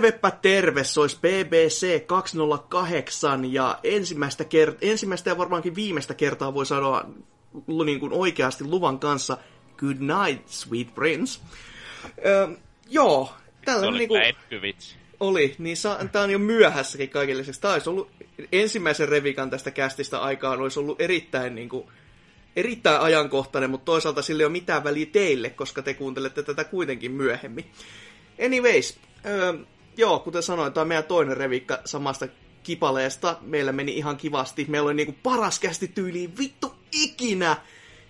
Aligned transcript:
Tervepä 0.00 0.30
terve, 0.30 0.84
se 0.84 1.00
olisi 1.00 1.18
BBC 1.18 2.06
208 2.06 3.52
ja 3.52 3.78
ensimmäistä, 3.84 4.44
kert- 4.44 4.78
ensimmäistä 4.80 5.30
ja 5.30 5.38
varmaankin 5.38 5.74
viimeistä 5.74 6.14
kertaa 6.14 6.54
voi 6.54 6.66
sanoa 6.66 7.04
niin 7.84 8.00
kuin 8.00 8.12
oikeasti 8.12 8.64
luvan 8.64 8.98
kanssa 8.98 9.36
Good 9.76 9.96
night, 10.00 10.48
sweet 10.48 10.94
prince. 10.94 11.40
Öö, 12.26 12.48
joo, 12.88 13.32
tällä 13.64 13.80
Se 13.80 13.86
oli 13.86 13.98
niin 13.98 14.08
kuin, 14.08 14.22
oli, 15.20 15.54
niin 15.58 15.76
sa- 15.76 15.98
tää 16.12 16.22
on 16.22 16.30
jo 16.30 16.38
myöhässäkin 16.38 17.10
kaikille 17.10 17.40
lisäksi. 17.40 17.60
Tää 17.60 17.72
olisi 17.72 17.90
ollut 17.90 18.10
ensimmäisen 18.52 19.08
revikan 19.08 19.50
tästä 19.50 19.70
kästistä 19.70 20.18
aikaan, 20.18 20.60
olisi 20.60 20.80
ollut 20.80 21.00
erittäin 21.00 21.54
niin 21.54 21.68
kuin, 21.68 21.86
erittäin 22.56 23.00
ajankohtainen, 23.00 23.70
mutta 23.70 23.84
toisaalta 23.84 24.22
sillä 24.22 24.40
ei 24.40 24.46
ole 24.46 24.52
mitään 24.52 24.84
väliä 24.84 25.06
teille, 25.06 25.50
koska 25.50 25.82
te 25.82 25.94
kuuntelette 25.94 26.42
tätä 26.42 26.64
kuitenkin 26.64 27.12
myöhemmin. 27.12 27.70
Anyways, 28.44 28.98
öö, 29.26 29.54
joo, 30.00 30.18
kuten 30.18 30.42
sanoin, 30.42 30.72
tämä 30.72 30.82
on 30.82 30.88
meidän 30.88 31.04
toinen 31.04 31.36
revikka 31.36 31.78
samasta 31.84 32.28
kipaleesta. 32.62 33.36
Meillä 33.40 33.72
meni 33.72 33.96
ihan 33.96 34.16
kivasti. 34.16 34.66
Meillä 34.68 34.86
oli 34.86 34.94
niinku 34.94 35.14
paras 35.22 35.58
kästi 35.58 35.88
tyyliin 35.88 36.38
vittu 36.38 36.74
ikinä. 36.92 37.56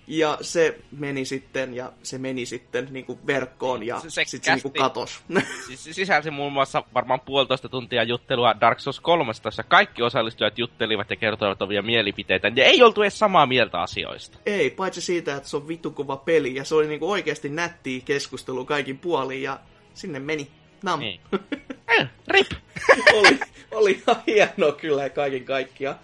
Ja 0.06 0.38
se 0.40 0.80
meni 0.92 1.24
sitten, 1.24 1.74
ja 1.74 1.92
se 2.02 2.18
meni 2.18 2.46
sitten 2.46 2.88
niinku 2.90 3.18
verkkoon, 3.26 3.86
ja 3.86 4.00
Se- 4.00 4.10
se, 4.10 4.24
sitten 4.24 4.44
se 4.44 4.54
niinku 4.54 4.70
katos. 4.70 5.22
Siis 5.66 5.84
sisälsi 5.96 6.30
muun 6.30 6.52
muassa 6.52 6.84
varmaan 6.94 7.20
puolitoista 7.20 7.68
tuntia 7.68 8.02
juttelua 8.02 8.54
Dark 8.60 8.80
Souls 8.80 9.00
3, 9.00 9.32
jossa 9.44 9.62
kaikki 9.62 10.02
osallistujat 10.02 10.58
juttelivat 10.58 11.10
ja 11.10 11.16
kertoivat 11.16 11.62
omia 11.62 11.82
mielipiteitä, 11.82 12.52
ja 12.56 12.64
ei 12.64 12.82
oltu 12.82 13.02
edes 13.02 13.18
samaa 13.18 13.46
mieltä 13.46 13.80
asioista. 13.80 14.38
Ei, 14.46 14.70
paitsi 14.70 15.00
siitä, 15.00 15.36
että 15.36 15.48
se 15.48 15.56
on 15.56 15.68
vittu 15.68 15.90
kova 15.90 16.16
peli, 16.16 16.54
ja 16.54 16.64
se 16.64 16.74
oli 16.74 16.86
niinku 16.86 17.10
oikeasti 17.10 17.48
nättiä 17.48 18.00
keskustelu 18.04 18.64
kaikin 18.64 18.98
puolin, 18.98 19.42
ja 19.42 19.58
sinne 19.94 20.18
meni. 20.18 20.50
Nam. 20.82 21.00
Niin. 21.00 21.20
Eh, 21.98 22.08
Rip! 22.28 22.46
oli, 23.14 23.40
oli 23.70 23.90
ihan 23.90 24.22
hienoa 24.26 24.72
kyllä 24.72 25.10
kaiken 25.10 25.44
kaikkiaan. 25.44 25.96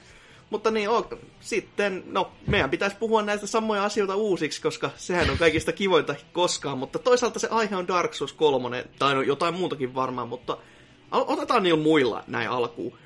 Mutta 0.51 0.71
niin, 0.71 0.89
o, 0.91 1.09
sitten, 1.41 2.03
no, 2.07 2.33
meidän 2.47 2.71
pitäisi 2.71 2.97
puhua 2.97 3.23
näistä 3.23 3.47
samoja 3.47 3.85
asioita 3.85 4.17
uusiksi, 4.17 4.63
koska 4.63 4.91
sehän 4.97 5.31
on 5.31 5.39
kaikista 5.39 5.73
kivointa 5.73 6.15
koskaan, 6.33 6.79
mutta 6.79 6.99
toisaalta 6.99 7.39
se 7.39 7.49
aihe 7.51 7.77
on 7.77 7.89
Dark 7.89 8.15
Souls 8.15 8.33
3, 8.33 8.85
tai 8.99 9.15
no 9.15 9.23
jotain 9.23 9.55
muutakin 9.55 9.95
varmaan, 9.95 10.29
mutta 10.29 10.57
otetaan 11.11 11.63
niillä 11.63 11.83
muilla 11.83 12.25
näin 12.27 12.49
alkuun. 12.51 12.99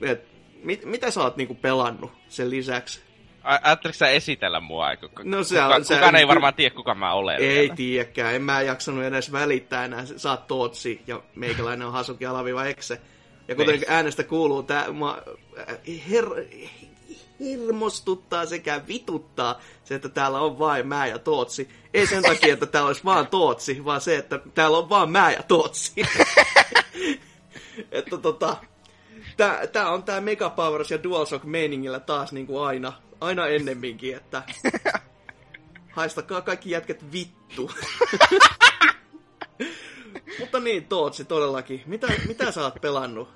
Et, 0.00 0.24
mit, 0.62 0.84
mitä 0.84 1.10
sä 1.10 1.20
oot 1.20 1.36
niinku 1.36 1.54
pelannut 1.54 2.12
sen 2.28 2.50
lisäksi? 2.50 3.00
Ajatteliko 3.42 3.96
sä 3.96 4.08
esitellä 4.08 4.60
mua? 4.60 4.96
Kuka, 4.96 5.22
No 5.24 5.44
se 5.44 5.54
kuka, 5.54 5.74
on- 5.74 5.84
se 5.84 5.94
kukaan 5.94 6.14
on 6.14 6.16
ei 6.20 6.28
varmaan 6.28 6.54
tiedä, 6.54 6.74
kuka 6.74 6.94
mä 6.94 7.12
olen. 7.12 7.40
Ei 7.40 7.58
vielä. 7.62 7.74
tiedäkään, 7.74 8.34
en 8.34 8.42
mä 8.42 8.62
jaksanut 8.62 9.04
edes 9.04 9.32
välittää 9.32 9.84
enää. 9.84 10.04
Sä 10.16 10.30
oot 10.30 10.46
Tootsi 10.46 11.00
ja 11.06 11.22
meikäläinen 11.34 11.86
on 11.86 11.92
Hasuki 11.92 12.26
alaviva 12.26 12.64
Ekse. 12.64 13.00
Ja 13.48 13.54
kuten 13.54 13.74
Niin. 13.74 13.84
äänestä 13.88 14.24
kuuluu, 14.24 14.62
tää 14.62 14.92
mua 14.92 15.18
äh, 15.58 15.76
her, 16.10 16.24
hirmostuttaa 17.40 18.46
sekä 18.46 18.80
vituttaa 18.88 19.60
se, 19.84 19.94
että 19.94 20.08
täällä 20.08 20.40
on 20.40 20.58
vain 20.58 20.86
mä 20.86 21.06
ja 21.06 21.18
Tootsi. 21.18 21.68
Ei 21.94 22.06
sen 22.06 22.22
takia, 22.22 22.52
että 22.52 22.66
täällä 22.66 22.86
olisi 22.88 23.04
vaan 23.04 23.26
Tootsi, 23.26 23.84
vaan 23.84 24.00
se, 24.00 24.16
että 24.16 24.40
täällä 24.54 24.78
on 24.78 24.88
vaan 24.88 25.10
mä 25.10 25.30
ja 25.30 25.42
Tootsi. 25.42 25.92
että 27.92 28.18
tota, 28.18 28.56
tää, 29.36 29.66
tää 29.66 29.90
on 29.90 30.02
tää 30.02 30.20
Mega 30.20 30.50
Powers 30.50 30.90
ja 30.90 31.02
DualShock 31.02 31.44
meiningillä 31.44 32.00
taas 32.00 32.32
niin 32.32 32.46
kuin 32.46 32.62
aina, 32.66 32.92
aina 33.20 33.46
ennemminkin, 33.46 34.16
että 34.16 34.42
haistakaa 35.92 36.40
kaikki 36.40 36.70
jätkät 36.70 37.12
vittu. 37.12 37.70
Mutta 40.40 40.60
niin, 40.60 40.86
Tootsi, 40.86 41.24
todellakin. 41.24 41.82
Mitä, 41.86 42.06
mitä 42.28 42.52
sä 42.52 42.64
oot 42.64 42.80
pelannut? 42.80 43.28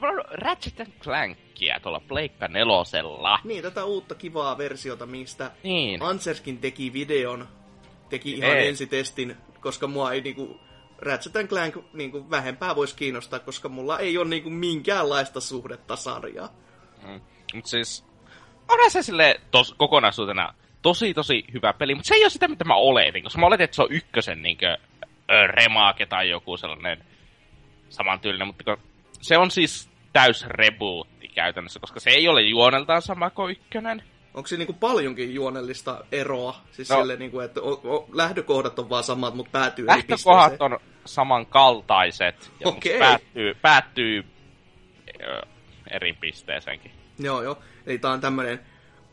Mä 0.00 0.08
oon 0.08 0.24
Ratchet 0.30 0.90
Clankia 1.00 1.80
tuolla 1.82 2.00
Pleikka 2.00 2.48
nelosella. 2.48 3.38
Niin, 3.44 3.62
tätä 3.62 3.84
uutta 3.84 4.14
kivaa 4.14 4.58
versiota, 4.58 5.06
mistä 5.06 5.50
Niin. 5.62 6.02
Anserskin 6.02 6.58
teki 6.58 6.92
videon. 6.92 7.48
Teki 8.08 8.32
ihan 8.32 8.56
Ei. 8.56 8.68
ensitestin, 8.68 9.36
koska 9.60 9.86
mua 9.86 10.12
ei 10.12 10.20
niinku... 10.20 10.60
Ratchet 10.98 11.48
Clank 11.48 11.76
niinku 11.92 12.30
vähempää 12.30 12.76
voisi 12.76 12.96
kiinnostaa, 12.96 13.38
koska 13.38 13.68
mulla 13.68 13.98
ei 13.98 14.18
ole 14.18 14.28
niinku 14.28 14.50
minkäänlaista 14.50 15.40
suhdetta 15.40 15.96
sarjaa. 15.96 16.48
Mm. 17.06 17.20
Mut 17.54 17.66
siis, 17.66 18.04
onhan 18.68 18.90
se 18.90 19.02
sille 19.02 19.40
tos, 19.50 19.74
kokonaisuutena 19.78 20.54
tosi 20.82 21.14
tosi 21.14 21.44
hyvä 21.54 21.72
peli, 21.72 21.94
mutta 21.94 22.08
se 22.08 22.14
ei 22.14 22.24
ole 22.24 22.30
sitä, 22.30 22.48
mitä 22.48 22.64
mä 22.64 22.74
oletin, 22.74 23.22
koska 23.22 23.40
mä 23.40 23.46
oletin, 23.46 23.64
että 23.64 23.74
se 23.76 23.82
on 23.82 23.88
ykkösen 23.92 24.42
niinkö 24.42 24.76
ö, 25.30 25.46
remake 25.46 26.06
tai 26.06 26.28
joku 26.30 26.56
sellainen 26.56 27.04
samantyylinen, 27.88 28.46
mutta 28.46 28.64
kun 28.64 28.76
se 29.20 29.38
on 29.38 29.50
siis 29.50 29.90
täys 30.12 30.46
rebootti 30.46 31.28
käytännössä, 31.28 31.80
koska 31.80 32.00
se 32.00 32.10
ei 32.10 32.28
ole 32.28 32.42
juoneltaan 32.42 33.02
sama 33.02 33.30
kuin 33.30 33.50
ykkönen. 33.52 34.02
Onko 34.34 34.46
se 34.46 34.56
niinku 34.56 34.72
paljonkin 34.72 35.34
juonellista 35.34 36.04
eroa? 36.12 36.56
Siis 36.72 36.90
No. 36.90 36.96
sille, 36.96 37.16
niinku, 37.16 37.40
että 37.40 37.60
o, 37.60 37.70
o, 37.84 38.08
lähdökohdat 38.12 38.78
on 38.78 38.90
vaan 38.90 39.04
samat, 39.04 39.34
mutta 39.34 39.50
päätyy 39.50 39.86
eri 39.88 39.96
Lähtökohdat 39.96 40.62
on 40.62 40.78
samankaltaiset, 41.04 42.52
ja 42.60 42.68
Okei. 42.68 42.98
päättyy, 42.98 43.54
päättyy 43.62 44.24
ö, 45.20 45.40
eri 45.90 46.12
pisteeseenkin. 46.12 46.90
Joo, 47.18 47.42
joo. 47.42 47.58
Eli 47.86 47.98
tää 47.98 48.10
on 48.10 48.20
tämmönen 48.20 48.60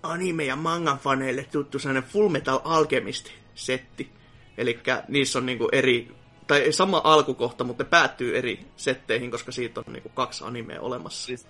anime- 0.04 0.46
ja 0.46 0.56
mangan 0.56 0.98
faneille 0.98 1.44
tuttu 1.44 1.80
sellainen 1.80 2.10
Full 2.10 2.30
Metal 2.30 2.60
Alchemist-setti. 2.64 4.10
Eli 4.58 4.80
niissä 5.08 5.40
on 5.40 5.46
niinku 5.46 5.70
eri, 5.72 6.16
tai 6.48 6.72
sama 6.72 7.02
alkukohta, 7.04 7.64
mutta 7.64 7.84
ne 7.84 7.90
päättyy 7.90 8.38
eri 8.38 8.60
setteihin, 8.76 9.32
koska 9.32 9.52
siitä 9.52 9.80
on 9.88 9.94
niinku 9.94 10.10
kaksi 10.10 10.44
animea 10.48 10.82
olemassa. 10.82 11.26
Siis 11.26 11.48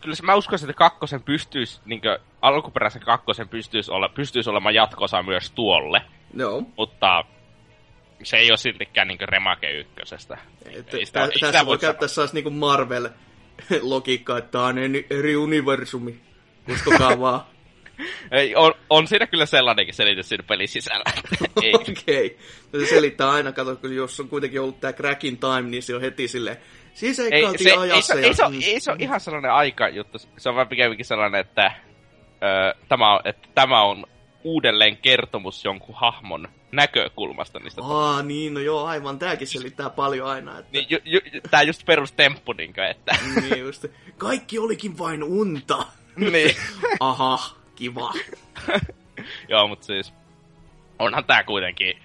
kyllä 0.00 0.16
se, 0.16 0.22
mä 0.22 0.34
uskoisin, 0.34 0.70
että 0.70 0.78
kakkosen 0.78 1.22
pystyisi, 1.22 1.80
niin 1.84 2.00
alkuperäisen 2.42 3.02
kakkosen 3.02 3.48
pystyisi, 3.48 3.90
olla, 3.90 4.08
pystyisi 4.08 4.50
olemaan 4.50 4.74
jatkosa 4.74 5.22
myös 5.22 5.50
tuolle, 5.50 6.02
Joo. 6.34 6.62
mutta 6.76 7.24
se 8.22 8.36
ei 8.36 8.50
ole 8.50 8.56
siltikään 8.56 9.08
niin 9.08 9.18
remake 9.20 9.70
ykkösestä. 9.72 10.38
Et, 10.64 10.94
Ei 10.94 11.06
sitä- 11.06 11.20
tä, 11.20 11.26
ei 11.26 11.32
sitä 11.34 11.52
tässä 11.52 11.66
voi 11.66 11.78
käyttää 11.78 12.08
sellaista 12.08 12.34
niinku 12.34 12.50
Marvel-logiikkaa, 13.70 14.38
että 14.38 14.50
tää 14.50 14.62
on 14.62 14.78
eri- 15.10 15.36
universumi. 15.36 16.20
Uskokaa 16.68 17.20
vaan. 17.20 17.40
Ei, 18.30 18.54
on, 18.56 18.74
on 18.90 19.06
siinä 19.06 19.26
kyllä 19.26 19.46
sellainenkin 19.46 19.94
selitys 19.94 20.28
siinä 20.28 20.44
pelin 20.48 20.68
sisällä. 20.68 21.04
ei. 21.62 21.74
Okei. 21.74 22.26
Okay. 22.72 22.86
Se 22.86 22.94
selittää 22.94 23.30
aina, 23.30 23.52
kato, 23.52 23.76
kun 23.76 23.94
jos 23.96 24.20
on 24.20 24.28
kuitenkin 24.28 24.60
ollut 24.60 24.80
tää 24.80 24.92
cracking 24.92 25.38
time, 25.40 25.70
niin 25.70 25.82
se 25.82 25.94
on 25.94 26.00
heti 26.00 26.28
silleen, 26.28 26.56
siis 26.94 27.18
ei, 27.18 27.32
Ei, 27.32 27.58
se, 27.58 27.70
ei, 27.70 27.76
ajassa. 27.76 28.14
se, 28.14 28.20
ja, 28.20 28.26
ei, 28.26 28.34
se, 28.34 28.48
mm. 28.48 28.60
ei 28.62 28.80
se 28.80 28.90
ole 28.90 28.98
ihan 29.00 29.20
sellainen 29.20 29.52
aika 29.52 29.88
juttu. 29.88 30.18
Se 30.36 30.48
on 30.48 30.54
vaan 30.54 30.68
pikemminkin 30.68 31.06
sellainen, 31.06 31.40
että, 31.40 31.72
ö, 32.42 32.74
tämä, 32.88 33.14
on, 33.14 33.20
että 33.24 33.48
tämä 33.54 33.82
on 33.82 34.06
uudelleen 34.44 34.96
kertomus 34.96 35.64
jonkun 35.64 35.94
hahmon 35.94 36.48
näkökulmasta 36.72 37.58
niistä. 37.58 37.82
Aa, 37.84 38.22
niin, 38.22 38.54
no 38.54 38.60
joo, 38.60 38.84
aivan. 38.84 39.18
Tääkin 39.18 39.46
selittää 39.46 39.90
paljon 39.90 40.28
aina. 40.28 40.58
Että, 40.58 40.72
Niin, 40.72 40.86
ju, 40.90 40.98
ju, 41.04 41.20
tää 41.50 41.62
just 41.62 41.86
perustemppu, 41.86 42.52
niinkö, 42.52 42.86
että... 42.86 43.16
niin 43.40 43.58
just. 43.60 43.86
Kaikki 44.18 44.58
olikin 44.58 44.98
vain 44.98 45.22
unta. 45.22 45.86
niin. 46.16 46.56
Aha, 47.00 47.38
kiva. 47.74 48.12
Joo, 49.48 49.68
mutta 49.68 49.86
siis 49.86 50.12
onhan 50.98 51.24
tää 51.24 51.44
kuitenkin 51.44 52.02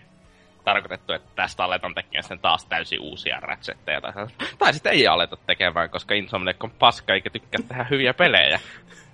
tarkoitettu, 0.64 1.14
että 1.14 1.30
tästä 1.36 1.64
aletaan 1.64 1.96
tekemään 1.96 2.24
sen 2.24 2.40
taas 2.40 2.66
täysin 2.66 3.00
uusia 3.00 3.40
ratchetteja. 3.40 4.02
Tai, 4.02 4.14
tai 4.58 4.74
sitten 4.74 4.94
ei 4.94 5.08
aleta 5.08 5.38
tekemään, 5.48 5.90
koska 5.90 6.16
Insomniac 6.16 6.64
on 6.64 6.72
paska 6.72 7.14
eikä 7.14 7.30
tykkää 7.30 7.62
tehdä 7.68 7.88
hyviä 7.90 8.14
pelejä. 8.14 8.60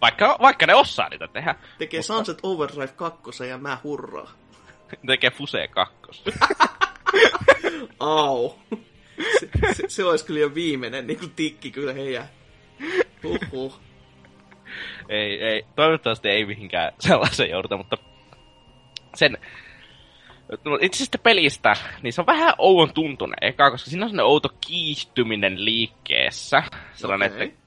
Vaikka, 0.02 0.38
vaikka 0.42 0.66
ne 0.66 0.76
osaa 0.76 1.10
niitä 1.10 1.28
tehdä. 1.28 1.56
Tekee 1.78 2.02
Sunset 2.02 2.40
Overdrive 2.44 2.88
2 2.88 3.48
ja 3.50 3.58
mä 3.58 3.78
hurraa. 3.84 4.32
Tekee 5.08 5.30
Fuse 5.30 5.68
2. 5.68 5.96
Au. 8.00 8.54
Se, 9.40 9.50
se, 9.74 9.84
se 9.88 10.06
olisi 10.06 10.26
kyllä 10.26 10.40
jo 10.40 10.56
viimeinen 10.56 11.08
niin 11.08 11.20
kuin 11.20 11.32
tikki 11.36 11.72
kyllä 11.72 11.94
heidän. 11.94 12.26
Huhhuh. 13.24 13.80
ei, 15.10 15.44
ei, 15.44 15.66
toivottavasti 15.76 16.30
ei 16.30 16.46
mihinkään 16.46 16.92
sellaiseen 17.00 17.50
jouduta, 17.50 17.78
mutta 17.78 17.98
sen 19.16 19.38
itse 20.82 20.98
asiassa 20.98 21.18
pelistä, 21.18 21.74
niin 22.02 22.14
se 22.14 22.22
on 22.22 22.28
vähän 22.28 22.54
ouon 22.58 22.94
tuntunen 22.94 23.38
eka, 23.42 23.72
koska 23.72 23.90
siinä 23.90 24.06
on 24.06 24.10
sellainen 24.10 24.32
outo 24.32 24.50
kiihtyminen 24.68 25.66
liikkeessä. 25.66 26.64
Sellainen, 26.94 27.32
Okei. 27.32 27.48
että 27.48 27.60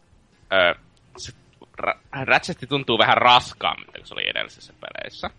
ö, 0.57 0.75
se 1.17 1.33
Ra- 1.81 2.25
Ratchet 2.25 2.69
tuntuu 2.69 2.99
vähän 2.99 3.17
raskaammin 3.17 3.87
kuin 3.87 4.07
se 4.07 4.15
oli 4.15 4.29
edellisissä 4.31 4.73
peleissä. 4.81 5.31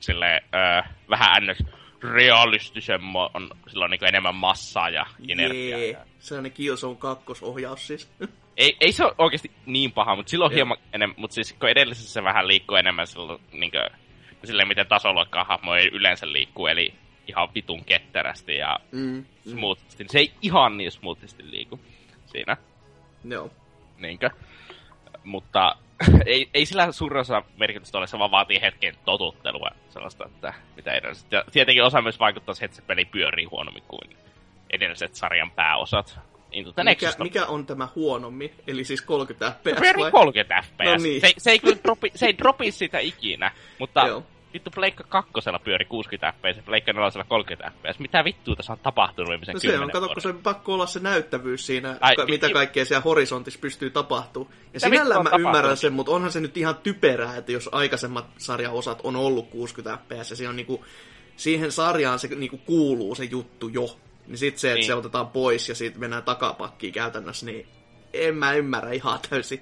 Sille 0.00 0.40
vähän 1.10 1.42
ns 1.46 1.64
realistisemmo 2.02 3.30
on 3.34 3.50
silloin 3.68 3.90
niin 3.90 4.04
enemmän 4.08 4.34
massaa 4.34 4.90
ja 4.90 5.06
energiaa. 5.28 5.78
Jee, 5.78 5.98
se 6.18 6.34
on 6.34 6.42
ne 6.42 6.50
Killzone 6.50 6.96
kakkosohjaus 6.96 7.86
siis. 7.86 8.10
ei, 8.56 8.76
ei 8.80 8.92
se 8.92 9.04
ole 9.04 9.14
oikeasti 9.18 9.50
niin 9.66 9.92
paha, 9.92 10.16
mutta 10.16 10.30
silloin 10.30 10.52
hieman 10.52 10.76
enemmän, 10.92 11.14
mutta 11.18 11.34
siis 11.34 11.52
kun 11.52 11.68
edellisessä 11.68 12.12
se 12.12 12.24
vähän 12.24 12.48
liikkuu 12.48 12.76
enemmän 12.76 13.06
silloin, 13.06 13.42
niin 13.52 13.70
kuin, 13.70 14.00
silleen, 14.44 14.68
miten 14.68 14.86
tasoluokkaa 14.86 15.44
hahmoja 15.44 15.90
yleensä 15.92 16.32
liikkuu, 16.32 16.66
eli 16.66 16.94
ihan 17.28 17.48
vitun 17.54 17.84
ketterästi 17.84 18.56
ja 18.56 18.80
mm, 18.92 19.24
smoothisti. 19.50 20.04
Mm. 20.04 20.08
Se 20.08 20.18
ei 20.18 20.32
ihan 20.42 20.76
niin 20.76 20.92
smoothisti 20.92 21.50
liiku 21.50 21.80
siinä. 22.26 22.56
Joo. 23.24 23.50
Niinkö? 23.98 24.30
Mutta 25.24 25.76
ei, 26.26 26.48
ei 26.54 26.66
sillä 26.66 26.92
suurin 26.92 27.20
osa 27.20 27.42
merkitystä 27.56 27.98
ole, 27.98 28.06
se 28.06 28.18
vaan 28.18 28.30
vaatii 28.30 28.60
hetken 28.60 28.94
totuttelua 29.04 29.70
sellaista, 29.88 30.26
että 30.26 30.54
mitä 30.76 30.92
edelliset. 30.92 31.32
Ja 31.32 31.44
tietenkin 31.52 31.84
osa 31.84 32.02
myös 32.02 32.20
vaikuttaa 32.20 32.54
siihen, 32.54 32.64
että 32.64 32.76
se 32.76 32.82
peli 32.82 33.04
pyörii 33.04 33.44
huonommin 33.44 33.82
kuin 33.88 34.16
edelliset 34.70 35.14
sarjan 35.14 35.50
pääosat. 35.50 36.20
Into 36.52 36.72
the 36.72 36.84
mikä, 36.84 37.12
mikä 37.18 37.46
on 37.46 37.66
tämä 37.66 37.88
huonommin? 37.94 38.54
Eli 38.66 38.84
siis 38.84 39.02
30 39.02 39.52
fps 39.60 39.98
vai? 39.98 40.10
30 40.10 40.62
fps. 40.62 40.84
No 40.84 40.96
niin. 40.96 41.20
se, 41.20 41.32
se, 41.38 41.50
ei 41.50 41.58
kyllä 41.58 41.76
dropi, 41.84 42.10
se 42.14 42.26
ei 42.26 42.38
dropi 42.38 42.72
sitä 42.72 42.98
ikinä, 42.98 43.50
mutta 43.78 44.06
Joo. 44.06 44.22
Vittu 44.52 44.70
Pleikka 44.70 45.04
kakkosella 45.08 45.58
pyöri 45.58 45.84
60 45.84 46.32
fps 46.32 46.56
ja 46.56 46.62
Pleikka 46.62 46.92
nelosella 46.92 47.24
30 47.24 47.70
fps. 47.70 47.98
Mitä 47.98 48.24
vittua 48.24 48.56
tässä 48.56 48.72
on 48.72 48.78
tapahtunut 48.78 49.28
viimeisen 49.28 49.52
no 49.52 49.60
se 49.60 49.78
on, 49.78 49.90
kato, 49.90 50.08
kun 50.08 50.22
se 50.22 50.32
pakko 50.32 50.74
olla 50.74 50.86
se 50.86 51.00
näyttävyys 51.00 51.66
siinä, 51.66 51.96
Ai, 52.00 52.16
ka- 52.16 52.24
mitä 52.24 52.50
kaikkea 52.50 52.84
siellä 52.84 53.02
horisontissa 53.02 53.60
pystyy 53.60 53.90
tapahtumaan. 53.90 54.54
Ja 54.74 54.80
sinällään 54.80 55.22
mä 55.22 55.30
ymmärrän 55.38 55.76
sen, 55.76 55.92
mutta 55.92 56.12
onhan 56.12 56.32
se 56.32 56.40
nyt 56.40 56.56
ihan 56.56 56.76
typerää, 56.76 57.36
että 57.36 57.52
jos 57.52 57.68
aikaisemmat 57.72 58.26
sarjaosat 58.38 59.00
on 59.04 59.16
ollut 59.16 59.50
60 59.50 59.98
fps 60.04 60.40
ja 60.40 60.48
on 60.48 60.56
niinku, 60.56 60.84
siihen 61.36 61.72
sarjaan 61.72 62.18
se 62.18 62.28
niinku 62.28 62.56
kuuluu 62.56 63.14
se 63.14 63.24
juttu 63.24 63.68
jo. 63.68 63.98
Niin 64.26 64.38
sit 64.38 64.58
se, 64.58 64.68
että 64.68 64.76
niin. 64.76 64.86
se 64.86 64.94
otetaan 64.94 65.28
pois 65.28 65.68
ja 65.68 65.74
sitten 65.74 66.00
mennään 66.00 66.22
takapakkiin 66.22 66.92
käytännössä, 66.92 67.46
niin 67.46 67.66
en 68.12 68.36
mä 68.36 68.52
ymmärrä 68.52 68.92
ihan 68.92 69.18
täysin. 69.30 69.60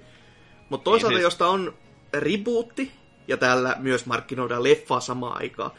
Mutta 0.69 0.85
toisaalta, 0.85 1.09
niin, 1.09 1.17
siis... 1.17 1.25
josta 1.25 1.49
on 1.49 1.75
rebootti, 2.13 2.93
ja 3.31 3.37
täällä 3.37 3.77
myös 3.79 4.06
markkinoidaan 4.06 4.62
leffaa 4.62 5.00
samaan 5.00 5.37
aikaan, 5.43 5.71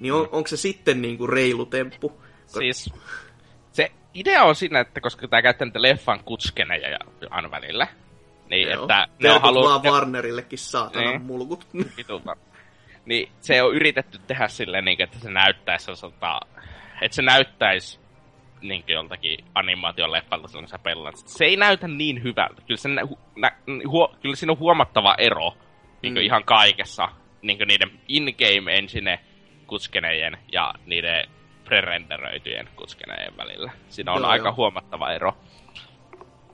niin 0.00 0.12
on, 0.12 0.22
mm. 0.22 0.28
onko 0.32 0.48
se 0.48 0.56
sitten 0.56 1.02
niinku 1.02 1.26
reilu 1.26 1.66
temppu? 1.66 2.22
Siis 2.46 2.92
se 3.72 3.92
idea 4.14 4.42
on 4.42 4.54
siinä, 4.54 4.80
että 4.80 5.00
koska 5.00 5.28
tämä 5.28 5.42
käyttää 5.42 5.66
niitä 5.66 5.82
leffan 5.82 6.24
kutskeneja 6.24 6.88
ja 6.88 6.98
aina 7.30 7.50
välillä, 7.50 7.86
niin 8.50 8.68
Joo. 8.68 8.82
että 8.82 9.08
ne 9.22 9.30
on 9.30 9.40
halunnut... 9.40 9.70
vaan 9.70 9.94
Warnerillekin 9.94 10.58
saatana 10.58 11.10
niin. 11.10 11.22
mulkut. 11.22 11.66
niin 13.04 13.32
se 13.40 13.62
on 13.62 13.74
yritetty 13.74 14.18
tehdä 14.26 14.48
silleen, 14.48 14.84
niin, 14.84 15.02
että 15.02 15.18
se 15.18 15.30
näyttäisi 15.30 15.90
että 17.02 17.14
se 17.14 17.22
näyttäisi 17.22 18.00
niin 18.60 18.84
joltakin 18.86 19.44
animaation 19.54 20.12
leffalta 20.12 20.48
silloin 20.48 20.68
sä 20.68 20.78
pelaat. 20.78 21.16
Se 21.16 21.44
ei 21.44 21.56
näytä 21.56 21.88
niin 21.88 22.22
hyvältä. 22.22 22.62
Kyllä, 22.66 22.78
sen, 22.78 22.94
nä, 23.36 23.50
huo, 23.86 24.14
kyllä 24.22 24.36
siinä 24.36 24.52
on 24.52 24.58
huomattava 24.58 25.14
ero 25.18 25.52
niin 26.02 26.14
mm. 26.14 26.20
ihan 26.20 26.44
kaikessa 26.44 27.08
niin 27.42 27.58
niiden 27.68 27.90
in-game 28.08 28.76
engine 28.76 29.20
kutskenejen 29.66 30.38
ja 30.52 30.74
niiden 30.86 31.26
prerenderöityjen 31.64 32.68
kutskenejen 32.76 33.36
välillä. 33.36 33.72
Siinä 33.88 34.12
on 34.12 34.20
joo, 34.20 34.30
aika 34.30 34.48
joo. 34.48 34.54
huomattava 34.56 35.12
ero. 35.12 35.36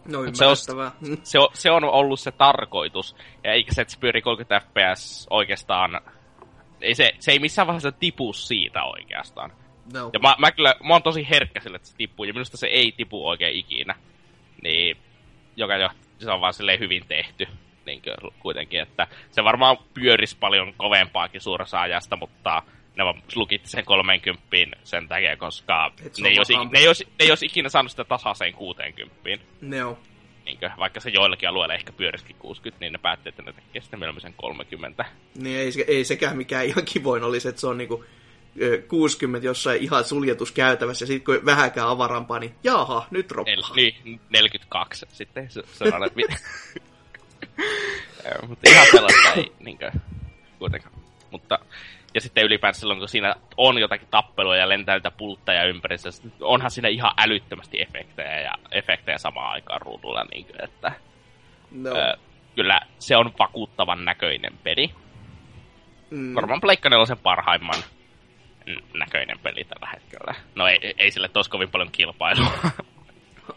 No 0.08 0.18
se 0.32 0.46
on, 0.46 0.56
se, 1.22 1.38
on, 1.38 1.48
se 1.52 1.70
on 1.70 1.84
ollut 1.84 2.20
se 2.20 2.32
tarkoitus, 2.32 3.16
ja 3.44 3.52
eikä 3.52 3.74
se, 3.74 3.82
että 3.82 3.94
se 3.94 4.00
pyörii 4.00 4.22
30 4.22 4.60
fps 4.60 5.26
oikeastaan, 5.30 6.00
ei 6.80 6.94
se, 6.94 7.12
se 7.18 7.32
ei 7.32 7.38
missään 7.38 7.66
vaiheessa 7.66 7.92
tipu 7.92 8.32
siitä 8.32 8.84
oikeastaan. 8.84 9.52
No. 9.92 10.10
Ja 10.12 10.18
mä, 10.18 10.34
mä 10.38 10.52
kyllä, 10.52 10.74
mä 10.84 10.94
oon 10.94 11.02
tosi 11.02 11.26
herkkä 11.30 11.60
sille, 11.60 11.76
että 11.76 11.88
se 11.88 11.96
tippuu, 11.96 12.24
ja 12.24 12.32
minusta 12.32 12.56
se 12.56 12.66
ei 12.66 12.92
tipu 12.92 13.28
oikein 13.28 13.56
ikinä. 13.56 13.94
Niin, 14.62 14.96
joka 15.56 15.76
jo, 15.76 15.88
se 16.18 16.30
on 16.30 16.40
vaan 16.40 16.54
silleen 16.54 16.80
hyvin 16.80 17.02
tehty. 17.08 17.46
Niin 17.86 18.02
kuitenkin, 18.38 18.80
että 18.80 19.06
se 19.30 19.44
varmaan 19.44 19.76
pyörisi 19.94 20.36
paljon 20.40 20.74
kovempaakin 20.76 21.40
suurassa 21.40 21.80
ajasta, 21.80 22.16
mutta 22.16 22.62
ne 22.96 23.04
vaan 23.04 23.22
lukitti 23.34 23.68
sen 23.68 23.84
30 23.84 24.42
sen 24.84 25.08
takia, 25.08 25.36
koska 25.36 25.92
ne 26.20 26.28
ei, 26.28 26.38
olisi, 26.38 26.54
ne, 26.72 26.78
ei 26.78 26.88
olisi, 26.88 27.04
ne 27.04 27.10
ei 27.18 27.30
olisi 27.30 27.46
ikinä 27.46 27.68
saanut 27.68 27.90
sitä 27.90 28.04
tasaiseen 28.04 28.52
60. 28.52 29.14
Ne 29.60 29.84
on. 29.84 29.98
Niinkö, 30.44 30.70
vaikka 30.78 31.00
se 31.00 31.10
joillakin 31.10 31.48
alueilla 31.48 31.74
ehkä 31.74 31.92
pyörisikin 31.92 32.36
60, 32.36 32.80
niin 32.80 32.92
ne 32.92 32.98
päätti, 32.98 33.28
että 33.28 33.42
ne 33.42 33.52
tekee 33.52 33.82
sitten 33.82 34.00
mieluummin 34.00 34.34
30. 34.36 35.04
Niin 35.34 35.58
ei, 35.58 35.72
ei 35.86 36.04
sekään 36.04 36.36
mikään 36.36 36.66
ihan 36.66 36.84
kivoin 36.84 37.24
olisi, 37.24 37.48
että 37.48 37.60
se 37.60 37.66
on 37.66 37.78
niinku 37.78 38.04
60 38.88 39.46
jossain 39.46 39.82
ihan 39.82 40.04
suljetuskäytävässä, 40.04 41.02
ja 41.02 41.06
sitten 41.06 41.24
kun 41.24 41.46
vähäkään 41.46 41.88
avarampaa, 41.88 42.38
niin 42.38 42.54
jaha, 42.64 43.06
nyt 43.10 43.30
roppaa. 43.30 43.54
Nel, 43.54 43.92
niin, 44.04 44.20
42 44.30 45.06
sitten 45.12 45.50
se, 45.50 45.62
sellainen. 45.72 46.10
Mutta 48.46 48.70
ihan 48.70 48.86
sellaista 48.90 49.32
ei 49.32 49.52
niinkö, 49.60 49.90
kuitenkaan. 50.58 50.94
Mutta, 51.30 51.58
ja 52.14 52.20
sitten 52.20 52.44
ylipäätään 52.44 52.80
silloin, 52.80 52.98
kun 52.98 53.08
siinä 53.08 53.34
on 53.56 53.78
jotakin 53.78 54.08
tappelua 54.10 54.56
ja 54.56 54.68
lentää 54.68 54.94
niitä 54.94 55.10
pultteja 55.10 55.64
ympärissä, 55.64 56.08
onhan 56.40 56.70
siinä 56.70 56.88
ihan 56.88 57.12
älyttömästi 57.18 57.80
efektejä 57.80 58.40
ja 58.40 58.52
efektejä 58.70 59.18
samaan 59.18 59.52
aikaan 59.52 59.82
ruudulla, 59.82 60.24
niinkö, 60.24 60.52
että 60.64 60.92
no. 61.70 61.90
ö, 61.90 62.16
kyllä 62.54 62.80
se 62.98 63.16
on 63.16 63.32
vakuuttavan 63.38 64.04
näköinen 64.04 64.52
peli. 64.62 64.94
Mm. 66.10 66.34
Varmaan 66.34 66.60
Pleikka 66.60 67.06
sen 67.06 67.18
parhaimman 67.18 67.82
näköinen 68.94 69.38
peli 69.38 69.64
tällä 69.64 69.88
hetkellä. 69.94 70.34
No 70.54 70.66
ei, 70.66 70.94
ei 70.98 71.10
sille 71.10 71.28
tos 71.28 71.48
kovin 71.48 71.70
paljon 71.70 71.90
kilpailua. 71.92 72.52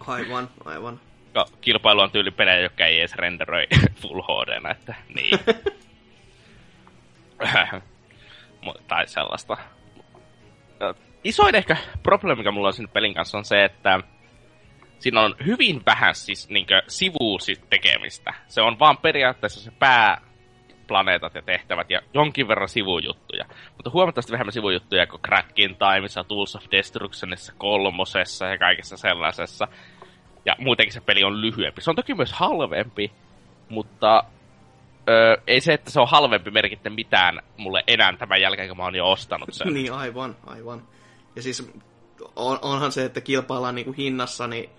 Aivan, 0.07 0.49
aivan. 0.65 0.99
No, 1.39 1.45
kilpailu 1.61 2.01
on 2.01 2.11
tyyli 2.11 2.31
pelejä, 2.31 2.59
jotka 2.59 2.85
ei 2.85 2.99
edes 2.99 3.15
renderöi 3.15 3.67
Full 4.01 4.21
HD, 4.21 4.71
että 4.71 4.95
niin. 5.15 5.39
tai 8.87 9.07
sellaista. 9.07 9.57
Isoin 11.23 11.55
ehkä 11.55 11.77
probleemi, 12.03 12.39
mikä 12.39 12.51
mulla 12.51 12.67
on 12.67 12.73
siinä 12.73 12.91
pelin 12.93 13.13
kanssa, 13.13 13.37
on 13.37 13.45
se, 13.45 13.63
että 13.63 13.99
siinä 14.99 15.21
on 15.21 15.35
hyvin 15.45 15.81
vähän 15.85 16.15
siis 16.15 16.49
niinkö 16.49 16.81
sivuusi 16.87 17.55
tekemistä. 17.69 18.33
Se 18.47 18.61
on 18.61 18.79
vaan 18.79 18.97
periaatteessa 18.97 19.61
se 19.61 19.71
pää 19.79 20.21
planeetat 20.87 21.35
ja 21.35 21.41
tehtävät 21.41 21.89
ja 21.89 22.01
jonkin 22.13 22.47
verran 22.47 22.69
sivujuttuja. 22.69 23.45
Mutta 23.75 23.89
huomattavasti 23.93 24.31
vähemmän 24.31 24.53
sivujuttuja 24.53 25.07
kuin 25.07 25.21
Crackin 25.21 25.75
Timeissa, 25.75 26.23
Tools 26.23 26.55
of 26.55 26.65
Destructionissa, 26.71 27.53
kolmosessa 27.57 28.45
ja 28.45 28.57
kaikessa 28.57 28.97
sellaisessa. 28.97 29.67
Ja 30.45 30.55
muutenkin 30.59 30.93
se 30.93 31.01
peli 31.01 31.23
on 31.23 31.41
lyhyempi. 31.41 31.81
Se 31.81 31.89
on 31.89 31.95
toki 31.95 32.13
myös 32.13 32.33
halvempi, 32.33 33.11
mutta 33.69 34.23
öö, 35.09 35.37
ei 35.47 35.61
se, 35.61 35.73
että 35.73 35.91
se 35.91 35.99
on 35.99 36.09
halvempi 36.09 36.51
merkitte 36.51 36.89
mitään 36.89 37.39
mulle 37.57 37.83
enää 37.87 38.17
tämän 38.17 38.41
jälkeen, 38.41 38.67
kun 38.67 38.77
mä 38.77 38.83
oon 38.83 38.95
jo 38.95 39.11
ostanut 39.11 39.49
sen. 39.51 39.73
niin, 39.73 39.93
aivan, 39.93 40.35
aivan. 40.47 40.81
Ja 41.35 41.41
siis 41.41 41.71
on, 42.35 42.59
onhan 42.61 42.91
se, 42.91 43.05
että 43.05 43.21
kilpaillaan 43.21 43.75
niinku 43.75 43.91
hinnassa, 43.91 44.47
niin 44.47 44.69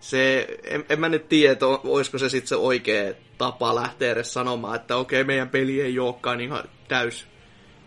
se, 0.00 0.48
en, 0.64 0.84
en 0.88 1.00
mä 1.00 1.08
nyt 1.08 1.28
tiedä, 1.28 1.52
että 1.52 1.66
olisiko 1.66 2.18
se 2.18 2.28
sitten 2.28 2.48
se 2.48 2.56
oikea 2.56 3.14
tapa 3.38 3.74
lähteä 3.74 4.12
edes 4.12 4.32
sanomaan, 4.32 4.76
että 4.76 4.96
okei, 4.96 5.24
meidän 5.24 5.48
peli 5.48 5.80
ei 5.80 5.98
olekaan 5.98 6.40
ihan 6.40 6.64
täys 6.88 7.26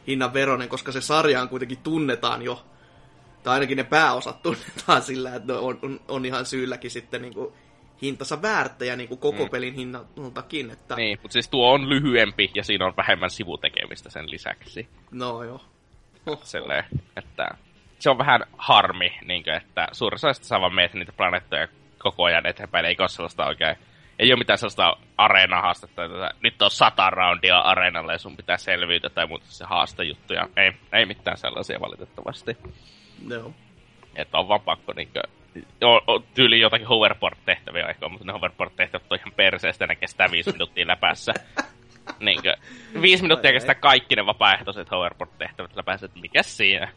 hinnan 0.08 0.34
veronen, 0.34 0.70
koska 0.70 0.92
se 0.92 1.02
sarjaan 1.02 1.50
kuitenkin 1.50 1.78
tunnetaan 1.78 2.42
jo, 2.42 2.66
tai 3.46 3.54
ainakin 3.54 3.78
ne 3.78 3.84
pääosat 3.84 4.44
tunnetaan 4.44 5.02
sillä, 5.12 5.36
että 5.36 5.60
on, 5.60 5.80
on, 5.82 6.00
on 6.08 6.26
ihan 6.26 6.46
syylläkin 6.46 6.92
sitten 6.92 7.22
niin 7.22 7.34
kuin 7.34 7.54
hintansa 8.02 8.42
väärtejä 8.42 8.96
niin 8.96 9.10
kuin 9.10 9.20
koko 9.20 9.44
mm. 9.44 9.50
pelin 9.50 9.74
hinnaltakin. 9.74 10.72
Että... 10.72 10.96
Niin, 10.96 11.20
mutta 11.22 11.34
siis 11.34 11.50
tuo 11.50 11.74
on 11.74 11.90
lyhyempi 11.90 12.52
ja 12.56 12.64
siinä 12.64 12.86
on 12.86 12.94
vähemmän 12.98 13.30
sivutekemistä 13.30 14.10
sen 14.10 14.32
lisäksi. 14.32 14.88
No 15.12 15.44
joo. 15.44 15.62
Silleen, 16.44 16.84
että 17.16 17.48
se 18.00 18.10
on 18.10 18.18
vähän 18.18 18.42
harmi, 18.58 19.14
niin 19.26 19.44
kuin, 19.44 19.56
että 19.56 19.88
suurissa 19.92 20.28
osassa 20.28 20.48
saa 20.48 20.62
vaan 20.62 20.90
niitä 20.94 21.14
planeettoja 21.14 21.68
koko 21.98 22.24
ajan 22.24 22.46
eteenpäin, 22.46 22.86
eikä 22.86 23.04
ole 23.04 23.10
sellaista 23.10 23.46
oikein 23.46 23.78
ei 24.20 24.32
ole 24.32 24.40
mitään 24.40 24.58
sellaista 24.58 24.98
areenahaastetta, 25.18 26.06
että 26.06 26.32
nyt 26.44 26.62
on 26.62 26.72
sata 26.72 27.10
roundia 27.10 27.60
areenalle 27.60 28.12
ja 28.12 28.18
sun 28.18 28.38
pitää 28.38 28.58
selviytyä 28.58 29.10
tai 29.10 29.28
muuta 29.28 29.46
se 29.48 29.66
haastajuttuja. 29.66 30.50
Ei, 30.58 30.72
ei 30.94 31.06
mitään 31.06 31.38
sellaisia 31.38 31.80
valitettavasti. 31.80 32.58
No. 33.24 33.54
Että 34.16 34.38
on 34.38 34.48
vaan 34.48 34.62
pakko 34.62 34.94
niinkö... 34.94 35.22
On 35.82 36.24
tyyli 36.34 36.60
jotakin 36.60 36.88
hoverboard-tehtäviä 36.88 37.88
ehkä, 37.88 38.10
mutta 38.10 38.26
ne 38.26 38.34
hoverboard-tehtävät 38.34 39.12
on 39.12 39.18
ihan 39.18 39.32
perseestä 39.32 39.84
ja 39.84 39.88
ne 39.88 39.96
kestää 39.96 40.32
viisi 40.32 40.52
minuuttia 40.52 40.88
läpässä. 40.88 41.34
niinkö, 42.20 42.58
viisi 43.02 43.24
minuuttia 43.24 43.50
ai, 43.50 43.54
kestää 43.54 43.76
ai. 43.76 43.82
kaikki 43.82 44.16
ne 44.16 44.26
vapaaehtoiset 44.26 44.92
hoverboard-tehtävät 44.92 45.76
läpässä, 45.76 46.06
että 46.06 46.20
mikä 46.20 46.44
siinä? 46.44 46.92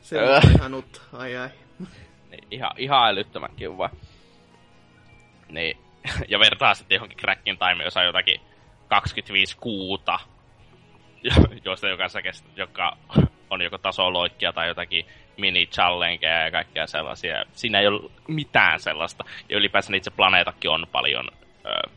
Se 0.00 0.22
on 0.22 0.42
ihan 0.54 0.74
ut, 0.74 1.02
ai 1.12 1.36
ai. 1.36 1.48
Niin, 2.30 2.44
ihan, 2.50 2.70
ihan 2.76 3.08
älyttömän 3.08 3.56
kiva. 3.56 3.90
Niin, 5.48 5.76
ja 6.28 6.38
vertaa 6.38 6.74
sitten 6.74 6.96
johonkin 6.96 7.18
crackin 7.18 7.58
time, 7.58 7.84
jossa 7.84 8.00
on 8.00 8.06
jotakin 8.06 8.40
25 8.88 9.56
kuuta, 9.60 10.18
joista 11.64 11.88
jokaisessa 11.88 12.22
kestä, 12.22 12.48
joka 12.56 12.96
on 13.54 13.62
joko 13.62 13.78
tasoloikkia 13.78 14.52
tai 14.52 14.68
jotakin 14.68 15.06
mini 15.36 15.66
challengeja 15.66 16.44
ja 16.44 16.50
kaikkea 16.50 16.86
sellaisia. 16.86 17.44
Siinä 17.52 17.80
ei 17.80 17.86
ole 17.86 18.10
mitään 18.28 18.80
sellaista. 18.80 19.24
Ja 19.48 19.56
ylipäänsä 19.56 19.96
itse 19.96 20.10
planeetakin 20.10 20.70
on 20.70 20.86
paljon 20.92 21.28
ö, 21.66 21.90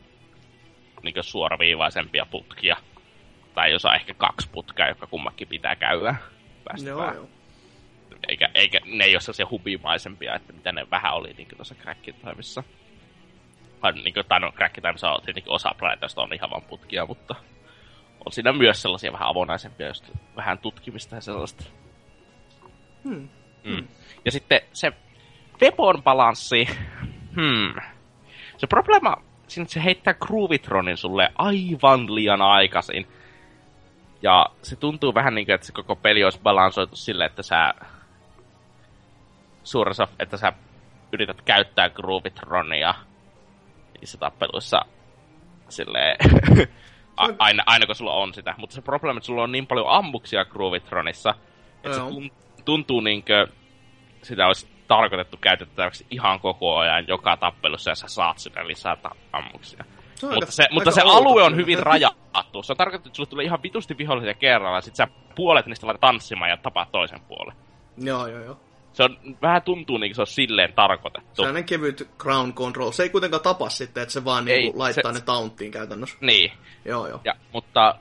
niin 1.02 1.14
suoraviivaisempia 1.20 2.26
putkia. 2.30 2.76
Tai 3.54 3.72
jos 3.72 3.84
on 3.84 3.94
ehkä 3.94 4.14
kaksi 4.14 4.48
putkaa, 4.52 4.88
jotka 4.88 5.06
kummakin 5.06 5.48
pitää 5.48 5.76
käydä. 5.76 6.14
Joo, 6.84 7.14
joo. 7.14 7.28
Eikä, 8.28 8.48
eikä 8.54 8.80
ne 8.84 9.04
ei 9.04 9.14
ole 9.14 9.20
sellaisia 9.20 9.46
hubimaisempia, 9.50 10.34
että 10.34 10.52
mitä 10.52 10.72
ne 10.72 10.86
vähän 10.90 11.14
oli 11.14 11.34
niin 11.36 11.48
tuossa 11.56 11.74
Crackin 11.74 12.14
Timeissa. 12.14 12.62
Niin 13.94 14.14
kuin, 14.14 14.26
tai 14.28 14.40
no, 14.40 14.52
Crackin 14.52 14.82
Timeissa 14.82 15.10
on 15.10 15.22
tietenkin 15.24 15.52
osa 15.52 15.74
planeetasta 15.78 16.22
on 16.22 16.34
ihan 16.34 16.50
vaan 16.50 16.62
putkia, 16.62 17.06
mutta 17.06 17.34
on 18.26 18.32
siinä 18.32 18.52
myös 18.52 18.82
sellaisia 18.82 19.12
vähän 19.12 19.28
avonaisempia, 19.28 19.88
just 19.88 20.10
vähän 20.36 20.58
tutkimista 20.58 21.14
ja 21.14 21.20
sellaista. 21.20 21.64
Hmm. 23.04 23.28
Mm. 23.64 23.88
Ja 24.24 24.32
sitten 24.32 24.60
se 24.72 24.92
Weapon 25.62 26.02
balanssi, 26.02 26.68
hmm. 27.34 27.74
Se 28.58 28.66
probleema, 28.66 29.16
siinä 29.48 29.68
se 29.68 29.84
heittää 29.84 30.14
Groovitronin 30.14 30.96
sulle 30.96 31.28
aivan 31.34 32.14
liian 32.14 32.42
aikaisin. 32.42 33.08
Ja 34.22 34.46
se 34.62 34.76
tuntuu 34.76 35.14
vähän 35.14 35.34
niin 35.34 35.46
kuin, 35.46 35.54
että 35.54 35.66
se 35.66 35.72
koko 35.72 35.96
peli 35.96 36.24
olisi 36.24 36.40
balansoitu 36.42 36.96
sille, 36.96 37.24
että 37.24 37.42
sä 37.42 37.74
suuressa, 39.64 40.08
että 40.18 40.36
sä 40.36 40.52
yrität 41.12 41.42
käyttää 41.42 41.90
Groovitronia 41.90 42.94
niissä 44.00 44.18
tappeluissa 44.18 44.80
silleen, 45.68 46.16
aina, 47.38 47.62
aina 47.66 47.86
kun 47.86 47.94
sulla 47.94 48.12
on 48.12 48.34
sitä. 48.34 48.54
Mutta 48.56 48.74
se 48.74 48.82
probleema, 48.82 49.18
että 49.18 49.26
sulla 49.26 49.42
on 49.42 49.52
niin 49.52 49.66
paljon 49.66 49.88
ammuksia 49.88 50.44
Groovitronissa, 50.44 51.34
että 51.84 51.96
se 51.96 52.02
tuntuu 52.64 53.00
niin 53.00 53.24
kuin 53.24 53.58
sitä 54.22 54.46
olisi 54.46 54.68
tarkoitettu 54.88 55.36
käytettäväksi 55.36 56.06
ihan 56.10 56.40
koko 56.40 56.76
ajan 56.76 57.08
joka 57.08 57.36
tappelussa, 57.36 57.90
ja 57.90 57.94
sä 57.94 58.08
saat 58.08 58.38
sitä 58.38 58.66
lisää 58.66 58.96
ammuksia. 59.32 59.84
Se 60.14 60.26
mutta 60.26 60.36
aika, 60.44 60.52
se, 60.52 60.62
aika 60.62 60.74
mutta 60.74 60.90
se 60.90 61.00
alue 61.00 61.42
on 61.42 61.56
hyvin 61.56 61.78
rajattu. 61.78 62.62
Se 62.62 62.72
on 62.72 62.76
tarkoitettu, 62.76 63.08
että 63.08 63.16
sulle 63.16 63.28
tulee 63.28 63.44
ihan 63.44 63.62
vitusti 63.62 63.98
vihollisia 63.98 64.34
kerralla, 64.34 64.76
ja 64.76 64.80
sit 64.80 64.96
sä 64.96 65.08
puolet 65.34 65.66
niistä 65.66 65.86
laitat 65.86 66.00
tanssimaan 66.00 66.50
ja 66.50 66.56
tapaat 66.56 66.92
toisen 66.92 67.20
puolen. 67.20 67.56
Joo, 67.96 68.26
joo, 68.26 68.44
joo. 68.44 68.60
Se 68.98 69.04
on, 69.04 69.18
vähän 69.42 69.62
tuntuu 69.62 69.98
niin 69.98 70.10
kuin 70.10 70.16
se 70.16 70.22
on 70.22 70.26
silleen 70.26 70.72
tarkoitettu. 70.72 71.34
Sellainen 71.34 71.64
kevyt 71.64 72.08
ground 72.18 72.52
control. 72.52 72.90
Se 72.90 73.02
ei 73.02 73.10
kuitenkaan 73.10 73.42
tapa 73.42 73.68
sitten, 73.68 74.02
että 74.02 74.12
se 74.12 74.24
vaan 74.24 74.48
ei, 74.48 74.58
niin 74.58 74.78
laittaa 74.78 75.12
se, 75.12 75.18
ne 75.18 75.24
taunttiin 75.24 75.70
käytännössä. 75.70 76.16
Niin. 76.20 76.52
Joo, 76.84 77.06
joo. 77.06 77.20
Ja, 77.24 77.34
mutta 77.52 77.94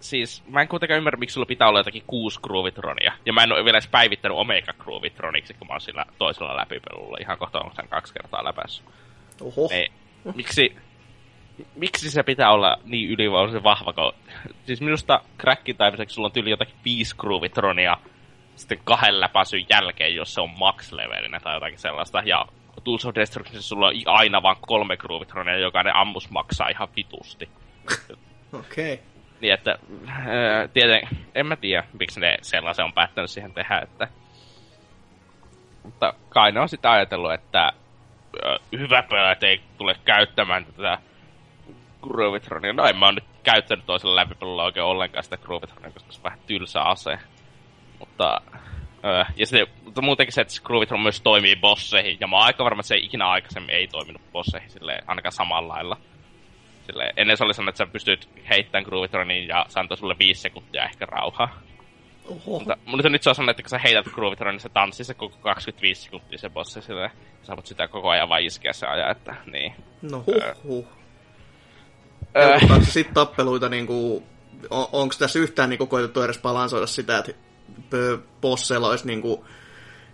siis 0.00 0.42
mä 0.48 0.62
en 0.62 0.68
kuitenkaan 0.68 0.98
ymmärrä, 0.98 1.18
miksi 1.18 1.34
sulla 1.34 1.46
pitää 1.46 1.68
olla 1.68 1.78
jotakin 1.78 2.02
kuusi 2.06 2.40
Groovitronia. 2.40 3.12
Ja 3.26 3.32
mä 3.32 3.42
en 3.42 3.52
ole 3.52 3.64
vielä 3.64 3.78
edes 3.78 3.88
päivittänyt 3.88 4.38
Omega 4.38 4.72
Groovitroniksi, 4.72 5.54
kun 5.54 5.66
mä 5.66 5.74
oon 5.74 5.80
sillä 5.80 6.04
toisella 6.18 6.56
läpipelulla. 6.56 7.18
Ihan 7.20 7.38
kohta 7.38 7.60
on 7.60 7.74
sen 7.76 7.88
kaksi 7.88 8.14
kertaa 8.14 8.44
läpässä. 8.44 8.82
Oho. 9.40 9.68
Ei, 9.72 9.88
miksi, 10.34 10.76
miksi 11.74 12.10
se 12.10 12.22
pitää 12.22 12.52
olla 12.52 12.76
niin 12.84 13.10
ylivoimaisen 13.10 13.62
vahva? 13.62 13.92
Kun, 13.92 14.12
siis 14.66 14.80
minusta 14.80 15.20
crackin 15.40 15.76
taimiseksi 15.76 16.14
sulla 16.14 16.26
on 16.26 16.32
tyyli 16.32 16.50
jotakin 16.50 16.74
viisi 16.84 17.16
Groovitronia 17.16 17.96
sitten 18.58 18.80
kahden 18.84 19.20
läpäisyn 19.20 19.66
jälkeen, 19.70 20.14
jos 20.14 20.34
se 20.34 20.40
on 20.40 20.50
max-levelinä 20.58 21.40
tai 21.40 21.56
jotakin 21.56 21.78
sellaista. 21.78 22.22
Ja 22.24 22.46
Tools 22.84 23.06
of 23.06 23.14
Destructionissa 23.14 23.68
sulla 23.68 23.86
on 23.86 23.94
aina 24.06 24.42
vain 24.42 24.56
kolme 24.60 24.96
Groovitronia, 24.96 25.54
ja 25.54 25.60
jokainen 25.60 25.96
ammus 25.96 26.30
maksaa 26.30 26.68
ihan 26.68 26.88
vitusti. 26.96 27.48
Okei. 28.52 28.94
Okay. 28.94 29.06
Niin 29.40 29.54
että, 29.54 29.78
ää, 30.08 30.68
tieten, 30.68 31.08
en 31.34 31.46
mä 31.46 31.56
tiedä, 31.56 31.84
miksi 31.98 32.20
ne 32.20 32.36
sellaisen 32.42 32.84
on 32.84 32.92
päättänyt 32.92 33.30
siihen 33.30 33.54
tehdä, 33.54 33.78
että... 33.78 34.08
Mutta 35.82 36.14
kai 36.28 36.52
ne 36.52 36.60
on 36.60 36.68
sitä 36.68 36.90
ajatellut, 36.90 37.32
että 37.32 37.60
ää, 37.62 37.72
hyvä 38.78 39.02
pelaajat 39.02 39.42
ei 39.42 39.60
tule 39.78 39.94
käyttämään 40.04 40.64
tätä 40.64 40.98
Groovitronia. 42.02 42.72
No 42.72 42.84
en 42.84 42.96
mä 42.96 43.06
oon 43.06 43.14
nyt 43.14 43.24
käyttänyt 43.42 43.86
toisella 43.86 44.16
läpipelulla 44.16 44.64
oikein 44.64 44.86
ollenkaan 44.86 45.24
sitä 45.24 45.36
Groovitronia, 45.36 45.90
koska 45.90 46.12
se 46.12 46.18
on 46.18 46.24
vähän 46.24 46.38
tylsä 46.46 46.82
ase. 46.82 47.18
Mutta, 48.18 48.40
ää, 49.02 49.32
ja 49.36 49.46
sitten, 49.46 49.66
mutta 49.84 50.02
muutenkin 50.02 50.32
se, 50.32 50.40
että 50.40 50.54
Groovitron 50.64 51.00
myös 51.00 51.20
toimii 51.20 51.56
bosseihin, 51.56 52.16
ja 52.20 52.26
mä 52.26 52.36
oon 52.36 52.44
aika 52.44 52.64
varma, 52.64 52.80
että 52.80 52.88
se 52.88 52.96
ikinä 52.96 53.28
aikaisemmin 53.28 53.74
ei 53.74 53.86
toiminut 53.86 54.22
bosseihin 54.32 54.70
silleen, 54.70 55.02
ainakaan 55.06 55.32
samalla 55.32 55.74
lailla. 55.74 55.96
Silleen, 56.86 57.12
ennen 57.16 57.36
se 57.36 57.44
oli 57.44 57.54
sanonut, 57.54 57.72
että 57.72 57.84
sä 57.84 57.92
pystyt 57.92 58.28
heittämään 58.48 58.84
Groovitronin 58.84 59.48
ja 59.48 59.66
se 59.68 59.80
antoi 59.80 59.96
sulle 59.96 60.16
viisi 60.18 60.40
sekuntia 60.40 60.84
ehkä 60.84 61.06
rauhaa. 61.06 61.60
Oho. 62.24 62.58
Mutta 62.58 62.76
mutta 62.84 63.08
nyt 63.08 63.22
se 63.22 63.28
on 63.28 63.34
sanonut, 63.34 63.50
että 63.50 63.62
kun 63.62 63.70
sä 63.70 63.78
heität 63.78 64.14
Groovitronin, 64.14 64.54
niin 64.54 64.60
se 64.60 64.68
tanssii 64.68 65.04
se 65.04 65.14
koko 65.14 65.36
25 65.40 66.02
sekuntia 66.02 66.38
se 66.38 66.50
bossi 66.50 66.82
silleen. 66.82 67.10
Sä 67.42 67.56
voit 67.56 67.66
sitä 67.66 67.88
koko 67.88 68.08
ajan 68.08 68.28
vaan 68.28 68.42
iskeä 68.42 68.72
se 68.72 68.86
ajan, 68.86 69.10
että 69.10 69.34
niin. 69.52 69.72
No 70.02 70.24
huh 70.26 70.64
huh. 70.64 70.86
Öö. 72.36 72.58
se 72.84 72.90
sit 72.90 73.14
tappeluita 73.14 73.68
niinku, 73.68 74.22
on, 74.70 74.86
onko 74.92 75.14
tässä 75.18 75.38
yhtään 75.38 75.70
niinku 75.70 75.86
koetettu 75.86 76.22
edes 76.22 76.38
balansoida 76.38 76.86
sitä, 76.86 77.18
että 77.18 77.47
bosseilla 78.40 78.88
olisi 78.88 79.06
niinku, 79.06 79.44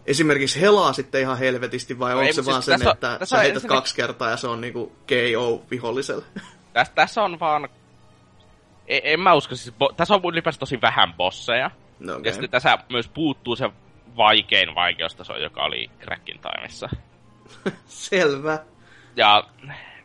esimerkiksi 0.06 0.60
helaa 0.60 0.92
sitten 0.92 1.20
ihan 1.20 1.38
helvetisti, 1.38 1.98
vai 1.98 2.12
no 2.12 2.18
onko 2.18 2.32
se 2.32 2.34
siis 2.34 2.46
vaan 2.46 2.62
sen, 2.62 2.88
on, 2.88 2.92
että 2.92 3.18
sä 3.24 3.38
heität 3.38 3.64
kaksi 3.64 3.94
kertaa 3.94 4.30
ja 4.30 4.36
se 4.36 4.48
on 4.48 4.60
niinku 4.60 4.92
KO 5.08 5.62
viholliselle? 5.70 6.24
Tässä, 6.72 6.92
tässä 6.94 7.22
on 7.22 7.40
vaan... 7.40 7.68
En, 8.86 9.00
en 9.04 9.20
mä 9.20 9.34
usko, 9.34 9.54
siis 9.54 9.74
bo, 9.78 9.92
tässä 9.96 10.14
on 10.14 10.20
ylipäänsä 10.32 10.60
tosi 10.60 10.80
vähän 10.80 11.14
bosseja. 11.14 11.70
No 12.00 12.12
okay. 12.12 12.24
Ja 12.24 12.32
sitten 12.32 12.50
tässä 12.50 12.78
myös 12.88 13.08
puuttuu 13.08 13.56
se 13.56 13.70
vaikein 14.16 14.74
vaikeustaso, 14.74 15.36
joka 15.36 15.64
oli 15.64 15.90
Crackin 16.00 16.40
Timeissa. 16.40 16.88
Selvä. 17.86 18.58
Ja 19.16 19.44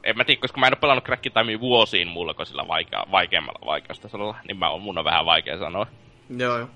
en 0.03 0.17
mä 0.17 0.23
tiedä, 0.23 0.41
koska 0.41 0.59
mä 0.59 0.67
en 0.67 0.73
ole 0.73 0.79
pelannut 0.79 1.05
Crackin 1.05 1.31
Timea 1.31 1.59
vuosiin 1.59 2.07
mulla, 2.07 2.33
kun 2.33 2.45
sillä 2.45 2.67
vaikea, 2.67 3.05
vaikeammalla 3.11 3.65
vaikeustasolla, 3.65 4.35
niin 4.47 4.57
mä 4.57 4.69
on, 4.69 4.81
mun 4.81 4.97
on 4.97 5.05
vähän 5.05 5.25
vaikea 5.25 5.59
sanoa. 5.59 5.87
Joo, 6.37 6.57
joo. 6.57 6.69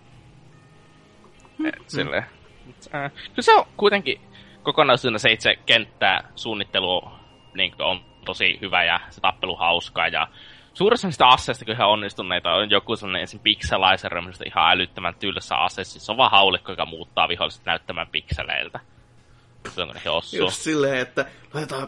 Et, 1.65 1.75
silleen. 1.88 2.25
Äh, 2.95 3.12
kyllä 3.12 3.41
se 3.41 3.53
on 3.53 3.65
kuitenkin 3.77 4.22
kokonaisuudena 4.63 5.17
se 5.17 5.31
itse 5.31 5.55
kenttää 5.65 6.29
suunnittelu 6.36 7.03
niin 7.53 7.74
on 7.79 8.01
tosi 8.25 8.57
hyvä 8.62 8.83
ja 8.83 9.00
se 9.10 9.22
tappelu 9.22 9.55
hauskaa 9.55 10.07
ja 10.07 10.27
suurissa 10.74 11.07
niistä 11.07 11.27
asseista 11.27 11.72
ihan 11.72 11.89
onnistuneita 11.89 12.53
on 12.53 12.69
joku 12.69 12.95
sellainen 12.95 13.22
ensin 13.22 13.39
pixelizer, 13.39 14.17
ihan 14.45 14.72
älyttömän 14.72 15.15
tylsä 15.15 15.55
ase. 15.55 15.83
Siis 15.83 16.05
se 16.05 16.12
on 16.12 16.17
vaan 16.17 16.31
haulikko, 16.31 16.72
joka 16.72 16.86
muuttaa 16.86 17.27
viholliset 17.27 17.65
näyttämään 17.65 18.07
pikseleiltä. 18.07 18.79
Se 19.69 19.81
on 19.81 20.19
Just 20.38 20.62
silleen, 20.62 20.98
että 20.98 21.25
laitetaan 21.53 21.88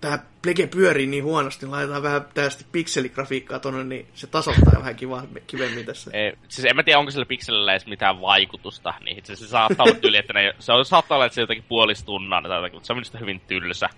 tämä 0.00 0.18
plege 0.42 0.66
pyörii 0.66 1.06
niin 1.06 1.24
huonosti, 1.24 1.66
niin 1.66 1.72
laitetaan 1.72 2.02
vähän 2.02 2.24
tästä 2.34 2.64
pikseligrafiikkaa 2.72 3.58
tuonne, 3.58 3.84
niin 3.84 4.06
se 4.14 4.26
tasoittaa 4.26 4.78
vähän 4.78 4.96
kiva, 4.96 5.22
kivemmin 5.46 5.86
tässä. 5.86 6.10
Ei, 6.14 6.32
siis 6.48 6.64
en 6.64 6.76
mä 6.76 6.82
tiedä, 6.82 6.98
onko 6.98 7.10
sillä 7.10 7.26
pikselillä 7.26 7.72
edes 7.72 7.86
mitään 7.86 8.20
vaikutusta, 8.20 8.94
niin 9.04 9.24
se, 9.24 9.36
se 9.36 9.46
saattaa 9.46 9.84
olla 9.84 9.94
tyyli, 10.00 10.16
että 10.16 10.32
ne, 10.32 10.54
se 10.58 10.72
on, 10.72 10.84
saattaa 10.84 11.16
olla, 11.16 11.26
että 11.26 11.34
se 11.34 11.40
jotakin 11.40 11.64
puolistunnan 11.68 12.42
tai 12.42 12.56
jotakin, 12.56 12.76
mutta 12.76 12.86
se 12.86 12.92
on 12.92 12.96
minusta 12.96 13.18
hyvin 13.18 13.40
tylsä. 13.40 13.88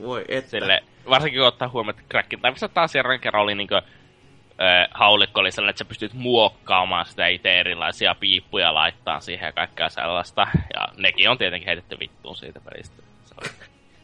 Voi 0.00 0.24
että. 0.28 0.50
Sille, 0.50 0.82
varsinkin 1.10 1.40
kun 1.40 1.48
ottaa 1.48 1.68
huomioon, 1.68 1.98
että 1.98 2.10
Crackin 2.10 2.40
taimissa 2.40 2.68
taas 2.68 2.94
järjen 2.94 3.20
kerran 3.20 3.42
oli 3.42 3.54
niinkö, 3.54 3.76
äh, 3.76 4.88
haulikko 4.90 5.40
oli 5.40 5.52
sellainen, 5.52 5.70
että 5.70 5.78
sä 5.78 5.84
pystyt 5.84 6.12
muokkaamaan 6.14 7.06
sitä 7.06 7.26
itse 7.26 7.60
erilaisia 7.60 8.14
piippuja 8.14 8.74
laittaa 8.74 9.20
siihen 9.20 9.46
ja 9.46 9.52
kaikkea 9.52 9.88
sellaista. 9.88 10.46
Ja 10.74 10.88
nekin 10.96 11.30
on 11.30 11.38
tietenkin 11.38 11.66
heitetty 11.66 11.98
vittuun 11.98 12.36
siitä 12.36 12.60
pelistä. 12.60 13.02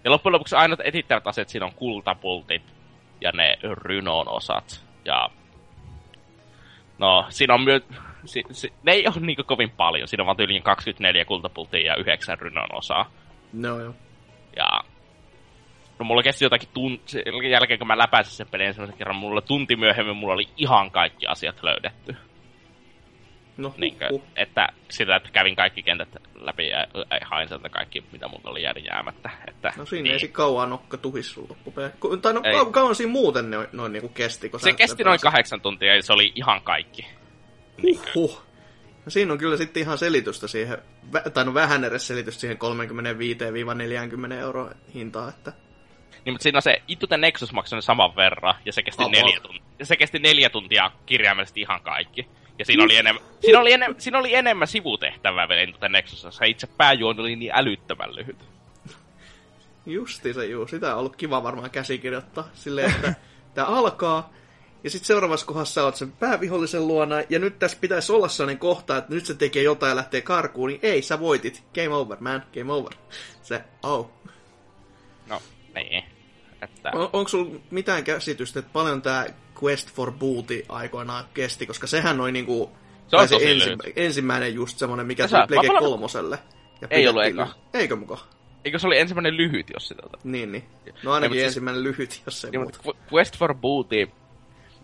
Ja 0.04 0.10
loppujen 0.10 0.32
lopuksi 0.32 0.56
ainoat 0.56 0.80
etittävät 0.84 1.26
aseet 1.26 1.48
siinä 1.48 1.66
on 1.66 1.74
kultapultit 1.74 2.62
ja 3.20 3.32
ne 3.32 3.56
rynon 3.62 4.28
osat. 4.28 4.84
Ja 5.04 5.28
no, 6.98 7.26
siinä 7.28 7.54
on 7.54 7.64
myös... 7.64 7.82
Si, 8.24 8.42
si, 8.50 8.72
ne 8.82 8.92
ei 8.92 9.06
ole 9.06 9.26
niin 9.26 9.46
kovin 9.46 9.70
paljon. 9.70 10.08
Siinä 10.08 10.22
on 10.22 10.26
vaan 10.26 10.36
tyyliin 10.36 10.62
24 10.62 11.24
kultapultia 11.24 11.86
ja 11.86 11.96
9 11.96 12.38
rynon 12.38 12.68
osaa. 12.74 13.10
No 13.52 13.80
joo. 13.80 13.94
Ja 14.56 14.80
No 15.98 16.06
mulla 16.06 16.22
kesti 16.22 16.44
jotakin 16.44 16.68
tunti, 16.74 17.22
jälkeen 17.50 17.78
kun 17.78 17.88
mä 17.88 17.98
läpäisin 17.98 18.34
sen 18.34 18.48
pelin 18.50 18.66
ensimmäisen 18.66 18.98
kerran, 18.98 19.16
mulla 19.16 19.40
tunti 19.40 19.76
myöhemmin 19.76 20.16
mulla 20.16 20.34
oli 20.34 20.48
ihan 20.56 20.90
kaikki 20.90 21.26
asiat 21.26 21.62
löydetty. 21.62 22.16
No, 23.56 23.74
niin 23.76 23.98
kuin. 23.98 24.22
Että 24.36 24.68
sitä, 24.90 25.16
että 25.16 25.28
kävin 25.32 25.56
kaikki 25.56 25.82
kentät 25.82 26.08
läpi 26.34 26.68
ja 26.68 26.86
hain 27.24 27.48
sieltä 27.48 27.68
kaikki, 27.68 28.04
mitä 28.12 28.28
mulla 28.28 28.50
oli 28.50 28.62
jäänyt 28.62 28.84
jäämättä. 28.84 29.30
Että, 29.48 29.72
no 29.76 29.86
siinä 29.86 30.02
niin. 30.02 30.12
ei 30.12 30.20
sit 30.20 30.32
kauan 30.32 30.70
nokka 30.70 30.96
tuhissu 30.96 31.46
loppupeleissä. 31.48 31.98
Tai 32.22 32.34
no 32.34 32.40
ei. 32.44 32.72
kauan 32.72 32.94
siinä 32.94 33.12
muuten 33.12 33.50
noin, 33.50 33.68
noin 33.72 33.92
niinku 33.92 34.08
kesti. 34.08 34.48
Kun 34.48 34.60
se 34.60 34.72
kesti 34.72 35.04
noin 35.04 35.20
kahdeksan 35.20 35.60
tuntia 35.60 35.96
ja 35.96 36.02
se 36.02 36.12
oli 36.12 36.32
ihan 36.34 36.62
kaikki. 36.62 37.06
Niin 37.82 38.00
huh. 38.14 38.42
No 39.04 39.10
siinä 39.10 39.32
on 39.32 39.38
kyllä 39.38 39.56
sitten 39.56 39.82
ihan 39.82 39.98
selitystä 39.98 40.48
siihen, 40.48 40.78
tai 41.34 41.44
no 41.44 41.54
vähän 41.54 41.84
edes 41.84 42.06
selitystä 42.06 42.40
siihen 42.40 42.58
35-40 44.30 44.32
euroa 44.32 44.70
hintaa, 44.94 45.28
että... 45.28 45.52
Niin, 46.24 46.34
mutta 46.34 46.42
siinä 46.42 46.60
se 46.60 46.82
Itu 46.88 47.06
the 47.06 47.16
Nexus 47.16 47.52
maksoi 47.52 47.82
saman 47.82 48.16
verran, 48.16 48.54
ja 48.64 48.72
se 48.72 48.82
kesti, 48.82 49.04
neljä 49.04 49.40
tuntia, 49.40 49.62
ja 49.78 49.86
se 49.86 49.96
kesti 49.96 50.18
neljä 50.18 50.50
tuntia 50.50 50.90
kirjaimellisesti 51.06 51.60
ihan 51.60 51.80
kaikki. 51.80 52.28
Ja 52.62 52.66
siinä 52.66 52.84
oli, 52.84 52.96
enemmän, 52.96 53.24
siinä 53.40 53.60
oli, 53.60 53.72
enem, 53.72 53.94
siinä 53.98 54.18
oli 54.18 54.34
enemmän 54.34 54.68
sivutehtävää 54.68 55.48
Nexus, 55.88 56.36
se 56.36 56.46
itse 56.46 56.66
pääjuoni 56.66 57.20
oli 57.20 57.36
niin 57.36 57.52
älyttömän 57.54 58.14
lyhyt. 58.14 58.36
Justi 59.86 60.34
se 60.34 60.46
juu, 60.46 60.68
sitä 60.68 60.92
on 60.92 60.98
ollut 60.98 61.16
kiva 61.16 61.42
varmaan 61.42 61.70
käsikirjoittaa. 61.70 62.48
Silleen, 62.54 62.90
että 62.90 63.14
tämä 63.54 63.66
alkaa, 63.66 64.32
ja 64.84 64.90
sitten 64.90 65.06
seuraavassa 65.06 65.46
kohdassa 65.46 65.84
oot 65.84 65.96
sen 65.96 66.12
päävihollisen 66.12 66.86
luona, 66.86 67.16
ja 67.28 67.38
nyt 67.38 67.58
tässä 67.58 67.78
pitäisi 67.80 68.12
olla 68.12 68.28
sellainen 68.28 68.58
kohta, 68.58 68.96
että 68.96 69.14
nyt 69.14 69.26
se 69.26 69.34
tekee 69.34 69.62
jotain 69.62 69.90
ja 69.90 69.96
lähtee 69.96 70.20
karkuun, 70.20 70.68
niin 70.68 70.80
ei, 70.82 71.02
sä 71.02 71.20
voitit. 71.20 71.64
Game 71.74 71.94
over, 71.94 72.16
man, 72.20 72.42
game 72.54 72.72
over. 72.72 72.92
Se, 73.42 73.64
oh. 73.82 74.10
No, 75.26 75.42
niin. 75.74 76.04
Että... 76.62 76.90
On, 76.94 77.10
onko 77.12 77.28
sulla 77.28 77.60
mitään 77.70 78.04
käsitystä, 78.04 78.58
että 78.58 78.72
paljon 78.72 79.02
tämä 79.02 79.26
Quest 79.64 79.90
for 79.94 80.12
Booty 80.12 80.62
aikoinaan 80.68 81.24
kesti, 81.34 81.66
koska 81.66 81.86
sehän 81.86 82.20
oli 82.20 82.32
niinku... 82.32 82.70
Se 83.08 83.16
on 83.16 83.28
tosi 83.28 83.50
ensi, 83.50 83.70
ensimmäinen 83.96 84.54
just 84.54 84.78
semmonen, 84.78 85.06
mikä 85.06 85.28
tuli 85.28 85.46
Plege 85.48 85.66
palaan- 85.66 85.84
kolmoselle. 85.84 86.38
Ja 86.80 86.88
Ei 86.90 87.08
ollut 87.08 87.24
eka. 87.24 87.48
Eikö 87.74 87.96
muka? 87.96 88.18
Eikö 88.64 88.78
se 88.78 88.86
oli 88.86 88.98
ensimmäinen 88.98 89.36
lyhyt, 89.36 89.66
jos 89.74 89.88
sitä... 89.88 90.02
Tota. 90.02 90.18
Niin, 90.24 90.52
niin. 90.52 90.64
No 91.02 91.12
ainakin 91.12 91.30
mut 91.30 91.36
siis- 91.38 91.46
ensimmäinen 91.46 91.82
lyhyt, 91.84 92.22
jos 92.26 92.44
ei 92.44 92.50
Niin, 92.50 92.60
muuta. 92.60 92.78
Quest 93.14 93.38
for 93.38 93.54
Booty... 93.54 94.08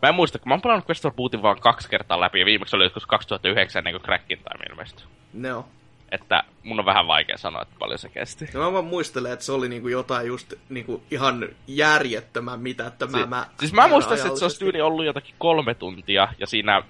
Mä 0.03 0.09
en 0.09 0.15
muista, 0.15 0.39
kun 0.39 0.49
mä 0.49 0.55
oon 0.55 0.63
pelannut 0.63 0.89
Quest 0.91 1.03
for 1.03 1.13
Bootin 1.13 1.43
vaan 1.43 1.61
kaksi 1.61 1.89
kertaa 1.89 2.21
läpi, 2.21 2.41
ja 2.41 2.47
viimeksi 2.47 2.77
oli 2.77 2.85
joskus 2.85 3.07
2009 3.07 3.81
ennen 3.81 3.95
kuin 3.95 4.03
Crackin 4.03 4.39
Time 4.39 4.65
ilmestyi. 4.71 5.07
No. 5.33 5.69
Että 6.13 6.43
mun 6.63 6.79
on 6.79 6.87
vähän 6.87 7.07
vaikea 7.07 7.37
sanoa, 7.37 7.63
että 7.63 7.75
paljon 7.79 7.99
se 7.99 8.09
kesti. 8.09 8.49
No 8.55 8.61
mä 8.61 8.73
vaan 8.73 8.85
muistelen, 8.85 9.33
että 9.33 9.45
se 9.45 9.53
oli 9.53 9.69
niinku 9.69 9.89
jotain 9.89 10.27
just 10.27 10.55
niinku 10.69 11.03
ihan 11.11 11.49
järjettömän 11.67 12.61
mitättömää. 12.61 13.21
Si- 13.21 13.27
mä, 13.27 13.47
siis 13.61 13.73
mä 13.73 13.89
muistan, 13.89 14.19
että 14.19 14.37
se 14.39 14.45
olisi 14.45 14.59
tyyli 14.59 14.81
ollut 14.81 15.05
jotakin 15.07 15.35
kolme 15.39 15.75
tuntia, 15.75 16.29
ja 16.39 16.47
siinä 16.47 16.83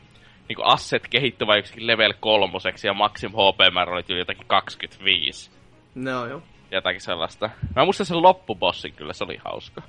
niinku 0.48 0.62
asset 0.62 1.08
kehittyvä 1.08 1.56
joksikin 1.56 1.86
level 1.86 2.14
kolmoseksi, 2.20 2.86
ja 2.86 2.94
maksim 2.94 3.30
HP-määrä 3.30 3.92
oli 3.92 4.02
tyyli 4.02 4.20
jotakin 4.20 4.46
25. 4.46 5.50
No 5.94 6.26
joo. 6.26 6.42
Jotakin 6.70 7.00
sellaista. 7.00 7.50
Mä 7.76 7.84
muistan 7.84 8.06
sen 8.06 8.22
loppubossin 8.22 8.92
kyllä, 8.92 9.12
se 9.12 9.24
oli 9.24 9.36
hauska. 9.44 9.82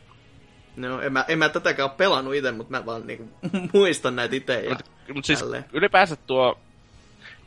No, 0.76 1.02
en 1.02 1.14
mä, 1.14 1.26
en 1.28 1.40
mä 1.40 1.50
tätäkään 1.50 1.90
ole 1.90 1.98
pelannut 1.98 2.34
itse, 2.36 2.52
mutta 2.52 2.72
mä 2.72 2.86
vaan 2.86 3.08
niinku 3.08 3.30
muistan 3.74 4.16
näitä 4.16 4.36
itse. 4.36 4.66
Mutta 4.70 4.86
mut 5.14 5.26
siis 5.26 5.40
tälleen. 5.40 5.66
ylipäänsä 5.74 6.16
tuo 6.16 6.60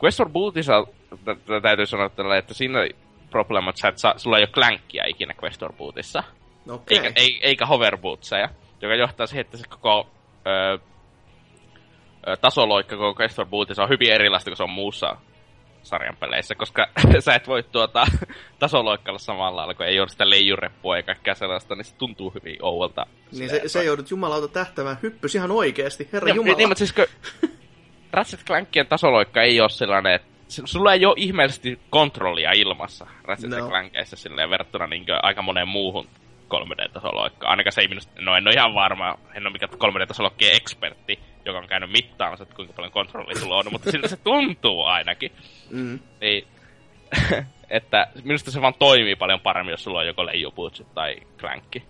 Quest 0.03 0.17
for 0.17 0.29
Bootissa 0.29 0.87
tä- 1.25 1.35
tä- 1.35 1.61
täytyy 1.61 1.85
sanoa 1.85 2.09
tällä, 2.09 2.37
että 2.37 2.53
siinä 2.53 2.79
probleema, 3.29 3.69
että 3.69 3.91
saa, 3.95 4.13
sulla 4.17 4.37
ei 4.37 4.43
ole 4.43 4.51
clankia 4.51 5.03
ikinä 5.07 5.33
Quest 5.43 5.59
for 5.59 5.73
Bootissa. 5.73 6.23
Okei. 6.69 6.97
Eikä, 6.97 7.11
ei, 7.15 7.39
eikä 7.43 7.65
hoverbootseja, 7.65 8.49
joka 8.81 8.95
johtaa 8.95 9.27
siihen, 9.27 9.41
että 9.41 9.57
se 9.57 9.67
koko 9.69 10.09
ö, 10.47 10.77
tasoloikka 12.41 12.97
koko 12.97 13.21
Quest 13.21 13.35
for 13.35 13.45
Bootissa 13.45 13.83
on 13.83 13.89
hyvin 13.89 14.11
erilaista 14.13 14.49
kuin 14.49 14.57
se 14.57 14.63
on 14.63 14.69
muussa 14.69 15.15
sarjan 15.83 16.15
peleissä, 16.17 16.55
koska 16.55 16.87
sä 17.19 17.35
et 17.35 17.47
voi 17.47 17.63
tuota 17.63 18.05
tasoloikkailla 18.59 19.19
samalla 19.19 19.55
lailla, 19.57 19.73
kun 19.73 19.85
ei 19.85 19.99
ole 19.99 20.09
sitä 20.09 20.29
leijureppua 20.29 20.97
eikä 20.97 21.05
kaikkea 21.05 21.35
sellaista, 21.35 21.75
niin 21.75 21.85
se 21.85 21.95
tuntuu 21.95 22.29
hyvin 22.29 22.57
ouvolta. 22.61 23.05
Niin 23.31 23.49
se, 23.49 23.61
se 23.65 23.83
joudut 23.83 24.11
jumalauta 24.11 24.47
tähtämään 24.47 24.97
hyppys 25.03 25.35
ihan 25.35 25.51
oikeesti, 25.51 26.09
herra 26.13 26.25
Niin, 26.25 26.35
jumala. 26.35 26.57
niin, 26.57 26.69
mutta 26.69 26.79
siis 26.85 26.93
kun 26.93 27.05
Ratchet 28.13 28.43
Clankien 28.45 28.87
tasoloikka 28.87 29.41
ei 29.41 29.61
ole 29.61 29.69
sellainen, 29.69 30.13
että 30.13 30.27
sulla 30.65 30.93
ei 30.93 31.05
ole 31.05 31.13
ihmeellisesti 31.17 31.79
kontrollia 31.89 32.51
ilmassa 32.51 33.07
Ratchet 33.23 33.51
No. 33.51 33.67
Clankeissa 33.69 34.15
silleen 34.15 34.49
verrattuna 34.49 34.87
niin 34.87 35.05
aika 35.23 35.41
moneen 35.41 35.67
muuhun 35.67 36.07
3D-tasoloikkaan. 36.53 37.49
Ainakaan 37.49 37.71
se 37.71 37.81
ei 37.81 37.87
minusta, 37.87 38.21
no 38.21 38.35
en 38.35 38.47
ole 38.47 38.53
ihan 38.53 38.73
varma, 38.73 39.17
en 39.33 39.43
ole 39.43 39.53
mikään 39.53 39.71
3D-tasolokkien 39.73 40.55
ekspertti, 40.55 41.19
joka 41.45 41.57
on 41.57 41.67
käynyt 41.67 41.91
mittaamassa, 41.91 42.43
että 42.43 42.55
kuinka 42.55 42.73
paljon 42.73 42.91
kontrollia 42.91 43.39
sulla 43.39 43.57
on, 43.57 43.65
mutta 43.71 43.91
siltä 43.91 44.07
se 44.07 44.17
tuntuu 44.17 44.83
ainakin. 44.83 45.31
Mm. 45.69 45.99
Niin, 46.21 46.47
että 47.69 48.07
minusta 48.23 48.51
se 48.51 48.61
vaan 48.61 48.73
toimii 48.79 49.15
paljon 49.15 49.39
paremmin, 49.39 49.71
jos 49.71 49.83
sulla 49.83 49.99
on 49.99 50.07
joko 50.07 50.25
leijuputsit 50.25 50.93
tai 50.93 51.15
clankki. 51.39 51.83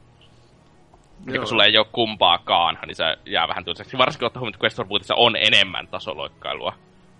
Ja 1.31 1.39
kun 1.39 1.47
sulla 1.47 1.65
ei 1.65 1.77
ole 1.77 1.87
kumpaakaan, 1.91 2.77
niin 2.85 2.95
se 2.95 3.03
jää 3.25 3.47
vähän 3.47 3.65
tylsäksi. 3.65 3.97
Varsinkin 3.97 4.25
ottaa 4.25 4.39
huomioon, 4.39 4.55
että 4.55 4.83
Quest 4.93 5.09
on 5.15 5.35
enemmän 5.35 5.87
tasoloikkailua 5.87 6.73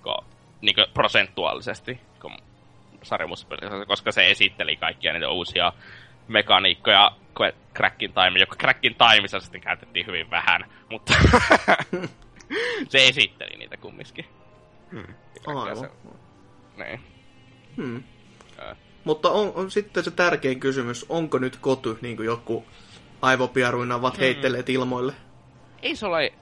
kuin, 0.03 0.15
niin 0.63 0.75
kuin 0.75 0.87
prosentuaalisesti 0.93 1.99
kuin 2.21 2.33
sarjamussa 3.03 3.47
pelissä, 3.47 3.85
koska 3.85 4.11
se 4.11 4.31
esitteli 4.31 4.75
kaikkia 4.75 5.13
niitä 5.13 5.29
uusia 5.29 5.73
mekaniikkoja 6.27 7.11
Crackin 7.75 8.13
Time, 8.13 8.39
joka 8.39 8.55
Crackin 8.55 8.95
Timeissa 8.95 9.39
sitten 9.39 9.61
käytettiin 9.61 10.05
hyvin 10.05 10.29
vähän, 10.29 10.65
mutta 10.89 11.13
se 12.89 13.07
esitteli 13.07 13.57
niitä 13.57 13.77
kumminkin. 13.77 14.25
Aivan. 15.47 15.77
Se- 15.77 15.89
Niin. 16.77 16.99
Hmm. 17.77 18.03
Mutta 19.03 19.31
on, 19.31 19.51
on 19.55 19.71
sitten 19.71 20.03
se 20.03 20.11
tärkein 20.11 20.59
kysymys, 20.59 21.05
onko 21.09 21.37
nyt 21.37 21.55
koty, 21.55 21.97
niin 22.01 22.15
kuin 22.15 22.25
joku 22.25 22.65
aivopiaruina 23.21 23.95
ovat 23.95 24.19
heitteleet 24.19 24.69
ilmoille? 24.69 25.13
Ei 25.81 25.95
se 25.95 26.05
ole 26.05 26.33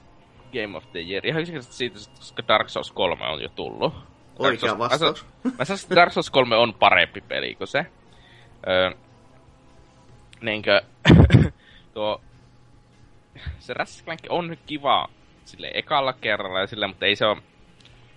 Game 0.52 0.76
of 0.76 0.84
the 0.92 1.00
Year. 1.00 1.26
Ihan 1.26 1.40
yksinkertaisesti 1.40 1.76
siitä, 1.76 2.16
koska 2.16 2.42
Dark 2.48 2.68
Souls 2.68 2.92
3 2.92 3.24
on 3.26 3.42
jo 3.42 3.48
tullut. 3.48 3.94
Dark 4.42 4.52
Oikea 4.62 4.72
Souls- 4.72 4.78
vastaus. 4.78 5.26
Mä 5.58 5.64
sanoisin, 5.64 5.84
että 5.86 5.96
Dark 5.96 6.12
Souls 6.12 6.30
3 6.30 6.56
on 6.56 6.74
parempi 6.74 7.20
peli 7.20 7.54
kuin 7.54 7.68
se. 7.68 7.86
Öö, 8.68 8.90
niinkö, 10.40 10.82
tuo, 11.94 12.20
se 13.58 13.74
Ratchet 13.74 14.20
on 14.28 14.56
kiva 14.66 15.08
sille 15.44 15.70
ekalla 15.74 16.12
kerralla 16.12 16.60
ja 16.60 16.66
sille, 16.66 16.86
mutta 16.86 17.06
ei 17.06 17.16
se 17.16 17.26
ole, 17.26 17.42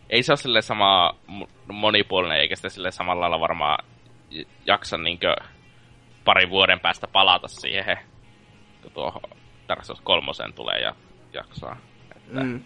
ei 0.10 0.24
se 0.24 0.32
ole 0.32 0.38
sille 0.38 0.62
sama 0.62 1.16
mo- 1.28 1.48
monipuolinen, 1.74 2.38
eikä 2.40 2.56
sitä 2.56 2.70
sille 2.70 2.92
samalla 2.92 3.22
lailla 3.22 3.40
varmaan 3.40 3.86
jaksa 4.66 4.98
niinkö 4.98 5.36
parin 6.26 6.50
vuoden 6.50 6.80
päästä 6.80 7.08
palata 7.08 7.48
siihen, 7.48 7.98
kun 8.82 8.92
tuo 8.92 9.22
Dark 9.68 9.84
Souls 9.84 10.02
3 10.02 10.32
tulee 10.56 10.80
ja 10.80 10.96
jaksaa. 11.34 11.78
Että, 12.16 12.40
Mm. 12.44 12.64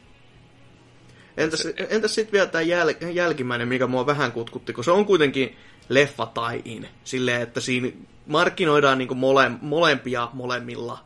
Entäs, 1.40 1.68
entäs 1.90 2.16
sitten 2.16 2.32
vielä 2.32 2.48
tämä 2.48 2.62
jäl, 2.62 2.94
jälkimmäinen, 3.14 3.68
mikä 3.68 3.88
mua 3.88 4.06
vähän 4.06 4.32
kutkutti, 4.32 4.74
kun 4.74 4.84
se 4.84 4.92
on 4.92 5.06
kuitenkin 5.06 5.58
leffa 5.90 6.26
tai 6.26 6.62
in. 6.66 6.88
Silleen, 7.04 7.42
että 7.42 7.62
siinä 7.62 7.92
markkinoidaan 8.28 8.98
niinku 8.98 9.16
mole, 9.16 9.52
molempia 9.62 10.30
molemmilla. 10.34 10.98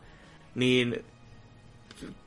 Niin 0.54 1.04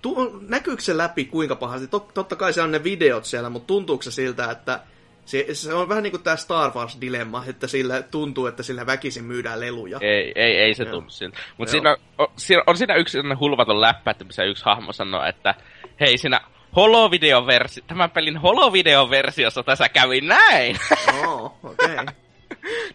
tu, 0.02 0.40
näkyykö 0.48 0.82
se 0.82 0.98
läpi 0.98 1.26
kuinka 1.26 1.56
pahasti? 1.56 1.88
Tot, 1.88 2.14
totta 2.14 2.36
kai 2.36 2.54
se 2.54 2.62
on 2.62 2.72
ne 2.72 2.84
videot 2.84 3.26
siellä, 3.26 3.50
mutta 3.50 3.68
tuntuuko 3.68 4.04
se 4.04 4.12
siltä, 4.12 4.52
että 4.52 4.80
se, 5.26 5.46
se 5.54 5.74
on 5.74 5.90
vähän 5.90 6.04
niin 6.04 6.12
kuin 6.12 6.24
tämä 6.24 6.36
Star 6.36 6.72
Wars-dilemma, 6.72 7.44
että 7.48 7.68
sillä 7.68 8.02
tuntuu, 8.02 8.46
että 8.46 8.64
sillä 8.64 8.86
väkisin 8.86 9.24
myydään 9.24 9.60
leluja. 9.60 9.98
Ei, 10.02 10.32
ei, 10.36 10.58
ei 10.58 10.74
se 10.74 10.84
Joo. 10.84 10.92
tunnu 10.94 11.10
siltä. 11.10 11.38
Mutta 11.58 11.72
siinä, 11.72 11.98
on, 12.18 12.28
siinä, 12.38 12.64
on 12.68 12.78
siinä 12.78 12.96
yksi 12.96 13.18
hulvaton 13.40 13.82
läppä, 13.82 14.12
että 14.12 14.24
missä 14.24 14.44
yksi 14.44 14.66
hahmo 14.66 14.94
sanoo, 14.94 15.26
että 15.26 15.56
hei 16.00 16.18
siinä 16.18 16.42
holovideoversi, 16.78 17.84
tämän 17.88 18.12
pelin 18.12 18.38
holovideoversiossa 18.38 19.64
tässä 19.64 19.90
kävi 19.90 20.22
näin. 20.22 20.78
Oo, 21.26 21.58
okei. 21.64 21.94
Okay. 21.94 22.06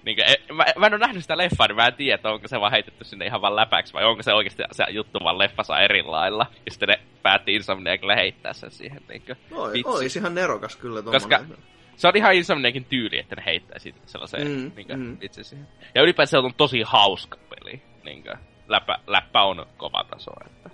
niin 0.04 0.16
kuin, 0.16 0.56
mä, 0.56 0.64
mä, 0.76 0.86
en 0.86 0.94
ole 0.94 1.00
nähnyt 1.00 1.22
sitä 1.22 1.36
leffaa, 1.36 1.66
niin 1.66 1.76
mä 1.76 1.86
en 1.86 1.94
tiedä, 1.94 2.14
että 2.14 2.30
onko 2.30 2.48
se 2.48 2.60
vaan 2.60 2.72
heitetty 2.72 3.04
sinne 3.04 3.26
ihan 3.26 3.40
vaan 3.40 3.56
läpäksi, 3.56 3.92
vai 3.92 4.04
onko 4.04 4.22
se 4.22 4.32
oikeasti 4.32 4.62
se 4.72 4.84
juttu 4.90 5.18
vaan 5.24 5.38
leffassa 5.38 5.80
eri 5.80 6.02
lailla. 6.02 6.46
Ja 6.66 6.72
sitten 6.72 6.88
ne 6.88 7.00
päätti 7.22 7.54
Insomniacille 7.54 8.16
heittää 8.16 8.52
sen 8.52 8.70
siihen. 8.70 9.02
Niin 9.08 9.22
kuin, 9.22 9.36
Oi, 9.52 9.72
vitsi. 9.72 9.88
olisi 9.88 10.18
ihan 10.18 10.34
nerokas 10.34 10.76
kyllä 10.76 11.02
Koska 11.02 11.38
tommonen. 11.38 11.64
se 11.96 12.08
on 12.08 12.16
ihan 12.16 12.34
Insomniakin 12.34 12.84
tyyli, 12.84 13.18
että 13.18 13.36
ne 13.36 13.42
heittää 13.46 13.78
sitten 13.78 14.08
sellaiseen 14.08 14.48
Mm, 14.48 14.72
niin 14.76 14.86
kuin, 14.86 14.98
mm. 14.98 15.16
itse 15.20 15.44
siihen. 15.44 15.68
Ja 15.94 16.02
ylipäätään 16.02 16.28
se 16.28 16.38
on 16.38 16.54
tosi 16.56 16.82
hauska 16.82 17.38
peli. 17.50 17.82
Niin 18.04 18.22
kuin, 18.22 18.36
läppä, 18.68 18.98
läppä 19.06 19.42
on 19.42 19.66
kova 19.76 20.04
taso. 20.10 20.30
Että... 20.46 20.70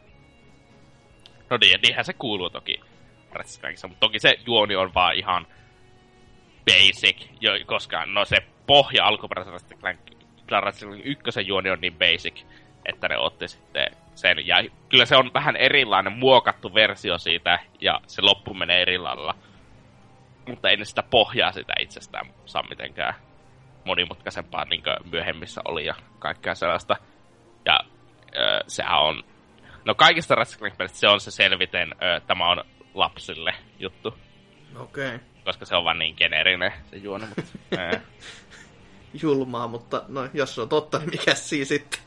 No 1.50 1.58
niin, 1.60 1.80
niinhän 1.82 2.04
se 2.04 2.12
kuuluu 2.12 2.50
toki 2.50 2.80
Ratchet 3.32 3.60
Clankissa, 3.60 3.88
mutta 3.88 4.00
toki 4.00 4.18
se 4.18 4.38
juoni 4.46 4.76
on 4.76 4.94
vaan 4.94 5.14
ihan 5.14 5.46
basic, 6.64 7.26
jo, 7.40 7.52
koska 7.66 8.06
no 8.06 8.24
se 8.24 8.36
pohja 8.66 9.04
alkuperäisestä 9.04 9.74
Clank 9.74 10.00
Ratchet 10.50 10.88
Clank 10.88 11.02
ykkösen 11.04 11.46
juoni 11.46 11.70
on 11.70 11.80
niin 11.80 11.98
basic, 11.98 12.42
että 12.84 13.08
ne 13.08 13.18
otti 13.18 13.48
sitten 13.48 13.86
sen. 14.14 14.46
Ja 14.46 14.56
kyllä 14.88 15.04
se 15.04 15.16
on 15.16 15.30
vähän 15.34 15.56
erilainen 15.56 16.12
muokattu 16.12 16.74
versio 16.74 17.18
siitä, 17.18 17.58
ja 17.80 18.00
se 18.06 18.22
loppu 18.22 18.54
menee 18.54 18.82
eri 18.82 18.98
lailla. 18.98 19.34
Mutta 20.48 20.70
ei 20.70 20.76
ne 20.76 20.84
sitä 20.84 21.02
pohjaa 21.02 21.52
sitä 21.52 21.72
itsestään 21.80 22.26
saa 22.46 22.62
mitenkään 22.68 23.14
monimutkaisempaa, 23.84 24.64
niin 24.64 24.82
kuin 24.82 25.10
myöhemmissä 25.10 25.60
oli 25.64 25.86
ja 25.86 25.94
kaikkea 26.18 26.54
sellaista. 26.54 26.96
Ja 27.64 27.80
ö, 28.36 28.60
sehän 28.66 29.00
on... 29.00 29.22
No 29.84 29.94
kaikista 29.94 30.34
Ratchet 30.34 30.60
se 30.86 31.08
on 31.08 31.20
se 31.20 31.30
selviten, 31.30 31.94
ö, 32.02 32.20
tämä 32.26 32.50
on 32.50 32.64
lapsille 32.98 33.54
juttu. 33.78 34.14
Okei. 34.76 35.06
Okay. 35.14 35.18
Koska 35.44 35.64
se 35.64 35.76
on 35.76 35.84
vaan 35.84 35.98
niin 35.98 36.14
geneerinen 36.18 36.72
se 36.90 36.96
juoni, 36.96 37.26
mutta... 37.26 37.42
ää. 37.78 38.00
Julmaa, 39.22 39.68
mutta 39.68 40.04
no, 40.08 40.28
jos 40.34 40.54
se 40.54 40.60
on 40.60 40.68
totta, 40.68 40.98
niin 40.98 41.10
mikä 41.10 41.34
siinä 41.34 41.64
sitten? 41.64 42.00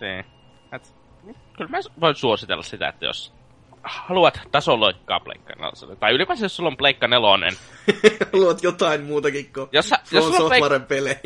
Niin. 0.00 0.24
Et, 0.72 0.94
kyllä 1.56 1.70
mä 1.70 1.78
voin 2.00 2.14
suositella 2.14 2.62
sitä, 2.62 2.88
että 2.88 3.06
jos 3.06 3.32
haluat 3.82 4.40
tasoloikkaa 4.52 5.20
Pleikka 5.20 5.54
neloselle, 5.54 5.96
tai 5.96 6.12
ylipäänsä 6.12 6.44
jos 6.44 6.56
sulla 6.56 6.70
on 6.70 6.76
Pleikka 6.76 7.08
nelonen. 7.08 7.52
Haluat 8.32 8.62
jotain 8.62 9.02
muutakin 9.02 9.52
kuin 9.52 9.68
jos, 9.72 9.88
sä, 9.88 9.98
jos 10.12 10.24
sulla 10.24 10.74
on 10.74 10.80
Pleik- 10.80 10.86
pelejä. 10.86 11.20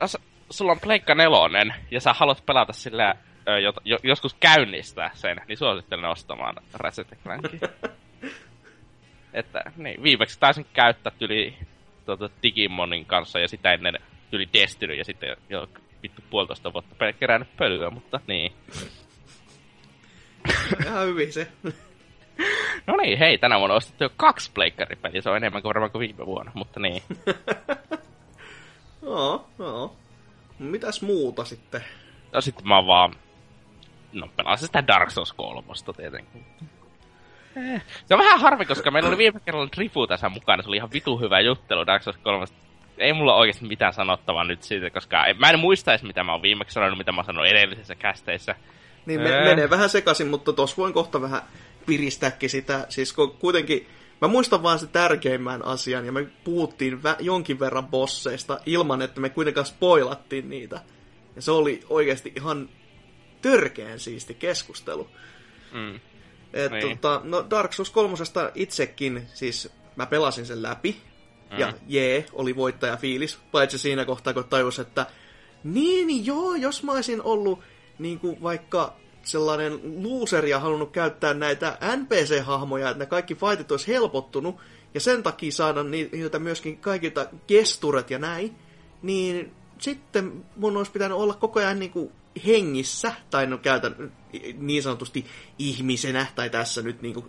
Jos 0.00 0.16
sulla 0.50 0.72
on 0.72 0.80
Pleikka 0.80 1.14
nelonen, 1.14 1.74
ja 1.90 2.00
sä 2.00 2.12
haluat 2.12 2.46
pelata 2.46 2.72
sillä 2.72 3.14
jo, 3.46 3.72
jo, 3.84 3.98
joskus 4.02 4.34
käynnistää 4.34 5.10
sen, 5.14 5.40
niin 5.48 5.58
suosittelen 5.58 6.10
ostamaan 6.10 6.56
Ratchet 6.74 7.18
Clankin. 7.22 7.60
että 9.32 9.72
niin, 9.76 10.02
viimeksi 10.02 10.40
taisin 10.40 10.66
käyttää 10.72 11.12
yli 11.20 11.56
tuota, 12.06 12.30
Digimonin 12.42 13.06
kanssa 13.06 13.38
ja 13.38 13.48
sitä 13.48 13.72
ennen 13.72 13.98
yli 14.32 14.48
Destiny 14.52 14.94
ja 14.94 15.04
sitten 15.04 15.36
jo 15.48 15.68
vittu 16.02 16.22
puolitoista 16.30 16.72
vuotta 16.72 17.12
kerännyt 17.12 17.56
pölyä, 17.56 17.90
mutta 17.90 18.20
niin. 18.26 18.52
Ihan 20.86 21.06
hyvin 21.06 21.32
se. 21.32 21.48
No 22.86 22.96
niin, 22.96 23.18
hei, 23.18 23.38
tänä 23.38 23.58
vuonna 23.58 23.76
ostettu 23.76 24.04
jo 24.04 24.10
kaksi 24.16 24.50
pleikkaripeliä, 24.54 25.20
se 25.20 25.30
on 25.30 25.36
enemmän 25.36 25.62
kuin 25.62 25.70
varmaan 25.70 25.90
kuin 25.90 26.00
viime 26.00 26.26
vuonna, 26.26 26.52
mutta 26.54 26.80
niin. 26.80 27.02
Joo, 29.02 29.46
joo. 29.58 29.96
Mitäs 30.58 31.02
muuta 31.02 31.44
sitten? 31.44 31.84
No 32.32 32.40
sitten 32.40 32.68
mä 32.68 32.86
vaan... 32.86 33.14
No 34.12 34.28
pelasin 34.36 34.66
sitä 34.66 34.86
Dark 34.86 35.10
Souls 35.10 35.32
3 35.32 35.62
tietenkin. 35.96 36.46
Eh. 37.56 37.82
Se 38.06 38.14
on 38.14 38.20
vähän 38.20 38.40
harvi, 38.40 38.64
koska 38.64 38.90
meillä 38.90 39.08
oli 39.08 39.18
viime 39.18 39.40
kerralla 39.40 39.68
Drifu 39.76 40.06
tässä 40.06 40.28
mukana, 40.28 40.62
se 40.62 40.68
oli 40.68 40.76
ihan 40.76 40.92
vitu 40.92 41.18
hyvä 41.18 41.40
juttelu 41.40 41.86
Dark 41.86 42.02
Souls 42.02 42.18
3 42.18 42.46
ei 42.98 43.12
mulla 43.12 43.34
oikeasti 43.34 43.64
mitään 43.64 43.92
sanottavaa 43.92 44.44
nyt 44.44 44.62
siitä, 44.62 44.90
koska 44.90 45.24
mä 45.38 45.50
en 45.50 45.58
muista 45.58 45.90
edes, 45.90 46.02
mitä 46.02 46.24
mä 46.24 46.32
oon 46.32 46.42
viimeksi 46.42 46.74
sanonut, 46.74 46.98
mitä 46.98 47.12
mä 47.12 47.22
sanoin 47.22 47.50
edellisissä 47.50 47.94
kästeissä. 47.94 48.54
Niin, 49.06 49.20
me, 49.20 49.28
menee 49.28 49.70
vähän 49.70 49.88
sekaisin, 49.88 50.26
mutta 50.26 50.52
tos 50.52 50.78
voin 50.78 50.92
kohta 50.92 51.20
vähän 51.20 51.42
piristääkin 51.86 52.50
sitä. 52.50 52.86
Siis 52.88 53.12
kun 53.12 53.30
kuitenkin, 53.30 53.88
mä 54.20 54.28
muistan 54.28 54.62
vaan 54.62 54.78
se 54.78 54.86
tärkeimmän 54.86 55.64
asian, 55.64 56.06
ja 56.06 56.12
me 56.12 56.26
puhuttiin 56.44 56.98
vä- 56.98 57.16
jonkin 57.20 57.60
verran 57.60 57.86
bosseista 57.86 58.60
ilman, 58.66 59.02
että 59.02 59.20
me 59.20 59.28
kuitenkaan 59.28 59.66
spoilattiin 59.66 60.50
niitä. 60.50 60.80
Ja 61.36 61.42
se 61.42 61.50
oli 61.50 61.80
oikeasti 61.88 62.32
ihan 62.36 62.68
törkeän 63.50 64.00
siisti 64.00 64.34
keskustelu. 64.34 65.08
Mm. 65.72 66.00
Et, 66.52 66.72
niin. 66.72 66.98
tota, 66.98 67.20
no 67.24 67.46
Dark 67.50 67.72
Souls 67.72 67.90
3 67.90 68.14
itsekin, 68.54 69.28
siis 69.34 69.72
mä 69.96 70.06
pelasin 70.06 70.46
sen 70.46 70.62
läpi, 70.62 70.96
mm. 71.50 71.58
ja 71.58 71.72
jee, 71.86 72.26
oli 72.32 72.56
voittaja 72.56 72.96
fiilis, 72.96 73.38
paitsi 73.52 73.78
siinä 73.78 74.04
kohtaa, 74.04 74.32
kun 74.32 74.44
tajus, 74.44 74.78
että 74.78 75.06
niin, 75.64 76.06
niin 76.06 76.26
joo, 76.26 76.54
jos 76.54 76.82
mä 76.82 76.92
olisin 76.92 77.22
ollut 77.22 77.60
niin 77.98 78.18
kuin 78.18 78.42
vaikka 78.42 78.96
sellainen 79.22 79.80
loser 80.02 80.46
ja 80.46 80.60
halunnut 80.60 80.90
käyttää 80.90 81.34
näitä 81.34 81.78
NPC-hahmoja, 81.96 82.90
että 82.90 82.98
ne 82.98 83.06
kaikki 83.06 83.34
fightit 83.34 83.70
olisi 83.70 83.88
helpottunut, 83.88 84.56
ja 84.94 85.00
sen 85.00 85.22
takia 85.22 85.52
saada 85.52 85.82
niiltä 85.82 86.38
myöskin 86.38 86.78
kaikilta 86.78 87.26
gesturet 87.48 88.10
ja 88.10 88.18
näin, 88.18 88.56
niin 89.02 89.52
sitten 89.78 90.44
mun 90.56 90.76
olisi 90.76 90.92
pitänyt 90.92 91.18
olla 91.18 91.34
koko 91.34 91.60
ajan 91.60 91.78
niin 91.78 91.90
kuin 91.90 92.12
hengissä, 92.46 93.12
tai 93.30 93.46
no 93.46 93.58
käytän 93.58 94.12
niin 94.58 94.82
sanotusti 94.82 95.26
ihmisenä, 95.58 96.26
tai 96.34 96.50
tässä 96.50 96.82
nyt 96.82 97.02
niin 97.02 97.14
kuin, 97.14 97.26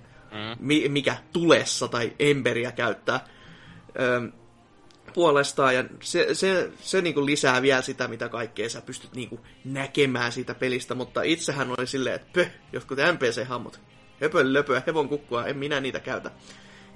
mm. 0.60 0.91
mikä 0.91 1.17
tulessa, 1.34 1.88
tai 1.88 2.13
emberiä 2.20 2.72
käyttää 2.72 3.28
puolestaan, 5.13 5.76
ja 5.76 5.84
se, 6.02 6.34
se, 6.34 6.72
se 6.80 7.02
niin 7.02 7.13
kuin 7.13 7.26
lisää 7.26 7.62
vielä 7.62 7.82
sitä, 7.82 8.08
mitä 8.08 8.30
kaikkea 8.30 8.70
sä 8.70 8.82
pystyt 8.82 9.15
niin 9.15 9.30
kuin 9.30 9.41
näkemään 9.65 10.32
siitä 10.32 10.56
pelistä, 10.56 10.96
mutta 10.96 11.22
itsehän 11.22 11.70
oli 11.78 11.88
silleen, 11.88 12.15
että 12.15 12.28
pöh, 12.34 12.52
jotkut 12.74 12.98
NPC-hammot, 12.98 13.80
höpön 14.22 14.54
löpöä, 14.54 14.82
hevon 14.88 15.10
kukkua, 15.10 15.46
en 15.46 15.58
minä 15.58 15.80
niitä 15.80 16.00
käytä. 16.00 16.32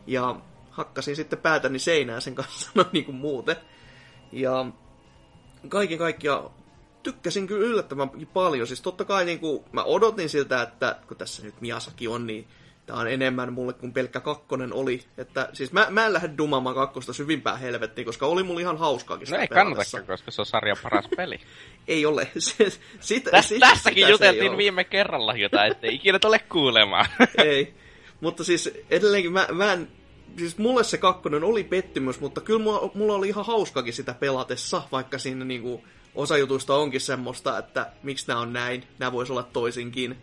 Ja 0.07 0.35
hakkasin 0.71 1.15
sitten 1.15 1.39
päätäni 1.39 1.79
seinää 1.79 2.19
sen 2.19 2.35
kanssa, 2.35 2.69
no 2.75 2.85
niin 2.91 3.05
kuin 3.05 3.15
muuten. 3.15 3.55
Ja 4.31 4.65
kaiken 5.69 5.97
kaikkiaan 5.97 6.49
tykkäsin 7.03 7.47
kyllä 7.47 7.67
yllättävän 7.67 8.09
paljon. 8.33 8.67
Siis 8.67 8.81
totta 8.81 9.05
kai 9.05 9.25
niin 9.25 9.39
kuin, 9.39 9.63
mä 9.71 9.83
odotin 9.83 10.29
siltä, 10.29 10.61
että 10.61 10.95
kun 11.07 11.17
tässä 11.17 11.43
nyt 11.43 11.61
Miasaki 11.61 12.07
on, 12.07 12.27
niin 12.27 12.47
Tää 12.85 12.95
on 12.95 13.07
enemmän 13.07 13.53
mulle 13.53 13.73
kuin 13.73 13.93
pelkkä 13.93 14.19
kakkonen 14.19 14.73
oli. 14.73 15.03
Että, 15.17 15.49
siis 15.53 15.71
mä, 15.71 15.87
mä 15.89 16.05
en 16.05 16.13
lähde 16.13 16.29
dumaamaan 16.37 16.75
kakkosta 16.75 17.13
syvimpään 17.13 17.59
helvettiin, 17.59 18.05
koska 18.05 18.25
oli 18.25 18.43
mulla 18.43 18.59
ihan 18.59 18.77
hauskaakin 18.77 19.27
No 19.31 19.37
ei 19.37 19.47
kannatakaan, 19.47 20.05
koska 20.05 20.31
se 20.31 20.41
on 20.41 20.45
sarjan 20.45 20.77
paras 20.83 21.05
peli. 21.17 21.39
ei 21.87 22.05
ole. 22.05 22.27
Se, 22.37 22.69
sit, 22.99 23.23
Täs, 23.23 23.49
sit, 23.49 23.59
tässäkin 23.59 24.09
juteltiin 24.09 24.57
viime 24.57 24.83
kerralla 24.83 25.33
jotain, 25.33 25.71
ettei 25.71 25.95
ikinä 25.95 26.19
tule 26.19 26.39
kuulemaan. 26.39 27.05
ei. 27.37 27.73
Mutta 28.21 28.43
siis 28.43 28.71
edelleenkin 28.89 29.31
mä, 29.31 29.47
mä 29.51 29.73
en, 29.73 29.87
siis 30.37 30.57
mulle 30.57 30.83
se 30.83 30.97
kakkonen 30.97 31.43
oli 31.43 31.63
pettymys, 31.63 32.19
mutta 32.19 32.41
kyllä 32.41 32.59
mulla, 32.59 32.91
mulla 32.93 33.13
oli 33.13 33.27
ihan 33.27 33.45
hauskakin 33.45 33.93
sitä 33.93 34.13
pelatessa, 34.13 34.81
vaikka 34.91 35.17
siinä 35.17 35.45
niinku 35.45 35.83
osa 36.15 36.37
jutuista 36.37 36.75
onkin 36.75 37.01
semmoista, 37.01 37.57
että 37.57 37.91
miksi 38.03 38.27
nämä 38.27 38.39
on 38.39 38.53
näin, 38.53 38.83
nämä 38.99 39.11
voisi 39.11 39.31
olla 39.31 39.43
toisinkin. 39.43 40.17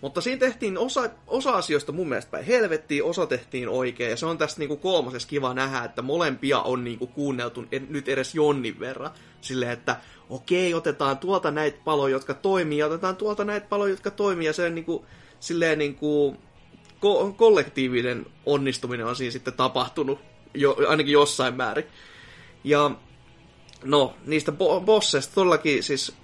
Mutta 0.00 0.20
siinä 0.20 0.40
tehtiin 0.40 0.78
osa, 0.78 1.10
osa 1.26 1.50
asioista 1.50 1.92
mun 1.92 2.08
mielestä 2.08 2.30
päin 2.30 2.44
helvettiin, 2.44 3.04
osa 3.04 3.26
tehtiin 3.26 3.68
oikein. 3.68 4.10
Ja 4.10 4.16
se 4.16 4.26
on 4.26 4.38
tästä 4.38 4.58
niinku 4.58 4.76
kolmosessa 4.76 5.28
kiva 5.28 5.54
nähdä, 5.54 5.84
että 5.84 6.02
molempia 6.02 6.60
on 6.60 6.84
niinku 6.84 7.06
kuunneltu 7.06 7.64
nyt 7.88 8.08
edes 8.08 8.34
jonnin 8.34 8.80
verran. 8.80 9.10
Silleen, 9.40 9.72
että 9.72 9.96
okei, 10.30 10.74
otetaan 10.74 11.18
tuolta 11.18 11.50
näitä 11.50 11.78
paloja, 11.84 12.12
jotka 12.12 12.34
toimii, 12.34 12.78
ja 12.78 12.86
otetaan 12.86 13.16
tuolta 13.16 13.44
näitä 13.44 13.66
paloja, 13.66 13.90
jotka 13.90 14.10
toimii. 14.10 14.46
Ja 14.46 14.52
se 14.52 14.70
niinku, 14.70 15.06
silleen 15.40 15.78
niinku, 15.78 16.36
ko- 16.96 17.32
kollektiivinen 17.36 18.26
onnistuminen 18.46 19.06
on 19.06 19.16
siinä 19.16 19.32
sitten 19.32 19.54
tapahtunut, 19.54 20.18
jo, 20.54 20.76
ainakin 20.88 21.12
jossain 21.12 21.54
määrin. 21.54 21.86
Ja 22.64 22.90
no, 23.84 24.14
niistä 24.26 24.52
bo- 24.52 24.80
bosseista 24.80 25.34
todellakin 25.34 25.82
siis 25.82 26.16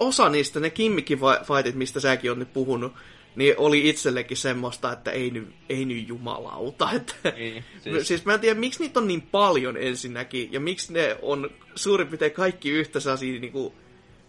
osa 0.00 0.28
niistä, 0.28 0.60
ne 0.60 0.70
kimmikki-fightit, 0.70 1.74
mistä 1.74 2.00
säkin 2.00 2.30
on 2.30 2.38
nyt 2.38 2.52
puhunut, 2.52 2.92
niin 3.36 3.54
oli 3.58 3.88
itsellekin 3.88 4.36
semmoista, 4.36 4.92
että 4.92 5.10
ei 5.10 5.30
nyt, 5.30 5.48
ei 5.68 5.84
nyt 5.84 6.08
jumalauta. 6.08 6.90
Että, 6.92 7.14
niin, 7.36 7.64
siis... 7.82 8.08
siis 8.08 8.24
mä 8.24 8.34
en 8.34 8.40
tiedä, 8.40 8.60
miksi 8.60 8.80
niitä 8.80 9.00
on 9.00 9.08
niin 9.08 9.22
paljon 9.22 9.76
ensinnäkin, 9.76 10.52
ja 10.52 10.60
miksi 10.60 10.92
ne 10.92 11.16
on 11.22 11.50
suurin 11.74 12.06
piirtein 12.06 12.32
kaikki 12.32 12.70
yhtä 12.70 13.00
sellaisia, 13.00 13.40
niin 13.40 13.52
kuin, 13.52 13.74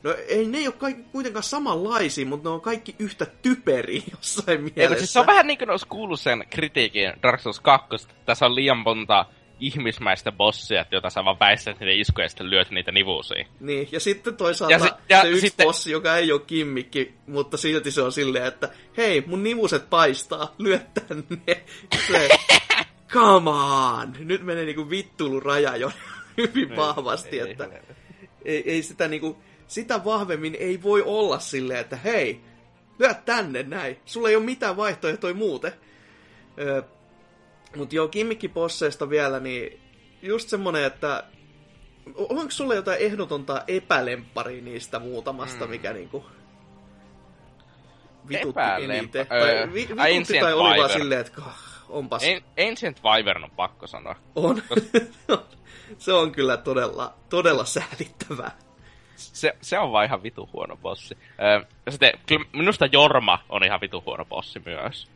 no 0.04 0.16
ei 0.28 0.48
ne 0.48 0.68
ole 0.68 0.72
kaikki 0.72 1.04
kuitenkaan 1.12 1.44
samanlaisia, 1.44 2.26
mutta 2.26 2.50
ne 2.50 2.54
on 2.54 2.62
kaikki 2.62 2.96
yhtä 3.00 3.26
typeri 3.26 4.04
jossain 4.18 4.62
mielessä. 4.62 4.82
Eikö, 4.82 4.98
siis 4.98 5.14
se 5.14 5.20
on 5.20 5.28
vähän 5.28 5.48
niin 5.48 5.58
kuin 5.58 5.70
olisi 5.70 5.88
kuullut 5.88 6.20
sen 6.20 6.46
kritiikin 6.50 7.14
Dark 7.24 7.42
Souls 7.42 7.60
2, 7.60 8.08
tässä 8.26 8.46
on 8.46 8.56
liian 8.56 8.78
monta 8.78 9.26
ihmismäistä 9.66 10.32
bossia, 10.32 10.86
joita 10.92 11.10
sä 11.10 11.26
vaan 11.26 11.40
väistät 11.40 11.80
niiden 11.80 12.00
iskuja 12.00 12.26
ja 12.26 12.30
sitten 12.30 12.50
lyöt 12.50 12.72
niitä 12.72 12.92
nivuusiin. 12.92 13.48
Niin, 13.60 13.88
ja 13.92 14.00
sitten 14.00 14.38
toisaalta 14.38 14.74
ja 14.74 14.80
si- 14.80 14.90
ja 15.10 15.22
se 15.22 15.28
yksi 15.28 15.42
sitten... 15.42 15.66
bossi, 15.66 15.92
joka 15.92 16.18
ei 16.18 16.32
ole 16.32 16.42
kimmikki, 16.48 17.14
mutta 17.28 17.58
silti 17.58 17.92
se 17.92 18.02
on 18.02 18.12
silleen, 18.12 18.46
että 18.46 18.70
hei, 18.98 19.24
mun 19.28 19.44
nivuset 19.44 19.90
paistaa, 19.90 20.56
lyö 20.58 20.80
tänne. 21.08 21.64
Se, 22.08 22.30
come 23.14 23.50
on! 23.50 24.14
Nyt 24.20 24.44
menee 24.44 24.66
niinku 24.66 24.90
vittuluraja 24.90 25.76
jo 25.76 25.92
hyvin 26.38 26.76
vahvasti, 26.76 27.40
ei, 27.40 27.52
että 27.52 27.70
ei, 28.46 28.72
ei 28.72 28.84
sitä 28.84 29.08
niinku, 29.08 29.38
sitä 29.68 30.06
vahvemmin 30.06 30.56
ei 30.60 30.84
voi 30.84 31.04
olla 31.06 31.40
silleen, 31.40 31.80
että 31.80 31.96
hei, 31.96 32.42
lyö 33.00 33.14
tänne 33.14 33.64
näin. 33.64 33.98
Sulla 34.06 34.30
ei 34.30 34.36
ole 34.36 34.46
mitään 34.46 34.78
vaihtoehtoja 34.78 35.34
muuten. 35.34 35.74
Öö, 36.60 36.82
Mut 37.76 37.94
joo, 37.94 38.08
kimmikkiposseista 38.08 39.10
vielä, 39.10 39.40
niin 39.40 39.80
just 40.22 40.50
semmonen, 40.50 40.84
että 40.84 41.24
onko 42.16 42.52
sulle 42.52 42.76
jotain 42.76 43.00
ehdotonta 43.02 43.64
epälemppari 43.68 44.62
niistä 44.62 45.00
muutamasta, 45.00 45.66
mm. 45.66 45.70
mikä 45.70 45.94
niinku 45.94 46.26
vitutti 48.28 48.84
eniten? 48.84 49.28
Tai 49.28 49.74
vi, 49.74 49.74
vitutti 49.74 50.40
tai 50.40 50.54
oli 50.54 50.80
vaan 50.80 50.90
silleen, 50.90 51.22
että 51.22 51.42
onpas... 51.90 52.24
En, 52.24 52.42
Ancient 52.70 53.04
Wyvern 53.04 53.44
on 53.44 53.52
pakko 53.52 53.88
sanoa. 53.88 54.16
On. 54.36 54.62
se 55.98 56.14
on 56.14 56.32
kyllä 56.32 56.58
todella, 56.58 57.14
todella 57.30 57.66
säälittävää. 57.66 58.52
Se, 59.16 59.58
se 59.62 59.80
on 59.80 59.92
vaan 59.92 60.06
ihan 60.06 60.24
vitu 60.24 60.50
huono 60.54 60.78
bossi. 60.78 61.18
Öö, 61.42 61.66
ja 61.86 61.92
sitten, 61.92 62.12
kyllä 62.26 62.46
minusta 62.54 62.86
Jorma 62.86 63.40
on 63.50 63.64
ihan 63.64 63.82
vitu 63.82 64.04
huono 64.06 64.26
bossi 64.26 64.62
myös. 64.66 65.13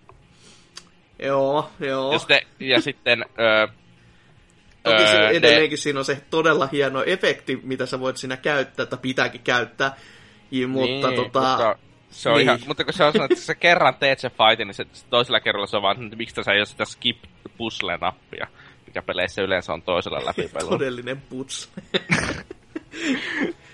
Joo, 1.19 1.69
joo. 1.79 2.13
Ja 2.13 2.19
sitten, 2.19 2.41
ja 2.59 2.81
sitten 2.81 3.25
öö, 3.39 3.67
Toki 4.83 5.03
öö, 5.03 5.29
edelleenkin 5.29 5.71
ne... 5.71 5.77
siinä 5.77 5.99
on 5.99 6.05
se 6.05 6.21
todella 6.29 6.67
hieno 6.71 7.03
efekti, 7.03 7.59
mitä 7.63 7.85
sä 7.85 7.99
voit 7.99 8.17
siinä 8.17 8.37
käyttää, 8.37 8.85
tai 8.85 8.99
pitääkin 9.01 9.41
käyttää. 9.41 9.95
Ja, 10.51 10.67
mutta 10.67 11.07
niin, 11.07 11.23
tota... 11.23 11.41
Mutta 11.41 11.75
se 12.09 12.29
on 12.29 12.35
niin. 12.35 12.43
ihan, 12.43 12.59
mutta 12.67 12.83
kun 12.83 12.93
se 12.93 13.03
on 13.03 13.13
sanonut, 13.13 13.31
että 13.31 13.43
sä 13.43 13.55
kerran 13.55 13.95
teet 13.95 14.19
se 14.19 14.29
fightin, 14.29 14.67
niin 14.67 14.73
se, 14.73 14.85
toisella 15.09 15.39
kerralla 15.39 15.67
se 15.67 15.77
on 15.77 15.83
vaan, 15.83 16.03
että 16.03 16.15
miksi 16.15 16.43
sä 16.43 16.51
ei 16.51 16.59
ole 16.59 16.65
sitä 16.65 16.85
skip 16.85 17.17
puzzle-nappia, 17.57 18.47
mikä 18.87 19.01
peleissä 19.01 19.41
yleensä 19.41 19.73
on 19.73 19.81
toisella 19.81 20.25
läpipelulla. 20.25 20.77
Todellinen 20.77 21.21
puzzle. 21.21 21.83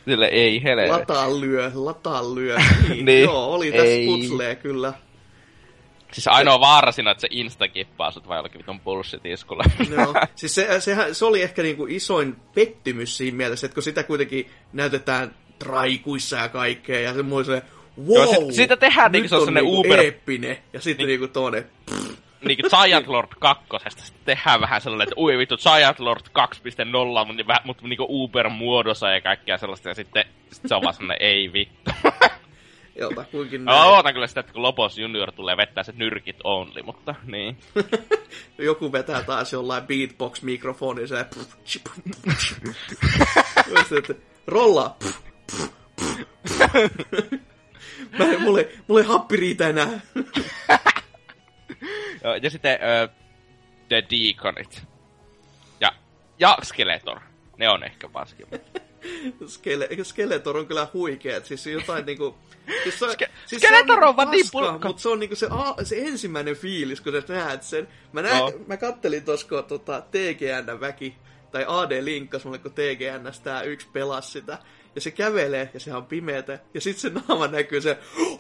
Sille 0.06 0.26
ei 0.26 0.64
hele. 0.64 0.88
Lataa 0.88 1.40
lyö, 1.40 1.72
lataa 1.74 2.36
lyö. 2.36 2.58
Niin, 2.90 3.06
Niin. 3.06 3.24
Joo, 3.24 3.54
oli 3.54 3.72
tässä 3.72 3.96
putslee 4.06 4.56
kyllä. 4.56 4.94
Siis 6.14 6.28
ainoa 6.28 6.60
vaara 6.60 6.92
siinä, 6.92 7.12
että 7.12 7.22
se 7.22 7.28
insta 7.32 7.68
kippaa 7.68 8.12
sut 8.12 8.28
vai 8.28 8.38
jollakin 8.38 8.60
vitun 8.60 8.80
bullshit-iskulla. 8.80 9.64
Joo. 9.90 10.14
Siis 10.36 10.56
se, 10.56 10.82
sehän, 10.82 11.16
se 11.16 11.26
oli 11.26 11.42
ehkä 11.42 11.64
niinku 11.64 11.86
isoin 11.90 12.36
pettymys 12.56 13.18
siinä 13.18 13.38
mielessä, 13.38 13.66
että 13.68 13.74
kun 13.74 13.84
sitä 13.84 14.04
kuitenkin 14.04 14.50
näytetään 14.74 15.36
traikuissa 15.60 16.38
ja 16.38 16.50
kaikkea, 16.50 17.00
ja 17.00 17.14
se 17.14 17.24
muu 17.24 17.44
se, 17.44 17.64
wow, 18.08 18.16
Joo, 18.18 18.34
sit- 18.34 18.56
siitä 18.56 18.78
tehdään 18.78 19.12
nyt 19.12 19.22
niinku 19.22 19.30
se 19.30 19.36
on 19.36 19.42
sellainen 19.42 19.64
niinku 19.64 19.84
Uber- 19.88 20.04
eeppinen, 20.04 20.58
ja 20.74 20.82
sitten 20.82 21.08
niinku 21.08 21.28
toinen, 21.28 21.66
niinku 22.46 22.70
Giant 22.70 23.08
Lord 23.08 23.30
2. 23.40 23.66
Sitten 23.90 24.26
tehdään 24.26 24.62
vähän 24.62 24.82
sellainen, 24.82 25.04
että 25.04 25.22
ui 25.22 25.38
vittu 25.38 25.56
Giant 25.58 26.00
Lord 26.00 26.22
2.0, 26.40 27.26
mutta, 27.28 27.62
mutta 27.64 27.88
niinku 27.88 28.06
Uber 28.10 28.50
muodossa 28.50 29.10
ja 29.10 29.22
kaikkea 29.22 29.58
sellaista. 29.58 29.90
Ja 29.90 29.96
sitten 29.96 30.26
sit 30.52 30.64
se 30.68 30.76
on 30.76 30.82
vaan 30.82 30.94
sellainen, 30.94 31.28
ei 31.28 31.54
vittu. 31.54 31.92
jolta 32.96 33.26
kuinkin 33.32 33.62
Mä 33.62 33.72
näin. 33.72 33.84
ootan 33.90 34.14
kyllä 34.14 34.28
sitä, 34.28 34.40
että 34.40 34.54
kun 34.54 34.62
Lopos 34.62 34.98
Junior 34.98 35.32
tulee 35.32 35.58
vettää 35.58 35.84
se 35.84 35.94
nyrkit 35.96 36.38
only, 36.44 36.82
mutta 36.84 37.16
niin. 37.26 37.58
Joku 38.58 38.92
vetää 38.92 39.24
taas 39.24 39.54
jollain 39.54 39.84
beatbox-mikrofoni, 39.88 41.08
se 41.08 41.26
rolla. 44.48 44.96
Mä, 48.20 48.26
mulla 48.88 49.00
ei 49.02 49.08
happi 49.08 49.36
riitä 49.36 49.68
enää. 49.70 49.90
Ja 52.42 52.50
sitten 52.50 52.80
ö, 52.82 53.08
The 53.90 54.04
Deaconit. 54.12 54.84
Ja, 55.80 55.92
ja 56.40 56.58
Skeletor. 56.64 57.20
Ne 57.58 57.70
on 57.70 57.84
ehkä 57.84 58.10
paskimmat. 58.10 58.62
Skele, 59.48 59.90
Skeletor 60.04 60.58
on 60.58 60.68
kyllä 60.68 60.88
huikea, 60.94 61.38
että 61.38 61.48
siis 61.48 61.68
jotain 61.68 62.06
niinku... 62.06 62.36
Siis 62.84 63.00
se, 63.00 63.06
Ske- 63.06 63.30
siis 63.46 63.62
Skeletor 63.62 64.04
on 64.04 64.16
vaan 64.16 64.32
niin 64.32 64.46
pulkka. 64.52 64.88
Mutta 64.88 65.02
se 65.02 65.10
on 65.10 65.20
niinku 65.20 65.36
se, 65.36 65.48
a, 65.50 65.76
se 65.84 65.96
ensimmäinen 65.98 66.56
fiilis, 66.56 67.02
kun 67.02 67.14
sä 67.14 67.34
näet 67.34 67.64
sen. 67.64 67.88
Mä, 68.12 68.22
näin, 68.22 68.38
Joo. 68.38 68.54
mä 68.68 68.78
kattelin 68.78 69.24
tossa, 69.24 69.48
kun 69.48 69.64
tota, 69.64 70.04
TGN-väki, 70.12 71.16
tai 71.52 71.66
AD 71.68 72.06
linkkas 72.06 72.46
mulle, 72.46 72.58
kun 72.58 72.72
TGN 72.72 73.32
tää 73.44 73.62
yksi 73.62 73.88
pelasi 73.94 74.32
sitä. 74.32 74.58
Ja 74.96 75.02
se 75.02 75.12
kävelee, 75.12 75.70
ja 75.74 75.80
sehän 75.80 75.98
on 75.98 76.06
pimeätä. 76.06 76.60
Ja 76.74 76.82
sit 76.82 76.98
se 76.98 77.10
naama 77.10 77.48
näkyy 77.48 77.82
se, 77.82 77.98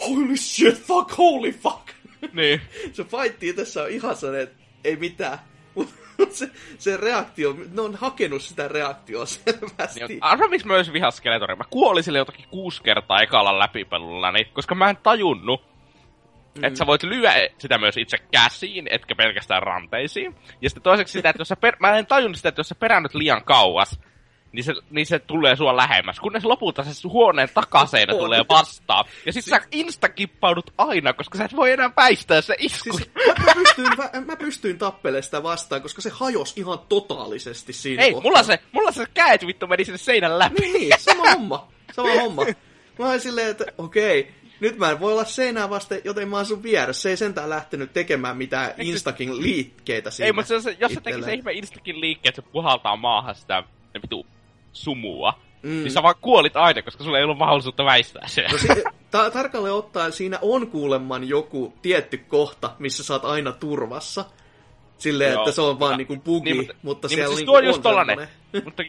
holy 0.07 0.37
shit, 0.37 0.75
fuck, 0.75 1.17
holy 1.17 1.51
fuck. 1.51 1.89
niin. 2.33 2.61
se 2.93 3.03
fightti 3.03 3.53
tässä 3.53 3.83
on 3.83 3.89
ihan 3.89 4.15
sellainen, 4.15 4.43
että 4.43 4.63
ei 4.83 4.95
mitään. 4.95 5.39
Se, 6.29 6.49
se 6.77 6.97
reaktio, 6.97 7.55
ne 7.73 7.81
on 7.81 7.95
hakenut 7.95 8.41
sitä 8.41 8.67
reaktioa 8.67 9.25
selvästi. 9.25 10.05
Niin, 10.07 10.23
arva, 10.23 10.47
miksi 10.47 10.67
mä 10.67 10.73
myös 10.73 10.93
vihas 10.93 11.17
Skeletoria. 11.17 11.55
Mä 11.55 11.63
kuolin 11.69 12.03
sille 12.03 12.17
jotakin 12.17 12.45
kuusi 12.49 12.83
kertaa 12.83 13.21
ekalla 13.21 13.59
läpipelulla, 13.59 14.31
niin, 14.31 14.47
koska 14.53 14.75
mä 14.75 14.89
en 14.89 14.97
tajunnut, 14.97 15.63
mm. 16.55 16.63
että 16.63 16.77
sä 16.77 16.87
voit 16.87 17.03
lyödä 17.03 17.49
sitä 17.57 17.77
myös 17.77 17.97
itse 17.97 18.17
käsiin, 18.17 18.87
etkä 18.89 19.15
pelkästään 19.15 19.63
ranteisiin. 19.63 20.35
Ja 20.61 20.69
sitten 20.69 20.83
toiseksi 20.83 21.11
sitä, 21.11 21.29
että 21.29 21.41
jos 21.41 21.47
sä 21.47 21.55
per... 21.55 21.75
mä 21.79 21.97
en 21.97 22.05
tajunnut 22.05 22.37
sitä, 22.37 22.49
että 22.49 22.59
jos 22.59 22.69
sä 22.69 22.75
peräännyt 22.75 23.15
liian 23.15 23.43
kauas, 23.43 23.99
niin 24.53 24.63
se, 24.63 24.73
niin 24.89 25.05
se 25.05 25.19
tulee 25.19 25.55
sua 25.55 25.77
lähemmäs. 25.77 26.19
Kunnes 26.19 26.45
lopulta 26.45 26.83
se 26.83 27.07
huoneen 27.07 27.49
takaseinä 27.53 28.13
tulee 28.13 28.45
vastaan. 28.49 29.05
Ja 29.25 29.33
sit 29.33 29.45
sä 29.45 29.61
instakippaudut 29.71 30.73
aina, 30.77 31.13
koska 31.13 31.37
sä 31.37 31.45
et 31.45 31.55
voi 31.55 31.71
enää 31.71 31.91
väistää 31.97 32.41
se 32.41 32.55
isku. 32.59 32.97
Siis 32.97 33.09
mä 33.45 33.53
pystyin, 33.53 33.87
mä, 33.97 34.21
mä 34.25 34.35
pystyin 34.35 34.77
tappelemaan 34.77 35.23
sitä 35.23 35.43
vastaan, 35.43 35.81
koska 35.81 36.01
se 36.01 36.09
hajosi 36.13 36.59
ihan 36.59 36.79
totaalisesti 36.89 37.73
siinä 37.73 38.03
Ei, 38.03 38.11
kohtaa. 38.11 38.31
mulla 38.31 38.43
se, 38.43 38.59
mulla 38.71 38.91
se 38.91 39.05
käet 39.13 39.47
vittu 39.47 39.67
meni 39.67 39.85
sinne 39.85 39.97
seinän 39.97 40.39
läpi. 40.39 40.61
Niin, 40.61 40.93
sama 40.97 41.31
homma. 41.31 41.67
Sama 41.93 42.21
homma. 42.21 42.45
Mä 42.99 43.09
olin 43.09 43.19
silleen, 43.19 43.49
että 43.49 43.65
okei, 43.77 44.31
nyt 44.59 44.77
mä 44.77 44.91
en 44.91 44.99
voi 44.99 45.11
olla 45.11 45.25
seinää 45.25 45.69
vasten, 45.69 46.01
joten 46.03 46.27
mä 46.27 46.35
oon 46.35 46.45
sun 46.45 46.63
vieressä. 46.63 47.01
Se 47.01 47.09
ei 47.09 47.17
sentään 47.17 47.49
lähtenyt 47.49 47.93
tekemään 47.93 48.37
mitään 48.37 48.73
Instakin 48.77 49.41
liikkeitä 49.41 50.11
siinä. 50.11 50.25
Ei, 50.25 50.31
mutta 50.31 50.47
se, 50.47 50.61
se, 50.61 50.77
jos 50.79 50.91
se 51.23 51.33
ihme 51.33 51.53
instakin 51.53 52.01
liikkeen, 52.01 52.29
että 52.29 52.41
se 52.41 52.47
puhaltaa 52.51 52.95
maahan 52.95 53.35
sitä 53.35 53.63
vitu 54.03 54.25
sumua, 54.73 55.33
Mm. 55.63 55.69
niin 55.69 55.91
sä 55.91 56.03
vaan 56.03 56.15
kuolit 56.21 56.55
aina, 56.57 56.81
koska 56.81 57.03
sulla 57.03 57.17
ei 57.17 57.23
ollut 57.23 57.37
mahdollisuutta 57.37 57.85
väistää 57.85 58.27
se. 58.27 58.41
No, 58.51 58.91
ta- 59.11 59.31
tarkalleen 59.31 59.73
ottaen 59.73 60.11
siinä 60.11 60.39
on 60.41 60.67
kuulemman 60.67 61.27
joku 61.29 61.73
tietty 61.81 62.17
kohta, 62.17 62.71
missä 62.79 63.03
sä 63.03 63.13
oot 63.13 63.25
aina 63.25 63.51
turvassa. 63.51 64.25
Silleen, 64.97 65.31
Joo. 65.33 65.41
että 65.41 65.51
se 65.55 65.61
on 65.61 65.79
vaan 65.79 65.91
Ja- 65.91 65.97
niinku 65.97 66.15
bugi, 66.15 66.43
niin, 66.49 66.57
mutta, 66.57 66.73
mutta- 66.81 67.07
niin, 67.07 67.15
siellä 67.15 67.29
mutta 67.29 67.37
siis 67.37 67.39
niinku 67.39 67.51
tuo 67.51 67.57
on 67.59 67.65
just 67.65 67.81
tollanen. 67.81 68.27
mutta, 68.65 68.83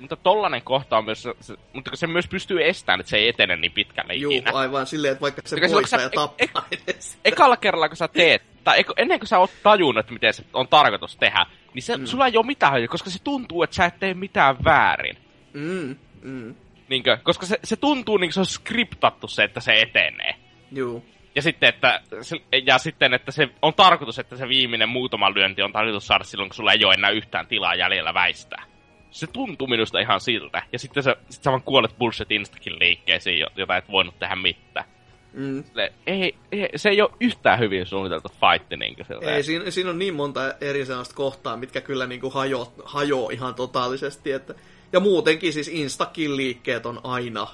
mutta 0.00 0.16
tollanen 0.16 0.62
kohta 0.62 0.98
on 0.98 1.04
myös, 1.04 1.22
se, 1.40 1.54
mutta 1.72 1.90
se 1.94 2.06
myös 2.06 2.28
pystyy 2.28 2.64
estämään, 2.68 3.00
että 3.00 3.10
se 3.10 3.16
ei 3.16 3.28
etene 3.28 3.56
niin 3.56 3.72
pitkälle 3.72 4.14
Juu, 4.14 4.32
ikinä. 4.32 4.50
aivan 4.54 4.86
silleen, 4.86 5.12
että 5.12 5.22
vaikka 5.22 5.42
se 5.44 5.54
Mikä 5.56 5.68
se- 5.68 5.74
voittaa 5.74 5.98
sä- 5.98 6.02
ja 6.04 6.10
tappaa 6.10 6.66
edes. 6.88 7.18
Ekalla 7.24 7.56
kerralla, 7.56 7.88
kun 7.88 7.96
sä 7.96 8.08
teet, 8.08 8.42
tai 8.68 8.84
ennen 8.96 9.18
kuin 9.18 9.28
sä 9.28 9.38
oot 9.38 9.50
tajunnut, 9.62 10.00
että 10.00 10.12
miten 10.12 10.34
se 10.34 10.44
on 10.52 10.68
tarkoitus 10.68 11.16
tehdä, 11.16 11.46
niin 11.74 11.82
se, 11.82 11.96
mm. 11.96 12.06
sulla 12.06 12.26
ei 12.26 12.36
ole 12.36 12.46
mitään 12.46 12.72
hajua, 12.72 12.88
koska 12.88 13.10
se 13.10 13.22
tuntuu, 13.24 13.62
että 13.62 13.76
sä 13.76 13.84
et 13.84 13.98
tee 13.98 14.14
mitään 14.14 14.56
väärin. 14.64 15.16
Mm, 15.52 15.96
mm, 16.22 16.54
Niinkö? 16.88 17.18
Koska 17.22 17.46
se, 17.46 17.58
se 17.64 17.76
tuntuu 17.76 18.16
niin 18.16 18.28
kuin 18.28 18.34
se 18.34 18.40
on 18.40 18.46
skriptattu 18.46 19.28
se, 19.28 19.44
että 19.44 19.60
se 19.60 19.80
etenee. 19.82 20.34
juu. 20.72 21.04
Ja 21.34 21.42
sitten, 21.42 21.68
että, 21.68 22.00
se- 22.22 22.42
ja 22.66 22.78
sitten, 22.78 23.14
että 23.14 23.32
se 23.32 23.48
on 23.62 23.74
tarkoitus, 23.74 24.18
että 24.18 24.36
se 24.36 24.48
viimeinen 24.48 24.88
muutama 24.88 25.34
lyönti 25.34 25.62
on 25.62 25.72
tarkoitus 25.72 26.06
saada 26.06 26.24
silloin, 26.24 26.48
kun 26.48 26.56
sulla 26.56 26.72
ei 26.72 26.84
ole 26.84 26.94
enää 26.94 27.10
yhtään 27.10 27.46
tilaa 27.46 27.74
jäljellä 27.74 28.14
väistää. 28.14 28.64
Se 29.10 29.26
tuntuu 29.26 29.66
minusta 29.66 30.00
ihan 30.00 30.20
siltä. 30.20 30.62
Ja 30.72 30.78
sitten 30.78 31.02
sä, 31.02 31.16
sit 31.30 31.42
sä 31.42 31.50
vaan 31.50 31.62
kuolet 31.62 31.98
bullshit 31.98 32.32
instakin 32.32 32.78
liikkeisiin, 32.78 33.38
jo- 33.38 33.50
jota 33.56 33.76
et 33.76 33.90
voinut 33.90 34.18
tehdä 34.18 34.36
mitään. 34.36 34.86
Mm. 35.32 35.64
Se 35.74 35.92
ei, 36.06 36.34
ei, 36.52 36.68
se 36.76 36.88
ei 36.88 37.02
ole 37.02 37.10
yhtään 37.20 37.58
hyvin 37.58 37.86
suunniteltu 37.86 38.28
fight, 38.28 38.70
niin 38.70 38.96
kuin 38.96 39.28
Ei, 39.28 39.42
siinä, 39.42 39.70
siinä 39.70 39.90
on 39.90 39.98
niin 39.98 40.14
monta 40.14 40.54
eri 40.60 40.86
sellaista 40.86 41.14
kohtaa, 41.14 41.56
mitkä 41.56 41.80
kyllä 41.80 42.06
niinku 42.06 42.30
hajo, 42.30 42.72
hajoo 42.84 43.30
ihan 43.30 43.54
totaalisesti. 43.54 44.32
Että, 44.32 44.54
ja 44.92 45.00
muutenkin 45.00 45.52
siis 45.52 45.68
instakin 45.68 46.36
liikkeet 46.36 46.86
on 46.86 47.00
aina, 47.04 47.46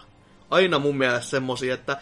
aina 0.50 0.78
mun 0.78 0.98
mielestä 0.98 1.30
semmosia, 1.30 1.74
että 1.74 1.96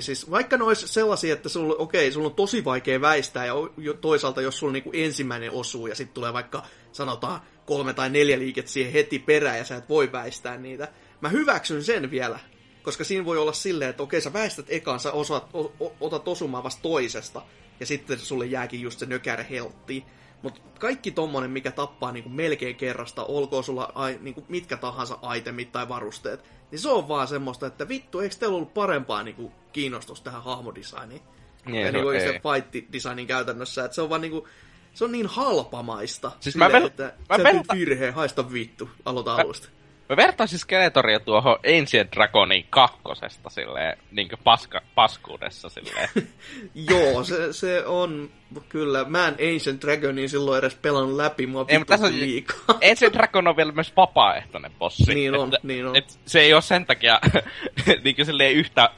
siis 0.00 0.30
vaikka 0.30 0.56
ne 0.56 0.64
olisi 0.64 0.88
sellaisia, 0.88 1.32
että 1.32 1.48
sulla, 1.48 1.74
okei, 1.78 2.12
sulla 2.12 2.28
on 2.28 2.34
tosi 2.34 2.64
vaikea 2.64 3.00
väistää, 3.00 3.46
ja 3.46 3.54
toisaalta 4.00 4.42
jos 4.42 4.58
sulla 4.58 4.72
niinku 4.72 4.90
ensimmäinen 4.94 5.52
osuu, 5.52 5.86
ja 5.86 5.94
sitten 5.94 6.14
tulee 6.14 6.32
vaikka, 6.32 6.62
sanotaan, 6.92 7.40
kolme 7.66 7.92
tai 7.92 8.10
neljä 8.10 8.38
liikettä 8.38 8.70
siihen 8.70 8.92
heti 8.92 9.18
perään, 9.18 9.58
ja 9.58 9.64
sä 9.64 9.76
et 9.76 9.88
voi 9.88 10.12
väistää 10.12 10.56
niitä. 10.56 10.88
Mä 11.20 11.28
hyväksyn 11.28 11.84
sen 11.84 12.10
vielä, 12.10 12.38
koska 12.86 13.04
siinä 13.04 13.24
voi 13.24 13.38
olla 13.38 13.52
silleen, 13.52 13.90
että 13.90 14.02
okei, 14.02 14.20
sä 14.20 14.32
väistät 14.32 14.66
ekaan, 14.68 15.00
sä 15.00 15.12
osaat, 15.12 15.54
o, 15.54 15.72
o, 15.80 15.94
otat 16.00 16.28
osumaan 16.28 16.64
vasta 16.64 16.82
toisesta, 16.82 17.42
ja 17.80 17.86
sitten 17.86 18.18
sulle 18.18 18.46
jääkin 18.46 18.80
just 18.80 18.98
se 18.98 19.06
nökärä 19.06 19.42
heltti. 19.42 20.04
Mutta 20.42 20.60
kaikki 20.78 21.10
tommonen, 21.10 21.50
mikä 21.50 21.70
tappaa 21.70 22.12
niinku 22.12 22.28
melkein 22.28 22.76
kerrasta, 22.76 23.24
olkoon 23.24 23.64
sulla 23.64 23.92
ai, 23.94 24.18
niinku 24.20 24.44
mitkä 24.48 24.76
tahansa 24.76 25.18
itemit 25.34 25.72
tai 25.72 25.88
varusteet, 25.88 26.44
niin 26.70 26.78
se 26.78 26.88
on 26.88 27.08
vaan 27.08 27.28
semmoista, 27.28 27.66
että 27.66 27.88
vittu, 27.88 28.20
eikö 28.20 28.36
teillä 28.38 28.56
ollut 28.56 28.74
parempaa 28.74 29.22
niinku 29.22 29.52
kiinnostus 29.72 30.20
tähän 30.20 30.42
hahmodesigniin? 30.42 31.22
Niin, 31.66 31.80
ja 31.80 31.86
se 31.86 31.92
niinku 31.92 32.10
se 32.10 32.40
fight 32.42 32.92
designin 32.92 33.26
käytännössä, 33.26 33.84
että 33.84 33.94
se 33.94 34.02
on 34.02 34.10
vaan 34.10 34.20
niinku, 34.20 34.48
se 34.94 35.04
on 35.04 35.12
niin 35.12 35.26
halpamaista. 35.26 36.32
Siis 36.40 36.52
silleen, 36.52 36.72
mä 36.72 36.78
vel- 36.78 36.86
että 36.86 37.14
mä 37.28 37.38
teet 37.38 37.66
virheen, 37.74 38.14
haista 38.14 38.52
vittu, 38.52 38.88
aloita 39.04 39.34
alusta. 39.34 39.68
Mä 40.08 40.16
vertaisin 40.16 40.58
Skeletoria 40.58 41.20
tuohon 41.20 41.56
Ancient 41.78 42.12
Dragonin 42.12 42.66
kakkosesta 42.70 43.50
silleen, 43.50 43.98
niinkö 44.10 44.36
paska, 44.44 44.80
paskuudessa 44.94 45.68
silleen. 45.68 46.08
Joo, 46.90 47.24
se, 47.24 47.52
se 47.52 47.86
on 47.86 48.30
kyllä. 48.68 49.04
Mä 49.04 49.28
en 49.28 49.34
Ancient 49.52 49.82
Dragonin 49.82 50.28
silloin 50.28 50.58
edes 50.58 50.74
pelannut 50.74 51.16
läpi, 51.16 51.46
mua 51.46 51.64
Ei, 51.68 51.84
tässä 51.84 52.06
on- 52.06 52.20
liikaa. 52.20 52.56
Ancient 52.90 53.14
Dragon 53.14 53.48
on 53.48 53.56
vielä 53.56 53.72
myös 53.72 53.92
vapaaehtoinen 53.96 54.72
bossi. 54.78 55.14
Niin 55.14 55.34
on, 55.34 55.48
että, 55.54 55.58
niin 55.62 55.86
on. 55.86 55.96
Et 55.96 56.18
se 56.26 56.40
ei 56.40 56.52
ole 56.54 56.62
sen 56.62 56.86
takia 56.86 57.20
niinkö 58.04 58.24
silleen 58.24 58.52
yhtä 58.54 58.90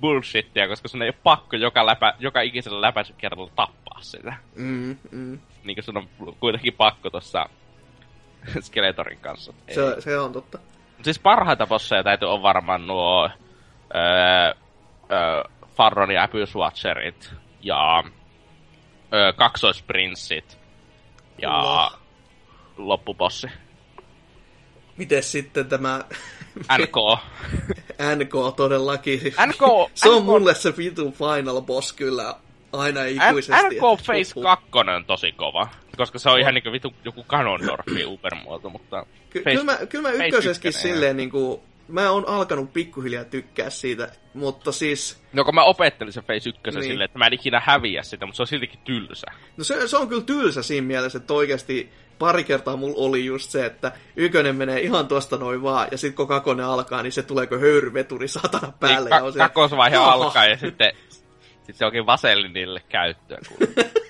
bullshittia, 0.00 0.68
koska 0.68 0.88
sun 0.88 1.02
ei 1.02 1.08
ole 1.08 1.14
pakko 1.22 1.56
joka, 1.56 1.86
läpä, 1.86 2.14
joka 2.18 2.40
ikisellä 2.40 2.80
läpäisykerralla 2.80 3.50
tappaa 3.56 4.00
sitä. 4.00 4.34
Mm, 4.54 4.96
mm. 5.10 5.38
Niinkö 5.64 5.82
sun 5.82 5.96
on 5.96 6.08
kuitenkin 6.40 6.74
pakko 6.74 7.10
tossa 7.10 7.48
Skeletorin 8.60 9.18
kanssa. 9.18 9.52
Ei. 9.68 9.74
Se, 9.74 10.00
se 10.00 10.18
on 10.18 10.32
totta. 10.32 10.58
Siis 11.02 11.18
parhaita 11.18 11.66
bosseja 11.66 12.04
täytyy 12.04 12.28
on 12.28 12.42
varmaan 12.42 12.86
nuo 12.86 13.30
öö, 13.94 14.54
öö, 15.12 15.44
Farron 15.76 16.10
ja 16.10 16.22
Abyss 16.22 16.54
Watcherit 16.54 17.30
ja 17.62 18.04
öö, 19.14 19.32
kaksoisprinssit 19.32 20.58
ja 21.42 21.50
Kyllä. 21.50 21.90
loppubossi. 22.76 23.46
Miten 24.96 25.22
sitten 25.22 25.66
tämä 25.68 26.00
NK. 26.78 26.96
NK 28.16 28.56
todellakin? 28.56 29.20
NK 29.20 29.90
se 29.94 30.08
on 30.08 30.22
NK 30.22 30.26
mulle 30.26 30.54
se 30.54 30.76
vitun 30.76 31.12
final 31.12 31.62
boss 31.62 31.92
kyllä 31.92 32.34
aina 32.72 33.04
ikuisesti. 33.04 33.62
NK 33.66 33.82
loppuun. 33.82 34.42
2 34.42 34.66
on 34.96 35.04
tosi 35.04 35.32
kova, 35.32 35.68
koska 35.96 36.18
se 36.18 36.30
on 36.30 36.40
ihan 36.40 36.54
niinku 36.54 36.72
vitu 36.72 36.94
joku 37.04 37.24
Ganondorfi 37.28 38.04
Ubermuoto, 38.04 38.70
mutta... 38.70 39.06
Ky- 39.30 39.42
kyllä 39.42 39.64
mä, 39.64 39.78
kyllä 39.88 40.08
mä 40.08 40.14
ykkönen, 40.14 40.72
silleen 40.72 41.16
niinku, 41.16 41.62
mä 41.88 42.10
oon 42.10 42.28
alkanut 42.28 42.72
pikkuhiljaa 42.72 43.24
tykkää 43.24 43.70
siitä, 43.70 44.12
mutta 44.34 44.72
siis... 44.72 45.22
No 45.32 45.44
kun 45.44 45.54
mä 45.54 45.64
opettelin 45.64 46.12
sen 46.12 46.24
Phase 46.24 46.48
1 46.48 46.60
Niin. 46.64 46.82
silleen, 46.82 47.04
että 47.04 47.18
mä 47.18 47.26
en 47.26 47.32
ikinä 47.32 47.62
häviä 47.64 48.02
sitä, 48.02 48.26
mutta 48.26 48.36
se 48.36 48.42
on 48.42 48.46
siltikin 48.46 48.80
tylsä. 48.84 49.26
No 49.56 49.64
se, 49.64 49.88
se 49.88 49.96
on 49.96 50.08
kyllä 50.08 50.22
tylsä 50.22 50.62
siinä 50.62 50.86
mielessä, 50.86 51.18
että 51.18 51.34
oikeasti 51.34 51.90
pari 52.18 52.44
kertaa 52.44 52.76
mulla 52.76 52.94
oli 52.96 53.24
just 53.24 53.50
se, 53.50 53.66
että 53.66 53.92
ykönen 54.16 54.56
menee 54.56 54.80
ihan 54.80 55.08
tuosta 55.08 55.36
noin 55.36 55.62
vaan, 55.62 55.88
ja 55.90 55.98
sitten 55.98 56.16
kun 56.16 56.28
kakonen 56.28 56.66
alkaa, 56.66 57.02
niin 57.02 57.12
se 57.12 57.22
tuleeko 57.22 57.58
höyryveturi 57.58 58.28
satana 58.28 58.72
päälle. 58.80 59.10
Niin, 59.10 59.16
ja 59.16 59.22
on 59.22 59.28
ka- 59.28 59.32
siellä, 59.32 59.48
kakosvaihe 59.48 59.96
alkaa 59.96 60.44
ja 60.46 60.56
sitten, 60.56 60.92
sitten 61.56 61.74
se 61.74 61.86
onkin 61.86 62.06
vasellinille 62.06 62.82
käyttöön. 62.88 63.42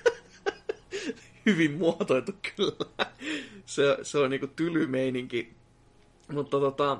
Hyvin 1.45 1.71
muotoiltu 1.71 2.31
kyllä. 2.55 3.05
Se, 3.65 3.97
se 4.01 4.17
on 4.17 4.29
niinku 4.29 4.47
tyly 4.47 4.87
meininki. 4.87 5.53
Mutta 6.31 6.59
tota, 6.59 6.97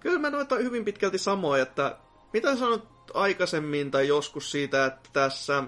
kyllä 0.00 0.18
mä 0.18 0.30
noita 0.30 0.56
hyvin 0.56 0.84
pitkälti 0.84 1.18
samoin, 1.18 1.62
että 1.62 1.96
mitä 2.32 2.56
sanot 2.56 2.88
aikaisemmin 3.14 3.90
tai 3.90 4.08
joskus 4.08 4.50
siitä, 4.50 4.86
että 4.86 5.10
tässä 5.12 5.64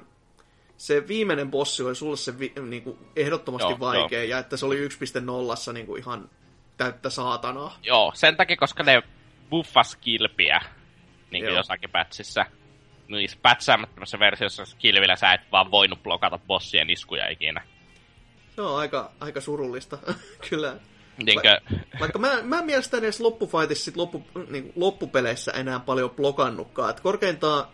se 0.76 1.08
viimeinen 1.08 1.50
bossi 1.50 1.82
oli 1.82 1.94
sulle 1.94 2.16
se 2.16 2.38
vi, 2.38 2.52
niinku, 2.68 2.98
ehdottomasti 3.16 3.72
Joo, 3.72 3.80
vaikea, 3.80 4.24
ja 4.24 4.38
että 4.38 4.56
se 4.56 4.66
oli 4.66 4.88
1.0 4.88 5.72
niinku 5.72 5.96
ihan 5.96 6.30
täyttä 6.76 7.10
saatanaa. 7.10 7.78
Joo, 7.82 8.12
sen 8.14 8.36
takia, 8.36 8.56
koska 8.56 8.82
ne 8.82 9.02
buffas 9.50 9.96
kilpiä 9.96 10.60
niin 11.30 11.42
kuin 11.42 11.48
Joo. 11.48 11.56
jossakin 11.56 11.90
pätsissä. 11.90 12.46
Niissä 13.08 13.38
pätsäämättömässä 13.42 14.18
versiossa 14.18 14.76
kilvillä 14.78 15.16
sä 15.16 15.32
et 15.32 15.40
vaan 15.52 15.70
voinut 15.70 16.02
blokata 16.02 16.38
bossien 16.38 16.90
iskuja 16.90 17.28
ikinä. 17.28 17.62
Se 18.56 18.62
on 18.62 18.78
aika, 18.78 19.10
aika 19.20 19.40
surullista, 19.40 19.98
kyllä. 20.50 20.76
Niinkö, 21.24 21.60
Vaikka 22.00 22.18
mä, 22.18 22.42
mä 22.42 22.58
en 22.58 22.64
mielestäni 22.64 23.04
edes 23.04 23.20
loppufightissa 23.20 23.84
sit 23.84 23.96
loppu, 23.96 24.24
niin 24.50 24.72
loppupeleissä 24.76 25.52
enää 25.52 25.80
paljon 25.80 26.10
blokannutkaan. 26.10 26.90
Et 26.90 27.00
korkeintaan, 27.00 27.64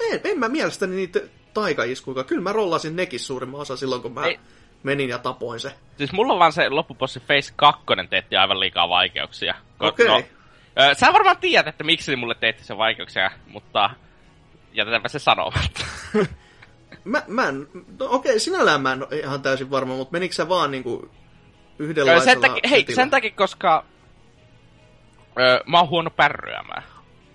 en, 0.00 0.20
en 0.24 0.38
mä 0.38 0.48
mielestäni 0.48 0.96
niitä 0.96 1.20
taikaiskuja. 1.54 2.24
Kyllä 2.24 2.42
mä 2.42 2.52
rollasin 2.52 2.96
nekin 2.96 3.20
suurimman 3.20 3.60
osa 3.60 3.76
silloin, 3.76 4.02
kun 4.02 4.12
mä 4.12 4.26
Ei. 4.26 4.38
menin 4.82 5.08
ja 5.08 5.18
tapoin 5.18 5.60
se. 5.60 5.74
siis 5.98 6.12
mulla 6.12 6.32
on 6.32 6.38
vaan 6.38 6.52
se 6.52 6.68
loppubossi 6.68 7.20
Face 7.20 7.52
2 7.56 7.82
teetti 8.10 8.36
aivan 8.36 8.60
liikaa 8.60 8.88
vaikeuksia. 8.88 9.54
Okei. 9.80 10.06
No, 10.06 10.22
ö, 10.80 10.94
sä 10.94 11.12
varmaan 11.12 11.36
tiedät, 11.36 11.66
että 11.66 11.84
miksi 11.84 12.16
mulle 12.16 12.34
teetti 12.34 12.64
sen 12.64 12.78
vaikeuksia, 12.78 13.30
mutta 13.46 13.90
jätetäänpä 14.72 15.08
se 15.08 15.18
sanomatta. 15.18 15.84
Mä, 17.06 17.22
mä 17.26 17.48
en, 17.48 17.68
no 18.00 18.06
okei, 18.10 18.40
sinällään 18.40 18.80
mä 18.80 18.92
en 18.92 19.02
ole 19.06 19.18
ihan 19.20 19.42
täysin 19.42 19.70
varma, 19.70 19.94
mutta 19.96 20.12
menikö 20.12 20.34
sä 20.34 20.48
vaan 20.48 20.70
niinku 20.70 21.08
yhdenlaisella 21.78 22.24
sen 22.24 22.40
takia, 22.40 22.70
hei, 22.70 22.84
sen 22.94 23.10
takia, 23.10 23.30
koska 23.30 23.84
ö, 25.40 25.62
mä 25.66 25.78
oon 25.78 25.88
huono 25.88 26.10
pärryämään. 26.10 26.82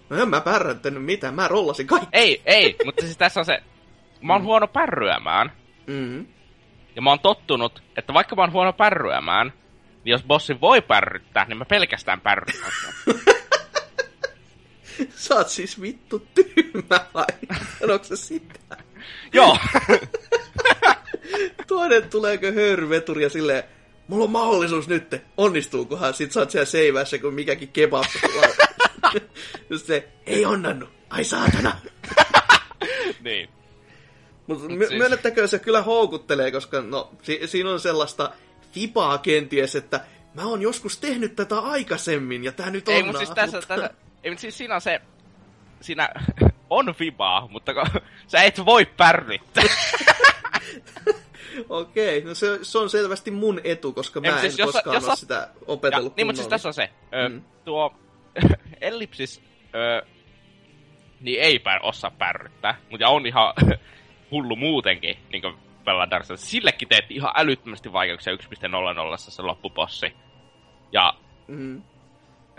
No 0.10 0.17
en 0.21 0.29
mä 0.29 0.41
pärrättänyt 0.41 1.03
mitään, 1.05 1.34
mä 1.36 1.47
rollasin 1.47 1.88
kaikki. 1.88 2.10
Ei, 2.12 2.41
ei, 2.45 2.75
mutta 2.86 3.01
siis 3.01 3.17
tässä 3.17 3.39
on 3.39 3.45
se, 3.45 3.60
mä 4.21 4.34
oon 4.34 4.43
huono 4.43 4.67
pärryämään, 4.67 5.51
Mm. 5.88 6.25
ja 6.95 7.01
mä 7.01 7.10
oon 7.10 7.19
tottunut, 7.19 7.84
että 7.97 8.13
vaikka 8.13 8.36
mä 8.36 8.41
oon 8.41 8.51
huono 8.51 8.73
pärryämään, 8.73 9.53
niin 10.03 10.12
jos 10.12 10.23
bossi 10.23 10.62
voi 10.62 10.81
pärryttää, 10.81 11.45
niin 11.45 11.57
mä 11.57 11.65
pelkästään 11.65 12.21
pärrytän. 12.21 12.71
sen. 13.05 13.15
Sä 15.15 15.36
oot 15.36 15.49
siis 15.49 15.81
vittu 15.81 16.27
tyhmä 16.36 16.99
vai? 17.13 17.25
Sanoitko 17.79 18.07
sä 18.07 18.15
sitä? 18.15 18.77
Joo, 19.33 19.57
Toinen 21.67 22.09
tuleeko 22.09 22.45
höyryveturi 22.55 23.23
ja 23.23 23.29
silleen, 23.29 23.63
mulla 24.07 24.23
on 24.23 24.31
mahdollisuus 24.31 24.87
nyt, 24.87 25.15
onnistuukohan? 25.37 26.13
Sit 26.13 26.31
sä 26.31 26.39
oot 26.39 26.51
siellä 26.51 26.65
seivässä, 26.65 27.17
kun 27.17 27.33
mikäkin 27.33 27.67
kebab. 27.69 28.03
Just 29.69 29.85
se, 29.85 30.07
ei 30.25 30.45
onnannu, 30.45 30.87
ai 31.09 31.23
saatana. 31.23 31.77
niin. 33.23 33.49
Mutta 34.47 34.63
Mut 34.69 34.77
my- 34.77 34.87
siis- 34.87 34.97
myönnettäkö 34.97 35.47
se 35.47 35.59
kyllä 35.59 35.81
houkuttelee, 35.81 36.51
koska 36.51 36.81
no, 36.81 37.11
si- 37.21 37.41
siinä 37.45 37.69
on 37.69 37.79
sellaista 37.79 38.31
fipaa 38.71 39.17
kenties, 39.17 39.75
että 39.75 40.01
mä 40.33 40.43
oon 40.43 40.61
joskus 40.61 40.97
tehnyt 40.97 41.35
tätä 41.35 41.59
aikaisemmin 41.59 42.43
ja 42.43 42.51
tää 42.51 42.69
nyt 42.69 42.87
on 42.87 42.93
Ei, 42.93 43.03
mutta 43.03 43.17
siis 43.19 43.29
tässä, 43.29 43.61
tässä, 43.67 43.89
ei, 44.23 44.31
mutta 44.31 44.41
siis 44.41 44.57
siinä 44.57 44.75
on 44.75 44.81
se, 44.81 45.01
siinä 45.81 46.09
on 46.71 46.95
vibaa, 46.99 47.47
mutta 47.47 47.73
kun, 47.73 47.84
sä 48.27 48.43
et 48.43 48.65
voi 48.65 48.86
pärryttää. 48.86 49.63
Okei, 51.69 52.23
no 52.23 52.34
se, 52.34 52.60
se 52.62 52.77
on 52.77 52.89
selvästi 52.89 53.31
mun 53.31 53.62
etu, 53.63 53.93
koska 53.93 54.21
mä 54.21 54.27
Ei, 54.27 54.34
en 54.34 54.36
mutta 54.36 54.51
siis 54.51 54.73
koskaan 54.73 54.93
jos 54.93 55.07
ole 55.07 55.15
sitä 55.15 55.36
Ja, 55.36 55.47
opetellut 55.67 56.15
niin, 56.15 56.27
mutta 56.27 56.38
siis 56.38 56.47
tässä 56.47 56.69
on 56.69 56.73
se. 56.73 56.89
Ö, 57.13 57.29
Mm. 57.29 57.41
Tuo 57.65 57.93
ellipsis 58.81 59.41
ö, 59.75 60.05
niin 61.19 61.41
ei 61.41 61.60
pär, 61.60 61.79
osaa 61.84 62.12
pärryttää, 62.12 62.77
mutta 62.89 63.07
on 63.07 63.25
ihan 63.25 63.53
hullu 64.31 64.55
muutenkin, 64.55 65.17
niin 65.31 65.41
kuin 65.41 65.55
Souls. 66.23 66.51
Sillekin 66.51 66.88
teetti 66.88 67.15
ihan 67.15 67.34
älyttömästi 67.36 67.93
vaikeuksia 67.93 68.34
1.00 68.34 69.17
se 69.17 69.41
loppupossi. 69.41 70.13
Ja 70.91 71.13
Mm. 71.47 71.81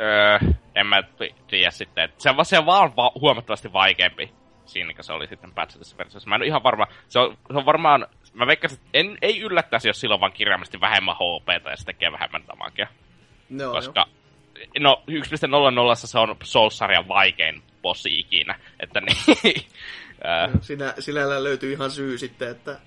Öö, 0.00 0.38
en 0.74 0.86
mä 0.86 1.02
ti- 1.02 1.34
tiedä 1.46 1.70
sitten, 1.70 2.08
se 2.18 2.30
on, 2.30 2.44
se 2.44 2.58
on 2.58 2.66
vaan 2.66 2.96
va- 2.96 3.12
huomattavasti 3.20 3.72
vaikeampi 3.72 4.32
siinä, 4.64 4.94
kun 4.94 5.04
se 5.04 5.12
oli 5.12 5.26
sitten 5.26 5.52
patchatessa 5.52 5.98
versiossa. 5.98 6.28
Mä 6.28 6.34
en 6.34 6.40
ole 6.40 6.46
ihan 6.46 6.62
varma, 6.62 6.86
se 7.08 7.18
on, 7.18 7.36
se 7.52 7.58
on 7.58 7.66
varmaan, 7.66 8.06
mä 8.32 8.46
veikkasin, 8.46 8.78
että 8.78 8.88
en, 8.94 9.18
ei 9.22 9.40
yllättäisi, 9.40 9.88
jos 9.88 10.00
sillä 10.00 10.14
on 10.14 10.20
vaan 10.20 10.32
kirjaimellisesti 10.32 10.80
vähemmän 10.80 11.14
HP 11.16 11.64
ja 11.70 11.76
se 11.76 11.84
tekee 11.84 12.12
vähemmän 12.12 12.46
damakea. 12.48 12.86
No, 13.50 13.72
koska, 13.72 14.06
no 14.80 15.02
1.00 15.10 15.94
se 15.94 16.18
on 16.18 16.36
Souls-sarjan 16.42 17.08
vaikein 17.08 17.62
bossi 17.82 18.18
ikinä, 18.18 18.58
että 18.80 19.00
niin, 19.00 19.16
öö, 20.24 20.48
joo. 20.48 20.50
Sinä, 20.60 20.94
sinällä 20.98 21.44
löytyy 21.44 21.72
ihan 21.72 21.90
syy 21.90 22.18
sitten, 22.18 22.48
että 22.48 22.78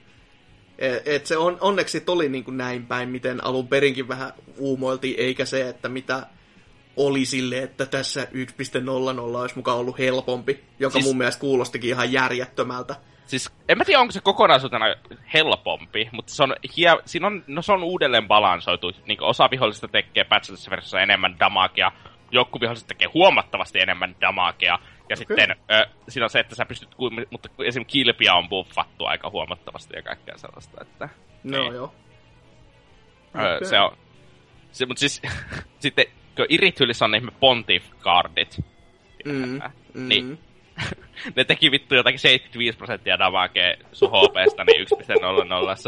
et, 0.80 1.08
et 1.08 1.26
se 1.26 1.38
on, 1.38 1.58
onneksi 1.62 2.04
oli 2.08 2.30
niin 2.30 2.44
kuin 2.44 2.58
näin 2.58 2.86
päin, 2.86 3.10
miten 3.10 3.44
alun 3.44 3.68
perinkin 3.68 4.08
vähän 4.08 4.34
uumoiltiin, 4.58 5.16
eikä 5.20 5.46
se, 5.46 5.70
että 5.70 5.90
mitä 5.90 6.28
oli 6.98 7.26
sille, 7.26 7.58
että 7.58 7.86
tässä 7.86 8.28
1.00 9.16 9.20
olisi 9.20 9.56
mukaan 9.56 9.78
ollut 9.78 10.00
helpompi, 10.00 10.64
joka 10.80 10.94
Siis- 10.94 11.06
mun 11.06 11.18
mielestä 11.18 11.42
kuulostikin 11.42 11.90
ihan 11.90 12.12
järjettömältä. 12.12 12.96
Siis 13.26 13.52
en 13.70 13.78
mä 13.78 13.86
tiedä, 13.86 14.00
onko 14.00 14.12
se 14.12 14.22
kokonaisuutena 14.22 14.86
helpompi, 15.34 16.10
mutta 16.12 16.34
se 16.34 16.44
on, 16.44 16.56
hie, 16.78 16.90
siinä 17.06 17.28
on, 17.28 17.44
no 17.48 17.62
se 17.62 17.74
on 17.74 17.84
uudelleen 17.84 18.28
balansoitu. 18.28 18.92
Niin 19.08 19.24
osa 19.24 19.48
vihollisista 19.52 19.88
tekee 19.88 20.24
patchatessa 20.24 20.72
versiossa 20.72 21.00
enemmän 21.02 21.40
damakea, 21.40 21.92
joku 22.32 22.60
vihollisista 22.62 22.88
tekee 22.88 23.08
huomattavasti 23.14 23.80
enemmän 23.80 24.16
damakea. 24.22 24.80
Ja 25.10 25.14
Okei. 25.14 25.18
sitten 25.18 25.52
ö, 25.52 25.86
siinä 26.10 26.26
on 26.26 26.30
se, 26.30 26.40
että 26.40 26.56
sä 26.56 26.66
pystyt, 26.66 26.90
mutta 27.32 27.50
esimerkiksi 27.66 27.98
kilpiä 27.98 28.34
on 28.34 28.50
buffattu 28.50 29.06
aika 29.06 29.30
huomattavasti 29.30 29.96
ja 29.96 30.02
kaikkea 30.02 30.38
sellaista. 30.38 30.82
Että, 30.82 31.10
No 31.44 31.58
Niin. 31.62 31.74
joo. 31.74 31.94
ö, 33.62 33.66
se 33.66 33.80
on, 33.80 33.98
se, 34.72 34.86
mutta 34.86 35.00
siis 35.00 35.22
sitten 35.80 36.06
Irithylissä 36.50 37.06
on 37.06 37.12
ne 37.12 37.18
ihme 37.18 37.32
Pontiff-cardit, 37.40 38.62
Mm, 39.26 39.62
mm. 39.94 40.08
Niin. 40.10 40.40
ne 41.36 41.44
teki 41.44 41.72
vittu 41.72 41.96
jotakin 41.96 42.20
75 42.20 42.78
prosenttia 42.78 43.20
damakea 43.20 43.76
sun 43.94 44.10
HPstä, 44.10 44.64
niin 44.64 44.88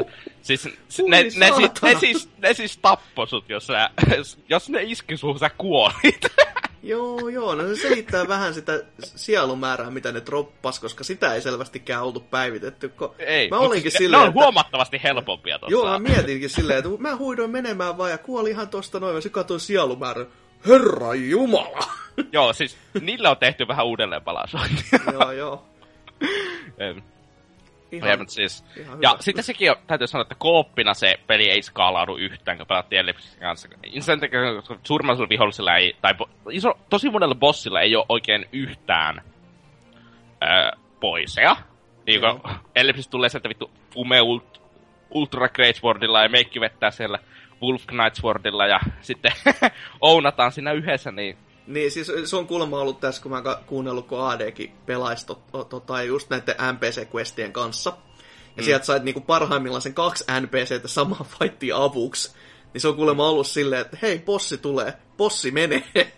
1.00. 0.06 0.12
Siis 0.42 0.66
Ui 0.66 1.10
ne, 1.10 1.24
ne, 1.24 1.30
si- 1.30 1.40
saatana. 1.50 1.94
ne, 1.94 2.00
siis, 2.00 2.30
ne 2.38 2.54
siis 2.54 2.78
tappo 2.78 3.26
sut, 3.26 3.50
jos, 3.50 3.68
sä, 3.68 3.90
jos 4.50 4.70
ne 4.70 4.84
iski 4.84 5.18
suhun, 5.18 5.40
sä 5.40 5.50
kuolit. 5.58 6.22
Joo, 6.84 7.30
joo, 7.30 7.56
no 7.56 7.68
se 7.68 7.76
selittää 7.76 8.28
vähän 8.28 8.54
sitä 8.54 8.84
sielumäärää, 9.00 9.90
mitä 9.90 10.12
ne 10.12 10.22
droppas, 10.26 10.80
koska 10.80 11.04
sitä 11.04 11.34
ei 11.34 11.42
selvästikään 11.42 12.04
oltu 12.04 12.20
päivitetty. 12.20 12.90
Kun 12.90 13.16
Ei, 13.20 13.50
mä 13.50 13.58
olinkin 13.58 13.92
siis 13.92 13.98
silleen, 13.98 14.20
ne 14.20 14.24
on 14.24 14.30
että... 14.30 14.42
huomattavasti 14.42 15.00
helpompia 15.04 15.60
tossa. 15.60 15.72
Joo, 15.72 15.86
mä 15.86 16.00
mietinkin 16.00 16.50
silleen, 16.50 16.80
että 16.80 16.90
mä 17.00 17.16
huidoin 17.16 17.52
menemään 17.52 17.98
vaan 17.98 18.12
ja 18.12 18.18
kuoli 18.18 18.50
ihan 18.50 18.68
tosta 18.68 19.00
noin, 19.00 19.16
ja 19.16 19.22
se 19.22 19.30
katsoi 19.30 19.60
sielumäärän. 19.60 20.28
Herra 20.68 21.16
Jumala! 21.16 21.86
Joo, 22.32 22.54
siis 22.54 22.78
niillä 23.02 23.30
on 23.30 23.38
tehty 23.38 23.68
vähän 23.68 23.86
uudelleen 23.86 24.22
palasointia. 24.22 25.00
joo, 25.14 25.32
joo. 25.32 25.66
Ihan, 27.92 28.10
Ja, 28.10 28.18
mutta 28.18 28.34
siis, 28.34 28.66
ihan 28.78 29.02
ja 29.02 29.10
hyvä. 29.10 29.22
sitten 29.22 29.44
sekin 29.44 29.72
on, 29.72 29.78
täytyy 29.88 30.08
sanoa, 30.08 30.22
että 30.22 30.36
kooppina 30.38 30.94
se 30.94 31.20
peli 31.28 31.50
ei 31.50 31.62
skaalaudu 31.62 32.16
yhtään, 32.16 32.58
kun 32.58 32.68
pelattiin 32.68 33.00
Ellipsin 33.00 33.40
kanssa. 33.40 33.68
Sen 34.00 34.20
takia, 34.20 34.56
koska 34.56 34.80
suurimmalla 34.84 35.16
osalla 35.16 35.30
vihollisilla 35.30 35.76
ei, 35.76 35.96
tai 36.02 36.14
iso, 36.52 36.74
tosi 36.90 37.10
monella 37.10 37.36
bossilla 37.36 37.82
ei 37.82 37.96
ole 37.96 38.06
oikein 38.10 38.46
yhtään 38.52 39.22
öö, 40.44 40.72
poisea. 41.00 41.56
Niin 42.08 42.22
kun 42.22 42.52
Ellipsis 42.76 43.08
tulee 43.08 43.30
sieltä 43.30 43.50
vittu 43.50 43.72
Fume 43.94 44.22
Ult, 44.22 44.62
Ultra 45.10 45.50
Great 45.50 45.76
Swordilla 45.76 46.24
ja 46.24 46.30
meikki 46.30 46.62
vettää 46.62 46.92
siellä 46.92 47.20
Wolf 47.62 47.86
Knight 47.86 48.16
Swordilla 48.16 48.68
ja 48.68 48.80
sitten 49.02 49.32
ounataan 50.02 50.52
siinä 50.52 50.72
yhdessä, 50.72 51.12
niin 51.12 51.38
Niin, 51.68 51.92
siis 51.92 52.12
se 52.26 52.36
on 52.36 52.48
kuulemma 52.48 52.80
ollut 52.80 53.00
tässä, 53.00 53.22
kun 53.22 53.32
mä 53.32 53.42
oon 53.46 53.64
kuunnellut, 53.66 54.08
kun 54.08 54.28
ADkin 54.28 54.72
pelaisi 54.86 55.26
to, 55.26 55.42
to, 55.52 55.64
tota, 55.64 56.04
just 56.04 56.30
näiden 56.30 56.56
NPC-questien 56.56 57.52
kanssa. 57.52 57.90
Ja 58.58 58.64
mm. 58.64 58.66
sieltä 58.66 58.86
sait 58.86 59.04
niinku 59.04 59.22
parhaimmillaan 59.22 59.82
sen 59.82 59.94
kaksi 59.94 60.26
NPCtä 60.42 60.88
samaan 60.88 61.26
fightiin 61.40 61.76
avuksi. 61.76 62.36
Niin 62.74 62.82
se 62.82 62.88
on 62.88 62.96
kuulemma 62.96 63.30
ollut 63.30 63.48
silleen, 63.48 63.82
että 63.82 63.98
hei, 64.02 64.20
bossi 64.20 64.58
tulee, 64.58 64.94
bossi 65.18 65.52
menee. 65.52 65.84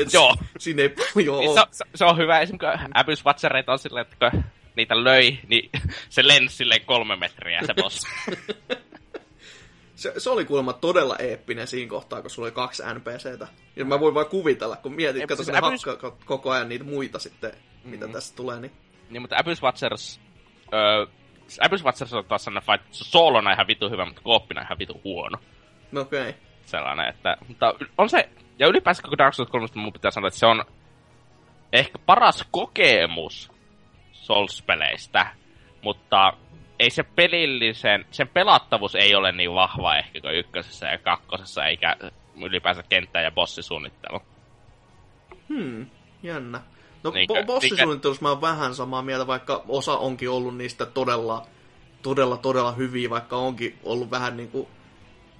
Et 0.00 0.12
Joo. 0.12 0.34
Siinä 0.58 0.82
ei 0.82 0.88
paljon 0.88 1.38
Niin 1.38 1.54
se, 1.54 1.60
se, 1.70 1.84
se, 1.94 2.04
on 2.04 2.16
hyvä, 2.16 2.40
esimerkiksi 2.40 2.78
kun 2.78 2.90
Abyss 2.94 3.24
Watchereita 3.24 3.72
on 3.72 3.78
silleen, 3.78 4.06
että 4.06 4.30
kun 4.30 4.42
niitä 4.76 5.04
löi, 5.04 5.38
niin 5.48 5.70
se 6.08 6.28
lensi 6.28 6.56
silleen 6.56 6.84
kolme 6.84 7.16
metriä 7.16 7.60
se 7.66 7.74
boss. 7.74 8.06
Se, 9.96 10.12
se 10.16 10.30
oli 10.30 10.44
kuulemma 10.44 10.72
todella 10.72 11.16
eeppinen 11.18 11.66
siinä 11.66 11.90
kohtaa, 11.90 12.20
kun 12.20 12.30
sulla 12.30 12.46
oli 12.46 12.52
kaksi 12.52 12.82
NPCtä. 12.94 13.48
Ja 13.76 13.84
mä 13.84 14.00
voin 14.00 14.14
vaan 14.14 14.26
kuvitella, 14.26 14.76
kun 14.76 14.94
mietit, 14.94 15.26
kato, 15.26 15.42
ne 15.42 15.44
siis 15.44 15.56
Abyss- 15.56 15.90
hakkaa 15.90 16.16
koko 16.24 16.50
ajan 16.50 16.68
niitä 16.68 16.84
muita 16.84 17.18
sitten, 17.18 17.52
mitä 17.84 18.08
tästä 18.08 18.36
tulee, 18.36 18.60
niin 18.60 18.72
niin, 19.10 19.22
mutta 19.22 19.36
Abyss 19.38 19.62
Watchers... 19.62 20.20
Öö, 20.74 21.06
Abyss 21.60 21.84
Watchers 21.84 22.12
on 22.12 22.24
taas 22.24 22.44
sellainen 22.44 22.66
fight, 22.66 22.94
se 22.94 23.04
soolona 23.04 23.52
ihan 23.52 23.66
vitu 23.66 23.90
hyvä, 23.90 24.04
mutta 24.04 24.22
kooppina 24.22 24.62
ihan 24.62 24.78
vitu 24.78 25.00
huono. 25.04 25.38
no 25.92 26.00
okei. 26.00 26.28
Okay. 26.28 26.32
Sellainen, 26.64 27.08
että... 27.08 27.36
Mutta 27.48 27.74
on 27.98 28.08
se... 28.08 28.28
Ja 28.58 28.66
ylipäänsä 28.66 29.02
koko 29.02 29.18
Dark 29.18 29.34
Souls 29.34 29.50
3 29.50 29.66
mun 29.74 29.92
pitää 29.92 30.10
sanoa, 30.10 30.28
että 30.28 30.40
se 30.40 30.46
on 30.46 30.64
ehkä 31.72 31.98
paras 31.98 32.44
kokemus 32.50 33.52
Souls-peleistä, 34.12 35.26
mutta 35.82 36.32
ei 36.78 36.90
se 36.90 37.02
pelillisen, 37.02 38.06
sen 38.10 38.28
pelattavuus 38.28 38.94
ei 38.94 39.14
ole 39.14 39.32
niin 39.32 39.54
vahva 39.54 39.96
ehkä 39.96 40.20
kuin 40.20 40.34
ykkösessä 40.34 40.86
ja 40.86 40.98
kakkosessa, 40.98 41.64
eikä 41.64 41.96
ylipäänsä 42.44 42.82
kenttä- 42.88 43.20
ja 43.20 43.30
bossisuunnittelu. 43.30 44.20
Hmm, 45.48 45.86
jännä. 46.22 46.60
No 47.02 47.10
Niinkö- 47.10 47.34
bo- 47.42 47.46
bossisuunnittelussa 47.46 48.22
mä 48.22 48.28
oon 48.28 48.40
vähän 48.40 48.74
samaa 48.74 49.02
mieltä, 49.02 49.26
vaikka 49.26 49.64
osa 49.68 49.96
onkin 49.96 50.30
ollut 50.30 50.56
niistä 50.56 50.86
todella, 50.86 51.46
todella, 52.02 52.36
todella 52.36 52.72
hyviä, 52.72 53.10
vaikka 53.10 53.36
onkin 53.36 53.78
ollut 53.82 54.10
vähän 54.10 54.36
niinku... 54.36 54.68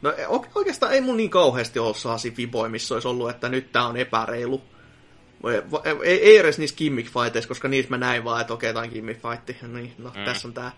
No 0.03 0.13
o- 0.29 0.47
oikeastaan 0.55 0.93
ei 0.93 1.01
mun 1.01 1.17
niin 1.17 1.31
kauheasti 1.31 1.79
ole 1.79 1.95
saasi 1.95 2.35
viboja, 2.37 2.69
missä 2.71 2.95
olisi 2.95 3.09
ollut, 3.09 3.31
että 3.31 3.49
nyt 3.49 3.73
tää 3.73 3.87
on 3.87 3.97
epäreilu. 3.97 4.63
Ei, 5.53 5.63
ei, 6.05 6.23
ei 6.23 6.37
edes 6.39 6.59
niissä 6.59 6.77
gimmick 6.77 7.09
fighteissa, 7.13 7.49
koska 7.49 7.69
niissä 7.69 7.91
mä 7.91 7.99
näin 7.99 8.25
vaan, 8.25 8.41
että 8.41 8.55
okei, 8.55 8.73
tää 8.73 8.83
on 8.83 8.89
gimmick 8.89 9.21
fight. 9.23 9.63
Niin, 9.73 9.95
no, 9.99 10.13
mm. 10.17 10.25
tässä 10.25 10.49
on 10.49 10.55
tää. 10.55 10.73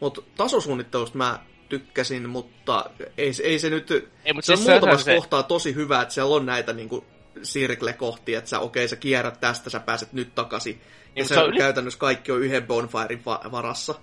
Mutta 0.00 0.22
tasosuunnittelusta 0.36 1.18
mä 1.18 1.38
tykkäsin, 1.68 2.28
mutta 2.28 2.90
ei, 3.18 3.32
se- 3.32 3.42
ei 3.42 3.58
se 3.58 3.70
nyt... 3.70 3.90
Ei, 4.24 4.32
mut 4.32 4.44
se 4.44 4.52
on 4.52 4.56
siis 4.56 4.66
se- 4.66 4.72
muutamassa 4.72 5.04
se- 5.04 5.14
kohtaa 5.14 5.42
tosi 5.42 5.74
hyvä, 5.74 6.02
että 6.02 6.14
siellä 6.14 6.34
on 6.36 6.46
näitä 6.46 6.72
niinku 6.72 7.04
sirkle-kohtia, 7.42 8.38
että 8.38 8.50
sä 8.50 8.58
okei, 8.58 8.88
sä 8.88 8.96
kierrät 8.96 9.40
tästä, 9.40 9.70
sä 9.70 9.80
pääset 9.80 10.12
nyt 10.12 10.34
takaisin. 10.34 10.80
Ja 10.80 11.04
Niin, 11.14 11.28
se, 11.28 11.34
se 11.34 11.40
on 11.40 11.44
on 11.46 11.50
yli- 11.50 11.58
käytännössä 11.58 11.98
kaikki 12.00 12.32
on 12.32 12.42
yhden 12.42 12.66
bonfiren 12.66 13.22
va- 13.26 13.40
varassa. 13.52 13.94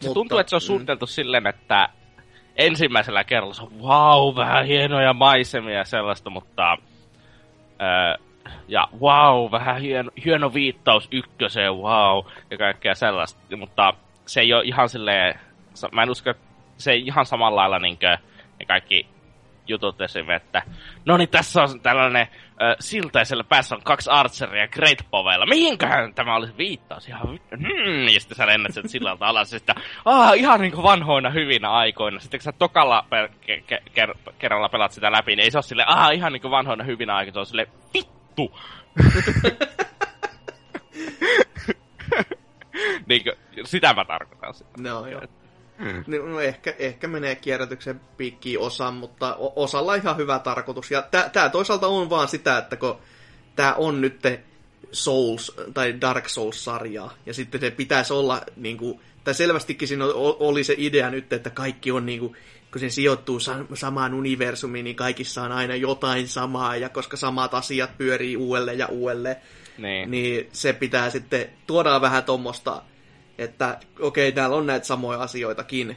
Se 0.00 0.12
tuntuu, 0.14 0.38
että 0.38 0.50
se 0.50 0.56
on 0.56 0.60
suunniteltu 0.60 1.04
mm. 1.06 1.08
silleen, 1.10 1.46
että 1.46 1.88
ensimmäisellä 2.56 3.24
kerralla 3.24 3.54
se 3.54 3.62
on 3.62 3.80
wow, 3.80 4.36
vähän 4.36 4.66
hienoja 4.66 5.12
maisemia 5.12 5.78
ja 5.78 5.84
sellaista, 5.84 6.30
mutta... 6.30 6.76
Öö, 7.80 8.24
ja 8.68 8.88
wow, 9.00 9.50
vähän 9.52 9.80
hieno, 9.80 10.10
hieno 10.24 10.54
viittaus 10.54 11.08
ykköseen, 11.12 11.74
wow, 11.74 12.24
ja 12.50 12.58
kaikkea 12.58 12.94
sellaista. 12.94 13.56
Mutta 13.56 13.94
se 14.28 14.40
ei 14.40 14.54
ole 14.54 14.64
ihan 14.64 14.88
silleen... 14.88 15.40
Mä 15.92 16.02
en 16.02 16.10
usko, 16.10 16.30
että 16.30 16.46
se 16.76 16.92
ei 16.92 17.02
ihan 17.06 17.26
samalla 17.26 17.60
lailla 17.60 17.78
niinkö 17.78 18.16
ne 18.58 18.66
kaikki 18.66 19.06
jutut 19.68 20.00
esim. 20.00 20.30
että 20.30 20.62
no 21.04 21.16
niin, 21.16 21.28
tässä 21.28 21.62
on 21.62 21.80
tällainen 21.80 22.28
ö, 22.62 22.76
silta 22.80 23.18
ja 23.18 23.24
siellä 23.24 23.44
päässä 23.44 23.74
on 23.74 23.82
kaksi 23.84 24.10
archeria 24.10 24.68
Great 24.68 24.98
Povella. 25.10 25.46
Mihinköhän 25.46 26.14
tämä 26.14 26.36
olisi 26.36 26.56
viittaus? 26.58 27.08
Ihan, 27.08 27.40
hmm, 27.56 28.08
ja 28.14 28.20
sitten 28.20 28.36
sä 28.36 28.46
lennät 28.46 28.74
sieltä 28.74 28.88
sillalta 28.88 29.26
alas 29.26 29.52
ja 29.52 29.58
sitten, 29.58 29.76
ah, 30.04 30.36
ihan 30.36 30.60
niin 30.60 30.72
kuin 30.72 30.82
vanhoina 30.82 31.30
hyvinä 31.30 31.70
aikoina. 31.70 32.20
Sitten 32.20 32.40
kun 32.40 32.44
sä 32.44 32.52
tokalla 32.52 33.04
per, 33.10 33.28
ke, 33.40 33.62
ke, 33.66 33.82
ker, 33.94 34.14
kerralla 34.38 34.68
pelaat 34.68 34.92
sitä 34.92 35.12
läpi, 35.12 35.36
niin 35.36 35.44
ei 35.44 35.50
se 35.50 35.58
ole 35.58 35.62
silleen, 35.62 35.88
ah, 35.88 36.14
ihan 36.14 36.32
niin 36.32 36.42
kuin 36.42 36.50
vanhoina 36.50 36.84
hyvinä 36.84 37.14
aikoina. 37.14 37.34
Se 37.34 37.40
on 37.40 37.46
silleen, 37.46 37.68
vittu! 37.94 38.58
niin 43.08 43.24
kuin, 43.24 43.36
sitä 43.66 43.94
mä 43.94 44.04
tarkoitan 44.04 44.54
sitä. 44.54 44.70
No 44.78 45.06
joo. 45.06 45.22
Niin, 46.06 46.32
No 46.32 46.40
ehkä, 46.40 46.74
ehkä 46.78 47.08
menee 47.08 47.34
kierrätyksen 47.34 48.00
piikkiin 48.16 48.58
osa, 48.60 48.90
mutta 48.90 49.36
o- 49.36 49.52
osalla 49.56 49.94
ihan 49.94 50.16
hyvä 50.16 50.38
tarkoitus. 50.38 50.90
Ja 50.90 51.02
tämä 51.32 51.48
toisaalta 51.48 51.86
on 51.86 52.10
vaan 52.10 52.28
sitä, 52.28 52.58
että 52.58 52.76
kun 52.76 52.98
tämä 53.56 53.74
on 53.74 54.00
nyt 54.00 54.20
Souls 54.92 55.56
tai 55.74 56.00
Dark 56.00 56.28
Souls-sarjaa, 56.28 57.14
ja 57.26 57.34
sitten 57.34 57.60
se 57.60 57.70
pitäisi 57.70 58.12
olla, 58.12 58.40
niin 58.56 58.76
kuin, 58.78 59.00
tai 59.24 59.34
selvästikin 59.34 59.88
siinä 59.88 60.04
oli 60.38 60.64
se 60.64 60.74
idea 60.78 61.10
nyt, 61.10 61.32
että 61.32 61.50
kaikki 61.50 61.90
on 61.92 62.06
niin 62.06 62.20
kuin, 62.20 62.36
kun 62.72 62.80
se 62.80 62.90
sijoittuu 62.90 63.40
sa- 63.40 63.64
samaan 63.74 64.14
universumiin, 64.14 64.84
niin 64.84 64.96
kaikissa 64.96 65.42
on 65.42 65.52
aina 65.52 65.74
jotain 65.74 66.28
samaa, 66.28 66.76
ja 66.76 66.88
koska 66.88 67.16
samat 67.16 67.54
asiat 67.54 67.98
pyörii 67.98 68.36
uudelleen 68.36 68.78
ja 68.78 68.86
uudelleen, 68.86 69.36
Niin. 69.78 70.10
niin 70.10 70.48
se 70.52 70.72
pitää 70.72 71.10
sitten 71.10 71.46
tuoda 71.66 72.00
vähän 72.00 72.24
tuommoista, 72.24 72.82
että 73.38 73.80
okei, 74.00 74.32
täällä 74.32 74.56
on 74.56 74.66
näitä 74.66 74.86
samoja 74.86 75.22
asioitakin, 75.22 75.96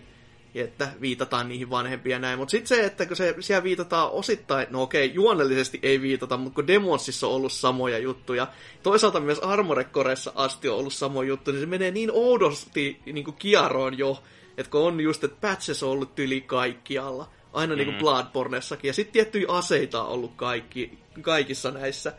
että 0.56 0.88
viitataan 1.02 1.50
niihin 1.50 1.70
vanhempia 1.70 2.20
näin. 2.20 2.39
Mutta 2.39 2.52
sitten 2.52 2.68
se, 2.68 2.86
että 2.86 3.06
kun 3.06 3.16
se 3.18 3.36
siellä 3.39 3.64
viitataan 3.64 4.12
osittain, 4.12 4.68
no 4.70 4.82
okei, 4.82 5.14
juonellisesti 5.14 5.80
ei 5.84 6.02
viitata, 6.02 6.38
mutta 6.38 6.56
kun 6.56 6.68
Demonsissa 6.68 7.28
on 7.28 7.34
ollut 7.34 7.52
samoja 7.52 7.98
juttuja, 7.98 8.48
toisaalta 8.84 9.20
myös 9.20 9.39
Armored 9.39 9.88
Coressa 9.89 10.32
asti 10.36 10.70
on 10.70 10.78
ollut 10.78 10.94
samoja 10.94 11.30
juttuja, 11.30 11.54
niin 11.54 11.62
se 11.62 11.70
menee 11.70 11.92
niin 11.92 12.12
oudosti 12.14 13.00
niin 13.06 13.26
kuin 13.26 13.38
kieroon 13.39 13.98
jo, 13.98 14.24
että 14.58 14.70
kun 14.72 14.82
on 14.82 15.02
just, 15.02 15.24
että 15.24 15.48
patches 15.48 15.84
on 15.84 15.89
ollut 15.89 16.20
yli 16.20 16.42
kaikkialla, 16.42 17.30
aina 17.54 17.76
niin 17.76 17.86
kuin 17.88 17.98
Bloodbornessakin, 17.98 18.89
ja 18.89 18.94
sitten 18.94 19.14
tiettyjä 19.14 19.48
aseita 19.50 20.04
on 20.04 20.10
ollut 20.10 20.34
kaikki, 20.36 21.00
kaikissa 21.22 21.72
näissä, 21.72 22.14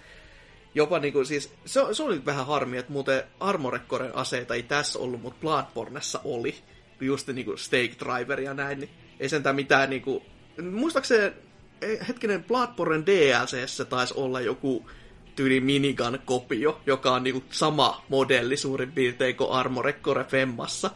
jopa 0.75 0.99
niinku 0.99 1.25
siis, 1.25 1.55
se, 1.65 1.81
se 1.93 2.03
oli 2.03 2.25
vähän 2.25 2.47
harmi, 2.47 2.79
että 2.79 2.93
muuten 2.93 3.23
Armored 3.41 3.83
Coren 3.89 4.17
aseita 4.17 4.55
ei 4.55 4.63
tässä 4.63 4.99
ollut, 4.99 5.23
mutta 5.23 5.41
Bloodbornessa 5.41 6.21
oli. 6.25 6.55
Just 7.01 7.29
niinku 7.29 7.57
Stake 7.57 7.95
Driver 8.05 8.41
ja 8.41 8.55
näin, 8.55 8.81
niin 8.81 8.91
ei 9.21 9.29
sentään 9.29 9.57
mitään 9.57 9.91
niinku... 9.91 10.23
Muistaakseni, 10.71 11.33
ei, 11.81 11.99
hetkinen, 12.09 12.45
Bloodborne 12.45 13.03
DLCssä 13.07 13.85
taisi 13.85 14.15
olla 14.17 14.41
joku 14.41 14.91
tyyli 15.37 15.61
minigun-kopio, 15.61 16.81
joka 16.87 17.13
on 17.13 17.23
niinku 17.23 17.43
sama 17.51 18.05
modelli 18.09 18.57
suurin 18.57 18.93
piirtein 18.93 19.37
kuin 19.37 19.51
Armored 19.51 20.01
Core 20.01 20.25
Femmassa. 20.25 20.91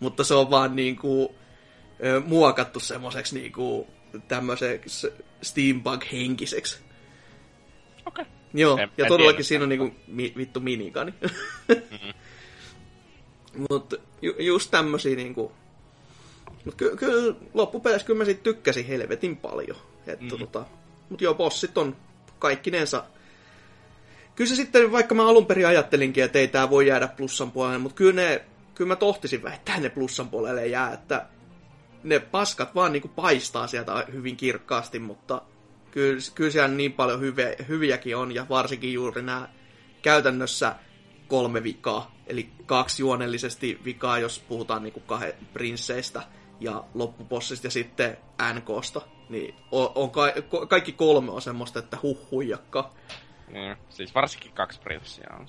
Mutta 0.00 0.24
se 0.24 0.34
on 0.34 0.50
vaan 0.50 0.76
niinku 0.76 1.34
muokattu 2.26 2.80
semmoiseksi 2.80 3.38
niinku 3.38 3.86
tämmöiseksi 4.28 5.12
steampunk-henkiseksi. 5.42 6.78
Okei. 8.06 8.24
Joo, 8.54 8.78
En- 8.78 8.90
ja 8.96 9.04
en 9.04 9.08
todellakin 9.08 9.44
siinä 9.44 9.62
on 9.62 9.68
niinku 9.68 9.94
mi, 10.06 10.32
vittu 10.36 10.60
minikani. 10.60 11.14
mm-hmm. 11.68 12.12
Mutta 13.70 13.96
ju, 14.22 14.34
just 14.38 14.70
tämmösiä 14.70 15.16
niinku... 15.16 15.52
Mut 16.64 16.74
ky, 16.74 16.96
kyllä 16.96 17.34
loppupeleissä 17.54 18.06
kyllä 18.06 18.18
mä 18.18 18.24
siitä 18.24 18.42
tykkäsin 18.42 18.86
helvetin 18.86 19.36
paljon. 19.36 19.76
Että 20.06 20.24
mm. 20.24 20.38
tota, 20.38 20.64
mut 21.08 21.20
joo, 21.20 21.34
bossit 21.34 21.78
on 21.78 21.96
kaikkinensa... 22.38 23.04
Kyllä 24.34 24.48
se 24.48 24.56
sitten, 24.56 24.92
vaikka 24.92 25.14
mä 25.14 25.28
alun 25.28 25.46
perin 25.46 25.66
ajattelinkin, 25.66 26.24
että 26.24 26.38
ei 26.38 26.48
tää 26.48 26.70
voi 26.70 26.86
jäädä 26.86 27.08
plussan 27.08 27.50
puolelle, 27.50 27.78
mutta 27.78 27.96
kyllä 27.96 28.22
ne... 28.22 28.44
Kyllä 28.74 28.88
mä 28.88 28.96
tohtisin 28.96 29.42
väittää 29.42 29.80
ne 29.80 29.88
plussan 29.88 30.28
puolelle 30.28 30.66
jää, 30.66 30.92
että 30.92 31.26
ne 32.02 32.20
paskat 32.20 32.74
vaan 32.74 32.92
niinku 32.92 33.08
paistaa 33.08 33.66
sieltä 33.66 34.04
hyvin 34.12 34.36
kirkkaasti, 34.36 34.98
mutta 34.98 35.42
kyllä, 35.90 36.20
kyllä 36.34 36.50
siellä 36.50 36.68
niin 36.68 36.92
paljon 36.92 37.20
hyviä, 37.20 37.54
hyviäkin 37.68 38.16
on, 38.16 38.34
ja 38.34 38.46
varsinkin 38.48 38.92
juuri 38.92 39.22
nämä 39.22 39.48
käytännössä 40.02 40.74
kolme 41.28 41.62
vikaa, 41.62 42.14
eli 42.26 42.48
kaksi 42.66 43.02
juonellisesti 43.02 43.78
vikaa, 43.84 44.18
jos 44.18 44.38
puhutaan 44.38 44.82
niinku 44.82 45.00
kahden 45.00 45.34
prinsseistä 45.52 46.22
ja 46.60 46.84
loppupossista 46.94 47.66
ja 47.66 47.70
sitten 47.70 48.16
NKsta, 48.54 49.00
niin 49.28 49.54
on, 49.72 49.92
on 49.94 50.10
ka- 50.10 50.66
kaikki 50.68 50.92
kolme 50.92 51.30
on 51.30 51.42
semmoista, 51.42 51.78
että 51.78 51.98
huh 52.02 52.30
huijakka. 52.30 52.90
Niin. 53.48 53.76
Siis 53.88 54.14
varsinkin 54.14 54.52
kaksi 54.52 54.80
prinssiä 54.80 55.26
on. 55.38 55.48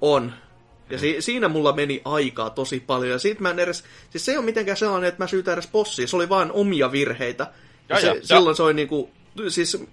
On. 0.00 0.32
Ja 0.90 0.98
si- 0.98 1.20
siinä 1.20 1.48
mulla 1.48 1.72
meni 1.72 2.02
aikaa 2.04 2.50
tosi 2.50 2.80
paljon. 2.80 3.10
Ja 3.10 3.18
siitä 3.18 3.42
mä 3.42 3.50
en 3.50 3.58
edes... 3.58 3.84
Siis 4.10 4.24
se 4.24 4.32
ei 4.32 4.38
ole 4.38 4.44
mitenkään 4.44 4.76
sellainen, 4.76 5.08
että 5.08 5.22
mä 5.22 5.26
syytän 5.26 5.52
edes 5.52 5.68
bossia. 5.68 6.06
Se 6.06 6.16
oli 6.16 6.28
vaan 6.28 6.52
omia 6.52 6.92
virheitä. 6.92 7.52
Ja 7.88 7.94
Joo, 7.94 8.00
se, 8.00 8.06
joo, 8.06 8.16
silloin 8.22 8.56
se 8.56 8.62
oli 8.62 8.74
niinku... 8.74 9.10
Siis 9.48 9.84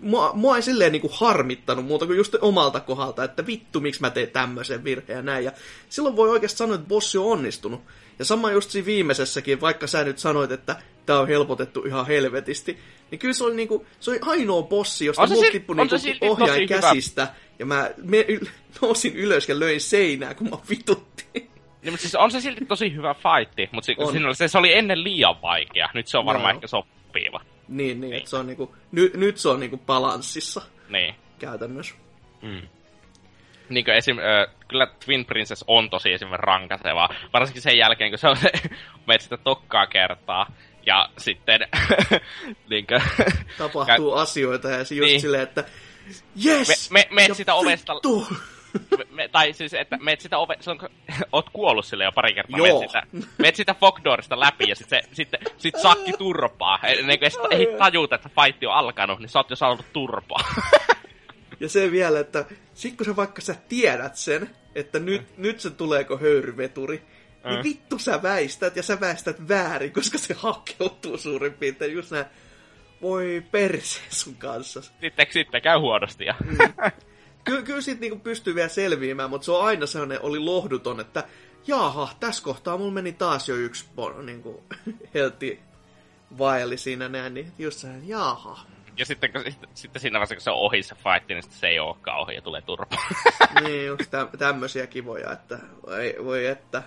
mua, 0.00 0.30
mua 0.34 0.56
ei 0.56 0.62
silleen 0.62 0.92
niinku 0.92 1.10
harmittanut 1.12 1.84
muuta 1.86 2.06
kuin 2.06 2.16
just 2.16 2.34
omalta 2.40 2.80
kohdalta, 2.80 3.24
että 3.24 3.46
vittu, 3.46 3.80
miksi 3.80 4.00
mä 4.00 4.10
teen 4.10 4.30
tämmöisen 4.30 4.84
virheen 4.84 5.16
ja 5.16 5.22
näin. 5.22 5.44
Ja 5.44 5.52
silloin 5.88 6.16
voi 6.16 6.30
oikeasti 6.30 6.58
sanoa, 6.58 6.74
että 6.74 6.88
bossi 6.88 7.18
on 7.18 7.26
onnistunut. 7.26 7.80
Ja 8.18 8.24
sama 8.24 8.50
just 8.52 8.70
siinä 8.70 8.86
viimeisessäkin, 8.86 9.60
vaikka 9.60 9.86
sä 9.86 10.04
nyt 10.04 10.18
sanoit, 10.18 10.52
että 10.52 10.76
tää 11.06 11.20
on 11.20 11.28
helpotettu 11.28 11.82
ihan 11.82 12.06
helvetisti, 12.06 12.78
niin 13.10 13.18
kyllä 13.18 13.34
se 13.34 13.44
oli, 13.44 13.54
niinku, 13.56 13.86
se 14.00 14.10
oli 14.10 14.18
ainoa 14.22 14.62
bossi, 14.62 15.06
josta 15.06 15.26
mulla 15.26 15.42
silti- 15.42 15.52
tippui 15.52 15.76
niinku 15.76 15.94
ohjain 16.20 16.50
tosi 16.50 16.60
hyvä. 16.60 16.80
käsistä. 16.80 17.28
Ja 17.58 17.66
mä 17.66 17.90
me, 18.02 18.24
yl, 18.28 18.44
nousin 18.82 19.16
ylös 19.16 19.48
ja 19.48 19.60
löin 19.60 19.80
seinää, 19.80 20.34
kun 20.34 20.50
mä 20.50 20.56
vituttiin. 20.70 21.50
Niin, 21.82 21.92
mutta 21.92 22.02
siis 22.02 22.14
on 22.14 22.30
se 22.30 22.40
silti 22.40 22.64
tosi 22.64 22.94
hyvä 22.94 23.14
fightti, 23.14 23.68
mutta 23.72 23.86
si- 23.86 23.94
On. 23.98 24.12
siinä 24.12 24.26
oli, 24.26 24.34
se, 24.34 24.48
se 24.48 24.58
oli 24.58 24.72
ennen 24.72 25.04
liian 25.04 25.42
vaikea. 25.42 25.88
Nyt 25.94 26.06
se 26.06 26.18
on 26.18 26.24
varmaan 26.26 26.52
Joo. 26.52 26.56
ehkä 26.56 26.66
sopiva. 26.66 27.40
Niin, 27.70 28.00
niin, 28.00 28.14
että 28.14 28.30
se 28.30 28.36
on 28.36 28.46
niinku, 28.46 28.74
ny, 28.92 29.10
nyt 29.14 29.38
se 29.38 29.48
on 29.48 29.60
niinku 29.60 29.76
balanssissa. 29.76 30.62
Niin. 30.88 31.14
Käytännössä. 31.38 31.94
Mm. 32.42 32.62
Niin 33.68 33.84
kuin 33.84 33.94
esim, 33.94 34.18
äh, 34.18 34.54
kyllä 34.68 34.86
Twin 35.04 35.24
Princess 35.24 35.64
on 35.66 35.90
tosi 35.90 36.12
esim. 36.12 36.28
rankasevaa. 36.32 37.14
Varsinkin 37.32 37.62
sen 37.62 37.78
jälkeen, 37.78 38.10
kun 38.10 38.18
se 38.18 38.28
on 38.28 38.36
se, 38.36 38.50
meet 39.06 39.20
sitä 39.20 39.36
tokkaa 39.36 39.86
kertaa. 39.86 40.52
Ja 40.86 41.08
sitten 41.18 41.60
niin 42.70 42.86
kuin, 42.86 43.02
Tapahtuu 43.58 44.12
asioita 44.24 44.70
ja 44.70 44.84
se 44.84 44.94
just 44.94 45.08
niin. 45.08 45.20
silleen, 45.20 45.42
että 45.42 45.64
Yes! 46.44 46.90
Me, 46.90 47.06
me, 47.10 47.14
meet 47.14 47.36
sitä 47.36 47.54
ovesta... 47.54 47.94
Vittu! 47.94 48.26
Me, 49.10 49.28
tai 49.28 49.52
siis, 49.52 49.74
että 49.74 49.96
meet 49.96 50.20
sitä 50.20 50.38
ove... 50.38 50.56
on, 50.66 50.78
oot 51.32 51.50
kuollut 51.52 51.84
sille 51.84 52.04
jo 52.04 52.12
pari 52.12 52.34
kertaa. 52.34 52.58
Joo. 52.58 52.80
Meet 52.80 52.90
sitä, 52.90 53.02
meet 53.38 53.56
sitä 53.56 53.74
Fogdorista 53.74 54.40
läpi 54.40 54.68
ja 54.68 54.76
sitten 54.76 55.02
sit, 55.12 55.28
sit 55.58 55.74
sakki 55.82 56.12
turpaa. 56.12 56.78
Ennen 56.82 57.18
kuin 57.18 57.30
ei 57.50 57.66
tajuta, 57.78 58.14
että 58.14 58.28
fight 58.28 58.64
on 58.64 58.72
alkanut, 58.72 59.18
niin 59.18 59.28
sä 59.28 59.38
oot 59.38 59.50
jo 59.50 59.56
saanut 59.56 59.86
turpaa. 59.92 60.44
ja 61.60 61.68
se 61.68 61.90
vielä, 61.90 62.20
että 62.20 62.44
sit 62.74 62.96
kun 62.96 63.06
sä 63.06 63.16
vaikka 63.16 63.40
sä 63.40 63.54
tiedät 63.68 64.16
sen, 64.16 64.50
että 64.74 64.98
nyt, 64.98 65.22
mm. 65.22 65.42
nyt 65.42 65.60
se 65.60 65.70
tuleeko 65.70 66.16
höyryveturi, 66.16 67.02
niin 67.44 67.56
mm. 67.56 67.62
vittu 67.64 67.98
sä 67.98 68.22
väistät 68.22 68.76
ja 68.76 68.82
sä 68.82 69.00
väistät 69.00 69.48
väärin, 69.48 69.92
koska 69.92 70.18
se 70.18 70.34
hakeutuu 70.34 71.18
suurin 71.18 71.54
piirtein 71.54 71.92
just 71.92 72.10
näin 72.10 72.26
voi 73.02 73.42
perse 73.50 74.00
sun 74.08 74.34
kanssa. 74.34 74.80
Sitten, 75.00 75.26
sitten 75.30 75.62
käy 75.62 75.78
huonosti. 75.78 76.24
Ja. 76.24 76.34
Mm. 76.44 76.58
Ky- 77.44 77.62
kyllä 77.62 77.80
siitä 77.80 78.00
niinku 78.00 78.18
pystyy 78.18 78.54
vielä 78.54 78.68
selviämään, 78.68 79.30
mutta 79.30 79.44
se 79.44 79.52
on 79.52 79.64
aina 79.64 79.86
sellainen, 79.86 80.22
oli 80.22 80.38
lohduton, 80.38 81.00
että 81.00 81.24
jaha, 81.66 82.08
tässä 82.20 82.44
kohtaa 82.44 82.78
mulla 82.78 82.92
meni 82.92 83.12
taas 83.12 83.48
jo 83.48 83.56
yksi 83.56 83.84
niinku, 84.22 84.64
helti 85.14 85.60
vaeli 86.38 86.76
siinä 86.76 87.08
näin, 87.08 87.34
niin 87.34 87.52
just 87.58 87.78
se, 87.78 87.88
jaha. 88.04 88.58
Ja 88.96 89.06
sitten, 89.06 89.32
kun, 89.32 89.44
sitten 89.74 90.02
siinä 90.02 90.14
vaiheessa, 90.14 90.34
kun 90.34 90.42
se 90.42 90.50
on 90.50 90.56
ohi 90.56 90.82
se 90.82 90.94
fight, 90.94 91.28
niin 91.28 91.42
se 91.42 91.68
ei 91.68 91.78
olekaan 91.78 92.18
ohi 92.20 92.34
ja 92.34 92.42
tulee 92.42 92.62
turpa. 92.62 92.96
niin, 93.64 93.86
just 93.86 94.10
tä- 94.10 94.28
tämmöisiä 94.38 94.86
kivoja, 94.86 95.32
että 95.32 95.58
voi, 95.86 96.14
voi 96.24 96.46
että 96.46 96.82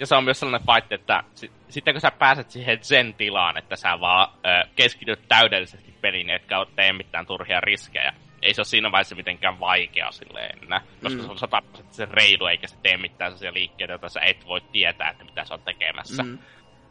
ja 0.00 0.06
se 0.06 0.14
on 0.14 0.24
myös 0.24 0.40
sellainen 0.40 0.66
fight, 0.66 0.92
että 0.92 1.22
sit, 1.34 1.52
sitten 1.68 1.94
kun 1.94 2.00
sä 2.00 2.10
pääset 2.10 2.50
siihen 2.50 2.78
zen-tilaan, 2.82 3.56
että 3.56 3.76
sä 3.76 4.00
vaan 4.00 4.28
ö, 4.34 4.68
keskityt 4.76 5.28
täydellisesti 5.28 5.94
peliin, 6.00 6.30
etkä 6.30 6.66
tee 6.76 6.92
mitään 6.92 7.26
turhia 7.26 7.60
riskejä, 7.60 8.14
ei 8.48 8.54
se 8.54 8.60
ole 8.60 8.66
siinä 8.66 8.92
vaiheessa 8.92 9.14
mitenkään 9.14 9.60
vaikea 9.60 10.12
silleen 10.12 10.58
enää, 10.62 10.82
koska 11.02 11.18
mm. 11.18 11.24
se 11.24 11.30
on 11.30 11.38
sata 11.38 11.62
sen 11.90 12.08
reilu, 12.08 12.46
eikä 12.46 12.68
se 12.68 12.76
tee 12.82 12.96
mitään 12.96 13.30
sellaisia 13.30 13.52
liikkeitä, 13.52 13.92
joita 13.92 14.08
sä 14.08 14.20
et 14.20 14.46
voi 14.46 14.60
tietää, 14.72 15.10
että 15.10 15.24
mitä 15.24 15.44
sä 15.44 15.54
oot 15.54 15.64
tekemässä. 15.64 16.22
Mm. 16.22 16.38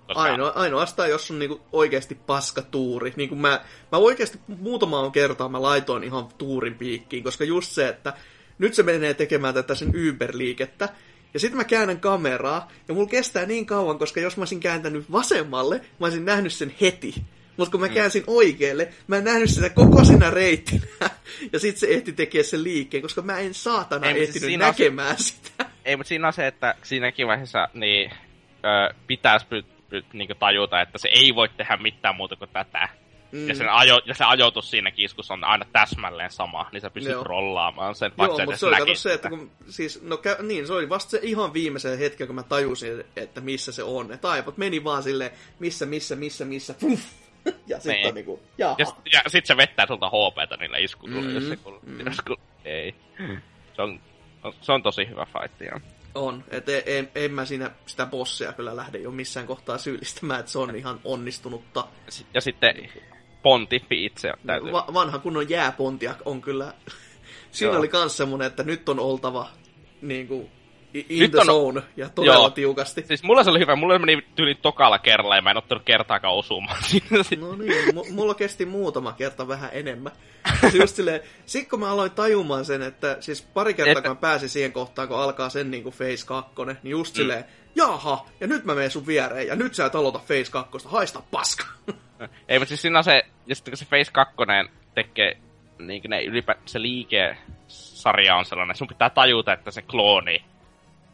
Koska... 0.08 0.24
Aino, 0.24 0.52
ainoastaan, 0.56 1.10
jos 1.10 1.32
on 1.32 1.40
niinku 1.40 1.62
oikeasti 1.72 2.16
paska 2.16 2.62
tuuri. 2.62 3.14
Niinku 3.16 3.36
mä, 3.36 3.62
mä 3.92 3.98
oikeasti 3.98 4.40
muutamaan 4.48 5.12
kertaan 5.12 5.52
mä 5.52 5.62
laitoin 5.62 6.04
ihan 6.04 6.28
tuurin 6.38 6.76
piikkiin, 6.76 7.24
koska 7.24 7.44
just 7.44 7.72
se, 7.72 7.88
että 7.88 8.14
nyt 8.58 8.74
se 8.74 8.84
menee 8.84 9.14
tekemään 9.14 9.54
tätä 9.54 9.76
sen 9.76 9.90
Uber-liikettä, 9.90 10.90
ja 11.34 11.40
sitten 11.40 11.58
mä 11.58 11.64
käännän 11.64 12.00
kameraa, 12.00 12.72
ja 12.88 12.94
mulla 12.94 13.10
kestää 13.10 13.46
niin 13.46 13.66
kauan, 13.66 14.00
koska 14.00 14.20
jos 14.20 14.38
mä 14.38 14.42
olisin 14.42 14.60
kääntänyt 14.60 15.12
vasemmalle, 15.12 15.76
mä 15.76 16.06
olisin 16.06 16.26
nähnyt 16.26 16.54
sen 16.54 16.76
heti. 16.82 17.16
Mutta 17.58 17.72
kun 17.72 17.80
mä 17.80 17.88
mm. 17.88 17.94
käänsin 17.94 18.24
oikealle, 18.28 18.90
mä 19.08 19.18
en 19.18 19.24
nähnyt 19.24 19.50
sitä 19.50 19.70
koko 19.70 20.04
sinä 20.04 20.30
reittinä. 20.30 20.88
Ja 21.54 21.60
sitten 21.60 21.80
se 21.80 21.88
ehti 21.88 22.14
tekemään 22.14 22.46
sen 22.46 22.64
liikkeen, 22.64 23.02
koska 23.02 23.22
mä 23.22 23.40
en 23.40 23.54
saatana 23.54 24.08
ei, 24.08 24.24
ehtinyt 24.24 24.44
siis 24.44 24.60
näkemään 24.60 25.18
se, 25.18 25.24
sitä. 25.24 25.66
Ei, 25.86 25.96
mutta 25.96 26.08
siinä 26.08 26.28
on 26.28 26.34
se, 26.34 26.48
että 26.48 26.76
siinäkin 26.84 27.28
vaiheessa 27.28 27.68
niin, 27.74 28.12
ö, 28.66 28.94
pitäisi 29.08 29.46
py, 29.46 29.64
py, 29.90 30.04
niin 30.14 30.30
tajuta, 30.40 30.82
että 30.82 30.98
se 30.98 31.10
ei 31.10 31.36
voi 31.36 31.50
tehdä 31.50 31.78
mitään 31.78 32.16
muuta 32.16 32.36
kuin 32.36 32.50
tätä. 32.54 32.90
Mm. 33.32 33.48
Ja, 33.48 33.56
sen 33.56 33.70
ajo, 33.70 34.02
ja 34.06 34.14
se 34.14 34.24
ajoitus 34.24 34.70
siinä 34.72 34.92
kiskussa 34.92 35.34
on 35.34 35.44
aina 35.44 35.66
täsmälleen 35.74 36.32
sama, 36.32 36.70
niin 36.72 36.82
sä 36.82 36.90
pystyt 36.90 37.14
Joo. 37.14 37.24
rollaamaan 37.24 37.96
sen, 37.96 38.12
Joo, 38.18 38.28
mutta 38.28 38.58
se 38.58 38.66
oli 38.66 38.96
se, 38.96 39.14
että 39.14 39.30
kun, 39.30 39.52
siis, 39.70 40.02
no 40.02 40.16
kä- 40.16 40.44
niin, 40.44 40.68
se 40.68 40.74
oli 40.74 40.90
vasta 40.90 41.12
se 41.12 41.20
ihan 41.22 41.54
viimeisen 41.54 41.98
hetken, 41.98 42.28
kun 42.28 42.36
mä 42.36 42.44
tajusin, 42.44 43.04
että 43.16 43.42
missä 43.42 43.72
se 43.72 43.84
on. 43.84 44.12
Että 44.12 44.30
aivot 44.30 44.58
meni 44.58 44.84
vaan 44.84 45.04
silleen, 45.04 45.32
missä, 45.60 45.86
missä, 45.86 46.16
missä, 46.16 46.46
missä, 46.46 46.74
puff. 46.74 47.04
ja 47.68 47.80
sitten 47.80 48.02
niin. 48.02 48.16
niinku, 48.16 48.40
jaha. 48.58 48.76
Ja, 48.80 48.86
ja 49.14 49.22
sit 49.28 49.46
se 49.46 49.58
vettää 49.58 49.88
sulta 49.88 50.10
HPtä 50.10 50.58
niillä 50.58 50.78
iskutulla, 50.78 51.22
mm, 51.22 51.36
jos 51.36 51.48
se 51.48 51.56
kun, 51.56 51.80
mm. 51.84 52.00
jos 52.06 52.22
kun, 52.28 52.38
ei. 52.66 52.96
Se 53.76 53.82
on, 53.82 54.00
se 54.62 54.72
on 54.72 54.84
tosi 54.84 55.08
hyvä 55.10 55.26
fight, 55.26 55.62
ja. 55.62 55.80
On, 56.16 56.44
että 56.50 56.72
en, 56.72 56.84
en, 56.86 57.10
en 57.16 57.32
mä 57.32 57.46
siinä 57.46 57.72
sitä 57.86 58.06
bossia 58.06 58.54
kyllä 58.54 58.76
lähde 58.76 58.98
jo 58.98 59.12
missään 59.12 59.48
kohtaa 59.48 59.78
syyllistämään, 59.78 60.40
että 60.40 60.52
se 60.52 60.60
on 60.60 60.76
ihan 60.76 61.00
onnistunutta. 61.04 61.88
Ja 62.34 62.42
sitten 62.42 62.90
pontiffi 63.42 64.06
itse. 64.06 64.32
Täytyy. 64.46 64.72
Va- 64.72 64.88
vanha 64.94 65.20
kunnon 65.20 65.50
jääpontia 65.50 66.16
on 66.26 66.42
kyllä... 66.42 66.74
Siinä 67.52 67.72
Joo. 67.72 67.80
oli 67.80 67.88
kans 67.88 68.18
semmonen, 68.18 68.48
että 68.48 68.64
nyt 68.64 68.90
on 68.90 69.00
oltava 69.00 69.50
niin 70.02 70.28
kuin, 70.28 70.50
in 70.94 71.20
nyt 71.20 71.32
the 71.32 71.40
on... 71.40 71.46
zone 71.46 71.82
ja 71.98 72.10
todella 72.10 72.36
Joo. 72.36 72.50
tiukasti. 72.50 73.04
Siis 73.08 73.24
mulla 73.24 73.44
se 73.44 73.50
oli 73.50 73.60
hyvä, 73.60 73.76
mulla 73.76 74.00
meni 74.00 74.22
tyyli 74.36 74.56
tokalla 74.56 75.00
kerralla 75.00 75.36
ja 75.36 75.42
mä 75.42 75.52
en 75.52 75.58
ottanut 75.58 75.84
kertaakaan 75.84 76.34
osumaan. 76.34 76.78
no 77.40 77.56
niin, 77.56 77.96
m- 77.96 78.14
mulla 78.14 78.34
kesti 78.34 78.66
muutama 78.66 79.14
kerta 79.14 79.48
vähän 79.48 79.70
enemmän. 79.74 80.12
Siis 80.62 80.76
just 80.76 80.96
silleen, 80.96 81.22
sit 81.46 81.70
kun 81.70 81.80
mä 81.80 81.90
aloin 81.90 82.12
tajumaan 82.12 82.66
sen, 82.66 82.82
että 82.82 83.18
siis 83.20 83.42
pari 83.42 83.74
kertaa 83.74 83.92
että... 83.92 84.02
kun 84.02 84.12
mä 84.12 84.16
pääsin 84.16 84.50
siihen 84.50 84.72
kohtaan, 84.72 85.08
kun 85.08 85.18
alkaa 85.18 85.50
sen 85.50 85.72
niin 85.72 85.84
kuin 85.84 85.96
Face 85.96 86.26
2, 86.26 86.52
niin 86.84 86.92
just 86.92 87.14
mm. 87.14 87.18
silleen, 87.18 87.46
jaha, 87.76 88.26
ja 88.40 88.48
nyt 88.48 88.66
mä 88.66 88.76
menen 88.76 88.92
sun 88.92 89.08
viereen, 89.08 89.48
ja 89.48 89.56
nyt 89.56 89.76
sä 89.76 89.86
et 89.86 89.96
aloita 89.96 90.20
Face 90.20 90.52
2, 90.52 90.88
haista 90.88 91.22
paska. 91.32 91.66
Ei, 92.50 92.60
mutta 92.60 92.70
siis 92.70 92.82
siinä 92.82 92.98
on 92.98 93.04
se, 93.04 93.24
ja 93.48 93.56
sitten 93.56 93.72
kun 93.72 93.78
se 93.78 93.86
Face 93.86 94.12
2 94.12 94.36
tekee, 94.96 95.38
niin 95.80 96.02
ne 96.08 96.24
ylipä, 96.24 96.56
se 96.66 96.82
liike-sarja 96.82 98.36
on 98.36 98.46
sellainen, 98.46 98.76
sun 98.76 98.88
pitää 98.88 99.10
tajuta, 99.10 99.54
että 99.54 99.72
se 99.72 99.82
klooni, 99.82 100.44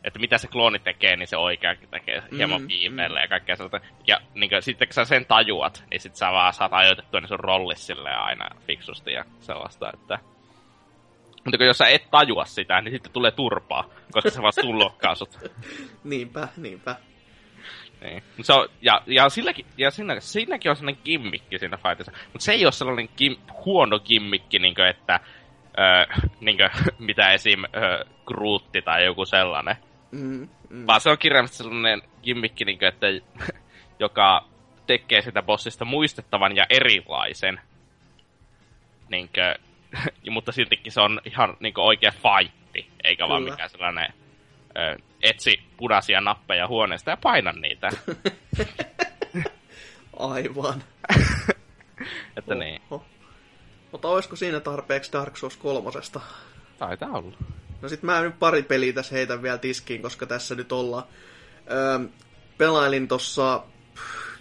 että 0.03 0.19
mitä 0.19 0.37
se 0.37 0.47
klooni 0.47 0.79
tekee, 0.79 1.15
niin 1.15 1.27
se 1.27 1.37
oikeakin 1.37 1.89
tekee 1.89 2.23
hieman 2.37 2.61
mm, 2.61 2.67
viimeelle 2.67 3.19
mm. 3.19 3.23
ja 3.23 3.27
kaikkea 3.27 3.55
sellaista. 3.55 3.87
Ja 4.07 4.21
niin 4.33 4.49
kuin, 4.49 4.61
sitten 4.61 4.87
kun 4.87 4.93
sä 4.93 5.05
sen 5.05 5.25
tajuat, 5.25 5.83
niin 5.91 6.01
sit 6.01 6.15
sä 6.15 6.31
vaan 6.31 6.53
saat 6.53 6.73
ajoitettua 6.73 7.19
niin 7.19 7.27
sun 7.27 7.75
silleen 7.75 8.19
aina 8.19 8.49
fiksusti 8.67 9.13
ja 9.13 9.25
sellaista, 9.39 9.91
että... 9.93 10.19
Mutta 11.45 11.57
kun 11.57 11.67
jos 11.67 11.77
sä 11.77 11.87
et 11.87 12.11
tajua 12.11 12.45
sitä, 12.45 12.81
niin 12.81 12.91
sitten 12.91 13.11
tulee 13.11 13.31
turpaa, 13.31 13.89
koska 14.11 14.29
se 14.29 14.41
vaan 14.41 14.53
tullokkaa 14.61 15.15
sut. 15.15 15.39
niinpä, 16.03 16.47
niinpä. 16.57 16.95
Niin. 18.01 18.23
Se 18.41 18.53
on, 18.53 18.69
ja, 18.81 19.01
ja, 19.07 19.29
silläkin, 19.29 19.65
ja 19.77 19.91
siinä, 19.91 20.19
siinäkin 20.19 20.71
on 20.71 20.75
sellainen 20.75 21.01
gimmikki 21.05 21.59
siinä 21.59 21.77
fightissa, 21.77 22.11
mutta 22.11 22.45
se 22.45 22.51
ei 22.51 22.65
ole 22.65 22.71
sellainen 22.71 23.09
kim, 23.15 23.35
huono 23.65 23.99
gimmikki, 23.99 24.59
niin 24.59 24.75
kuin, 24.75 24.87
että 24.87 25.19
öö, 25.79 26.23
niin 26.39 26.57
kuin, 26.57 26.69
mitä 27.07 27.33
esim. 27.33 27.63
Öö, 27.63 28.05
Gruutti 28.25 28.81
tai 28.81 29.05
joku 29.05 29.25
sellainen. 29.25 29.75
Mm, 30.13 30.49
mm. 30.69 30.87
Vaan 30.87 31.01
se 31.01 31.09
on 31.09 31.17
kirjaimisesti 31.17 31.57
sellainen 31.57 32.01
gimmikki, 32.23 32.65
niin 32.65 32.79
kuin, 32.79 32.87
että, 32.87 33.07
joka 33.99 34.45
tekee 34.87 35.21
sitä 35.21 35.41
bossista 35.41 35.85
muistettavan 35.85 36.55
ja 36.55 36.65
erilaisen. 36.69 37.61
Niin 39.09 39.29
kuin, 39.29 40.33
mutta 40.35 40.51
siltikin 40.51 40.91
se 40.91 41.01
on 41.01 41.21
ihan 41.25 41.57
niin 41.59 41.73
kuin, 41.73 41.85
oikea 41.85 42.11
fightti, 42.11 42.89
eikä 43.03 43.23
Kyllä. 43.23 43.29
vaan 43.29 43.43
mikään 43.43 43.69
sellainen 43.69 44.13
ö, 44.77 44.97
etsi 45.21 45.59
punaisia 45.77 46.21
nappeja 46.21 46.67
huoneesta 46.67 47.09
ja 47.09 47.17
paina 47.17 47.51
niitä. 47.51 47.89
Aivan. 50.19 50.83
että 52.37 52.55
niin. 52.55 52.81
Mutta 53.91 54.07
olisiko 54.07 54.35
siinä 54.35 54.59
tarpeeksi 54.59 55.11
Dark 55.11 55.37
Souls 55.37 55.57
kolmosesta? 55.57 56.21
Taitaa 56.79 57.09
olla. 57.09 57.37
No 57.83 57.89
sit 57.89 58.03
mä 58.03 58.21
nyt 58.21 58.39
pari 58.39 58.63
peliä 58.63 58.93
tässä 58.93 59.15
heitän 59.15 59.41
vielä 59.41 59.57
tiskiin, 59.57 60.01
koska 60.01 60.25
tässä 60.25 60.55
nyt 60.55 60.71
ollaan. 60.71 61.03
Öö, 61.71 61.99
pelailin 62.57 63.07
tossa 63.07 63.63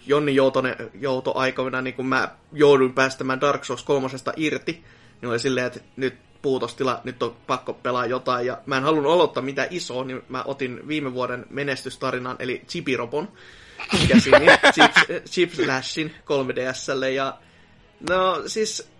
Jonni 0.07 0.34
Joutonen, 0.34 0.76
Jouto 1.01 1.32
aikana, 1.36 1.82
niin 1.82 1.95
kun 1.95 2.07
mä 2.07 2.28
jouduin 2.53 2.95
päästämään 2.95 3.40
Dark 3.40 3.64
Souls 3.64 3.82
kolmosesta 3.82 4.32
irti, 4.36 4.84
niin 5.20 5.30
oli 5.30 5.38
silleen, 5.38 5.66
että 5.66 5.80
nyt 5.97 6.14
puutostila, 6.43 7.01
nyt 7.05 7.22
on 7.22 7.36
pakko 7.47 7.72
pelaa 7.72 8.07
jotain, 8.07 8.47
ja 8.47 8.59
mä 8.66 8.76
en 8.76 8.82
halunnut 8.82 9.12
aloittaa 9.12 9.43
mitään 9.43 9.68
isoa, 9.70 10.05
niin 10.05 10.22
mä 10.28 10.43
otin 10.47 10.88
viime 10.88 11.14
vuoden 11.14 11.47
menestystarinan, 11.51 12.36
eli 12.38 12.62
Chibiropon, 12.68 13.28
käsini, 14.09 14.47
Chip, 14.72 15.22
Chip 15.24 15.53
Slashin 15.53 16.14
3DSlle, 16.24 17.07
ja 17.07 17.38
no 18.11 18.43
siis, 18.47 18.91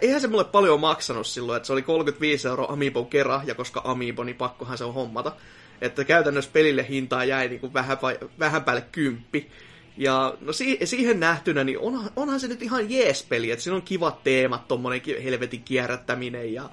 eihän 0.00 0.20
se 0.20 0.28
mulle 0.28 0.44
paljon 0.44 0.80
maksanut 0.80 1.26
silloin, 1.26 1.56
että 1.56 1.66
se 1.66 1.72
oli 1.72 1.82
35 1.82 2.48
euroa 2.48 2.72
Amiibo 2.72 3.04
kerran, 3.04 3.46
ja 3.46 3.54
koska 3.54 3.80
Amiibo, 3.84 4.24
niin 4.24 4.36
pakkohan 4.36 4.78
se 4.78 4.84
on 4.84 4.94
hommata. 4.94 5.32
Että 5.80 6.04
käytännössä 6.04 6.50
pelille 6.52 6.86
hintaa 6.88 7.24
jäi 7.24 7.48
niin 7.48 7.60
kuin 7.60 7.74
vähän, 7.74 7.98
vähän 8.38 8.64
päälle 8.64 8.84
kymppi. 8.92 9.50
Ja 9.96 10.34
no 10.40 10.52
si- 10.52 10.78
siihen 10.84 11.20
nähtynä, 11.20 11.64
niin 11.64 11.78
onhan, 11.78 12.10
onhan 12.16 12.40
se 12.40 12.48
nyt 12.48 12.62
ihan 12.62 12.90
jees 12.90 13.26
peli, 13.28 13.50
että 13.50 13.62
siinä 13.62 13.76
on 13.76 13.82
kivat 13.82 14.22
teemat, 14.22 14.68
tommonen 14.68 15.00
helvetin 15.24 15.62
kierrättäminen 15.62 16.52
ja 16.52 16.70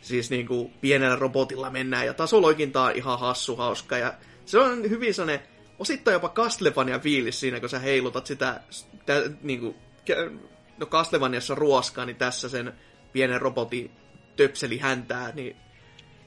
siis 0.00 0.30
niinku 0.30 0.70
pienellä 0.80 1.16
robotilla 1.16 1.70
mennään 1.70 2.06
ja 2.06 2.14
tasoloikinta 2.14 2.82
on 2.82 2.92
ihan 2.92 3.18
hassu 3.18 3.56
hauska 3.56 3.98
ja 3.98 4.14
se 4.44 4.58
on 4.58 4.90
hyvin 4.90 5.14
sellainen 5.14 5.46
osittain 5.78 6.12
jopa 6.12 6.28
Castlevania 6.28 6.98
fiilis 6.98 7.40
siinä, 7.40 7.60
kun 7.60 7.68
sä 7.68 7.78
heilutat 7.78 8.26
sitä, 8.26 8.60
tä, 9.06 9.22
niinku, 9.42 9.76
no 10.78 10.86
Castlevaniassa 10.86 11.54
ruoskaa, 11.54 12.06
niin 12.06 12.16
tässä 12.16 12.48
sen 12.48 12.72
pienen 13.12 13.40
robotin 13.40 13.90
töpseli 14.36 14.78
häntää, 14.78 15.32
niin 15.34 15.56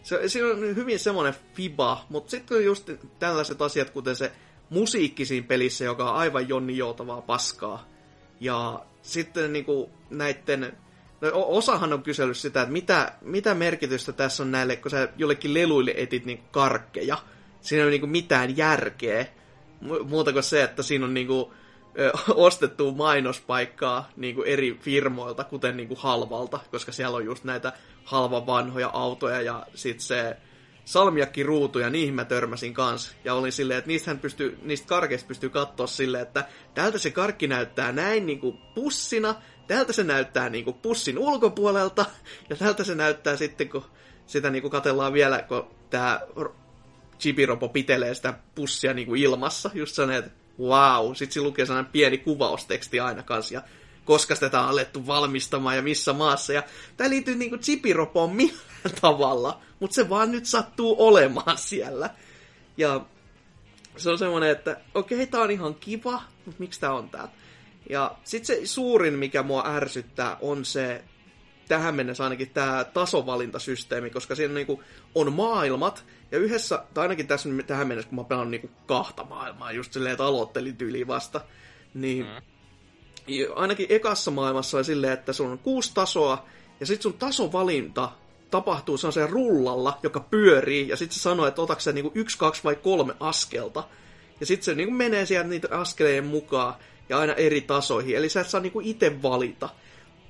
se, 0.04 0.30
siinä 0.30 0.48
on 0.48 0.60
hyvin 0.60 1.00
semmoinen 1.00 1.36
fiba, 1.54 2.06
mutta 2.10 2.32
sitten 2.32 2.66
just 2.66 2.90
tällaiset 3.20 3.62
asiat, 3.62 3.90
kuten 3.90 4.16
se 4.16 4.32
musiikki 4.70 5.26
siinä 5.26 5.48
pelissä, 5.48 5.86
joka 5.86 6.12
on 6.12 6.18
aivan 6.18 6.50
Jonni 6.50 6.78
Joutavaa 6.78 7.22
paskaa. 7.22 7.88
Ja 8.40 8.86
sitten 9.02 9.54
niinku 9.54 9.90
näiden 10.10 10.78
No, 11.22 11.30
osahan 11.34 11.94
on 11.94 12.04
kysellyt 12.04 12.38
sitä, 12.38 12.62
että 12.62 12.72
mitä, 12.72 13.14
mitä 13.22 13.54
merkitystä 13.54 14.12
tässä 14.12 14.44
on 14.44 14.52
näille, 14.52 14.76
kun 14.76 14.92
sä 14.92 15.10
jollekin 15.18 15.54
leluille 15.54 15.94
etit 15.98 16.26
niin 16.26 16.44
karkkeja. 16.52 17.18
Siinä 17.62 17.84
ei 17.84 17.90
ole 17.90 17.98
niin 17.98 18.10
mitään 18.10 18.58
järkeä. 18.58 19.26
Muuta 20.10 20.34
kuin 20.34 20.44
se, 20.44 20.64
että 20.64 20.84
siinä 20.84 21.06
on 21.06 21.14
niin 21.14 21.28
kuin, 21.28 21.52
ö, 22.00 22.12
ostettu 22.34 22.92
mainospaikkaa 22.92 24.10
niin 24.16 24.36
kuin 24.36 24.48
eri 24.48 24.78
firmoilta, 24.82 25.44
kuten 25.44 25.78
niin 25.78 25.88
kuin 25.88 26.00
halvalta, 26.00 26.60
koska 26.72 26.92
siellä 26.92 27.18
on 27.18 27.26
just 27.26 27.44
näitä 27.44 27.74
halvan 28.04 28.46
vanhoja 28.46 28.90
autoja 28.94 29.42
ja 29.42 29.66
sitten 29.76 30.06
se 30.06 30.38
salmiakki 30.88 31.44
ruutu 31.44 31.80
ja 31.80 31.90
niihin 31.90 32.14
mä 32.14 32.26
törmäsin 32.26 32.74
kans. 32.74 33.16
Ja 33.26 33.34
olin 33.34 33.52
silleen, 33.52 33.78
että 33.78 33.88
niistä, 33.88 34.16
pystyy, 34.16 34.58
niistä 34.62 34.88
karkeista 34.88 35.28
pystyy 35.28 35.50
katsoa 35.50 35.88
silleen, 35.88 36.24
että 36.24 36.46
täältä 36.74 36.98
se 36.98 37.12
karkki 37.12 37.48
näyttää 37.48 37.92
näin 37.92 38.26
niin 38.26 38.40
kuin 38.40 38.58
pussina, 38.76 39.36
tältä 39.68 39.94
se 39.94 40.04
näyttää 40.04 40.50
niin 40.50 40.66
kuin 40.66 40.78
pussin 40.82 41.20
ulkopuolelta, 41.20 42.06
ja 42.50 42.56
tältä 42.56 42.84
se 42.84 42.96
näyttää 42.96 43.36
sitten, 43.38 43.70
kun 43.70 43.86
sitä 44.26 44.50
niin 44.50 44.62
kuin 44.62 44.72
katellaan 44.72 45.14
vielä, 45.14 45.42
kun 45.42 45.68
tämä 45.90 46.22
Chibirobo 47.20 47.70
pitelee 47.70 48.14
sitä 48.14 48.34
pussia 48.56 48.94
niin 48.94 49.08
kuin 49.08 49.22
ilmassa, 49.22 49.70
just 49.74 49.96
sellainen, 49.96 50.24
että 50.24 50.47
wow, 50.60 51.14
sitten 51.14 51.34
se 51.34 51.42
lukee 51.42 51.66
sellainen 51.66 51.92
pieni 51.92 52.18
kuvausteksti 52.18 53.00
aina 53.00 53.24
kanssa, 53.24 53.54
ja 53.54 53.62
koska 54.06 54.36
sitä 54.36 54.62
on 54.62 54.70
alettu 54.70 55.08
valmistamaan 55.08 55.76
ja 55.76 55.82
missä 55.82 56.14
maassa. 56.14 56.54
Ja 56.54 56.64
tämä 56.98 57.10
liittyy 57.10 57.36
niin 57.36 57.50
kuin 57.50 57.62
Chibiroboon 57.62 58.36
millään 58.36 58.96
tavalla, 59.02 59.62
mutta 59.80 59.96
se 59.96 60.10
vaan 60.10 60.32
nyt 60.32 60.46
sattuu 60.46 60.96
olemaan 61.00 61.58
siellä. 61.58 62.10
Ja 62.78 63.06
se 63.98 64.10
on 64.10 64.18
semmoinen, 64.18 64.50
että 64.50 64.78
okei, 64.96 65.18
okay, 65.18 65.28
tää 65.28 65.42
on 65.42 65.52
ihan 65.52 65.76
kiva, 65.76 66.22
mutta 66.46 66.60
miksi 66.60 66.80
tää 66.80 66.94
on 66.94 67.10
täällä? 67.10 67.32
Ja 67.90 68.16
sitten 68.24 68.58
se 68.58 68.66
suurin, 68.66 69.14
mikä 69.14 69.44
mua 69.44 69.64
ärsyttää, 69.68 70.38
on 70.42 70.66
se 70.66 71.04
tähän 71.68 71.96
mennessä 71.96 72.24
ainakin 72.24 72.50
tämä 72.50 72.86
tasovalintasysteemi, 72.94 74.10
koska 74.10 74.36
siinä 74.36 74.54
niinku 74.54 74.84
on 75.16 75.34
maailmat, 75.34 76.06
ja 76.32 76.38
yhdessä, 76.38 76.84
tai 76.94 77.02
ainakin 77.02 77.28
tässä 77.28 77.50
tähän 77.68 77.88
mennessä, 77.88 78.10
kun 78.10 78.20
mä 78.20 78.24
pelaan 78.24 78.52
niinku 78.52 78.70
kahta 78.86 79.24
maailmaa, 79.24 79.72
just 79.72 79.94
silleen, 79.94 80.14
että 80.14 80.26
aloittelin 80.26 80.78
tyyliin 80.78 81.08
vasta, 81.08 81.42
niin 81.94 82.26
mm. 82.26 83.52
ainakin 83.56 83.88
ekassa 83.90 84.32
maailmassa 84.32 84.78
on 84.78 84.86
silleen, 84.86 85.14
että 85.14 85.34
sun 85.34 85.52
on 85.52 85.60
kuusi 85.60 85.92
tasoa, 85.94 86.46
ja 86.80 86.86
sitten 86.86 87.04
sun 87.04 87.20
tasovalinta 87.20 88.12
tapahtuu 88.52 88.98
sellaisen 88.98 89.30
rullalla, 89.30 90.00
joka 90.04 90.20
pyörii, 90.20 90.88
ja 90.88 90.98
sitten 90.98 91.16
se 91.16 91.22
sanoo, 91.22 91.48
että 91.48 91.62
otatko 91.62 91.82
se 91.82 91.92
niinku 91.92 92.12
yksi, 92.16 92.38
kaksi 92.38 92.64
vai 92.64 92.76
kolme 92.76 93.14
askelta. 93.20 93.84
Ja 94.40 94.46
sitten 94.46 94.66
se 94.66 94.76
niinku 94.76 94.94
menee 94.94 95.26
sieltä 95.26 95.50
niitä 95.50 95.68
askeleen 95.72 96.26
mukaan, 96.26 96.74
ja 97.10 97.18
aina 97.20 97.34
eri 97.34 97.62
tasoihin. 97.62 98.16
Eli 98.16 98.30
sä 98.30 98.42
et 98.42 98.50
saa 98.50 98.62
niinku 98.62 98.82
itse 98.84 99.22
valita. 99.22 99.70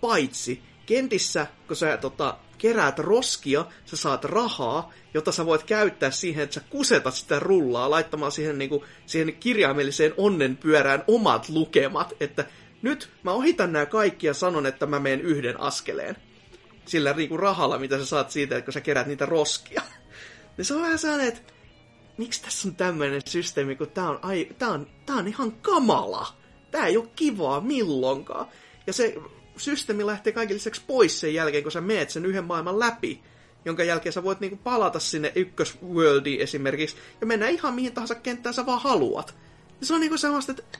Paitsi 0.01 0.61
kentissä, 0.85 1.47
kun 1.67 1.75
sä 1.75 1.97
tota, 1.97 2.37
keräät 2.58 2.99
roskia, 2.99 3.66
sä 3.86 3.97
saat 3.97 4.26
rahaa, 4.26 4.93
jota 5.14 5.32
sä 5.32 5.45
voit 5.45 5.64
käyttää 5.64 6.12
siihen, 6.12 6.43
että 6.43 6.53
sä 6.53 6.62
kusetat 6.70 7.14
sitä 7.14 7.39
rullaa 7.39 7.89
laittamaan 7.89 8.32
siihen, 8.32 8.58
niinku, 8.58 8.86
siihen 9.05 9.34
kirjaimelliseen 9.34 10.14
onnenpyörään 10.18 11.03
omat 11.08 11.49
lukemat, 11.49 12.14
että 12.20 12.45
nyt 12.82 13.10
mä 13.24 13.32
ohitan 13.32 13.74
nämä 13.74 13.86
kaikki 13.86 14.28
ja 14.28 14.34
sanon, 14.34 14.66
että 14.66 14.86
mä 14.86 14.99
menen 14.99 15.22
yhden 15.22 15.62
askeleen. 15.62 16.16
Sillä 16.86 17.14
niinku 17.14 17.38
rahalla, 17.38 17.80
mitä 17.80 17.97
sä 17.97 18.05
saat 18.05 18.32
siitä, 18.32 18.58
että 18.58 18.66
kun 18.66 18.74
sä 18.74 18.82
kerät 18.82 19.08
niitä 19.08 19.26
roskia. 19.26 19.82
niin 20.58 20.66
se 20.66 20.74
on 20.74 20.82
vähän 20.82 20.99
sellainen, 20.99 21.28
että 21.28 21.53
miksi 22.18 22.41
tässä 22.41 22.68
on 22.68 22.76
tämmöinen 22.76 23.22
systeemi, 23.26 23.76
kun 23.76 23.89
tää 23.89 24.10
on, 24.10 24.20
ai, 24.22 24.47
tää 24.58 24.70
on, 24.70 24.88
tää 25.05 25.16
on 25.16 25.28
ihan 25.28 25.51
kamala 25.51 26.38
tää 26.72 26.86
ei 26.86 26.97
ole 26.97 27.08
kivaa 27.16 27.62
milloinkaan. 27.62 28.47
Ja 28.88 28.93
se 28.93 29.16
systeemi 29.60 30.05
lähtee 30.05 30.34
kaikille 30.34 30.58
lisäksi 30.58 30.82
pois 30.88 31.20
sen 31.20 31.34
jälkeen, 31.34 31.64
kun 31.64 31.72
sä 31.72 31.82
meet 31.82 32.10
sen 32.10 32.26
yhden 32.26 32.43
maailman 32.43 32.80
läpi, 32.80 33.22
jonka 33.66 33.84
jälkeen 33.84 34.14
sä 34.14 34.24
voit 34.24 34.39
niinku 34.39 34.60
palata 34.64 34.99
sinne 34.99 35.32
ykkösworldiin 35.36 36.41
esimerkiksi, 36.41 36.95
ja 37.22 37.28
mennä 37.28 37.47
ihan 37.47 37.74
mihin 37.74 37.93
tahansa 37.93 38.16
kenttään 38.16 38.53
sä 38.53 38.66
vaan 38.66 38.82
haluat. 38.82 39.36
Ja 39.80 39.86
se 39.86 39.93
on 39.93 39.99
niinku 39.99 40.18
sellaista, 40.18 40.51
että 40.51 40.80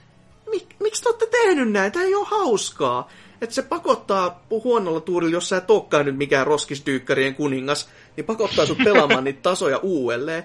mik, 0.50 0.66
miksi 0.80 1.02
te 1.02 1.08
olette 1.08 1.26
tehnyt 1.26 1.72
näin? 1.72 1.92
Tää 1.92 2.02
ei 2.02 2.14
ole 2.14 2.26
hauskaa. 2.30 3.08
Että 3.40 3.54
se 3.54 3.62
pakottaa 3.62 4.46
huonolla 4.50 5.00
tuurilla, 5.00 5.32
jos 5.32 5.48
sä 5.48 5.56
et 5.56 5.70
olekaan 5.70 6.06
nyt 6.06 6.16
mikään 6.16 6.46
roskisdyykkarien 6.46 7.34
kuningas, 7.34 7.88
niin 8.16 8.24
pakottaa 8.24 8.66
sut 8.66 8.78
pelaamaan 8.84 9.24
niitä 9.24 9.42
tasoja 9.42 9.78
uudelleen. 9.78 10.44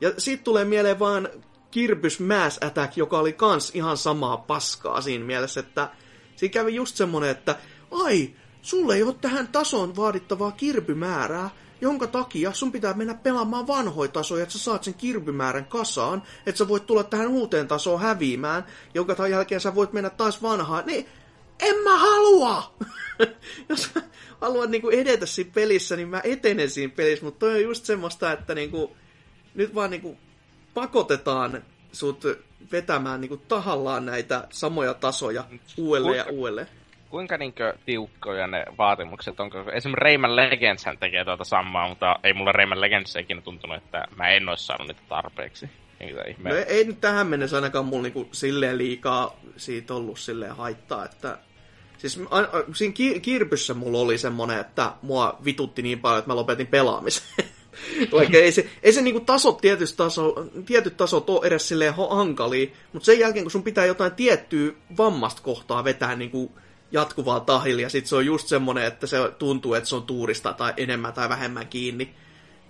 Ja 0.00 0.12
siitä 0.18 0.44
tulee 0.44 0.64
mieleen 0.64 0.98
vaan 0.98 1.28
Kirbys 1.70 2.20
Mass 2.20 2.58
Attack, 2.64 2.96
joka 2.96 3.18
oli 3.18 3.32
kans 3.32 3.70
ihan 3.74 3.96
samaa 3.96 4.36
paskaa 4.36 5.00
siinä 5.00 5.24
mielessä, 5.24 5.60
että 5.60 5.88
siinä 6.36 6.52
kävi 6.52 6.74
just 6.74 6.96
semmonen, 6.96 7.30
että 7.30 7.56
ai, 7.90 8.30
sulle 8.62 8.94
ei 8.94 9.02
ole 9.02 9.14
tähän 9.20 9.48
tason 9.48 9.96
vaadittavaa 9.96 10.52
kirbymäärää, 10.52 11.50
jonka 11.80 12.06
takia 12.06 12.52
sun 12.52 12.72
pitää 12.72 12.94
mennä 12.94 13.14
pelaamaan 13.14 13.66
vanhoja 13.66 14.10
tasoja, 14.10 14.42
että 14.42 14.52
sä 14.52 14.58
saat 14.58 14.84
sen 14.84 14.94
kirbymäärän 14.94 15.64
kasaan, 15.64 16.22
että 16.46 16.58
sä 16.58 16.68
voit 16.68 16.86
tulla 16.86 17.04
tähän 17.04 17.28
uuteen 17.28 17.68
tasoon 17.68 18.00
häviämään, 18.00 18.66
jonka 18.94 19.28
jälkeen 19.28 19.60
sä 19.60 19.74
voit 19.74 19.92
mennä 19.92 20.10
taas 20.10 20.42
vanhaan, 20.42 20.86
niin 20.86 21.06
en 21.60 21.76
mä 21.76 21.98
halua! 21.98 22.74
Jos 23.68 23.90
mä 23.94 24.02
haluan 24.40 24.70
niinku 24.70 24.90
edetä 24.90 25.26
siinä 25.26 25.50
pelissä, 25.54 25.96
niin 25.96 26.08
mä 26.08 26.20
etenen 26.24 26.70
siinä 26.70 26.92
pelissä, 26.96 27.24
mutta 27.24 27.38
toi 27.38 27.54
on 27.54 27.62
just 27.62 27.84
semmoista, 27.84 28.32
että 28.32 28.54
niinku, 28.54 28.96
nyt 29.54 29.74
vaan 29.74 29.90
niinku 29.90 30.16
pakotetaan 30.74 31.62
sut 31.92 32.24
vetämään 32.72 33.20
niinku 33.20 33.36
tahallaan 33.36 34.06
näitä 34.06 34.46
samoja 34.50 34.94
tasoja 34.94 35.44
uudelleen 35.76 36.16
ja 36.16 36.26
uudelleen. 36.30 36.79
Kuinka 37.10 37.36
niinkö 37.36 37.74
tiukkoja 37.86 38.46
ne 38.46 38.64
vaatimukset 38.78 39.40
on? 39.40 39.50
Esimerkiksi 39.72 40.04
Rayman 40.04 40.36
Legends 40.36 40.84
tekee 41.00 41.24
tuota 41.24 41.44
samaa, 41.44 41.88
mutta 41.88 42.16
ei 42.24 42.32
mulla 42.32 42.52
Rayman 42.52 42.80
Legends 42.80 43.16
ikinä 43.16 43.40
tuntunut, 43.40 43.76
että 43.76 44.08
mä 44.16 44.28
en 44.28 44.48
olisi 44.48 44.66
saanut 44.66 44.88
niitä 44.88 45.02
tarpeeksi. 45.08 45.68
No 46.38 46.54
ei, 46.54 46.62
ei 46.62 46.84
nyt 46.84 47.00
tähän 47.00 47.26
mennessä 47.26 47.56
ainakaan 47.56 47.84
mulla 47.84 48.02
niinku 48.02 48.28
silleen 48.32 48.78
liikaa 48.78 49.36
siitä 49.56 49.94
ollut 49.94 50.18
silleen 50.18 50.56
haittaa, 50.56 51.04
että 51.04 51.38
Siis 52.00 52.20
a, 52.30 52.38
a, 52.38 52.46
siinä 52.74 52.94
ki- 52.94 53.20
kirpyssä 53.20 53.74
mulla 53.74 53.98
oli 53.98 54.18
semmonen, 54.18 54.60
että 54.60 54.92
mua 55.02 55.38
vitutti 55.44 55.82
niin 55.82 56.00
paljon, 56.00 56.18
että 56.18 56.30
mä 56.30 56.36
lopetin 56.36 56.66
pelaamisen. 56.66 57.22
Vaikka 58.12 58.36
ei 58.36 58.52
se, 58.52 58.68
ei 58.82 58.92
se 58.92 59.02
niinku 59.02 59.20
tasot, 59.20 59.62
taso, 59.96 60.46
tietyt 60.66 60.96
tasot 60.96 61.30
ole 61.30 61.46
edes 61.46 61.68
silleen 61.68 61.94
hankalia, 61.94 62.66
mutta 62.92 63.06
sen 63.06 63.18
jälkeen 63.18 63.44
kun 63.44 63.50
sun 63.50 63.62
pitää 63.62 63.86
jotain 63.86 64.12
tiettyä 64.12 64.72
vammasta 64.96 65.42
kohtaa 65.42 65.84
vetää 65.84 66.16
niinku 66.16 66.52
jatkuvaa 66.92 67.40
tahilla, 67.40 67.82
ja 67.82 67.88
sit 67.88 68.06
se 68.06 68.16
on 68.16 68.26
just 68.26 68.48
semmonen, 68.48 68.84
että 68.84 69.06
se 69.06 69.16
tuntuu, 69.38 69.74
että 69.74 69.88
se 69.88 69.96
on 69.96 70.02
tuurista 70.02 70.52
tai 70.52 70.72
enemmän 70.76 71.12
tai 71.12 71.28
vähemmän 71.28 71.68
kiinni. 71.68 72.14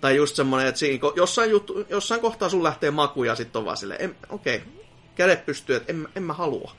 Tai 0.01 0.15
just 0.15 0.35
semmonen, 0.35 0.67
että 0.67 0.79
siinä, 0.79 0.99
jossain, 1.15 1.51
juttu, 1.51 1.85
jossain 1.89 2.21
kohtaa 2.21 2.49
sun 2.49 2.63
lähtee 2.63 2.91
maku 2.91 3.23
ja 3.23 3.35
sit 3.35 3.55
on 3.55 3.65
vaan 3.65 3.77
silleen, 3.77 4.15
okei, 4.29 4.55
okay, 4.55 4.67
kädet 5.15 5.45
pystyy, 5.45 5.75
että 5.75 5.93
en, 5.93 6.07
en 6.15 6.23
mä 6.23 6.33
halua. 6.33 6.75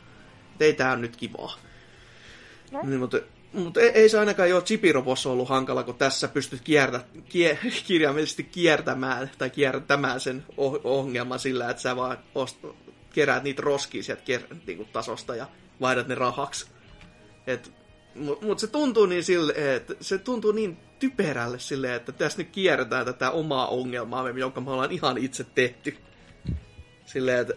Et 0.54 0.62
ei 0.62 0.72
tää 0.72 0.92
on 0.92 1.00
nyt 1.00 1.16
kivaa. 1.16 1.58
No. 2.70 2.80
Niin, 2.82 3.00
mutta 3.00 3.18
mutta 3.52 3.80
ei, 3.80 3.88
ei 3.88 4.08
se 4.08 4.18
ainakaan 4.18 4.50
jo 4.50 4.60
Chipirobossa 4.60 5.30
ollut 5.30 5.48
hankala, 5.48 5.82
kun 5.82 5.94
tässä 5.94 6.28
pystyt 6.28 6.60
kiertä, 6.60 7.00
kie, 7.28 7.58
kirjaimellisesti 7.86 8.44
kiertämään 8.44 9.30
tai 9.38 9.50
kiertämään 9.50 10.20
sen 10.20 10.44
ongelman 10.84 11.38
sillä, 11.38 11.70
että 11.70 11.82
sä 11.82 11.96
vaan 11.96 12.18
ost, 12.34 12.56
keräät 13.12 13.42
niitä 13.42 13.62
roskia 13.62 14.02
sieltä 14.02 14.22
niin 14.66 14.88
tasosta 14.92 15.36
ja 15.36 15.46
vaihdat 15.80 16.08
ne 16.08 16.14
rahaksi. 16.14 16.66
Mutta 18.14 18.46
mut 18.46 18.58
se 18.58 18.66
tuntuu 18.66 19.06
niin 19.06 19.24
sille, 19.24 19.74
että 19.74 19.94
se 20.00 20.18
tuntuu 20.18 20.52
niin 20.52 20.76
typerälle 20.98 21.58
silleen, 21.58 21.94
että 21.94 22.12
tässä 22.12 22.38
nyt 22.38 22.48
kierretään 22.52 23.06
tätä 23.06 23.30
omaa 23.30 23.66
ongelmaa, 23.66 24.30
jonka 24.30 24.60
me 24.60 24.70
ollaan 24.70 24.92
ihan 24.92 25.18
itse 25.18 25.44
tehty. 25.54 25.96
Silleen, 27.06 27.38
että 27.40 27.54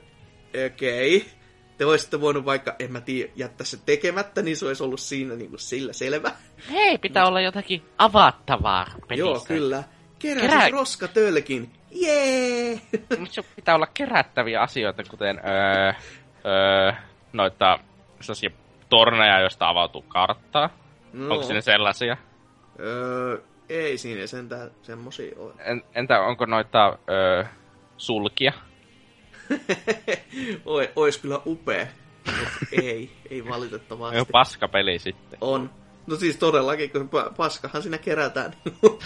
okei. 0.66 1.18
Okay 1.18 1.30
te 1.78 1.86
olisitte 1.86 2.22
voinut 2.22 2.46
vaikka, 2.46 2.76
en 2.80 2.92
mä 2.92 3.02
tiedä, 3.02 3.32
jättää 3.36 3.66
se 3.66 3.78
tekemättä, 3.86 4.42
niin 4.42 4.58
se 4.58 4.66
olisi 4.66 4.84
ollut 4.84 5.00
siinä 5.00 5.36
niin 5.36 5.50
kuin 5.50 5.60
sillä 5.60 5.94
selvä. 5.94 6.32
Hei, 6.72 6.98
pitää 6.98 7.24
no. 7.24 7.30
olla 7.30 7.42
jotakin 7.42 7.86
avattavaa 7.98 8.86
pelissä. 9.08 9.30
Joo, 9.30 9.46
kyllä. 9.48 9.84
Kerää 10.20 10.42
Kerä... 10.42 10.70
roskatölkin. 10.70 11.72
Jee! 11.92 12.82
Mutta 13.20 13.44
pitää 13.56 13.76
olla 13.76 13.88
kerättäviä 13.94 14.62
asioita, 14.62 15.04
kuten 15.04 15.42
öö, 15.46 15.94
öö, 16.46 16.94
noita 17.34 17.80
sellaisia 18.22 18.50
torneja, 18.90 19.40
joista 19.40 19.70
avautuu 19.70 20.02
karttaa. 20.02 20.70
No. 21.14 21.34
Onko 21.34 21.46
siinä 21.46 21.62
sellaisia? 21.62 22.18
Öö, 22.80 23.42
ei 23.70 23.98
siinä 23.98 24.28
sentään 24.28 24.72
semmosia 24.82 25.36
ole. 25.38 25.54
En, 25.60 25.84
entä 25.96 26.20
onko 26.20 26.46
noita 26.46 26.98
öö, 27.10 27.44
sulkia? 27.98 28.54
Ois 30.96 31.18
kyllä 31.18 31.42
upea, 31.46 31.88
mutta 32.26 32.50
ei, 32.72 33.12
ei 33.30 33.46
valitettavasti. 33.46 34.20
On 34.20 34.26
paska 34.32 34.68
peli 34.68 35.00
sitten. 35.00 35.38
On. 35.42 35.70
No 36.08 36.16
siis 36.16 36.38
todellakin, 36.38 36.90
kun 36.90 37.10
paskahan 37.38 37.82
siinä 37.82 37.98
kerätään 37.98 38.54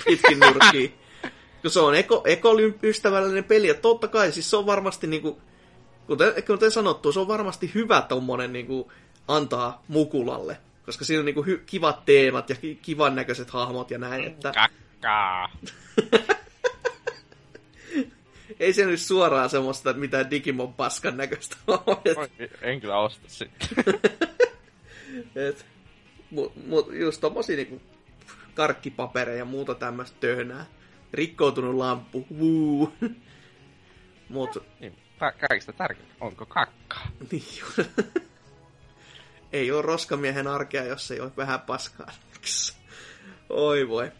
pitkin 0.05 0.39
nurkkiin. 0.39 0.93
kun 1.61 1.71
se 1.71 1.79
on 1.79 1.95
eko, 1.95 2.21
ekolympystävällinen 2.25 3.43
peli, 3.43 3.67
ja 3.67 3.73
totta 3.73 4.07
kai 4.07 4.31
siis 4.31 4.49
se 4.49 4.57
on 4.57 4.65
varmasti 4.65 5.07
niinku, 5.07 5.41
kuten, 6.07 6.33
kuten 6.47 6.71
sanottu, 6.71 7.11
se 7.11 7.19
on 7.19 7.27
varmasti 7.27 7.71
hyvä 7.75 8.01
tommonen 8.01 8.53
niinku, 8.53 8.91
antaa 9.29 9.83
mukulalle. 9.87 10.57
Koska 10.85 11.05
siinä 11.05 11.19
on 11.19 11.25
niinku 11.25 11.43
hy, 11.43 11.63
kivat 11.65 12.05
teemat 12.05 12.49
ja 12.49 12.55
kivan 12.81 13.15
näköiset 13.15 13.49
hahmot 13.49 13.91
ja 13.91 13.97
näin. 13.97 14.23
Että... 14.23 14.51
Kakkaa. 14.51 15.51
Ei 18.59 18.73
se 18.73 18.85
nyt 18.85 18.99
suoraan 18.99 19.49
semmoista 19.49 19.93
mitään 19.93 20.31
Digimon 20.31 20.73
paskan 20.73 21.17
näköistä 21.17 21.55
ole. 21.67 22.29
En 22.61 22.81
kyllä 22.81 22.97
osta 22.97 23.25
sitten. 23.27 23.69
Et, 25.35 25.65
mut 26.65 26.89
just 26.91 27.21
tommosia 27.21 27.55
niinku 27.55 27.81
karkkipapereja 28.53 29.37
ja 29.37 29.45
muuta 29.45 29.75
tämmöistä 29.75 30.17
töhnää. 30.19 30.65
Rikkoutunut 31.13 31.75
lamppu, 31.75 32.27
wuu. 32.39 32.93
Mut... 34.29 34.63
Niin, 34.79 34.95
kaikista 35.47 35.73
tärkeintä, 35.73 36.15
onko 36.21 36.45
kakkaa? 36.45 37.11
Niin 37.31 37.43
Ei 39.53 39.71
ole 39.71 39.81
roskamiehen 39.81 40.47
arkea, 40.47 40.83
jos 40.83 41.11
ei 41.11 41.19
ole 41.19 41.31
vähän 41.37 41.61
paskaa. 41.61 42.11
Oi 43.49 43.89
voi. 43.89 44.11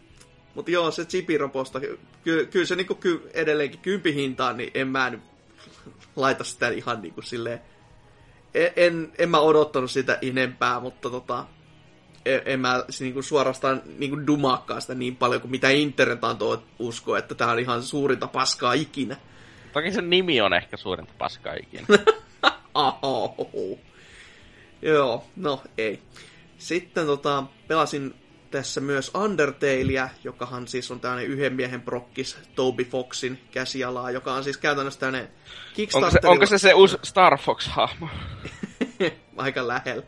Mutta 0.56 0.72
joo, 0.72 0.92
se 0.92 1.06
chipiroposta, 1.06 1.80
ky- 2.24 2.46
kyllä 2.52 2.66
se 2.66 2.76
niinku 2.76 2.96
ky- 2.96 3.30
edelleenkin 3.34 3.80
kympi 3.80 4.14
hintaan, 4.14 4.58
niin 4.58 4.72
en 4.74 4.88
mä 4.88 5.10
nyt 5.10 5.22
laita 6.16 6.44
sitä 6.44 6.70
ihan 6.70 7.02
niinku 7.02 7.22
silleen... 7.22 7.62
En, 8.54 8.72
en, 8.76 9.12
en 9.18 9.30
mä 9.30 9.40
odottanut 9.40 9.92
sitä 9.92 10.18
enempää, 10.22 10.80
mutta 10.80 11.10
tota, 11.10 11.46
en, 12.26 12.42
en 12.46 12.60
mä 12.60 12.84
niinku 13.00 13.22
suorastaan 13.22 13.82
niinku 13.98 14.28
dumaakkaa 14.28 14.80
sitä 14.80 14.96
niin 14.96 15.16
paljon 15.16 15.42
kuin 15.42 15.52
mitä 15.52 15.70
internet 15.70 16.24
antoi 16.24 16.60
uskoa, 16.80 17.18
että 17.18 17.36
tää 17.36 17.52
on 17.52 17.60
ihan 17.60 17.84
suurinta 17.84 18.28
paskaa 18.28 18.74
ikinä. 18.74 19.18
Toki 19.74 19.92
sen 19.92 20.10
nimi 20.10 20.42
on 20.42 20.54
ehkä 20.54 20.78
suurinta 20.78 21.14
paskaa 21.18 21.54
ikinä. 21.54 21.88
Aho. 22.74 23.36
Joo, 24.82 25.26
no 25.36 25.62
ei. 25.78 26.00
Sitten 26.58 27.06
tota, 27.06 27.44
pelasin 27.68 28.14
tässä 28.52 28.82
myös 28.82 29.12
Undertalea, 29.16 30.10
jokahan 30.24 30.68
siis 30.68 30.92
on 30.92 31.00
tämmöinen 31.00 31.28
yhden 31.28 31.54
miehen 31.54 31.82
prokkis 31.82 32.38
Toby 32.56 32.84
Foxin 32.84 33.40
käsialaa, 33.52 34.12
joka 34.12 34.34
on 34.34 34.44
siis 34.44 34.58
käytännössä 34.58 35.00
tämmöinen 35.00 35.30
Kickstarter... 35.74 36.08
Onko 36.08 36.22
se, 36.22 36.28
onko 36.28 36.46
se 36.46 36.58
se 36.58 36.74
uusi 36.74 36.98
Star 37.04 37.38
Fox-hahmo? 37.38 38.08
Aika 39.38 39.68
lähellä. 39.68 40.04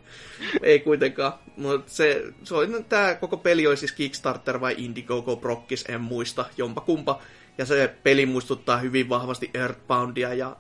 Ei 0.61 0.79
kuitenkaan. 0.79 1.33
Mutta 1.57 1.91
se, 1.91 2.23
se 2.43 2.55
oli, 2.55 2.83
tämä 2.89 3.15
koko 3.15 3.37
peli 3.37 3.67
oli 3.67 3.77
siis 3.77 3.91
Kickstarter 3.91 4.61
vai 4.61 4.75
Indiegogo 4.77 5.35
prokkis, 5.35 5.85
en 5.89 6.01
muista, 6.01 6.45
jompa 6.57 6.81
kumpa. 6.81 7.21
Ja 7.57 7.65
se 7.65 7.95
peli 8.03 8.25
muistuttaa 8.25 8.77
hyvin 8.77 9.09
vahvasti 9.09 9.49
Earthboundia 9.53 10.33
ja 10.33 10.55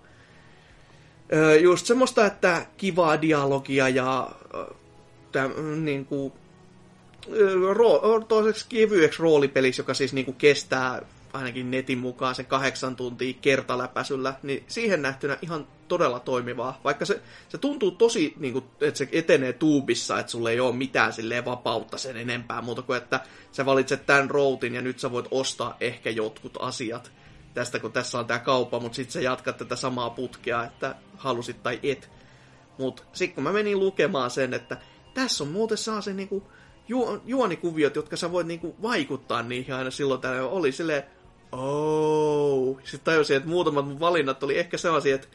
just 1.61 1.85
semmoista, 1.85 2.25
että 2.25 2.65
kivaa 2.77 3.21
dialogia 3.21 3.89
ja 3.89 4.31
täm, 5.31 5.51
niin 5.85 6.05
kuin, 6.05 6.33
toiseksi 8.27 8.65
kevyeksi 8.69 9.21
roolipelissä, 9.21 9.79
joka 9.79 9.93
siis 9.93 10.13
niin 10.13 10.25
kuin 10.25 10.37
kestää 10.37 11.01
ainakin 11.33 11.71
netin 11.71 11.97
mukaan 11.97 12.35
sen 12.35 12.45
kahdeksan 12.45 12.95
tuntia 12.95 13.33
kertaläpäsyllä, 13.41 14.33
niin 14.43 14.63
siihen 14.67 15.01
nähtynä 15.01 15.37
ihan 15.41 15.67
todella 15.87 16.19
toimivaa. 16.19 16.79
Vaikka 16.83 17.05
se, 17.05 17.21
se 17.49 17.57
tuntuu 17.57 17.91
tosi, 17.91 18.33
niin 18.37 18.53
kuin, 18.53 18.65
että 18.81 18.97
se 18.97 19.09
etenee 19.11 19.53
tuubissa, 19.53 20.19
että 20.19 20.31
sulle 20.31 20.51
ei 20.51 20.59
ole 20.59 20.75
mitään 20.75 21.13
silleen 21.13 21.45
vapautta 21.45 21.97
sen 21.97 22.17
enempää 22.17 22.61
muuta 22.61 22.81
kuin, 22.81 22.97
että 22.97 23.19
sä 23.51 23.65
valitset 23.65 24.05
tämän 24.05 24.29
routin 24.29 24.75
ja 24.75 24.81
nyt 24.81 24.99
sä 24.99 25.11
voit 25.11 25.27
ostaa 25.31 25.77
ehkä 25.79 26.09
jotkut 26.09 26.57
asiat 26.59 27.11
tästä, 27.53 27.79
kun 27.79 27.91
tässä 27.91 28.19
on 28.19 28.25
tämä 28.25 28.39
kauppa, 28.39 28.79
mutta 28.79 28.95
sitten 28.95 29.13
sä 29.13 29.21
jatkat 29.21 29.57
tätä 29.57 29.75
samaa 29.75 30.09
putkea, 30.09 30.63
että 30.63 30.95
halusit 31.17 31.63
tai 31.63 31.79
et. 31.83 32.09
Mutta 32.77 33.03
sitten 33.13 33.35
kun 33.35 33.43
mä 33.43 33.51
menin 33.51 33.79
lukemaan 33.79 34.31
sen, 34.31 34.53
että 34.53 34.77
tässä 35.13 35.43
on 35.43 35.49
muuten 35.49 35.77
saa 35.77 36.01
se 36.01 36.13
niinku 36.13 36.43
ju- 36.87 37.21
juonikuviot, 37.25 37.95
jotka 37.95 38.15
sä 38.15 38.31
voit 38.31 38.47
niinku 38.47 38.75
vaikuttaa 38.81 39.43
niihin 39.43 39.75
aina 39.75 39.91
silloin 39.91 40.21
täällä 40.21 40.47
oli 40.47 40.71
silleen, 40.71 41.03
oh. 41.51 42.79
Sitten 42.83 42.99
tajusin, 43.03 43.37
että 43.37 43.49
muutamat 43.49 43.87
mun 43.87 43.99
valinnat 43.99 44.43
oli 44.43 44.57
ehkä 44.57 44.77
sellaisia, 44.77 45.15
että 45.15 45.27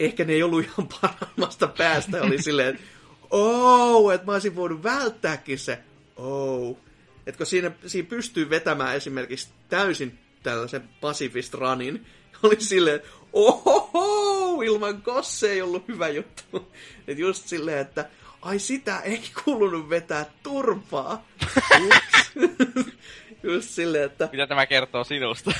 ehkä 0.00 0.24
ne 0.24 0.32
ei 0.32 0.42
ollut 0.42 0.64
ihan 0.64 0.88
paremmasta 1.00 1.66
päästä. 1.66 2.22
Oli 2.22 2.42
silleen, 2.42 2.78
oh, 3.30 4.12
että 4.12 4.26
mä 4.26 4.32
olisin 4.32 4.56
voinut 4.56 4.82
välttääkin 4.82 5.58
se 5.58 5.78
oh. 6.16 6.78
Että 7.26 7.38
kun 7.38 7.46
siinä, 7.46 7.70
siinä 7.86 8.08
pystyy 8.08 8.50
vetämään 8.50 8.96
esimerkiksi 8.96 9.48
täysin 9.68 10.18
tällaisen 10.42 10.88
Pacifist 11.00 11.54
Runin, 11.54 12.06
oli 12.42 12.56
silleen, 12.60 13.00
ohoho, 13.32 14.62
ilman 14.62 15.02
kosse 15.02 15.52
ei 15.52 15.62
ollut 15.62 15.88
hyvä 15.88 16.08
juttu. 16.08 16.72
Et 17.08 17.18
just 17.18 17.46
silleen, 17.46 17.78
että 17.78 18.08
ai 18.42 18.58
sitä 18.58 19.00
ei 19.00 19.20
kuulunut 19.44 19.90
vetää 19.90 20.26
turpaa. 20.42 21.24
just 23.42 23.68
silleen, 23.70 24.04
että... 24.04 24.28
Mitä 24.32 24.46
tämä 24.46 24.66
kertoo 24.66 25.04
sinusta? 25.04 25.52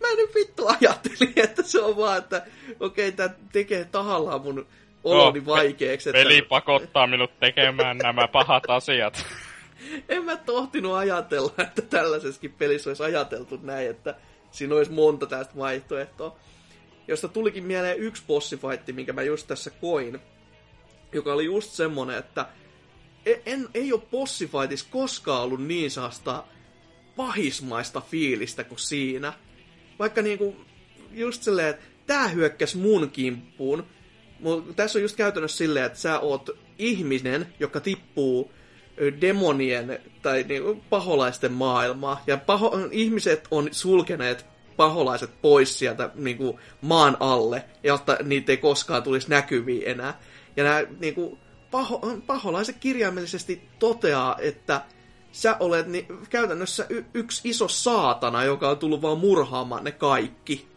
mä 0.00 0.14
nyt 0.16 0.34
vittu 0.34 0.66
ajattelin, 0.66 1.32
että 1.36 1.62
se 1.62 1.80
on 1.80 1.96
vaan, 1.96 2.18
että 2.18 2.46
okei, 2.80 3.08
okay, 3.08 3.16
tämä 3.16 3.34
tekee 3.52 3.84
tahallaan 3.84 4.40
mun 4.40 4.66
oloni 5.04 5.40
no, 5.40 5.46
vaikeaksi. 5.46 6.12
Peli 6.12 6.38
että... 6.38 6.48
pakottaa 6.48 7.06
minut 7.06 7.30
tekemään 7.40 7.98
nämä 7.98 8.28
pahat 8.28 8.64
asiat. 8.68 9.26
en 10.08 10.24
mä 10.24 10.36
tohtinut 10.36 10.94
ajatella, 10.94 11.52
että 11.58 11.82
tällaisessakin 11.82 12.52
pelissä 12.52 12.90
olisi 12.90 13.02
ajateltu 13.02 13.58
näin, 13.62 13.90
että 13.90 14.14
siinä 14.50 14.74
olisi 14.74 14.92
monta 14.92 15.26
tästä 15.26 15.56
vaihtoehtoa. 15.56 16.36
Josta 17.08 17.28
tulikin 17.28 17.64
mieleen 17.64 17.98
yksi 17.98 18.22
bossifaitti, 18.26 18.92
minkä 18.92 19.12
mä 19.12 19.22
just 19.22 19.46
tässä 19.46 19.70
koin, 19.70 20.20
joka 21.12 21.32
oli 21.32 21.44
just 21.44 21.70
semmonen, 21.70 22.18
että 22.18 22.46
e- 23.26 23.42
en, 23.46 23.68
ei 23.74 23.92
ole 23.92 24.02
bossifightissa 24.10 24.86
koskaan 24.90 25.42
ollut 25.42 25.64
niin 25.64 25.90
saasta 25.90 26.44
pahismaista 27.16 28.00
fiilistä 28.00 28.64
kuin 28.64 28.78
siinä. 28.78 29.32
Vaikka 29.98 30.22
niinku 30.22 30.56
just 31.10 31.42
silleen, 31.42 31.68
että 31.68 31.86
tää 32.06 32.28
hyökkäs 32.28 32.74
mun 32.74 33.10
kimppuun, 33.10 33.86
mutta 34.40 34.72
tässä 34.74 34.98
on 34.98 35.02
just 35.02 35.16
käytännössä 35.16 35.58
silleen, 35.58 35.86
että 35.86 35.98
sä 35.98 36.20
oot 36.20 36.50
ihminen, 36.78 37.54
joka 37.60 37.80
tippuu 37.80 38.52
demonien 39.20 39.98
tai 40.22 40.44
niin, 40.48 40.82
paholaisten 40.90 41.52
maailmaa. 41.52 42.22
Ja 42.26 42.36
paho, 42.36 42.78
ihmiset 42.90 43.48
on 43.50 43.68
sulkeneet 43.72 44.46
paholaiset 44.76 45.30
pois 45.42 45.78
sieltä 45.78 46.10
niin 46.14 46.36
kuin, 46.36 46.58
maan 46.80 47.16
alle, 47.20 47.64
jotta 47.82 48.16
niitä 48.22 48.52
ei 48.52 48.56
koskaan 48.56 49.02
tulisi 49.02 49.30
näkyviin 49.30 49.82
enää. 49.86 50.20
Ja 50.56 50.64
nämä 50.64 50.82
niin 51.00 51.14
kuin, 51.14 51.38
paho, 51.70 52.00
paholaiset 52.26 52.76
kirjaimellisesti 52.80 53.68
toteaa, 53.78 54.36
että 54.38 54.80
sä 55.32 55.56
olet 55.60 55.86
ni, 55.86 56.06
käytännössä 56.30 56.86
y- 56.88 57.04
yksi 57.14 57.48
iso 57.48 57.68
saatana, 57.68 58.44
joka 58.44 58.68
on 58.68 58.78
tullut 58.78 59.02
vaan 59.02 59.18
murhaamaan 59.18 59.84
ne 59.84 59.92
kaikki. 59.92 60.68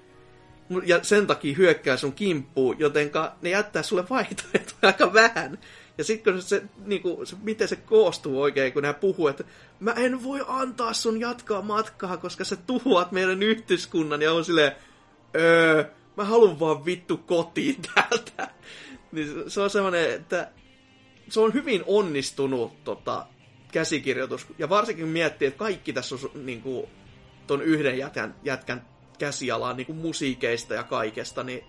Ja 0.86 1.04
sen 1.04 1.28
takia 1.28 1.56
hyökkää 1.58 1.98
sun 1.98 2.14
kimppuun, 2.14 2.80
jotenka 2.80 3.36
ne 3.42 3.50
jättää 3.50 3.84
sulle 3.84 4.06
vaihtoehtoja 4.10 4.78
aika 4.82 5.14
vähän. 5.14 5.60
Ja 5.98 6.04
sitten 6.04 6.34
kun 6.34 6.42
se, 6.42 6.64
niinku, 6.86 7.22
se, 7.24 7.36
miten 7.44 7.68
se 7.68 7.76
koostuu 7.76 8.42
oikein, 8.42 8.74
kun 8.74 8.82
nämä 8.82 8.94
puhuu, 8.94 9.28
että 9.28 9.44
mä 9.80 9.92
en 9.92 10.24
voi 10.24 10.46
antaa 10.48 10.94
sun 10.94 11.20
jatkaa 11.20 11.62
matkaa, 11.62 12.18
koska 12.18 12.44
sä 12.44 12.56
tuhoat 12.56 13.12
meidän 13.12 13.44
yhteiskunnan, 13.44 14.22
ja 14.22 14.34
on 14.34 14.46
silleen, 14.46 14.72
öö, 15.36 15.84
mä 16.18 16.24
haluan 16.24 16.60
vaan 16.60 16.86
vittu 16.86 17.18
kotiin 17.18 17.76
täältä. 17.96 18.50
Niin 19.12 19.28
se 19.48 19.62
on 19.62 19.70
semmoinen, 19.70 20.14
että 20.14 20.52
se 21.30 21.40
on 21.40 21.54
hyvin 21.54 21.84
onnistunut 21.88 22.84
tota, 22.84 23.26
käsikirjoitus, 23.72 24.48
ja 24.58 24.70
varsinkin 24.70 25.08
miettii, 25.08 25.48
että 25.48 25.58
kaikki 25.58 25.94
tässä 25.94 26.16
on 26.16 26.46
niin 26.46 26.62
kuin, 26.62 26.88
ton 27.48 27.62
yhden 27.62 27.98
jätkän, 27.98 28.36
jätkän 28.44 28.86
käsialaan 29.20 29.78
niin 29.78 29.88
kuin 29.88 29.98
musiikeista 29.98 30.74
ja 30.74 30.84
kaikesta, 30.84 31.44
niin 31.44 31.64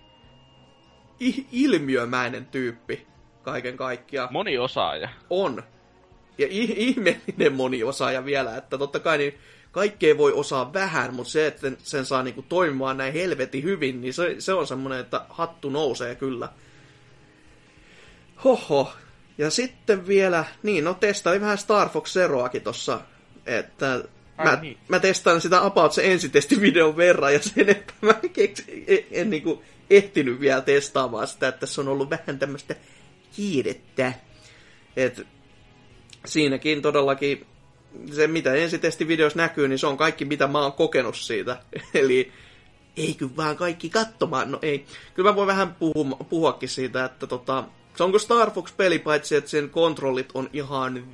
ilmiömäinen 1.51 2.45
tyyppi 2.45 3.07
kaiken 3.45 3.77
kaikkiaan. 3.77 4.29
Moni 4.31 4.57
osaaja. 4.57 5.09
On. 5.29 5.63
Ja 6.37 6.47
ihmeellinen 6.49 7.53
moni 7.53 7.83
osaaja 7.83 8.25
vielä, 8.25 8.57
että 8.57 8.77
totta 8.77 8.99
kai 8.99 9.17
niin 9.17 9.37
kaikkea 9.71 10.17
voi 10.17 10.33
osaa 10.33 10.73
vähän, 10.73 11.13
mutta 11.13 11.31
se, 11.31 11.47
että 11.47 11.71
sen 11.77 12.05
saa 12.05 12.23
niinku 12.23 12.41
toimimaan 12.41 12.97
näin 12.97 13.13
helvetin 13.13 13.63
hyvin, 13.63 14.01
niin 14.01 14.13
se, 14.13 14.35
se 14.39 14.53
on 14.53 14.67
semmoinen, 14.67 14.99
että 14.99 15.21
hattu 15.29 15.69
nousee 15.69 16.15
kyllä. 16.15 16.49
Hoho. 18.43 18.93
Ja 19.37 19.49
sitten 19.49 20.07
vielä, 20.07 20.45
niin 20.63 20.83
no 20.83 20.93
testailin 20.93 21.41
vähän 21.41 21.57
Star 21.57 21.89
Fox 21.89 22.13
Zeroakin 22.13 22.61
tossa, 22.61 23.01
että 23.45 24.03
Ai 24.37 24.45
mä, 24.45 24.59
niin. 24.61 24.77
mä 24.87 24.99
testaan 24.99 25.41
sitä 25.41 25.65
about 25.65 25.93
se 25.93 26.11
ensitestivideon 26.11 26.97
verran, 26.97 27.33
ja 27.33 27.39
sen, 27.39 27.69
että 27.69 27.93
mä 28.01 28.13
keks, 28.33 28.63
en, 28.67 28.83
en, 28.87 28.99
en 29.11 29.29
niinku 29.29 29.63
ehtinyt 29.89 30.39
vielä 30.39 30.61
testaamaan 30.61 31.27
sitä, 31.27 31.47
että 31.47 31.65
se 31.65 31.81
on 31.81 31.87
ollut 31.87 32.09
vähän 32.09 32.39
tämmöistä 32.39 32.75
kiirettä. 33.35 34.13
Et, 34.95 35.27
siinäkin 36.25 36.81
todellakin 36.81 37.45
se, 38.11 38.27
mitä 38.27 38.53
ensitestivideossa 38.53 39.37
näkyy, 39.37 39.67
niin 39.67 39.79
se 39.79 39.87
on 39.87 39.97
kaikki, 39.97 40.25
mitä 40.25 40.47
mä 40.47 40.61
oon 40.61 40.73
kokenut 40.73 41.15
siitä. 41.15 41.57
Eli 41.93 42.31
ei 42.97 43.13
kyllä 43.13 43.35
vaan 43.37 43.57
kaikki 43.57 43.89
katsomaan. 43.89 44.51
No 44.51 44.59
ei. 44.61 44.85
Kyllä 45.13 45.29
mä 45.29 45.35
voin 45.35 45.47
vähän 45.47 45.75
puhua, 45.75 46.17
puhuakin 46.29 46.69
siitä, 46.69 47.05
että 47.05 47.27
tota, 47.27 47.63
se 47.95 48.03
onko 48.03 48.19
Star 48.19 48.51
Fox-peli, 48.51 48.99
paitsi 48.99 49.35
että 49.35 49.49
sen 49.49 49.69
kontrollit 49.69 50.29
on 50.33 50.49
ihan 50.53 51.07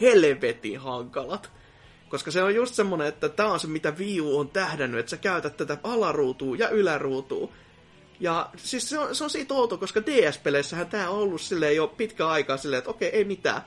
helvetin 0.00 0.80
hankalat. 0.80 1.50
Koska 2.08 2.30
se 2.30 2.42
on 2.42 2.54
just 2.54 2.74
semmonen, 2.74 3.06
että 3.06 3.28
tämä 3.28 3.52
on 3.52 3.60
se, 3.60 3.66
mitä 3.66 3.90
Wii 3.98 4.20
U 4.20 4.38
on 4.38 4.48
tähdännyt, 4.48 5.00
että 5.00 5.10
sä 5.10 5.16
käytät 5.16 5.56
tätä 5.56 5.78
alaruutua 5.82 6.56
ja 6.56 6.68
yläruutua. 6.68 7.52
Ja 8.20 8.50
siis 8.56 8.88
se 8.88 8.98
on, 8.98 9.14
se 9.14 9.24
on 9.24 9.30
siitä 9.30 9.54
outo, 9.54 9.78
koska 9.78 10.00
DS-peleissähän 10.06 10.86
tämä 10.86 11.10
on 11.10 11.18
ollut 11.18 11.40
silleen 11.40 11.76
jo 11.76 11.86
pitkä 11.86 12.28
aikaa 12.28 12.56
silleen, 12.56 12.78
että 12.78 12.90
okei, 12.90 13.08
ei 13.08 13.24
mitään. 13.24 13.62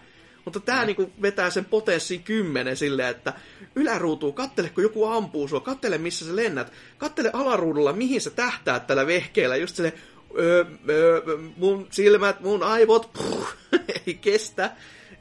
Mutta 0.45 0.59
tämä 0.59 0.81
mm. 0.81 0.85
niinku 0.85 1.11
vetää 1.21 1.49
sen 1.49 1.65
potenssiin 1.65 2.23
kymmenen 2.23 2.77
silleen, 2.77 3.09
että 3.09 3.33
yläruutuu, 3.75 4.31
kattele 4.31 4.69
kun 4.69 4.83
joku 4.83 5.05
ampuu 5.05 5.47
sua, 5.47 5.59
kattele 5.59 5.97
missä 5.97 6.25
sä 6.25 6.35
lennät, 6.35 6.71
kattele 6.97 7.29
alaruudulla 7.33 7.93
mihin 7.93 8.21
sä 8.21 8.29
tähtäät 8.29 8.87
tällä 8.87 9.07
vehkeellä, 9.07 9.55
just 9.55 9.75
silleen, 9.75 9.99
öö, 10.39 10.65
öö, 10.89 11.21
mun 11.57 11.87
silmät, 11.91 12.39
mun 12.39 12.63
aivot, 12.63 13.13
puh, 13.13 13.53
ei 14.07 14.13
kestä. 14.13 14.71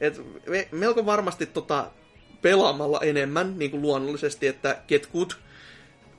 Et 0.01 0.21
me, 0.49 0.67
melko 0.71 1.05
varmasti 1.05 1.45
tota, 1.45 1.91
pelaamalla 2.41 2.99
enemmän, 3.01 3.59
niin 3.59 3.71
kuin 3.71 3.81
luonnollisesti, 3.81 4.47
että 4.47 4.77
get 4.87 5.09
good 5.13 5.31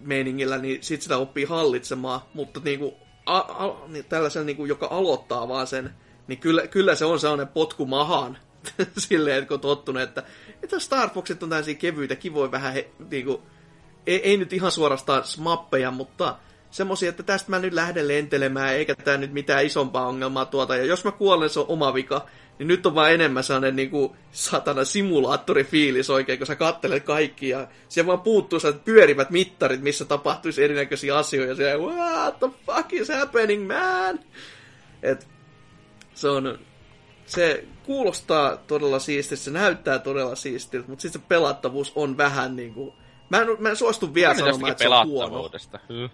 meiningillä, 0.00 0.58
niin 0.58 0.82
sit 0.82 1.02
sitä 1.02 1.16
oppii 1.16 1.44
hallitsemaan, 1.44 2.20
mutta 2.34 2.60
niin 2.64 2.78
kuin, 2.78 2.94
a, 3.26 3.38
a, 3.38 3.88
niin 3.88 4.04
tällaisen, 4.04 4.46
niin 4.46 4.56
kuin, 4.56 4.68
joka 4.68 4.88
aloittaa 4.90 5.48
vaan 5.48 5.66
sen, 5.66 5.90
niin 6.26 6.38
kyllä, 6.38 6.66
kyllä 6.66 6.94
se 6.94 7.04
on 7.04 7.20
sellainen 7.20 7.48
potku 7.48 7.86
mahaan, 7.86 8.38
silleen, 8.98 9.46
kun 9.46 9.54
on 9.54 9.60
tottunut, 9.60 10.02
että, 10.02 10.22
että 10.62 10.78
Star 10.78 11.10
Foxit 11.10 11.42
on 11.42 11.48
tällaisia 11.48 11.74
kevyitä, 11.74 12.16
kivoja 12.16 12.50
vähän, 12.50 12.72
he, 12.72 12.90
niin 13.10 13.24
kuin, 13.24 13.42
ei, 14.06 14.22
ei, 14.22 14.36
nyt 14.36 14.52
ihan 14.52 14.70
suorastaan 14.70 15.24
smappeja, 15.24 15.90
mutta 15.90 16.36
semmosia, 16.70 17.08
että 17.08 17.22
tästä 17.22 17.50
mä 17.50 17.58
nyt 17.58 17.72
lähden 17.72 18.08
lentelemään, 18.08 18.74
eikä 18.74 18.94
tää 18.94 19.16
nyt 19.16 19.32
mitään 19.32 19.66
isompaa 19.66 20.06
ongelmaa 20.06 20.46
tuota, 20.46 20.76
ja 20.76 20.84
jos 20.84 21.04
mä 21.04 21.10
kuolen, 21.10 21.50
se 21.50 21.60
on 21.60 21.66
oma 21.68 21.94
vika, 21.94 22.26
niin 22.58 22.68
nyt 22.68 22.86
on 22.86 22.94
vaan 22.94 23.12
enemmän 23.12 23.44
sellainen 23.44 23.76
niin 23.76 23.90
kuin, 23.90 24.12
satana 24.32 24.84
simulaattorifiilis 24.84 26.10
oikein, 26.10 26.38
kun 26.38 26.46
sä 26.46 26.56
kattelet 26.56 27.04
kaikki 27.04 27.48
ja 27.48 27.68
siellä 27.88 28.06
vaan 28.06 28.20
puuttuu 28.20 28.60
sellaiset 28.60 28.84
pyörivät 28.84 29.30
mittarit, 29.30 29.80
missä 29.80 30.04
tapahtuisi 30.04 30.64
erinäköisiä 30.64 31.16
asioita 31.16 31.62
ja 31.62 31.78
what 31.78 32.38
the 32.38 32.48
fuck 32.66 32.92
is 32.92 33.08
happening, 33.08 33.66
man? 33.66 34.20
Et, 35.02 35.28
se 36.14 36.28
on, 36.28 36.58
se 37.26 37.64
kuulostaa 37.82 38.56
todella 38.56 38.98
siistiltä, 38.98 39.42
se 39.42 39.50
näyttää 39.50 39.98
todella 39.98 40.34
siistiltä, 40.34 40.88
mutta 40.88 41.02
sitten 41.02 41.20
se 41.20 41.26
pelattavuus 41.28 41.92
on 41.94 42.16
vähän 42.16 42.56
niin 42.56 42.74
kuin, 42.74 42.92
mä 43.30 43.40
en, 43.40 43.48
mä 43.58 43.68
en 43.70 43.76
suostu 43.76 44.14
vielä 44.14 44.34
sanomaan, 44.34 44.70
että 44.72 44.84
se 44.84 44.88
on 44.88 45.06
huono. 45.06 45.50
Hmm. 45.88 46.10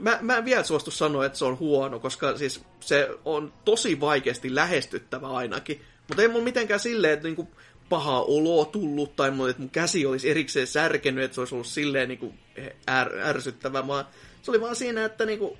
Mä, 0.00 0.18
mä 0.22 0.36
en 0.36 0.44
vielä 0.44 0.62
suostu 0.62 0.90
sanoa, 0.90 1.26
että 1.26 1.38
se 1.38 1.44
on 1.44 1.58
huono, 1.58 1.98
koska 1.98 2.38
siis 2.38 2.64
se 2.80 3.08
on 3.24 3.52
tosi 3.64 4.00
vaikeasti 4.00 4.54
lähestyttävä 4.54 5.28
ainakin. 5.28 5.80
Mutta 6.08 6.22
ei 6.22 6.28
mun 6.28 6.44
mitenkään 6.44 6.80
silleen, 6.80 7.12
että 7.12 7.28
niinku 7.28 7.48
paha 7.88 8.20
olo 8.20 8.64
tullut 8.64 9.16
tai 9.16 9.30
mun, 9.30 9.50
että 9.50 9.62
mun 9.62 9.70
käsi 9.70 10.06
olisi 10.06 10.30
erikseen 10.30 10.66
särkenyt, 10.66 11.24
että 11.24 11.34
se 11.34 11.40
olisi 11.40 11.54
ollut 11.54 11.66
silleen 11.66 12.08
niinku 12.08 12.34
är, 12.86 13.18
ärsyttävä, 13.18 13.86
vaan 13.86 14.04
se 14.42 14.50
oli 14.50 14.60
vaan 14.60 14.76
siinä, 14.76 15.04
että 15.04 15.26
niinku, 15.26 15.58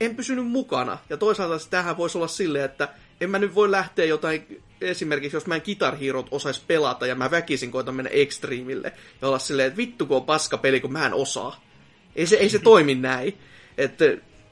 en 0.00 0.16
pysynyt 0.16 0.46
mukana. 0.46 0.98
Ja 1.10 1.16
toisaalta 1.16 1.68
tähän 1.70 1.96
voisi 1.96 2.18
olla 2.18 2.28
silleen, 2.28 2.64
että 2.64 2.88
en 3.20 3.30
mä 3.30 3.38
nyt 3.38 3.54
voi 3.54 3.70
lähteä 3.70 4.04
jotain, 4.04 4.62
esimerkiksi 4.80 5.36
jos 5.36 5.46
mä 5.46 5.54
en 5.54 5.62
Guitar 5.64 5.96
Herot 5.96 6.26
osais 6.30 6.60
pelata 6.60 7.06
ja 7.06 7.14
mä 7.14 7.30
väkisin 7.30 7.70
koitan 7.70 7.94
mennä 7.94 8.10
extreamille 8.10 8.92
ja 9.22 9.28
olla 9.28 9.38
silleen, 9.38 9.66
että 9.66 9.76
vittu 9.76 10.06
kun 10.06 10.16
on 10.16 10.24
paska 10.24 10.58
peli, 10.58 10.80
kun 10.80 10.92
mä 10.92 11.06
en 11.06 11.14
osaa. 11.14 11.64
Ei 12.16 12.26
se, 12.26 12.36
ei 12.36 12.48
se 12.48 12.58
toimi 12.58 12.94
näin. 12.94 13.38
Että 13.78 14.04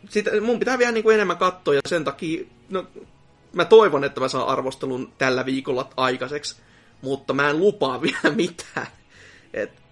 sitä, 0.08 0.40
mun 0.40 0.58
pitää 0.58 0.78
vielä 0.78 0.92
niin 0.92 1.04
kuin 1.04 1.14
enemmän 1.14 1.36
katsoa 1.36 1.74
ja 1.74 1.80
sen 1.88 2.04
takia, 2.04 2.44
no, 2.70 2.86
mä 3.52 3.64
toivon, 3.64 4.04
että 4.04 4.20
mä 4.20 4.28
saan 4.28 4.48
arvostelun 4.48 5.12
tällä 5.18 5.46
viikolla 5.46 5.90
aikaiseksi, 5.96 6.56
mutta 7.02 7.32
mä 7.32 7.50
en 7.50 7.58
lupaa 7.58 8.02
vielä 8.02 8.34
mitään. 8.34 8.86
Et, 9.54 9.84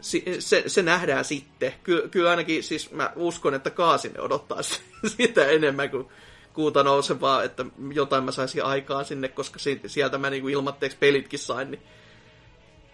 se, 0.00 0.62
se 0.66 0.82
nähdään 0.82 1.24
sitten. 1.24 1.74
Ky, 1.82 2.08
kyllä 2.10 2.30
ainakin 2.30 2.62
siis 2.62 2.90
mä 2.90 3.12
uskon, 3.16 3.54
että 3.54 3.70
Kaasinen 3.70 4.20
odottaa 4.20 4.58
sitä 5.16 5.46
enemmän 5.46 5.90
kuin 5.90 6.08
kuuta 6.52 6.82
nousevaa, 6.82 7.42
että 7.42 7.64
jotain 7.92 8.24
mä 8.24 8.32
saisin 8.32 8.64
aikaan 8.64 9.04
sinne, 9.04 9.28
koska 9.28 9.58
sieltä 9.86 10.18
mä 10.18 10.30
niinku 10.30 10.48
ilmatteeksi 10.48 10.98
pelitkin 10.98 11.38
sain. 11.38 11.70
Niin. 11.70 11.82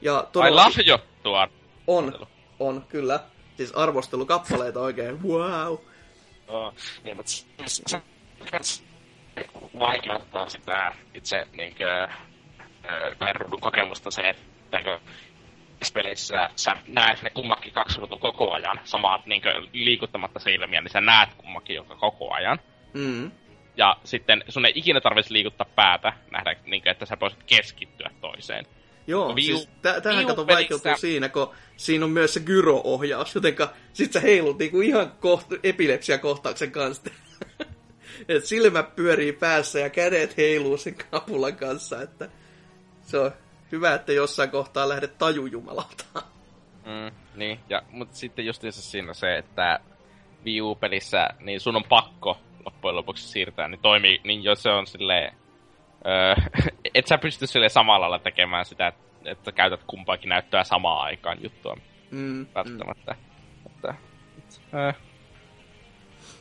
Ja 0.00 0.28
todella... 0.32 0.62
Ai 0.62 0.70
lahjoittua. 0.70 1.48
On, 1.86 2.26
on, 2.60 2.84
kyllä. 2.88 3.20
Siis 3.56 3.72
arvostelukappaleita 3.72 4.80
oikein, 4.80 5.22
wow. 5.22 5.76
Oh, 6.48 6.74
niin, 7.04 7.16
mutta 7.16 7.32
se, 7.66 8.02
vaikeuttaa 9.78 10.48
sitä 10.48 10.92
itse 11.14 11.46
niinkö, 11.56 12.08
ruudun 13.34 13.60
kokemusta 13.60 14.10
se, 14.10 14.28
että 14.28 14.98
peleissä 15.94 16.50
sä 16.56 16.76
näet 16.88 17.22
ne 17.22 17.30
kummakin 17.30 17.72
kaksi 17.72 17.98
ruutua 17.98 18.18
koko 18.18 18.52
ajan, 18.52 18.80
samat 18.84 19.26
niin 19.26 19.42
liikuttamatta 19.72 20.40
silmiä, 20.40 20.80
niin 20.80 20.90
sä 20.90 21.00
näet 21.00 21.34
kummakin 21.34 21.76
joka 21.76 21.96
koko 21.96 22.34
ajan. 22.34 22.58
Mm. 22.92 23.30
Ja 23.76 23.96
sitten 24.04 24.44
sun 24.48 24.66
ei 24.66 24.72
ikinä 24.74 25.00
tarvitsisi 25.00 25.32
liikuttaa 25.34 25.66
päätä, 25.76 26.12
nähdä, 26.30 26.56
niin 26.64 26.82
kuin, 26.82 26.90
että 26.90 27.06
sä 27.06 27.16
voisit 27.20 27.42
keskittyä 27.42 28.10
toiseen. 28.20 28.66
Joo, 29.06 29.36
Viu, 29.36 29.56
siis 29.56 29.68
t- 29.82 30.02
tähän 30.02 30.26
kato 30.26 30.46
vaikeutuu 30.46 30.96
siinä, 30.96 31.28
kun 31.28 31.50
siinä 31.76 32.04
on 32.04 32.10
myös 32.10 32.34
se 32.34 32.40
gyro-ohjaus, 32.40 33.34
jotenka 33.34 33.72
sit 33.92 34.12
sä 34.12 34.20
heilut 34.20 34.58
niinku 34.58 34.80
ihan 34.80 35.12
koht- 35.12 35.58
epilepsia-kohtauksen 35.62 36.70
kanssa. 36.70 37.10
Et 38.28 38.44
silmät 38.44 38.96
pyörii 38.96 39.32
päässä 39.32 39.78
ja 39.80 39.90
kädet 39.90 40.36
heiluu 40.36 40.76
sen 40.76 40.94
kapulan 41.10 41.56
kanssa, 41.56 42.02
että 42.02 42.28
se 43.02 43.18
on 43.18 43.30
hyvä, 43.72 43.94
että 43.94 44.12
jossain 44.12 44.50
kohtaa 44.50 44.88
lähdet 44.88 45.18
tajujumalalta. 45.18 46.04
Mm, 46.86 47.16
niin, 47.34 47.60
ja, 47.70 47.82
mutta 47.90 48.16
sitten 48.16 48.46
justiinsa 48.46 48.82
siinä 48.82 49.14
se, 49.14 49.38
että 49.38 49.78
Wii 50.44 50.60
U-pelissä, 50.60 51.28
niin 51.40 51.60
sun 51.60 51.76
on 51.76 51.84
pakko 51.84 52.38
loppujen 52.64 52.96
lopuksi 52.96 53.28
siirtää, 53.28 53.68
niin 53.68 53.80
toimii, 53.80 54.20
niin 54.24 54.44
jos 54.44 54.62
se 54.62 54.70
on 54.70 54.86
silleen, 54.86 55.34
öö, 56.06 56.34
et 56.94 57.06
sä 57.06 57.18
pysty 57.18 57.46
sille 57.46 57.68
samalla 57.68 58.00
lailla 58.00 58.18
tekemään 58.18 58.64
sitä, 58.64 58.92
että, 59.24 59.52
käytät 59.52 59.80
kumpaakin 59.86 60.28
näyttöä 60.28 60.64
samaan 60.64 61.04
aikaan 61.04 61.42
juttua. 61.42 61.76
Mm, 62.10 62.46
välttämättä. 62.54 63.12
Mm. 63.12 63.66
Että, 63.66 63.94
öö. 64.74 64.92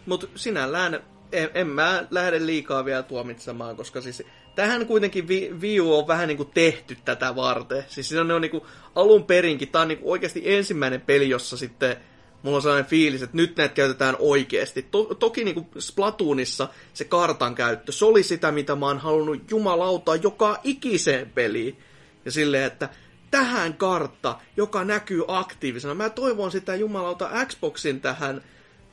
Mut 0.05 0.29
sinällään 0.35 0.99
en, 1.31 1.49
en 1.53 1.67
mä 1.67 2.03
lähde 2.11 2.45
liikaa 2.45 2.85
vielä 2.85 3.03
tuomitsemaan, 3.03 3.75
koska 3.75 4.01
siis 4.01 4.23
tähän 4.55 4.85
kuitenkin 4.85 5.27
Wii 5.61 5.79
U 5.79 5.97
on 5.97 6.07
vähän 6.07 6.27
niinku 6.27 6.45
tehty 6.45 6.97
tätä 7.05 7.35
varten. 7.35 7.83
Siis 7.87 8.09
siinä 8.09 8.21
on, 8.21 8.27
ne 8.27 8.33
on 8.33 8.41
niinku 8.41 8.67
alun 8.95 9.23
perinkin, 9.23 9.67
tää 9.67 9.81
on 9.81 9.87
niinku 9.87 10.11
oikeasti 10.11 10.41
ensimmäinen 10.53 11.01
peli, 11.01 11.29
jossa 11.29 11.57
sitten 11.57 11.97
mulla 12.43 12.55
on 12.57 12.61
sellainen 12.61 12.89
fiilis, 12.89 13.21
että 13.21 13.37
nyt 13.37 13.57
näitä 13.57 13.75
käytetään 13.75 14.15
oikeasti. 14.19 14.87
To- 14.91 15.15
toki 15.15 15.43
niin 15.43 15.55
kuin 15.55 15.67
Splatoonissa 15.79 16.67
se 16.93 17.03
kartan 17.05 17.55
käyttö, 17.55 17.91
se 17.91 18.05
oli 18.05 18.23
sitä, 18.23 18.51
mitä 18.51 18.75
mä 18.75 18.85
oon 18.85 18.99
halunnut 18.99 19.51
jumalauta 19.51 20.15
joka 20.15 20.59
ikiseen 20.63 21.29
peliin. 21.29 21.79
Ja 22.25 22.31
silleen, 22.31 22.63
että 22.63 22.89
tähän 23.31 23.73
kartta, 23.73 24.39
joka 24.57 24.83
näkyy 24.83 25.23
aktiivisena. 25.27 25.93
Mä 25.93 26.09
toivon 26.09 26.51
sitä 26.51 26.75
jumalauta 26.75 27.29
Xboxin 27.45 28.01
tähän, 28.01 28.43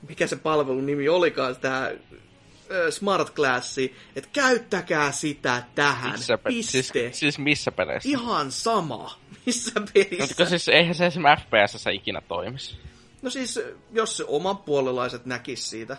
mikä 0.08 0.26
se 0.26 0.36
palvelun 0.36 0.86
nimi 0.86 1.08
olikaan, 1.08 1.56
tämä 1.56 1.90
Smart 2.90 3.34
Classi, 3.34 3.94
että 4.16 4.30
käyttäkää 4.32 5.12
sitä 5.12 5.62
tähän. 5.74 6.12
Missä 6.12 6.38
pe- 6.38 6.48
Piste. 6.50 6.72
Siis, 6.82 7.18
siis 7.18 7.38
missä 7.38 7.72
peleissä? 7.72 8.08
Ihan 8.08 8.52
sama. 8.52 9.18
Missä 9.46 9.80
pelissä? 9.94 10.34
No, 10.38 10.48
siis 10.48 10.68
eihän 10.68 10.94
se 10.94 11.06
esimerkiksi 11.06 11.46
FPS 11.46 11.84
ikinä 11.92 12.20
toimisi. 12.28 12.76
No 13.22 13.30
siis, 13.30 13.60
jos 13.92 14.16
se 14.16 14.24
oman 14.28 14.58
puolelaiset 14.58 15.26
näkis 15.26 15.70
siitä. 15.70 15.96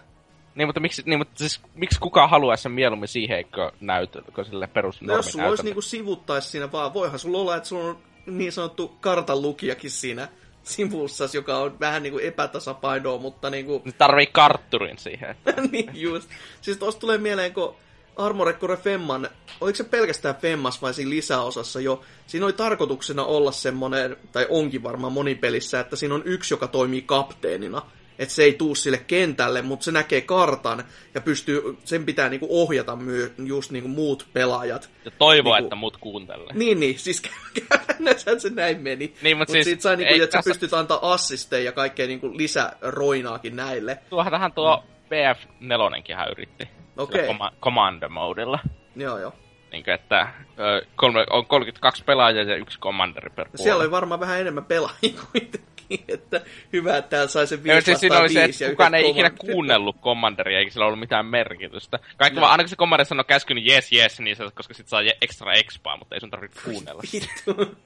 Niin, 0.55 0.67
mutta 0.67 0.80
miksi, 0.80 1.03
niin, 1.05 1.19
mutta 1.19 1.38
siis, 1.38 1.61
miksi 1.74 1.99
kukaan 1.99 2.30
haluaisi 2.30 2.61
sen 2.63 2.72
mieluummin 2.72 3.07
siihen, 3.07 3.38
eikö 3.38 3.72
näytö, 3.80 4.22
kun 4.36 4.45
sille 4.45 4.67
perus 4.67 5.01
no, 5.01 5.15
jos 5.15 5.32
sulla 5.32 5.47
olisi 5.47 5.63
niinku 5.63 5.82
sivuttais 5.82 6.51
siinä 6.51 6.72
vaan, 6.72 6.93
voihan 6.93 7.19
sulla 7.19 7.38
olla, 7.38 7.55
että 7.55 7.69
sulla 7.69 7.89
on 7.89 7.97
niin 8.26 8.51
sanottu 8.51 8.88
kartan 8.88 9.41
lukijakin 9.41 9.91
siinä 9.91 10.28
sivussa, 10.63 11.30
joka 11.34 11.57
on 11.57 11.80
vähän 11.80 12.03
niinku 12.03 12.19
epätasapainoa, 12.19 13.17
mutta 13.17 13.49
niinku... 13.49 13.82
Nyt 13.86 13.97
tarvii 13.97 14.28
kartturin 14.28 14.97
siihen. 14.97 15.36
niin 15.72 15.89
just. 15.93 16.30
Siis 16.61 16.78
tosta 16.78 16.99
tulee 16.99 17.17
mieleen, 17.17 17.53
kun 17.53 17.76
Armored 18.18 18.55
Core 18.55 18.78
Femman, 18.78 19.30
oliko 19.62 19.76
se 19.76 19.84
pelkästään 19.84 20.36
Femmas 20.36 20.82
vai 20.82 20.93
siinä 20.93 21.09
lisäosassa 21.09 21.80
jo, 21.80 22.01
siinä 22.28 22.45
oli 22.45 22.53
tarkoituksena 22.53 23.26
olla 23.26 23.51
semmonen, 23.51 24.18
tai 24.32 24.47
onkin 24.49 24.84
varmaan 24.84 25.14
monipelissä, 25.14 25.80
että 25.80 25.95
siinä 25.95 26.16
on 26.16 26.22
yksi, 26.26 26.53
joka 26.53 26.68
toimii 26.68 27.01
kapteenina. 27.01 27.82
että 28.20 28.36
se 28.36 28.43
ei 28.43 28.53
tuu 28.53 28.76
sille 28.76 28.97
kentälle, 28.97 29.62
mutta 29.62 29.84
se 29.84 29.91
näkee 29.91 30.22
kartan 30.22 30.84
ja 31.16 31.22
pystyy, 31.22 31.78
sen 31.84 32.05
pitää 32.05 32.30
niinku 32.30 32.47
ohjata 32.49 32.95
myö, 32.95 33.30
just 33.45 33.72
niinku 33.72 33.89
muut 33.89 34.28
pelaajat. 34.34 34.89
Ja 35.05 35.12
toivoa, 35.12 35.55
niinku, 35.55 35.66
että 35.66 35.76
muut 35.76 35.97
kuuntelee. 35.97 36.53
Niin, 36.53 36.80
niin, 36.80 36.99
siis 36.99 37.22
käytännössä 37.70 38.39
se 38.39 38.49
näin 38.49 38.82
meni. 38.82 39.14
Niin, 39.22 39.38
mutta 39.38 39.51
mut 39.51 39.55
siis, 39.55 39.66
sit 39.66 39.82
sai 39.82 39.97
niinku, 39.97 40.14
että 40.24 40.28
tässä- 40.38 40.49
sä 40.49 40.49
pystyt 40.49 40.74
antaa 40.74 41.14
assisteja 41.14 41.64
ja 41.66 41.72
kaikkea 41.72 42.07
niinku 42.07 42.38
lisäroinaakin 42.38 43.55
näille. 43.55 43.97
Tuohan 44.09 44.32
tähän 44.32 44.51
tuo 44.53 44.84
BF4 45.05 46.16
hän 46.16 46.32
yritti. 46.32 46.80
Okei. 46.98 47.22
Sillä 47.22 47.34
Koma- 47.34 47.54
commando 47.62 48.10
modella. 48.10 48.60
Joo, 48.96 49.18
joo. 49.18 49.34
Niin 49.72 49.84
kuin, 49.84 49.94
että 49.94 50.28
ö, 50.60 50.86
kolme, 50.96 51.26
on 51.30 51.46
32 51.46 52.04
pelaajaa 52.04 52.44
ja 52.44 52.56
yksi 52.56 52.80
commanderi 52.80 53.30
per 53.30 53.46
puolue. 53.50 53.64
Siellä 53.64 53.82
oli 53.82 53.92
varmaan 53.92 54.20
vähän 54.20 54.39
enemmän 54.39 54.66
pelaajia 54.66 55.14
kuitenkin, 55.32 56.06
että 56.08 56.42
hyvä, 56.74 56.98
että 56.98 57.10
täällä 57.10 57.28
sai 57.28 57.48
sen 57.48 57.60
Joo, 57.66 57.76
5 57.76 57.86
siis 57.86 58.00
siinä 58.00 58.20
oli 58.20 58.30
se, 58.30 58.44
5 58.46 58.64
ja 58.64 58.68
että 58.68 58.76
kukaan 58.76 58.96
ei 58.96 59.10
ikinä 59.10 59.30
kuunnellut 59.30 60.02
commanderia, 60.02 60.60
eikä 60.60 60.72
sillä 60.72 60.86
ollut 60.86 61.00
mitään 61.00 61.26
merkitystä. 61.26 62.00
Kaikki 62.18 62.36
No. 62.36 62.42
vaan, 62.42 62.52
aina 62.52 62.64
kun 62.64 62.70
se 62.70 62.76
commander 62.76 63.06
sanoi 63.06 63.26
käskyn 63.26 63.56
niin 63.56 63.72
yes, 63.72 63.94
yes, 63.94 64.20
niin 64.20 64.36
se, 64.36 64.44
koska 64.56 64.74
sit 64.74 64.88
saa 64.88 65.02
extra 65.22 65.54
expaa, 65.54 65.98
mutta 65.98 66.16
ei 66.16 66.22
sun 66.22 66.30
tarvitse 66.30 66.62
kuunnella. 66.66 67.02
Vittu. 67.14 67.78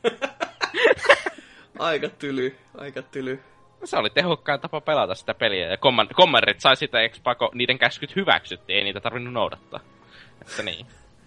aika 1.80 2.10
tyly, 2.10 2.56
aika 2.78 3.01
tyly. 3.01 3.39
Se 3.84 3.97
oli 3.97 4.09
tehokkain 4.09 4.59
tapa 4.61 4.82
pelata 4.82 5.15
sitä 5.15 5.34
peliä, 5.34 5.67
ja 5.67 5.76
command- 5.76 6.13
commanderit 6.13 6.61
sai 6.61 6.76
sitä 6.78 7.01
expaa, 7.01 7.36
kun 7.36 7.49
niiden 7.53 7.80
käskyt 7.80 8.15
hyväksyttiin, 8.15 8.78
ei 8.78 8.84
niitä 8.84 8.99
tarvinnut 9.01 9.34
noudattaa. 9.34 9.80
Että 10.41 10.63
niin. 10.63 10.86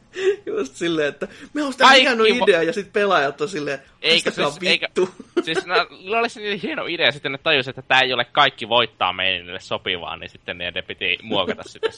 Just 0.47 0.75
silleen, 0.77 1.09
että 1.09 1.29
me 1.55 1.63
on 1.63 1.73
sitä 1.73 1.91
hieno 1.91 2.25
idea, 2.25 2.63
ja 2.63 2.73
sitten 2.73 2.93
pelaajat 2.93 3.41
on 3.41 3.49
silleen, 3.49 3.79
Eikä 4.03 4.31
siis- 4.31 4.59
eikä- 4.63 4.87
vittu. 4.87 5.11
Siis 5.45 5.67
no, 5.67 5.75
oli 6.19 6.29
se 6.29 6.41
niin 6.41 6.61
hieno 6.61 6.87
idea, 6.87 7.13
sitten 7.13 7.33
ne 7.33 7.39
tajus, 7.39 7.69
että 7.69 7.83
tämä 7.83 8.01
ei 8.01 8.13
ole 8.13 8.25
kaikki 8.25 8.69
voittaa 8.69 9.13
meille 9.13 9.61
sopivaa, 9.61 10.17
niin 10.17 10.31
sitten 10.31 10.59
ne 10.59 10.83
piti 10.87 11.19
muokata 11.23 11.63
sitä. 11.67 11.89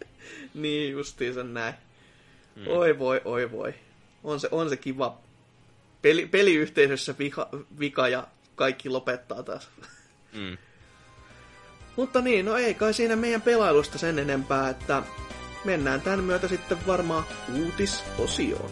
niin, 0.54 0.92
justiinsa 0.92 1.42
näin. 1.44 1.74
Mm. 2.56 2.66
Oi 2.68 2.98
voi, 2.98 3.20
oi 3.24 3.50
voi. 3.50 3.74
On 4.24 4.40
se, 4.40 4.48
on 4.50 4.68
se 4.70 4.76
kiva. 4.76 5.18
Peli, 6.02 6.26
peliyhteisössä 6.26 7.14
vika, 7.18 7.48
vika 7.80 8.08
ja 8.08 8.26
kaikki 8.56 8.88
lopettaa 8.88 9.42
taas. 9.42 9.68
Mm. 10.32 10.58
Mutta 11.96 12.20
niin, 12.20 12.46
no 12.46 12.56
ei 12.56 12.74
kai 12.74 12.94
siinä 12.94 13.16
meidän 13.16 13.42
pelailusta 13.42 13.98
sen 13.98 14.18
enempää, 14.18 14.68
että 14.68 15.02
mennään 15.64 16.00
tämän 16.00 16.24
myötä 16.24 16.48
sitten 16.48 16.86
varmaan 16.86 17.24
uutisosioon. 17.54 18.70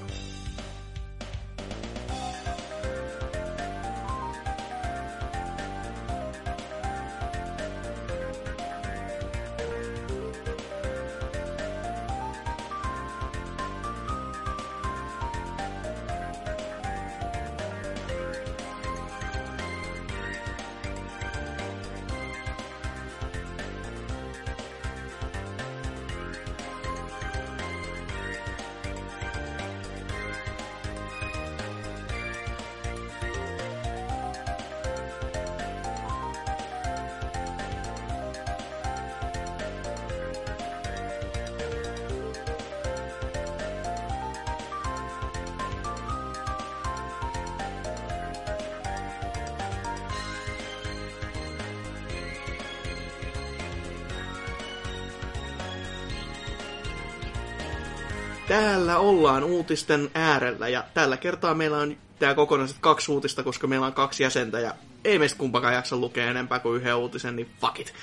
Uutisten 59.64 60.10
äärellä 60.14 60.68
ja 60.68 60.84
tällä 60.94 61.16
kertaa 61.16 61.54
meillä 61.54 61.78
on 61.78 61.96
tää 62.18 62.34
kokonaiset 62.34 62.76
kaksi 62.80 63.12
uutista, 63.12 63.42
koska 63.42 63.66
meillä 63.66 63.86
on 63.86 63.92
kaksi 63.92 64.22
jäsentä 64.22 64.60
ja 64.60 64.74
ei 65.04 65.18
meistä 65.18 65.38
kumpakaan 65.38 65.74
jaksa 65.74 65.96
lukea 65.96 66.30
enempää 66.30 66.58
kuin 66.58 66.80
yhden 66.80 66.96
uutisen, 66.96 67.36
niin 67.36 67.50
fuck 67.60 67.80
it. 67.80 67.94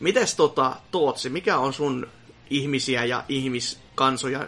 Mites 0.00 0.34
tota, 0.34 0.76
Tootsi, 0.90 1.28
mikä 1.28 1.58
on 1.58 1.72
sun 1.72 2.08
ihmisiä 2.50 3.04
ja 3.04 3.24
ihmiskansoja 3.28 4.46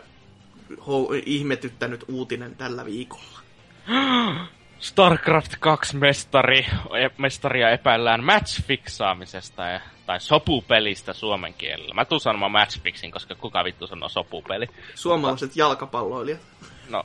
ho- 0.72 1.22
ihmetyttänyt 1.26 2.04
uutinen 2.08 2.56
tällä 2.56 2.84
viikolla? 2.84 3.40
StarCraft 4.82 5.52
2 5.60 5.96
mestari, 5.96 6.66
e- 6.98 7.10
mestaria 7.18 7.70
epäillään 7.70 8.24
matchfixaamisesta 8.24 9.62
ja, 9.62 9.80
tai 10.06 10.20
sopupelistä 10.20 11.12
suomen 11.12 11.54
kielellä. 11.54 11.94
Mä 11.94 12.04
tuun 12.04 12.20
sanomaan 12.20 12.52
matchfixin, 12.52 13.10
koska 13.10 13.34
kuka 13.34 13.64
vittu 13.64 13.86
sanoo 13.86 14.08
sopupeli. 14.08 14.66
Suomalaiset 14.94 15.56
jalkapalloilijat. 15.56 16.40
No, 16.88 17.04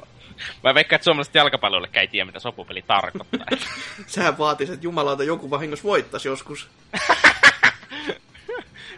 mä 0.63 0.73
veikkaan, 0.73 0.97
että 0.97 1.03
suomalaiset 1.03 1.36
jalkapalloille 1.36 1.89
ei 1.93 2.07
tiedä, 2.07 2.25
mitä 2.25 2.39
sopupeli 2.39 2.82
tarkoittaa. 2.82 3.57
Sehän 4.07 4.38
vaatisi, 4.38 4.73
että 4.73 4.86
jumalauta 4.86 5.23
joku 5.23 5.49
vahingossa 5.49 5.84
voittaisi 5.84 6.28
joskus. 6.28 6.69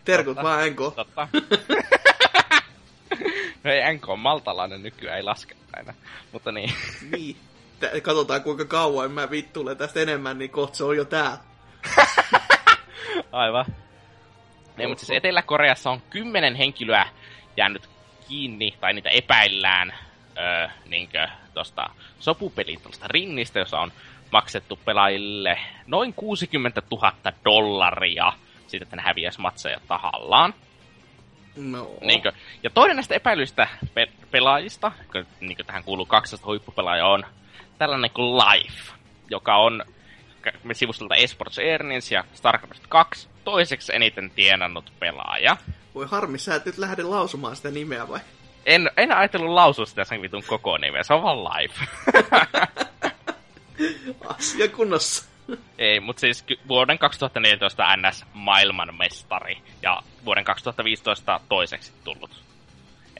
Terkut 0.05 0.37
vaan 0.37 0.67
enko. 0.67 0.91
Totta. 0.91 1.27
No 3.63 3.71
ei 3.71 3.93
NK 3.93 4.09
on 4.09 4.19
maltalainen 4.19 4.83
nykyään, 4.83 5.17
ei 5.17 5.23
laske 5.23 5.55
aina. 5.73 5.93
Mutta 6.31 6.51
niin. 6.51 6.73
Niin. 7.11 7.35
Katsotaan 8.01 8.43
kuinka 8.43 8.65
kauan 8.65 9.11
mä 9.11 9.31
vittulen 9.31 9.77
tästä 9.77 9.99
enemmän, 9.99 10.37
niin 10.37 10.49
kohta 10.51 10.77
se 10.77 10.83
on 10.83 10.97
jo 10.97 11.05
täällä. 11.05 11.37
Aivan. 13.31 13.65
Niin, 14.77 14.89
mutta 14.89 15.05
siis 15.05 15.17
Etelä-Koreassa 15.17 15.89
on 15.89 16.01
kymmenen 16.09 16.55
henkilöä 16.55 17.05
jäänyt 17.57 17.89
kiinni, 18.27 18.77
tai 18.81 18.93
niitä 18.93 19.09
epäillään 19.09 19.93
öö, 20.37 20.67
niinkö, 20.85 21.27
tosta 21.53 21.89
sopupelin 22.19 22.81
tuosta 22.81 23.05
ringistä, 23.07 23.59
jossa 23.59 23.79
on 23.79 23.91
maksettu 24.31 24.79
pelaajille 24.85 25.59
noin 25.87 26.13
60 26.13 26.81
000 26.91 27.13
dollaria 27.45 28.33
siitä, 28.67 28.83
että 28.83 28.95
ne 28.95 29.01
häviäisi 29.01 29.41
matseja 29.41 29.79
tahallaan. 29.87 30.53
No. 31.55 31.91
Niinkö, 32.01 32.31
ja 32.63 32.69
toinen 32.69 32.95
näistä 32.95 33.15
epäilyistä 33.15 33.67
pe- 33.93 34.11
pelaajista, 34.31 34.91
kun 35.11 35.25
niinkö 35.39 35.63
tähän 35.63 35.83
kuuluu 35.83 36.05
12 36.05 36.47
huippupelaajaa, 36.47 37.09
on 37.09 37.23
tällainen 37.79 38.11
kuin 38.11 38.37
Life, 38.37 38.93
joka 39.29 39.55
on 39.55 39.83
me 40.63 40.73
sivustolta 40.73 41.15
Esports 41.15 41.59
Earnings 41.59 42.11
ja 42.11 42.23
StarCraft 42.33 42.83
2 42.89 43.27
toiseksi 43.43 43.95
eniten 43.95 44.31
tienannut 44.35 44.93
pelaaja. 44.99 45.57
Voi 45.95 46.05
harmi, 46.05 46.39
sä 46.39 46.55
et 46.55 46.65
nyt 46.65 46.77
lähde 46.77 47.03
lausumaan 47.03 47.55
sitä 47.55 47.71
nimeä 47.71 48.07
vai? 48.07 48.19
En, 48.65 48.91
en 48.97 49.11
ajatellut 49.11 49.53
lausua 49.53 49.85
sitä 49.85 50.03
sen 50.03 50.21
vitun 50.21 50.43
koko 50.47 50.77
nimeä, 50.77 51.03
se 51.03 51.13
on 51.13 51.23
vaan 51.23 51.43
Life. 51.43 51.85
Asia 54.37 54.67
kunnossa. 54.67 55.29
Ei, 55.77 55.99
mutta 55.99 56.19
siis 56.19 56.45
vuoden 56.67 56.99
2014 56.99 57.83
NS 57.97 58.25
maailmanmestari 58.33 59.61
ja 59.81 60.03
vuoden 60.25 60.43
2015 60.43 61.39
toiseksi 61.49 61.91
tullut. 62.03 62.43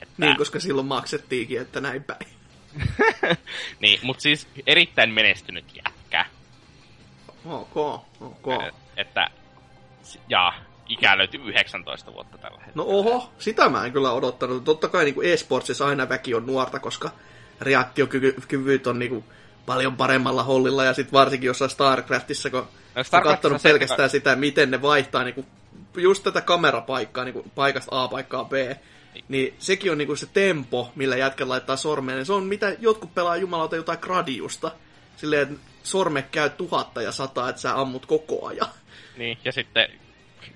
Että... 0.02 0.14
Niin, 0.18 0.36
koska 0.36 0.60
silloin 0.60 0.86
maksettiinkin, 0.86 1.60
että 1.60 1.80
näin 1.80 2.04
päin. 2.04 2.39
niin, 3.80 4.00
mutta 4.02 4.22
siis 4.22 4.48
erittäin 4.66 5.10
menestynyt 5.10 5.64
jätkä. 5.76 6.26
Ok, 7.44 7.76
ok. 8.20 8.46
Että, 8.96 9.26
ja 10.28 10.52
ikä 10.88 11.18
löytyy 11.18 11.40
19 11.44 12.12
vuotta 12.12 12.38
tällä 12.38 12.58
hetkellä. 12.58 12.72
No 12.74 12.84
oho, 12.84 13.32
sitä 13.38 13.68
mä 13.68 13.84
en 13.84 13.92
kyllä 13.92 14.12
odottanut. 14.12 14.64
Totta 14.64 14.88
kai 14.88 15.04
niin 15.04 15.14
e-sportsissa 15.22 15.86
aina 15.86 16.08
väki 16.08 16.34
on 16.34 16.46
nuorta, 16.46 16.78
koska 16.78 17.10
reaktiokyvyt 17.60 18.86
on 18.86 18.98
niin 18.98 19.10
kuin 19.10 19.24
paljon 19.66 19.96
paremmalla 19.96 20.42
hollilla, 20.42 20.84
ja 20.84 20.94
sitten 20.94 21.12
varsinkin 21.12 21.46
jossain 21.46 21.70
StarCraftissa, 21.70 22.50
kun 22.50 22.60
No, 22.60 22.98
no, 23.00 23.04
Starcraftissa 23.04 23.36
katsonut 23.36 23.60
se, 23.62 23.68
pelkästään 23.68 24.10
sitä, 24.10 24.36
miten 24.36 24.70
ne 24.70 24.82
vaihtaa 24.82 25.24
niin 25.24 25.34
kuin, 25.34 25.46
just 25.96 26.22
tätä 26.22 26.40
kamerapaikkaa 26.40 27.24
niin 27.24 27.32
kuin, 27.32 27.50
paikasta 27.54 28.02
A 28.02 28.08
paikkaan 28.08 28.46
B, 28.46 28.52
niin 29.28 29.54
sekin 29.58 29.92
on 29.92 29.98
niin 29.98 30.06
kuin 30.06 30.16
se 30.18 30.26
tempo, 30.32 30.92
millä 30.96 31.16
jätkät 31.16 31.48
laittaa 31.48 31.76
sormeen. 31.76 32.18
Ja 32.18 32.24
se 32.24 32.32
on 32.32 32.44
mitä 32.44 32.76
jotkut 32.80 33.14
pelaa 33.14 33.36
jumalauta 33.36 33.76
jotain 33.76 33.98
gradiusta. 34.02 34.70
Silleen, 35.16 35.42
että 35.42 35.54
sorme 35.82 36.22
käy 36.22 36.50
tuhatta 36.50 37.02
ja 37.02 37.12
sataa, 37.12 37.48
että 37.48 37.62
sä 37.62 37.80
ammut 37.80 38.06
koko 38.06 38.46
ajan. 38.46 38.68
Niin, 39.16 39.38
ja 39.44 39.52
sitten 39.52 39.88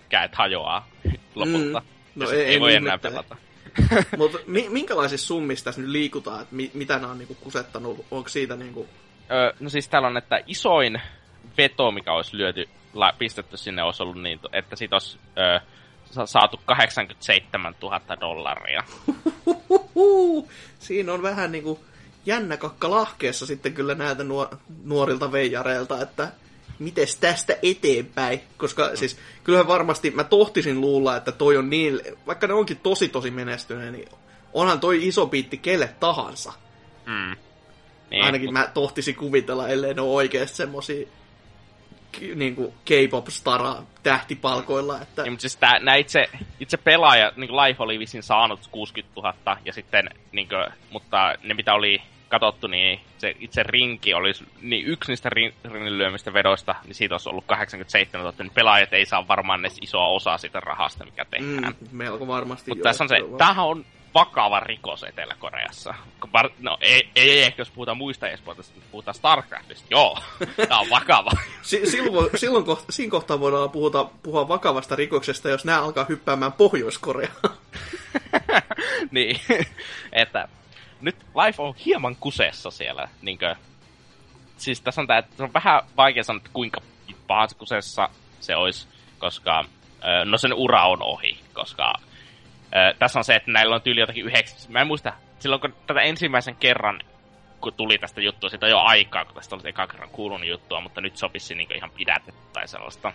käet 0.09 0.35
hajoaa 0.35 0.89
lopulta. 1.35 1.81
Mm. 1.81 2.23
No 2.23 2.31
ei, 2.31 2.39
ei- 2.41 2.45
ei 2.47 2.61
voi 2.61 2.75
enää 2.75 2.95
ihmettele. 2.95 3.13
pelata. 3.13 3.37
Mutta 4.19 4.39
mi- 4.47 4.69
minkälaisissa 4.69 5.27
summissa 5.27 5.65
tässä 5.65 5.81
nyt 5.81 5.91
liikutaan, 5.91 6.43
että 6.43 6.55
mi- 6.55 6.71
mitä 6.75 6.95
nämä 6.99 7.11
on 7.13 7.19
niinku 7.19 7.35
kusettanut? 7.35 8.07
Onko 8.11 8.29
siitä 8.29 8.57
niinku... 8.57 8.89
Öö, 9.31 9.53
no 9.61 9.69
siis 9.69 9.89
täällä 9.89 10.09
on, 10.09 10.17
että 10.17 10.41
isoin 10.47 11.01
veto, 11.59 11.91
mikä 11.91 12.13
olisi 12.13 12.37
lyöty 12.37 12.65
la- 12.93 13.15
pistetty 13.19 13.57
sinne 13.57 13.83
olisi 13.83 14.03
ollut 14.03 14.23
niin, 14.23 14.41
että 14.53 14.77
siitä 14.77 14.95
olisi 14.97 15.19
ö, 15.39 15.61
sa- 15.61 15.67
saatu 16.25 16.61
87 16.65 17.75
000 17.83 18.01
dollaria. 18.21 18.83
Siinä 20.79 21.13
on 21.13 21.23
vähän 21.23 21.53
niinku 21.53 21.85
jännä 22.27 22.57
kakka 22.57 22.91
lahkeessa 22.91 23.47
sitten 23.47 23.75
kyllä 23.75 23.95
näiltä 23.95 24.23
nuor- 24.23 24.57
nuorilta 24.85 25.33
veijareilta, 25.33 26.03
että 26.03 26.33
mites 26.79 27.17
tästä 27.17 27.57
eteenpäin, 27.63 28.41
koska 28.57 28.89
mm. 28.89 28.97
siis 28.97 29.19
kyllähän 29.45 29.69
varmasti 29.69 30.11
mä 30.11 30.25
tohtisin 30.25 30.81
luulla, 30.81 31.17
että 31.17 31.33
toi 31.33 31.57
on 31.57 31.71
niin, 31.71 32.01
vaikka 32.27 32.47
ne 32.47 32.55
onkin 32.55 32.77
tosi 32.77 33.09
tosi 33.09 33.31
menestyneet, 33.31 33.93
niin 33.93 34.09
onhan 34.53 34.81
toi 34.81 35.09
iso 35.09 35.27
biitti 35.27 35.59
kelle 35.59 35.95
tahansa. 36.01 36.53
Mm. 37.07 37.37
Niin, 38.11 38.25
Ainakin 38.25 38.49
mut... 38.49 38.53
mä 38.53 38.71
tohtisin 38.75 39.15
kuvitella, 39.15 39.69
ellei 39.69 39.95
ne 39.95 40.01
ole 40.01 40.13
oikeasti 40.13 40.57
semmosia 40.57 41.07
niin 42.35 42.55
kuin 42.55 42.73
K-pop-stara 42.85 43.75
tähtipalkoilla. 44.03 45.01
Että... 45.03 45.23
Niin, 45.23 45.33
mutta 45.33 45.41
siis 45.41 45.57
tää, 45.57 45.79
nää 45.79 45.95
itse, 45.95 46.25
itse 46.61 46.77
pelaaja, 46.77 47.33
niin 47.37 47.49
kuin 47.49 47.63
Life 47.63 47.83
oli 47.83 47.99
visin 47.99 48.23
saanut 48.23 48.69
60 48.71 49.21
000, 49.21 49.57
ja 49.65 49.73
sitten, 49.73 50.11
niin 50.33 50.49
kuin, 50.49 50.67
mutta 50.91 51.35
ne 51.43 51.55
mitä 51.55 51.75
oli 51.75 52.03
katsottu, 52.29 52.67
niin 52.67 53.01
se 53.19 53.37
itse 53.41 53.63
rinki 53.63 54.15
olisi, 54.15 54.45
niin 54.63 54.87
yksi 54.87 55.13
niistä 55.13 55.29
rin, 55.29 55.55
rinnilyömistä 55.65 56.33
vedoista, 56.33 56.75
niin 56.85 56.95
siitä 56.95 57.15
olisi 57.15 57.29
ollut 57.29 57.45
87 57.47 58.25
000, 58.25 58.37
niin 58.39 58.55
pelaajat 58.55 58.93
ei 58.93 59.07
saa 59.07 59.29
varmaan 59.29 59.61
edes 59.61 59.79
isoa 59.83 60.07
osaa 60.07 60.39
siitä 60.39 60.61
rahasta, 60.61 61.05
mikä 61.05 61.25
tehdään. 61.25 61.75
Mm, 61.81 61.89
melko 61.93 62.27
varmasti. 62.27 62.71
Mutta 62.71 62.83
tässä 62.83 63.05
on 63.05 63.09
se, 63.09 63.17
tämähän 63.39 63.67
on 63.67 63.85
vakava 64.15 64.61
rikos 64.61 65.05
Etelä-Koreassa. 65.05 65.95
No 66.59 66.79
ei, 66.81 67.09
ei 67.17 67.43
ehkä 67.43 67.61
jos 67.61 67.71
puhutaan 67.71 67.97
muista 67.97 68.29
esportista, 68.29 68.75
mutta 68.75 68.89
puhutaan 68.91 69.15
Starcraftista. 69.15 69.87
Joo, 69.91 70.19
tämä 70.69 70.81
on 70.81 70.91
vakava. 70.91 71.31
S- 71.63 71.91
silloin, 71.91 72.31
silloin 72.35 72.65
kohta, 72.65 72.93
siinä 72.93 73.11
kohtaa 73.11 73.41
voidaan 73.41 73.71
puhuta, 73.71 74.05
puhua 74.23 74.49
vakavasta 74.49 74.97
rikoksesta, 74.97 75.49
jos 75.49 75.65
nämä 75.65 75.83
alkaa 75.83 76.07
hyppäämään 76.09 76.53
Pohjois-Koreaan. 76.53 77.37
niin, 79.11 79.41
että 80.13 80.49
nyt 81.01 81.17
Life 81.45 81.63
on 81.63 81.75
hieman 81.87 82.17
kusessa 82.17 82.71
siellä. 82.71 83.09
Niinkö, 83.23 83.57
siis 84.57 84.81
tässä 84.81 85.01
on, 85.01 85.07
tää, 85.07 85.19
että 85.19 85.45
on 85.45 85.53
vähän 85.55 85.83
vaikea 85.97 86.25
sanoa, 86.25 86.37
että 86.37 86.51
kuinka 86.53 86.81
pahassa 87.27 87.59
kusessa 87.59 88.09
se 88.41 88.57
olisi, 88.57 88.89
koska 89.19 89.65
no 90.25 90.39
sen 90.39 90.55
ura 90.55 90.87
on 90.87 91.03
ohi, 91.03 91.41
koska 91.53 91.95
tässä 92.99 93.19
on 93.19 93.25
se, 93.25 93.35
että 93.35 93.51
näillä 93.51 93.75
on 93.75 93.83
tyyli 93.83 94.01
jotakin 94.01 94.25
yhdeksän... 94.25 94.73
Mä 94.73 94.81
en 94.81 94.87
muista, 94.87 95.13
silloin 95.39 95.61
kun 95.61 95.75
tätä 95.87 96.01
ensimmäisen 96.01 96.57
kerran 96.57 97.01
kun 97.65 97.75
tuli 97.75 97.99
tästä 97.99 98.21
juttua, 98.21 98.51
siitä 98.51 98.69
jo 98.69 98.79
aikaa, 98.79 99.25
kun 99.25 99.35
tästä 99.35 99.57
oli 99.57 99.69
eka 99.69 99.87
kerran 99.87 100.09
kuulunut 100.09 100.49
juttua, 100.49 100.81
mutta 100.81 101.01
nyt 101.01 101.17
sopisi 101.17 101.55
niin 101.55 101.77
ihan 101.77 101.91
pidätettä 101.91 102.41
tai 102.53 102.69
sellaista. 102.69 103.13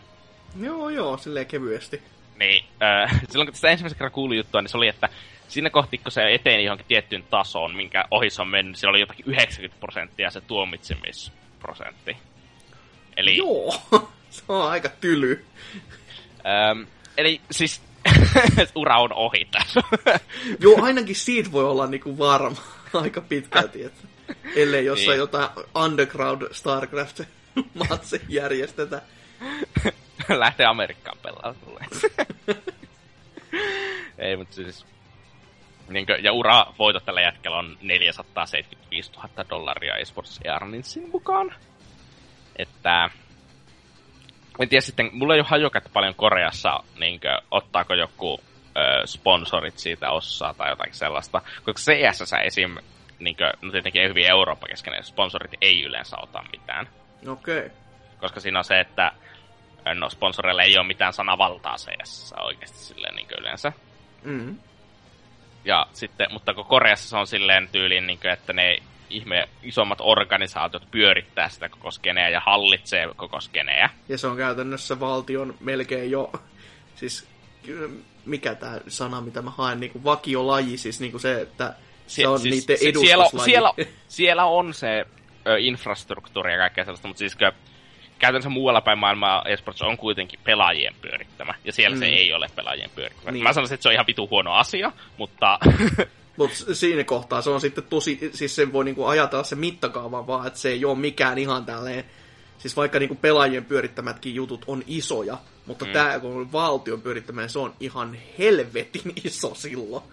Joo, 0.60 0.90
joo, 0.90 1.18
silleen 1.18 1.46
kevyesti. 1.46 2.02
Niin, 2.40 2.66
äh, 2.84 3.22
silloin 3.30 3.48
kun 3.48 3.54
tästä 3.54 3.70
ensimmäisen 3.70 3.98
kerran 3.98 4.12
kuului 4.12 4.38
juttua, 4.38 4.62
niin 4.62 4.70
se 4.70 4.78
oli, 4.78 4.88
että 4.88 5.10
siinä 5.48 5.70
kohti, 5.70 5.98
kun 5.98 6.12
se 6.12 6.34
eteni 6.34 6.64
johonkin 6.64 6.88
tiettyyn 6.88 7.24
tasoon, 7.24 7.76
minkä 7.76 8.06
ohi 8.12 8.30
se 8.30 8.42
on 8.42 8.48
mennyt, 8.48 8.76
siellä 8.76 8.92
oli 8.92 9.00
jotakin 9.00 9.26
90 9.26 9.80
prosenttia 9.80 10.32
se 10.32 10.42
tuomitsemisprosentti. 10.42 12.18
Eli... 13.18 13.38
Joo, 13.38 13.76
se 14.30 14.44
on 14.48 14.70
aika 14.70 14.90
tyly. 14.90 15.46
Ähm, 16.46 16.82
eli 17.18 17.42
siis 17.52 17.89
ura 18.76 19.00
on 19.00 19.14
ohi 19.14 19.48
tässä. 19.52 19.82
Joo, 20.64 20.82
ainakin 20.82 21.16
siitä 21.16 21.52
voi 21.52 21.64
olla 21.64 21.88
niinku 21.88 22.18
varma 22.18 22.62
aika 22.94 23.22
pitkälti, 23.22 23.84
että 23.84 24.08
ellei 24.56 24.86
jossain 24.86 25.10
niin. 25.10 25.20
jotain 25.20 25.50
underground 25.76 26.54
StarCraft 26.54 27.22
matse 27.74 28.22
järjestetä. 28.30 29.02
Lähtee 30.30 30.66
Amerikkaan 30.66 31.18
pelaamaan 31.22 31.88
Ei, 34.18 34.38
mutta 34.38 34.56
siis... 34.56 34.86
Niin 35.90 36.06
kuin, 36.06 36.24
ja 36.24 36.34
ura 36.34 36.66
voitot 36.80 37.06
tällä 37.06 37.22
jätkellä 37.22 37.58
on 37.58 37.78
475 37.82 39.12
000 39.12 39.50
dollaria 39.50 39.98
eSports 39.98 40.40
Earningsin 40.44 41.10
mukaan. 41.10 41.54
Että 42.56 43.10
en 44.64 44.70
tiedä 44.70 44.82
sitten, 44.82 45.10
mulla 45.14 45.34
ei 45.34 45.40
ole 45.40 45.48
hajukat 45.48 45.84
paljon 45.94 46.16
Koreassa, 46.16 46.84
niin 47.00 47.20
kuin, 47.20 47.38
ottaako 47.52 47.94
joku 47.94 48.40
ö, 48.78 49.08
sponsorit 49.08 49.78
siitä 49.78 50.12
ossaa 50.12 50.54
tai 50.54 50.70
jotain 50.70 50.94
sellaista. 50.94 51.42
Koska 51.64 51.92
CSS 51.92 52.34
esim, 52.44 52.76
niin 53.20 53.36
kuin, 53.36 53.52
no 53.62 53.72
tietenkin 53.72 54.10
hyvin 54.10 54.30
Eurooppa-keskeinen, 54.30 55.04
sponsorit 55.04 55.52
ei 55.62 55.84
yleensä 55.84 56.18
ota 56.22 56.44
mitään. 56.52 56.88
Okei. 57.28 57.58
Okay. 57.58 57.70
Koska 58.20 58.40
siinä 58.40 58.60
on 58.60 58.66
se, 58.66 58.80
että 58.80 59.12
no 59.96 60.10
sponsoreille 60.10 60.64
ei 60.64 60.78
ole 60.78 60.88
mitään 60.88 61.14
sanavaltaa 61.14 61.76
CS 61.76 62.34
oikeasti 62.38 62.78
silleen 62.78 63.16
niin 63.16 63.28
yleensä. 63.40 63.74
Mm-hmm. 64.24 64.58
Ja 65.66 65.86
sitten, 65.94 66.28
mutta 66.34 66.54
kun 66.54 66.66
Koreassa 66.66 67.10
se 67.10 67.18
on 67.18 67.28
silleen 67.28 67.70
tyyliin, 67.72 68.08
niin 68.08 68.20
kuin, 68.20 68.32
että 68.32 68.54
ne 68.54 68.78
ihme 69.10 69.50
isommat 69.64 69.98
organisaatiot 70.02 70.92
pyörittää 70.92 71.50
sitä 71.50 71.70
koko 71.70 71.92
skeneä 71.92 72.30
ja 72.30 72.42
hallitsee 72.46 73.10
koko 73.16 73.42
skeneä. 73.42 73.90
Ja 74.10 74.18
se 74.18 74.28
on 74.28 74.38
käytännössä 74.38 75.00
valtion 75.00 75.56
melkein 75.60 76.12
jo, 76.12 76.32
siis 76.96 77.28
mikä 78.26 78.56
tämä 78.56 78.80
sana, 78.88 79.22
mitä 79.22 79.42
mä 79.42 79.50
haen, 79.50 79.80
niin 79.80 79.92
kuin 79.92 80.04
vakiolaji, 80.04 80.78
siis 80.78 81.00
niin 81.00 81.12
kuin 81.12 81.22
se, 81.22 81.42
että 81.42 81.74
se 82.08 82.28
on 82.28 82.40
siis, 82.40 82.68
niiden 82.68 82.90
edustuslaji. 82.90 83.46
Siellä, 83.46 83.74
siellä, 83.78 83.92
siellä 84.08 84.46
on 84.46 84.74
se 84.74 85.06
ö, 85.48 85.60
infrastruktuuri 85.60 86.52
ja 86.52 86.58
kaikkea 86.58 86.84
sellaista, 86.84 87.08
mutta 87.08 87.20
siis 87.20 87.38
käytännössä 88.20 88.50
muualla 88.50 88.82
päin 88.82 89.00
maailmaa 89.00 89.44
esports 89.46 89.82
on 89.82 89.98
kuitenkin 89.98 90.40
pelaajien 90.44 90.96
pyörittämä, 91.02 91.54
ja 91.66 91.74
siellä 91.74 91.96
mm. 91.96 92.00
se 92.00 92.06
ei 92.06 92.34
ole 92.34 92.48
pelaajien 92.56 92.90
pyörittämä. 92.96 93.32
Niin. 93.32 93.44
Mä 93.44 93.54
sanoisin, 93.54 93.74
että 93.74 93.84
se 93.84 93.90
on 93.90 93.94
ihan 93.94 94.08
vitu 94.08 94.28
huono 94.30 94.54
asia, 94.54 94.92
mutta... 95.18 95.60
Mutta 96.40 96.76
siinä 96.76 97.04
kohtaa 97.04 97.42
se 97.42 97.50
on 97.50 97.62
sitten 97.62 97.84
tosi, 97.84 98.32
siis 98.34 98.56
sen 98.56 98.74
voi 98.74 98.86
niinku 98.86 99.06
ajatella 99.06 99.44
se 99.44 99.56
mittakaava 99.56 100.28
vaan, 100.28 100.48
että 100.48 100.60
se 100.60 100.70
ei 100.70 100.86
ole 100.86 100.98
mikään 100.98 101.38
ihan 101.38 101.66
tälleen, 101.66 102.04
siis 102.58 102.78
vaikka 102.78 103.00
niinku 103.00 103.16
pelaajien 103.16 103.66
pyörittämätkin 103.66 104.36
jutut 104.36 104.66
on 104.68 104.84
isoja, 104.88 105.38
mutta 105.66 105.86
mm. 105.86 105.92
tämä 105.92 106.20
kun 106.20 106.32
on 106.32 106.52
valtion 106.52 107.02
pyörittämään, 107.02 107.50
se 107.50 107.60
on 107.60 107.76
ihan 107.80 108.18
helvetin 108.40 109.14
iso 109.26 109.56
silloin. 109.56 110.04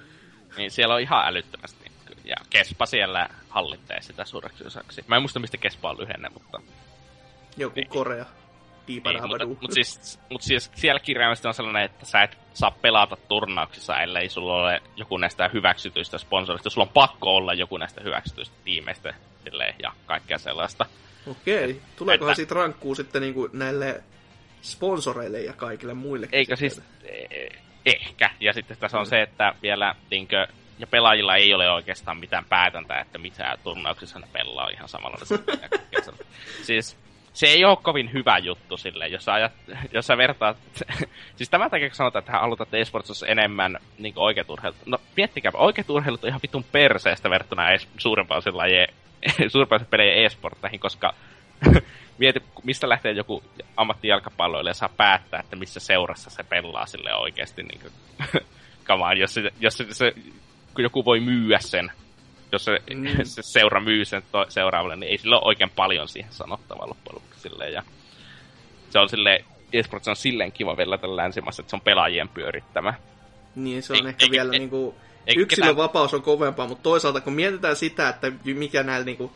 Niin 0.57 0.71
siellä 0.71 0.95
on 0.95 1.01
ihan 1.01 1.27
älyttömästi. 1.27 1.91
Ja 2.25 2.37
Kespa 2.51 2.87
siellä 2.87 3.29
hallitsee 3.49 4.03
sitä 4.03 4.25
suureksi 4.25 4.67
osaksi. 4.67 5.05
Mä 5.09 5.17
en 5.17 5.23
muista, 5.23 5.41
mistä 5.41 5.57
Kespa 5.57 5.91
on 5.91 5.99
lyhenne, 5.99 6.29
mutta... 6.29 6.61
Joku 7.57 7.75
niin. 7.77 7.89
Korea. 7.89 8.27
Niin, 8.89 9.03
mutta, 9.29 9.47
mutta, 9.47 9.75
siis, 9.75 10.21
mutta 10.31 10.47
siis 10.47 10.71
siellä 10.75 11.01
kirjaimesti 11.01 11.49
on 11.49 11.55
sellainen, 11.55 11.85
että 11.85 12.07
sä 12.07 12.23
et 12.23 12.39
saa 12.55 12.71
pelata 12.71 13.17
turnauksissa, 13.29 14.01
ellei 14.01 14.29
sulla 14.29 14.55
ole 14.55 14.83
joku 14.97 15.17
näistä 15.17 15.51
hyväksytyistä 15.53 16.19
sponsorista. 16.19 16.71
Sulla 16.71 16.87
on 16.87 16.93
pakko 16.95 17.37
olla 17.37 17.55
joku 17.55 17.77
näistä 17.77 18.01
hyväksytyistä 18.01 18.57
tiimeistä 18.65 19.15
silleen, 19.45 19.75
ja 19.83 19.93
kaikkea 20.07 20.39
sellaista. 20.39 20.87
Okei. 21.27 21.65
Okay. 21.65 21.77
Tuleekohan 21.97 22.33
että... 22.33 22.37
siitä 22.37 22.55
rankkuu 22.55 22.95
sitten 22.95 23.23
niin 23.23 23.35
kuin 23.35 23.51
näille 23.53 24.03
sponsoreille 24.63 25.41
ja 25.41 25.53
kaikille 25.53 25.95
muille? 25.95 26.29
Eikö 26.33 26.57
siis... 26.57 26.83
Eh, 27.05 27.49
ehkä. 27.87 28.31
Ja 28.41 28.53
sitten 28.53 28.77
tässä 28.77 28.99
on 28.99 29.07
mm. 29.07 29.11
se, 29.11 29.23
että 29.23 29.55
vielä 29.63 29.95
niinkö, 30.11 30.47
ja 30.79 30.87
pelaajilla 30.87 31.37
ei 31.37 31.55
ole 31.55 31.71
oikeastaan 31.71 32.17
mitään 32.17 32.45
päätäntä, 32.45 33.01
että 33.01 33.19
mitä 33.19 33.59
turnauksissa 33.65 34.19
ne 34.19 34.27
pelaa 34.33 34.69
ihan 34.69 34.89
samalla. 34.89 35.19
siis 36.63 36.97
se 37.37 37.47
ei 37.47 37.65
ole 37.65 37.79
kovin 37.83 38.13
hyvä 38.13 38.39
juttu 38.39 38.77
sille, 38.77 39.09
jos 39.09 39.29
ajat, 39.29 39.53
jos 39.93 40.07
sä 40.07 40.17
vertaat... 40.17 40.57
siis 41.37 41.51
tämän 41.51 41.71
takia 41.71 41.89
kun 41.89 41.97
sanotaan, 41.97 42.25
että 42.63 42.77
esports 42.77 43.23
enemmän 43.23 43.79
niin 43.99 44.15
oikeat 44.17 44.51
urheilut. 44.51 44.87
No 44.87 44.99
miettikää, 45.17 45.53
oikeat 45.55 45.91
urheilut 45.91 46.25
on 46.25 46.29
ihan 46.29 46.41
vitun 46.43 46.65
perseestä 46.73 47.31
verrattuna 47.31 47.71
es, 47.71 47.89
suurempaan 47.99 48.43
sellainen 48.43 48.89
suurempaan 49.53 49.87
pelejä 49.91 50.25
e-sportteihin, 50.25 50.81
koska 50.81 51.15
mieti, 52.19 52.43
mistä 52.65 52.89
lähtee 52.89 53.13
joku 53.13 53.43
ammattijalkapalloille 53.77 54.71
ja 54.71 54.75
saa 54.75 54.91
päättää, 54.97 55.41
että 55.41 55.57
missä 55.57 55.81
seurassa 55.81 56.31
se 56.31 56.43
pelaa 56.43 56.87
sille 56.87 57.15
oikeasti 57.15 57.63
niin 57.63 57.81
kuin, 57.81 57.93
kamaan, 58.85 59.19
jos, 59.19 59.35
se, 59.35 59.53
jos 59.61 59.77
se, 59.77 59.87
se, 59.91 60.13
joku 60.79 61.05
voi 61.05 61.21
myyä 61.21 61.59
sen 61.59 61.93
jos 62.53 62.65
se, 62.65 62.83
mm. 62.95 63.07
se 63.25 63.43
seura 63.43 63.81
myy 63.81 64.05
sen 64.05 64.23
to- 64.33 64.47
seuraavalle, 64.49 64.97
niin 64.97 65.11
ei 65.11 65.19
sillä 65.19 65.37
ole 65.37 65.47
oikein 65.47 65.71
paljon 65.71 66.09
siihen 66.09 66.33
sanottavaa 66.33 66.89
loppujen 66.89 67.15
lopuksi. 67.15 67.41
Silleen, 67.41 67.73
ja 67.73 67.83
se 68.91 68.99
on 68.99 69.09
silleen, 69.09 69.45
esports 69.73 70.09
on 70.09 70.17
silleen 70.17 70.53
kiva 70.53 70.77
vielä 70.77 70.99
tällä 70.99 71.17
länsimaassa, 71.17 71.63
että 71.63 71.71
se 71.71 71.77
on 71.77 71.81
pelaajien 71.81 72.29
pyörittämä. 72.29 72.95
Niin, 73.55 73.83
se 73.83 73.93
on 73.93 74.07
e- 74.07 74.09
ehkä 74.09 74.27
e- 74.27 74.31
vielä 74.31 74.53
e- 74.53 74.59
niinku, 74.59 74.95
yksilön 75.37 75.49
ketään... 75.49 75.77
vapaus 75.77 76.15
on 76.15 76.23
kovempaa, 76.23 76.67
mutta 76.67 76.83
toisaalta 76.83 77.21
kun 77.21 77.33
mietitään 77.33 77.77
sitä, 77.77 78.09
että 78.09 78.33
mikä 78.45 78.83
näillä 78.83 79.05
niinku 79.05 79.33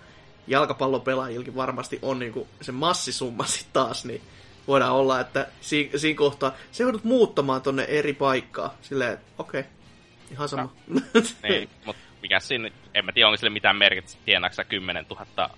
jalkapallopelaajillekin 0.47 1.57
varmasti 1.57 1.99
on 2.03 2.19
niinku 2.19 2.49
se 2.61 2.73
massisumma 2.73 3.45
sitten 3.45 3.73
taas, 3.73 4.05
niin 4.05 4.23
voidaan 4.69 4.93
olla, 4.93 5.21
että 5.21 5.49
siinä, 5.61 5.99
siinä 5.99 6.19
kohtaa 6.19 6.53
se 6.73 6.83
joudut 6.83 7.05
muuttamaan 7.05 7.63
tonne 7.63 7.83
eri 7.83 8.13
paikkaa. 8.13 8.75
Silleen, 8.83 9.19
okei, 9.39 9.61
okay, 9.61 9.73
ihan 10.31 10.49
sama. 10.49 10.73
No. 10.89 11.01
niin, 11.43 11.69
mutta 11.85 12.03
mikä 12.23 12.41
siinä, 12.41 12.71
en 12.95 13.05
mä 13.05 13.13
tiedä, 13.13 13.29
onko 13.29 13.37
sille 13.37 13.51
mitään 13.51 13.77
merkitystä, 13.77 14.21
tienaksä 14.25 14.65
10 14.65 15.07
000 15.11 15.51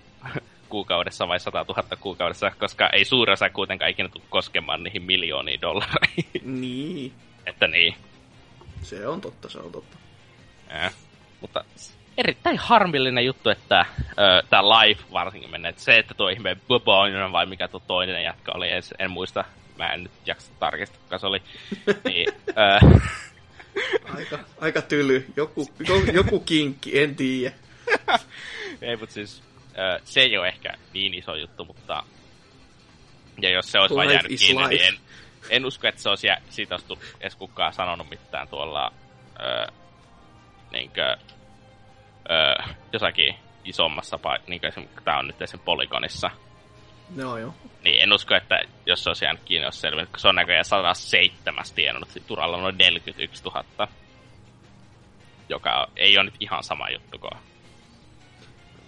kuukaudessa 0.69 1.27
vai 1.27 1.39
100 1.39 1.65
000 1.67 1.83
kuukaudessa, 1.99 2.51
koska 2.59 2.89
ei 2.89 3.05
suurin 3.05 3.33
osa 3.33 3.49
kuitenkaan 3.49 3.91
ikinä 3.91 4.09
tule 4.09 4.23
koskemaan 4.29 4.83
niihin 4.83 5.03
miljooniin 5.03 5.61
dollareihin. 5.61 6.25
Niin. 6.61 7.13
että 7.45 7.67
niin. 7.67 7.95
Se 8.81 9.07
on 9.07 9.21
totta, 9.21 9.49
se 9.49 9.59
on 9.59 9.71
totta. 9.71 9.97
Ja, 10.69 10.91
mutta 11.41 11.63
erittäin 12.17 12.57
harmillinen 12.57 13.25
juttu, 13.25 13.49
että 13.49 13.85
tämä 14.49 14.63
Life 14.63 15.03
varsinkin 15.13 15.51
menee. 15.51 15.69
Että 15.69 15.81
se, 15.81 15.99
että 15.99 16.13
tuo 16.13 16.29
ihme 16.29 16.57
Boboinen 16.67 17.31
vai 17.31 17.45
mikä 17.45 17.67
tuo 17.67 17.81
toinen 17.87 18.23
jatka 18.23 18.51
oli, 18.55 18.71
en, 18.71 18.83
en 18.99 19.11
muista. 19.11 19.43
Mä 19.77 19.93
en 19.93 20.03
nyt 20.03 20.11
jaksa 20.25 20.51
tarkistaa, 20.59 20.99
kuka 21.03 21.17
se 21.17 21.27
oli. 21.27 21.41
niin, 22.07 22.27
ö, 22.49 22.99
aika, 24.15 24.39
aika 24.61 24.81
tyly. 24.81 25.25
Joku, 25.35 25.67
joku 26.13 26.39
kinkki, 26.39 26.99
en 26.99 27.15
tiedä. 27.15 27.55
ei, 28.81 28.95
mutta 28.95 29.13
siis 29.13 29.43
se 30.03 30.21
ei 30.21 30.37
ole 30.37 30.47
ehkä 30.47 30.73
niin 30.93 31.13
iso 31.13 31.35
juttu, 31.35 31.65
mutta 31.65 32.03
ja 33.41 33.49
jos 33.49 33.71
se 33.71 33.79
olisi 33.79 33.95
vain 33.95 34.09
jäänyt 34.09 34.39
kiinni, 34.39 34.63
life. 34.63 34.69
niin 34.69 34.85
en, 34.85 34.99
en 35.49 35.65
usko, 35.65 35.87
että 35.87 36.01
se 36.01 36.09
olisi 36.09 36.27
jä, 36.27 36.41
siitä 36.49 36.75
olisi 36.75 37.15
edes 37.21 37.35
kukaan 37.35 37.73
sanonut 37.73 38.09
mitään 38.09 38.47
tuolla 38.47 38.93
ö, 39.39 39.71
niinkö, 40.71 41.17
ö, 42.29 42.63
jossakin 42.93 43.35
isommassa 43.65 44.17
paikassa, 44.17 44.49
niin 44.49 44.61
kuin 44.61 45.03
tämä 45.03 45.19
on 45.19 45.27
nyt 45.27 45.41
esim. 45.41 45.59
Polygonissa. 45.59 46.29
No 47.15 47.37
joo. 47.37 47.53
Niin 47.83 48.03
en 48.03 48.13
usko, 48.13 48.35
että 48.35 48.61
jos 48.85 49.03
se 49.03 49.09
olisi 49.09 49.25
jäänyt 49.25 49.41
kiinni, 49.45 49.65
olisi 49.65 49.79
selvinnyt, 49.79 50.09
kun 50.09 50.19
se 50.19 50.27
on 50.27 50.35
näköjään 50.35 50.65
107 50.65 51.65
tienannut, 51.75 52.09
Turalla 52.27 52.61
noin 52.61 52.77
41 52.77 53.43
000. 53.43 53.87
Joka 55.49 55.87
ei 55.95 56.17
ole 56.17 56.25
nyt 56.25 56.35
ihan 56.39 56.63
sama 56.63 56.89
juttu 56.89 57.19
kuin 57.19 57.31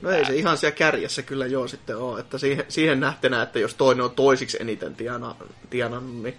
No 0.01 0.11
ei 0.11 0.25
se 0.25 0.35
ihan 0.35 0.57
siellä 0.57 0.75
kärjessä 0.75 1.21
kyllä 1.21 1.45
joo 1.45 1.67
sitten 1.67 1.97
ole, 1.97 2.19
että 2.19 2.37
siihen, 2.37 2.65
siihen 2.69 2.99
nähtenä, 2.99 3.41
että 3.41 3.59
jos 3.59 3.73
toinen 3.73 4.05
on 4.05 4.11
toisiksi 4.11 4.57
eniten 4.61 4.95
tiena, 4.95 5.35
tienannut, 5.69 6.23
niin, 6.23 6.37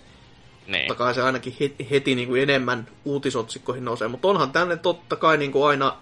niin. 0.67 0.87
totta 0.87 1.05
kai 1.05 1.15
se 1.15 1.23
ainakin 1.23 1.57
heti, 1.61 1.89
heti 1.91 2.15
niin 2.15 2.29
kuin 2.29 2.43
enemmän 2.43 2.89
uutisotsikkoihin 3.05 3.85
nousee. 3.85 4.09
Mutta 4.09 4.29
onhan 4.29 4.53
tänne 4.53 4.77
totta 4.77 5.17
kai 5.17 5.37
niin 5.37 5.53
kuin 5.53 5.69
aina 5.69 5.97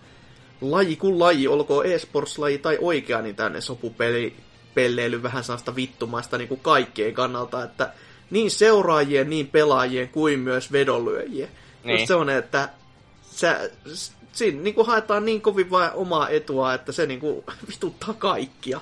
laji 0.61 0.97
kuin 0.97 1.19
laji, 1.19 1.49
olkoon 1.49 1.87
e-sports-laji 1.87 2.59
tai 2.59 2.79
oikea, 2.81 3.23
niin 3.23 3.37
tänne 3.37 3.61
sopupeli 3.61 4.37
pelleily 4.75 5.23
vähän 5.23 5.45
sellaista 5.45 5.77
vittumaista 5.77 6.39
niin 6.39 6.49
kuin 6.49 6.61
kaikkien 6.61 7.15
kannalta, 7.15 7.65
että 7.65 7.93
niin 8.31 8.51
seuraajien, 8.51 9.31
niin 9.31 9.47
pelaajien 9.47 10.09
kuin 10.09 10.39
myös 10.39 10.73
vedonlyöjien. 10.73 11.49
Niin. 11.85 11.99
Just 11.99 12.09
semmoinen, 12.09 12.37
että 12.37 12.69
sä, 13.23 13.71
siinä 14.33 14.63
niin 14.63 14.75
kuin 14.75 14.87
haetaan 14.87 15.25
niin 15.25 15.41
kovin 15.41 15.71
vain 15.71 15.91
omaa 15.95 16.29
etua, 16.29 16.75
että 16.75 16.93
se 16.93 17.07
niin 17.07 17.21
kuin 17.21 17.45
vituttaa 17.71 18.15
kaikkia. 18.15 18.81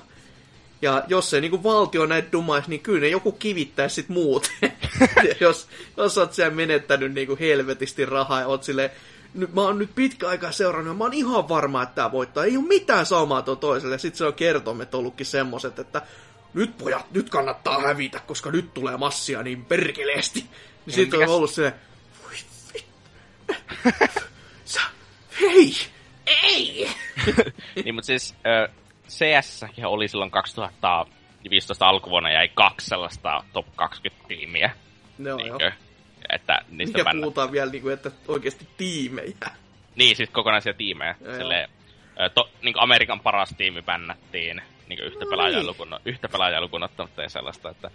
Ja 0.81 1.03
jos 1.07 1.29
se 1.29 1.41
niin 1.41 1.51
kuin 1.51 1.63
valtio 1.63 2.05
näitä 2.05 2.31
dumaisi, 2.31 2.69
niin 2.69 2.81
kyllä 2.81 2.99
ne 2.99 3.07
joku 3.07 3.31
kivittäisi 3.31 3.95
sit 3.95 4.09
muut. 4.09 4.51
jos, 5.39 5.67
jos 5.97 6.17
oot 6.17 6.33
siellä 6.33 6.55
menettänyt 6.55 7.13
niin 7.13 7.27
kuin 7.27 7.39
helvetisti 7.39 8.05
rahaa 8.05 8.39
ja 8.39 8.47
oot 8.47 8.63
silleen, 8.63 8.89
nyt, 9.33 9.53
mä 9.53 9.61
oon 9.61 9.79
nyt 9.79 9.95
pitkä 9.95 10.27
aikaa 10.27 10.51
seurannut 10.51 10.93
ja 10.93 10.97
mä 10.97 11.03
oon 11.03 11.13
ihan 11.13 11.49
varma, 11.49 11.83
että 11.83 11.95
tää 11.95 12.11
voittaa. 12.11 12.45
Ei 12.45 12.57
ole 12.57 12.65
mitään 12.65 13.05
saumaa 13.05 13.41
tuon 13.41 13.57
toiselle. 13.57 13.97
Sitten 13.97 14.17
se 14.17 14.25
on 14.25 14.33
kertomet 14.33 14.95
ollutkin 14.95 15.25
semmoset, 15.25 15.79
että 15.79 16.01
nyt 16.53 16.77
pojat, 16.77 17.11
nyt 17.11 17.29
kannattaa 17.29 17.81
hävitä, 17.81 18.19
koska 18.19 18.51
nyt 18.51 18.73
tulee 18.73 18.97
massia 18.97 19.43
niin 19.43 19.65
perkeleesti. 19.65 20.45
Niin 20.85 20.93
sitten 20.93 21.19
on 21.19 21.35
ollut 21.35 21.51
se, 21.51 21.73
voi 22.23 22.35
Sä, 24.65 24.81
hei, 25.41 25.73
ei! 26.25 26.89
niin, 27.83 27.95
mutta 27.95 28.05
siis 28.05 28.35
äh, 28.47 28.69
cs 29.07 29.63
oli 29.85 30.07
silloin 30.07 30.31
2015 30.31 31.87
alkuvuonna 31.87 32.31
jäi 32.31 32.49
kaksi 32.53 32.87
sellaista 32.87 33.43
top 33.53 33.65
20 33.75 34.27
tiimiä. 34.27 34.75
No, 35.17 35.35
niin 35.35 35.47
joo. 35.47 35.59
Että 36.29 36.59
niistä 36.69 36.97
Mikä 36.97 37.11
puhutaan 37.11 37.51
vielä, 37.51 37.71
niin 37.71 37.81
kuin, 37.81 37.93
että 37.93 38.11
oikeasti 38.27 38.67
tiimejä. 38.77 39.49
Niin, 39.95 40.15
siis 40.15 40.29
kokonaisia 40.29 40.73
tiimejä. 40.73 41.15
Silleen, 41.37 41.69
to, 42.33 42.49
niin 42.61 42.79
Amerikan 42.79 43.19
paras 43.19 43.49
tiimi 43.57 43.81
bännättiin 43.81 44.61
niin 44.89 44.99
yhtä, 44.99 45.25
no 45.25 45.29
pelaajaa 45.29 45.59
niin. 45.59 45.67
lukun, 45.67 45.99
yhtä 46.05 46.29
pelaajaa 46.29 46.61
lukuun 46.61 46.83
ottamatta 46.83 47.21
ja 47.21 47.29
sellaista, 47.29 47.69
että... 47.69 47.91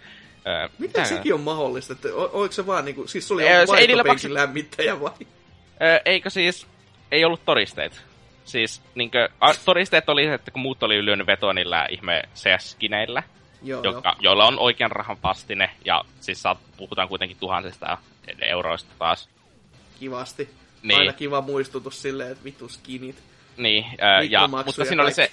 Ö, 0.47 0.69
Miten 0.79 1.05
sekin 1.05 1.33
on 1.33 1.41
mahdollista? 1.41 1.93
Että, 1.93 2.07
o, 2.13 2.29
oliko 2.33 2.51
se 2.51 2.67
vaan 2.67 2.85
niinku, 2.85 3.07
siis 3.07 3.27
sulla 3.27 3.41
oli 3.41 3.67
vaihtopenkin 3.67 4.33
lämmittäjä 4.33 4.99
vai? 4.99 5.11
Eikö 6.05 6.29
siis, 6.29 6.67
ei 7.11 7.25
ollut 7.25 7.45
todisteet. 7.45 8.01
Siis 8.45 8.81
niinkö, 8.95 9.29
a, 9.39 9.53
todisteet 9.53 10.09
oli, 10.09 10.25
että 10.25 10.51
kun 10.51 10.61
muut 10.61 10.83
oli 10.83 11.05
lyönyt 11.05 11.27
vetoa 11.27 11.53
niillä 11.53 11.87
ihme 11.89 12.23
CS-skineillä, 12.35 13.23
Joo, 13.63 13.83
joka, 13.83 14.09
jo. 14.09 14.15
joilla 14.21 14.45
on 14.45 14.59
oikean 14.59 14.91
rahan 14.91 15.17
vastine, 15.23 15.69
ja 15.85 16.03
siis 16.19 16.41
saat, 16.41 16.57
puhutaan 16.77 17.07
kuitenkin 17.07 17.37
tuhansista 17.37 17.97
euroista 18.41 18.91
taas. 18.99 19.29
Kivasti. 19.99 20.49
Niin. 20.83 20.99
Aina 20.99 21.13
kiva 21.13 21.41
muistutus 21.41 22.01
silleen, 22.01 22.31
että 22.31 22.43
vittu 22.43 22.69
skinit. 22.69 23.23
Niin, 23.57 23.85
ää, 24.01 24.21
ja, 24.21 24.47
mutta 24.47 24.85
siinä 24.85 25.03
oli 25.03 25.11
se, 25.11 25.29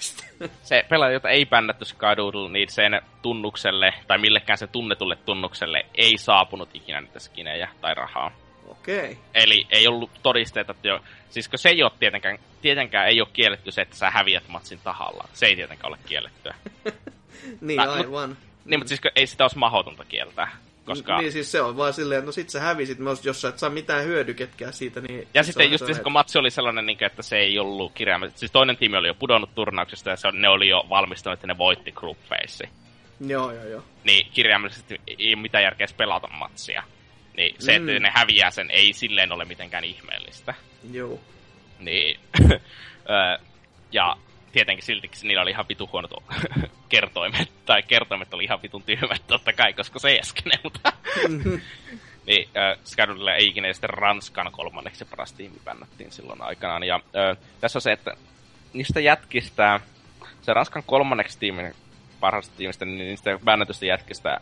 se 0.63 0.85
pelaaja, 0.89 1.13
jota 1.13 1.29
ei 1.29 1.45
bännätty 1.45 1.85
Skadoodle, 1.85 2.49
niin 2.49 2.71
sen 2.71 3.01
tunnukselle, 3.21 3.93
tai 4.07 4.17
millekään 4.17 4.57
sen 4.57 4.69
tunnetulle 4.69 5.15
tunnukselle, 5.15 5.85
ei 5.95 6.17
saapunut 6.17 6.69
ikinä 6.73 7.01
niitä 7.01 7.19
skinejä 7.19 7.69
tai 7.81 7.95
rahaa. 7.95 8.31
Okei. 8.67 9.11
Okay. 9.11 9.15
Eli 9.33 9.67
ei 9.69 9.87
ollut 9.87 10.09
todisteita, 10.23 10.71
että 10.71 10.87
jo, 10.87 10.99
siis 11.29 11.47
kun 11.47 11.59
se 11.59 11.69
ei 11.69 11.83
ole 11.83 11.91
tietenkään, 11.99 12.39
tietenkään 12.61 13.07
ei 13.07 13.21
ole 13.21 13.29
kielletty 13.33 13.71
se, 13.71 13.81
että 13.81 13.95
sä 13.95 14.09
häviät 14.09 14.47
matsin 14.47 14.79
tahalla. 14.83 15.27
Se 15.33 15.45
ei 15.45 15.55
tietenkään 15.55 15.93
ole 15.93 15.97
kiellettyä. 16.05 16.55
niin, 17.61 17.77
tai, 17.77 17.87
aivan. 17.87 18.29
Mut, 18.29 18.37
niin, 18.65 18.79
mutta 18.79 18.89
siis 18.89 19.01
ei 19.15 19.27
sitä 19.27 19.43
olisi 19.43 19.57
mahdotonta 19.57 20.05
kieltää. 20.05 20.57
Koska... 20.87 21.17
Niin 21.17 21.31
siis 21.31 21.51
se 21.51 21.61
on 21.61 21.77
vaan 21.77 21.93
silleen, 21.93 22.25
no 22.25 22.31
sit 22.31 22.49
sä 22.49 22.59
hävisit, 22.59 22.97
jos 23.23 23.41
sä 23.41 23.49
et 23.49 23.59
saa 23.59 23.69
mitään 23.69 24.05
hyödyketkää 24.05 24.71
siitä, 24.71 25.01
niin... 25.01 25.27
Ja 25.33 25.43
sitten 25.43 25.71
just 25.71 25.85
siis, 25.85 25.99
kun 25.99 26.11
matsi 26.11 26.37
oli 26.37 26.51
sellainen, 26.51 26.85
niin 26.85 27.03
että 27.03 27.21
se 27.21 27.37
ei 27.37 27.59
ollut 27.59 27.93
kirjaimellisesti, 27.93 28.39
siis 28.39 28.51
toinen 28.51 28.77
tiimi 28.77 28.97
oli 28.97 29.07
jo 29.07 29.13
pudonnut 29.13 29.55
turnauksesta 29.55 30.09
ja 30.09 30.15
se, 30.15 30.31
ne 30.31 30.49
oli 30.49 30.69
jo 30.69 30.85
valmistunut, 30.89 31.33
että 31.37 31.47
ne 31.47 31.57
voitti 31.57 31.91
group 31.91 32.17
Joo, 33.27 33.51
joo, 33.51 33.65
joo. 33.65 33.83
Niin 34.03 34.27
kirjaimellisesti 34.33 35.01
ei 35.07 35.33
ole 35.33 35.41
mitään 35.41 35.63
järkeä 35.63 35.87
pelata 35.97 36.27
matsia. 36.27 36.83
Niin 37.37 37.55
se, 37.59 37.79
mm. 37.79 37.89
että 37.89 37.99
ne 37.99 38.11
häviää 38.15 38.51
sen, 38.51 38.71
ei 38.71 38.93
silleen 38.93 39.31
ole 39.31 39.45
mitenkään 39.45 39.83
ihmeellistä. 39.83 40.53
Joo. 40.91 41.19
Niin. 41.79 42.19
ja 43.91 44.17
tietenkin 44.51 44.85
silti 44.85 45.09
niillä 45.23 45.41
oli 45.41 45.51
ihan 45.51 45.65
vitu 45.69 45.89
huonot 45.91 46.11
kertoimet, 46.89 47.51
tai 47.65 47.83
kertoimet 47.83 48.33
oli 48.33 48.43
ihan 48.43 48.61
vitun 48.61 48.83
tyhmät 48.83 49.21
totta 49.27 49.53
kai, 49.53 49.73
koska 49.73 49.99
se 49.99 50.15
eskene, 50.15 50.59
mutta... 50.63 50.93
Mm-hmm. 51.27 51.61
niin, 52.27 52.49
äh, 52.57 52.77
Skadulle 52.85 53.35
ei 53.35 53.47
ikinä 53.47 53.73
sitten 53.73 53.89
Ranskan 53.89 54.51
kolmanneksi 54.51 55.05
paras 55.05 55.33
tiimi 55.33 55.57
bännättiin 55.65 56.11
silloin 56.11 56.41
aikanaan. 56.41 56.83
Ja 56.83 56.95
äh, 56.95 57.37
tässä 57.61 57.77
on 57.77 57.81
se, 57.81 57.91
että 57.91 58.13
niistä 58.73 58.99
jätkistä, 58.99 59.79
se 60.41 60.53
Ranskan 60.53 60.83
kolmanneksi 60.85 61.39
tiimin 61.39 61.75
parhaasta 62.19 62.57
tiimistä, 62.57 62.85
niin 62.85 62.97
niistä 62.97 63.39
bännätystä 63.45 63.85
jätkistä 63.85 64.41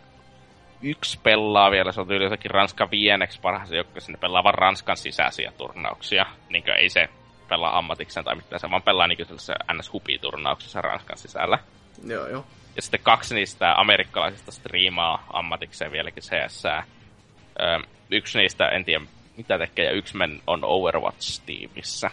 yksi 0.82 1.19
pelaa 1.23 1.72
vielä, 1.72 1.91
se 1.91 2.02
on 2.02 2.22
jotenkin 2.22 2.52
Ranskan 2.52 2.91
vieneksi 2.91 3.41
parhaassa 3.41 3.76
joka 3.76 3.99
sinne 3.99 4.18
pelaa 4.18 4.44
vaan 4.44 4.53
Ranskan 4.53 4.98
sisäisiä 4.98 5.52
turnauksia. 5.57 6.26
Niin 6.49 6.69
ei 6.69 6.90
se 6.90 7.10
pelaa 7.49 7.77
ammatikseen 7.77 8.26
tai 8.26 8.35
mitään, 8.35 8.59
se 8.59 8.72
vaan 8.72 8.81
pelaa 8.81 9.07
niin 9.07 9.27
ns 9.73 9.91
turnauksessa 10.22 10.81
Ranskan 10.81 11.17
sisällä. 11.17 11.59
Joo, 12.03 12.27
joo. 12.27 12.45
Ja 12.76 12.81
sitten 12.81 12.99
kaksi 13.03 13.35
niistä 13.35 13.73
amerikkalaisista 13.77 14.51
striimaa 14.51 15.26
ammatikseen 15.34 15.91
vieläkin 15.91 16.23
CS. 16.23 16.65
Öö, 16.65 17.80
yksi 18.11 18.38
niistä, 18.38 18.69
en 18.69 18.85
tiedä 18.85 19.05
mitä 19.38 19.57
tekee, 19.57 19.85
ja 19.85 19.91
yksi 19.91 20.17
men 20.17 20.41
on 20.47 20.63
Overwatch-tiimissä. 20.63 22.11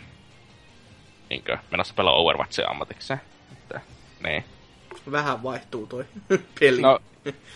Niinkö, 1.31 1.59
menossa 1.71 1.95
pelaa 1.95 2.15
Overwatchia 2.15 2.69
ammatikseen. 2.69 3.21
Että, 3.53 3.81
niin. 4.25 4.45
Vähän 5.13 5.43
vaihtuu 5.43 5.87
toi 5.87 6.05
peli. 6.61 6.81
No, 6.81 6.99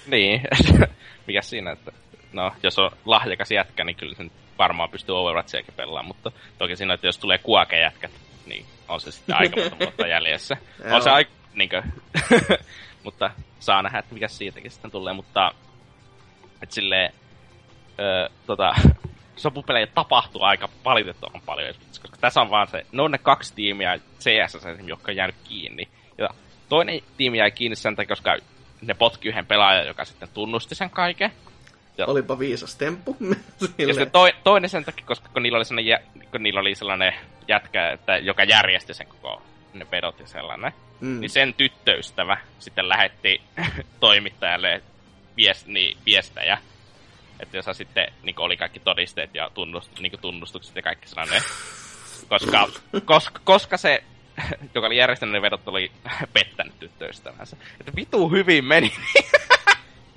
niin. 0.07 0.41
Mikä 1.27 1.43
siinä, 1.43 1.73
että 1.73 1.93
no, 2.33 2.53
jos 2.63 2.79
on 2.79 2.91
lahjakas 3.05 3.51
jätkä, 3.51 3.85
niin 3.85 3.97
kyllä 3.97 4.15
sen 4.15 4.31
varmaan 4.59 4.91
pystyy 4.91 5.19
Overwatchiakin 5.19 5.75
pelaamaan, 5.75 6.07
mutta 6.07 6.33
toki 6.59 6.77
siinä, 6.77 6.95
että 6.95 7.07
jos 7.07 7.19
tulee 7.19 7.39
kuake-jätkät, 7.39 8.11
niin 8.47 8.67
on 8.89 9.01
se 9.01 9.11
sitten 9.13 9.37
aika 9.37 9.61
monta 9.61 9.79
vuotta 9.79 10.07
jäljessä. 10.17 10.57
on 10.93 11.03
se 11.03 11.11
aika, 11.11 11.31
niin 11.55 11.69
kuin, 11.69 11.83
mutta 13.05 13.31
saa 13.61 13.83
nähdä, 13.83 13.99
että 13.99 14.15
mikä 14.15 14.29
siitäkin 14.29 14.71
sitten 14.71 14.91
tulee, 14.91 15.13
mutta 15.13 15.51
että 16.63 16.75
silleen, 16.75 17.13
öö, 18.01 18.29
tota, 18.47 18.75
sopupelejä 19.37 19.87
tapahtuu 19.87 20.43
aika 20.43 20.69
valitettavan 20.85 21.43
paljon, 21.47 21.75
koska 21.89 22.19
tässä 22.21 22.41
on 22.41 22.51
vaan 22.51 22.67
se, 22.67 22.87
ne 22.93 23.03
on 23.03 23.11
ne 23.11 23.19
kaksi 23.19 23.55
tiimiä 23.55 23.99
CS, 24.19 24.67
jotka 24.87 25.13
on 25.13 25.17
jäänyt 25.17 25.37
kiinni. 25.45 25.89
Ja 26.19 26.29
toinen 26.69 27.01
tiimi 27.17 27.39
jäi 27.39 27.51
kiinni 27.51 27.77
sen 27.77 27.97
takia, 27.97 28.09
koska 28.09 28.37
ne 28.83 28.95
potki 28.95 29.29
yhden 29.29 29.47
pelaajan, 29.47 29.87
joka 29.87 30.05
sitten 30.05 30.29
tunnusti 30.35 30.75
sen 30.75 30.91
kaiken. 30.91 31.33
Ja, 31.99 32.07
Olipa 32.07 32.39
viisas 32.39 32.77
temppu. 32.77 33.17
ja 33.79 33.87
sitten 33.87 34.11
toi, 34.11 34.33
toinen 34.45 34.71
sen 34.71 34.85
takia, 34.85 35.07
koska 35.07 35.29
kun 35.33 35.43
niillä 35.43 35.57
oli 35.57 35.65
sellainen, 35.65 35.91
jä, 35.91 36.01
kun 36.31 36.43
niillä 36.43 36.61
oli 36.61 36.75
sellainen 36.75 37.15
jätkä, 37.49 37.91
että, 37.91 38.19
joka 38.19 38.45
järjesti 38.45 38.95
sen 38.95 39.07
koko 39.07 39.43
ne 39.75 39.85
pedot 39.85 40.21
ja 40.21 40.27
sellainen. 40.27 40.73
mm. 41.01 41.21
niin 41.21 41.31
sen 41.31 41.55
tyttöystävä 41.55 42.37
sitten 42.59 42.89
lähetti 42.89 43.41
toimittajalle 44.01 44.83
viest, 45.37 45.67
niin, 45.67 45.99
viestejä, 46.07 46.59
että 47.41 47.57
jossa 47.57 47.75
sitten 47.75 48.13
niin 48.23 48.35
oli 48.39 48.57
kaikki 48.57 48.81
todisteet 48.81 49.35
ja 49.35 49.51
tunnust, 49.55 50.01
niin 50.01 50.13
tunnustukset 50.21 50.77
ja 50.77 50.83
kaikki 50.83 51.09
sellainen. 51.09 51.43
Koska, 52.29 52.69
koska, 53.05 53.41
koska 53.45 53.77
se, 53.77 54.05
joka 54.75 54.87
oli 54.87 54.97
järjestänyt 54.97 55.33
ne 55.33 55.43
vedot, 55.43 55.69
oli 55.69 55.93
pettänyt 56.33 56.79
tyttöystävänsä. 56.81 57.57
Että 57.81 57.93
vitu 57.97 58.29
hyvin 58.29 58.65
meni. 58.65 58.93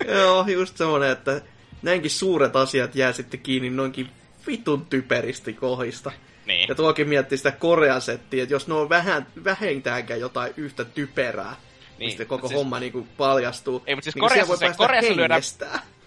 Joo, 0.07 0.45
just 0.47 0.77
semmonen, 0.77 1.11
että 1.11 1.41
näinkin 1.81 2.11
suuret 2.11 2.55
asiat 2.55 2.95
jää 2.95 3.13
sitten 3.13 3.39
kiinni 3.39 3.69
noinkin 3.69 4.09
vitun 4.47 4.85
typeristi 4.85 5.53
kohdista. 5.53 6.11
Niin. 6.45 6.69
Ja 6.69 6.75
tuokin 6.75 7.09
miettii 7.09 7.37
sitä 7.37 7.51
Korean 7.51 8.01
settiä, 8.01 8.43
että 8.43 8.55
jos 8.55 8.67
ne 8.67 8.73
on 8.73 8.89
vähän, 8.89 9.27
vähintäänkään 9.43 10.19
jotain 10.19 10.53
yhtä 10.57 10.85
typerää, 10.85 11.55
niin, 11.97 12.17
niin 12.17 12.27
koko 12.27 12.47
siis, 12.47 12.57
homma 12.57 12.79
niin 12.79 12.91
kuin 12.91 13.07
paljastuu. 13.17 13.83
Ei, 13.85 13.95
mutta 13.95 14.03
siis 14.03 14.15
niin 14.15 14.21
Koreassa, 14.21 14.57
se, 14.57 14.73
Koreassa 14.77 15.15
lyödään, 15.15 15.41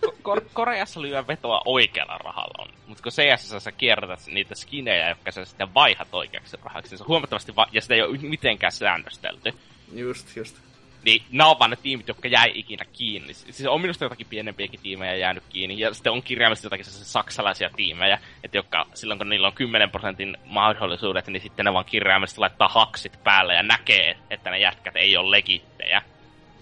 Ko- 0.07 0.49
Koreassa 0.53 1.03
lyö 1.03 1.27
vetoa 1.27 1.63
oikealla 1.65 2.19
rahalla 2.19 2.65
on. 2.65 2.69
Mutta 2.87 3.03
kun 3.03 3.13
CS 3.13 3.65
sä 3.65 3.73
kierrätät 3.73 4.27
niitä 4.27 4.55
skinejä, 4.55 5.09
jotka 5.09 5.33
sä 5.33 5.45
sitten 5.45 5.75
vaihat 5.75 6.09
oikeaksi 6.13 6.57
rahaksi, 6.65 6.91
niin 6.91 6.99
se 6.99 7.05
on 7.05 7.09
huomattavasti 7.09 7.57
va- 7.57 7.67
ja 7.73 7.81
sitä 7.83 7.95
ei 7.95 8.03
ole 8.03 8.19
mitenkään 8.19 8.73
säännöstelty. 8.73 9.53
Just, 9.93 10.37
just. 10.37 10.57
Niin 11.05 11.23
nämä 11.31 11.51
on 11.51 11.59
vaan 11.59 11.71
ne 11.71 11.77
tiimit, 11.77 12.09
jotka 12.09 12.29
jäi 12.29 12.53
ikinä 12.55 12.85
kiinni. 12.93 13.35
Siis 13.35 13.67
on 13.67 13.81
minusta 13.81 14.05
jotakin 14.05 14.27
pienempiäkin 14.31 14.81
tiimejä 14.83 15.15
jäänyt 15.15 15.45
kiinni. 15.49 15.79
Ja 15.79 15.95
sitten 15.95 16.13
on 16.13 16.23
kirjaimellisesti 16.23 16.67
jotakin 16.67 16.85
saksalaisia 16.85 17.71
tiimejä, 17.77 18.19
että 18.45 18.57
jotka 18.57 18.87
silloin 18.95 19.19
kun 19.19 19.29
niillä 19.29 19.47
on 19.47 19.53
10 19.53 19.91
prosentin 19.91 20.37
mahdollisuudet, 20.45 21.27
niin 21.27 21.43
sitten 21.43 21.65
ne 21.65 21.73
vaan 21.73 21.85
kirjaimellisesti 21.85 22.41
laittaa 22.41 22.69
haksit 22.69 23.25
päälle 23.25 23.55
ja 23.55 23.63
näkee, 23.63 24.17
että 24.31 24.51
ne 24.51 24.59
jätkät 24.59 24.97
ei 24.97 25.17
ole 25.17 25.31
legittejä. 25.31 26.03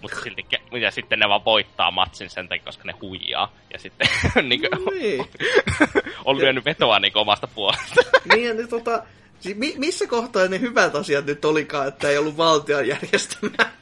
Mutta 0.01 0.21
silti, 0.21 0.45
ja 0.81 0.91
sitten 0.91 1.19
ne 1.19 1.29
vaan 1.29 1.45
voittaa 1.45 1.91
matsin 1.91 2.29
sen 2.29 2.47
takia, 2.47 2.65
koska 2.65 2.83
ne 2.85 2.93
huijaa. 3.01 3.51
Ja 3.73 3.79
sitten 3.79 4.07
niin 4.49 4.61
kuin, 4.61 4.85
niin. 4.99 5.25
on 6.25 6.37
lyönyt 6.37 6.65
vetoa 6.65 6.99
niin 6.99 7.17
omasta 7.17 7.47
puolesta. 7.47 8.01
niin, 8.33 8.47
ja 8.47 8.53
niin, 8.53 8.69
tota, 8.69 9.03
siis 9.39 9.57
missä 9.77 10.07
kohtaa 10.07 10.47
ne 10.47 10.59
hyvät 10.59 10.95
asiat 10.95 11.25
nyt 11.25 11.45
olikaan, 11.45 11.87
että 11.87 12.09
ei 12.09 12.17
ollut 12.17 12.37
valtion 12.37 12.87
järjestämää? 12.87 13.80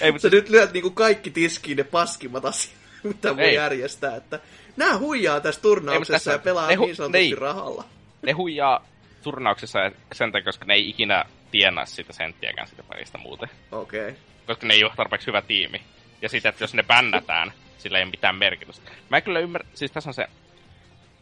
Ei, 0.00 0.12
mutta... 0.12 0.28
Sä 0.30 0.36
nyt 0.36 0.48
lyöt 0.48 0.72
niinku 0.72 0.90
kaikki 0.90 1.30
tiskiin 1.30 1.76
ne 1.76 1.84
paskimmat 1.84 2.44
asiat, 2.44 2.74
mitä 3.02 3.36
voi 3.36 3.44
ei. 3.44 3.54
järjestää. 3.54 4.16
Että 4.16 4.40
nämä 4.76 4.98
huijaa 4.98 5.40
tässä 5.40 5.60
turnauksessa 5.60 6.12
ei, 6.12 6.18
tässä, 6.18 6.32
ja 6.32 6.38
pelaa 6.38 6.68
hu- 6.68 6.80
niin 6.80 6.96
sanotusti 6.96 7.30
ne, 7.30 7.36
rahalla. 7.40 7.84
Ne 8.22 8.32
huijaa 8.32 8.86
turnauksessa 9.22 9.78
sen 10.12 10.32
takia, 10.32 10.44
koska 10.44 10.64
ne 10.64 10.74
ei 10.74 10.88
ikinä 10.88 11.24
tienaa 11.50 11.86
sitä 11.86 12.12
senttiäkään 12.12 12.68
sitä 12.68 12.82
parista 12.82 13.18
muuten. 13.18 13.48
Okei. 13.72 14.08
Okay. 14.08 14.14
Koska 14.46 14.66
ne 14.66 14.74
ei 14.74 14.84
ole 14.84 14.92
tarpeeksi 14.96 15.26
hyvä 15.26 15.42
tiimi. 15.42 15.82
Ja 16.22 16.28
sitten, 16.28 16.48
että 16.50 16.64
jos 16.64 16.74
ne 16.74 16.82
bännätään, 16.82 17.52
sillä 17.78 17.98
ei 17.98 18.04
ole 18.04 18.10
mitään 18.10 18.36
merkitystä. 18.36 18.90
Mä 19.08 19.20
kyllä 19.20 19.38
ymmärrä, 19.38 19.68
siis 19.74 19.92
tässä 19.92 20.10
on 20.10 20.14
se 20.14 20.26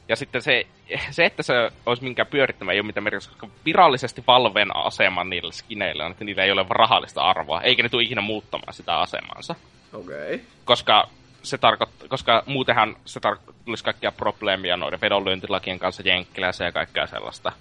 ja 0.08 0.16
sitten 0.16 0.42
se, 0.42 0.66
se 1.10 1.24
että 1.24 1.42
se 1.42 1.54
olisi 1.86 2.02
minkään 2.02 2.28
pyörittämä, 2.28 2.72
ei 2.72 2.80
ole 2.80 2.86
mitään 2.86 3.04
merkitystä, 3.04 3.32
koska 3.32 3.56
virallisesti 3.64 4.24
Valven 4.26 4.76
asema 4.76 5.24
niillä 5.24 5.52
skineillä 5.52 6.04
on, 6.04 6.12
että 6.12 6.24
niillä 6.24 6.44
ei 6.44 6.52
ole 6.52 6.66
rahallista 6.68 7.22
arvoa, 7.22 7.60
eikä 7.60 7.82
ne 7.82 7.88
tule 7.88 8.02
ikinä 8.02 8.20
muuttamaan 8.20 8.74
sitä 8.74 8.98
asemansa. 8.98 9.54
Okei. 9.92 10.34
Okay. 10.34 10.46
Koska 10.64 11.08
se 11.42 11.58
tarkoittaa, 11.58 12.08
koska 12.08 12.42
muutenhan 12.46 12.96
se 13.04 13.20
tulisi 13.64 13.84
kaikkia 13.84 14.12
probleemia 14.12 14.76
noiden 14.76 15.00
vedonlyöntilakien 15.00 15.78
kanssa 15.78 16.02
jenkkilässä 16.06 16.64
ja 16.64 16.72
kaikkea 16.72 17.06
sellaista. 17.06 17.52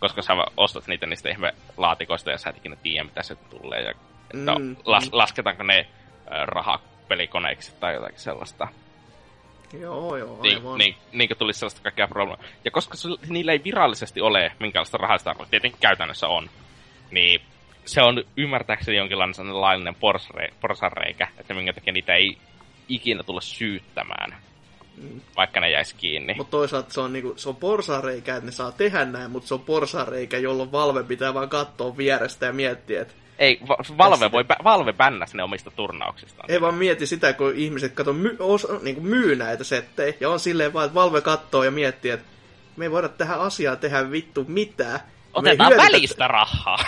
Koska 0.00 0.22
sä 0.22 0.32
ostat 0.56 0.86
niitä 0.86 1.06
niistä 1.06 1.28
ihme 1.28 1.54
laatikoista 1.76 2.30
ja 2.30 2.38
sä 2.38 2.50
et 2.50 2.56
ikinä 2.56 2.76
tiedä, 2.76 3.04
mitä 3.04 3.22
se 3.22 3.34
tulee. 3.34 3.82
Ja, 3.82 3.90
että 4.34 4.54
mm, 4.58 4.76
las, 4.84 5.08
lasketaanko 5.12 5.62
ne 5.62 5.78
äh, 5.78 6.46
rahapelikoneiksi 6.46 7.74
tai 7.80 7.94
jotakin 7.94 8.18
sellaista. 8.18 8.68
Joo, 9.72 10.16
joo, 10.16 10.42
niin, 10.42 10.56
aivan. 10.56 10.78
Niin, 10.78 10.94
niin, 11.12 11.18
niin 11.18 11.38
tulisi 11.38 11.58
sellaista 11.58 11.82
kaikkea 11.82 12.08
probleemaa. 12.08 12.46
Ja 12.64 12.70
koska 12.70 12.96
se, 12.96 13.08
niillä 13.28 13.52
ei 13.52 13.64
virallisesti 13.64 14.20
ole 14.20 14.52
minkälaista 14.60 14.98
rahasta 14.98 15.30
arvoa, 15.30 15.46
tietenkin 15.46 15.80
käytännössä 15.80 16.28
on, 16.28 16.50
niin 17.10 17.40
se 17.84 18.02
on 18.02 18.24
ymmärtääkseni 18.36 18.96
jonkinlainen 18.96 19.60
laillinen 19.60 19.96
porsareikä, 20.60 21.28
että 21.38 21.54
minkä 21.54 21.72
takia 21.72 21.92
niitä 21.92 22.14
ei 22.14 22.38
ikinä 22.88 23.22
tulla 23.22 23.40
syyttämään, 23.40 24.36
mm. 24.96 25.20
vaikka 25.36 25.60
ne 25.60 25.70
jäisi 25.70 25.96
kiinni. 25.96 26.34
Mutta 26.34 26.50
toisaalta 26.50 26.92
se 26.92 27.00
on, 27.00 27.12
niinku, 27.12 27.32
se 27.36 27.48
on 27.48 27.56
porsareikä, 27.56 28.36
että 28.36 28.46
ne 28.46 28.52
saa 28.52 28.72
tehdä 28.72 29.04
näin, 29.04 29.30
mutta 29.30 29.48
se 29.48 29.54
on 29.54 29.60
porsareikä, 29.60 30.38
jolloin 30.38 30.72
Valve 30.72 31.02
pitää 31.02 31.34
vaan 31.34 31.48
katsoa 31.48 31.96
vierestä 31.96 32.46
ja 32.46 32.52
miettiä, 32.52 33.02
että 33.02 33.14
ei, 33.40 33.60
Valve, 33.98 34.32
voi, 34.32 34.44
Valve 34.64 34.92
bännäsi 34.92 35.36
ne 35.36 35.42
omista 35.42 35.70
turnauksistaan. 35.70 36.50
Ei 36.50 36.60
vaan 36.60 36.74
mieti 36.74 37.06
sitä, 37.06 37.32
kun 37.32 37.52
ihmiset 37.56 37.92
kato, 37.92 38.12
my, 38.12 38.36
os, 38.38 38.66
niin 38.82 38.94
kuin 38.94 39.06
myy 39.06 39.36
näitä 39.36 39.64
settejä, 39.64 40.14
ja 40.20 40.30
on 40.30 40.40
silleen 40.40 40.72
vaan, 40.72 40.86
että 40.86 40.94
Valve 40.94 41.20
katsoo 41.20 41.64
ja 41.64 41.70
miettii, 41.70 42.10
että 42.10 42.26
me 42.76 42.84
ei 42.84 42.90
voida 42.90 43.08
tähän 43.08 43.40
asiaan 43.40 43.78
tehdä 43.78 44.10
vittu 44.10 44.44
mitään. 44.48 45.00
Otetaan 45.34 45.72
välistä 45.76 46.28
rahaa. 46.28 46.78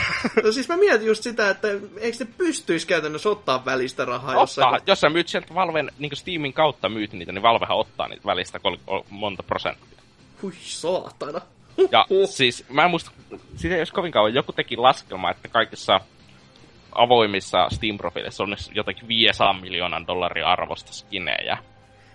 No 0.42 0.52
siis 0.52 0.68
mä 0.68 0.76
mietin 0.76 1.06
just 1.06 1.22
sitä, 1.22 1.50
että 1.50 1.68
eikö 2.00 2.24
ne 2.24 2.30
pystyisi 2.38 2.86
käytännössä 2.86 3.28
ottaa 3.28 3.64
välistä 3.64 4.04
rahaa 4.04 4.30
ottaa. 4.30 4.42
jossain. 4.42 4.82
Jos 4.86 5.00
sä 5.00 5.08
myyt 5.08 5.28
sieltä 5.28 5.54
Valven, 5.54 5.90
niin 5.98 6.16
Steamin 6.16 6.52
kautta 6.52 6.88
myyt 6.88 7.12
niitä, 7.12 7.32
niin 7.32 7.42
Valvehan 7.42 7.76
ottaa 7.76 8.08
niitä 8.08 8.26
välistä 8.26 8.58
kol- 8.58 9.02
monta 9.10 9.42
prosenttia. 9.42 10.02
Hui 10.42 10.52
saatana. 10.60 11.40
Ja 11.92 12.06
siis 12.26 12.64
mä 12.68 12.84
en 12.84 12.90
muista, 12.90 13.10
siitä 13.56 13.76
jos 13.76 13.92
kovin 13.92 14.12
kauan 14.12 14.34
joku 14.34 14.52
teki 14.52 14.76
laskelma, 14.76 15.30
että 15.30 15.48
kaikissa 15.48 16.00
avoimissa 16.94 17.68
Steam-profiileissa 17.68 18.42
on 18.42 18.56
jotakin 18.74 19.08
500 19.08 19.60
miljoonan 19.60 20.06
dollaria 20.06 20.46
arvosta 20.46 20.92
skinejä. 20.92 21.58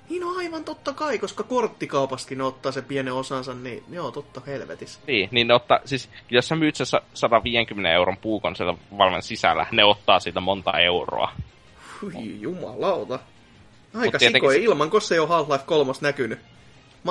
Niin 0.10 0.24
on 0.24 0.38
aivan 0.38 0.64
totta 0.64 0.94
kai, 0.94 1.20
koska 1.20 1.44
korttikaupaskin 1.44 2.42
ottaa 2.42 2.72
se 2.72 2.82
pienen 2.82 3.14
osansa, 3.14 3.54
niin 3.54 3.84
joo, 3.92 4.12
totta 4.12 4.42
helvetis. 4.48 5.00
Niin, 5.08 5.30
niin 5.32 5.48
ne 5.48 5.54
ottaa, 5.54 5.80
siis 5.86 6.10
jos 6.30 6.48
sä 6.48 6.56
myyt 6.56 6.76
se 6.76 6.84
150 7.14 7.92
euron 7.92 8.18
puukon 8.18 8.56
siellä 8.56 8.74
Valven 8.98 9.24
sisällä, 9.24 9.66
ne 9.72 9.84
ottaa 9.84 10.20
siitä 10.20 10.40
monta 10.40 10.80
euroa. 10.80 11.32
Hui 12.02 12.42
jumalauta. 12.42 13.20
Aika 13.96 14.20
sikoja, 14.20 14.60
ilman, 14.60 14.90
koska 14.90 15.16
ei 15.16 15.20
ole 15.20 15.30
Half-Life 15.30 15.66
3 15.66 15.94
näkynyt. 16.02 16.40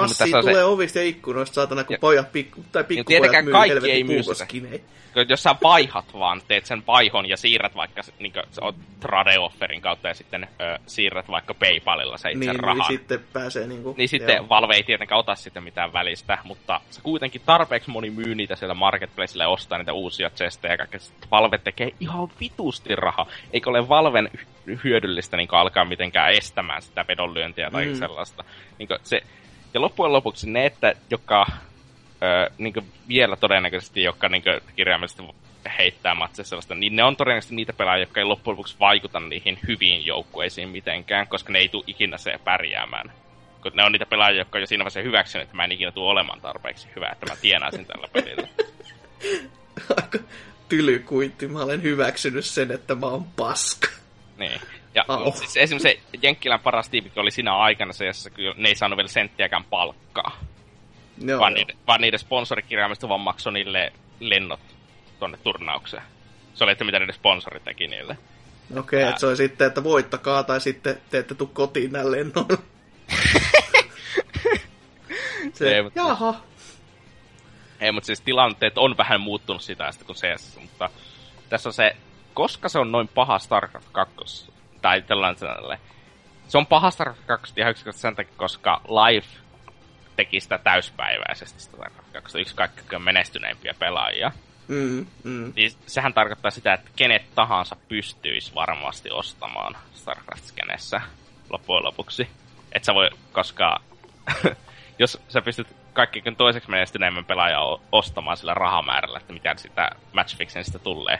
Massi 0.00 0.30
no, 0.30 0.40
tulee 0.40 0.54
se... 0.54 0.64
ovista 0.64 0.98
ja 0.98 1.04
ikkunoista, 1.04 1.54
saatana, 1.54 1.84
kun 1.84 1.94
ja... 1.94 1.98
pojat 1.98 2.32
pikku, 2.32 2.64
tai 2.72 2.84
niin 2.88 3.04
pikkupojat 3.04 3.44
myy 3.44 3.52
kaikki 3.52 3.90
ei 3.90 4.04
myy 4.04 4.22
sitä. 4.22 4.46
Jos 5.28 5.42
sä 5.42 5.54
vaihat 5.62 6.04
vaan, 6.14 6.42
teet 6.48 6.66
sen 6.66 6.82
vaihon 6.86 7.28
ja 7.28 7.36
siirrät 7.36 7.74
vaikka 7.74 8.02
niin 8.18 8.32
Trade-offerin 9.00 9.80
kautta 9.80 10.08
ja 10.08 10.14
sitten 10.14 10.48
ö, 10.60 10.78
siirrät 10.86 11.28
vaikka 11.28 11.54
Paypalilla 11.54 12.18
se 12.18 12.30
itse 12.30 12.44
niin, 12.44 12.60
rahan. 12.60 12.78
Niin 12.78 12.98
sitten 12.98 13.20
pääsee 13.32 13.66
niinku... 13.66 13.94
Niin 13.98 14.08
sitten 14.08 14.36
joo. 14.36 14.48
Valve 14.48 14.74
ei 14.74 14.82
tietenkään 14.82 15.18
ota 15.18 15.34
sitten 15.34 15.62
mitään 15.62 15.92
välistä, 15.92 16.38
mutta 16.44 16.80
se 16.90 17.00
kuitenkin 17.02 17.42
tarpeeksi 17.46 17.90
moni 17.90 18.10
myy 18.10 18.34
niitä 18.34 18.56
siellä 18.56 18.74
marketplacelle 18.74 19.44
ja 19.44 19.48
ostaa 19.48 19.78
niitä 19.78 19.92
uusia 19.92 20.30
chestejä 20.30 20.72
ja 20.72 20.78
kaikkea. 20.78 21.00
Valve 21.30 21.58
tekee 21.58 21.90
ihan 22.00 22.28
vitusti 22.40 22.96
rahaa. 22.96 23.26
Eikö 23.52 23.70
ole 23.70 23.88
Valven 23.88 24.30
hyödyllistä 24.84 25.36
niin 25.36 25.48
alkaa 25.52 25.84
mitenkään 25.84 26.32
estämään 26.32 26.82
sitä 26.82 27.04
vedonlyöntiä 27.08 27.70
tai 27.70 27.86
mm. 27.86 27.94
sellaista. 27.94 28.44
Niin 28.78 28.88
se, 29.02 29.22
ja 29.76 29.80
loppujen 29.80 30.12
lopuksi 30.12 30.50
ne, 30.50 30.66
että 30.66 30.94
joka 31.10 31.46
ö, 32.22 32.50
niin 32.58 32.74
vielä 33.08 33.36
todennäköisesti, 33.36 34.02
jotka 34.02 34.28
niin 34.28 34.42
kirjaimellisesti 34.76 35.22
heittää 35.78 36.14
matseja 36.14 36.44
sellaista, 36.44 36.74
niin 36.74 36.96
ne 36.96 37.04
on 37.04 37.16
todennäköisesti 37.16 37.54
niitä 37.54 37.72
pelaajia, 37.72 38.02
jotka 38.02 38.20
ei 38.20 38.24
loppujen 38.24 38.52
lopuksi 38.52 38.76
vaikuta 38.80 39.20
niihin 39.20 39.58
hyviin 39.68 40.06
joukkueisiin 40.06 40.68
mitenkään, 40.68 41.28
koska 41.28 41.52
ne 41.52 41.58
ei 41.58 41.68
tule 41.68 41.84
ikinä 41.86 42.18
se 42.18 42.40
pärjäämään. 42.44 43.12
Kun 43.62 43.72
ne 43.74 43.84
on 43.84 43.92
niitä 43.92 44.06
pelaajia, 44.06 44.40
jotka 44.40 44.58
on 44.58 44.62
jo 44.62 44.66
siinä 44.66 44.84
vaiheessa 44.84 45.00
hyväksynyt, 45.00 45.44
että 45.44 45.56
mä 45.56 45.64
en 45.64 45.72
ikinä 45.72 45.92
tule 45.92 46.10
olemaan 46.10 46.40
tarpeeksi 46.40 46.88
hyvä, 46.96 47.08
että 47.12 47.26
mä 47.26 47.36
tienaisin 47.36 47.86
tällä 47.86 48.08
pelillä. 48.12 48.48
Aika 50.02 50.18
tylykuitti. 50.68 51.48
Mä 51.48 51.62
olen 51.62 51.82
hyväksynyt 51.82 52.44
sen, 52.44 52.70
että 52.70 52.94
mä 52.94 53.06
oon 53.06 53.24
paska. 53.24 53.88
Niin. 54.38 54.60
Ja 54.96 55.04
oh. 55.08 55.36
siis 55.36 55.56
esimerkiksi 55.56 56.02
se 56.12 56.18
Jenkkilän 56.22 56.60
paras 56.60 56.88
tiipikki 56.88 57.20
oli 57.20 57.30
siinä 57.30 57.56
aikana 57.56 57.92
se, 57.92 58.06
jossa 58.06 58.30
kyllä 58.30 58.54
ne 58.56 58.68
ei 58.68 58.76
saanut 58.76 58.96
vielä 58.96 59.08
senttiäkään 59.08 59.64
palkkaa. 59.64 60.40
No, 61.22 61.38
vaan, 61.38 61.54
niiden, 61.54 61.76
vaan 61.86 62.00
niiden 62.00 62.18
sponsorikirjaimista 62.18 63.08
vaan 63.08 63.20
maksoi 63.20 63.52
niille 63.52 63.92
lennot 64.20 64.60
tuonne 65.18 65.38
turnaukseen. 65.38 66.02
Se 66.54 66.64
oli, 66.64 66.72
että 66.72 66.84
mitä 66.84 66.98
niiden 66.98 67.14
sponsori 67.14 67.60
teki 67.60 67.86
niille. 67.86 68.18
Okei, 68.76 69.00
okay, 69.00 69.08
että 69.08 69.20
se 69.20 69.26
oli 69.26 69.36
sitten, 69.36 69.66
että 69.66 69.84
voittakaa 69.84 70.42
tai 70.42 70.60
sitten 70.60 71.00
te 71.10 71.18
ette 71.18 71.34
tuu 71.34 71.46
kotiin 71.46 71.92
näin 71.92 72.10
lennoilla. 72.10 72.52
se, 75.52 75.76
ei, 75.76 75.82
mutta, 75.82 76.00
jaha. 76.00 76.34
Ei, 77.80 77.92
mutta 77.92 78.06
siis 78.06 78.20
tilanteet 78.20 78.78
on 78.78 78.96
vähän 78.96 79.20
muuttunut 79.20 79.62
sitä 79.62 79.90
kuin 80.06 80.16
CS, 80.16 80.58
mutta 80.60 80.90
tässä 81.48 81.68
on 81.68 81.72
se, 81.72 81.96
koska 82.34 82.68
se 82.68 82.78
on 82.78 82.92
noin 82.92 83.08
paha 83.08 83.38
StarCraft 83.38 83.88
2, 83.92 84.55
tai 84.86 85.02
tällainen. 85.02 85.78
Se 86.48 86.58
on 86.58 86.66
paha 86.66 86.90
StarCraft 86.90 87.26
2 87.26 87.54
ihan 87.56 87.70
yksinkertaisesti 87.70 88.02
sen 88.02 88.16
takia, 88.16 88.34
koska 88.36 88.80
Life 88.84 89.28
teki 90.16 90.40
sitä 90.40 90.58
täyspäiväisesti 90.58 91.60
sitä 91.60 91.76
StarCraft 91.76 92.12
2, 92.12 92.40
yksi 92.40 92.54
kaikkein 92.56 93.02
menestyneimpiä 93.02 93.74
pelaajia. 93.78 94.32
Mm, 94.68 95.06
mm. 95.24 95.52
Niin 95.56 95.70
sehän 95.86 96.14
tarkoittaa 96.14 96.50
sitä, 96.50 96.74
että 96.74 96.90
kenet 96.96 97.22
tahansa 97.34 97.76
pystyisi 97.88 98.54
varmasti 98.54 99.10
ostamaan 99.10 99.76
StarCraft-skenessä 99.94 101.00
loppujen 101.50 101.84
lopuksi. 101.84 102.28
Et 102.72 102.84
sä 102.84 102.94
voi 102.94 103.10
koskaan, 103.32 103.82
jos 104.98 105.22
sä 105.28 105.42
pystyt 105.42 105.76
kaikkein 105.92 106.36
toiseksi 106.36 106.70
menestyneimmän 106.70 107.24
pelaajan 107.24 107.78
ostamaan 107.92 108.36
sillä 108.36 108.54
rahamäärällä, 108.54 109.18
että 109.18 109.32
mitä 109.32 109.54
sitä 109.56 109.90
matchfixenistä 110.12 110.78
tulee, 110.78 111.18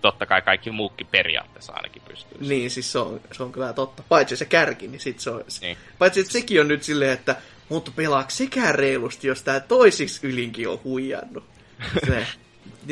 totta 0.00 0.26
kai 0.26 0.42
kaikki 0.42 0.70
muukin 0.70 1.06
periaatteessa 1.06 1.72
ainakin 1.72 2.02
pystyy. 2.08 2.38
Niin, 2.40 2.70
siis 2.70 2.92
se 2.92 2.98
on, 2.98 3.20
se 3.32 3.42
on 3.42 3.52
kyllä 3.52 3.72
totta. 3.72 4.02
Paitsi 4.08 4.36
se 4.36 4.44
kärki, 4.44 4.88
niin 4.88 5.00
sit 5.00 5.20
se 5.20 5.30
on... 5.30 5.44
Niin. 5.60 5.76
Paitsi 5.98 6.20
että 6.20 6.32
sekin 6.32 6.60
on 6.60 6.68
nyt 6.68 6.82
silleen, 6.82 7.12
että 7.12 7.36
mutta 7.68 7.90
pelaako 7.96 8.30
sekään 8.30 8.74
reilusti, 8.74 9.28
jos 9.28 9.42
tämä 9.42 9.60
toisiksi 9.60 10.26
ylinkin 10.26 10.68
on 10.68 10.80
huijannut. 10.84 11.44
Se, 12.06 12.26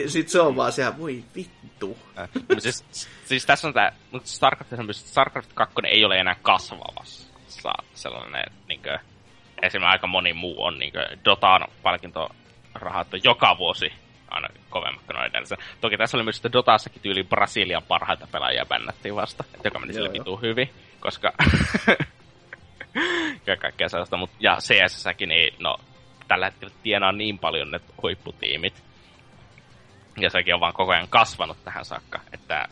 sit 0.06 0.28
se 0.28 0.40
on 0.40 0.56
vaan 0.56 0.72
siellä, 0.72 0.98
voi 0.98 1.24
vittu. 1.34 1.98
Äh, 2.18 2.28
siis, 2.58 2.84
siis 3.24 3.46
tässä 3.46 3.68
on 3.68 3.74
tämä, 3.74 3.92
mutta 4.10 4.28
StarCraft, 4.28 4.72
StarCraft 4.92 5.50
2 5.54 5.74
ei 5.86 6.04
ole 6.04 6.20
enää 6.20 6.36
kasvavassa 6.42 7.28
sellainen, 7.94 8.44
niin 8.68 8.82
kuin, 8.82 8.98
esimerkiksi 9.62 9.92
aika 9.92 10.06
moni 10.06 10.32
muu 10.32 10.64
on, 10.64 10.78
niin 10.78 10.92
kuin, 10.92 11.24
Dotaan 11.24 11.70
palkintorahat 11.82 13.08
joka 13.24 13.58
vuosi 13.58 13.92
aina 14.28 14.48
kovemmat 14.74 15.02
kuin 15.06 15.24
edellisen. 15.24 15.58
Toki 15.80 15.96
tässä 15.96 16.16
oli 16.16 16.24
myös 16.24 16.36
että 16.36 16.52
Dotassakin 16.52 17.02
tyyli 17.02 17.24
Brasilian 17.24 17.82
parhaita 17.82 18.28
pelaajia 18.32 18.66
bännättiin 18.66 19.16
vasta, 19.16 19.44
joka 19.64 19.78
meni 19.78 19.92
sille 19.92 20.12
vitu 20.12 20.36
hyvin, 20.36 20.70
koska 21.00 21.32
ja 23.46 23.56
kaikkea 23.56 23.88
sellaista, 23.88 24.16
mutta 24.16 24.36
ja 24.40 24.56
CSSäkin 24.60 25.30
ei, 25.30 25.54
no 25.58 25.76
tällä 26.28 26.46
hetkellä 26.46 26.74
tienaa 26.82 27.12
niin 27.12 27.38
paljon 27.38 27.70
ne 27.70 27.80
huipputiimit, 28.02 28.84
ja 30.20 30.30
sekin 30.30 30.54
on 30.54 30.60
vaan 30.60 30.74
koko 30.74 30.92
ajan 30.92 31.08
kasvanut 31.08 31.64
tähän 31.64 31.84
saakka, 31.84 32.20
että 32.32 32.68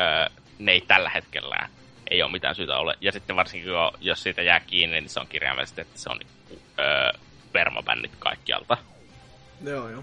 öö, 0.00 0.26
ne 0.58 0.72
ei 0.72 0.80
tällä 0.80 1.10
hetkellä 1.10 1.68
ei 2.10 2.22
ole 2.22 2.32
mitään 2.32 2.54
syytä 2.54 2.76
ole. 2.76 2.94
Ja 3.00 3.12
sitten 3.12 3.36
varsinkin, 3.36 3.72
jos 4.00 4.22
siitä 4.22 4.42
jää 4.42 4.60
kiinni, 4.60 5.00
niin 5.00 5.08
se 5.08 5.20
on 5.20 5.26
kirjaimellisesti, 5.26 5.80
että 5.80 5.98
se 5.98 6.10
on 6.10 6.20
öö, 6.78 7.12
permabännit 7.52 8.12
kaikkialta. 8.18 8.76
Joo, 9.64 9.88
joo. 9.88 10.02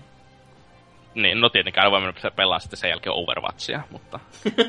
Niin, 1.18 1.42
no 1.42 1.50
tietenkään 1.50 1.92
voi 1.92 2.02
mennä 2.02 2.32
pelaa 2.32 2.60
sitten 2.60 2.78
sen 2.78 2.90
jälkeen 2.90 3.14
Overwatchia, 3.14 3.84
mutta... 3.90 4.20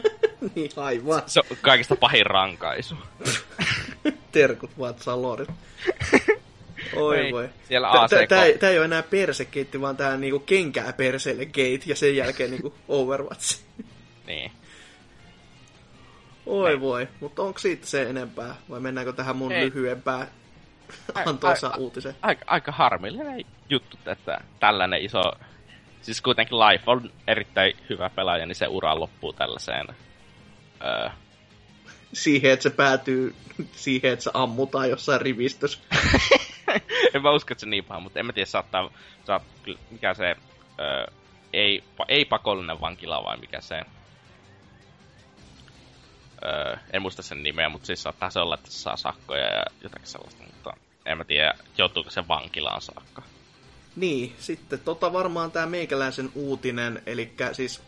niin, 0.54 0.70
aivan. 0.76 1.22
Se 1.26 1.40
on 1.40 1.56
kaikista 1.60 1.96
pahin 1.96 2.26
rankaisu. 2.26 2.94
Terkut 4.32 4.70
vatsallorit. 4.78 5.48
Oi 6.96 7.18
ei, 7.18 7.32
voi. 7.32 7.48
Siellä 7.64 7.90
ACK... 7.90 8.28
Tää, 8.60 8.70
ei 8.70 8.78
ole 8.78 8.84
enää 8.84 9.02
persekeitti, 9.02 9.80
vaan 9.80 9.96
tää 9.96 10.12
on 10.12 10.20
niinku 10.20 10.38
kenkää 10.38 10.92
perseelle 10.92 11.46
gate 11.46 11.80
ja 11.86 11.96
sen 11.96 12.16
jälkeen 12.16 12.50
niinku 12.50 12.74
Overwatch. 12.88 13.60
niin. 14.26 14.52
Oi 16.46 16.70
ei. 16.70 16.80
voi, 16.80 17.08
mutta 17.20 17.42
onko 17.42 17.58
siitä 17.58 17.86
se 17.86 18.02
enempää 18.02 18.54
vai 18.70 18.80
mennäänkö 18.80 19.12
tähän 19.12 19.36
mun 19.36 19.52
ei. 19.52 19.64
lyhyempään 19.64 20.26
antoisa 21.26 21.72
uutiseen? 21.78 22.14
Aika, 22.22 22.44
aika 22.46 22.72
harmillinen 22.72 23.44
juttu, 23.68 23.98
että 24.06 24.40
tällainen 24.60 25.02
iso 25.02 25.22
Siis 26.02 26.20
kuitenkin 26.20 26.58
Life 26.58 26.84
on 26.86 27.12
erittäin 27.26 27.76
hyvä 27.88 28.10
pelaaja, 28.10 28.46
niin 28.46 28.56
se 28.56 28.66
ura 28.66 29.00
loppuu 29.00 29.32
tällaiseen... 29.32 29.86
Öö... 30.84 31.10
Siihen, 32.12 32.52
että 32.52 32.62
se 32.62 32.70
päätyy 32.70 33.34
siihen, 33.72 34.12
että 34.12 34.22
se 34.22 34.30
ammutaan 34.34 34.90
jossain 34.90 35.20
rivistössä. 35.20 35.78
en 37.14 37.22
mä 37.22 37.30
usko, 37.30 37.52
että 37.52 37.60
se 37.60 37.66
niin 37.66 37.84
paha, 37.84 38.00
mutta 38.00 38.18
en 38.20 38.26
mä 38.26 38.32
tiedä, 38.32 38.46
saattaa... 38.46 38.90
Saat, 39.24 39.42
mikä 39.90 40.14
se... 40.14 40.36
Öö, 40.80 41.06
ei, 41.52 41.84
ei 42.08 42.24
pakollinen 42.24 42.80
vankila 42.80 43.24
vai 43.24 43.36
mikä 43.36 43.60
se... 43.60 43.82
Öö, 46.44 46.76
en 46.92 47.02
muista 47.02 47.22
sen 47.22 47.42
nimeä, 47.42 47.68
mutta 47.68 47.86
siis 47.86 48.02
saattaa 48.02 48.30
se 48.30 48.40
olla, 48.40 48.54
että 48.54 48.70
se 48.70 48.78
saa 48.78 48.96
sakkoja 48.96 49.44
ja 49.44 49.62
jotakin 49.82 50.06
sellaista, 50.06 50.42
mutta 50.42 50.76
en 51.06 51.18
mä 51.18 51.24
tiedä, 51.24 51.54
joutuuko 51.78 52.10
se 52.10 52.28
vankilaan 52.28 52.80
saakka. 52.80 53.22
Niin, 53.98 54.32
sitten 54.38 54.78
tota 54.78 55.12
varmaan 55.12 55.50
tämä 55.50 55.66
meikäläisen 55.66 56.30
uutinen, 56.34 57.02
eli 57.06 57.32
siis 57.52 57.80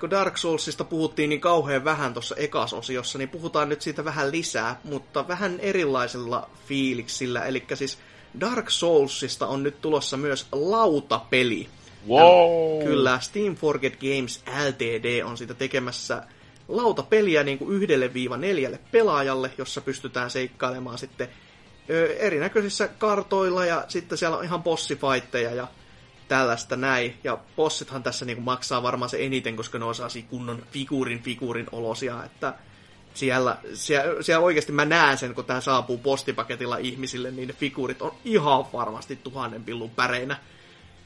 kun 0.00 0.10
Dark 0.10 0.36
Soulsista 0.36 0.84
puhuttiin 0.84 1.30
niin 1.30 1.40
kauhean 1.40 1.84
vähän 1.84 2.12
tuossa 2.12 2.36
ekasosiossa, 2.36 3.18
niin 3.18 3.28
puhutaan 3.28 3.68
nyt 3.68 3.82
siitä 3.82 4.04
vähän 4.04 4.32
lisää, 4.32 4.80
mutta 4.84 5.28
vähän 5.28 5.60
erilaisella 5.60 6.50
fiiliksillä. 6.66 7.44
Eli 7.44 7.64
siis 7.74 7.98
Dark 8.40 8.70
Soulsista 8.70 9.46
on 9.46 9.62
nyt 9.62 9.80
tulossa 9.80 10.16
myös 10.16 10.46
lautapeli. 10.52 11.68
Wow. 12.08 12.78
Ja 12.80 12.84
kyllä, 12.86 13.20
Steam 13.20 13.54
Forget 13.54 13.96
Games 14.00 14.42
LTD 14.68 15.22
on 15.24 15.38
sitä 15.38 15.54
tekemässä 15.54 16.22
lautapeliä 16.68 17.44
niin 17.44 17.58
kuin 17.58 17.72
yhdelle 17.76 18.14
viiva 18.14 18.36
neljälle 18.36 18.80
pelaajalle, 18.92 19.50
jossa 19.58 19.80
pystytään 19.80 20.30
seikkailemaan 20.30 20.98
sitten 20.98 21.28
erinäköisissä 22.18 22.88
kartoilla 22.88 23.66
ja 23.66 23.84
sitten 23.88 24.18
siellä 24.18 24.36
on 24.36 24.44
ihan 24.44 24.62
bossifaitteja 24.62 25.54
ja 25.54 25.68
tällaista 26.28 26.76
näin. 26.76 27.16
Ja 27.24 27.38
bossithan 27.56 28.02
tässä 28.02 28.24
niinku 28.24 28.42
maksaa 28.42 28.82
varmaan 28.82 29.08
se 29.08 29.24
eniten, 29.24 29.56
koska 29.56 29.78
ne 29.78 29.84
on 29.84 29.94
kunnon 30.30 30.62
figuurin 30.70 31.22
figuurin 31.22 31.66
olosia, 31.72 32.24
että 32.24 32.54
siellä, 33.14 33.56
siellä, 33.74 34.22
siellä 34.22 34.44
oikeasti 34.44 34.72
mä 34.72 34.84
näen 34.84 35.18
sen, 35.18 35.34
kun 35.34 35.44
tämä 35.44 35.60
saapuu 35.60 35.98
postipaketilla 35.98 36.76
ihmisille, 36.76 37.30
niin 37.30 37.48
ne 37.48 37.54
figuurit 37.54 38.02
on 38.02 38.14
ihan 38.24 38.64
varmasti 38.72 39.16
tuhannen 39.16 39.64
pillun 39.64 39.90
päreinä. 39.90 40.36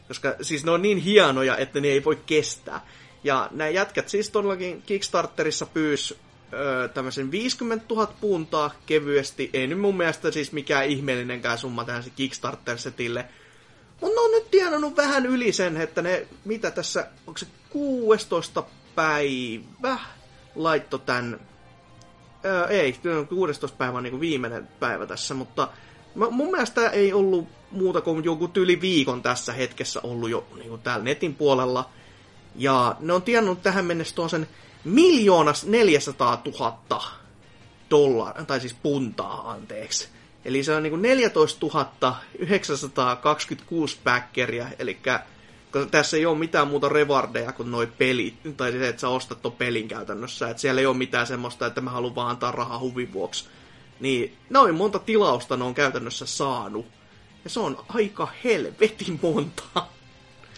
Koska 0.08 0.34
siis 0.42 0.64
ne 0.64 0.70
on 0.70 0.82
niin 0.82 0.98
hienoja, 0.98 1.56
että 1.56 1.80
ne 1.80 1.88
ei 1.88 2.04
voi 2.04 2.18
kestää. 2.26 2.86
Ja 3.24 3.48
nämä 3.50 3.70
jätkät 3.70 4.08
siis 4.08 4.30
todellakin 4.30 4.82
Kickstarterissa 4.82 5.66
pyys 5.66 6.18
öö, 6.52 6.88
tämmöisen 6.88 7.30
50 7.30 7.94
000 7.94 8.12
puntaa 8.20 8.70
kevyesti. 8.86 9.50
Ei 9.52 9.66
nyt 9.66 9.80
mun 9.80 9.96
mielestä 9.96 10.30
siis 10.30 10.52
mikään 10.52 10.86
ihmeellinenkään 10.86 11.58
summa 11.58 11.84
tähän 11.84 12.02
se 12.02 12.10
Kickstarter-setille. 12.10 13.24
Mutta 14.00 14.14
ne 14.14 14.20
on 14.20 14.30
nyt 14.30 14.50
tienannut 14.50 14.96
vähän 14.96 15.26
yli 15.26 15.52
sen, 15.52 15.76
että 15.76 16.02
ne, 16.02 16.26
mitä 16.44 16.70
tässä, 16.70 17.06
onko 17.26 17.38
se 17.38 17.46
16 17.70 18.64
päivä 18.94 19.98
laitto 20.54 20.98
tämän, 20.98 21.40
öö, 22.44 22.66
ei, 22.66 22.96
16 23.28 23.76
päivä 23.76 23.98
on 23.98 24.02
niin 24.02 24.20
viimeinen 24.20 24.68
päivä 24.80 25.06
tässä, 25.06 25.34
mutta 25.34 25.68
mun 26.30 26.50
mielestä 26.50 26.90
ei 26.90 27.12
ollut 27.12 27.48
muuta 27.70 28.00
kuin 28.00 28.24
joku 28.24 28.50
yli 28.56 28.80
viikon 28.80 29.22
tässä 29.22 29.52
hetkessä 29.52 30.00
ollut 30.02 30.30
jo 30.30 30.46
niin 30.54 30.68
kuin 30.68 30.82
täällä 30.82 31.04
netin 31.04 31.34
puolella. 31.34 31.90
Ja 32.56 32.96
ne 33.00 33.12
on 33.12 33.22
tiennyt 33.22 33.62
tähän 33.62 33.84
mennessä 33.84 34.14
tuon 34.14 34.30
sen 34.30 34.48
miljoonas 34.84 35.66
400 35.66 36.42
000 36.58 37.02
dollaria, 37.90 38.44
tai 38.44 38.60
siis 38.60 38.76
puntaa, 38.82 39.50
anteeksi. 39.50 40.08
Eli 40.44 40.64
se 40.64 40.74
on 40.74 40.82
niin 40.82 41.02
14 41.02 41.66
926 42.38 43.98
backeria, 44.04 44.66
eli 44.78 44.98
tässä 45.90 46.16
ei 46.16 46.26
ole 46.26 46.38
mitään 46.38 46.68
muuta 46.68 46.88
revardeja 46.88 47.52
kuin 47.52 47.70
noi 47.70 47.86
pelit, 47.86 48.56
tai 48.56 48.72
se, 48.72 48.88
että 48.88 49.00
sä 49.00 49.08
ostat 49.08 49.42
ton 49.42 49.52
pelin 49.52 49.88
käytännössä, 49.88 50.50
että 50.50 50.60
siellä 50.60 50.80
ei 50.80 50.86
ole 50.86 50.96
mitään 50.96 51.26
semmoista, 51.26 51.66
että 51.66 51.80
mä 51.80 51.90
haluan 51.90 52.14
vaan 52.14 52.30
antaa 52.30 52.52
rahaa 52.52 52.78
huvin 52.78 53.12
vuoksi. 53.12 53.48
Niin 54.00 54.36
noin 54.50 54.74
monta 54.74 54.98
tilausta 54.98 55.56
ne 55.56 55.64
on 55.64 55.74
käytännössä 55.74 56.26
saanut. 56.26 56.86
Ja 57.44 57.50
se 57.50 57.60
on 57.60 57.84
aika 57.88 58.28
helvetin 58.44 59.18
monta. 59.22 59.86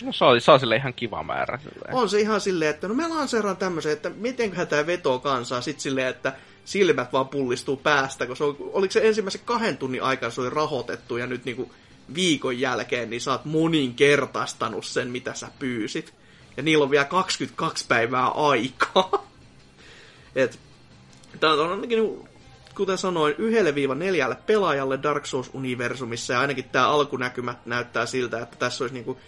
No 0.02 0.12
se 0.12 0.24
on, 0.24 0.40
se 0.40 0.50
on 0.50 0.60
sille 0.60 0.76
ihan 0.76 0.94
kiva 0.94 1.22
määrä. 1.22 1.58
Silleen. 1.58 1.94
On 1.94 2.08
se 2.08 2.20
ihan 2.20 2.40
silleen, 2.40 2.70
että 2.70 2.88
no 2.88 2.94
mä 2.94 3.10
lanseeraan 3.10 3.56
tämmöisen, 3.56 3.92
että 3.92 4.10
mitenköhän 4.10 4.68
tämä 4.68 4.86
vetoo 4.86 5.18
kansaa. 5.18 5.60
Sitten 5.60 5.82
silleen, 5.82 6.06
että 6.06 6.32
silmät 6.64 7.12
vaan 7.12 7.28
pullistuu 7.28 7.76
päästä, 7.76 8.26
koska 8.26 8.44
se 8.44 8.56
oliko 8.72 8.92
se 8.92 9.08
ensimmäisen 9.08 9.40
kahden 9.44 9.76
tunnin 9.76 10.02
aikana 10.02 10.30
se 10.30 10.40
oli 10.40 10.50
rahoitettu 10.50 11.16
ja 11.16 11.26
nyt 11.26 11.44
niinku 11.44 11.72
viikon 12.14 12.60
jälkeen 12.60 13.10
niin 13.10 13.20
sä 13.20 13.30
oot 13.30 13.44
moninkertaistanut 13.44 14.84
sen, 14.84 15.10
mitä 15.10 15.34
sä 15.34 15.48
pyysit. 15.58 16.14
Ja 16.56 16.62
niillä 16.62 16.84
on 16.84 16.90
vielä 16.90 17.04
22 17.04 17.84
päivää 17.88 18.28
aikaa. 18.28 19.26
Et, 20.34 20.58
tää 21.40 21.52
on 21.52 21.70
ainakin, 21.70 22.28
kuten 22.74 22.98
sanoin, 22.98 23.34
yhdelle 23.38 23.74
viiva 23.74 23.94
neljälle 23.94 24.36
pelaajalle 24.46 25.02
Dark 25.02 25.24
Souls-universumissa, 25.26 26.32
ja 26.32 26.40
ainakin 26.40 26.64
tämä 26.64 26.88
alkunäkymät 26.88 27.66
näyttää 27.66 28.06
siltä, 28.06 28.42
että 28.42 28.56
tässä 28.56 28.84
olisi 28.84 28.94
niinku 28.94 29.18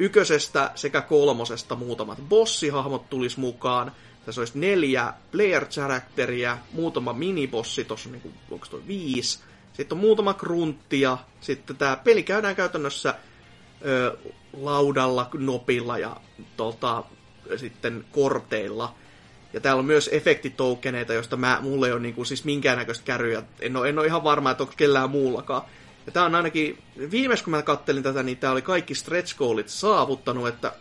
ykösestä 0.00 0.70
sekä 0.74 1.00
kolmosesta 1.00 1.76
muutamat 1.76 2.18
bossihahmot 2.28 3.10
tulis 3.10 3.36
mukaan. 3.36 3.92
Tässä 4.26 4.40
olisi 4.40 4.58
neljä 4.58 5.12
player 5.32 5.66
characteria, 5.66 6.58
muutama 6.72 7.12
minibossi, 7.12 7.84
tuossa 7.84 8.08
on 8.08 8.12
niinku, 8.12 8.32
onko 8.50 8.66
toi 8.66 8.82
viisi. 8.86 9.38
Sitten 9.72 9.96
on 9.96 10.00
muutama 10.00 10.34
grunttia. 10.34 11.18
Sitten 11.40 11.76
tämä 11.76 11.96
peli 11.96 12.22
käydään 12.22 12.56
käytännössä 12.56 13.14
ö, 13.86 14.16
laudalla, 14.52 15.28
nopilla 15.38 15.98
ja 15.98 16.16
tota, 16.56 17.04
sitten 17.56 18.04
korteilla. 18.12 18.94
Ja 19.52 19.60
täällä 19.60 19.80
on 19.80 19.86
myös 19.86 20.10
efektitokeneita, 20.12 21.14
joista 21.14 21.36
mä, 21.36 21.58
mulle 21.62 21.86
ei 21.86 21.92
ole 21.92 22.00
niinku, 22.00 22.24
siis 22.24 22.44
minkäännäköistä 22.44 23.04
käryä. 23.04 23.42
En 23.60 23.76
ole, 23.76 23.88
en 23.88 23.98
ole 23.98 24.06
ihan 24.06 24.24
varma, 24.24 24.50
että 24.50 24.62
onko 24.62 24.74
kellään 24.76 25.10
muullakaan. 25.10 25.62
Ja 26.06 26.12
tää 26.12 26.24
on 26.24 26.34
ainakin, 26.34 26.78
viimeis 27.10 27.42
kun 27.42 27.50
mä 27.50 27.62
kattelin 27.62 28.02
tätä, 28.02 28.22
niin 28.22 28.38
tää 28.38 28.52
oli 28.52 28.62
kaikki 28.62 28.94
stretch 28.94 29.36
goalit 29.36 29.68
saavuttanut, 29.68 30.48
että 30.48 30.72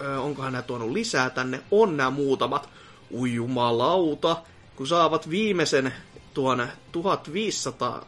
ö, 0.00 0.20
onkohan 0.20 0.52
nämä 0.52 0.62
tuonut 0.62 0.90
lisää 0.90 1.30
tänne, 1.30 1.60
on 1.70 1.96
nämä 1.96 2.10
muutamat. 2.10 2.68
Ui 3.10 3.34
jumalauta, 3.34 4.36
kun 4.76 4.86
saavat 4.86 5.30
viimeisen 5.30 5.92
tuon 6.34 6.68
1500, 6.92 8.06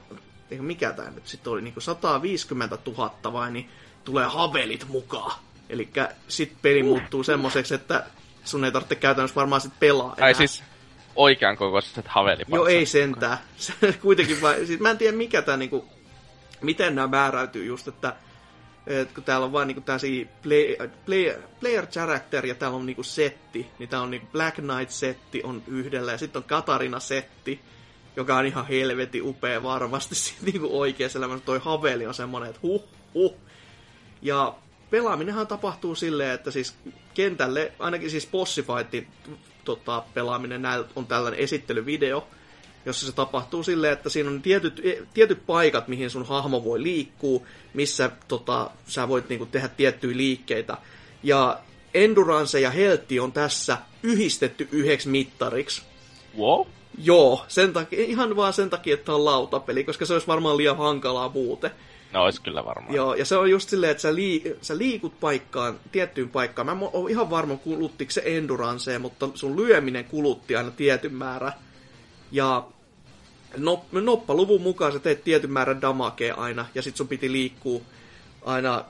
eikä 0.50 0.62
mikä 0.62 0.92
tämä 0.92 1.10
nyt 1.10 1.26
sitten 1.26 1.52
oli, 1.52 1.62
niin 1.62 1.74
150 1.78 2.78
000 2.86 3.32
vai, 3.32 3.50
niin 3.50 3.70
tulee 4.04 4.26
havelit 4.26 4.88
mukaan. 4.88 5.32
Eli 5.68 5.88
sitten 6.28 6.58
peli 6.62 6.82
muuttuu 6.82 7.22
semmoiseksi, 7.22 7.74
että 7.74 8.06
sun 8.44 8.64
ei 8.64 8.72
tarvitse 8.72 8.94
käytännössä 8.94 9.34
varmaan 9.34 9.60
sit 9.60 9.72
pelaa 9.80 10.14
enää. 10.16 10.26
Ai 10.26 10.34
siis 10.34 10.62
oikean 11.16 11.56
kokoiset 11.56 12.08
havelipansat. 12.08 12.54
Joo, 12.54 12.66
ei 12.66 12.86
sentään. 12.86 13.38
Se 13.56 13.92
kuitenkin 14.02 14.42
vai, 14.42 14.66
siis 14.66 14.80
mä 14.80 14.90
en 14.90 14.98
tiedä 14.98 15.16
mikä 15.16 15.42
tää 15.42 15.56
niinku, 15.56 15.88
miten 16.64 16.94
nämä 16.94 17.08
määräytyy 17.08 17.64
just, 17.64 17.88
että 17.88 18.16
et 18.86 19.12
kun 19.12 19.24
täällä 19.24 19.44
on 19.44 19.52
vain 19.52 19.68
niinku 19.68 19.80
tällaisia 19.80 20.26
play, 20.42 20.76
play, 21.06 21.34
player 21.60 21.86
character 21.86 22.46
ja 22.46 22.54
täällä 22.54 22.76
on 22.76 22.86
niinku 22.86 23.02
setti, 23.02 23.66
niin 23.78 23.88
tää 23.88 24.00
on 24.00 24.10
niinku 24.10 24.26
Black 24.32 24.56
Knight 24.56 24.90
setti 24.90 25.42
on 25.44 25.62
yhdellä 25.66 26.12
ja 26.12 26.18
sitten 26.18 26.40
on 26.40 26.48
Katarina 26.48 27.00
setti, 27.00 27.60
joka 28.16 28.36
on 28.36 28.46
ihan 28.46 28.66
helvetin 28.66 29.22
upea 29.22 29.62
varmasti 29.62 30.14
niinku 30.52 30.80
oikeassa 30.80 31.18
elämässä. 31.18 31.44
Toi 31.44 31.60
Haveli 31.64 32.06
on 32.06 32.14
semmonen, 32.14 32.48
että 32.48 32.60
huh, 32.62 32.84
huh. 33.14 33.34
Ja 34.22 34.54
pelaaminenhan 34.90 35.46
tapahtuu 35.46 35.94
silleen, 35.94 36.30
että 36.30 36.50
siis 36.50 36.76
kentälle, 37.14 37.72
ainakin 37.78 38.10
siis 38.10 38.26
bossifightin 38.26 39.08
tota, 39.64 40.02
pelaaminen 40.14 40.62
näillä 40.62 40.86
on 40.96 41.06
tällainen 41.06 41.40
esittelyvideo, 41.40 42.28
jossa 42.86 43.06
se 43.06 43.12
tapahtuu 43.12 43.62
silleen, 43.62 43.92
että 43.92 44.08
siinä 44.08 44.30
on 44.30 44.42
tietyt, 44.42 44.82
tietyt 45.14 45.46
paikat, 45.46 45.88
mihin 45.88 46.10
sun 46.10 46.26
hahmo 46.26 46.64
voi 46.64 46.82
liikkua, 46.82 47.42
missä 47.74 48.10
tota, 48.28 48.70
sä 48.86 49.08
voit 49.08 49.28
niinku, 49.28 49.46
tehdä 49.46 49.68
tiettyjä 49.68 50.16
liikkeitä. 50.16 50.76
Ja 51.22 51.58
Endurance 51.94 52.60
ja 52.60 52.70
Heltti 52.70 53.20
on 53.20 53.32
tässä 53.32 53.78
yhdistetty 54.02 54.68
yhdeksi 54.72 55.08
mittariksi. 55.08 55.82
Wow. 56.38 56.66
Joo, 56.98 57.44
sen 57.48 57.72
takia, 57.72 58.04
ihan 58.04 58.36
vaan 58.36 58.52
sen 58.52 58.70
takia, 58.70 58.94
että 58.94 59.14
on 59.14 59.24
lautapeli, 59.24 59.84
koska 59.84 60.06
se 60.06 60.12
olisi 60.12 60.26
varmaan 60.26 60.56
liian 60.56 60.76
hankalaa 60.76 61.28
muuten. 61.28 61.70
No 62.12 62.22
olisi 62.22 62.42
kyllä 62.42 62.64
varmaan. 62.64 62.94
Joo, 62.94 63.14
ja 63.14 63.24
se 63.24 63.36
on 63.36 63.50
just 63.50 63.68
silleen, 63.68 63.90
että 63.90 64.00
sä, 64.00 64.14
lii, 64.14 64.56
sä 64.62 64.78
liikut 64.78 65.20
paikkaan, 65.20 65.80
tiettyyn 65.92 66.28
paikkaan. 66.28 66.66
Mä 66.66 66.72
en 66.72 66.78
ole 66.92 67.10
ihan 67.10 67.30
varma, 67.30 67.56
kuluttiko 67.56 68.10
se 68.10 68.22
enduranceen, 68.24 69.00
mutta 69.00 69.28
sun 69.34 69.56
lyöminen 69.56 70.04
kulutti 70.04 70.56
aina 70.56 70.70
tietyn 70.70 71.14
määrä. 71.14 71.52
Ja 72.32 72.66
nop, 73.56 73.92
noppaluvun 73.92 74.62
mukaan 74.62 74.92
sä 74.92 74.98
teet 74.98 75.24
tietyn 75.24 75.52
määrän 75.52 75.80
damakea 75.80 76.34
aina, 76.34 76.66
ja 76.74 76.82
sit 76.82 76.96
sun 76.96 77.08
piti 77.08 77.32
liikkua 77.32 77.80
aina 78.44 78.84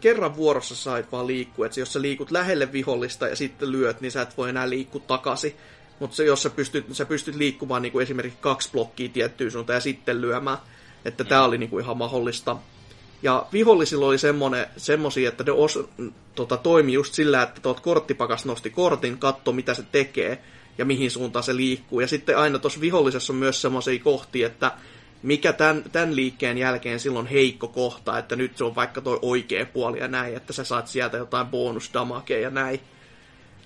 kerran 0.00 0.36
vuorossa 0.36 0.74
sait 0.74 1.12
vaan 1.12 1.26
liikkua, 1.26 1.66
että 1.66 1.80
jos 1.80 1.92
sä 1.92 2.02
liikut 2.02 2.30
lähelle 2.30 2.72
vihollista 2.72 3.28
ja 3.28 3.36
sitten 3.36 3.72
lyöt, 3.72 4.00
niin 4.00 4.12
sä 4.12 4.22
et 4.22 4.36
voi 4.36 4.48
enää 4.48 4.70
liikkua 4.70 5.02
takaisin. 5.06 5.54
Mutta 5.98 6.22
jos 6.22 6.42
sä 6.42 6.50
pystyt, 6.50 6.86
sä 6.92 7.04
pystyt 7.04 7.34
liikkumaan 7.34 7.82
niin 7.82 7.92
kuin 7.92 8.02
esimerkiksi 8.02 8.38
kaksi 8.40 8.70
blokkia 8.72 9.08
tiettyyn 9.08 9.50
suuntaan 9.50 9.74
ja 9.74 9.80
sitten 9.80 10.20
lyömään, 10.20 10.58
että 11.04 11.24
mm. 11.24 11.28
tämä 11.28 11.44
oli 11.44 11.58
niin 11.58 11.70
kuin 11.70 11.84
ihan 11.84 11.96
mahdollista. 11.96 12.56
Ja 13.22 13.46
vihollisilla 13.52 14.06
oli 14.06 14.16
semmosia, 14.76 15.28
että 15.28 15.44
ne 15.44 15.52
os, 15.52 15.78
tota, 16.34 16.56
toimi 16.56 16.92
just 16.92 17.14
sillä, 17.14 17.42
että 17.42 17.60
tuot 17.60 17.80
korttipakas 17.80 18.44
nosti 18.44 18.70
kortin, 18.70 19.18
katto 19.18 19.52
mitä 19.52 19.74
se 19.74 19.82
tekee 19.92 20.42
ja 20.78 20.84
mihin 20.84 21.10
suuntaan 21.10 21.42
se 21.42 21.56
liikkuu. 21.56 22.00
Ja 22.00 22.08
sitten 22.08 22.38
aina 22.38 22.58
tuossa 22.58 22.80
vihollisessa 22.80 23.32
on 23.32 23.38
myös 23.38 23.62
semmoisia 23.62 23.98
kohtia, 23.98 24.46
että 24.46 24.72
mikä 25.22 25.52
tämän, 25.52 25.84
tämän 25.92 26.16
liikkeen 26.16 26.58
jälkeen 26.58 27.00
silloin 27.00 27.26
heikko 27.26 27.68
kohta, 27.68 28.18
että 28.18 28.36
nyt 28.36 28.56
se 28.56 28.64
on 28.64 28.74
vaikka 28.74 29.00
toi 29.00 29.18
oikea 29.22 29.66
puoli 29.66 29.98
ja 29.98 30.08
näin, 30.08 30.36
että 30.36 30.52
sä 30.52 30.64
saat 30.64 30.88
sieltä 30.88 31.16
jotain 31.16 31.46
bonusdamakea 31.46 32.38
ja 32.38 32.50
näin. 32.50 32.80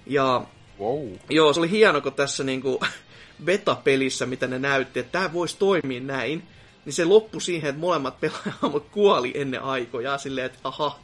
Ja 0.06 0.44
wow. 0.80 1.08
joo, 1.30 1.52
se 1.52 1.60
oli 1.60 1.70
hieno, 1.70 2.00
kun 2.00 2.12
tässä 2.12 2.44
niinku 2.44 2.80
beta-pelissä, 3.44 4.26
mitä 4.26 4.46
ne 4.46 4.58
näytti, 4.58 5.00
että 5.00 5.12
tämä 5.12 5.32
voisi 5.32 5.58
toimia 5.58 6.00
näin, 6.00 6.42
niin 6.84 6.92
se 6.92 7.04
loppui 7.04 7.40
siihen, 7.40 7.70
että 7.70 7.80
molemmat 7.80 8.20
pelaajat 8.20 8.88
kuoli 8.92 9.32
ennen 9.34 9.62
aikoja 9.62 10.18
silleen, 10.18 10.46
että 10.46 10.58
aha, 10.64 10.98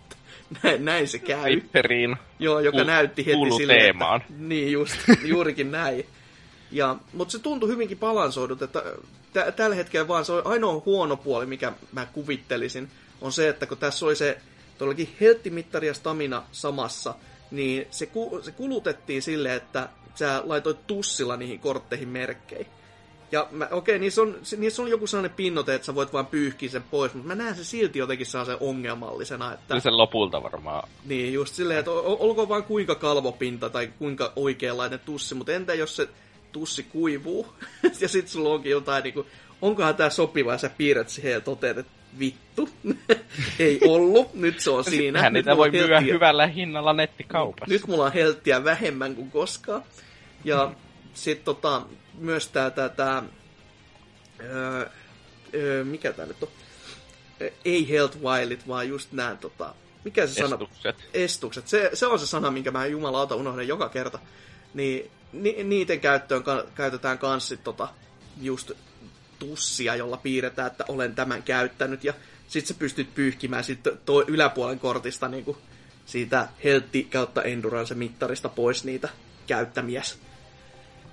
näin, 0.63 0.85
näin 0.85 1.09
se 1.09 1.19
käy. 1.19 1.55
Vipperiin. 1.57 2.17
Joo, 2.39 2.61
joka 2.61 2.85
näytti 2.85 3.27
heti 3.27 3.57
silleen, 3.57 3.81
teemaan. 3.81 4.21
Että, 4.21 4.33
niin 4.39 4.73
just, 4.73 4.97
juurikin 5.25 5.71
näin. 5.71 6.07
Ja, 6.71 6.97
mutta 7.13 7.33
se 7.33 7.39
tuntui 7.39 7.69
hyvinkin 7.69 7.99
balansoidut, 7.99 8.63
että 8.63 8.83
t- 9.33 9.57
tällä 9.57 9.77
hetkellä 9.77 10.09
vaan 10.09 10.25
se 10.25 10.33
on 10.33 10.47
ainoa 10.47 10.83
huono 10.87 11.17
puoli, 11.17 11.47
mikä 11.47 11.73
mä 11.93 12.07
kuvittelisin, 12.07 12.89
on 13.21 13.33
se, 13.33 13.49
että 13.49 13.67
kun 13.67 13.79
tässä 13.79 14.07
oli 14.07 14.17
se 14.17 14.39
todellakin 14.79 15.15
helttimittari 15.21 15.87
ja 15.87 15.95
stamina 15.95 16.43
samassa, 16.53 17.15
niin 17.51 17.87
se, 17.91 18.07
ku, 18.07 18.41
se 18.43 18.53
kulutettiin 18.53 19.23
silleen, 19.23 19.57
että 19.57 19.89
sä 20.15 20.43
laitoit 20.45 20.87
tussilla 20.87 21.37
niihin 21.37 21.61
kortteihin 21.61 22.09
merkkeihin. 22.09 22.78
Ja 23.33 23.43
okei, 23.43 23.69
okay, 23.71 23.99
niissä, 23.99 24.23
on, 24.23 24.37
niissä 24.57 24.83
on 24.83 24.89
joku 24.89 25.07
sellainen 25.07 25.37
pinnote, 25.37 25.75
että 25.75 25.87
sä 25.87 25.95
voit 25.95 26.13
vaan 26.13 26.27
pyyhkiä 26.27 26.69
sen 26.69 26.83
pois, 26.83 27.15
mutta 27.15 27.29
mä 27.29 27.35
näen 27.35 27.57
se 27.57 27.65
silti 27.65 27.99
jotenkin 27.99 28.27
saa 28.27 28.45
sen 28.45 28.57
ongelmallisena. 28.61 29.53
Että... 29.53 29.67
Kyllä 29.69 29.81
sen 29.81 29.97
lopulta 29.97 30.43
varmaan. 30.43 30.89
Niin, 31.05 31.33
just 31.33 31.55
silleen, 31.55 31.79
että 31.79 31.91
olkoon 31.91 32.49
vaan 32.49 32.65
kuinka 32.65 32.95
kalvopinta 32.95 33.71
tai 33.71 33.87
kuinka 33.99 34.33
oikeanlainen 34.37 35.01
tussi, 35.01 35.35
mutta 35.35 35.53
entä 35.53 35.75
jos 35.75 35.97
se 35.97 36.09
tussi 36.53 36.83
kuivuu, 36.83 37.47
ja 38.01 38.09
sit 38.09 38.29
sulla 38.29 38.49
onkin 38.49 38.73
jotain 38.73 39.03
niinku, 39.03 39.27
onkohan 39.63 39.97
tää 39.97 40.11
sopiva, 40.11 40.53
ja 40.53 40.59
sä 40.59 40.71
piirrät 40.71 41.09
siihen 41.09 41.33
ja 41.33 41.41
toteat, 41.41 41.79
että 41.79 41.93
vittu, 42.19 42.69
ei 43.59 43.81
ollut, 43.87 44.35
nyt 44.35 44.61
se 44.61 44.71
on 44.71 44.85
siinä. 44.85 45.21
Hän 45.21 45.33
niitä 45.33 45.57
voi 45.57 45.71
myyä 45.71 46.01
hyvällä 46.01 46.47
hinnalla 46.47 46.93
nettikaupassa. 46.93 47.73
Nyt 47.73 47.87
mulla 47.87 48.05
on 48.05 48.13
helttiä 48.13 48.65
vähemmän 48.65 49.15
kuin 49.15 49.31
koskaan. 49.31 49.83
Ja 50.45 50.73
sit 51.15 51.45
tota, 51.45 51.83
myös 52.19 52.49
tää, 52.49 52.71
tää, 52.71 52.89
tää 52.89 53.23
öö, 54.41 54.87
öö, 55.55 55.85
mikä 55.85 56.13
tää 56.13 56.27
nyt 56.27 56.43
on? 56.43 56.49
Ei 57.65 57.89
health 57.89 58.19
wildit, 58.21 58.69
vaan 58.69 58.89
just 58.89 59.13
nää 59.13 59.37
tota, 59.37 59.75
mikä 60.05 60.27
se 60.27 60.35
sana? 60.35 60.55
Estukset. 60.55 60.97
Estukset. 61.15 61.69
Se, 61.69 61.91
se 61.95 62.07
on 62.07 62.19
se 62.19 62.27
sana, 62.27 62.51
minkä 62.51 62.71
mä 62.71 62.87
jumalauta 62.87 63.35
unohdan 63.35 63.69
joka 63.69 63.89
kerta. 63.89 64.19
Niin 64.75 65.11
ni, 65.33 65.65
niiden 65.65 66.01
käyttöön 66.01 66.43
ka, 66.43 66.65
käytetään 66.75 67.19
kans 67.19 67.49
sit 67.49 67.65
tota, 67.65 67.89
just 68.41 68.73
tussia, 69.39 69.97
jolla 69.97 70.17
piirretään, 70.17 70.67
että 70.67 70.85
olen 70.89 71.15
tämän 71.15 71.43
käyttänyt. 71.43 72.05
Ja 72.05 72.15
sit 72.49 72.67
sä 72.67 72.75
pystyt 72.75 73.15
pyyhkimään 73.15 73.65
sit 73.65 73.81
tuo 74.05 74.25
yläpuolen 74.27 74.79
kortista 74.79 75.29
niin 75.29 75.45
kuin 75.45 75.57
siitä 76.07 76.49
heltti 76.65 77.05
kautta 77.05 77.43
endurance 77.43 77.95
mittarista 77.95 78.49
pois 78.49 78.85
niitä 78.85 79.09
käyttämiä. 79.47 80.03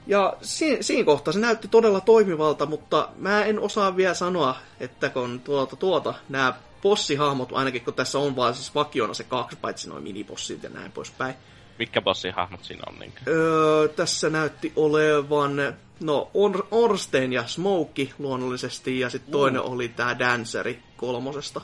Ja 0.08 0.38
siinä, 0.42 0.78
siinä 0.82 1.06
kohtaa 1.06 1.34
se 1.34 1.40
näytti 1.40 1.68
todella 1.68 2.02
toimivalta, 2.02 2.66
mutta 2.66 3.10
mä 3.18 3.44
en 3.44 3.60
osaa 3.60 3.98
vielä 3.98 4.14
sanoa, 4.14 4.56
että 4.80 5.10
kun 5.10 5.40
tuota, 5.40 5.76
tuota, 5.76 6.14
nämä 6.30 6.54
bossihahmot, 6.82 7.50
ainakin 7.54 7.82
kun 7.82 7.94
tässä 7.94 8.20
on 8.20 8.36
vaan 8.36 8.54
siis 8.54 8.76
vakiona 8.76 9.14
se 9.14 9.24
kaksi, 9.24 9.58
paitsi 9.62 9.90
noin 9.90 10.04
minibossit 10.04 10.64
ja 10.64 10.70
näin 10.70 10.92
poispäin. 10.92 11.36
Mikä 11.80 12.02
bossihahmot 12.02 12.64
siinä 12.64 12.84
on? 12.88 13.00
Niin? 13.00 13.14
Öö, 13.28 13.88
tässä 13.88 14.30
näytti 14.30 14.74
olevan, 14.76 15.56
no 16.00 16.32
Or- 16.34 16.68
Orstein 16.72 17.34
ja 17.34 17.48
Smokey 17.48 18.10
luonnollisesti, 18.20 19.00
ja 19.00 19.10
sitten 19.10 19.32
toinen 19.32 19.62
uh. 19.62 19.72
oli 19.72 19.88
tämä 19.88 20.20
Danceri 20.20 20.80
kolmosesta. 20.98 21.62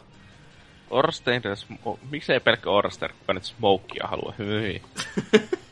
Orstein 0.89 1.41
ja 1.43 1.55
Sm- 1.55 1.97
Miksei 2.11 2.39
pelkkä 2.39 2.69
Orstein, 2.69 3.13
kuka 3.19 3.33
nyt 3.33 3.43
Smokea 3.43 4.07
haluaa? 4.07 4.33
Hyi. 4.37 4.81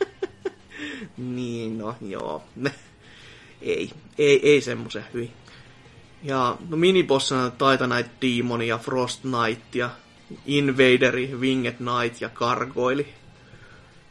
niin, 1.18 1.78
no 1.78 1.96
joo. 2.02 2.44
ei, 3.62 3.92
ei, 4.18 4.50
ei 4.50 4.62
semmoisen 4.62 5.06
hyi. 5.14 5.32
Ja 6.24 6.58
no 6.70 6.78
minibossana 6.78 7.50
Titanite 7.50 8.10
Demon 8.22 8.62
ja 8.62 8.78
Frost 8.78 9.22
Knight 9.22 9.76
ja 9.76 9.90
Invaderi, 10.46 11.36
Winged 11.40 11.76
Knight 11.76 12.22
ja 12.22 12.30
Gargoyle. 12.30 13.06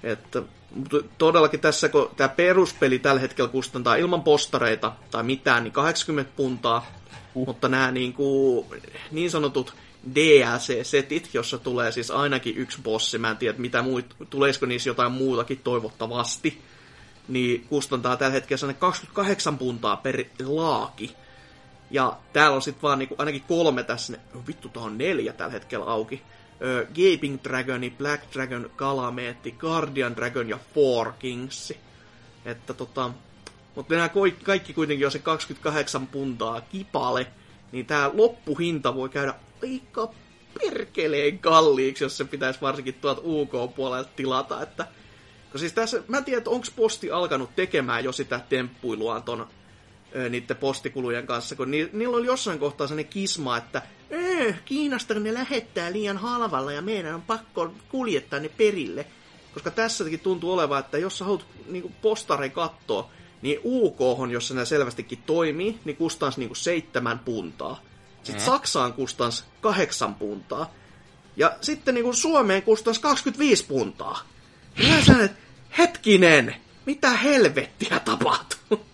Että 0.03 0.43
todellakin 1.19 1.61
tässä, 1.61 1.89
kun 1.89 2.11
tämä 2.16 2.28
peruspeli 2.28 2.99
tällä 2.99 3.20
hetkellä 3.20 3.51
kustantaa 3.51 3.97
ilman 3.97 4.23
postareita 4.23 4.93
tai 5.11 5.23
mitään, 5.23 5.65
niin 5.65 5.73
80 5.73 6.32
puntaa, 6.36 6.86
uh. 7.35 7.47
mutta 7.47 7.69
nämä 7.69 7.90
niin, 7.90 8.12
kuin, 8.12 8.66
niin 9.11 9.31
sanotut 9.31 9.74
DLC-setit, 10.15 11.31
jossa 11.35 11.59
tulee 11.59 11.93
siis 11.93 12.11
ainakin 12.11 12.57
yksi 12.57 12.79
bossi, 12.83 13.19
mä 13.19 13.31
en 13.31 13.37
tiedä 13.37 13.59
mitä 13.59 13.83
muut, 13.83 14.17
tuleeko 14.31 14.67
niissä 14.67 14.91
jotain 14.91 15.13
muutakin 15.13 15.61
toivottavasti, 15.65 16.63
niin 17.29 17.67
kustantaa 17.69 18.17
tällä 18.17 18.33
hetkellä 18.33 18.73
28 18.73 19.59
puntaa 19.59 19.97
per 19.97 20.25
laaki. 20.47 21.17
Ja 21.91 22.17
täällä 22.33 22.55
on 22.55 22.63
sitten 22.63 22.83
vaan 22.83 22.99
niinku, 22.99 23.15
ainakin 23.19 23.43
kolme 23.49 23.83
tässä, 23.83 24.19
vittu 24.47 24.69
tää 24.69 24.83
on 24.83 24.99
neljä 24.99 25.33
tällä 25.33 25.53
hetkellä 25.53 25.87
auki 25.87 26.23
ö, 26.63 26.87
Gaping 26.87 27.39
Dragoni, 27.45 27.91
Black 27.91 28.33
Dragon, 28.33 28.71
Kalameetti, 28.77 29.53
Guardian 29.53 30.17
Dragon 30.17 30.49
ja 30.49 30.59
Four 30.75 31.13
Kings. 31.19 31.73
Että 32.45 32.75
tota, 32.75 33.11
mutta 33.75 33.95
nämä 33.95 34.11
kaikki 34.43 34.73
kuitenkin 34.73 35.07
on 35.07 35.13
se 35.13 35.19
28 35.19 36.07
puntaa 36.07 36.61
kipale, 36.61 37.27
niin 37.73 37.87
tämä 37.87 38.11
loppuhinta 38.15 38.95
voi 38.95 39.09
käydä 39.09 39.35
aika 39.63 40.15
perkeleen 40.61 41.39
kalliiksi, 41.39 42.05
jos 42.05 42.17
se 42.17 42.25
pitäisi 42.25 42.61
varsinkin 42.61 42.95
tuolta 42.95 43.23
UK-puolelta 43.25 44.11
tilata, 44.17 44.63
että 44.63 44.87
kun 45.51 45.61
siis 45.61 45.73
tässä, 45.73 46.03
mä 46.09 46.19
en 46.19 46.25
tiedä, 46.25 46.39
että 46.39 46.51
onko 46.51 46.67
posti 46.77 47.11
alkanut 47.11 47.57
tekemään 47.57 48.05
jo 48.05 48.13
sitä 48.13 48.41
temppuiluaan 48.49 49.23
ton 49.23 49.47
niiden 50.31 50.57
postikulujen 50.57 51.27
kanssa, 51.27 51.57
kun 51.57 51.71
ni, 51.71 51.91
niillä 51.93 52.17
oli 52.17 52.27
jossain 52.27 52.59
kohtaa 52.59 52.87
sellainen 52.87 53.11
kisma, 53.11 53.57
että 53.57 53.83
äh, 54.49 54.61
Kiinasta 54.65 55.15
ne 55.15 55.35
lähettää 55.35 55.93
liian 55.93 56.17
halvalla 56.17 56.73
ja 56.73 56.83
meidän 56.83 57.15
on 57.15 57.23
pakko 57.23 57.73
kuljettaa 57.89 58.41
ne 58.41 58.49
perille. 58.49 59.07
Koska 59.55 59.71
tässäkin 59.71 60.21
tuntuu 60.21 60.53
olevan, 60.53 60.81
että 60.81 60.99
jos 60.99 61.19
sä 61.19 61.25
haluat 61.25 61.47
niin 61.67 61.95
postare 62.03 62.49
katsoa, 62.49 63.11
niin 63.43 63.61
UK, 63.65 63.99
jossa 64.33 64.55
ne 64.55 64.65
selvästikin 64.65 65.23
toimii, 65.27 65.79
niin 65.85 65.97
kustans 65.97 66.39
niin 66.39 66.57
seitsemän 66.57 67.19
puntaa. 67.19 67.81
Sitten 68.29 68.45
mm. 68.45 68.47
Saksaan 68.47 68.93
kustans 68.93 69.45
kahdeksan 69.61 70.15
puntaa. 70.15 70.75
Ja 71.37 71.57
sitten 71.61 71.95
niin 71.95 72.15
Suomeen 72.15 72.63
kustans 72.63 72.99
25 72.99 73.65
puntaa. 73.65 74.21
Ja 74.77 75.05
sä 75.05 75.25
että 75.25 75.39
hetkinen, 75.79 76.57
mitä 76.87 77.11
helvettiä 77.11 78.01
tapahtuu? 78.01 78.87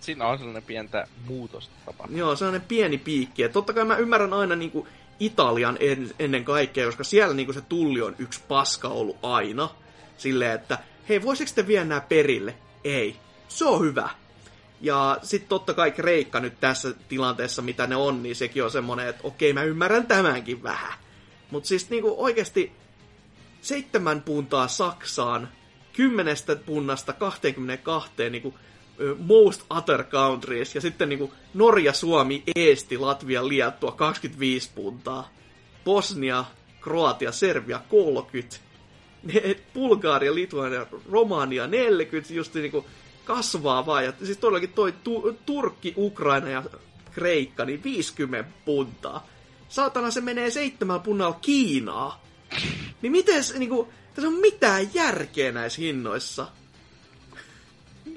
Siinä 0.00 0.26
on 0.26 0.38
sellainen 0.38 0.62
pientä 0.62 1.06
muutosta 1.26 1.74
tapahtunut. 1.86 2.18
Joo, 2.18 2.36
sellainen 2.36 2.68
pieni 2.68 2.98
piikki. 2.98 3.42
Ja 3.42 3.48
totta 3.48 3.72
kai 3.72 3.84
mä 3.84 3.96
ymmärrän 3.96 4.32
aina 4.32 4.56
niin 4.56 4.70
kuin 4.70 4.88
Italian 5.20 5.76
en, 5.80 6.10
ennen 6.18 6.44
kaikkea, 6.44 6.86
koska 6.86 7.04
siellä 7.04 7.34
niin 7.34 7.46
kuin 7.46 7.54
se 7.54 7.60
tulli 7.60 8.02
on 8.02 8.16
yksi 8.18 8.40
paska 8.48 8.88
ollut 8.88 9.16
aina. 9.22 9.68
Silleen, 10.18 10.52
että 10.52 10.78
hei, 11.08 11.22
voisiko 11.22 11.50
te 11.54 11.66
viedä 11.66 11.84
nämä 11.84 12.00
perille? 12.00 12.54
Ei. 12.84 13.16
Se 13.48 13.64
on 13.64 13.80
hyvä. 13.80 14.10
Ja 14.82 15.18
sitten 15.22 15.48
totta 15.48 15.74
kai 15.74 15.90
Kreikka 15.90 16.40
nyt 16.40 16.60
tässä 16.60 16.94
tilanteessa, 17.08 17.62
mitä 17.62 17.86
ne 17.86 17.96
on, 17.96 18.22
niin 18.22 18.36
sekin 18.36 18.64
on 18.64 18.70
semmoinen, 18.70 19.08
että 19.08 19.20
okei, 19.24 19.52
mä 19.52 19.62
ymmärrän 19.62 20.06
tämänkin 20.06 20.62
vähän. 20.62 20.92
Mutta 21.50 21.68
siis 21.68 21.90
niinku 21.90 22.14
oikeasti 22.24 22.72
seitsemän 23.60 24.22
puntaa 24.22 24.68
Saksaan, 24.68 25.48
kymmenestä 25.92 26.56
punnasta 26.56 27.12
22 27.12 28.12
niinku, 28.30 28.54
most 29.18 29.62
other 29.70 30.04
countries, 30.04 30.74
ja 30.74 30.80
sitten 30.80 31.08
niinku 31.08 31.32
Norja, 31.54 31.92
Suomi, 31.92 32.42
Eesti, 32.56 32.98
Latvia, 32.98 33.48
Liettua 33.48 33.92
25 33.92 34.70
puntaa, 34.74 35.30
Bosnia, 35.84 36.44
Kroatia, 36.80 37.32
Serbia 37.32 37.80
30, 37.88 38.56
Bulgaria, 39.74 40.34
Lituania, 40.34 40.86
Romania 41.10 41.66
40, 41.66 42.34
just 42.34 42.54
niinku 42.54 42.86
kasvaa 43.24 43.86
vaan. 43.86 44.04
Ja 44.04 44.12
siis 44.24 44.38
todellakin 44.38 44.72
toi 44.72 44.92
tu- 45.04 45.38
Turkki, 45.46 45.94
Ukraina 45.96 46.48
ja 46.48 46.62
Kreikka, 47.12 47.64
niin 47.64 47.82
50 47.84 48.50
puntaa. 48.64 49.26
Saatana 49.68 50.10
se 50.10 50.20
menee 50.20 50.50
seitsemän 50.50 51.00
punnalla 51.00 51.38
Kiinaa. 51.42 52.22
Niin 53.02 53.12
miten 53.12 53.44
se, 53.44 53.58
niinku, 53.58 53.88
tässä 54.14 54.28
on 54.28 54.34
mitään 54.34 54.94
järkeä 54.94 55.52
näissä 55.52 55.80
hinnoissa. 55.82 56.46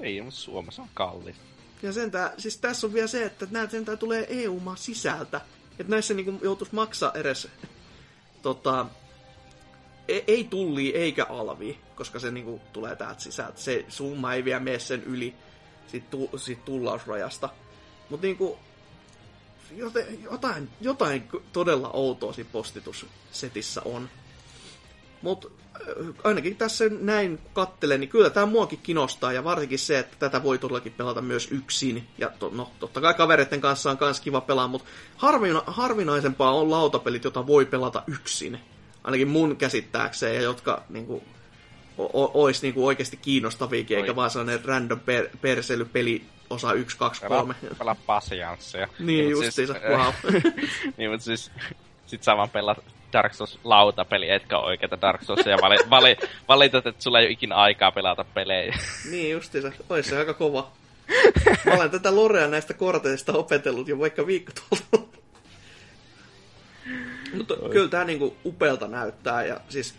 Ei, 0.00 0.22
mutta 0.22 0.40
Suomessa 0.40 0.82
on 0.82 0.88
kallis. 0.94 1.36
Ja 1.82 1.92
sentään, 1.92 2.30
siis 2.38 2.56
tässä 2.56 2.86
on 2.86 2.92
vielä 2.92 3.06
se, 3.06 3.24
että 3.24 3.46
näitä 3.50 3.70
sentään 3.70 3.98
tulee 3.98 4.26
EU-maan 4.28 4.76
sisältä. 4.76 5.40
Että 5.78 5.90
näissä 5.90 6.14
niinku 6.14 6.38
joutuisi 6.42 6.74
maksaa 6.74 7.12
edes 7.14 7.48
tota, 8.42 8.86
ei, 10.08 10.24
ei 10.26 10.44
tulli 10.44 10.96
eikä 10.96 11.26
alvi, 11.28 11.78
koska 11.94 12.18
se 12.18 12.30
niinku 12.30 12.60
tulee 12.72 12.96
täältä 12.96 13.22
sisältä. 13.22 13.60
Se 13.60 13.84
summa 13.88 14.34
ei 14.34 14.44
vielä 14.44 14.60
mene 14.60 14.78
sen 14.78 15.02
yli 15.02 15.34
siitä, 15.86 16.06
tu, 16.10 16.30
siitä 16.36 16.62
tullausrajasta. 16.64 17.48
Mutta 18.10 18.26
niinku, 18.26 18.58
jotain, 20.30 20.68
jotain 20.80 21.28
todella 21.52 21.90
outoa 21.92 22.32
siinä 22.32 22.50
postitussetissä 22.52 23.82
on. 23.84 24.08
Mutta 25.22 25.48
äh, 25.74 26.06
ainakin 26.24 26.56
tässä 26.56 26.84
näin 27.00 27.38
kattelen, 27.52 28.00
niin 28.00 28.08
kyllä 28.08 28.30
tämä 28.30 28.46
muakin 28.46 28.78
kiinnostaa, 28.82 29.32
ja 29.32 29.44
varsinkin 29.44 29.78
se, 29.78 29.98
että 29.98 30.16
tätä 30.18 30.42
voi 30.42 30.58
todellakin 30.58 30.92
pelata 30.92 31.22
myös 31.22 31.48
yksin. 31.52 32.08
Ja 32.18 32.30
to, 32.38 32.50
no, 32.54 32.70
totta 32.78 33.00
kai 33.00 33.14
kavereiden 33.14 33.60
kanssa 33.60 33.90
on 33.90 33.98
myös 34.00 34.20
kiva 34.20 34.40
pelaa, 34.40 34.68
mutta 34.68 34.88
harvina, 35.16 35.62
harvinaisempaa 35.66 36.54
on 36.54 36.70
lautapelit, 36.70 37.24
jota 37.24 37.46
voi 37.46 37.66
pelata 37.66 38.02
yksin. 38.06 38.60
Ainakin 39.06 39.28
mun 39.28 39.56
käsittääkseen, 39.56 40.34
ja 40.34 40.40
jotka 40.42 40.82
niin 40.88 41.06
kuin, 41.06 41.22
o- 41.98 42.42
olisi 42.42 42.62
niin 42.62 42.74
kuin 42.74 42.86
oikeasti 42.86 43.16
kiinnostaviakin, 43.16 43.98
eikä 43.98 44.16
vaan 44.16 44.30
sellainen 44.30 44.64
random 44.64 45.00
per- 45.00 45.28
perselypeli 45.40 46.22
osa 46.50 46.72
1, 46.72 46.98
2, 46.98 47.22
3. 47.28 47.54
Pelaa 47.78 47.96
pasiansseja. 48.06 48.88
Niin, 48.98 49.06
niin 49.06 49.30
justiinsa, 49.30 49.72
siis, 49.74 49.84
wow. 49.88 50.12
niin, 50.96 51.10
mutta 51.10 51.24
siis 51.24 51.50
sit 52.06 52.22
saman 52.22 52.50
pelaa 52.50 52.76
Dark 53.12 53.34
Souls 53.34 53.58
lautapeli, 53.64 54.30
etkä 54.30 54.58
oikeita 54.58 55.00
Dark 55.00 55.22
Souls, 55.22 55.46
ja 55.46 55.58
vali, 55.62 55.76
vali, 55.90 56.16
valitat, 56.48 56.86
että 56.86 57.02
sulla 57.02 57.20
ei 57.20 57.26
ole 57.26 57.32
ikinä 57.32 57.54
aikaa 57.54 57.92
pelata 57.92 58.24
pelejä. 58.24 58.78
niin 59.10 59.30
justiinsa, 59.30 59.72
olisi 59.90 60.10
se 60.10 60.18
aika 60.18 60.34
kova. 60.34 60.70
Mä 61.66 61.72
olen 61.72 61.90
tätä 61.90 62.16
Lorea 62.16 62.48
näistä 62.48 62.74
korteista 62.74 63.32
opetellut 63.32 63.88
jo 63.88 63.98
vaikka 63.98 64.26
viikko 64.26 64.52
tuolta. 64.68 65.08
Mutta 67.36 67.54
kyllä 67.70 67.88
tämä 67.88 68.04
niinku 68.04 68.36
upealta 68.44 68.88
näyttää, 68.88 69.44
ja 69.44 69.60
siis 69.68 69.94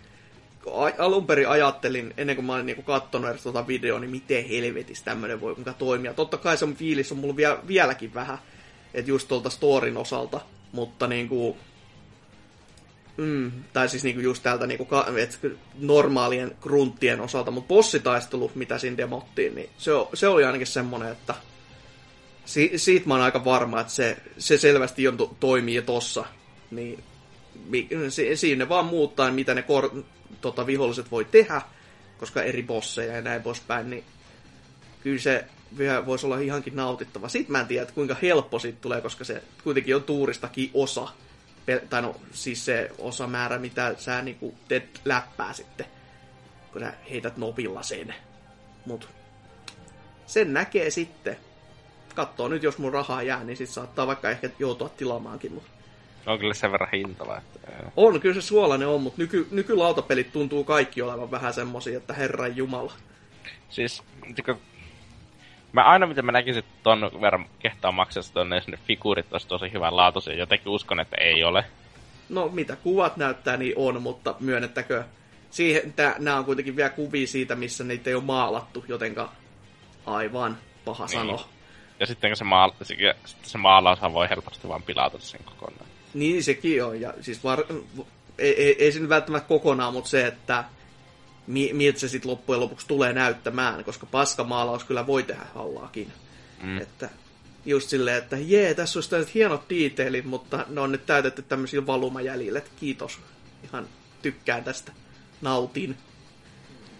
alun 0.97 1.27
perin 1.27 1.49
ajattelin, 1.49 2.14
ennen 2.18 2.35
kuin 2.35 2.45
mä 2.45 2.53
olin 2.53 2.65
niinku 2.65 2.81
kattonut 2.81 3.30
edes 3.30 3.43
tuota 3.43 3.68
videoa, 3.68 3.99
niin 3.99 4.11
miten 4.11 4.45
helvetissä 4.45 5.05
tämmöinen 5.05 5.41
voi 5.41 5.55
muka 5.55 5.73
toimia. 5.73 6.14
Totta 6.14 6.38
kai 6.38 6.57
se 6.57 6.65
on 6.65 6.76
fiilis 6.76 7.11
on 7.11 7.18
mulla 7.18 7.35
vielä, 7.35 7.57
vieläkin 7.68 8.14
vähän, 8.14 8.38
että 8.93 9.11
just 9.11 9.27
tuolta 9.27 9.49
storin 9.49 9.97
osalta, 9.97 10.41
mutta 10.72 11.07
niinku, 11.07 11.57
Mm, 13.18 13.51
tai 13.73 13.89
siis 13.89 14.03
niinku 14.03 14.22
just 14.22 14.43
täältä 14.43 14.68
niinku, 14.68 14.88
et, 15.18 15.39
normaalien 15.80 16.55
grunttien 16.61 17.22
osalta, 17.22 17.51
mutta 17.51 17.68
bossitaistelu, 17.68 18.51
mitä 18.55 18.77
siinä 18.77 18.97
demottiin, 18.97 19.55
niin 19.55 19.69
se, 19.77 19.91
se 20.14 20.27
oli 20.27 20.43
ainakin 20.43 20.68
semmonen, 20.68 21.11
että 21.11 21.35
si, 22.45 22.72
siitä 22.76 23.07
mä 23.07 23.14
oon 23.14 23.23
aika 23.23 23.45
varma, 23.45 23.81
että 23.81 23.93
se, 23.93 24.18
se 24.38 24.57
selvästi 24.57 25.03
jo 25.03 25.11
to, 25.11 25.35
toimii 25.39 25.81
tossa. 25.81 26.26
Niin 26.72 27.03
siinä 28.35 28.69
vaan 28.69 28.85
muuttaa, 28.85 29.31
mitä 29.31 29.53
ne 29.53 29.61
kor, 29.61 30.03
tota, 30.41 30.65
viholliset 30.65 31.11
voi 31.11 31.25
tehdä, 31.25 31.61
koska 32.17 32.43
eri 32.43 32.63
bosseja 32.63 33.15
ja 33.15 33.21
näin 33.21 33.41
poispäin, 33.41 33.89
niin 33.89 34.03
kyllä 35.03 35.19
se 35.19 35.45
voisi 36.05 36.25
olla 36.25 36.39
ihankin 36.39 36.75
nautittava. 36.75 37.29
Sitten 37.29 37.51
mä 37.51 37.59
en 37.59 37.67
tiedä, 37.67 37.91
kuinka 37.91 38.15
helppo 38.21 38.59
siitä 38.59 38.77
tulee, 38.81 39.01
koska 39.01 39.23
se 39.23 39.43
kuitenkin 39.63 39.95
on 39.95 40.03
tuuristakin 40.03 40.71
osa 40.73 41.07
tai 41.89 42.01
no, 42.01 42.15
siis 42.31 42.65
se 42.65 42.91
osamäärä, 42.97 43.59
mitä 43.59 43.95
sä 43.97 44.21
niinku 44.21 44.55
teet 44.67 45.01
läppää 45.05 45.53
sitten, 45.53 45.85
kun 46.71 46.81
sä 46.81 46.93
heität 47.11 47.38
nopilla 47.38 47.84
sen. 47.84 48.15
Mut 48.85 49.09
sen 50.25 50.53
näkee 50.53 50.89
sitten. 50.89 51.38
Katsoo 52.15 52.47
nyt, 52.47 52.63
jos 52.63 52.77
mun 52.77 52.93
rahaa 52.93 53.23
jää, 53.23 53.43
niin 53.43 53.57
sit 53.57 53.69
saattaa 53.69 54.07
vaikka 54.07 54.29
ehkä 54.29 54.49
joutua 54.59 54.89
tilaamaankin. 54.89 55.53
Mut... 55.53 55.63
On 56.27 56.39
kyllä 56.39 56.53
sen 56.53 56.71
verran 56.71 56.89
hintava. 56.93 57.37
Että... 57.37 57.59
On, 57.97 58.21
kyllä 58.21 58.35
se 58.35 58.41
suolainen 58.41 58.87
on, 58.87 59.01
mutta 59.01 59.21
nyky, 59.21 59.47
nykylautapelit 59.51 60.31
tuntuu 60.31 60.63
kaikki 60.63 61.01
olevan 61.01 61.31
vähän 61.31 61.53
semmosia, 61.53 61.97
että 61.97 62.13
herran 62.13 62.57
jumala. 62.57 62.93
Siis, 63.69 64.03
Mä 65.71 65.83
aina 65.83 66.07
mitä 66.07 66.21
mä 66.21 66.31
näkisin, 66.31 66.59
että 66.59 66.73
ton 66.83 67.11
verran 67.21 67.45
kehtaa 67.59 67.91
maksaa 67.91 68.23
tonne 68.33 68.61
sinne 68.61 68.77
figuurit 68.87 69.33
olisi 69.33 69.47
tosi 69.47 69.71
hyvän 69.71 69.95
laatuisia. 69.95 70.35
Jotenkin 70.35 70.69
uskon, 70.69 70.99
että 70.99 71.15
ei 71.19 71.43
ole. 71.43 71.65
No 72.29 72.47
mitä 72.47 72.75
kuvat 72.75 73.17
näyttää, 73.17 73.57
niin 73.57 73.73
on, 73.75 74.01
mutta 74.01 74.35
myönnettäkö 74.39 75.03
siihen, 75.49 75.93
nämä 76.19 76.37
on 76.37 76.45
kuitenkin 76.45 76.75
vielä 76.75 76.89
kuvia 76.89 77.27
siitä, 77.27 77.55
missä 77.55 77.83
niitä 77.83 78.09
ei 78.09 78.15
ole 78.15 78.23
maalattu, 78.23 78.85
jotenka 78.87 79.31
aivan 80.05 80.57
paha 80.85 81.05
niin. 81.05 81.13
sano. 81.13 81.49
Ja 81.99 82.05
sitten 82.05 82.35
se, 82.35 82.43
maal- 82.43 82.73
se, 82.81 82.95
se 83.43 83.57
maalaushan 83.57 84.13
voi 84.13 84.29
helposti 84.29 84.67
vaan 84.67 84.83
pilata 84.83 85.19
sen 85.19 85.43
kokonaan. 85.45 85.96
Niin 86.19 86.44
sekin 86.44 86.84
on, 86.84 87.02
ja 87.02 87.14
siis 87.22 87.44
var- 87.44 87.65
ei, 88.38 88.64
ei, 88.64 88.84
ei 88.84 88.91
se 88.91 88.99
nyt 88.99 89.10
välttämättä 89.10 89.48
kokonaan, 89.48 89.94
mutta 89.94 90.10
se, 90.10 90.27
että 90.27 90.64
miltä 91.48 91.99
se 91.99 92.07
sitten 92.07 92.31
loppujen 92.31 92.61
lopuksi 92.61 92.88
tulee 92.88 93.14
näyttämään, 93.14 93.84
koska 93.84 94.06
paskamaalaus 94.06 94.84
kyllä 94.84 95.07
voi 95.07 95.23
tehdä 95.23 95.45
hallaakin. 95.56 96.11
Mm. 96.64 96.77
Että 96.77 97.10
just 97.65 97.89
silleen, 97.89 98.18
että 98.18 98.38
jee, 98.38 98.73
tässä 98.73 98.98
olisi 98.98 99.10
tällaiset 99.10 99.35
hienot 99.35 99.69
detailit, 99.69 100.26
mutta 100.26 100.65
ne 100.69 100.81
on 100.81 100.91
nyt 100.91 101.06
täytetty 101.06 101.41
tämmöisillä 101.41 101.88
valumajäljillä, 101.88 102.60
että 102.60 102.72
kiitos. 102.80 103.19
Ihan 103.64 103.88
tykkään 104.22 104.64
tästä. 104.64 104.91
Nautin. 105.41 105.98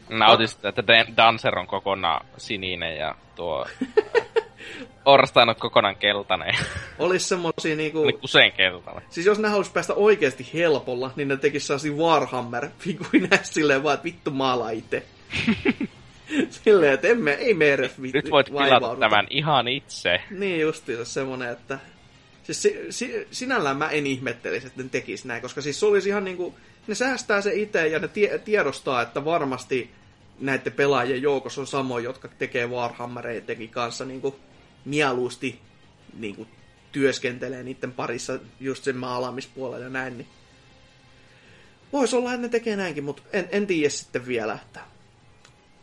Nautin 0.10 0.48
sitä, 0.48 0.70
että 0.70 0.84
Dancer 1.18 1.60
on 1.60 1.68
kokonaan 1.68 2.26
sininen 2.38 2.98
ja 2.98 3.16
tuo 3.36 3.66
Orstain 5.06 5.50
on 5.50 5.56
kokonaan 5.56 5.96
keltainen. 5.96 6.56
Olis 7.00 7.30
semmosia 7.30 7.76
niinku... 7.76 8.02
Oli 8.02 8.20
usein 8.24 8.52
keltainen. 8.52 9.04
Siis 9.10 9.26
jos 9.26 9.40
ne 9.40 9.48
haluais 9.48 9.70
päästä 9.70 9.94
oikeasti 9.94 10.50
helpolla, 10.54 11.12
niin 11.16 11.28
ne 11.28 11.38
tekis 11.38 11.68
sellaisia 11.68 11.92
Warhammer-figuineja 11.92 13.40
silleen 13.44 13.84
vaan, 13.84 13.94
että 13.94 14.04
vittu 14.04 14.32
maalaa 14.32 14.70
itse. 14.70 15.04
silleen, 16.50 16.94
että 16.94 17.08
emme, 17.08 17.32
ei 17.32 17.54
me 17.54 17.74
edes 17.74 18.02
vittu 18.02 18.18
Nyt 18.18 18.32
voit 18.32 18.48
pilata 18.48 18.96
tämän 19.00 19.28
ihan 19.30 19.68
itse. 19.68 20.22
Niin 20.30 20.62
justiinsa 20.62 21.06
semmonen, 21.06 21.50
että 21.50 21.80
Siis 22.48 22.62
si, 22.62 22.86
si, 22.90 23.28
sinällään 23.32 23.78
mä 23.78 23.90
en 23.90 24.08
ihmettelisi, 24.08 24.68
että 24.68 24.84
ne 24.84 24.90
tekisi 24.90 25.28
näin, 25.28 25.42
koska 25.42 25.62
siis 25.62 25.80
se 25.80 25.86
olisi 25.86 26.10
ihan 26.10 26.24
niinku, 26.24 26.56
ne 26.88 26.96
säästää 26.96 27.42
se 27.42 27.54
itse 27.54 27.88
ja 27.88 28.00
ne 28.00 28.08
tie, 28.08 28.40
tiedostaa, 28.40 29.02
että 29.02 29.26
varmasti 29.26 29.92
näiden 30.40 30.74
pelaajien 30.74 31.22
joukossa 31.22 31.62
on 31.62 31.68
samoja, 31.68 32.04
jotka 32.04 32.28
tekee 32.28 32.68
Warhammereidenkin 32.68 33.70
kanssa 33.70 34.06
niinku 34.06 34.36
mieluusti 34.88 35.60
niinku 36.14 36.48
työskentelee 36.92 37.64
niiden 37.64 37.92
parissa 37.92 38.40
just 38.60 38.84
sen 38.84 38.98
maalaamispuolella 38.98 39.84
ja 39.84 39.90
näin, 39.90 40.18
niin 40.18 40.28
Voisi 41.94 42.16
olla, 42.16 42.34
että 42.34 42.42
ne 42.42 42.50
tekee 42.50 42.76
näinkin, 42.76 43.04
mutta 43.04 43.22
en, 43.34 43.50
en 43.52 43.68
tiedä 43.68 43.90
sitten 43.90 44.28
vielä, 44.28 44.54
että 44.54 44.80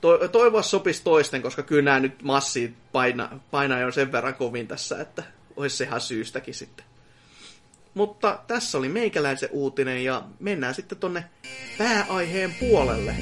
to, 0.01 0.28
toivoa 0.28 0.62
sopisi 0.62 1.05
toisten, 1.05 1.43
koska 1.43 1.62
kyllä 1.62 1.82
nämä 1.82 2.01
nyt 2.01 2.22
massiit 2.22 2.74
paina, 2.93 3.40
painaa 3.51 3.81
jo 3.81 3.93
sen 3.93 4.12
verran 4.12 4.35
kovin 4.35 4.68
tässä, 4.68 5.01
että 5.01 5.22
olisi 5.56 5.76
sehän 5.76 6.01
syystäkin 6.01 6.55
sitten. 6.55 6.86
Mutta 7.94 8.40
tässä 8.47 8.78
oli 8.78 8.89
meikäläisen 8.89 9.48
uutinen 9.52 10.05
ja 10.05 10.22
mennään 10.40 10.74
sitten 10.74 10.98
tonne 10.98 11.24
pääaiheen 11.78 12.55
puolelle. 12.60 13.14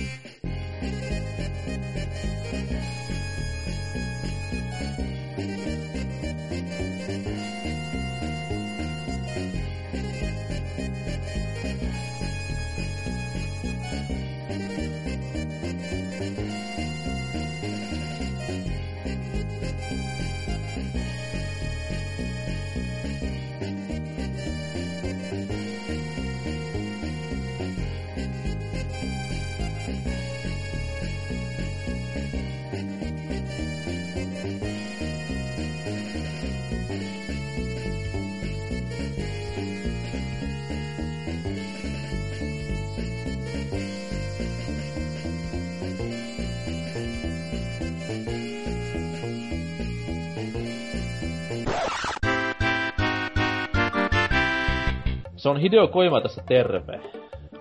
Se 55.43 55.49
on 55.49 55.61
Hideo 55.61 55.89
Koima 55.89 56.21
tässä 56.21 56.43
terve. 56.49 57.01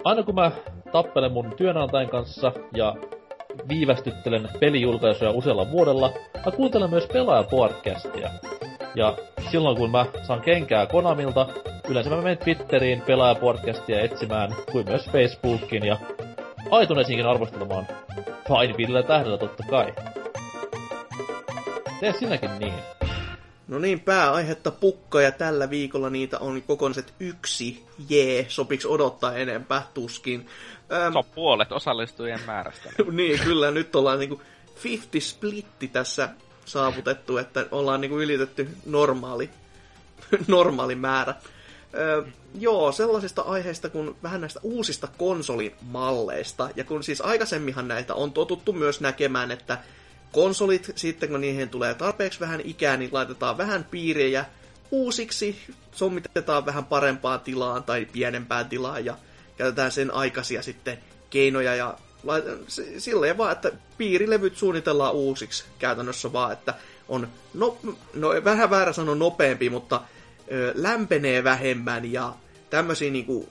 Aina 0.03 0.23
kun 0.23 0.35
mä 0.35 0.51
tappelen 0.91 1.31
mun 1.31 1.53
työnantajan 1.57 2.09
kanssa 2.09 2.51
ja 2.73 2.95
viivästyttelen 3.69 4.49
pelijulkaisuja 4.59 5.31
usealla 5.31 5.71
vuodella, 5.71 6.11
mä 6.45 6.51
kuuntelen 6.51 6.89
myös 6.89 7.07
pelaajapodcastia. 7.13 8.29
Ja 8.95 9.13
silloin 9.51 9.77
kun 9.77 9.91
mä 9.91 10.05
saan 10.23 10.41
kenkää 10.41 10.85
Konamilta, 10.85 11.47
yleensä 11.89 12.09
mä 12.09 12.15
menen 12.15 12.37
Twitteriin 12.37 13.01
pelaajapodcastia 13.01 14.01
etsimään, 14.01 14.55
kuin 14.71 14.85
myös 14.85 15.09
Facebookiin 15.09 15.85
ja 15.85 15.97
iTunesiinkin 16.81 17.27
arvostelemaan. 17.27 17.87
Fine 18.47 18.77
viidellä 18.77 19.03
tähdellä 19.03 19.37
totta 19.37 19.63
kai. 19.69 19.93
Tee 21.99 22.13
sinäkin 22.13 22.49
niin. 22.59 23.00
No 23.71 23.79
niin, 23.79 23.99
pääaihetta 23.99 24.71
pukka 24.71 25.21
ja 25.21 25.31
tällä 25.31 25.69
viikolla 25.69 26.09
niitä 26.09 26.39
on 26.39 26.61
kokonaiset 26.61 27.13
yksi. 27.19 27.85
Jee, 28.09 28.45
sopiks 28.49 28.85
odottaa 28.85 29.35
enempää? 29.35 29.87
Tuskin. 29.93 30.47
Ähm, 30.93 31.11
se 31.11 31.17
on 31.17 31.23
puolet 31.35 31.71
osallistujien 31.71 32.39
määrästä. 32.45 32.89
niin, 33.11 33.39
kyllä 33.39 33.71
nyt 33.71 33.95
ollaan 33.95 34.19
niinku 34.19 34.41
50 34.83 35.29
splitti 35.29 35.87
tässä 35.87 36.29
saavutettu, 36.65 37.37
että 37.37 37.65
ollaan 37.71 38.01
niinku 38.01 38.19
ylitetty 38.19 38.69
normaali, 38.85 39.49
normaali 40.47 40.95
määrä. 40.95 41.35
Öö, 41.93 42.23
joo, 42.59 42.91
sellaisista 42.91 43.41
aiheista 43.41 43.89
kuin 43.89 44.15
vähän 44.23 44.41
näistä 44.41 44.59
uusista 44.63 45.07
konsolimalleista. 45.17 46.69
Ja 46.75 46.83
kun 46.83 47.03
siis 47.03 47.21
aikaisemminhan 47.21 47.87
näitä 47.87 48.15
on 48.15 48.31
totuttu 48.31 48.73
myös 48.73 49.01
näkemään, 49.01 49.51
että 49.51 49.77
konsolit, 50.31 50.91
sitten 50.95 51.29
kun 51.29 51.41
niihin 51.41 51.69
tulee 51.69 51.93
tarpeeksi 51.93 52.39
vähän 52.39 52.61
ikää, 52.63 52.97
niin 52.97 53.09
laitetaan 53.13 53.57
vähän 53.57 53.83
piirejä 53.91 54.45
uusiksi, 54.91 55.59
sommitetaan 55.91 56.65
vähän 56.65 56.85
parempaan 56.85 57.39
tilaan 57.39 57.83
tai 57.83 58.05
pienempään 58.05 58.69
tilaan 58.69 59.05
ja 59.05 59.17
käytetään 59.57 59.91
sen 59.91 60.13
aikaisia 60.13 60.61
sitten 60.61 60.97
keinoja 61.29 61.75
ja 61.75 61.97
silleen 62.97 63.37
vaan, 63.37 63.51
että 63.51 63.71
piirilevyt 63.97 64.57
suunnitellaan 64.57 65.13
uusiksi 65.13 65.63
käytännössä 65.79 66.33
vaan, 66.33 66.53
että 66.53 66.73
on, 67.09 67.27
no, 67.53 67.77
no 68.13 68.29
vähän 68.43 68.69
väärä 68.69 68.93
sanoa 68.93 69.15
nopeampi, 69.15 69.69
mutta 69.69 70.01
ö, 70.51 70.73
lämpenee 70.75 71.43
vähemmän 71.43 72.11
ja 72.11 72.33
tämmöisiä 72.69 73.11
niinku 73.11 73.49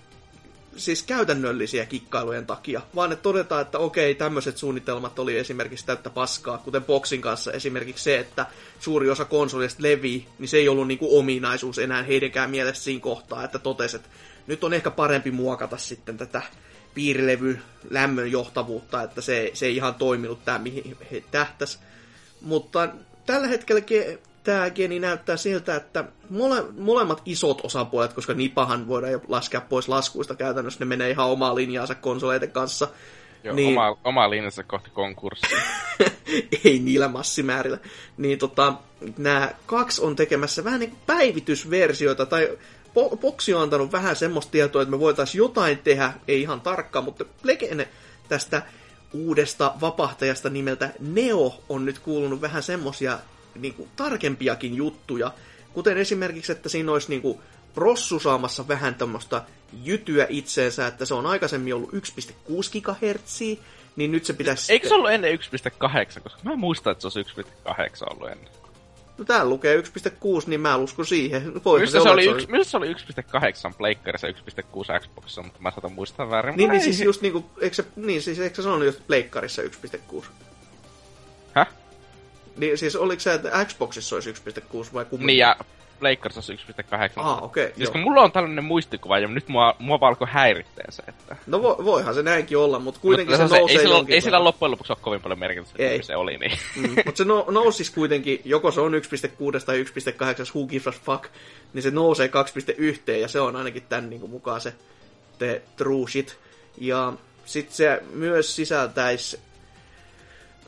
siis 0.77 1.03
käytännöllisiä 1.03 1.87
kikkailujen 1.87 2.47
takia, 2.47 2.81
vaan 2.95 3.13
että 3.13 3.23
todetaan, 3.23 3.63
että 3.63 3.79
okei, 3.79 4.15
tämmöiset 4.15 4.57
suunnitelmat 4.57 5.19
oli 5.19 5.39
esimerkiksi 5.39 5.87
täyttä 5.87 6.11
paskaa, 6.11 6.59
kuten 6.59 6.85
Boxin 6.85 7.21
kanssa 7.21 7.53
esimerkiksi 7.53 8.05
se, 8.05 8.19
että 8.19 8.47
suuri 8.81 9.11
osa 9.11 9.25
konsolista 9.25 9.83
levii, 9.83 10.27
niin 10.39 10.49
se 10.49 10.57
ei 10.57 10.69
ollut 10.69 10.87
niinku 10.87 11.19
ominaisuus 11.19 11.79
enää 11.79 12.03
heidänkään 12.03 12.51
mielessä 12.51 12.83
siinä 12.83 13.01
kohtaa, 13.01 13.45
että 13.45 13.59
totesi, 13.59 13.97
että 13.97 14.09
nyt 14.47 14.65
on 14.65 14.75
ehkä 14.75 14.91
parempi 14.91 15.31
muokata 15.31 15.77
sitten 15.77 16.19
tätä 16.19 16.43
piirilevy 16.95 17.59
lämmön 17.91 18.31
johtavuutta, 18.31 19.03
että 19.03 19.21
se, 19.21 19.51
se 19.55 19.67
ei 19.67 19.77
ihan 19.77 19.95
toiminut 19.95 20.45
tämä, 20.45 20.59
mihin 20.59 20.97
he 21.11 21.25
tähtäs. 21.31 21.81
Mutta 22.41 22.89
tällä 23.27 23.49
hetkellä 23.49 23.83
tämä 24.45 24.71
geni 24.71 24.99
näyttää 24.99 25.37
siltä, 25.37 25.77
että 25.77 26.05
mole, 26.31 26.65
molemmat 26.79 27.23
isot 27.25 27.61
osapuolet, 27.65 28.13
koska 28.13 28.35
Nipahan 28.35 28.89
voidaan 28.89 29.13
jo 29.13 29.21
laskea 29.29 29.61
pois 29.61 29.89
laskuista 29.89 30.35
käytännössä, 30.35 30.81
ne 30.81 30.89
menee 30.89 31.11
ihan 31.11 31.27
omaa 31.27 31.55
linjaansa 31.55 31.95
konsoleiden 31.95 32.53
kanssa. 32.53 32.89
Joo, 33.45 33.55
niin, 33.55 33.79
oma, 33.79 33.99
oma 34.05 34.31
linjansa 34.31 34.63
kohti 34.63 34.91
konkurssia. 34.91 35.59
ei 36.65 36.79
niillä 36.79 37.09
massimäärillä. 37.09 37.79
Niin 38.17 38.39
tota, 38.39 38.75
nämä 39.19 39.51
kaksi 39.67 40.03
on 40.03 40.17
tekemässä 40.17 40.65
vähän 40.65 40.81
niin 40.81 40.97
päivitysversioita, 41.07 42.27
tai 42.27 42.59
Boxi 43.21 43.55
on 43.55 43.63
antanut 43.63 43.93
vähän 43.93 44.17
semmoista 44.17 44.53
tietoa, 44.53 44.83
että 44.83 44.91
me 44.91 45.01
voitaisiin 45.01 45.39
jotain 45.39 45.79
tehdä, 45.79 46.13
ei 46.29 46.41
ihan 46.41 46.61
tarkkaan, 46.61 47.05
mutta 47.05 47.25
Legene 47.43 47.89
tästä 48.29 48.63
uudesta 49.13 49.75
vapahtajasta 49.81 50.51
nimeltä 50.51 50.91
Neo 51.01 51.63
on 51.69 51.85
nyt 51.85 51.99
kuulunut 51.99 52.41
vähän 52.41 52.63
semmosia 52.63 53.19
niin 53.55 53.75
kuin, 53.75 53.89
tarkempiakin 53.97 54.75
juttuja, 54.75 55.33
kuten 55.73 55.99
esimerkiksi, 55.99 56.53
että 56.53 56.69
siinä 56.69 56.93
olisi 56.93 57.09
niin 57.09 57.23
kuin, 57.23 57.39
prossu 57.75 58.21
saamassa 58.21 58.69
vähän 58.69 58.95
tämmöistä 58.95 59.43
jytyä 59.83 60.27
itseensä, 60.29 60.87
että 60.87 61.05
se 61.05 61.15
on 61.15 61.27
aikaisemmin 61.27 61.75
ollut 61.75 61.93
1,6 61.93 62.01
GHz, 62.81 63.41
niin 63.97 64.13
nyt 64.13 64.25
se 64.25 64.33
pitäisi... 64.33 64.73
Eikö 64.73 64.89
se 64.89 64.95
ollut 64.95 65.11
ennen 65.11 65.39
1,8, 65.39 66.21
koska 66.21 66.41
mä 66.43 66.57
muistan, 66.57 66.93
että 66.93 67.11
se 67.11 67.19
olisi 67.19 67.43
1,8 67.43 68.15
ollut 68.15 68.31
ennen. 68.31 68.51
No 69.19 69.25
täällä 69.25 69.51
lukee 69.51 69.81
1.6, 69.81 69.85
niin 70.47 70.61
mä 70.61 70.77
uskon 70.77 71.07
siihen. 71.07 71.43
Missä 71.81 71.99
se, 71.99 72.03
se, 72.03 72.11
oli, 72.11 72.27
yks, 72.27 72.71
se 72.71 72.77
oli 72.77 72.93
1.8 72.93 72.99
Pleikkarissa 73.79 74.27
ja 74.27 74.33
1.6 74.33 75.01
Xboxissa, 75.01 75.43
mutta 75.43 75.61
mä 75.63 75.71
saatan 75.71 75.93
muistaa 75.93 76.31
väärin. 76.31 76.57
Niin, 76.57 76.71
niin 76.71 76.83
siis 76.83 77.01
just 77.01 77.23
niinku, 77.23 77.45
eikö 77.61 77.77
se, 77.77 77.85
niin 77.97 78.23
siis 78.23 78.39
eikö 78.39 78.57
se 78.57 78.63
sanonut 78.63 78.87
just 78.87 79.07
Pleikkarissa 79.07 79.63
1.6? 79.63 80.25
Häh? 81.55 81.69
Niin 82.61 82.79
siis 82.79 82.97
oliko 82.97 83.21
se, 83.21 83.35
että 83.35 83.65
Xboxissa 83.65 84.17
olisi 84.17 84.33
1.6 84.33 84.95
vai 84.95 85.05
kummin? 85.05 85.27
Niin 85.27 85.39
ja 85.39 85.57
Pleikkarissa 86.01 86.53
olisi 86.53 86.67
1.8. 86.73 87.13
Ah, 87.17 87.43
okei. 87.43 87.65
Okay, 87.65 87.77
siis 87.77 87.91
kun 87.91 88.01
mulla 88.01 88.23
on 88.23 88.33
tällainen 88.33 88.65
muistikuva 88.65 89.19
ja 89.19 89.29
nyt 89.29 89.49
mua, 89.49 89.77
mua 89.79 89.99
alkoi 90.01 90.29
häiritteen 90.31 90.93
se, 90.93 91.03
että... 91.09 91.37
No 91.47 91.63
vo, 91.63 91.81
voihan 91.85 92.15
se 92.15 92.23
näinkin 92.23 92.59
olla, 92.59 92.79
mutta 92.79 93.01
kuitenkin 93.01 93.33
mutta 93.33 93.49
se, 93.49 93.55
se 93.55 93.59
nousee 93.59 93.77
ei, 93.77 93.83
sillä, 93.83 94.05
ei 94.09 94.21
sillä 94.21 94.45
loppujen 94.45 94.71
lopuksi 94.71 94.93
ole 94.93 94.99
kovin 95.01 95.21
paljon 95.21 95.39
merkitystä, 95.39 95.83
ei. 95.83 96.03
se 96.03 96.17
oli 96.17 96.37
niin. 96.37 96.59
Mm, 96.77 96.95
mutta 97.07 97.19
se 97.19 97.25
no, 97.25 97.47
nousisi 97.51 97.93
kuitenkin, 97.93 98.41
joko 98.45 98.71
se 98.71 98.81
on 98.81 98.93
1.6 98.93 99.65
tai 99.67 99.83
1.8, 99.83 99.91
who 100.55 100.67
gives 100.67 100.87
a 100.87 100.93
fuck, 101.05 101.25
niin 101.73 101.83
se 101.83 101.91
nousee 101.91 102.31
2.1 103.07 103.13
ja 103.13 103.29
se 103.29 103.41
on 103.41 103.57
ainakin 103.57 103.83
tämän 103.89 104.11
niin 104.11 104.21
kuin, 104.21 104.31
mukaan 104.31 104.61
se 104.61 104.75
the 105.39 105.63
true 105.77 106.09
shit. 106.09 106.39
Ja 106.79 107.13
sitten 107.45 107.77
se 107.77 108.03
myös 108.13 108.57
sisältäisi 108.57 109.39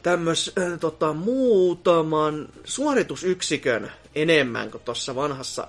tämmöis, 0.03 0.53
äh, 0.59 0.79
tota, 0.79 1.12
muutaman 1.12 2.49
suoritusyksikön 2.65 3.93
enemmän 4.15 4.70
kuin 4.70 4.83
tuossa 4.85 5.15
vanhassa 5.15 5.69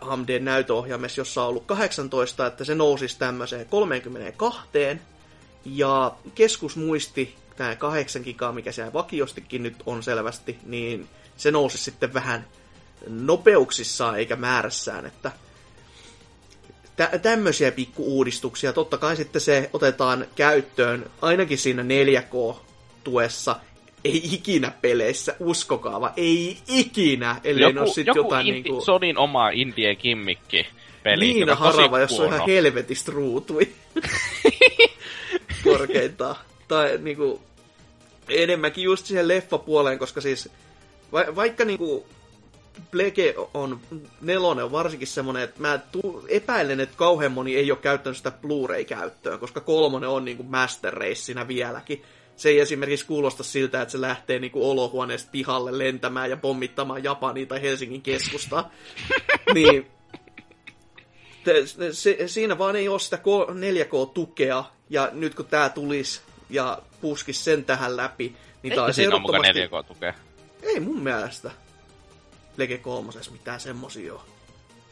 AMD-näytöohjaimessa, 0.00 1.20
jossa 1.20 1.42
on 1.42 1.48
ollut 1.48 1.66
18, 1.66 2.46
että 2.46 2.64
se 2.64 2.74
nousisi 2.74 3.18
tämmöiseen 3.18 3.66
32. 3.66 4.68
Ja 5.64 6.12
keskusmuisti, 6.34 7.36
tämä 7.56 7.76
8 7.76 8.22
gigaa, 8.22 8.52
mikä 8.52 8.72
siellä 8.72 8.92
vakiostikin 8.92 9.62
nyt 9.62 9.82
on 9.86 10.02
selvästi, 10.02 10.58
niin 10.66 11.08
se 11.36 11.50
nousi 11.50 11.78
sitten 11.78 12.14
vähän 12.14 12.46
nopeuksissaan 13.08 14.18
eikä 14.18 14.36
määrässään, 14.36 15.06
että 15.06 15.32
tä- 16.96 17.18
tämmöisiä 17.22 17.72
pikku-uudistuksia. 17.72 18.72
Totta 18.72 18.98
kai 18.98 19.16
sitten 19.16 19.40
se 19.40 19.70
otetaan 19.72 20.26
käyttöön 20.34 21.10
ainakin 21.22 21.58
siinä 21.58 21.82
4K-tuessa, 21.82 23.56
ei 24.04 24.20
ikinä 24.34 24.72
peleissä, 24.82 25.36
uskokaa 25.40 26.00
vaan, 26.00 26.12
ei 26.16 26.58
ikinä, 26.68 27.40
ellei 27.44 27.62
joku, 27.62 27.78
ole 27.78 27.88
sit 27.88 28.06
joku 28.06 28.18
jotain 28.18 28.46
indi, 28.46 28.62
niinku... 28.62 28.84
Sonin 28.84 29.18
oma 29.18 29.48
indie 29.48 29.94
kimmikki 29.94 30.66
peli. 31.02 31.24
Niina 31.24 31.56
tosi 31.56 31.76
Harava, 31.76 31.98
jos 31.98 32.20
on 32.20 32.34
ihan 32.34 32.46
helvetistä 32.46 33.12
ruutui. 33.12 33.68
Korkeintaan. 35.64 36.36
Tai 36.68 36.98
niinku, 36.98 37.42
enemmänkin 38.28 38.84
just 38.84 39.06
siihen 39.06 39.28
leffapuoleen, 39.28 39.98
koska 39.98 40.20
siis 40.20 40.48
va- 41.12 41.36
vaikka 41.36 41.64
niinku 41.64 42.06
Blege 42.90 43.34
on, 43.54 43.80
nelonen 44.20 44.64
on 44.64 44.72
varsinkin 44.72 45.08
semmonen, 45.08 45.42
että 45.42 45.60
mä 45.60 45.78
tu- 45.92 46.24
epäilen, 46.28 46.80
että 46.80 46.96
kauhean 46.96 47.32
moni 47.32 47.56
ei 47.56 47.70
ole 47.70 47.78
käyttänyt 47.82 48.16
sitä 48.16 48.30
Blu-ray-käyttöön, 48.30 49.38
koska 49.38 49.60
kolmonen 49.60 50.08
on 50.08 50.24
niinku 50.24 50.42
master 50.42 50.94
raceina 50.94 51.48
vieläkin. 51.48 52.02
Se 52.36 52.48
ei 52.48 52.60
esimerkiksi 52.60 53.06
kuulosta 53.06 53.42
siltä, 53.42 53.82
että 53.82 53.92
se 53.92 54.00
lähtee 54.00 54.38
niinku 54.38 54.70
olohuoneesta 54.70 55.28
pihalle 55.32 55.78
lentämään 55.78 56.30
ja 56.30 56.36
pommittamaan 56.36 57.04
Japania 57.04 57.46
tai 57.46 57.62
Helsingin 57.62 58.02
keskustaa. 58.02 58.70
niin 59.54 59.86
se, 61.92 62.18
siinä 62.26 62.58
vaan 62.58 62.76
ei 62.76 62.88
ole 62.88 62.98
sitä 62.98 63.16
4K-tukea, 63.16 64.64
ja 64.90 65.08
nyt 65.12 65.34
kun 65.34 65.46
tää 65.46 65.68
tulisi 65.68 66.20
ja 66.50 66.78
puskis 67.00 67.44
sen 67.44 67.64
tähän 67.64 67.96
läpi, 67.96 68.36
niin 68.62 68.80
olisi 68.80 68.96
siinä 68.96 69.14
on 69.16 69.22
mukaan 69.22 69.44
ehdottomasti... 69.44 69.92
4K-tukea? 69.92 70.14
Ei 70.62 70.80
mun 70.80 71.02
mielestä 71.02 71.50
Lege 72.56 72.78
3 72.78 73.12
mitään 73.30 73.60
semmosia 73.60 74.14
ole. 74.14 74.20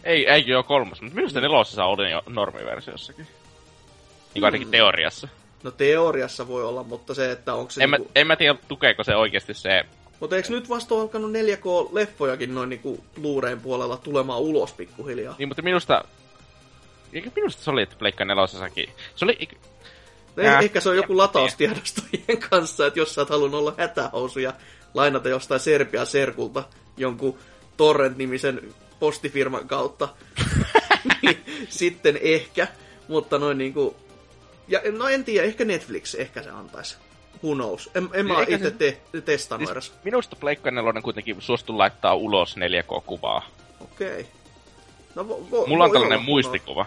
Ei, 0.04 0.26
eikö 0.26 0.56
ole 0.56 0.64
kolmas, 0.64 1.02
mutta 1.02 1.16
minusta 1.16 1.40
nelosessa 1.40 1.84
oli 1.84 2.10
jo 2.10 2.22
normiversiossakin. 2.28 3.24
Niin 3.24 4.32
kuin 4.34 4.44
ainakin 4.44 4.66
Mm. 4.68 4.70
teoriassa. 4.70 5.28
No 5.62 5.70
teoriassa 5.70 6.48
voi 6.48 6.64
olla, 6.64 6.82
mutta 6.82 7.14
se, 7.14 7.30
että 7.32 7.54
onko 7.54 7.70
se 7.70 7.82
En, 7.82 7.90
mä, 7.90 7.96
niinku... 7.98 8.12
en 8.14 8.26
mä 8.26 8.36
tiedä, 8.36 8.58
tukeeko 8.68 9.04
se 9.04 9.16
oikeasti 9.16 9.54
se... 9.54 9.84
Mutta 10.20 10.36
eikö 10.36 10.48
nyt 10.50 10.68
vasta 10.68 10.94
ole 10.94 11.02
alkanut 11.02 11.30
4K-leffojakin 11.32 12.54
noin 12.54 12.68
niinku 12.68 13.04
Blu-rayn 13.20 13.60
puolella 13.60 13.96
tulemaan 13.96 14.40
ulos 14.40 14.72
pikkuhiljaa? 14.72 15.34
Niin, 15.38 15.48
mutta 15.48 15.62
minusta... 15.62 16.04
Eikö 17.12 17.30
minusta 17.36 17.62
se 17.62 17.70
oli, 17.70 17.82
että 17.82 17.96
Pleikka 17.98 18.24
nelosessakin... 18.24 18.88
Se 19.16 19.24
oli... 19.24 19.36
eikö- 19.40 19.56
Eh, 20.36 20.48
Äh, 20.48 20.62
ehkä 20.64 20.80
se 20.80 20.88
on 20.88 20.96
joku 20.96 21.16
lataustiedostojen 21.16 22.38
kanssa, 22.50 22.86
että 22.86 22.98
jos 23.00 23.14
sä 23.14 23.20
oot 23.20 23.30
halunnut 23.30 23.60
olla 23.60 23.74
hätähousu 23.78 24.38
ja 24.38 24.52
lainata 24.94 25.28
jostain 25.28 25.60
Serbia 25.60 26.04
Serkulta 26.04 26.64
jonkun 26.96 27.38
Torrent-nimisen 27.76 28.74
postifirman 29.00 29.68
kautta, 29.68 30.08
niin 31.22 31.44
sitten 31.68 32.18
ehkä. 32.22 32.68
Mutta 33.08 33.38
noin 33.38 33.58
niinku... 33.58 33.96
Ja, 34.72 34.80
no 34.92 35.08
en 35.08 35.24
tiedä, 35.24 35.46
ehkä 35.46 35.64
Netflix 35.64 36.14
ehkä 36.14 36.42
se 36.42 36.50
antaisi. 36.50 36.96
Who 37.44 37.54
knows? 37.54 37.90
En, 37.94 38.08
en 38.12 38.26
mä 38.26 38.40
Eikä 38.40 38.54
itse 38.54 38.70
se- 38.70 38.76
te, 39.12 39.20
testannut 39.20 39.68
Siis 39.68 39.72
edes. 39.72 39.92
minusta 40.04 40.36
Pleikka 40.36 40.70
nelonen 40.70 41.02
kuitenkin 41.02 41.36
suostui 41.38 41.76
laittaa 41.76 42.14
ulos 42.14 42.56
4K-kuvaa. 42.56 43.42
Okei. 43.80 44.08
Okay. 44.20 44.24
No, 45.14 45.28
vo, 45.28 45.46
vo, 45.50 45.66
Mulla 45.66 45.84
on 45.84 45.90
voi 45.90 46.00
tällainen 46.00 46.24
muistikuva. 46.24 46.86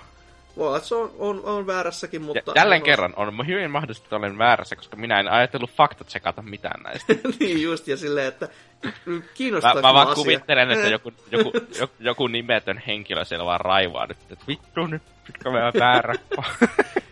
Voi 0.57 0.67
olla, 0.67 0.77
että 0.77 0.89
se 0.89 0.95
on, 0.95 1.11
on, 1.19 1.43
on 1.43 1.67
väärässäkin, 1.67 2.21
Ja 2.21 2.25
mutta... 2.25 2.51
jälleen 2.55 2.81
kerran 2.81 3.13
on 3.15 3.47
hyvin 3.47 3.71
mahdollista, 3.71 4.05
että 4.05 4.15
olen 4.15 4.37
väärässä, 4.37 4.75
koska 4.75 4.95
minä 4.97 5.19
en 5.19 5.27
ajatellut 5.27 5.71
faktatsekata 5.71 6.41
mitään 6.41 6.83
näistä. 6.83 7.13
niin 7.39 7.61
just, 7.61 7.87
ja 7.87 7.97
silleen, 7.97 8.27
että 8.27 8.49
Mä, 9.05 9.21
kiinnostaako 9.33 9.81
mä 9.81 9.93
vaan 9.93 10.07
asia? 10.07 10.15
kuvittelen, 10.23 10.71
että 10.71 10.87
joku, 10.87 11.13
joku, 11.31 11.51
joku, 11.79 11.93
joku 11.99 12.27
nimetön 12.27 12.81
henkilö 12.87 13.25
siellä 13.25 13.45
vaan 13.45 13.61
raivaa 13.61 14.07
nyt, 14.07 14.17
että 14.29 14.45
vittu 14.47 14.87
nyt, 14.87 15.01
pitkö 15.27 15.51
mä 15.51 15.71
väärä. 15.79 16.13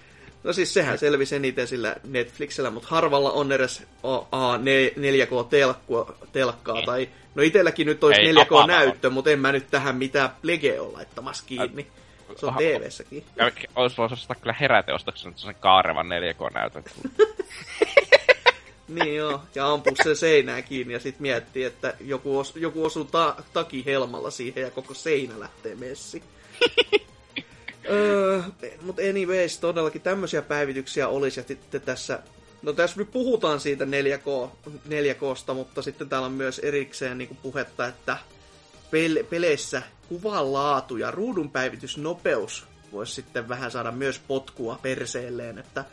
No 0.44 0.54
siis 0.54 0.74
sehän 0.74 0.98
selvisi 0.98 1.36
eniten 1.36 1.68
sillä 1.68 1.96
Netflixillä, 2.04 2.70
mutta 2.70 2.88
harvalla 2.92 3.32
on 3.32 3.52
edes 3.52 3.84
A, 4.04 4.58
4K-telkkua, 4.58 6.16
telkkaa, 6.32 6.76
Niin. 6.76 6.86
tai 6.86 7.10
no 7.36 7.44
itelläkin 7.44 7.88
nyt 7.88 8.04
olisi 8.04 8.22
Ei, 8.22 8.34
4K-näyttö, 8.34 9.10
mutta 9.10 9.30
en 9.30 9.40
mä 9.40 9.52
nyt 9.52 9.68
tähän 9.72 9.96
mitään 9.96 10.30
Lege 10.44 10.80
ole 10.80 10.92
laittamassa 10.94 11.44
kiinni. 11.48 11.88
Se 12.36 12.46
on. 12.46 12.54
TV-säkin. 12.58 13.24
Olisi 13.76 13.98
voisi 13.98 14.14
ostaa 14.14 14.36
kyllä 14.36 14.56
heräteostoksen 14.60 15.34
sen 15.36 15.56
kaarevan 15.56 16.06
4K-näytön. 16.08 16.84
Niin 18.88 19.16
joo, 19.16 19.42
ja 19.56 19.72
ampuu 19.72 19.94
sen 20.04 20.16
seinään 20.16 20.64
kiinni 20.64 20.94
ja 20.94 21.00
sitten 21.00 21.22
miettii, 21.22 21.64
että 21.64 21.94
joku, 22.02 22.40
os, 22.40 22.54
joku 22.56 22.86
osuu 22.86 23.06
ta, 23.06 23.36
taki 23.54 23.86
helmalla 23.86 24.32
siihen 24.32 24.64
ja 24.64 24.72
koko 24.72 24.94
seinä 24.94 25.40
lähtee 25.40 25.76
messi. 25.76 26.24
öö, 27.90 28.42
mutta 28.82 29.02
anyways, 29.10 29.58
todellakin 29.58 30.02
tämmöisiä 30.02 30.42
päivityksiä 30.42 31.08
olisi 31.08 31.40
ja 31.40 31.44
sitten 31.48 31.82
tässä, 31.82 32.20
no 32.62 32.74
tässä 32.74 33.00
nyt 33.00 33.12
puhutaan 33.12 33.60
siitä 33.60 33.86
4K, 33.86 34.50
4Ksta, 34.88 35.54
mutta 35.54 35.82
sitten 35.82 36.10
täällä 36.10 36.26
on 36.26 36.32
myös 36.32 36.60
erikseen 36.60 37.18
niin 37.18 37.38
puhetta, 37.42 37.88
että 37.88 38.18
pel- 38.92 39.24
peleissä 39.24 39.82
kuvan 40.10 40.54
laatu 40.54 40.98
ja 40.98 41.12
ruudun 41.12 41.52
päivitysnopeus 41.52 42.66
voisi 42.92 43.14
sitten 43.14 43.50
vähän 43.50 43.72
saada 43.72 43.92
myös 43.92 44.22
potkua 44.28 44.80
perseelleen, 44.82 45.58
että 45.58 45.86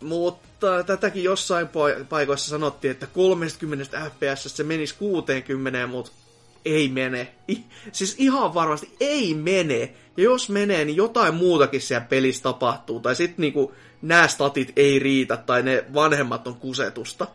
mutta 0.00 0.84
tätäkin 0.84 1.24
jossain 1.24 1.66
pa- 1.66 2.04
paikoissa 2.04 2.50
sanottiin, 2.50 2.90
että 2.90 3.06
30 3.06 4.10
fps 4.10 4.56
se 4.56 4.64
menisi 4.64 4.94
60, 4.94 5.86
mutta 5.86 6.12
ei 6.64 6.88
mene. 6.88 7.34
I- 7.48 7.64
siis 7.92 8.14
ihan 8.18 8.54
varmasti 8.54 8.96
ei 9.00 9.34
mene. 9.34 9.94
Ja 10.20 10.24
jos 10.24 10.48
menee, 10.48 10.84
niin 10.84 10.96
jotain 10.96 11.34
muutakin 11.34 11.80
siellä 11.80 12.06
pelissä 12.08 12.42
tapahtuu. 12.42 13.00
Tai 13.00 13.14
sitten 13.16 13.42
niinku 13.42 13.74
nämä 14.02 14.28
statit 14.28 14.72
ei 14.76 14.98
riitä, 14.98 15.36
tai 15.36 15.62
ne 15.62 15.84
vanhemmat 15.94 16.46
on 16.46 16.54
kusetusta. 16.54 17.26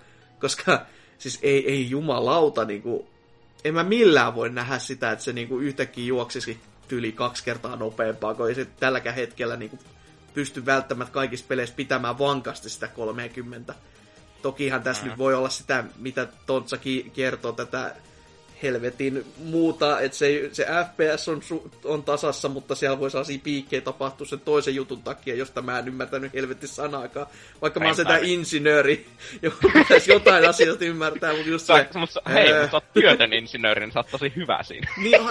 Koska 0.42 0.86
siis 1.18 1.40
ei, 1.42 1.72
ei 1.72 1.90
jumalauta, 1.90 2.66
niinku, 2.66 3.08
en 3.64 3.74
mä 3.74 3.84
millään 3.84 4.36
voi 4.36 4.50
nähdä 4.50 4.80
sitä, 4.80 5.12
että 5.12 5.26
se 5.26 5.34
niinku 5.34 5.60
yhtäkkiä 5.60 6.06
juoksisi 6.06 6.60
yli 6.90 7.12
kaksi 7.12 7.44
kertaa 7.44 7.76
nopeampaa, 7.76 8.34
kun 8.34 8.50
ei 8.50 8.56
se 8.56 8.66
tälläkään 8.66 9.16
hetkellä 9.16 9.56
niinku 9.58 9.80
pysty 10.34 10.66
välttämättä 10.66 11.14
kaikissa 11.14 11.46
peleissä 11.48 11.76
pitämään 11.76 12.20
vankasti 12.20 12.70
sitä 12.70 12.88
30. 12.88 13.76
Tokihan 14.42 14.84
tässä 14.84 15.04
Mm. 15.04 15.10
nyt 15.10 15.18
voi 15.18 15.34
olla 15.34 15.50
sitä, 15.50 15.84
mitä 16.00 16.28
Tontsa 16.46 16.78
ki- 16.78 17.12
kertoo 17.16 17.52
tätä 17.52 17.96
helvetin 18.64 19.26
muuta, 19.38 20.00
että 20.00 20.18
se, 20.18 20.50
se 20.52 20.66
FPS 20.66 21.30
on, 21.30 21.42
on 21.84 22.04
tasassa, 22.04 22.50
mutta 22.50 22.76
siellä 22.76 23.00
voi 23.00 23.12
sellaisia 23.12 23.40
piikkejä 23.44 23.82
tapahtua 23.82 24.28
sen 24.28 24.40
toisen 24.40 24.76
jutun 24.76 25.04
takia, 25.04 25.36
josta 25.36 25.62
mä 25.62 25.80
en 25.80 25.88
ymmärtänyt 25.88 26.34
helvetin 26.34 26.70
sanaakaan. 26.70 27.28
Vaikka 27.62 27.80
mä 27.80 27.86
oon 27.86 27.96
sitä 27.96 28.20
insinööri, 28.22 29.08
joka 29.42 29.70
pitäisi 29.74 30.12
jotain 30.12 30.50
asioista 30.50 30.86
ymmärtää, 30.86 31.34
mutta 31.34 31.50
just 31.50 31.66
se... 31.66 31.88
Mutta, 31.94 32.22
hei, 32.30 32.54
ää, 32.54 32.62
mutta 32.62 32.72
sä 32.72 32.78
oot 32.78 32.94
työtön 32.94 33.34
insinööri, 33.34 33.82
niin 33.82 33.92
sä 33.92 34.00
oot 34.00 34.12
tosi 34.12 34.34
hyvä 34.36 34.64
siinä. 34.64 34.92
Niin, 34.98 35.22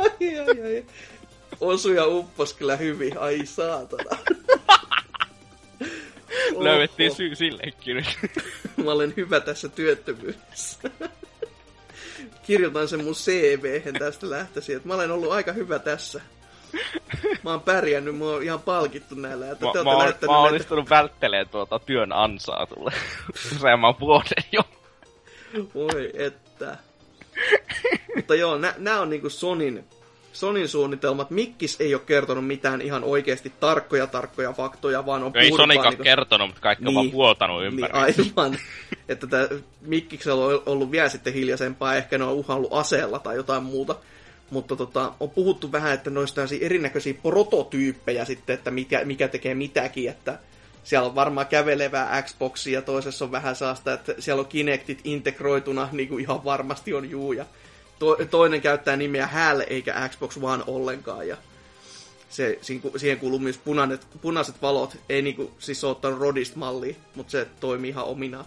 ai, 0.00 0.38
ai, 0.38 0.62
ai. 0.62 0.84
Osu 1.60 1.92
ja 1.92 2.06
uppos 2.06 2.54
kyllä 2.54 2.76
hyvin, 2.76 3.18
ai 3.18 3.46
saatana. 3.46 4.18
Löydettiin 6.58 7.14
syy 7.14 7.34
sillekin 7.34 7.96
nyt. 7.96 8.06
Mä 8.84 8.90
olen 8.90 9.14
hyvä 9.16 9.40
tässä 9.40 9.68
työttömyydessä. 9.68 10.90
Kirjoitan 12.46 12.88
sen 12.88 13.04
mun 13.04 13.14
cv 13.14 13.98
tästä 13.98 14.30
lähtöisin, 14.30 14.76
että 14.76 14.88
mä 14.88 14.94
olen 14.94 15.10
ollut 15.10 15.32
aika 15.32 15.52
hyvä 15.52 15.78
tässä. 15.78 16.20
Mä 17.42 17.50
oon 17.50 17.60
pärjännyt, 17.60 18.18
mä 18.18 18.24
oon 18.24 18.42
ihan 18.42 18.60
palkittu 18.60 19.14
näillä. 19.14 19.50
Että 19.50 19.66
Mä, 19.66 19.72
te 19.72 19.82
mä, 19.84 19.90
oon, 19.90 19.98
mä 19.98 20.04
oon 20.04 20.04
näitä... 20.04 20.30
onnistunut 20.30 20.90
välttelemään 20.90 21.48
tuota 21.48 21.78
työn 21.78 22.12
ansaa 22.12 22.66
tulle 22.66 22.92
useamman 23.56 23.94
vuoden 24.00 24.44
jo. 24.52 24.62
Voi 25.74 26.10
että. 26.14 26.78
Mutta 28.16 28.34
joo, 28.34 28.58
nä, 28.58 28.74
nää 28.78 29.00
on 29.00 29.10
niinku 29.10 29.30
Sonin, 29.30 29.84
Sonin 30.32 30.68
suunnitelmat. 30.68 31.30
Mikkis 31.30 31.76
ei 31.80 31.94
ole 31.94 32.02
kertonut 32.06 32.46
mitään 32.46 32.80
ihan 32.80 33.04
oikeasti 33.04 33.52
tarkkoja 33.60 34.06
tarkkoja 34.06 34.52
faktoja, 34.52 35.06
vaan 35.06 35.22
on 35.22 35.32
Ei 35.34 35.50
Sonikaan 35.50 35.84
vaan 35.84 35.90
niinku- 35.90 36.04
kertonut, 36.04 36.48
mutta 36.48 36.62
kaikki 36.62 36.84
on 36.88 36.94
vaan 36.94 37.10
puoltanut 37.10 37.64
ympäri. 37.64 37.92
Niin, 37.92 38.02
aivan. 38.02 38.58
että 39.08 39.26
tää 39.26 39.48
Mikkiksellä 39.80 40.44
on 40.44 40.62
ollut 40.66 40.90
vielä 40.90 41.08
sitten 41.08 41.32
hiljaisempaa, 41.32 41.94
ehkä 41.94 42.18
ne 42.18 42.24
on 42.24 42.32
uhallut 42.32 42.72
aseella 42.72 43.18
tai 43.18 43.36
jotain 43.36 43.62
muuta. 43.62 43.96
Mutta 44.50 44.76
tota, 44.76 45.12
on 45.20 45.30
puhuttu 45.30 45.72
vähän, 45.72 45.92
että 45.92 46.10
noista 46.10 46.34
tällaisia 46.34 46.66
erinäköisiä 46.66 47.14
prototyyppejä 47.22 48.24
sitten, 48.24 48.54
että 48.54 48.70
mikä, 48.70 49.04
mikä 49.04 49.28
tekee 49.28 49.54
mitäkin, 49.54 50.10
että 50.10 50.38
siellä 50.84 51.08
on 51.08 51.14
varmaan 51.14 51.46
kävelevää 51.46 52.22
Xboxia 52.22 52.78
ja 52.78 52.82
toisessa 52.82 53.24
on 53.24 53.32
vähän 53.32 53.56
saasta, 53.56 53.92
että 53.92 54.14
siellä 54.18 54.40
on 54.40 54.46
Kinectit 54.46 55.00
integroituna, 55.04 55.88
niin 55.92 56.08
kuin 56.08 56.20
ihan 56.20 56.44
varmasti 56.44 56.94
on 56.94 57.10
juu, 57.10 57.32
ja 57.32 57.44
to, 58.02 58.16
toinen 58.30 58.60
käyttää 58.60 58.96
nimeä 58.96 59.26
HAL 59.26 59.62
eikä 59.66 60.08
Xbox 60.08 60.38
One 60.42 60.64
ollenkaan, 60.66 61.28
ja 61.28 61.36
se, 62.28 62.58
siihen 62.96 63.18
kuuluu 63.18 63.38
myös 63.38 63.58
punaiset, 63.58 64.06
punaiset 64.22 64.62
valot. 64.62 64.96
Ei 65.08 65.22
niinku 65.22 65.50
siis 65.58 65.84
ottanut 65.84 66.20
rodista 66.20 66.58
mallia, 66.58 66.94
mutta 67.14 67.30
se 67.30 67.46
toimii 67.60 67.90
ihan 67.90 68.04
ominaan. 68.04 68.44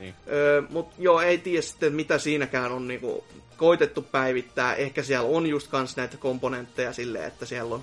Niin. 0.00 0.14
Öö, 0.32 0.62
mutta 0.70 0.94
joo, 0.98 1.20
ei 1.20 1.38
tiedä 1.38 1.62
sitten 1.62 1.92
mitä 1.92 2.18
siinäkään 2.18 2.72
on 2.72 2.88
niinku 2.88 3.24
koitettu 3.56 4.02
päivittää. 4.02 4.74
Ehkä 4.74 5.02
siellä 5.02 5.28
on 5.28 5.46
just 5.46 5.68
kans 5.68 5.96
näitä 5.96 6.16
komponentteja 6.16 6.92
silleen, 6.92 7.24
että 7.24 7.46
siellä 7.46 7.74
on 7.74 7.82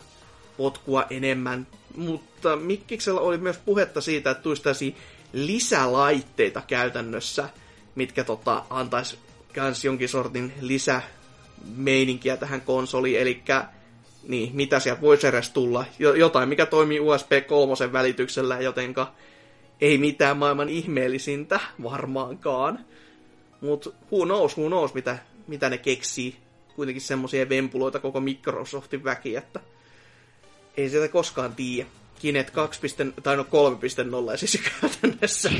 potkua 0.57 1.05
enemmän. 1.09 1.67
Mutta 1.95 2.55
Mikkiksellä 2.55 3.21
oli 3.21 3.37
myös 3.37 3.57
puhetta 3.57 4.01
siitä, 4.01 4.31
että 4.31 4.43
tulisi 4.43 4.95
lisälaitteita 5.33 6.61
käytännössä, 6.67 7.49
mitkä 7.95 8.23
tota, 8.23 8.63
antaisi 8.69 9.17
kans 9.55 9.85
jonkin 9.85 10.09
sortin 10.09 10.53
lisämeininkiä 10.61 12.37
tähän 12.37 12.61
konsoliin, 12.61 13.19
eli 13.19 13.43
niin, 14.27 14.55
mitä 14.55 14.79
sieltä 14.79 15.01
voisi 15.01 15.27
edes 15.27 15.49
tulla. 15.49 15.85
Jotain, 15.99 16.49
mikä 16.49 16.65
toimii 16.65 16.99
USB 16.99 17.31
3 17.47 17.93
välityksellä, 17.93 18.61
jotenka 18.61 19.13
ei 19.81 19.97
mitään 19.97 20.37
maailman 20.37 20.69
ihmeellisintä 20.69 21.59
varmaankaan. 21.83 22.79
Mutta 23.61 23.89
who 24.11 24.25
knows, 24.25 24.57
who 24.57 24.67
knows, 24.67 24.93
mitä, 24.93 25.17
mitä 25.47 25.69
ne 25.69 25.77
keksii. 25.77 26.35
Kuitenkin 26.75 27.01
semmoisia 27.01 27.49
vempuloita 27.49 27.99
koko 27.99 28.19
Microsoftin 28.19 29.03
väki, 29.03 29.35
että 29.35 29.59
ei 30.77 30.89
sitä 30.89 31.07
koskaan 31.07 31.55
tiedä. 31.55 31.89
Kinet 32.19 32.49
2. 32.51 32.81
tai 33.23 33.37
no 33.37 33.43
3.0 34.31 34.37
siis 34.37 34.61
käytännössä. 34.81 35.51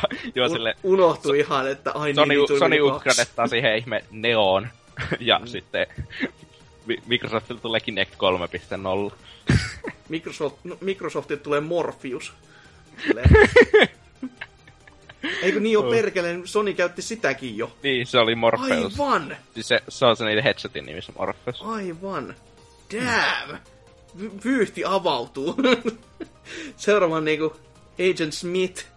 Joo, 0.34 0.48
sille... 0.48 0.76
Unohtui 0.82 1.28
so, 1.28 1.34
ihan, 1.34 1.70
että 1.70 1.92
ai 1.92 2.14
Sony, 2.14 2.34
niin, 2.34 2.58
Sony 2.58 2.80
upgradettaa 2.80 3.46
siihen 3.46 3.76
ihme 3.76 4.04
Neon. 4.10 4.68
ja 5.20 5.38
mm. 5.38 5.46
sitten 5.46 5.86
Microsoftilla 7.06 7.60
tulee 7.60 7.80
Kinect 7.80 8.14
3.0. 8.14 9.16
Microsoft, 10.08 10.56
no, 10.64 10.78
Microsoftilta 10.80 11.42
tulee 11.42 11.60
Morpheus. 11.60 12.32
Eikö 15.42 15.60
niin 15.60 15.78
ole 15.78 15.96
perkeleen, 15.96 16.48
Sony 16.48 16.74
käytti 16.74 17.02
sitäkin 17.02 17.56
jo. 17.56 17.72
Niin, 17.82 18.06
se 18.06 18.18
oli 18.18 18.34
Morpheus. 18.34 19.00
Aivan! 19.00 19.36
Siis 19.54 19.68
se, 19.68 19.82
se 19.88 20.06
on 20.06 20.16
se 20.16 20.24
niiden 20.24 20.44
headsetin 20.44 20.86
nimissä 20.86 21.12
Morpheus. 21.18 21.62
Aivan. 21.62 22.34
Damn! 22.92 23.58
Vyyhti 24.44 24.84
avautuu. 24.84 25.56
Seuraavan 26.76 27.24
niinku 27.24 27.56
Agent 28.10 28.32
Smith. 28.32 28.91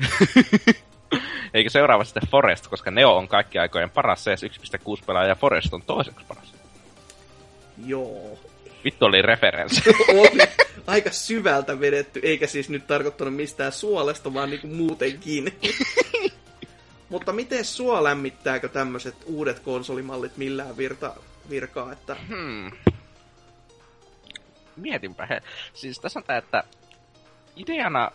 Eikö 1.54 1.70
seuraava 1.70 2.04
sitten 2.04 2.28
Forest, 2.28 2.66
koska 2.66 2.90
Neo 2.90 3.16
on 3.16 3.28
kaikki 3.28 3.58
aikojen 3.58 3.90
paras 3.90 4.24
CS 4.24 4.42
1.6 4.42 5.04
pelaaja 5.06 5.28
ja 5.28 5.34
Forest 5.34 5.74
on 5.74 5.82
toiseksi 5.82 6.24
paras. 6.28 6.54
Joo. 7.86 8.38
Vittu 8.84 9.04
oli 9.04 9.22
referenssi. 9.22 9.82
oli 10.20 10.42
aika 10.86 11.10
syvältä 11.10 11.80
vedetty, 11.80 12.20
eikä 12.22 12.46
siis 12.46 12.68
nyt 12.68 12.86
tarkoittanut 12.86 13.34
mistään 13.34 13.72
suolesta, 13.72 14.34
vaan 14.34 14.50
niinku 14.50 14.66
muutenkin. 14.66 15.58
Mutta 17.08 17.32
miten 17.32 17.64
sua 17.64 18.04
lämmittääkö 18.04 18.68
tämmöiset 18.68 19.14
uudet 19.26 19.58
konsolimallit 19.58 20.36
millään 20.36 20.76
virta, 20.76 21.14
virkaa, 21.50 21.92
että... 21.92 22.16
Hmm. 22.28 22.70
Mietinpä 24.76 25.26
he. 25.26 25.40
Siis 25.74 25.98
tässä 25.98 26.18
on 26.18 26.24
tää, 26.24 26.38
että 26.38 26.64
ideana... 27.56 28.10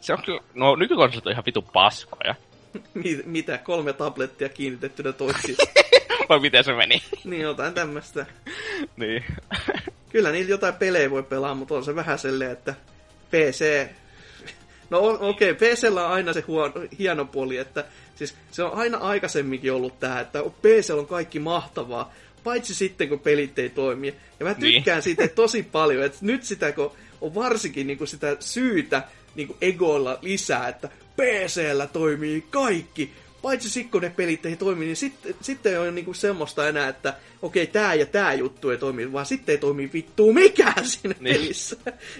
Se 0.00 0.12
on 0.12 0.22
kyllä... 0.24 0.40
No 0.54 0.76
nykykonsolit 0.76 1.26
on 1.26 1.32
ihan 1.32 1.44
vitu 1.46 1.62
paskoja. 1.62 2.34
Mitä? 3.24 3.58
Kolme 3.58 3.92
tablettia 3.92 4.48
kiinnitettynä 4.48 5.12
toisiin. 5.12 5.56
Vai 6.28 6.40
miten 6.40 6.64
se 6.64 6.72
meni? 6.72 7.02
niin, 7.24 7.42
jotain 7.42 7.74
tämmöstä. 7.74 8.26
niin. 8.96 9.24
Kyllä 10.12 10.30
niillä 10.30 10.50
jotain 10.50 10.74
pelejä 10.74 11.10
voi 11.10 11.22
pelaa, 11.22 11.54
mutta 11.54 11.74
on 11.74 11.84
se 11.84 11.94
vähän 11.94 12.18
silleen, 12.18 12.50
että 12.50 12.74
PC... 13.30 13.88
No 14.90 15.18
okei, 15.20 15.50
okay, 15.50 15.74
PCllä 15.74 16.06
on 16.06 16.12
aina 16.12 16.32
se 16.32 16.40
huono, 16.40 16.74
hieno 16.98 17.24
puoli, 17.24 17.56
että 17.56 17.84
siis 18.14 18.36
se 18.50 18.62
on 18.62 18.74
aina 18.74 18.98
aikaisemminkin 18.98 19.72
ollut 19.72 20.00
tää, 20.00 20.20
että 20.20 20.42
PC 20.62 20.90
on 20.90 21.06
kaikki 21.06 21.38
mahtavaa, 21.38 22.14
paitsi 22.44 22.74
sitten 22.74 23.08
kun 23.08 23.20
pelit 23.20 23.58
ei 23.58 23.68
toimi. 23.68 24.14
Ja 24.40 24.46
mä 24.46 24.54
niin. 24.58 24.74
tykkään 24.74 24.96
niin. 24.96 25.02
siitä 25.02 25.28
tosi 25.28 25.62
paljon, 25.62 26.04
että 26.04 26.18
nyt 26.20 26.44
sitä 26.44 26.72
kun 26.72 26.92
on 27.20 27.34
varsinkin 27.34 27.86
niin 27.86 27.98
kuin 27.98 28.08
sitä 28.08 28.36
syytä 28.40 29.02
niin 29.38 29.48
kuin 29.48 29.58
egoilla 29.60 30.18
lisää, 30.22 30.68
että 30.68 30.88
PCllä 31.16 31.86
toimii 31.86 32.44
kaikki, 32.50 33.12
paitsi 33.42 33.70
sitten 33.70 33.90
kun 33.90 34.02
ne 34.02 34.10
pelit 34.10 34.46
ei 34.46 34.56
toimi, 34.56 34.84
niin 34.84 34.96
sitten, 34.96 35.34
sitten 35.40 35.72
ei 35.72 35.78
ole 35.78 35.90
niinku 35.90 36.14
semmoista 36.14 36.68
enää, 36.68 36.88
että 36.88 37.14
okei, 37.42 37.62
okay, 37.62 37.72
tää 37.72 37.94
ja 37.94 38.06
tää 38.06 38.34
juttu 38.34 38.70
ei 38.70 38.78
toimi, 38.78 39.12
vaan 39.12 39.26
sitten 39.26 39.52
ei 39.52 39.58
toimi 39.58 39.90
vittu 39.92 40.32
mikään 40.32 40.86
siinä 40.88 41.14
niin. 41.20 41.36
pelissä. 41.36 41.76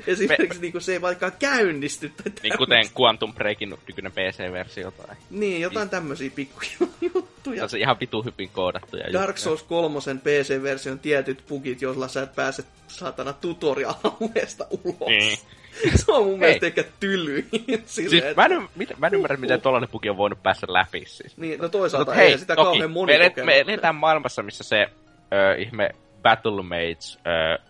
Esimerkiksi 0.06 0.58
Me... 0.58 0.62
niinku 0.62 0.80
se 0.80 0.92
ei 0.92 1.00
vaikka 1.00 1.30
käynnisty. 1.30 2.08
Tai 2.08 2.32
niin 2.42 2.58
kuten 2.58 2.86
Quantum 3.00 3.34
Breakin 3.34 3.74
nykyinen 3.86 4.12
PC-versio 4.12 4.90
tai... 4.90 5.16
Niin, 5.30 5.60
jotain 5.60 5.84
niin. 5.84 5.90
tämmöisiä 5.90 6.30
pikkuja 6.34 6.70
juttuja. 7.14 7.62
On 7.62 7.68
se 7.68 7.78
ihan 7.78 7.96
vitu 8.00 8.22
hyvin 8.22 8.48
koodattuja 8.48 9.12
Dark 9.12 9.38
Souls 9.38 9.62
3 9.62 9.98
PC-version 9.98 10.98
tietyt 10.98 11.44
bugit, 11.48 11.82
joilla 11.82 12.08
sä 12.08 12.22
et 12.22 12.34
pääse 12.34 12.64
saatana 12.88 13.32
tutorial-alueesta 13.32 14.66
ulos. 14.70 15.08
Niin. 15.08 15.38
se 15.96 16.12
on 16.12 16.26
mun 16.26 16.38
mielestä 16.38 16.66
ehkä 16.66 16.84
tylyin. 17.00 17.48
siis 17.84 18.12
että... 18.12 18.48
mä, 18.48 18.54
en, 18.54 18.68
mit, 18.76 18.98
mä 18.98 19.06
en 19.06 19.14
ymmärrä, 19.14 19.36
miten 19.36 19.60
tollanen 19.60 19.88
puki 19.88 20.10
on 20.10 20.16
voinut 20.16 20.42
päästä 20.42 20.66
läpi. 20.68 21.04
Siis. 21.06 21.36
Niin, 21.36 21.60
no 21.60 21.68
toisaalta 21.68 22.10
Mut, 22.10 22.16
hei, 22.16 22.38
sitä 22.38 22.56
toki, 22.56 22.64
kauhean 22.64 22.90
moni 22.90 23.18
me, 23.18 23.44
me 23.44 23.60
eletään 23.60 23.94
maailmassa, 23.94 24.42
missä 24.42 24.64
se 24.64 24.86
ö, 25.32 25.54
ihme 25.58 25.90
Battle 26.22 26.62
Mates 26.62 27.18
ö, 27.26 27.62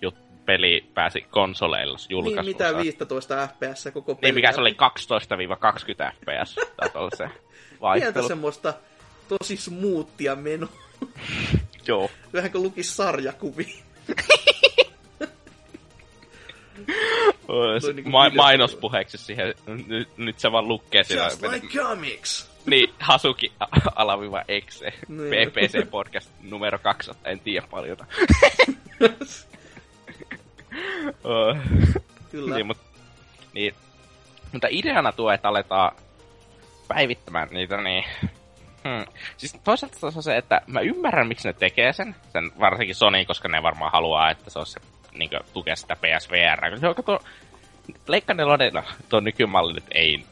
jut, 0.00 0.14
peli 0.46 0.90
pääsi 0.94 1.26
konsoleilla 1.30 1.98
julkaisuun. 2.08 2.44
Niin, 2.44 2.56
mitä 2.56 2.76
15 2.76 3.48
fps 3.48 3.88
koko 3.92 4.14
peli. 4.14 4.28
Niin, 4.28 4.34
mikä 4.34 4.52
se 4.52 4.60
oli 4.60 4.76
12-20 6.08 6.12
fps. 6.12 6.54
se 7.16 7.30
Pientä 7.98 8.22
semmoista 8.22 8.74
tosi 9.28 9.56
smoothia 9.56 10.36
menoa. 10.36 10.68
Joo. 11.88 12.10
Vähän 12.32 12.52
kuin 12.52 12.62
lukisi 12.62 12.94
sarjakuvia. 12.94 13.82
Niin 17.94 18.10
Ma- 18.10 18.30
mainospuheeksi 18.30 19.18
siihen. 19.18 19.54
Nyt, 19.86 20.08
nyt 20.18 20.38
se 20.38 20.52
vaan 20.52 20.68
lukee 20.68 21.04
siellä. 21.04 21.24
Just 21.24 21.42
like 21.42 21.66
comics! 21.66 22.56
Niin, 22.66 22.94
Hasuki 23.00 23.52
alaviva 23.94 24.42
exe. 24.48 24.92
Niin. 25.08 25.50
PPC 25.50 25.90
podcast 25.90 26.30
numero 26.42 26.78
200, 26.78 27.32
en 27.32 27.40
tiedä 27.40 27.66
paljon. 27.70 27.96
Kyllä. 32.30 32.54
Niin, 32.54 32.66
mut, 32.66 32.78
niin, 33.52 33.74
mutta 34.52 34.68
ideana 34.70 35.12
tuo, 35.12 35.32
että 35.32 35.48
aletaan 35.48 35.96
päivittämään 36.88 37.48
niitä, 37.50 37.76
niin... 37.76 38.04
Hmm. 38.84 39.04
Siis 39.36 39.56
toisaalta 39.64 39.98
se 39.98 40.06
on 40.06 40.22
se, 40.22 40.36
että 40.36 40.60
mä 40.66 40.80
ymmärrän, 40.80 41.28
miksi 41.28 41.48
ne 41.48 41.52
tekee 41.52 41.92
sen. 41.92 42.16
Sen 42.32 42.50
varsinkin 42.60 42.94
Sony, 42.94 43.24
koska 43.24 43.48
ne 43.48 43.62
varmaan 43.62 43.92
haluaa, 43.92 44.30
että 44.30 44.50
se 44.50 44.58
on 44.58 44.66
se 44.66 44.80
niin 45.18 45.30
kuin, 45.30 45.40
tukea 45.52 45.76
sitä 45.76 45.96
PSVR. 45.96 46.78
Se 46.78 46.88
on 46.88 46.94
kato, 46.94 47.20
Pleikka 48.06 48.34
4, 48.34 48.70
no, 48.72 48.82
tuo 49.08 49.20
nykymalli 49.20 49.72
nyt 49.72 49.84
ei 49.90 50.24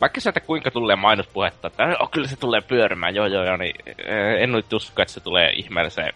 vaikka 0.00 0.20
sieltä 0.20 0.40
kuinka 0.40 0.70
tulee 0.70 0.96
mainospuhetta, 0.96 1.68
että 1.68 1.96
oh, 2.00 2.10
kyllä 2.10 2.28
se 2.28 2.36
tulee 2.36 2.60
pyörimään, 2.60 3.14
joo 3.14 3.26
joo 3.26 3.44
joo, 3.44 3.56
niin 3.56 3.74
en 4.38 4.52
nyt 4.52 4.72
usko, 4.72 5.02
että 5.02 5.14
se 5.14 5.20
tulee 5.20 5.50
ihmeelliseen. 5.50 6.12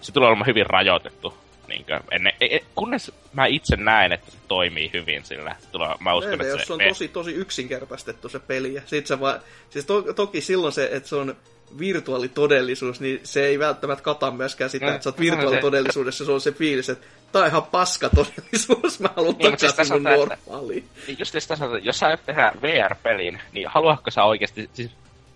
Se 0.00 0.12
tulee 0.12 0.28
olemaan 0.28 0.46
hyvin 0.46 0.66
rajoitettu. 0.66 1.34
Niin 1.68 1.84
kuin, 1.84 2.00
ennen, 2.10 2.32
e, 2.40 2.56
e, 2.56 2.60
kunnes 2.74 3.12
mä 3.32 3.46
itse 3.46 3.76
näen, 3.76 4.12
että 4.12 4.30
se 4.30 4.38
toimii 4.48 4.90
hyvin 4.92 5.24
sillä. 5.24 5.56
Se 5.60 5.70
tulee, 5.70 5.88
mä 6.00 6.14
uskon, 6.14 6.32
Eile, 6.32 6.42
että 6.42 6.58
jos 6.58 6.66
se 6.66 6.72
on 6.72 6.80
tosi, 6.88 7.08
tosi 7.08 7.32
yksinkertaistettu 7.32 8.28
se 8.28 8.38
peli. 8.38 8.74
Ja 8.74 8.82
sit 8.86 9.06
se 9.06 9.20
vaan, 9.20 9.40
siis 9.70 9.86
to, 9.86 10.02
toki 10.02 10.40
silloin 10.40 10.72
se, 10.72 10.88
että 10.92 11.08
se 11.08 11.16
on 11.16 11.36
virtuaalitodellisuus, 11.78 13.00
niin 13.00 13.20
se 13.22 13.46
ei 13.46 13.58
välttämättä 13.58 14.02
kata 14.02 14.30
myöskään 14.30 14.70
sitä, 14.70 14.86
mm, 14.86 14.92
että 14.92 15.04
sä 15.04 15.10
oot 15.10 15.20
virtuaalitodellisuudessa, 15.20 16.24
se 16.24 16.32
on 16.32 16.40
se 16.40 16.52
fiilis, 16.52 16.88
että 16.88 17.06
tää 17.32 17.42
on 17.42 17.48
ihan 17.48 17.62
paska 17.62 18.08
todellisuus, 18.08 19.00
mä 19.00 19.08
haluan 19.16 19.34
niin, 19.38 19.52
takaisin 19.52 19.76
siis 19.76 19.90
mun 19.90 20.02
normaaliin. 20.02 20.88
Niin 21.06 21.18
just 21.18 21.32
tässä 21.32 21.56
sanotaan, 21.56 21.84
jos 21.84 21.98
sä 21.98 22.18
tehdä 22.26 22.52
VR-pelin, 22.62 23.40
niin 23.52 23.68
haluatko 23.68 24.10
sä 24.10 24.24
oikeasti 24.24 24.70
siis 24.72 24.90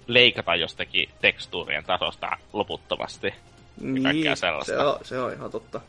leikata 0.06 0.54
jostakin 0.54 1.08
tekstuurien 1.20 1.84
tasosta 1.84 2.30
loputtomasti? 2.52 3.34
Niin, 3.80 4.36
se 4.36 4.46
on, 4.46 4.98
se 5.02 5.18
on 5.18 5.32
ihan 5.32 5.50
totta. 5.50 5.80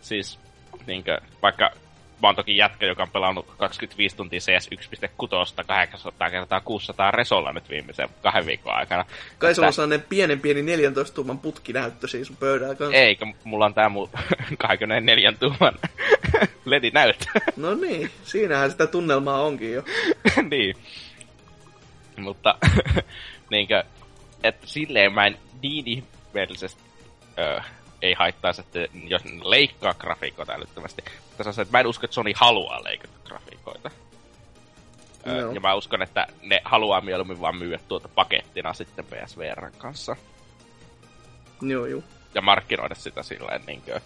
Siis, 0.00 0.38
niinkö, 0.86 1.20
vaikka 1.42 1.70
mä 2.22 2.28
oon 2.28 2.36
toki 2.36 2.56
jätkä, 2.56 2.86
joka 2.86 3.02
on 3.02 3.10
pelannut 3.10 3.46
25 3.58 4.16
tuntia 4.16 4.40
CS 4.40 4.70
1.6 4.74 5.64
800 5.66 6.30
kertaa 6.30 6.60
600 6.60 7.10
resolla 7.10 7.52
nyt 7.52 7.70
viimeisen 7.70 8.08
kahden 8.22 8.46
viikon 8.46 8.74
aikana. 8.74 9.04
Kai 9.38 9.54
sulla 9.54 9.68
on 9.68 9.72
sellainen 9.72 10.06
pienen 10.08 10.40
pieni 10.40 10.62
14 10.62 11.14
tuuman 11.14 11.38
putkinäyttö 11.38 12.08
siis 12.08 12.26
sun 12.26 12.36
pöydällä 12.36 12.74
kanssa. 12.74 12.96
Eikä, 12.96 13.26
mulla 13.44 13.64
on 13.64 13.74
tää 13.74 13.88
mun 13.88 14.10
24 14.58 15.32
tuuman 15.32 15.74
ledi 16.64 16.90
näyttö. 16.90 17.26
no 17.56 17.74
niin, 17.74 18.10
siinähän 18.24 18.70
sitä 18.70 18.86
tunnelmaa 18.86 19.42
onkin 19.42 19.72
jo. 19.72 19.82
niin. 20.50 20.76
Mutta 22.16 22.58
niinkö, 23.50 23.84
että 24.44 24.66
silleen 24.66 25.12
mä 25.12 25.26
en 25.26 25.38
niin 25.62 25.84
ihmeellisesti 25.86 26.82
öö, 27.38 27.60
ei 28.02 28.14
haittaisi, 28.14 28.60
että 28.60 28.78
jos 29.04 29.22
leikkaa 29.42 29.94
grafiikoita 29.94 30.52
älyttömästi. 30.52 31.02
Mutta 31.28 31.42
se 31.42 31.48
on 31.48 31.54
se, 31.54 31.62
että 31.62 31.76
mä 31.76 31.80
en 31.80 31.86
usko, 31.86 32.04
että 32.04 32.14
Sony 32.14 32.32
haluaa 32.36 32.84
leikata 32.84 33.18
grafiikoita. 33.24 33.90
Öö, 35.26 35.52
ja 35.52 35.60
mä 35.60 35.74
uskon, 35.74 36.02
että 36.02 36.26
ne 36.42 36.60
haluaa 36.64 37.00
mieluummin 37.00 37.40
vaan 37.40 37.56
myydä 37.56 37.78
tuota 37.88 38.08
pakettina 38.08 38.72
sitten 38.72 39.04
PSVRn 39.04 39.72
kanssa. 39.78 40.16
Joo, 41.62 41.86
joo. 41.86 42.02
Ja 42.34 42.42
markkinoida 42.42 42.94
sitä 42.94 43.22
silleen, 43.22 43.62
niin 43.66 43.82
kuin, 43.82 43.96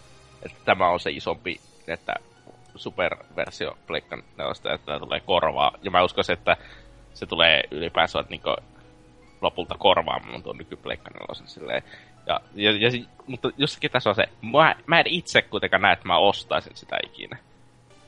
että 0.42 0.58
tämä 0.64 0.88
on 0.88 1.00
se 1.00 1.10
isompi, 1.10 1.60
että 1.86 2.14
superversio 2.76 3.78
Pleikka 3.86 4.16
4, 4.16 4.52
että 4.74 4.86
tämä 4.86 4.98
tulee 4.98 5.20
korvaa. 5.20 5.72
Ja 5.82 5.90
mä 5.90 6.04
uskon, 6.04 6.24
että 6.28 6.56
se 7.14 7.26
tulee 7.26 7.62
ylipäänsä 7.70 8.24
niin 8.28 8.40
kuin, 8.40 8.56
lopulta 9.40 9.74
korvaamaan 9.78 10.42
tuon 10.42 10.58
nykypleikka 10.58 11.10
4 11.10 11.46
silleen. 11.46 11.82
Ja, 12.26 12.40
ja, 12.54 12.70
ja, 12.70 12.90
mutta 13.26 13.50
jossakin 13.56 13.90
tässä 13.90 14.10
on 14.10 14.16
se, 14.16 14.28
mä, 14.52 14.74
mä 14.86 15.00
en 15.00 15.06
itse 15.06 15.42
kuitenkaan 15.42 15.82
näe, 15.82 15.92
että 15.92 16.06
mä 16.08 16.18
ostaisin 16.18 16.76
sitä 16.76 16.96
ikinä. 17.04 17.38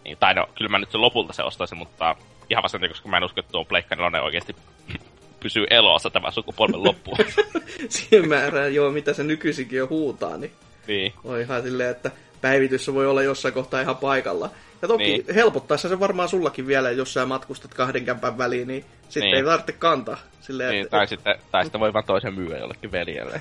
Niin, 0.05 0.17
tai 0.17 0.35
no, 0.35 0.49
kyllä 0.55 0.69
mä 0.69 0.79
nyt 0.79 0.91
sen 0.91 1.01
lopulta 1.01 1.33
se 1.33 1.43
ostaisin, 1.43 1.79
mutta 1.79 2.17
ihan 2.51 2.63
vasta 2.63 2.89
koska 2.89 3.09
mä 3.09 3.17
en 3.17 3.25
usko, 3.25 3.41
että 3.41 3.53
tuo 3.53 3.65
Pleikka 3.65 3.97
4 3.97 4.23
oikeasti 4.23 4.57
pysyy 5.41 5.67
elossa 5.71 6.11
tämän 6.11 6.33
sukupolven 6.33 6.85
loppuun. 6.85 7.19
Siihen 7.89 8.29
määrään, 8.29 8.75
joo, 8.75 8.91
mitä 8.91 9.13
se 9.13 9.23
nykyisinkin 9.23 9.79
jo 9.79 9.87
huutaa, 9.87 10.37
niin, 10.37 10.53
niin. 10.87 11.13
on 11.25 11.41
ihan 11.41 11.63
silleen, 11.63 11.91
että 11.91 12.11
päivitys 12.45 12.95
voi 12.95 13.07
olla 13.07 13.23
jossain 13.23 13.55
kohtaa 13.55 13.81
ihan 13.81 13.97
paikalla. 13.97 14.51
Ja 14.83 14.89
toki 14.89 15.05
niin. 15.05 15.35
helpottaisi 15.35 15.89
se 15.89 16.01
varmaan 16.01 16.29
sullakin 16.29 16.67
vielä, 16.67 16.91
jos 16.91 17.13
sä 17.13 17.27
matkustat 17.27 17.75
kahden 17.75 18.05
kämpän 18.05 18.39
väliin, 18.39 18.69
niin 18.69 18.85
sitten 19.09 19.23
niin. 19.23 19.37
ei 19.37 19.45
tarvitse 19.45 19.73
kantaa. 19.73 20.17
Silleen, 20.41 20.71
niin, 20.71 20.85
että, 20.85 20.97
tai, 20.97 21.07
sitten, 21.07 21.39
tai 21.51 21.65
sitten 21.65 21.81
voi 21.81 21.93
vaan 21.93 22.05
toisen 22.05 22.35
myyä 22.35 22.59
jollekin 22.59 22.93
veljelle. 22.93 23.41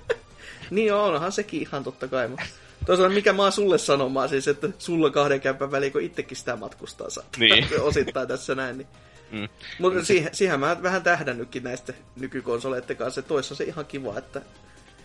niin 0.70 0.94
onhan 0.94 1.32
sekin 1.32 1.60
ihan 1.60 1.84
totta 1.84 2.08
kai, 2.08 2.28
mutta 2.28 2.46
toisaalta 2.86 3.14
mikä 3.14 3.32
mä 3.32 3.42
oon 3.42 3.52
sulle 3.52 3.78
sanomaan 3.78 4.28
siis, 4.28 4.48
että 4.48 4.68
sulla 4.78 5.10
kahden 5.10 5.40
kämpän 5.40 5.70
väliin, 5.70 5.92
kun 5.92 6.02
itsekin 6.02 6.36
sitä 6.36 6.56
matkustaa 6.56 7.10
saa. 7.10 7.24
Niin. 7.36 7.66
Osittain 7.80 8.28
tässä 8.28 8.54
näin, 8.54 8.78
niin 8.78 8.88
Mm. 9.32 9.48
Mutta 9.78 10.04
siihen, 10.04 10.34
siihen 10.34 10.60
mä 10.60 10.82
vähän 10.82 11.02
tähdännytkin 11.02 11.64
näistä 11.64 11.92
nykykonsoleiden 12.16 12.96
kanssa, 12.96 13.18
että 13.18 13.28
toissa 13.28 13.54
se 13.54 13.64
ihan 13.64 13.86
kiva, 13.86 14.18
että... 14.18 14.42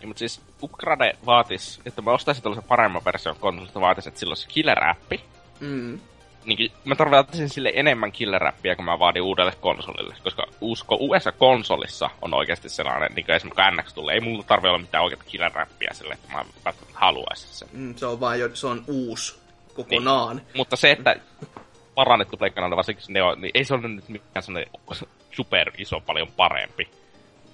Ja, 0.00 0.06
mutta 0.06 0.18
siis 0.18 0.40
Upgrade 0.62 1.16
vaatis, 1.26 1.80
että 1.86 2.02
mä 2.02 2.10
ostaisin 2.10 2.42
tällaisen 2.42 2.68
paremman 2.68 3.04
version 3.04 3.36
konsolista, 3.40 3.80
vaatis, 3.80 4.06
että 4.06 4.20
sillä 4.20 4.30
olisi 4.30 4.48
killer-appi. 4.48 5.20
Mm. 5.60 6.00
Niin, 6.44 6.72
mä 6.84 6.94
tarvitsin 6.94 7.48
sille 7.48 7.72
enemmän 7.74 8.12
killer-appia, 8.12 8.76
kun 8.76 8.84
mä 8.84 8.98
vaadin 8.98 9.22
uudelle 9.22 9.52
konsolille. 9.60 10.14
Koska 10.22 10.46
usko 10.60 10.94
uudessa 10.94 11.32
konsolissa 11.32 12.10
on 12.22 12.34
oikeasti 12.34 12.68
sellainen, 12.68 13.14
niin 13.14 13.26
kuin 13.26 13.36
esimerkiksi 13.36 13.62
NX 13.76 13.92
tulee, 13.94 14.14
ei 14.14 14.20
mulla 14.20 14.42
tarvitse 14.42 14.68
olla 14.68 14.78
mitään 14.78 15.04
oikeaa 15.04 15.22
killer-appia 15.26 15.94
sille, 15.94 16.14
että 16.14 16.32
mä 16.32 16.72
haluaisin 16.92 17.48
sen. 17.48 17.68
Mm, 17.72 17.94
se 17.94 18.06
on 18.06 18.20
vaan 18.20 18.40
jo, 18.40 18.56
se 18.56 18.66
on 18.66 18.84
uusi 18.86 19.38
kokonaan. 19.74 20.36
Niin. 20.36 20.46
Mutta 20.56 20.76
se, 20.76 20.90
että 20.90 21.16
parannettu 21.94 22.36
Pleikka 22.36 22.70
varsinkin 22.76 23.04
ne 23.08 23.22
on, 23.22 23.40
niin 23.40 23.50
ei 23.54 23.64
se 23.64 23.74
ole 23.74 23.88
nyt 23.88 24.08
mikään 24.08 24.42
sellainen 24.42 24.72
super 25.30 25.70
iso 25.78 26.00
paljon 26.00 26.28
parempi. 26.36 26.88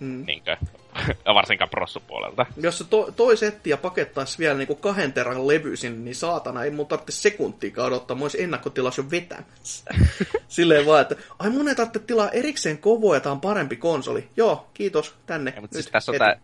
Mm. 0.01 0.25
Niinkö, 0.27 0.57
varsinkaan 1.35 1.71
prossupuolelta. 1.71 2.47
Jos 2.57 2.79
se 2.79 2.85
to, 2.85 3.13
toi 3.17 3.37
setti 3.37 3.71
ja 3.71 3.77
pakettaisi 3.77 4.39
vielä 4.39 4.59
niin 4.59 4.77
kahden 4.81 5.13
terän 5.13 5.49
levyisin, 5.49 6.05
niin 6.05 6.15
saatana, 6.15 6.65
ei 6.65 6.71
mun 6.71 6.87
tarvitse 6.87 7.13
sekuntia 7.13 7.85
odottaa, 7.85 8.17
mä 8.17 8.25
olisin 8.25 8.45
ennakkotilas 8.45 8.99
jo 8.99 9.05
vetämässä. 9.11 9.91
Silleen 10.49 10.87
vaan, 10.87 11.03
että 11.03 11.17
ai 11.39 11.51
mun 11.51 11.69
ei 11.69 11.75
tarvitse 11.75 11.99
tilaa 11.99 12.31
erikseen 12.31 12.79
kovoa, 12.79 13.21
tämä 13.21 13.33
on 13.33 13.41
parempi 13.41 13.77
konsoli. 13.77 14.29
Joo, 14.37 14.67
kiitos, 14.75 15.15
tänne. 15.27 15.53
Ja, 15.55 15.61
mutta 15.61 15.75
siis 15.75 15.91
tässä 15.91 16.13
on 16.13 16.19
tää, 16.19 16.37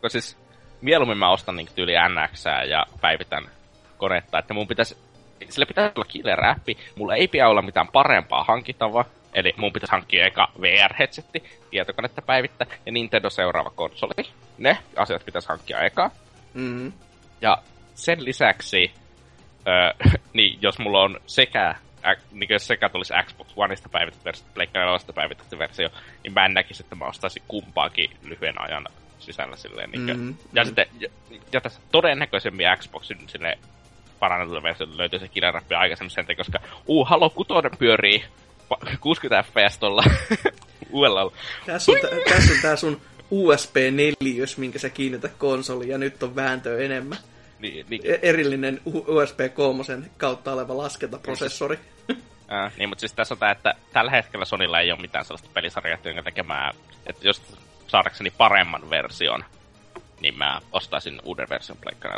kun 0.00 0.10
siis 0.10 0.36
mieluummin 0.80 1.18
mä 1.18 1.32
ostan 1.32 1.56
niin 1.56 1.68
tyyli 1.74 1.92
NX 1.92 2.44
ja 2.68 2.86
päivitän 3.00 3.44
konetta, 3.96 4.38
että 4.38 4.54
mun 4.54 4.68
pitäisi 4.68 4.96
sillä 5.48 5.66
pitää 5.66 5.92
olla 5.94 6.06
killer-appi. 6.08 6.76
Mulla 6.96 7.14
ei 7.14 7.28
pidä 7.28 7.48
olla 7.48 7.62
mitään 7.62 7.88
parempaa 7.88 8.44
hankittavaa. 8.44 9.04
Eli 9.34 9.54
mun 9.56 9.72
pitäisi 9.72 9.92
hankkia 9.92 10.26
eka 10.26 10.48
VR-headsetti, 10.60 11.44
tietokonetta 11.70 12.22
päivittää, 12.22 12.66
ja 12.86 12.92
Nintendo 12.92 13.30
seuraava 13.30 13.70
konsoli. 13.70 14.28
Ne 14.58 14.78
asiat 14.96 15.24
pitäisi 15.24 15.48
hankkia 15.48 15.80
eka. 15.80 16.10
Mm-hmm. 16.54 16.92
Ja 17.40 17.58
sen 17.94 18.24
lisäksi, 18.24 18.90
öö, 19.68 20.08
niin 20.32 20.58
jos 20.62 20.78
mulla 20.78 21.00
on 21.00 21.20
sekä 21.26 21.74
niin 22.32 22.48
jos 22.50 22.66
sekä 22.66 22.88
tulisi 22.88 23.14
Xbox 23.26 23.48
Oneista 23.56 23.88
päivitetty 23.88 24.24
versio, 24.24 24.46
Pleikka 24.54 24.78
päivitetty 25.14 25.58
versio, 25.58 25.88
niin 26.22 26.32
mä 26.32 26.46
en 26.46 26.54
näkisi, 26.54 26.82
että 26.82 26.94
mä 26.94 27.04
ostaisin 27.04 27.42
kumpaakin 27.48 28.10
lyhyen 28.22 28.60
ajan 28.60 28.86
sisällä 29.18 29.56
silleen. 29.56 29.90
Niin 29.90 30.06
mm-hmm. 30.06 30.34
Ja 30.52 30.64
sitten, 30.64 30.86
ja, 31.00 31.08
ja 31.52 31.60
tässä 31.60 31.80
todennäköisemmin 31.92 32.66
Xboxin 32.76 33.28
silleen 33.28 33.58
parannetulta 34.18 34.62
versiolta 34.62 34.96
löytyy 34.96 35.18
se 35.18 35.28
killerappi 35.28 35.74
aikaisemmin 35.74 36.10
sen 36.10 36.36
koska 36.36 36.58
uu, 36.86 37.04
Halo 37.04 37.30
6 37.30 37.48
pyörii 37.78 38.24
60 39.00 39.42
fps 39.42 39.78
tuolla 39.78 40.04
uudella. 40.90 41.32
Tässä 41.66 41.92
on, 41.92 41.98
tässä 42.28 42.52
on 42.52 42.58
tää 42.62 42.76
sun 42.76 43.00
USB 43.30 43.76
4, 43.92 44.14
minkä 44.56 44.78
sä 44.78 44.90
kiinnität 44.90 45.32
konsoliin, 45.38 45.90
ja 45.90 45.98
nyt 45.98 46.22
on 46.22 46.36
vääntö 46.36 46.84
enemmän. 46.84 47.18
Niin, 47.58 47.86
niin. 47.88 48.02
E- 48.04 48.18
erillinen 48.22 48.80
USB 48.84 49.40
3 49.54 49.84
kautta 50.16 50.52
oleva 50.52 50.76
laskentaprosessori. 50.76 51.78
Äh, 52.52 52.72
niin, 52.78 52.88
mutta 52.88 53.00
siis 53.00 53.12
tässä 53.12 53.34
on 53.34 53.38
tämä, 53.38 53.52
että 53.52 53.74
tällä 53.92 54.10
hetkellä 54.10 54.44
Sonilla 54.44 54.80
ei 54.80 54.92
ole 54.92 55.00
mitään 55.00 55.24
sellaista 55.24 55.48
pelisarjaa, 55.54 55.98
jonka 56.04 56.22
tekemään, 56.22 56.74
että 57.06 57.28
jos 57.28 57.42
saadakseni 57.86 58.30
paremman 58.30 58.90
version, 58.90 59.44
niin 60.20 60.38
mä 60.38 60.60
ostaisin 60.72 61.20
uuden 61.24 61.48
version 61.48 61.78
Pleikka 61.78 62.08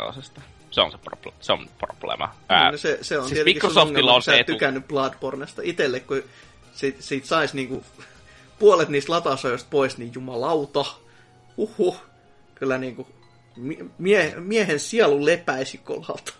se 0.77 0.81
on 0.81 0.91
se, 0.91 0.97
proble- 0.97 1.33
se 1.39 1.53
on 1.53 1.69
problema. 1.77 2.35
Ää, 2.49 2.71
no 2.71 2.77
se, 2.77 2.97
se 3.01 3.19
on 3.19 3.29
siis 3.29 3.77
ongelma, 3.77 4.13
on 4.13 4.21
se 4.21 4.39
etu... 4.39 4.51
tykännyt 4.51 4.87
Bloodbornesta. 4.87 5.61
Itelle, 5.65 5.99
kun 5.99 6.23
siitä, 6.73 7.01
siitä 7.01 7.27
saisi 7.27 7.55
niinku 7.55 7.83
puolet 8.59 8.89
niistä 8.89 9.11
latausajoista 9.11 9.67
pois, 9.69 9.97
niin 9.97 10.11
jumalauta. 10.15 10.85
Uhuh. 11.57 12.01
Kyllä 12.55 12.77
niinku 12.77 13.07
mie, 13.97 14.33
miehen 14.37 14.79
sielu 14.79 15.25
lepäisi 15.25 15.77
kolalta. 15.77 16.33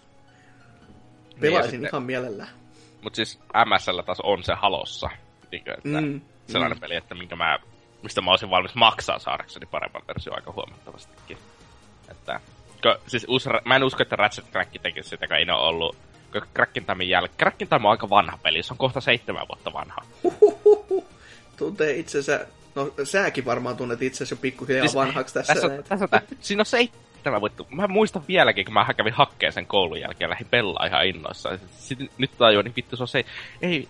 Pelaisin 1.39 1.81
niin, 1.81 1.89
ihan 1.89 2.03
mielellään. 2.03 2.49
Mut 3.01 3.15
siis 3.15 3.39
MSL 3.65 3.99
taas 4.01 4.19
on 4.23 4.43
se 4.43 4.53
halossa. 4.53 5.09
Niin, 5.51 5.64
että 5.77 6.01
mm, 6.01 6.22
sellainen 6.47 6.77
mm. 6.77 6.81
peli, 6.81 6.95
että 6.95 7.15
minkä 7.15 7.35
mä, 7.35 7.59
mistä 8.03 8.22
mä 8.22 8.31
olisin 8.31 8.49
valmis 8.49 8.76
maksaa 8.76 9.19
saadakseni 9.19 9.65
paremman 9.65 10.07
versio 10.07 10.34
aika 10.34 10.51
huomattavastikin. 10.51 11.38
Että 12.11 12.39
Ko, 12.84 12.95
siis 13.08 13.26
uusi, 13.30 13.49
mä 13.66 13.76
en 13.76 13.84
usko, 13.84 14.04
että 14.04 14.16
Ratchet 14.16 14.52
Clank 14.52 14.70
tekisi 14.82 15.10
sitä, 15.10 15.28
kun 15.28 15.38
ei 15.38 15.44
ole 15.44 15.68
ollut 15.68 15.95
Crackin 16.56 16.86
Timein 16.86 17.10
jälkeen. 17.10 17.38
Crackin 17.38 17.68
Time 17.68 17.88
on 17.88 17.91
aika 17.91 18.10
vanha 18.10 18.40
peli, 18.44 18.64
se 18.64 18.74
on 18.74 18.78
kohta 18.78 19.02
seitsemän 19.02 19.48
vuotta 19.48 19.74
vanha. 19.74 20.02
Tuntee 21.58 21.98
itsensä, 21.98 22.48
no 22.76 22.94
säkin 23.04 23.45
varmaan 23.45 23.78
tunnet 23.78 24.02
itsesi 24.02 24.34
jo 24.34 24.38
pikkuhiljaa 24.41 24.88
siis, 24.88 24.95
vanhaksi 24.95 25.34
tässä. 25.34 25.54
Tässä, 25.54 25.68
on, 25.68 25.84
tässä 25.84 26.08
on, 26.12 26.22
siinä 26.40 26.62
on 26.62 26.66
seitsemän 26.66 27.41
vuotta. 27.41 27.66
Mä 27.70 27.88
muistan 27.88 28.24
vieläkin, 28.28 28.66
kun 28.66 28.74
mä 28.74 28.94
kävin 28.98 29.14
hakkeen 29.14 29.54
sen 29.54 29.66
koulun 29.66 29.99
jälkeen 29.99 30.26
ja 30.26 30.30
lähdin 30.30 30.48
pelaa 30.48 30.86
ihan 30.86 31.06
innoissaan. 31.06 31.60
Sitten, 31.78 32.10
nyt 32.18 32.32
tajuin, 32.38 32.64
niin 32.64 32.76
vittu 32.76 32.98
se 32.98 33.04
on 33.04 33.08
se, 33.08 33.26
ei, 33.62 33.90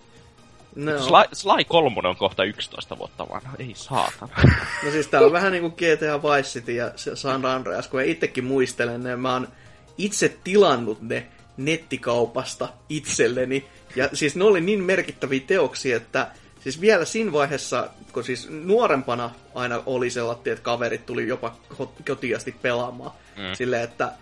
No. 0.78 0.98
Sly, 0.98 1.24
Sly 1.32 1.64
3 1.64 2.08
on 2.08 2.16
kohta 2.16 2.44
11 2.44 2.98
vuotta 2.98 3.28
vanha, 3.28 3.56
ei 3.58 3.72
saatana. 3.74 4.32
No 4.84 4.90
siis 4.90 5.06
tää 5.06 5.20
on 5.20 5.32
vähän 5.32 5.52
niinku 5.52 5.70
GTA 5.70 6.22
Vice 6.22 6.48
City 6.48 6.72
ja 6.72 6.92
San 7.14 7.46
Andreas, 7.46 7.88
kun 7.88 8.02
itsekin 8.02 8.44
muistelen 8.44 9.02
ne. 9.02 9.16
Mä 9.16 9.32
oon 9.32 9.48
itse 9.98 10.36
tilannut 10.44 11.02
ne 11.02 11.26
nettikaupasta 11.56 12.68
itselleni. 12.88 13.66
Ja 13.96 14.08
siis 14.12 14.36
ne 14.36 14.44
oli 14.44 14.60
niin 14.60 14.82
merkittäviä 14.82 15.40
teoksia, 15.46 15.96
että 15.96 16.30
siis 16.60 16.80
vielä 16.80 17.04
siinä 17.04 17.32
vaiheessa, 17.32 17.88
kun 18.12 18.24
siis 18.24 18.50
nuorempana 18.50 19.30
aina 19.54 19.82
oli 19.86 20.10
sellainen, 20.10 20.52
että 20.52 20.62
kaverit 20.62 21.06
tuli 21.06 21.28
jopa 21.28 21.56
kotiasti 22.06 22.52
pelaamaan. 22.62 23.10
Mm. 23.36 23.54
Silleen, 23.54 23.82
että 23.82 24.12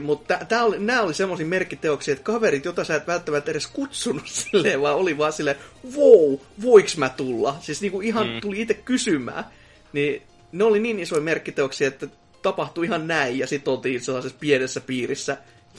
mutta 0.00 0.38
tää 0.48 0.64
oli, 0.64 0.78
nämä 0.78 1.02
oli 1.02 1.14
semmoisia 1.14 1.46
merkkiteoksia, 1.46 2.12
että 2.12 2.24
kaverit, 2.24 2.64
jota 2.64 2.84
sä 2.84 2.94
et 2.94 3.06
välttämättä 3.06 3.50
edes 3.50 3.66
kutsunut 3.66 4.28
silleen, 4.50 4.80
vaan 4.80 4.96
oli 4.96 5.18
vaan 5.18 5.32
silleen, 5.32 5.56
wow, 5.96 6.34
voiks 6.62 6.96
mä 6.96 7.08
tulla? 7.08 7.56
Siis 7.60 7.80
niinku 7.80 8.00
ihan 8.00 8.26
mm. 8.28 8.40
tuli 8.40 8.60
itse 8.60 8.74
kysymään. 8.74 9.44
Niin 9.92 10.22
ne 10.52 10.64
oli 10.64 10.80
niin 10.80 11.00
isoja 11.00 11.20
merkkiteoksia, 11.20 11.88
että 11.88 12.06
tapahtui 12.42 12.86
ihan 12.86 13.06
näin, 13.06 13.38
ja 13.38 13.46
sitten 13.46 13.72
oltiin 13.72 14.00
sellaisessa 14.00 14.38
pienessä 14.40 14.80
piirissä 14.80 15.36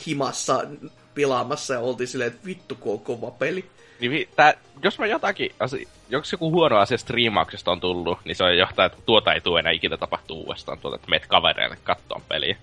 himassa 0.07 0.63
pilaamassa, 1.15 1.73
ja 1.73 1.79
oltiin 1.79 2.07
silleen, 2.07 2.31
että 2.31 2.45
vittu 2.45 2.75
kun 2.75 2.93
on 2.93 2.99
kova 2.99 3.31
peli. 3.31 3.65
Niin, 3.99 4.29
tää, 4.35 4.53
jos 4.83 4.99
mä 4.99 5.05
jotakin, 5.05 5.51
asia, 5.59 5.87
jos 6.09 6.31
joku 6.31 6.51
huono 6.51 6.77
asia 6.77 6.97
striimauksesta 6.97 7.71
on 7.71 7.79
tullut, 7.79 8.19
niin 8.25 8.35
se 8.35 8.43
on 8.43 8.57
johtaa, 8.57 8.85
että 8.85 8.97
tuota 9.05 9.33
ei 9.33 9.41
tule 9.41 9.59
enää 9.59 9.71
ikinä 9.71 9.97
tapahtuu 9.97 10.43
uudestaan, 10.43 10.77
tuota, 10.77 10.95
että 10.95 11.09
meet 11.09 11.27
kavereille 11.27 11.77
kattoon 11.83 12.21
peliä. 12.29 12.57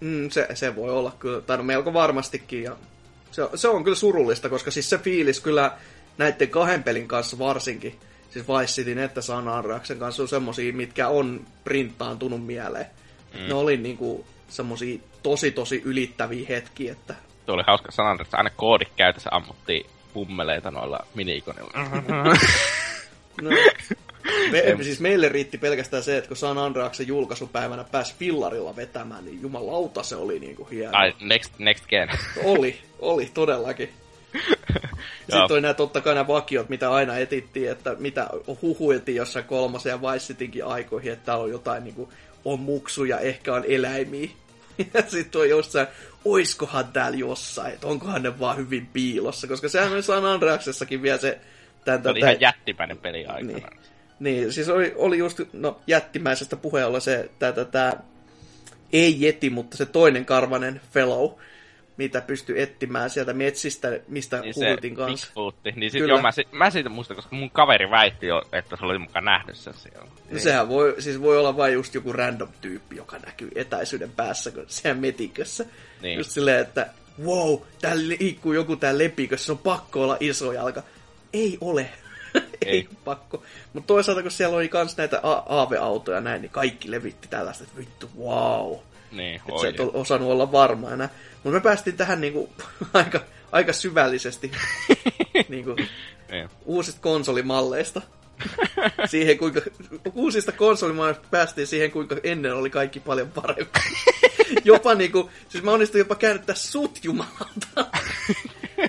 Mm, 0.00 0.30
se, 0.30 0.48
se 0.54 0.76
voi 0.76 0.90
olla 0.90 1.12
kyllä, 1.18 1.40
tai 1.40 1.56
no 1.56 1.62
melko 1.62 1.92
varmastikin. 1.92 2.62
Ja 2.62 2.76
se, 3.30 3.42
se 3.54 3.68
on 3.68 3.84
kyllä 3.84 3.96
surullista, 3.96 4.48
koska 4.48 4.70
siis 4.70 4.90
se 4.90 4.98
fiilis 4.98 5.40
kyllä 5.40 5.72
näiden 6.18 6.48
kahden 6.48 6.82
pelin 6.82 7.08
kanssa 7.08 7.38
varsinkin, 7.38 8.00
siis 8.30 8.48
Vice 8.48 8.72
Cityn 8.72 8.98
että 8.98 9.20
San 9.20 9.48
Andreasen 9.48 9.98
kanssa 9.98 10.22
on 10.22 10.28
semmosia, 10.28 10.72
mitkä 10.72 11.08
on 11.08 11.40
printtaantunut 11.64 12.46
mieleen. 12.46 12.86
Mm. 13.34 13.48
Ne 13.48 13.54
oli 13.54 13.76
niinku 13.76 14.26
semmosia 14.48 14.98
tosi 15.22 15.50
tosi 15.50 15.82
ylittäviä 15.84 16.46
hetkiä, 16.48 16.92
että 16.92 17.14
Tuo 17.46 17.54
oli 17.54 17.64
hauska 17.66 17.92
sana, 17.92 18.22
että 18.22 18.36
aina 18.36 18.50
koodit 18.56 18.92
käytössä 18.96 19.30
ammuttiin 19.32 19.86
pummeleita 20.12 20.70
noilla 20.70 21.06
mini-ikonilla. 21.14 21.70
No, 23.42 23.50
me, 24.52 24.84
siis 24.84 25.00
meille 25.00 25.28
riitti 25.28 25.58
pelkästään 25.58 26.02
se, 26.02 26.16
että 26.16 26.28
kun 26.28 26.36
San 26.36 26.58
Andreaksen 26.58 27.06
julkaisupäivänä 27.06 27.84
pääsi 27.84 28.14
fillarilla 28.18 28.76
vetämään, 28.76 29.24
niin 29.24 29.42
jumalauta 29.42 30.02
se 30.02 30.16
oli 30.16 30.38
niinku 30.38 30.64
hieno. 30.64 30.90
Ai, 30.92 31.14
next, 31.20 31.52
next 31.58 31.86
gen. 31.86 32.08
Oli, 32.44 32.78
oli 32.98 33.30
todellakin. 33.34 33.90
Sitten 35.20 35.52
oli 35.52 35.60
nämä 35.60 35.74
totta 35.74 36.00
kai 36.00 36.14
nämä 36.14 36.26
vakiot, 36.26 36.68
mitä 36.68 36.90
aina 36.92 37.16
etittiin, 37.16 37.70
että 37.70 37.96
mitä 37.98 38.28
huhuiltiin 38.62 39.16
jossain 39.16 39.44
kolmosen 39.44 39.90
ja 39.90 40.02
Vice 40.02 40.26
Citynkin 40.26 40.64
aikoihin, 40.64 41.12
että 41.12 41.24
täällä 41.24 41.44
on 41.44 41.50
jotain 41.50 41.84
niin 41.84 41.94
kuin, 41.94 42.10
on 42.44 42.60
muksuja, 42.60 43.18
ehkä 43.18 43.54
on 43.54 43.64
eläimiä. 43.68 44.28
Ja 44.94 45.02
sitten 45.08 45.40
on 45.40 45.48
jossain, 45.48 45.86
oiskohan 46.24 46.88
täällä 46.92 47.18
jossain, 47.18 47.74
että 47.74 47.86
onkohan 47.86 48.22
ne 48.22 48.38
vaan 48.38 48.56
hyvin 48.56 48.86
piilossa, 48.86 49.46
koska 49.46 49.68
sehän 49.68 49.92
on 49.92 50.02
San 50.02 50.24
Andreasessakin 50.24 51.02
vielä 51.02 51.18
se... 51.18 51.38
Tämän, 51.84 52.02
Se 52.02 52.08
oli 52.08 52.18
ihan 52.18 52.40
jättipäinen 52.40 52.98
peli 52.98 53.26
aikana. 53.26 53.68
Niin. 53.68 53.80
Niin, 54.20 54.52
siis 54.52 54.68
oli, 54.68 54.92
oli 54.96 55.18
just, 55.18 55.40
no 55.52 55.80
jättimäisestä 55.86 56.56
puheella 56.56 57.00
se, 57.00 57.30
tämä, 57.38 57.52
tämä, 57.52 57.92
ei 58.92 59.20
jeti, 59.20 59.50
mutta 59.50 59.76
se 59.76 59.86
toinen 59.86 60.24
karvanen 60.24 60.80
fellow, 60.92 61.30
mitä 61.96 62.20
pystyy 62.20 62.62
etsimään 62.62 63.10
sieltä 63.10 63.32
metsistä, 63.32 64.00
mistä 64.08 64.40
Niin 64.40 64.54
huhutin 64.56 64.92
se 64.92 64.96
kanssa. 64.96 65.26
Bigfoot. 65.26 65.56
Niin 65.64 65.90
sit, 65.90 66.00
Kyllä. 66.00 66.14
joo, 66.14 66.22
mä, 66.22 66.30
mä 66.52 66.70
siitä 66.70 66.88
muistan, 66.88 67.16
koska 67.16 67.36
mun 67.36 67.50
kaveri 67.50 67.90
väitti 67.90 68.26
jo, 68.26 68.42
että 68.52 68.76
se 68.76 68.84
oli 68.84 68.98
mukaan 68.98 69.24
nähnyt 69.24 69.56
sen 69.56 69.74
siellä. 69.74 70.10
No 70.30 70.38
sehän 70.38 70.68
voi, 70.68 70.94
siis 70.98 71.20
voi 71.20 71.38
olla 71.38 71.56
vain 71.56 71.74
just 71.74 71.94
joku 71.94 72.12
random 72.12 72.48
tyyppi, 72.60 72.96
joka 72.96 73.18
näkyy 73.18 73.50
etäisyyden 73.54 74.10
päässä, 74.10 74.50
kun 74.50 74.64
siellä 74.66 75.00
metikössä. 75.00 75.66
Niin. 76.02 76.18
Just 76.18 76.30
silleen, 76.30 76.60
että 76.60 76.86
wow, 77.24 77.60
täällä 77.80 78.08
liikkuu 78.08 78.52
joku 78.52 78.76
tää 78.76 78.98
lepikössä, 78.98 79.46
se 79.46 79.52
on 79.52 79.58
pakko 79.58 80.02
olla 80.02 80.16
iso 80.20 80.52
jalka. 80.52 80.82
Ei 81.32 81.58
ole. 81.60 81.90
Ei, 82.34 82.42
Ei. 82.72 82.88
pakko. 83.04 83.42
Mutta 83.72 83.86
toisaalta, 83.86 84.22
kun 84.22 84.30
siellä 84.30 84.56
oli 84.56 84.68
kans 84.68 84.96
näitä 84.96 85.20
a- 85.22 85.42
aaveautoja 85.48 86.16
ja 86.16 86.20
näin, 86.20 86.42
niin 86.42 86.50
kaikki 86.52 86.90
levitti 86.90 87.28
tällaista, 87.28 87.64
että 87.64 87.76
vittu, 87.78 88.10
wow. 88.18 88.78
Niin, 89.12 89.34
Että 89.48 89.60
sä 89.62 89.68
et 89.68 89.80
ole 89.80 89.90
osannut 89.94 90.30
olla 90.30 90.52
varma 90.52 90.90
enää. 90.90 91.08
Mutta 91.34 91.50
me 91.50 91.60
päästiin 91.60 91.96
tähän 91.96 92.20
niinku 92.20 92.50
aika, 92.92 93.20
aika 93.52 93.72
syvällisesti 93.72 94.50
niinku, 95.48 95.76
Niin. 96.30 96.48
uusista 96.64 97.00
konsolimalleista. 97.00 98.02
siihen 99.06 99.38
kuinka, 99.38 99.60
uusista 100.14 100.52
konsolimalleista 100.52 101.26
päästiin 101.30 101.66
siihen, 101.66 101.90
kuinka 101.90 102.16
ennen 102.22 102.54
oli 102.54 102.70
kaikki 102.70 103.00
paljon 103.00 103.28
parempi. 103.30 103.78
jopa 104.64 104.94
niinku, 104.94 105.30
siis 105.48 105.64
mä 105.64 105.70
onnistuin 105.72 106.00
jopa 106.00 106.14
käännyttää 106.14 106.54
sut 106.54 106.98
jumalalta. 107.02 107.86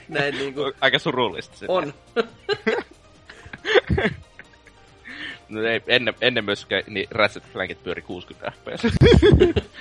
Näin 0.07 0.35
niinku, 0.37 0.61
Aika 0.81 0.99
surullista 0.99 1.57
sitten. 1.57 1.69
on. 1.69 1.93
No 5.49 5.63
ei, 5.63 5.81
ennen, 5.87 6.13
ennen 6.21 6.45
myöskään 6.45 6.83
niin 6.87 7.07
Ratchet 7.11 7.43
Clankit 7.53 7.83
pyöri 7.83 8.01
60 8.01 8.51
fps. 8.51 8.93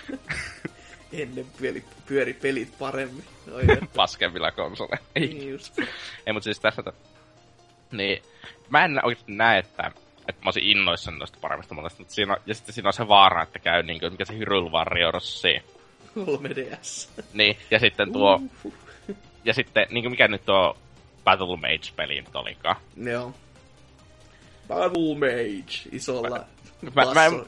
Ennen 1.13 1.47
pyöri, 1.59 1.85
pyöri 2.07 2.35
pelit 2.35 2.79
paremmin. 2.79 3.25
Oi. 3.53 3.65
Paskemmilla 3.97 4.53
konsoleilla. 4.53 5.07
Ei. 5.15 5.27
niin 5.27 5.51
just. 5.51 5.79
Ei, 6.27 6.33
mutta 6.33 6.45
siis 6.45 6.61
tässä... 6.61 6.83
Niin, 7.93 8.23
mä 8.69 8.85
en 8.85 9.05
oikeasti 9.05 9.33
näe, 9.33 9.59
että, 9.59 9.93
että 10.29 10.43
mä 10.43 10.47
olisin 10.47 10.63
innoissani 10.63 11.19
noista 11.19 11.39
paremmista 11.41 11.75
monesta, 11.75 11.99
mutta 11.99 12.15
siinä 12.15 12.37
ja 12.47 12.55
sitten 12.55 12.75
siinä 12.75 12.89
on 12.89 12.93
se 12.93 13.09
vaara, 13.09 13.43
että 13.43 13.59
käy 13.59 13.83
niin 13.83 14.01
kuin, 14.01 14.13
mikä 14.13 14.25
se 14.25 14.39
Hyrule 14.39 14.71
Warriors 14.71 15.43
C. 15.43 15.63
3DS. 16.17 17.23
Niin, 17.33 17.57
ja 17.71 17.79
sitten 17.79 18.13
tuo, 18.13 18.41
Uhuh. 18.65 18.75
ja 19.45 19.55
sitten, 19.55 19.87
niin 19.91 20.05
kuin 20.05 20.11
mikä 20.11 20.29
nyt 20.29 20.45
tuo 20.45 20.77
Battle 21.25 21.57
Mage-peli 21.57 22.21
nyt 22.21 22.37
olikaan. 22.37 22.77
Joo. 22.97 23.35
Battle 24.75 25.15
Mage 25.15 25.89
isolla 25.93 26.29
Mä, 26.95 27.15
mä, 27.15 27.27
en, 27.27 27.45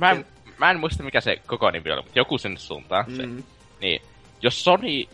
mä, 0.00 0.10
en, 0.10 0.26
mä 0.58 0.70
en 0.70 0.80
muista 0.80 1.02
mikä 1.02 1.20
se 1.20 1.36
koko 1.46 1.70
nimi 1.70 1.90
oli, 1.92 2.02
mutta 2.02 2.18
joku 2.18 2.38
sinne 2.38 2.58
suuntaan. 2.58 3.04
Mm. 3.08 3.16
Se. 3.16 3.26
Mm. 3.26 3.42
Niin, 3.80 4.02
jos 4.42 4.64
Sony 4.64 5.04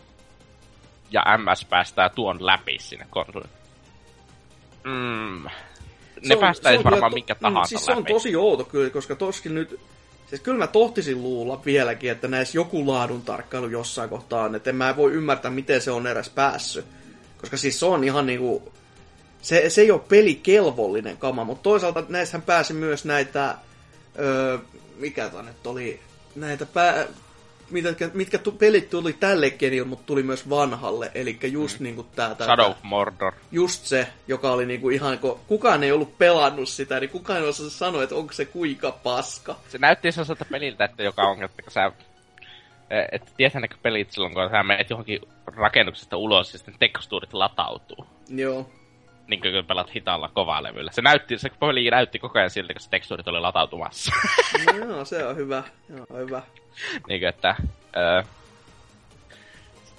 ja 1.10 1.24
MS 1.38 1.64
päästää 1.64 2.08
tuon 2.08 2.46
läpi 2.46 2.78
sinne 2.78 3.06
konsolille. 3.10 3.48
Mm, 4.84 5.44
ne 6.28 6.36
päästäis 6.36 6.76
kyllä 6.76 6.90
varmaan 6.90 7.12
to- 7.12 7.14
minkä 7.14 7.34
mm, 7.34 7.40
tahansa 7.40 7.68
Siis 7.68 7.84
se 7.84 7.92
on 7.92 7.98
läpi. 7.98 8.12
tosi 8.12 8.36
outo 8.36 8.64
kyllä, 8.64 8.90
koska 8.90 9.16
toskin 9.16 9.54
nyt... 9.54 9.80
Siis 10.26 10.40
kyllä 10.42 10.58
mä 10.58 10.66
tohtisin 10.66 11.22
luulla 11.22 11.60
vieläkin, 11.64 12.10
että 12.10 12.28
näissä 12.28 12.58
joku 12.58 12.86
laadun 12.86 13.22
tarkkailu 13.22 13.68
jossain 13.68 14.10
kohtaa 14.10 14.44
on, 14.44 14.54
että 14.54 14.70
en 14.70 14.76
mä 14.76 14.96
voi 14.96 15.12
ymmärtää, 15.12 15.50
miten 15.50 15.80
se 15.80 15.90
on 15.90 16.06
edes 16.06 16.30
päässyt. 16.30 16.84
Koska 17.40 17.56
siis 17.56 17.80
se 17.80 17.86
on 17.86 18.04
ihan 18.04 18.26
niinku... 18.26 18.71
Se, 19.42 19.70
se 19.70 19.80
ei 19.80 19.90
ole 19.90 20.00
pelikelvollinen 20.08 21.16
kama, 21.16 21.44
mutta 21.44 21.62
toisaalta 21.62 22.04
näissähän 22.08 22.42
pääsi 22.42 22.72
myös 22.72 23.04
näitä... 23.04 23.54
Öö, 24.18 24.58
mikä 24.96 25.28
tää 25.28 25.42
nyt 25.42 25.66
oli? 25.66 26.00
Näitä 26.36 26.66
pää, 26.66 27.06
mitkä, 27.70 28.10
mitkä 28.14 28.38
tu, 28.38 28.52
pelit 28.52 28.90
tuli 28.90 29.12
tälle 29.12 29.50
genille, 29.50 29.86
mutta 29.86 30.06
tuli 30.06 30.22
myös 30.22 30.50
vanhalle. 30.50 31.10
Eli 31.14 31.38
just 31.42 31.80
mm. 31.80 31.84
niinku 31.84 32.02
tää... 32.02 32.34
tää 32.34 32.46
Shadow 32.46 32.70
of 32.70 32.82
Mordor. 32.82 33.32
just 33.52 33.84
se, 33.84 34.08
joka 34.28 34.50
oli 34.50 34.66
niinku 34.66 34.90
ihan, 34.90 35.18
kun 35.18 35.40
kukaan 35.46 35.84
ei 35.84 35.92
ollut 35.92 36.18
pelannut 36.18 36.68
sitä, 36.68 37.00
niin 37.00 37.10
kukaan 37.10 37.38
ei 37.38 37.48
osaa 37.48 37.70
sanoa, 37.70 38.02
että 38.02 38.14
onko 38.14 38.32
se 38.32 38.44
kuinka 38.44 38.90
paska. 38.90 39.56
Se 39.68 39.78
näytti 39.78 40.12
sellaiselta 40.12 40.44
peliltä, 40.50 40.84
että 40.84 41.02
joka 41.02 41.22
on, 41.22 41.42
että 41.42 41.62
sä... 41.68 41.92
Että 43.12 43.30
tiedätkö 43.36 43.60
ne 43.60 43.68
pelit 43.82 44.10
silloin, 44.10 44.34
kun 44.34 44.50
sä 44.50 44.62
menet 44.62 44.90
johonkin 44.90 45.20
rakennuksesta 45.46 46.16
ulos 46.16 46.52
ja 46.52 46.58
sitten 46.58 46.76
tekstuurit 46.78 47.34
latautuu. 47.34 48.06
Joo. 48.28 48.70
Niin 49.26 49.40
kuin 49.40 49.66
pelat 49.66 49.94
hitaalla 49.94 50.28
kovaa 50.34 50.62
levyllä. 50.62 50.92
Se 50.92 51.02
näytti, 51.02 51.38
se 51.38 51.50
peli 51.60 51.90
näytti 51.90 52.18
koko 52.18 52.38
ajan 52.38 52.50
siltä, 52.50 52.72
kun 52.72 52.80
se 52.80 52.90
tekstuurit 52.90 53.28
oli 53.28 53.40
latautumassa. 53.40 54.12
No, 54.66 54.78
joo, 54.86 55.04
se 55.04 55.26
on 55.26 55.36
hyvä. 55.36 55.62
Joo, 55.96 56.06
hyvä. 56.18 56.42
niin 57.08 57.20
kuin, 57.20 57.28
että... 57.28 57.54
Öö, 57.96 58.22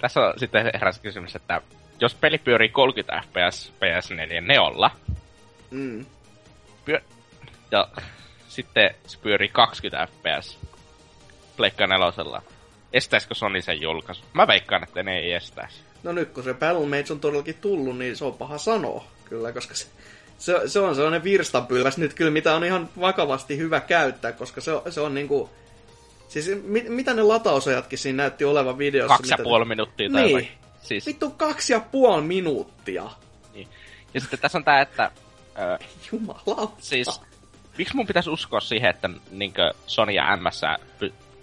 tässä 0.01 0.21
on 0.21 0.33
sitten 0.37 0.71
heräsi 0.73 1.01
kysymys, 1.01 1.35
että 1.35 1.61
jos 1.99 2.15
peli 2.15 2.37
pyörii 2.37 2.69
30 2.69 3.21
fps 3.27 3.73
PS4 3.79 4.41
neolla, 4.41 4.91
Mm. 5.71 6.05
pyö- 6.85 7.01
ja 7.71 7.87
sitten 8.47 8.95
se 9.07 9.17
pyörii 9.21 9.49
20 9.49 10.07
fps 10.07 10.59
Pleikka 11.57 11.87
nelosella, 11.87 12.41
estäisikö 12.93 13.35
Sony 13.35 13.61
sen 13.61 13.81
julkaisu? 13.81 14.23
Mä 14.33 14.47
veikkaan, 14.47 14.83
että 14.83 15.03
ne 15.03 15.17
ei 15.19 15.33
estäisi. 15.33 15.83
No 16.03 16.11
nyt 16.11 16.29
kun 16.29 16.43
se 16.43 16.53
Battle 16.53 16.85
Mage 16.87 17.13
on 17.13 17.19
todellakin 17.19 17.55
tullut, 17.61 17.97
niin 17.97 18.17
se 18.17 18.25
on 18.25 18.33
paha 18.33 18.57
sanoa 18.57 19.05
kyllä, 19.25 19.51
koska 19.51 19.75
se, 19.75 19.87
se, 20.37 20.53
se 20.67 20.79
on 20.79 20.95
sellainen 20.95 21.23
virstanpylväs 21.23 21.97
nyt 21.97 22.13
kyllä, 22.13 22.31
mitä 22.31 22.55
on 22.55 22.63
ihan 22.63 22.89
vakavasti 22.99 23.57
hyvä 23.57 23.79
käyttää, 23.79 24.31
koska 24.31 24.61
se 24.61 24.71
on, 24.71 24.81
se 24.91 25.01
on 25.01 25.13
niinku... 25.13 25.49
Siis 26.27 26.51
mit, 26.63 26.89
mitä 26.89 27.13
ne 27.13 27.21
latausajatkin 27.23 27.99
siinä 27.99 28.17
näytti 28.23 28.45
olevan 28.45 28.77
videossa? 28.77 29.17
Kaksi 29.17 29.31
ja 29.33 29.37
mitä- 29.37 29.43
puoli 29.43 29.65
minuuttia 29.65 30.09
tai 30.09 30.21
Niin. 30.23 30.31
jotain. 30.35 30.57
Siis, 30.83 31.05
Vittu 31.05 31.29
kaksi 31.29 31.73
ja 31.73 31.79
puoli 31.79 32.21
minuuttia. 32.21 33.09
niin. 33.53 33.67
Ja 34.13 34.19
sitten 34.19 34.39
tässä 34.39 34.57
on 34.57 34.63
tää, 34.63 34.81
että... 34.81 35.11
Öö, 35.59 35.77
Jumalauta. 36.11 36.73
siis, 36.79 37.21
miksi 37.77 37.95
mun 37.95 38.07
pitäisi 38.07 38.29
uskoa 38.29 38.59
siihen, 38.59 38.89
että 38.89 39.09
niinkö 39.31 39.71
Sony 39.87 40.11
ja 40.11 40.37
MS 40.37 40.61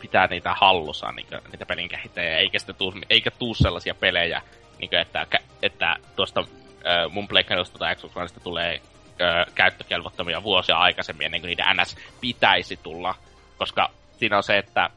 pitää 0.01 0.27
niitä 0.27 0.55
hallussa, 0.55 1.13
niinkö, 1.13 1.41
niitä 1.53 1.67
pelin 1.67 1.89
kehittäjiä, 1.89 2.39
eikä, 2.39 2.59
sitten 2.59 2.77
tuu, 2.77 2.95
eikä 3.11 3.31
tuu 3.31 3.55
sellaisia 3.55 3.95
pelejä, 3.95 4.43
niinkö, 4.79 5.01
että, 5.01 5.27
kä- 5.35 5.43
että 5.63 5.97
tuosta 6.17 6.41
ö, 6.41 7.09
mun 7.09 7.29
Pleikkarista 7.29 7.79
tai 7.79 7.97
Xbox 7.97 8.17
Oneista 8.17 8.41
tulee 8.41 8.81
ö, 9.21 9.51
käyttökelvottomia 9.55 10.43
vuosia 10.43 10.79
aikaisemmin, 10.79 11.25
ennen 11.25 11.41
kuin 11.41 11.49
niiden 11.49 11.77
NS 11.77 11.97
pitäisi 12.21 12.77
tulla, 12.83 13.15
koska 13.59 13.91
siinä 14.19 14.37
on 14.37 14.43
se, 14.43 14.59
että 14.59 14.91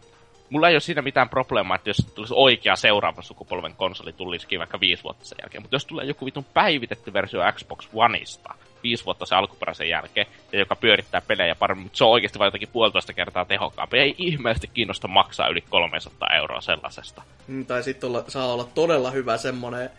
mulla 0.49 0.69
ei 0.69 0.75
ole 0.75 0.79
siinä 0.79 1.01
mitään 1.01 1.29
probleemaa, 1.29 1.75
että 1.75 1.89
jos 1.89 1.97
tulisi 2.15 2.33
oikea 2.37 2.75
seuraavan 2.75 3.23
sukupolven 3.23 3.75
konsoli, 3.75 4.13
tulisikin 4.13 4.59
vaikka 4.59 4.79
viisi 4.79 5.03
vuotta 5.03 5.25
sen 5.25 5.37
jälkeen. 5.41 5.61
Mutta 5.61 5.75
jos 5.75 5.85
tulee 5.85 6.05
joku 6.05 6.25
vitun 6.25 6.45
päivitetty 6.53 7.13
versio 7.13 7.41
Xbox 7.51 7.87
Oneista 7.93 8.55
viisi 8.83 9.05
vuotta 9.05 9.25
sen 9.25 9.37
alkuperäisen 9.37 9.89
jälkeen, 9.89 10.27
ja 10.51 10.59
joka 10.59 10.75
pyörittää 10.75 11.21
pelejä 11.21 11.55
paremmin, 11.55 11.83
mutta 11.83 11.97
se 11.97 12.03
on 12.03 12.11
oikeasti 12.11 12.39
vain 12.39 12.47
jotakin 12.47 12.69
puolitoista 12.73 13.13
kertaa 13.13 13.45
tehokkaampi. 13.45 13.97
Ei 13.97 14.15
ihmeellisesti 14.17 14.69
kiinnosta 14.73 15.07
maksaa 15.07 15.47
yli 15.47 15.61
300 15.61 16.29
euroa 16.35 16.61
sellaisesta. 16.61 17.21
Mm, 17.47 17.65
Tai 17.65 17.83
sitten 17.83 18.07
olla, 18.09 18.23
saa 18.27 18.53
olla 18.53 18.69
todella 18.75 19.11
hyvä 19.11 19.37
semmonen 19.37 19.89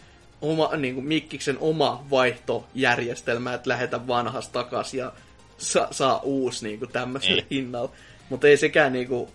oma, 0.42 0.70
niin 0.76 0.94
kuin 0.94 1.06
Mikkiksen 1.06 1.58
oma 1.60 2.04
vaihtojärjestelmä, 2.10 3.54
että 3.54 3.70
lähetä 3.70 4.06
vanhasta 4.06 4.52
takas 4.52 4.94
ja 4.94 5.12
sa, 5.58 5.88
saa 5.90 6.20
uusi 6.22 6.66
niin 6.66 6.78
kuin 6.78 6.92
tämmöisellä 6.92 7.42
Ei. 7.42 7.46
hinnalla. 7.50 7.90
Mutta 8.28 8.46
ei 8.46 8.56
sekään 8.56 8.92
niin 8.92 9.08
kuin, 9.08 9.30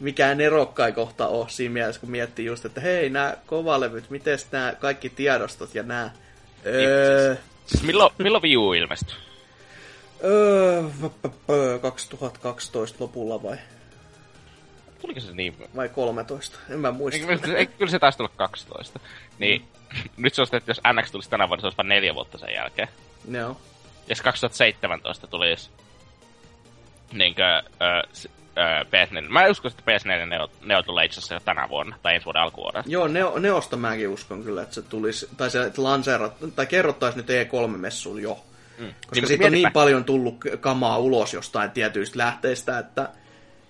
mikään 0.00 0.40
erokkai 0.40 0.92
kohta 0.92 1.26
ole 1.28 1.48
siinä 1.48 1.72
mielessä, 1.72 2.00
kun 2.00 2.10
miettii 2.10 2.46
just, 2.46 2.64
että 2.64 2.80
hei, 2.80 3.10
nämä 3.10 3.36
kovalevyt, 3.46 4.10
miten 4.10 4.38
nämä 4.52 4.74
kaikki 4.80 5.10
tiedostot 5.10 5.74
ja 5.74 5.82
nämä... 5.82 6.10
Öö, 6.66 7.34
Siis 7.34 7.51
milloin, 7.82 8.12
milloin 8.18 8.42
Wii 8.42 8.56
U 8.56 8.72
ilmestyi? 8.72 9.16
öö, 10.24 10.82
v- 10.82 11.22
p- 11.22 11.46
p- 11.46 11.82
2012 11.82 12.96
lopulla 13.04 13.42
vai? 13.42 13.56
tuliko 15.00 15.20
se 15.20 15.32
niin? 15.32 15.56
Vai 15.76 15.88
13, 15.88 16.58
en 16.70 16.78
mä 16.80 16.92
muista. 16.92 17.32
Eikö, 17.32 17.56
eikö, 17.56 17.72
kyllä 17.78 17.90
se 17.90 17.98
taisi 17.98 18.18
tulla 18.18 18.30
12. 18.36 19.00
Niin, 19.38 19.64
mm. 19.94 20.10
nyt 20.16 20.34
se 20.34 20.42
on 20.42 20.46
että 20.52 20.70
jos 20.70 20.80
NX 20.92 21.10
tulisi 21.10 21.30
tänä 21.30 21.48
vuonna, 21.48 21.60
se 21.60 21.66
olisi 21.66 21.76
vain 21.76 21.88
neljä 21.88 22.14
vuotta 22.14 22.38
sen 22.38 22.54
jälkeen. 22.54 22.88
Joo. 23.30 23.56
Ja 24.08 24.16
2017 24.24 25.26
tulisi 25.26 25.70
niinkö, 27.12 27.62
ö, 28.58 28.84
PS4. 28.84 29.28
Mä 29.28 29.46
uskon, 29.46 29.70
että 29.70 29.82
PS4 29.92 30.26
Neo, 30.26 30.48
Neo 30.64 30.82
tulee 30.82 31.04
itse 31.04 31.20
asiassa 31.20 31.44
tänä 31.44 31.68
vuonna, 31.68 31.96
tai 32.02 32.14
ensi 32.14 32.24
vuoden 32.24 32.42
alkuvuodesta. 32.42 32.90
Joo, 32.90 33.08
Neo, 33.08 33.38
Neosta 33.38 33.76
mäkin 33.76 34.08
uskon 34.08 34.44
kyllä, 34.44 34.62
että 34.62 34.74
se 34.74 34.82
tulisi, 34.82 35.28
tai 35.36 35.50
se 35.50 35.62
että 35.62 35.82
lanseerat, 35.82 36.34
tai 36.56 36.66
kerrottaisi 36.66 37.18
nyt 37.18 37.28
E3-messuun 37.28 38.22
jo. 38.22 38.38
Mm. 38.78 38.86
Koska 38.86 39.14
niin, 39.14 39.26
siitä 39.26 39.46
on 39.46 39.52
niin 39.52 39.72
paljon 39.72 40.04
tullut 40.04 40.36
kamaa 40.60 40.98
ulos 40.98 41.34
jostain 41.34 41.70
tietyistä 41.70 42.18
lähteistä, 42.18 42.78
että 42.78 43.08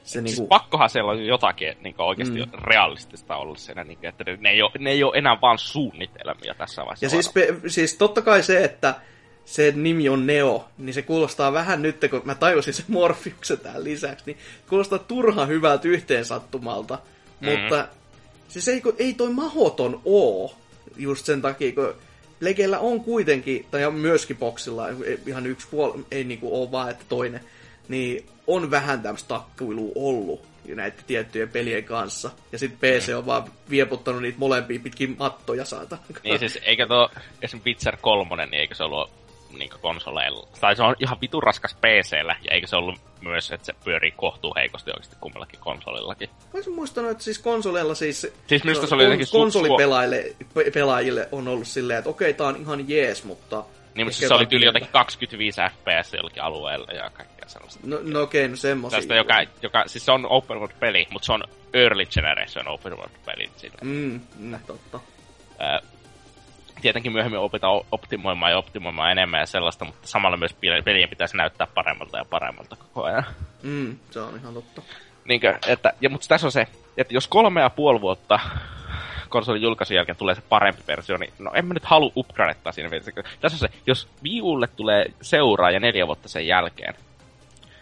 se 0.04 0.12
siis 0.12 0.24
niinku... 0.24 0.46
pakkohan 0.46 0.90
siellä 0.90 1.12
on 1.12 1.26
jotakin 1.26 1.76
niin 1.80 1.94
oikeasti 1.98 2.38
mm. 2.38 2.52
realistista 2.64 3.36
ollut 3.36 3.58
siinä, 3.58 3.84
niin 3.84 3.98
kuin, 3.98 4.08
että 4.08 4.24
ne 4.38 4.50
ei, 4.50 4.62
ole, 4.62 4.70
ne 4.78 4.90
ei 4.90 5.04
ole 5.04 5.18
enää 5.18 5.40
vaan 5.42 5.58
suunnitelmia 5.58 6.54
tässä 6.58 6.82
vaiheessa. 6.82 7.06
Ja 7.06 7.10
siis, 7.10 7.32
pe, 7.32 7.54
siis 7.66 7.96
totta 7.96 8.22
kai 8.22 8.42
se, 8.42 8.64
että 8.64 8.94
se 9.44 9.72
nimi 9.76 10.08
on 10.08 10.26
Neo, 10.26 10.68
niin 10.78 10.94
se 10.94 11.02
kuulostaa 11.02 11.52
vähän 11.52 11.82
nyt, 11.82 11.96
kun 12.10 12.22
mä 12.24 12.34
tajusin 12.34 12.74
sen 12.74 12.84
Morfiuksen 12.88 13.58
tähän 13.58 13.84
lisäksi, 13.84 14.24
niin 14.26 14.38
kuulostaa 14.68 14.98
turhan 14.98 15.48
hyvältä 15.48 15.88
yhteensattumalta. 15.88 16.98
Mm. 17.40 17.48
Mutta 17.48 17.88
siis 18.48 18.68
ei, 18.68 18.82
ei 18.98 19.14
toi 19.14 19.30
mahoton 19.30 20.00
oo 20.04 20.56
just 20.96 21.26
sen 21.26 21.42
takia, 21.42 21.72
kun 21.72 21.94
Legellä 22.40 22.78
on 22.78 23.00
kuitenkin, 23.00 23.66
tai 23.70 23.90
myöskin 23.90 24.36
boksilla, 24.36 24.86
ihan 25.26 25.46
yksi 25.46 25.66
puoli, 25.70 26.04
ei 26.10 26.24
niinku 26.24 26.62
ole 26.62 26.70
vaan, 26.70 26.90
että 26.90 27.04
toinen, 27.08 27.40
niin 27.88 28.26
on 28.46 28.70
vähän 28.70 29.02
tämmöistä 29.02 29.28
takkuilua 29.28 29.92
ollut 29.94 30.44
näiden 30.66 31.04
tiettyjen 31.06 31.48
pelien 31.48 31.84
kanssa. 31.84 32.30
Ja 32.52 32.58
sitten 32.58 32.78
PC 32.78 33.14
on 33.16 33.26
vaan 33.26 33.44
vieputtanut 33.70 34.22
niitä 34.22 34.38
molempia 34.38 34.80
pitkin 34.80 35.16
mattoja 35.18 35.64
saata. 35.64 35.98
Niin 36.24 36.38
siis, 36.38 36.58
eikä 36.62 36.86
tuo 36.86 37.10
esimerkiksi 37.42 37.70
Witcher 37.70 37.96
3, 38.00 38.46
niin 38.46 38.54
eikö 38.54 38.74
se 38.74 38.84
ollut 38.84 39.10
niin 39.58 39.70
konsoleilla. 39.80 40.48
Tai 40.60 40.76
se 40.76 40.82
on 40.82 40.96
ihan 41.00 41.20
vitu 41.20 41.40
raskas 41.40 41.74
PCllä, 41.74 42.36
ja 42.44 42.54
eikö 42.54 42.66
se 42.66 42.76
ollut 42.76 43.00
myös, 43.20 43.52
että 43.52 43.66
se 43.66 43.72
pyörii 43.84 44.10
kohtuu 44.10 44.54
heikosti 44.56 44.90
oikeasti 44.90 45.16
kummallakin 45.20 45.60
konsolillakin. 45.60 46.30
Olisin 46.54 46.74
muistanut, 46.74 47.10
että 47.10 47.24
siis 47.24 47.38
konsoleilla 47.38 47.94
siis... 47.94 48.32
Siis 48.46 48.64
minusta 48.64 48.86
se 48.86 48.94
oli 48.94 49.04
jotenkin... 49.04 49.26
Konsolipelaajille 49.32 50.24
pe- 50.54 50.70
pelaajille 50.70 51.28
on 51.32 51.48
ollut 51.48 51.66
silleen, 51.66 51.98
että 51.98 52.10
okei, 52.10 52.34
tää 52.34 52.46
on 52.46 52.56
ihan 52.56 52.88
jees, 52.88 53.24
mutta... 53.24 53.64
Niin, 53.94 54.06
mutta 54.06 54.18
siis 54.18 54.28
se 54.28 54.34
oli 54.34 54.46
tyyli 54.46 54.64
jotenkin 54.64 54.92
25 54.92 55.60
fps 55.60 56.14
jollakin 56.14 56.42
alueella 56.42 56.92
ja 56.92 57.10
kaikkea 57.10 57.48
sellaista. 57.48 57.80
No, 57.84 57.98
no 58.02 58.22
okei, 58.22 58.48
no 58.48 58.56
semmosia. 58.56 58.98
Tästä 58.98 59.14
joka, 59.14 59.34
joka, 59.62 59.84
siis 59.86 60.04
se 60.04 60.12
on 60.12 60.26
open 60.26 60.58
world 60.58 60.74
peli, 60.80 61.06
mutta 61.10 61.26
se 61.26 61.32
on 61.32 61.44
early 61.72 62.06
generation 62.06 62.68
open 62.68 62.96
world 62.96 63.16
peli. 63.26 63.50
Sille. 63.56 63.78
Mm, 63.82 64.20
mm, 64.38 64.58
totta. 64.66 65.00
Äh, 65.60 65.88
tietenkin 66.82 67.12
myöhemmin 67.12 67.40
opitaan 67.40 67.80
optimoimaan 67.92 68.52
ja 68.52 68.58
optimoimaan 68.58 69.10
enemmän 69.10 69.40
ja 69.40 69.46
sellaista, 69.46 69.84
mutta 69.84 70.08
samalla 70.08 70.36
myös 70.36 70.56
pelien 70.84 71.08
pitäisi 71.08 71.36
näyttää 71.36 71.66
paremmalta 71.74 72.18
ja 72.18 72.24
paremmalta 72.24 72.76
koko 72.76 73.04
ajan. 73.04 73.24
Mm, 73.62 73.96
se 74.10 74.20
on 74.20 74.36
ihan 74.36 74.54
totta. 74.54 74.82
Niinkö, 75.24 75.58
että, 75.66 75.92
ja, 76.00 76.10
mutta 76.10 76.28
tässä 76.28 76.46
on 76.46 76.52
se, 76.52 76.66
että 76.96 77.14
jos 77.14 77.28
kolme 77.28 77.60
ja 77.60 77.70
puoli 77.70 78.00
vuotta 78.00 78.40
konsolin 79.28 79.62
julkaisun 79.62 79.96
jälkeen 79.96 80.16
tulee 80.16 80.34
se 80.34 80.42
parempi 80.48 80.82
versio, 80.86 81.16
niin 81.16 81.32
no 81.38 81.50
en 81.54 81.66
mä 81.66 81.74
nyt 81.74 81.84
halua 81.84 82.12
upgradettaa 82.16 82.72
siinä. 82.72 82.90
Tässä 83.40 83.56
on 83.56 83.58
se, 83.58 83.68
jos 83.86 84.08
Wii 84.24 84.42
Ulle 84.42 84.66
tulee 84.66 85.06
seuraa 85.20 85.70
ja 85.70 85.80
neljä 85.80 86.06
vuotta 86.06 86.28
sen 86.28 86.46
jälkeen, 86.46 86.94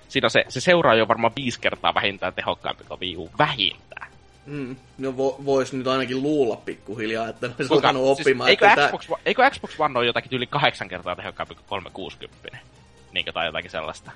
siinä 0.09 0.27
on 0.27 0.31
se, 0.31 0.45
se 0.49 0.61
seuraa 0.61 0.95
jo 0.95 1.09
varmaan 1.09 1.33
viisi 1.37 1.61
kertaa 1.61 1.95
vähintään 1.95 2.35
tehokkaampi 2.35 2.85
kuin 2.85 3.01
Wii 3.01 3.17
U, 3.17 3.31
vähintään. 3.39 4.10
Mm, 4.51 4.77
no 4.99 5.17
vo, 5.17 5.37
vois 5.45 5.73
nyt 5.73 5.87
ainakin 5.87 6.23
luulla 6.23 6.57
pikkuhiljaa, 6.57 7.29
että 7.29 7.47
ne 7.47 7.55
olisi 7.59 7.75
alkanut 7.75 8.03
siis 8.07 8.21
oppimaan. 8.21 8.49
Siis, 8.49 8.63
eikö, 8.63 8.87
Xbox, 8.89 9.07
tää... 9.07 9.17
eikö 9.27 9.51
Xbox 9.51 9.81
One 9.81 9.99
ole 9.99 10.07
jotakin 10.07 10.37
yli 10.37 10.47
kahdeksan 10.47 10.89
kertaa 10.89 11.17
tehokkaampi 11.17 11.55
kuin 11.55 11.65
360? 11.69 12.59
Niinkö 13.13 13.33
tai 13.33 13.47
jotakin 13.47 13.71
sellaista? 13.71 14.11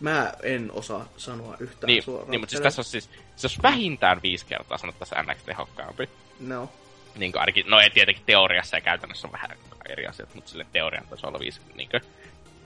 Mä 0.00 0.32
en 0.42 0.70
osaa 0.72 1.08
sanoa 1.16 1.56
yhtään 1.60 1.86
niin, 1.86 2.02
suoraan. 2.02 2.30
Niin, 2.30 2.40
mutta 2.40 2.50
siis 2.50 2.62
tässä 2.62 2.80
on 2.80 2.84
siis, 2.84 3.10
se 3.36 3.46
olisi 3.46 3.62
vähintään 3.62 4.22
viisi 4.22 4.46
kertaa 4.46 4.78
sanottaisiin 4.78 5.26
NX 5.26 5.42
tehokkaampi. 5.42 6.08
No. 6.40 6.68
Niin 7.16 7.32
kuin 7.32 7.40
ainakin, 7.40 7.64
no 7.68 7.80
ei 7.80 7.90
tietenkin 7.90 8.24
teoriassa 8.26 8.76
ja 8.76 8.80
käytännössä 8.80 9.28
on 9.28 9.32
vähän 9.32 9.50
eri 9.88 10.06
asiat, 10.06 10.34
mutta 10.34 10.50
sille 10.50 10.66
teorian 10.72 11.06
tasolla 11.10 11.38
viisi, 11.38 11.60
niin 11.74 11.88
kuin, 11.88 12.00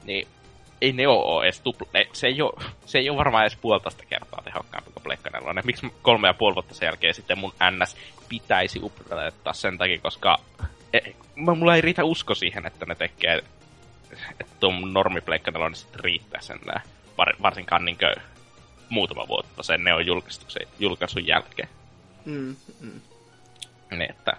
niin 0.04 0.28
ei 0.80 0.92
ne 0.92 1.08
ole 1.08 1.44
edes 1.44 1.60
tupla, 1.60 1.88
ne, 1.94 2.08
se, 2.12 2.26
ei 2.26 2.42
ole, 2.42 2.64
se 2.86 2.98
ei 2.98 3.10
ole 3.10 3.18
varmaan 3.18 3.44
edes 3.44 3.56
puolitoista 3.56 4.04
kertaa 4.04 4.42
tehokkaampi 4.44 4.90
kuin 4.92 5.02
Pleikka 5.02 5.30
4. 5.30 5.62
Miksi 5.64 5.92
kolme 6.02 6.28
ja 6.28 6.34
puoli 6.34 6.54
vuotta 6.54 6.74
sen 6.74 6.86
jälkeen 6.86 7.14
sitten 7.14 7.38
mun 7.38 7.52
NS 7.70 7.96
pitäisi 8.28 8.80
upgradeittaa 8.82 9.52
sen 9.52 9.78
takia, 9.78 9.98
koska 9.98 10.38
e, 10.92 10.98
mulla 11.36 11.76
ei 11.76 11.80
riitä 11.80 12.04
usko 12.04 12.34
siihen, 12.34 12.66
että 12.66 12.86
ne 12.86 12.94
tekee, 12.94 13.42
että 14.40 14.54
tuo 14.60 14.72
normi 14.92 15.20
Pleikka 15.20 15.50
4 15.50 15.74
sitten 15.74 16.00
riittää 16.00 16.40
sen 16.40 16.58
nää, 16.66 16.80
var, 17.18 17.34
varsinkaan 17.42 17.84
niinkö 17.84 18.14
muutama 18.88 19.28
vuotta 19.28 19.62
sen 19.62 19.84
ne 19.84 19.94
on 19.94 20.06
julkaisun 20.78 21.26
jälkeen. 21.26 21.68
Mm, 22.24 22.56
mm. 22.80 23.00
Niin, 23.90 24.10
että 24.10 24.36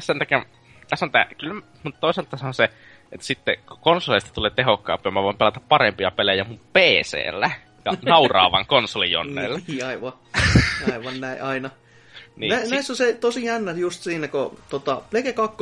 sen 0.00 0.18
takia, 0.18 0.44
tässä 0.88 1.06
on 1.06 1.12
tää, 1.12 1.26
kyllä, 1.38 1.62
mutta 1.82 2.00
toisaalta 2.00 2.36
se 2.36 2.46
on 2.46 2.54
se, 2.54 2.70
että 3.12 3.26
sitten 3.26 3.56
konsoleista 3.80 4.30
tulee 4.34 4.50
tehokkaampia, 4.50 5.12
mä 5.12 5.22
voin 5.22 5.36
pelata 5.36 5.60
parempia 5.68 6.10
pelejä 6.10 6.44
mun 6.44 6.60
PCllä 6.72 7.50
ja 7.84 7.92
nauraavan 8.10 8.66
konsolijonneilla. 8.66 9.60
niin, 9.68 9.86
aivan. 9.86 10.12
Aivan 10.92 11.20
näin 11.20 11.42
aina. 11.42 11.70
niin, 12.36 12.50
Nä, 12.50 12.60
sit... 12.60 12.70
Näissä 12.70 12.92
on 12.92 12.96
se 12.96 13.12
tosi 13.12 13.44
jännä 13.44 13.72
just 13.72 14.02
siinä, 14.02 14.28
kun 14.28 14.58
tota, 14.70 15.02
Plege 15.10 15.32
2 15.32 15.56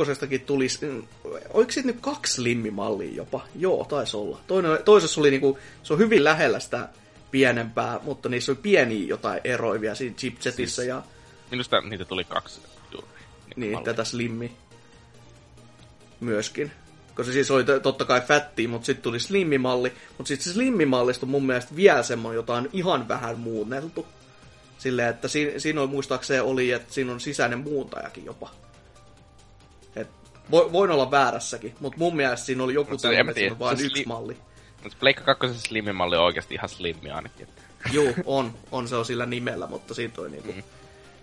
tulisi, 0.45 0.85
mm, 0.85 1.03
oliko 1.53 1.71
siitä 1.71 1.87
nyt 1.87 1.97
kaksi 2.01 2.43
limmimallia 2.43 3.15
jopa? 3.15 3.41
Joo, 3.55 3.85
taisi 3.89 4.17
olla. 4.17 4.39
Toinen, 4.47 4.77
toisessa 4.85 5.21
oli 5.21 5.31
niinku, 5.31 5.59
se 5.83 5.93
on 5.93 5.99
hyvin 5.99 6.23
lähellä 6.23 6.59
sitä 6.59 6.89
pienempää, 7.31 7.99
mutta 8.03 8.29
niissä 8.29 8.51
oli 8.51 8.59
pieniä 8.61 9.07
jotain 9.07 9.41
eroivia 9.43 9.95
siinä 9.95 10.15
chipsetissä. 10.15 10.75
Siis, 10.75 10.87
ja... 10.87 11.01
Minusta 11.51 11.81
niitä 11.81 12.05
tuli 12.05 12.23
kaksi 12.23 12.61
juuri. 12.91 13.07
Niin, 13.55 13.71
mallia. 13.71 13.85
tätä 13.85 14.03
slimmi 14.03 14.51
myöskin. 16.19 16.71
Koska 17.21 17.31
se 17.31 17.33
siis 17.33 17.51
oli 17.51 17.63
totta 17.83 18.05
kai 18.05 18.21
fätti, 18.21 18.67
mutta 18.67 18.85
sitten 18.85 19.03
tuli 19.03 19.19
slimmimalli. 19.19 19.93
Mutta 20.17 20.27
sitten 20.27 20.43
se 20.43 20.53
slimmimallista 20.53 21.25
on 21.25 21.29
mun 21.29 21.45
mielestä 21.45 21.75
vielä 21.75 22.03
semmoinen 22.03 22.35
jotain 22.35 22.69
ihan 22.73 23.07
vähän 23.07 23.39
muunneltu. 23.39 24.07
Silleen, 24.77 25.09
että 25.09 25.27
siinä, 25.27 25.59
siinä 25.59 25.81
on 25.81 25.89
muistaakseni 25.89 26.39
oli, 26.39 26.71
että 26.71 26.93
siinä 26.93 27.11
on 27.11 27.19
sisäinen 27.19 27.59
muuntajakin 27.59 28.25
jopa. 28.25 28.49
Et 29.95 30.07
vo, 30.51 30.69
voin 30.71 30.91
olla 30.91 31.11
väärässäkin, 31.11 31.75
mutta 31.79 31.99
mun 31.99 32.15
mielestä 32.15 32.45
siinä 32.45 32.63
oli 32.63 32.73
joku 32.73 32.97
tämmöinen, 32.97 33.29
että 33.29 33.39
siinä 33.39 33.53
on 33.53 33.59
vain 33.59 33.79
yksi 33.79 33.89
sli... 33.89 34.03
malli. 34.07 34.37
Mutta 34.83 34.97
Pleikka 34.99 35.35
2 35.35 35.59
slimmimalli 35.59 36.17
on 36.17 36.23
oikeasti 36.23 36.53
ihan 36.53 36.69
slimmi 36.69 37.11
ainakin. 37.11 37.47
Joo, 37.91 38.13
on. 38.25 38.53
On 38.71 38.87
se 38.87 38.95
on 38.95 39.05
sillä 39.05 39.25
nimellä, 39.25 39.67
mutta 39.67 39.93
siitä 39.93 40.21
on 40.21 40.31
niinku... 40.31 40.51
Mm. 40.51 40.63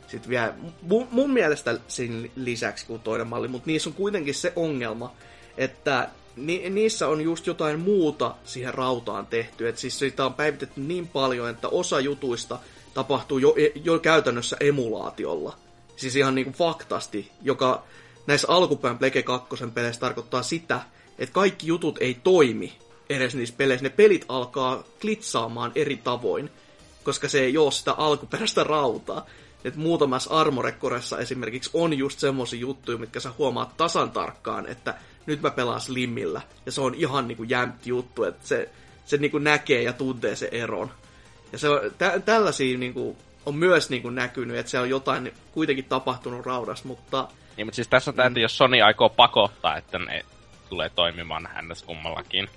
Sitten 0.08 0.30
vielä, 0.30 0.54
mun, 0.82 1.08
mun 1.10 1.30
mielestä 1.30 1.78
siinä 1.88 2.28
lisäksi 2.36 2.86
kuin 2.86 3.00
toinen 3.00 3.26
malli, 3.26 3.48
mutta 3.48 3.66
niissä 3.66 3.90
on 3.90 3.94
kuitenkin 3.94 4.34
se 4.34 4.52
ongelma, 4.56 5.12
että 5.59 6.09
ni, 6.36 6.70
niissä 6.70 7.09
on 7.09 7.20
just 7.20 7.47
jotain 7.47 7.80
muuta 7.80 8.35
siihen 8.44 8.74
rautaan 8.74 9.26
tehty. 9.26 9.68
että 9.68 9.80
siis 9.80 9.98
sitä 9.98 10.26
on 10.26 10.35
päivitetty 10.35 10.80
niin 10.80 11.09
paljon, 11.09 11.48
että 11.48 11.68
osa 11.68 12.01
jutuista 12.01 12.59
tapahtuu 12.94 13.39
jo, 13.39 13.55
jo 13.85 13.98
käytännössä 13.98 14.56
emulaatiolla. 14.60 15.56
Siis 15.97 16.16
ihan 16.16 16.35
niin 16.35 16.44
kuin 16.44 16.55
faktasti, 16.55 17.30
joka 17.43 17.82
näissä 18.26 18.48
alkupään 18.51 18.98
Plege 18.98 19.22
2 19.22 19.48
peleissä 19.74 20.01
tarkoittaa 20.01 20.43
sitä, 20.43 20.80
että 21.18 21.32
kaikki 21.32 21.66
jutut 21.66 21.98
ei 22.01 22.14
toimi 22.24 22.72
edes 23.10 23.35
niissä 23.35 23.55
peleissä. 23.59 23.82
Ne 23.82 23.90
pelit 23.90 24.24
alkaa 24.28 24.85
klitsaamaan 25.01 25.72
eri 25.74 25.97
tavoin, 25.97 26.51
koska 27.05 27.28
se 27.28 27.40
ei 27.40 27.59
ole 27.59 27.72
sitä 27.72 27.93
alkuperäistä 27.93 28.64
rautaa. 28.64 29.26
Et 29.64 29.76
muutamassa 29.76 30.30
armorekoressa 30.30 31.18
esimerkiksi 31.18 31.70
on 31.74 31.98
just 31.98 32.18
semmoisia 32.18 32.60
juttuja, 32.60 32.98
mitkä 32.98 33.20
sä 33.20 33.30
huomaat 33.39 33.76
tasan 33.76 34.10
tarkkaan, 34.10 34.66
että 34.66 34.94
nyt 35.28 35.42
mä 35.42 35.50
pelaan 35.50 35.80
Slimmillä. 35.80 36.40
Ja 36.66 36.72
se 36.72 36.80
on 36.80 36.94
ihan 36.94 37.28
niinku 37.28 37.42
jämpti 37.42 37.90
juttu, 37.90 38.24
että 38.24 38.48
se, 38.48 38.68
se 39.05 39.16
niinku 39.16 39.38
näkee 39.38 39.82
ja 39.82 39.92
tuntee 39.92 40.36
se 40.36 40.48
eron. 40.52 40.90
Ja 41.52 41.59
se 41.59 41.68
on, 41.68 41.80
tä, 41.98 42.20
tällaisia 42.20 42.78
niinku, 42.78 43.16
on 43.46 43.55
myös 43.55 43.90
niinku 43.90 44.10
näkynyt, 44.10 44.56
että 44.56 44.70
se 44.70 44.78
on 44.78 44.90
jotain 44.90 45.32
kuitenkin 45.52 45.84
tapahtunut 45.84 46.46
raudassa, 46.46 46.88
mutta... 46.88 47.28
Niin, 47.56 47.66
mutta 47.66 47.76
siis 47.76 47.88
tässä 47.88 48.10
on 48.10 48.14
tämä, 48.14 48.28
mm. 48.28 48.36
jos 48.36 48.59
Sony 48.59 48.82
aikoo 48.82 49.09
pakottaa, 49.09 49.76
että 49.76 49.98
ne 49.98 50.24
tulee 50.68 50.90
toimimaan 50.90 51.48
hännässä 51.55 51.86
kummallakin. 51.86 52.48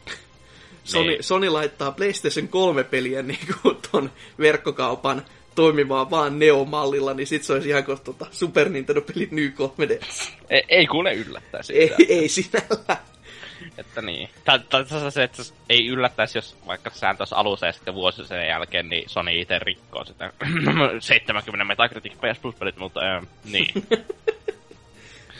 Sony, 0.83 1.07
niin. 1.07 1.23
Sony 1.23 1.49
laittaa 1.49 1.91
PlayStation 1.91 2.47
3 2.47 2.83
peliä 2.83 3.21
niinku 3.21 3.73
ton 3.91 4.11
verkkokaupan 4.39 5.25
toimimaan 5.55 6.09
vaan 6.09 6.39
Neo-mallilla, 6.39 7.13
niin 7.13 7.27
sit 7.27 7.43
se 7.43 7.53
olisi 7.53 7.69
ihan 7.69 7.83
kuin 7.83 8.01
tota 8.03 8.25
Super 8.31 8.69
Nintendo-pelit 8.69 9.31
New 9.31 9.51
3 9.51 9.99
Ei, 10.49 10.63
ei 10.69 10.87
kuule 10.87 11.13
yllättää 11.13 11.63
siitä. 11.63 11.95
Ei, 11.99 12.19
ei 12.19 12.29
sinällä. 12.29 12.97
Että 13.77 14.01
niin. 14.01 14.29
tai 14.45 14.59
se, 15.09 15.23
että 15.23 15.43
ei 15.69 15.87
yllättäisi, 15.87 16.37
jos 16.37 16.57
vaikka 16.67 16.89
sään 16.89 17.17
tuossa 17.17 17.35
alussa 17.35 17.65
ja 17.65 17.71
sitten 17.71 17.93
vuosi 17.93 18.27
sen 18.27 18.47
jälkeen, 18.47 18.89
niin 18.89 19.09
Sony 19.09 19.41
itse 19.41 19.59
rikkoo 19.59 20.05
sitä 20.05 20.33
70 20.99 21.65
Metacritic 21.65 22.13
PS 22.13 22.39
Plus-pelit, 22.41 22.77
mutta 22.77 22.99
äh, 23.17 23.27
niin. 23.43 23.67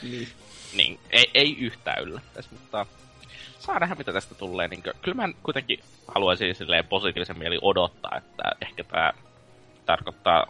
Niin. 0.04 0.28
niin, 0.74 1.00
ei, 1.10 1.30
ei 1.34 1.58
yhtään 1.60 2.04
yllättäisi, 2.04 2.50
mutta 2.52 2.86
saa 3.60 3.80
nähdä 3.80 3.96
mitä 3.96 4.14
tästä 4.14 4.36
tulee. 4.36 4.68
Niin 4.68 4.84
kyllä 5.02 5.16
mä 5.16 5.30
kuitenkin 5.44 5.80
haluaisin 6.08 6.56
silleen 6.56 6.88
positiivisen 6.88 7.38
mieli 7.38 7.60
odottaa, 7.62 8.18
että 8.18 8.44
ehkä 8.62 8.84
tämä 8.84 9.14
tarkoittaa 9.92 10.48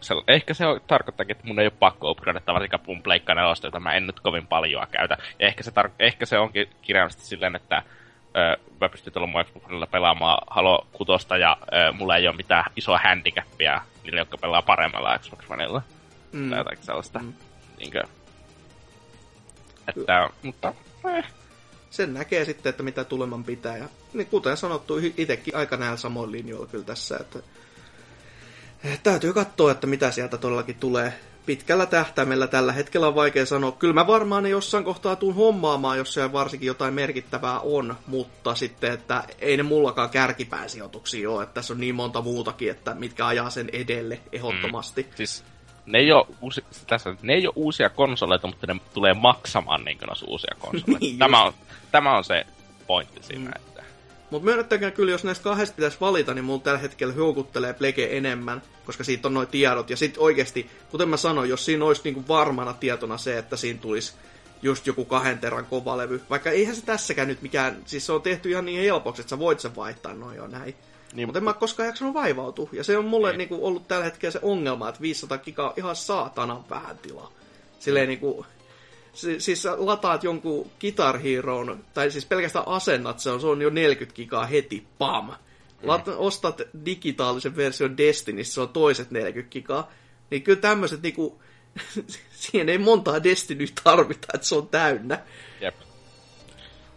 se, 0.00 0.14
ehkä 0.28 0.54
se 0.54 0.64
tarkoittaa, 0.86 1.26
että 1.28 1.46
mun 1.46 1.58
ei 1.58 1.66
ole 1.66 1.72
pakko 1.78 2.10
upgradata 2.10 2.54
varsinkaan 2.54 2.82
mun 2.86 3.02
Pleikka 3.02 3.34
4, 3.34 3.54
jota 3.62 3.80
mä 3.80 3.92
en 3.92 4.06
nyt 4.06 4.20
kovin 4.20 4.46
paljon 4.46 4.86
käytä. 4.90 5.16
Ja 5.38 5.46
ehkä 5.46 5.62
se, 5.62 5.70
tar- 5.70 5.90
ehkä 5.98 6.26
se 6.26 6.38
onkin 6.38 6.68
kirjaimellisesti 6.82 7.26
silleen, 7.26 7.56
että 7.56 7.82
öö, 8.36 8.56
mä 8.80 8.88
pystyn 8.88 9.12
tuolla 9.12 9.26
mun 9.26 9.44
Xboxilla 9.44 9.86
pelaamaan 9.86 10.38
Halo 10.50 10.86
6 10.92 11.12
ja 11.40 11.56
öö, 11.72 11.92
mulla 11.92 12.16
ei 12.16 12.28
ole 12.28 12.36
mitään 12.36 12.64
isoa 12.76 12.98
handicapia 12.98 13.82
niille, 14.04 14.20
jotka 14.20 14.38
pelaa 14.38 14.62
paremmalla 14.62 15.18
Xbox 15.18 15.44
Oneilla. 15.50 15.82
Mm. 16.32 16.50
Tai 16.50 16.58
jotakin 16.58 16.84
sellaista. 16.84 17.18
Mm. 17.18 17.32
Niinkö? 17.78 18.02
Että, 19.88 20.28
mutta 20.42 20.74
eh. 21.16 21.24
Sen 21.90 22.14
näkee 22.14 22.44
sitten, 22.44 22.70
että 22.70 22.82
mitä 22.82 23.04
tuleman 23.04 23.44
pitää. 23.44 23.76
Ja 23.76 23.88
niin 24.12 24.26
kuten 24.26 24.56
sanottu, 24.56 24.94
itsekin 25.16 25.56
aika 25.56 25.76
näillä 25.76 25.96
samoin 25.96 26.32
linjoilla 26.32 26.66
kyllä 26.66 26.84
tässä, 26.84 27.16
että 27.20 27.38
täytyy 29.02 29.32
katsoa, 29.32 29.72
että 29.72 29.86
mitä 29.86 30.10
sieltä 30.10 30.38
todellakin 30.38 30.76
tulee. 30.80 31.12
Pitkällä 31.46 31.86
tähtäimellä 31.86 32.46
tällä 32.46 32.72
hetkellä 32.72 33.06
on 33.06 33.14
vaikea 33.14 33.46
sanoa. 33.46 33.72
Kyllä 33.72 33.94
mä 33.94 34.06
varmaan 34.06 34.42
ne 34.42 34.48
jossain 34.48 34.84
kohtaa 34.84 35.16
tuun 35.16 35.34
hommaamaan, 35.34 35.98
jos 35.98 36.14
siellä 36.14 36.32
varsinkin 36.32 36.66
jotain 36.66 36.94
merkittävää 36.94 37.60
on, 37.60 37.96
mutta 38.06 38.54
sitten, 38.54 38.92
että 38.92 39.24
ei 39.38 39.56
ne 39.56 39.62
mullakaan 39.62 40.10
kärkipääsijoituksia 40.10 41.30
ole, 41.30 41.42
että 41.42 41.54
tässä 41.54 41.74
on 41.74 41.80
niin 41.80 41.94
monta 41.94 42.22
muutakin, 42.22 42.70
että 42.70 42.94
mitkä 42.94 43.26
ajaa 43.26 43.50
sen 43.50 43.68
edelle 43.72 44.20
ehdottomasti. 44.32 45.02
Mm. 45.02 45.08
Siis 45.14 45.44
ne 45.86 45.98
ei 45.98 46.12
ole, 46.12 46.26
uusi, 46.40 46.64
tässä, 46.86 47.16
ne 47.22 47.34
ei 47.34 47.46
ole 47.46 47.52
uusia 47.56 47.90
konsoleita, 47.90 48.46
mutta 48.46 48.66
ne 48.66 48.80
tulee 48.94 49.14
maksamaan 49.14 49.84
niin 49.84 49.98
kuin 49.98 50.10
uusia 50.26 50.56
konsoleita. 50.58 51.00
niin 51.06 51.18
tämä, 51.18 51.44
on, 51.44 51.52
tämä 51.92 52.16
on 52.16 52.24
se 52.24 52.46
pointti 52.86 53.22
siinä. 53.22 53.50
Mm. 53.50 53.73
Mutta 54.30 54.44
myönnettäkään 54.44 54.92
kyllä, 54.92 55.12
jos 55.12 55.24
näistä 55.24 55.44
kahdesta 55.44 55.76
pitäisi 55.76 55.96
valita, 56.00 56.34
niin 56.34 56.44
mulla 56.44 56.62
tällä 56.62 56.78
hetkellä 56.78 57.14
houkuttelee 57.14 57.72
Plege 57.72 58.16
enemmän, 58.16 58.62
koska 58.86 59.04
siitä 59.04 59.28
on 59.28 59.34
noin 59.34 59.48
tiedot. 59.48 59.90
Ja 59.90 59.96
sitten 59.96 60.22
oikeasti, 60.22 60.70
kuten 60.90 61.08
mä 61.08 61.16
sanoin, 61.16 61.50
jos 61.50 61.64
siinä 61.64 61.84
olisi 61.84 62.00
niinku 62.04 62.24
varmana 62.28 62.72
tietona 62.72 63.18
se, 63.18 63.38
että 63.38 63.56
siinä 63.56 63.80
tulisi 63.80 64.12
just 64.62 64.86
joku 64.86 65.04
kahden 65.04 65.38
terran 65.38 65.66
kovalevy, 65.66 66.20
vaikka 66.30 66.50
eihän 66.50 66.76
se 66.76 66.84
tässäkään 66.84 67.28
nyt 67.28 67.42
mikään, 67.42 67.76
siis 67.84 68.06
se 68.06 68.12
on 68.12 68.22
tehty 68.22 68.50
ihan 68.50 68.64
niin 68.64 68.82
helpoksi, 68.82 69.22
että 69.22 69.30
sä 69.30 69.38
voit 69.38 69.60
sen 69.60 69.76
vaihtaa 69.76 70.14
noin 70.14 70.36
jo 70.36 70.46
näin. 70.46 70.74
Niin, 71.14 71.28
mutta 71.28 71.38
en 71.38 71.44
mä 71.44 71.52
koskaan 71.52 71.86
jaksanut 71.86 72.14
vaivautua. 72.14 72.68
Ja 72.72 72.84
se 72.84 72.98
on 72.98 73.04
mulle 73.04 73.28
niin. 73.28 73.38
Niinku 73.38 73.66
ollut 73.66 73.88
tällä 73.88 74.04
hetkellä 74.04 74.32
se 74.32 74.38
ongelma, 74.42 74.88
että 74.88 75.00
500 75.00 75.38
gigaa 75.38 75.68
on 75.68 75.74
ihan 75.76 75.96
saatanan 75.96 76.64
vähän 76.70 76.98
tilaa. 76.98 77.32
Silleen 77.78 78.08
niinku, 78.08 78.46
siis 79.14 79.62
sä 79.62 79.74
lataat 79.78 80.24
jonkun 80.24 80.70
Guitar 80.80 81.18
Heroon, 81.18 81.84
tai 81.94 82.10
siis 82.10 82.26
pelkästään 82.26 82.68
asennat 82.68 83.20
se 83.20 83.30
on, 83.30 83.40
se 83.40 83.46
on 83.46 83.62
jo 83.62 83.70
40 83.70 84.16
gigaa 84.16 84.46
heti, 84.46 84.86
pam. 84.98 85.32
Lat, 85.82 86.08
ostat 86.08 86.60
digitaalisen 86.86 87.56
version 87.56 87.96
Destinissä, 87.96 88.54
se 88.54 88.60
on 88.60 88.68
toiset 88.68 89.10
40 89.10 89.52
gigaa. 89.52 89.90
Niin 90.30 90.42
kyllä 90.42 90.60
tämmöiset 90.60 91.02
niinku, 91.02 91.42
siihen 92.30 92.68
ei 92.68 92.78
montaa 92.78 93.22
Destiny 93.22 93.66
tarvita, 93.84 94.26
että 94.34 94.46
se 94.46 94.54
on 94.54 94.68
täynnä. 94.68 95.18
Jep. 95.60 95.74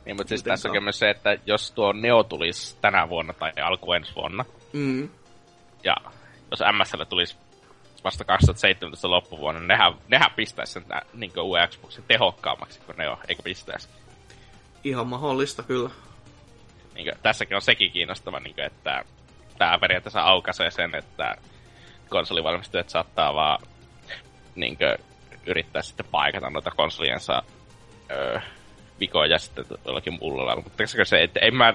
Niin, 0.05 0.15
mutta 0.15 0.29
siis 0.29 0.43
tässä 0.43 0.69
on 0.69 0.83
myös 0.83 0.99
se, 0.99 1.09
että 1.09 1.37
jos 1.45 1.71
tuo 1.71 1.93
Neo 1.93 2.23
tulisi 2.23 2.77
tänä 2.81 3.09
vuonna 3.09 3.33
tai 3.33 3.51
alku 3.63 3.93
ensi 3.93 4.15
vuonna, 4.15 4.45
mm. 4.73 5.09
ja 5.83 5.95
jos 6.51 6.59
MSL 6.59 7.03
tulisi 7.03 7.35
vasta 8.07 8.25
2017 8.25 9.11
loppuvuonna, 9.11 9.61
nehän, 9.61 9.93
nehän 10.07 10.31
pistäisi 10.35 10.73
sen 10.73 10.83
niin 11.13 11.39
uuden 11.39 11.69
Xboxin 11.69 12.03
tehokkaammaksi 12.07 12.79
kuin 12.79 12.97
Neo, 12.97 13.19
eikö 13.27 13.43
pistäisi? 13.43 13.89
Ihan 14.83 15.07
mahdollista 15.07 15.63
kyllä 15.63 15.89
niin 16.93 17.05
kuin, 17.05 17.21
tässäkin 17.23 17.55
on 17.55 17.61
sekin 17.61 17.91
kiinnostava, 17.91 18.39
niin 18.39 18.55
kuin, 18.55 18.65
että 18.65 19.05
tämä 19.57 19.79
periaatteessa 19.79 20.21
aukaisee 20.21 20.71
sen, 20.71 20.95
että 20.95 21.35
konsolivalmistajat 22.09 22.89
saattaa 22.89 23.33
vaan 23.33 23.59
niin 24.55 24.77
kuin, 24.77 24.97
yrittää 25.45 25.81
sitten 25.81 26.05
paikata 26.11 26.49
noita 26.49 26.71
konsoliensa 26.71 27.43
öö, 28.11 28.39
vikoja 28.99 29.39
sitten 29.39 29.65
jollakin 29.85 30.17
muulla 30.21 30.45
lailla. 30.45 30.63
Mutta 30.63 30.83
se, 31.03 31.23
että 31.23 31.39
en 31.39 31.55
mä... 31.55 31.73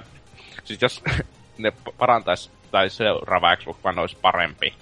Siis 0.64 0.82
jos 0.82 1.02
ne 1.58 1.72
parantais, 1.98 2.50
tai 2.70 2.90
seuraava 2.90 3.56
Xbox 3.56 3.76
One 3.84 4.00
olisi 4.00 4.18
parempi 4.22 4.74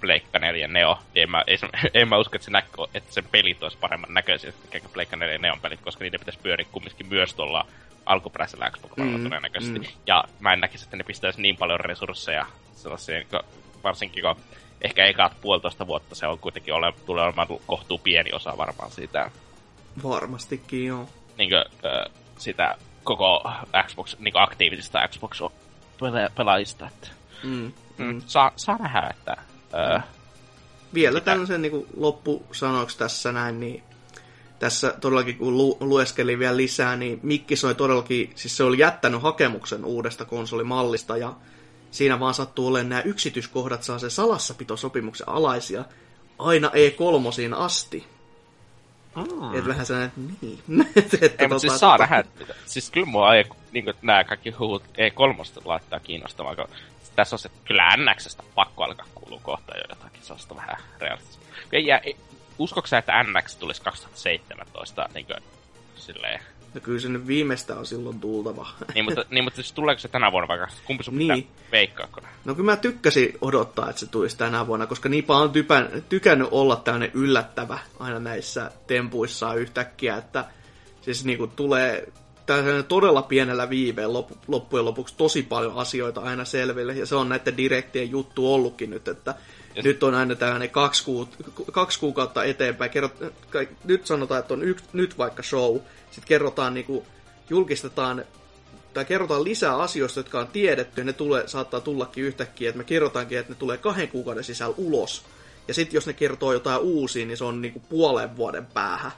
Pleikka 0.00 0.38
4 0.38 0.68
Neo, 0.68 0.98
niin 1.14 1.22
en 1.22 1.30
mä, 1.30 1.44
en, 1.94 2.08
mä 2.08 2.18
usko, 2.18 2.36
että, 2.36 2.44
se 2.44 2.50
näkö, 2.50 2.68
että 2.94 3.14
sen 3.14 3.24
pelit 3.30 3.62
olisi 3.62 3.78
paremman 3.78 4.14
näköisiä 4.14 4.52
kuin 4.70 4.92
Pleikka 4.92 5.16
4 5.16 5.38
Neon 5.38 5.60
pelit, 5.60 5.80
koska 5.80 6.04
niiden 6.04 6.20
pitäisi 6.20 6.40
pyöriä 6.42 6.66
kumminkin 6.72 7.08
myös 7.08 7.34
tuolla 7.34 7.66
alkuperäisellä 8.06 8.70
Xbox 8.70 8.92
mm, 8.96 9.24
todennäköisesti. 9.24 9.78
Mm. 9.78 9.86
Ja 10.06 10.24
mä 10.40 10.52
en 10.52 10.60
näkisi, 10.60 10.84
että 10.84 10.96
ne 10.96 11.04
pistäisi 11.04 11.42
niin 11.42 11.56
paljon 11.56 11.80
resursseja 11.80 12.46
sellaisia, 12.72 13.18
niin 13.18 13.28
varsinkin 13.84 14.22
kun 14.22 14.36
ehkä 14.82 15.04
ekat 15.04 15.32
puolitoista 15.40 15.86
vuotta 15.86 16.14
se 16.14 16.26
on 16.26 16.38
kuitenkin 16.38 16.74
ole, 16.74 16.92
tulee 17.06 17.24
olemaan 17.24 17.48
kohtuu 17.66 17.98
pieni 17.98 18.32
osa 18.32 18.56
varmaan 18.56 18.90
siitä. 18.90 19.30
Varmastikin, 20.02 20.86
joo. 20.86 21.08
Niin 21.38 21.50
kuin, 21.50 21.64
äh, 21.92 22.12
sitä 22.38 22.74
koko 23.04 23.50
Xbox, 23.86 24.16
niin 24.18 24.32
kuin 24.32 24.42
aktiivisista 24.42 25.08
Xbox-pelaajista. 25.08 26.86
Että, 26.86 27.08
mm, 27.42 27.72
mm. 27.98 28.04
Mm, 28.04 28.22
saa, 28.26 28.52
saa 28.56 28.78
nähdä, 28.78 29.10
että... 29.10 29.36
Äh, 29.74 30.04
Vielä 30.94 31.18
sitä... 31.18 31.24
tämmöisen 31.30 31.62
niin 31.62 31.86
loppusanoiksi 31.96 32.98
tässä 32.98 33.32
näin, 33.32 33.60
niin 33.60 33.82
tässä 34.58 34.94
todellakin 35.00 35.38
kun 35.38 35.56
lu- 35.56 35.76
lueskelin 35.80 36.38
vielä 36.38 36.56
lisää, 36.56 36.96
niin 36.96 37.20
Mikki 37.22 37.56
soi 37.56 37.74
todellakin, 37.74 38.32
siis 38.34 38.56
se 38.56 38.64
oli 38.64 38.78
jättänyt 38.78 39.22
hakemuksen 39.22 39.84
uudesta 39.84 40.24
konsolimallista 40.24 41.16
ja 41.16 41.34
siinä 41.90 42.20
vaan 42.20 42.34
sattuu 42.34 42.66
olemaan 42.66 42.88
nämä 42.88 43.02
yksityiskohdat 43.02 43.82
saa 43.82 43.98
se 43.98 44.10
salassapitosopimuksen 44.10 45.28
alaisia 45.28 45.84
aina 46.38 46.68
E3 46.68 47.54
asti. 47.56 48.06
Mm. 49.16 49.54
Et 49.54 49.66
vähän 49.66 49.86
sellainen, 49.86 50.12
niin. 50.40 50.60
että 50.96 51.18
ei, 51.22 51.28
tota, 51.28 51.48
mutta 51.48 51.58
siis 51.58 51.78
saa 51.78 51.98
nähdä, 51.98 52.24
siis 52.66 52.90
kyllä 52.90 53.06
mua 53.06 53.34
ei, 53.34 53.44
niin 53.72 53.84
kuin, 53.84 53.96
nämä 54.02 54.24
kaikki 54.24 54.50
huhut 54.50 54.82
E3 54.82 55.62
laittaa 55.64 56.00
kiinnostavaa, 56.00 56.56
kun 56.56 56.68
tässä 57.18 57.36
on 57.36 57.38
se, 57.38 57.50
kyllä 57.64 57.96
NXstä 57.96 58.42
pakko 58.54 58.84
alkaa 58.84 59.06
kuulua 59.14 59.40
kohta 59.42 59.76
jo 59.76 59.82
jotakin 59.88 60.22
sellaista 60.22 60.56
vähän 60.56 60.76
realistista. 61.00 61.46
Ja, 61.72 62.00
uskoksä, 62.58 62.98
että 62.98 63.22
NX 63.22 63.56
tulisi 63.56 63.82
2017 63.82 65.08
niin 65.14 65.26
kuin, 65.26 65.42
silleen... 65.96 66.40
No 66.74 66.80
kyllä 66.80 67.00
se 67.00 67.08
nyt 67.08 67.26
viimeistä 67.26 67.78
on 67.78 67.86
silloin 67.86 68.20
tultava. 68.20 68.68
niin, 68.94 69.04
mutta, 69.04 69.24
niin, 69.30 69.44
mutta 69.44 69.56
siis 69.56 69.72
tuleeko 69.72 69.98
se 69.98 70.08
tänä 70.08 70.32
vuonna 70.32 70.48
vaikka? 70.48 70.68
Kumpi 70.84 71.04
sun 71.04 71.18
niin. 71.18 71.34
pitää 71.34 71.70
veikkaa? 71.72 72.08
No 72.44 72.54
kyllä 72.54 72.70
mä 72.70 72.76
tykkäsin 72.76 73.38
odottaa, 73.40 73.90
että 73.90 74.00
se 74.00 74.06
tulisi 74.06 74.38
tänä 74.38 74.66
vuonna, 74.66 74.86
koska 74.86 75.08
niinpä 75.08 75.36
on 75.36 75.52
typän, 75.52 76.04
tykännyt 76.08 76.48
olla 76.50 76.76
tämmöinen 76.76 77.10
yllättävä 77.14 77.78
aina 77.98 78.18
näissä 78.18 78.70
tempuissaan 78.86 79.58
yhtäkkiä, 79.58 80.16
että 80.16 80.44
siis 81.00 81.24
niinku 81.24 81.46
tulee 81.46 82.12
todella 82.88 83.22
pienellä 83.22 83.70
viiveen 83.70 84.12
loppujen 84.48 84.84
lopuksi 84.84 85.14
tosi 85.16 85.42
paljon 85.42 85.74
asioita 85.74 86.20
aina 86.20 86.44
selville, 86.44 86.92
ja 86.92 87.06
se 87.06 87.14
on 87.14 87.28
näiden 87.28 87.56
direktien 87.56 88.10
juttu 88.10 88.54
ollutkin 88.54 88.90
nyt, 88.90 89.08
että 89.08 89.34
ja 89.78 89.82
nyt 89.82 90.02
on 90.02 90.14
aina 90.14 90.34
tällainen 90.34 90.70
kaksi, 90.70 91.04
kuut, 91.04 91.36
kaksi 91.72 92.00
kuukautta 92.00 92.44
eteenpäin. 92.44 92.90
Kerrot, 92.90 93.12
nyt 93.84 94.06
sanotaan, 94.06 94.40
että 94.40 94.54
on 94.54 94.62
yksi, 94.62 94.84
nyt 94.92 95.18
vaikka 95.18 95.42
show. 95.42 95.76
Sitten 96.10 96.28
kerrotaan, 96.28 96.74
niin 96.74 96.86
kuin, 96.86 97.04
julkistetaan 97.50 98.24
tai 98.94 99.04
kerrotaan 99.04 99.44
lisää 99.44 99.76
asioista, 99.76 100.20
jotka 100.20 100.40
on 100.40 100.48
tiedetty, 100.48 101.00
ja 101.00 101.04
ne 101.04 101.12
tulee, 101.12 101.48
saattaa 101.48 101.80
tullakin 101.80 102.24
yhtäkkiä, 102.24 102.68
että 102.68 102.78
me 102.78 102.84
kerrotaankin, 102.84 103.38
että 103.38 103.52
ne 103.52 103.58
tulee 103.58 103.76
kahden 103.76 104.08
kuukauden 104.08 104.44
sisällä 104.44 104.74
ulos. 104.78 105.24
Ja 105.68 105.74
sitten 105.74 105.94
jos 105.94 106.06
ne 106.06 106.12
kertoo 106.12 106.52
jotain 106.52 106.80
uusia, 106.80 107.26
niin 107.26 107.36
se 107.36 107.44
on 107.44 107.62
niinku 107.62 107.80
puolen 107.80 108.36
vuoden 108.36 108.66
päähän 108.66 109.12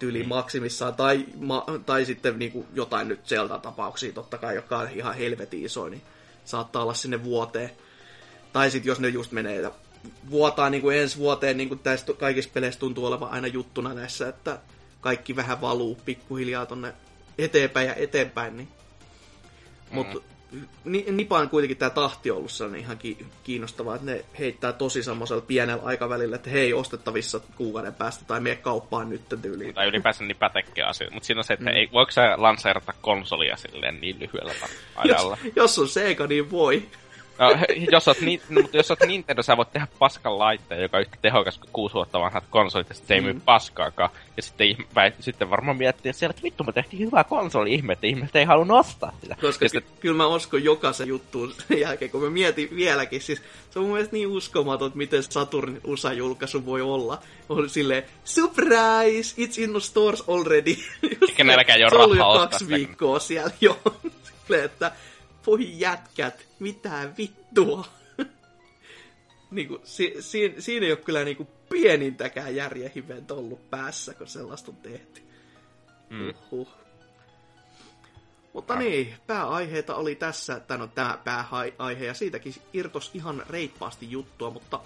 tyyli 0.00 0.22
maksimissaan, 0.22 0.94
tai, 0.94 1.26
ma, 1.38 1.64
tai 1.86 2.04
sitten 2.04 2.38
niinku 2.38 2.66
jotain 2.74 3.08
nyt 3.08 3.26
sieltä 3.26 3.58
tapauksia, 3.58 4.12
totta 4.12 4.38
kai, 4.38 4.54
joka 4.54 4.78
on 4.78 4.88
ihan 4.94 5.14
helvetin 5.14 5.64
iso, 5.64 5.88
niin 5.88 6.02
saattaa 6.44 6.82
olla 6.82 6.94
sinne 6.94 7.24
vuoteen. 7.24 7.70
Tai 8.52 8.70
sitten 8.70 8.90
jos 8.90 9.00
ne 9.00 9.08
just 9.08 9.32
menee 9.32 9.60
ja 9.60 9.72
vuotaa 10.30 10.70
niin 10.70 10.82
kuin 10.82 10.96
ensi 10.96 11.18
vuoteen, 11.18 11.56
niin 11.56 11.68
kuin 11.68 11.78
tästä 11.78 12.12
kaikissa 12.12 12.50
peleissä 12.54 12.80
tuntuu 12.80 13.06
olevan 13.06 13.30
aina 13.30 13.46
juttuna 13.46 13.94
näissä, 13.94 14.28
että 14.28 14.58
kaikki 15.00 15.36
vähän 15.36 15.60
valuu 15.60 15.98
pikkuhiljaa 16.04 16.66
tonne 16.66 16.94
eteenpäin 17.38 17.88
ja 17.88 17.94
eteenpäin. 17.94 18.56
Niin. 18.56 18.68
Mm. 19.90 20.20
Nipan 20.84 21.48
kuitenkin 21.48 21.76
tämä 21.76 21.90
tahti 21.90 22.30
on 22.30 22.36
ollut 22.36 22.50
sellainen 22.50 22.80
ihan 22.80 22.98
kiinnostavaa, 23.44 23.94
että 23.94 24.06
ne 24.06 24.24
heittää 24.38 24.72
tosi 24.72 25.02
semmoisella 25.02 25.42
pienellä 25.42 25.82
aikavälillä, 25.84 26.36
että 26.36 26.50
hei, 26.50 26.72
ostettavissa 26.72 27.40
kuukauden 27.56 27.94
päästä 27.94 28.24
tai 28.24 28.40
mene 28.40 28.56
kauppaan 28.56 29.08
nyt 29.08 29.22
tyyliin. 29.42 29.74
Tai 29.74 29.88
ylipäänsä 29.88 30.24
Nipa 30.24 30.50
tekee 30.50 30.84
asioita, 30.84 31.14
mutta 31.14 31.26
siinä 31.26 31.38
on 31.40 31.44
se, 31.44 31.54
että 31.54 31.70
mm. 31.70 31.76
ei, 31.76 31.88
voiko 31.92 32.10
sä 32.10 32.34
lanseerata 32.36 32.94
konsolia 33.00 33.56
silleen 33.56 34.00
niin 34.00 34.20
lyhyellä 34.20 34.52
ajalla? 34.96 35.38
jos, 35.44 35.52
jos 35.56 35.78
on 35.78 35.88
Sega, 35.88 36.26
niin 36.26 36.50
voi. 36.50 36.82
No, 37.40 37.56
jos 37.92 38.08
oot, 38.08 38.20
ni, 38.20 38.40
jos 38.72 38.90
oot 38.90 39.00
Nintendo, 39.06 39.42
sä 39.42 39.56
voit 39.56 39.72
tehdä 39.72 39.86
paskan 39.98 40.38
laitteen, 40.38 40.82
joka 40.82 40.96
on 40.96 41.00
yhtä 41.00 41.16
tehokas 41.22 41.58
kuin 41.58 41.70
kuusi 41.72 41.94
vuotta 41.94 42.20
vanhat 42.20 42.44
konsolit, 42.50 42.88
ja 42.88 42.94
sitten 42.94 43.22
mm. 43.22 43.26
ei 43.26 43.32
myy 43.32 43.42
paskaakaan. 43.44 44.10
Ja 44.36 44.42
sitten, 44.42 44.76
väit, 44.94 45.14
sitten 45.20 45.50
varmaan 45.50 45.76
miettii 45.76 46.12
siellä, 46.12 46.30
että 46.30 46.42
vittu, 46.42 46.64
me 46.64 46.72
tehtiin 46.72 47.06
hyvä 47.06 47.24
konsoli, 47.24 47.74
ihme, 47.74 47.92
että 47.92 48.06
ihmiset 48.06 48.36
ei 48.36 48.44
halua 48.44 48.78
ostaa 48.78 49.12
sitä. 49.20 49.36
Koska 49.40 49.68
sitten... 49.68 49.92
kyllä 50.00 50.16
mä 50.16 50.26
uskon 50.26 50.64
jokaisen 50.64 51.08
juttuun 51.08 51.54
sen 51.68 51.80
jälkeen, 51.86 52.10
kun 52.10 52.22
mä 52.22 52.30
mietin 52.30 52.68
vieläkin, 52.76 53.20
siis 53.20 53.42
se 53.70 53.78
on 53.78 53.84
mun 53.84 53.92
mielestä 53.92 54.16
niin 54.16 54.28
uskomaton, 54.28 54.86
että 54.86 54.98
miten 54.98 55.22
Saturn 55.22 55.80
USA-julkaisu 55.84 56.66
voi 56.66 56.82
olla. 56.82 57.18
On 57.48 57.70
silleen, 57.70 58.02
surprise, 58.24 59.42
it's 59.42 59.62
in 59.62 59.70
the 59.70 59.80
stores 59.80 60.24
already. 60.28 60.74
Eikä 61.28 61.44
näilläkään 61.44 61.80
jo 61.80 61.88
rahaa 61.88 62.28
ostaa. 62.28 62.46
kaksi 62.46 62.68
viikkoa 62.68 63.18
siellä 63.18 63.50
jo. 63.60 63.78
silleen, 64.46 64.64
että 64.64 64.92
voi 65.46 65.78
jätkät, 65.78 66.46
mitä 66.58 67.12
vittua. 67.18 67.84
niinku, 69.50 69.80
si, 69.84 70.16
si, 70.20 70.54
siinä 70.58 70.86
ei 70.86 70.92
ole 70.92 71.00
kyllä 71.00 71.24
niinku 71.24 71.48
pienintäkään 71.68 72.56
järjehiventä 72.56 73.34
ollut 73.34 73.70
päässä, 73.70 74.14
kun 74.14 74.26
sellaista 74.26 74.70
on 74.70 74.76
tehty. 74.76 75.22
Mm. 76.10 76.34
Uhuh. 76.50 76.68
Mutta 78.52 78.76
niin, 78.76 79.14
pääaiheita 79.26 79.94
oli 79.94 80.14
tässä, 80.14 80.60
tai 80.60 80.78
no 80.78 80.86
tämä 80.86 81.18
pääaihe, 81.24 82.06
ja 82.06 82.14
siitäkin 82.14 82.54
irtos 82.72 83.10
ihan 83.14 83.42
reippaasti 83.48 84.10
juttua, 84.10 84.50
mutta 84.50 84.80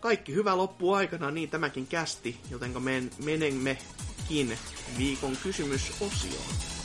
kaikki 0.00 0.34
hyvä 0.34 0.56
loppu 0.56 0.92
aikana, 0.92 1.30
niin 1.30 1.50
tämäkin 1.50 1.86
kästi, 1.86 2.36
jotenka 2.50 2.80
men, 2.80 3.10
menemmekin 3.24 4.58
viikon 4.98 5.36
kysymysosioon. 5.42 6.83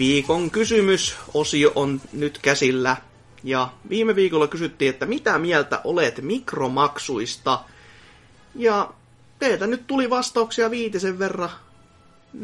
Viikon 0.00 0.50
kysymysosio 0.50 1.72
on 1.74 2.00
nyt 2.12 2.38
käsillä. 2.42 2.96
Ja 3.44 3.68
viime 3.88 4.16
viikolla 4.16 4.48
kysyttiin, 4.48 4.88
että 4.88 5.06
mitä 5.06 5.38
mieltä 5.38 5.80
olet 5.84 6.22
mikromaksuista. 6.22 7.60
Ja 8.54 8.92
teiltä 9.38 9.66
nyt 9.66 9.86
tuli 9.86 10.10
vastauksia 10.10 10.70
viitisen 10.70 11.18
verran. 11.18 11.50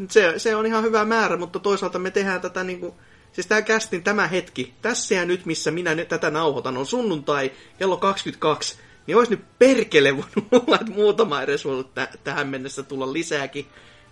Se, 0.09 0.33
se 0.39 0.55
on 0.55 0.65
ihan 0.65 0.83
hyvä 0.83 1.05
määrä, 1.05 1.37
mutta 1.37 1.59
toisaalta 1.59 1.99
me 1.99 2.11
tehdään 2.11 2.41
tätä 2.41 2.63
niin 2.63 2.79
kuin, 2.79 2.93
Siis 3.31 3.47
tämä 3.47 3.61
kästin 3.61 4.03
tämä 4.03 4.27
hetki, 4.27 4.73
tässä 4.81 5.15
ja 5.15 5.25
nyt 5.25 5.45
missä 5.45 5.71
minä 5.71 5.95
nyt 5.95 6.07
tätä 6.07 6.29
nauhoitan, 6.29 6.77
on 6.77 6.85
sunnuntai 6.85 7.51
kello 7.79 7.97
22. 7.97 8.77
Niin 9.07 9.17
olisi 9.17 9.31
nyt 9.31 9.45
perkele 9.59 10.15
voinut 10.17 10.53
olla, 10.67 10.75
että 10.81 10.93
muutama 10.93 11.41
edes 11.41 11.65
voinut 11.65 11.93
t- 11.93 12.23
tähän 12.23 12.47
mennessä 12.47 12.83
tulla 12.83 13.13
lisääkin. 13.13 13.65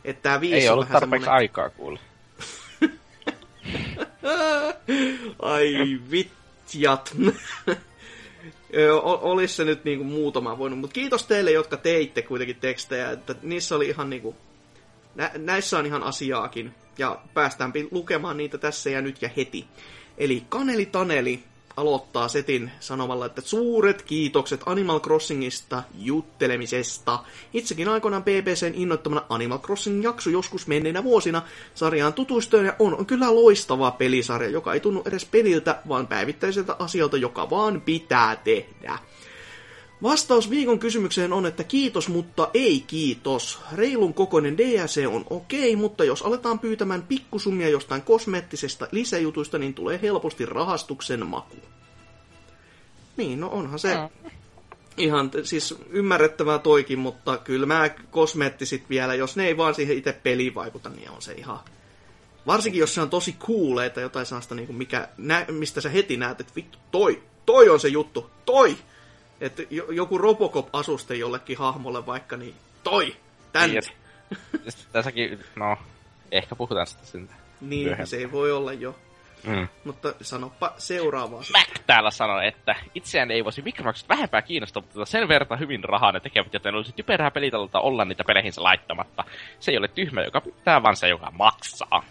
Että 0.04 0.22
tämä 0.22 0.42
viisi 0.42 0.58
Ei 0.58 0.70
ollut 0.70 0.86
tarpeeksi 0.90 1.24
semmoinen... 1.26 1.30
aikaa 1.30 1.70
kuule. 1.70 2.00
Ai 5.40 6.00
vitjat. 6.12 7.16
Olisi 9.22 9.54
se 9.54 9.66
nyt 9.66 9.84
niinku 9.84 10.04
muutama 10.04 10.58
voinut, 10.58 10.80
mutta 10.80 10.94
kiitos 10.94 11.26
teille, 11.26 11.52
jotka 11.52 11.78
teitte 11.78 12.22
kuitenkin 12.22 12.56
tekstejä, 12.56 13.12
että 13.12 13.36
niissä 13.42 13.76
oli 13.76 13.88
ihan 13.88 14.10
niinku, 14.10 14.36
nä- 15.16 15.32
näissä 15.38 15.80
on 15.80 15.86
ihan 15.86 16.04
asiaakin, 16.04 16.76
ja 16.98 17.22
päästään 17.34 17.74
lukemaan 17.92 18.38
niitä 18.38 18.58
tässä 18.58 18.90
ja 18.90 19.02
nyt 19.02 19.22
ja 19.22 19.30
heti. 19.38 19.68
Eli 20.18 20.44
Kaneli 20.50 20.86
Taneli 20.86 21.44
aloittaa 21.78 22.28
setin 22.28 22.72
sanomalla, 22.80 23.26
että 23.26 23.42
suuret 23.42 24.02
kiitokset 24.02 24.62
Animal 24.66 25.00
Crossingista 25.00 25.84
juttelemisesta. 26.00 27.20
Itsekin 27.54 27.90
aikoinaan 27.90 28.24
BBCn 28.24 28.74
innoittamana 28.74 29.26
Animal 29.30 29.60
Crossing 29.60 30.04
jakso 30.04 30.30
joskus 30.30 30.68
menneinä 30.68 31.04
vuosina 31.04 31.42
sarjaan 31.76 32.14
tutustuin 32.14 32.66
ja 32.66 32.76
on, 32.80 32.98
on 32.98 33.06
kyllä 33.06 33.36
loistava 33.36 33.92
pelisarja, 33.92 34.50
joka 34.50 34.74
ei 34.74 34.80
tunnu 34.80 35.04
edes 35.06 35.26
peliltä, 35.26 35.82
vaan 35.88 36.08
päivittäiseltä 36.08 36.76
asialta, 36.80 37.18
joka 37.18 37.50
vaan 37.50 37.82
pitää 37.82 38.36
tehdä. 38.36 39.00
Vastaus 40.06 40.50
viikon 40.50 40.80
kysymykseen 40.80 41.34
on, 41.34 41.46
että 41.46 41.64
kiitos, 41.64 42.10
mutta 42.10 42.50
ei 42.54 42.84
kiitos. 42.88 43.60
Reilun 43.74 44.14
kokoinen 44.14 44.58
DLC 44.58 45.08
on 45.08 45.26
okei, 45.30 45.76
mutta 45.76 46.04
jos 46.04 46.22
aletaan 46.22 46.60
pyytämään 46.60 47.04
pikkusumia 47.04 47.70
jostain 47.70 48.02
kosmeettisesta 48.02 48.88
lisäjutuista, 48.92 49.58
niin 49.58 49.74
tulee 49.74 50.00
helposti 50.02 50.46
rahastuksen 50.46 51.28
maku. 51.28 51.56
Niin, 53.18 53.40
no 53.40 53.50
onhan 53.50 53.80
se 53.80 53.96
mm. 53.96 54.32
ihan 54.98 55.32
siis 55.44 55.76
ymmärrettävää 55.90 56.60
toikin, 56.60 57.00
mutta 57.00 57.38
kyllä 57.38 57.66
mä 57.66 57.90
kosmeettisit 57.90 58.90
vielä, 58.90 59.16
jos 59.16 59.36
ne 59.36 59.48
ei 59.48 59.58
vaan 59.58 59.76
siihen 59.76 59.98
itse 59.98 60.14
peliin 60.14 60.56
vaikuta, 60.56 60.90
niin 60.90 61.10
on 61.10 61.22
se 61.22 61.34
ihan... 61.34 61.60
Varsinkin 62.48 62.80
jos 62.80 62.94
se 62.94 63.02
on 63.02 63.10
tosi 63.10 63.36
cool, 63.40 63.78
että 63.78 64.02
jotain 64.02 64.26
sellaista, 64.26 64.56
niin 64.56 64.68
kuin 64.68 64.78
mikä, 64.78 65.08
nä, 65.18 65.46
mistä 65.52 65.82
sä 65.82 65.90
heti 65.90 66.18
näet, 66.18 66.40
että 66.40 66.54
vittu, 66.56 66.78
toi, 66.92 67.24
toi 67.46 67.70
on 67.70 67.80
se 67.80 67.88
juttu, 67.88 68.30
toi! 68.46 68.78
Että 69.42 69.64
joku 69.92 70.18
Robocop-asuste 70.18 71.16
jollekin 71.16 71.58
hahmolle 71.58 72.06
vaikka, 72.06 72.38
niin 72.38 72.56
toi, 72.84 73.16
tänne. 73.52 73.80
Niin, 73.80 74.74
tässäkin, 74.92 75.40
no, 75.56 75.78
ehkä 76.32 76.56
puhutaan 76.56 76.88
sitä 76.88 77.06
sen 77.06 77.30
Niin, 77.62 77.84
myöhemmin. 77.84 78.08
se 78.08 78.18
ei 78.18 78.32
voi 78.32 78.52
olla 78.52 78.74
jo. 78.74 78.96
Mm. 79.44 79.68
Mutta 79.84 80.14
sanoppa 80.22 80.74
seuraavaa. 80.78 81.42
Mac 81.52 81.80
täällä 81.88 82.12
sanoi, 82.12 82.48
että 82.48 82.76
itseään 82.96 83.32
ei 83.32 83.44
voisi 83.44 83.62
mikromaksut 83.62 84.10
vähempää 84.10 84.42
kiinnostaa, 84.42 84.82
mutta 84.84 85.06
sen 85.06 85.28
verran 85.28 85.60
hyvin 85.60 85.84
rahaa 85.84 86.12
ne 86.12 86.20
tekevät, 86.20 86.54
joten 86.54 86.76
olisi 86.76 86.94
typerää 86.96 87.32
pelitalolta 87.32 87.80
olla 87.80 88.06
niitä 88.06 88.24
peleihinsä 88.24 88.64
laittamatta. 88.64 89.24
Se 89.60 89.72
ei 89.72 89.78
ole 89.78 89.88
tyhmä, 89.88 90.22
joka 90.24 90.42
pitää, 90.42 90.84
vaan 90.84 90.96
se, 90.96 91.08
joka 91.08 91.32
maksaa. 91.32 92.04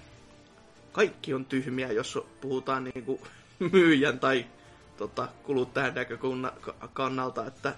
Kaikki 0.93 1.35
on 1.35 1.45
tyhmiä, 1.45 1.93
jos 1.93 2.19
puhutaan 2.41 2.85
niinku 2.85 3.27
myyjän 3.73 4.19
tai 4.19 4.45
tota, 4.97 5.29
kuluttajan 5.43 5.95
näkökannalta, 5.95 7.47
että 7.47 7.75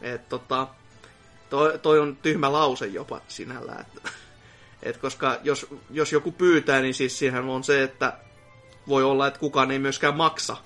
et, 0.00 0.28
tota, 0.28 0.66
toi, 1.50 1.78
toi, 1.78 1.98
on 1.98 2.16
tyhmä 2.16 2.52
lause 2.52 2.86
jopa 2.86 3.20
sinällään. 3.28 3.80
Että, 3.80 4.10
et 4.82 4.96
koska 4.96 5.38
jos, 5.42 5.66
jos 5.90 6.12
joku 6.12 6.32
pyytää, 6.32 6.80
niin 6.80 6.94
siis 6.94 7.18
siihen 7.18 7.44
on 7.44 7.64
se, 7.64 7.82
että 7.82 8.18
voi 8.88 9.04
olla, 9.04 9.26
että 9.26 9.40
kukaan 9.40 9.70
ei 9.70 9.78
myöskään 9.78 10.16
maksa. 10.16 10.56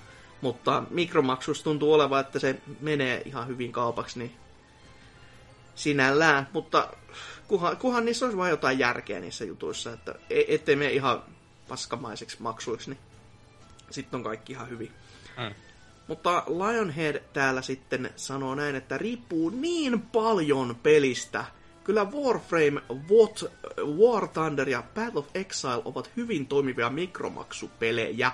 Mutta 0.41 0.83
mikromaksussa 0.89 1.63
tuntuu 1.63 1.93
olevan, 1.93 2.21
että 2.21 2.39
se 2.39 2.61
menee 2.81 3.21
ihan 3.25 3.47
hyvin 3.47 3.71
kaupaksi, 3.71 4.19
niin 4.19 4.35
sinällään. 5.75 6.47
Mutta 6.53 6.93
kuhan, 7.47 7.77
kuhan 7.77 8.05
niissä 8.05 8.25
olisi 8.25 8.37
vain 8.37 8.49
jotain 8.49 8.79
järkeä 8.79 9.19
niissä 9.19 9.45
jutuissa, 9.45 9.93
että 9.93 10.15
e, 10.29 10.43
ettei 10.47 10.75
mene 10.75 10.91
ihan 10.91 11.23
paskamaiseksi 11.67 12.37
maksuiksi, 12.39 12.89
niin 12.89 12.99
sitten 13.89 14.17
on 14.17 14.23
kaikki 14.23 14.53
ihan 14.53 14.69
hyvin. 14.69 14.91
Mm. 15.39 15.53
Mutta 16.07 16.43
Lionhead 16.47 17.21
täällä 17.33 17.61
sitten 17.61 18.09
sanoo 18.15 18.55
näin, 18.55 18.75
että 18.75 18.97
riippuu 18.97 19.49
niin 19.49 20.01
paljon 20.01 20.75
pelistä. 20.83 21.45
Kyllä 21.83 22.05
Warframe, 22.05 22.81
What, 23.09 23.51
War 23.97 24.27
Thunder 24.27 24.69
ja 24.69 24.83
Battle 24.95 25.19
of 25.19 25.27
Exile 25.35 25.81
ovat 25.85 26.11
hyvin 26.17 26.47
toimivia 26.47 26.89
mikromaksupelejä. 26.89 28.31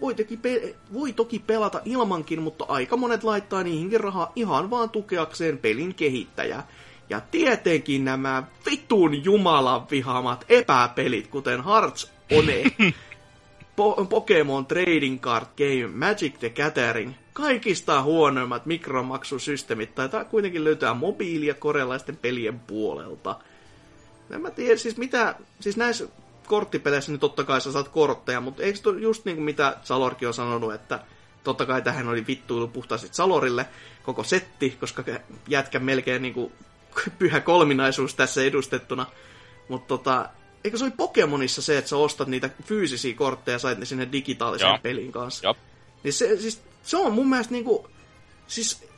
voi 0.00 0.14
toki, 0.14 0.36
pe- 0.36 0.74
voi 0.92 1.12
toki 1.12 1.38
pelata 1.38 1.80
ilmankin, 1.84 2.42
mutta 2.42 2.64
aika 2.68 2.96
monet 2.96 3.24
laittaa 3.24 3.62
niihinkin 3.62 4.00
rahaa 4.00 4.32
ihan 4.36 4.70
vaan 4.70 4.90
tukeakseen 4.90 5.58
pelin 5.58 5.94
kehittäjää. 5.94 6.66
Ja 7.10 7.20
tietenkin 7.20 8.04
nämä 8.04 8.42
vitun 8.70 9.24
jumalan 9.24 9.86
vihaamat 9.90 10.44
epäpelit, 10.48 11.26
kuten 11.26 11.64
Hearts 11.64 12.12
One, 12.32 12.62
po- 13.76 14.06
Pokemon 14.08 14.66
Trading 14.66 15.20
Card 15.20 15.46
Game, 15.56 16.06
Magic 16.06 16.38
the 16.38 16.50
Gathering, 16.50 17.12
kaikista 17.32 18.02
huonoimmat 18.02 18.66
mikromaksusysteemit 18.66 19.94
taitaa 19.94 20.24
kuitenkin 20.24 20.64
löytää 20.64 20.94
mobiili- 20.94 21.46
ja 21.46 21.54
korealaisten 21.54 22.16
pelien 22.16 22.60
puolelta. 22.60 23.36
En 24.30 24.40
mä 24.40 24.50
tiedä, 24.50 24.76
siis 24.76 24.96
mitä, 24.96 25.34
siis 25.60 25.76
näissä 25.76 26.08
korttipeleissä 26.46 27.12
niin 27.12 27.20
totta 27.20 27.44
kai 27.44 27.60
sä 27.60 27.72
saat 27.72 27.88
kortteja, 27.88 28.40
mutta 28.40 28.62
eikö 28.62 28.78
just 29.00 29.24
niin 29.24 29.36
kuin 29.36 29.44
mitä 29.44 29.76
Salorkin 29.82 30.28
on 30.28 30.34
sanonut, 30.34 30.74
että 30.74 31.00
totta 31.44 31.66
kai 31.66 31.82
tähän 31.82 32.08
oli 32.08 32.26
vittuilu 32.26 32.68
puhtaasti 32.68 33.08
Salorille 33.10 33.66
koko 34.02 34.24
setti, 34.24 34.76
koska 34.80 35.04
jätkä 35.48 35.78
melkein 35.78 36.22
niin 36.22 36.34
kuin 36.34 36.52
pyhä 37.18 37.40
kolminaisuus 37.40 38.14
tässä 38.14 38.42
edustettuna. 38.42 39.06
Mutta 39.68 39.88
tota, 39.88 40.28
eikö 40.64 40.78
se 40.78 40.84
oli 40.84 40.92
Pokemonissa 40.96 41.62
se, 41.62 41.78
että 41.78 41.88
sä 41.88 41.96
ostat 41.96 42.28
niitä 42.28 42.50
fyysisiä 42.64 43.14
kortteja 43.14 43.54
ja 43.54 43.58
sait 43.58 43.78
ne 43.78 43.84
sinne 43.84 44.08
digitaaliseen 44.12 44.68
Joo. 44.68 44.78
pelin 44.82 45.12
kanssa? 45.12 45.46
Joo. 45.46 45.56
Niin 46.04 46.12
se, 46.12 46.36
siis, 46.36 46.62
se 46.82 46.96
on 46.96 47.12
mun 47.12 47.28
mielestä 47.28 47.52
niinku, 47.52 47.88
siis 48.46 48.88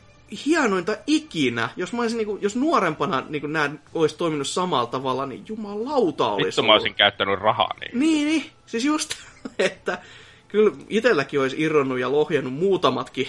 hienointa 0.46 0.96
ikinä. 1.06 1.68
Jos 1.76 1.92
mä 1.92 2.02
olisin 2.02 2.16
niinku, 2.16 2.38
jos 2.40 2.56
nuorempana 2.56 3.22
niinku 3.28 3.46
nämä 3.46 3.70
olisi 3.94 4.16
toiminut 4.16 4.48
samalla 4.48 4.86
tavalla, 4.86 5.26
niin 5.26 5.44
jumalauta 5.48 6.32
olisi 6.32 6.46
Vittu 6.46 6.62
mä 6.62 6.72
olisin 6.72 6.94
käyttänyt 6.94 7.38
rahaa 7.38 7.74
niin. 7.80 8.00
Niin, 8.00 8.26
niin, 8.26 8.50
siis 8.66 8.84
just, 8.84 9.14
että 9.58 9.98
kyllä 10.48 10.76
itselläkin 10.88 11.40
olisi 11.40 11.56
irronnut 11.62 11.98
ja 11.98 12.12
lohjannut 12.12 12.52
muutamatkin 12.54 13.28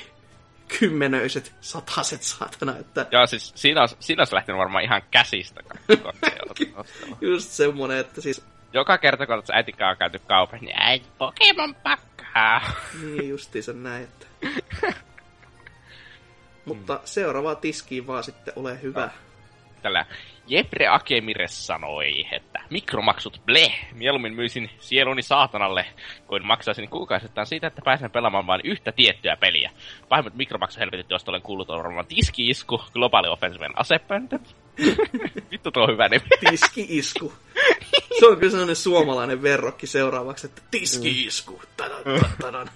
kymmenöiset, 0.80 1.56
sataset 1.62 2.24
saatana, 2.24 2.78
että 2.78 3.06
Joo, 3.12 3.28
siis 3.28 3.52
siinä 3.56 3.82
olisi, 3.82 3.96
siinä 4.00 4.22
olisi 4.22 4.36
lähtenyt 4.36 4.60
varmaan 4.60 4.84
ihan 4.84 5.02
käsistä 5.12 5.62
just 7.22 7.50
semmonen, 7.50 7.98
että 7.98 8.22
siis 8.22 8.46
Joka 8.74 8.98
kerta, 8.98 9.26
kun 9.26 9.36
olet 9.36 9.50
on 9.92 9.98
käyty 9.98 10.20
kaupan, 10.20 10.60
niin 10.62 10.76
äiti 10.80 11.06
Pokemon 11.18 11.76
pakkaa. 11.76 12.62
niin 13.02 13.30
justiinsa 13.30 13.74
näin, 13.74 14.04
että... 14.04 14.28
Mutta 16.66 17.00
seuraavaa 17.06 17.56
tiskiin 17.56 18.08
vaan 18.08 18.24
sitten, 18.24 18.54
ole 18.56 18.82
hyvä. 18.82 19.10
Tällä 19.86 20.06
Jebre 20.48 20.88
Akemires 20.88 21.68
sanoi, 21.68 22.28
että 22.32 22.60
mikromaksut 22.70 23.41
ble, 23.45 23.72
mieluummin 23.94 24.34
myisin 24.34 24.70
sieluni 24.80 25.22
saatanalle, 25.22 25.86
kuin 26.28 26.45
maksaisin 26.45 26.90
kuukausittain 26.90 27.48
siitä, 27.48 27.68
että 27.68 27.82
pääsen 27.86 28.12
pelaamaan 28.12 28.48
vain 28.48 28.62
yhtä 28.64 28.91
tiettyä 28.91 29.38
peliä. 29.38 29.72
Pahimmat 30.10 30.36
mikromaksuhelvetit, 30.36 31.10
joista 31.10 31.32
olen 31.32 31.41
kuullut, 31.41 31.70
on 31.70 31.78
varmaan 31.78 32.06
Tiski-isku, 32.06 32.82
Global 32.94 33.24
Offensiven 33.26 33.80
asepöntä. 33.80 34.40
Vittu 35.52 35.72
tuo 35.72 35.84
on 35.84 35.91
hyvä 35.91 36.10
nimi. 36.10 36.26
Tiski-isku. 36.49 37.34
Se 38.20 38.26
on 38.26 38.38
kyllä 38.38 38.52
sellainen 38.52 38.76
suomalainen 38.76 39.41
verrokki 39.41 39.88
seuraavaksi, 39.88 40.48
että 40.48 40.62
tiski-isku. 40.72 41.62
Tadan, 41.78 42.26
tadan. 42.41 42.70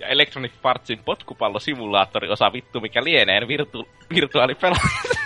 Ja 0.00 0.06
Electronic 0.06 0.52
Partsin 0.62 0.98
potkupallosimulaattori 1.04 2.28
osa 2.28 2.52
vittu, 2.52 2.80
mikä 2.80 3.04
lienee 3.04 3.48
virtu- 3.48 3.88
virtuaalipelaajat. 4.14 5.23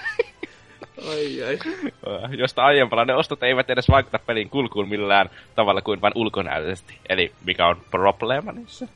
Ai 1.09 1.43
ai. 1.43 1.59
josta 2.43 2.65
aiempana 2.65 3.05
ne 3.05 3.15
ostot 3.15 3.43
eivät 3.43 3.71
edes 3.71 3.89
vaikuta 3.89 4.19
pelin 4.19 4.51
kulkuun 4.51 4.89
millään 4.89 5.31
tavalla 5.55 5.83
kuin 5.83 6.01
vain 6.01 6.13
ulkonäöllisesti. 6.17 6.99
Eli 7.09 7.33
mikä 7.45 7.67
on 7.67 7.81
probleema 7.91 8.53
niissä? 8.53 8.89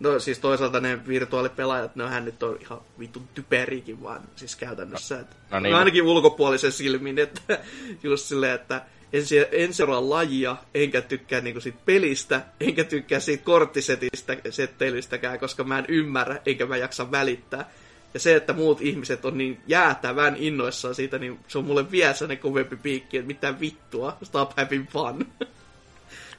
No 0.00 0.18
siis 0.18 0.38
toisaalta 0.38 0.80
ne 0.80 1.06
virtuaalipelaajat, 1.06 1.96
ne 1.96 2.20
nyt 2.20 2.42
on 2.42 2.58
ihan 2.60 2.80
vitun 2.98 3.28
typeriäkin 3.34 4.02
vaan 4.02 4.20
siis 4.36 4.56
käytännössä. 4.56 5.20
Että, 5.20 5.36
no 5.50 5.60
niin. 5.60 5.72
no 5.72 5.78
ainakin 5.78 6.02
ulkopuolisen 6.02 6.72
silmin, 6.72 7.18
että 7.18 7.58
just 8.02 8.26
silleen, 8.26 8.54
että 8.54 8.82
en, 9.12 9.22
en 9.52 9.74
seuraa 9.74 10.10
lajia, 10.10 10.56
enkä 10.74 11.00
tykkää 11.00 11.40
niinku 11.40 11.60
siitä 11.60 11.78
pelistä, 11.86 12.40
enkä 12.60 12.84
tykkää 12.84 13.20
siitä 13.20 13.44
korttisetistä 13.44 14.36
setteilystäkään, 14.50 15.38
koska 15.38 15.64
mä 15.64 15.78
en 15.78 15.84
ymmärrä, 15.88 16.36
enkä 16.46 16.66
mä 16.66 16.76
jaksa 16.76 17.10
välittää. 17.10 17.70
Ja 18.14 18.20
se, 18.20 18.36
että 18.36 18.52
muut 18.52 18.80
ihmiset 18.80 19.24
on 19.24 19.38
niin 19.38 19.60
jäätävän 19.66 20.36
innoissaan 20.36 20.94
siitä, 20.94 21.18
niin 21.18 21.38
se 21.48 21.58
on 21.58 21.64
mulle 21.64 21.90
vielä 21.90 22.14
sellainen 22.14 22.38
kovempi 22.42 22.76
piikki, 22.76 23.16
että 23.16 23.26
mitä 23.26 23.60
vittua, 23.60 24.16
stop 24.22 24.52
having 24.56 24.88
fun. 24.88 25.26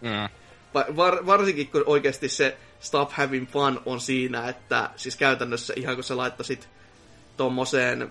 Mm. 0.01 0.29
Va- 0.73 0.85
var- 0.95 1.25
varsinkin 1.25 1.67
kun 1.67 1.83
oikeasti 1.85 2.29
se 2.29 2.57
stop 2.79 3.11
having 3.11 3.47
fun 3.47 3.81
on 3.85 4.01
siinä, 4.01 4.49
että 4.49 4.89
siis 4.95 5.15
käytännössä 5.15 5.73
ihan 5.77 5.95
kun 5.95 6.03
sä 6.03 6.17
laittasit 6.17 6.69
tommoseen 7.37 8.09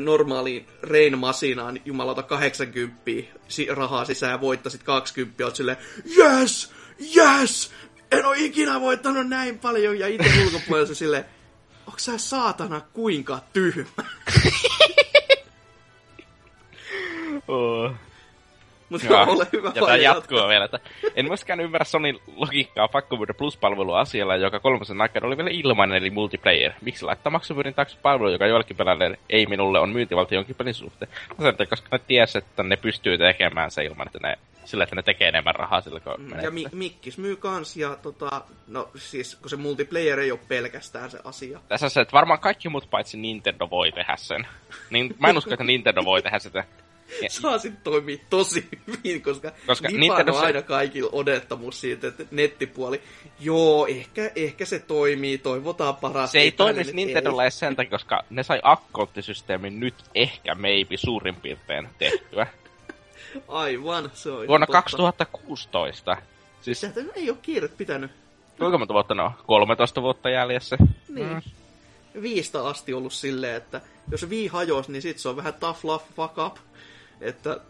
normaaliin 0.00 0.66
Rain 0.82 1.18
Masinaan 1.18 1.80
jumalauta 1.84 2.22
80 2.22 3.00
si- 3.48 3.68
rahaa 3.70 4.04
sisään 4.04 4.32
ja 4.32 4.40
voittasit 4.40 4.82
20, 4.82 5.44
oot 5.44 5.56
silleen, 5.56 5.76
yes, 6.18 6.70
yes, 7.16 7.70
en 8.12 8.24
ole 8.26 8.36
ikinä 8.38 8.80
voittanut 8.80 9.28
näin 9.28 9.58
paljon, 9.58 9.98
ja 9.98 10.08
itse 10.08 10.44
ulkopuolella 10.44 10.94
silleen, 10.94 11.24
onks 11.88 12.04
sä 12.04 12.18
saatana 12.18 12.80
kuinka 12.80 13.40
tyhmä? 13.52 14.04
Oh. 17.48 17.92
Mutta 18.88 19.06
Joo, 19.06 19.22
ole 19.22 19.46
hyvä 19.52 19.72
ja 19.74 19.82
tämä 19.82 19.96
jatkuu 19.96 20.48
vielä. 20.48 20.64
Että 20.64 20.80
en 21.14 21.26
myöskään 21.26 21.60
ymmärrä 21.60 21.84
Sonin 21.84 22.18
logiikkaa 22.36 22.88
pakkomyydä 22.88 23.34
Plus-palvelu 23.34 23.92
asialla, 23.94 24.36
joka 24.36 24.60
kolmosen 24.60 25.00
aikana 25.00 25.26
oli 25.26 25.36
vielä 25.36 25.50
ilmainen 25.52 25.96
eli 25.96 26.10
multiplayer. 26.10 26.72
Miksi 26.82 27.04
laittaa 27.04 27.30
maksumyydin 27.30 27.74
taakse 27.74 27.96
palvelu, 28.02 28.30
joka 28.32 28.46
joillekin 28.46 28.76
pelaajille 28.76 29.18
ei 29.30 29.46
minulle 29.46 29.80
on 29.80 29.90
myyntivaltio 29.90 30.38
jonkin 30.38 30.56
pelin 30.56 30.74
suhteen? 30.74 31.10
No 31.38 31.44
sen 31.44 31.56
takia, 31.56 31.70
koska 31.70 31.88
ne 31.92 31.98
ties, 32.06 32.36
että 32.36 32.62
ne 32.62 32.76
pystyy 32.76 33.18
tekemään 33.18 33.70
se 33.70 33.84
ilman, 33.84 34.06
että 34.06 34.18
ne, 34.28 34.38
sillä, 34.64 34.84
että 34.84 34.96
ne 34.96 35.02
tekee 35.02 35.28
enemmän 35.28 35.54
rahaa 35.54 35.80
sillä, 35.80 36.00
kun 36.00 36.14
menee. 36.18 36.36
Mm, 36.38 36.44
Ja 36.44 36.50
mi- 36.50 36.64
Mikkis 36.72 37.18
myy 37.18 37.36
kans, 37.36 37.76
ja 37.76 37.96
tota, 38.02 38.42
no 38.66 38.88
siis 38.96 39.34
kun 39.36 39.50
se 39.50 39.56
multiplayer 39.56 40.18
ei 40.20 40.30
ole 40.32 40.40
pelkästään 40.48 41.10
se 41.10 41.18
asia. 41.24 41.60
Tässä 41.68 41.86
on 41.86 41.90
se, 41.90 42.00
että 42.00 42.12
varmaan 42.12 42.40
kaikki 42.40 42.68
muut 42.68 42.90
paitsi 42.90 43.16
Nintendo 43.16 43.70
voi 43.70 43.92
tehdä 43.92 44.16
sen. 44.16 44.46
Niin, 44.90 45.14
mä 45.18 45.28
en 45.28 45.38
usko, 45.38 45.50
että 45.54 45.64
Nintendo 45.64 46.04
voi 46.04 46.22
tehdä 46.22 46.38
sitä. 46.38 46.64
Ja, 47.22 47.30
Saa 47.42 47.58
sit 47.58 47.84
toimii 47.84 48.20
tosi 48.30 48.68
hyvin, 48.86 49.22
koska, 49.22 49.52
Koska 49.66 49.88
Nintendo 49.88 50.32
on 50.32 50.44
aina 50.44 50.62
kaikilla 50.62 51.10
odottamus 51.12 51.80
siitä, 51.80 52.08
että 52.08 52.24
nettipuoli, 52.30 53.00
joo, 53.40 53.86
ehkä, 53.86 54.30
ehkä 54.36 54.64
se 54.64 54.78
toimii, 54.78 55.38
toivotaan 55.38 55.96
parasta. 55.96 56.32
se 56.32 56.38
ei 56.38 56.52
toimisi 56.52 56.92
Nintendolla 56.92 57.42
edes 57.42 57.58
sen 57.58 57.76
takia, 57.76 57.90
koska 57.90 58.24
ne 58.30 58.42
sai 58.42 58.60
akkonttisysteemin 58.62 59.80
nyt 59.80 59.94
ehkä 60.14 60.54
maybe 60.54 60.96
suurin 60.96 61.34
piirtein 61.34 61.88
tehtyä. 61.98 62.46
Aivan, 63.48 64.10
se 64.14 64.30
on 64.30 64.48
Vuonna 64.48 64.66
totta. 64.66 64.82
2016. 64.82 66.16
Siis 66.60 66.80
Sieltä 66.80 67.00
ei 67.14 67.30
ole 67.30 67.38
kiiret 67.42 67.76
pitänyt. 67.76 68.10
kuinka 68.58 68.78
monta 68.78 68.94
vuotta 68.94 69.14
ne 69.14 69.22
on? 69.22 69.30
13 69.46 70.02
vuotta 70.02 70.30
jäljessä. 70.30 70.76
Niin. 71.08 71.28
Mm. 71.28 71.42
Viistä 72.22 72.66
asti 72.66 72.94
ollut 72.94 73.12
silleen, 73.12 73.56
että 73.56 73.80
jos 74.10 74.30
vii 74.30 74.46
hajos, 74.46 74.88
niin 74.88 75.02
sit 75.02 75.18
se 75.18 75.28
on 75.28 75.36
vähän 75.36 75.54
tough 75.54 75.84
love 75.84 76.04
fuck 76.16 76.38
up. 76.38 76.56
Että 77.20 77.60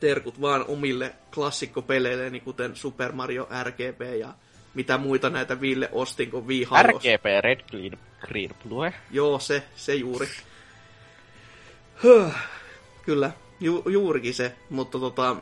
terkut 0.00 0.40
vaan 0.40 0.64
omille 0.68 1.14
klassikkopeleille, 1.34 2.30
niin 2.30 2.42
kuten 2.42 2.76
Super 2.76 3.12
Mario 3.12 3.48
RGB 3.62 4.00
ja 4.18 4.34
mitä 4.74 4.98
muita 4.98 5.30
näitä 5.30 5.60
Ville 5.60 5.88
ostin, 5.92 6.30
kun 6.30 6.48
vii 6.48 6.64
hajos. 6.64 7.02
RGB 7.04 7.24
Red 7.44 7.60
Green, 7.70 7.98
Green 8.20 8.50
Blue. 8.68 8.94
Joo, 9.10 9.38
se, 9.38 9.62
se 9.76 9.94
juuri. 9.94 10.26
Höh, 11.94 12.34
Kyllä, 13.02 13.30
ju, 13.60 13.82
juurikin 13.86 14.34
se, 14.34 14.52
mutta 14.70 14.98
tota, 14.98 15.36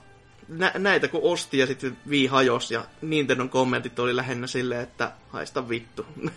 nä, 0.48 0.72
näitä 0.78 1.08
kun 1.08 1.20
osti 1.22 1.58
ja 1.58 1.66
sitten 1.66 1.96
vii 2.10 2.26
hajos 2.26 2.70
ja 2.70 2.84
Nintendon 3.02 3.50
kommentit 3.50 3.98
oli 3.98 4.16
lähinnä 4.16 4.46
silleen, 4.46 4.80
että 4.80 5.12
haista 5.28 5.68
vittu. 5.68 6.06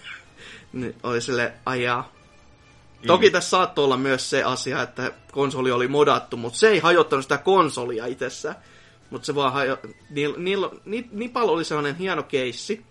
niin 0.74 0.96
oli 1.04 1.22
sille 1.22 1.54
ajaa. 1.66 2.12
Toki 3.08 3.32
tässä 3.32 3.50
saattoi 3.50 3.86
olla 3.86 3.98
myös 3.98 4.30
se 4.30 4.44
asia, 4.44 4.82
että 4.82 5.12
konsoli 5.32 5.72
oli 5.72 5.88
modattu, 5.88 6.38
mutta 6.38 6.60
se 6.60 6.68
ei 6.68 6.80
hajottanut 6.80 7.26
sitä 7.26 7.38
konsolia 7.38 8.06
itsessään. 8.06 8.56
Mutta 9.10 9.26
se 9.26 9.36
vaan 9.36 9.54
hajo... 9.54 9.78
Niil, 10.10 10.34
niil, 10.38 10.70
ni, 10.86 11.10
Nipal 11.12 11.50
oli 11.50 11.66
sellainen 11.66 11.96
hieno 11.96 12.24
keissi, 12.24 12.86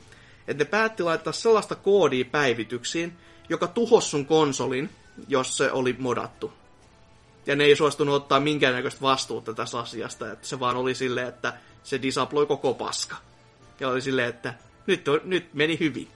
että 0.48 0.64
ne 0.64 0.70
päätti 0.70 1.02
laittaa 1.02 1.32
sellaista 1.32 1.74
koodia 1.74 2.24
päivityksiin, 2.24 3.12
joka 3.48 3.66
tuhos 3.66 4.10
sun 4.10 4.26
konsolin, 4.26 4.90
jos 5.28 5.56
se 5.56 5.72
oli 5.72 5.97
modattu. 5.98 6.52
Ja 7.47 7.56
ne 7.56 7.64
ei 7.64 7.76
suostunut 7.76 8.14
ottaa 8.14 8.40
minkäännäköistä 8.40 9.00
vastuuta 9.00 9.55
tästä 9.55 9.78
asiasta, 9.78 10.32
että 10.32 10.47
se 10.47 10.60
vaan 10.60 10.76
oli 10.76 10.94
silleen, 10.94 11.28
että 11.28 11.52
se 11.82 12.02
disabloi 12.02 12.47
koko 12.47 12.74
paska. 12.74 13.16
Ja 13.80 13.89
oli 13.89 14.00
silleen, 14.00 14.28
että 14.28 14.55
nyt, 14.86 15.08
on, 15.08 15.20
nyt 15.24 15.55
meni 15.55 15.78
hyvin. 15.80 16.08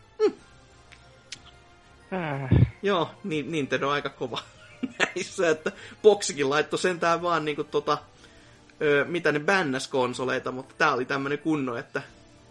Joo, 2.82 3.10
niin 3.24 3.52
Nintendo 3.52 3.86
on 3.88 3.94
aika 3.94 4.08
kova 4.08 4.38
näissä, 4.98 5.50
että 5.50 5.72
Boxikin 6.02 6.50
laittoi 6.50 6.78
sentään 6.78 7.22
vaan 7.22 7.44
niinku 7.44 7.64
tota, 7.64 7.98
ö, 8.82 9.04
mitä 9.08 9.32
ne 9.32 9.40
bännäs 9.40 9.88
konsoleita, 9.88 10.52
mutta 10.52 10.74
tää 10.78 10.94
oli 10.94 11.04
tämmönen 11.04 11.38
kunno, 11.38 11.76
että 11.76 12.02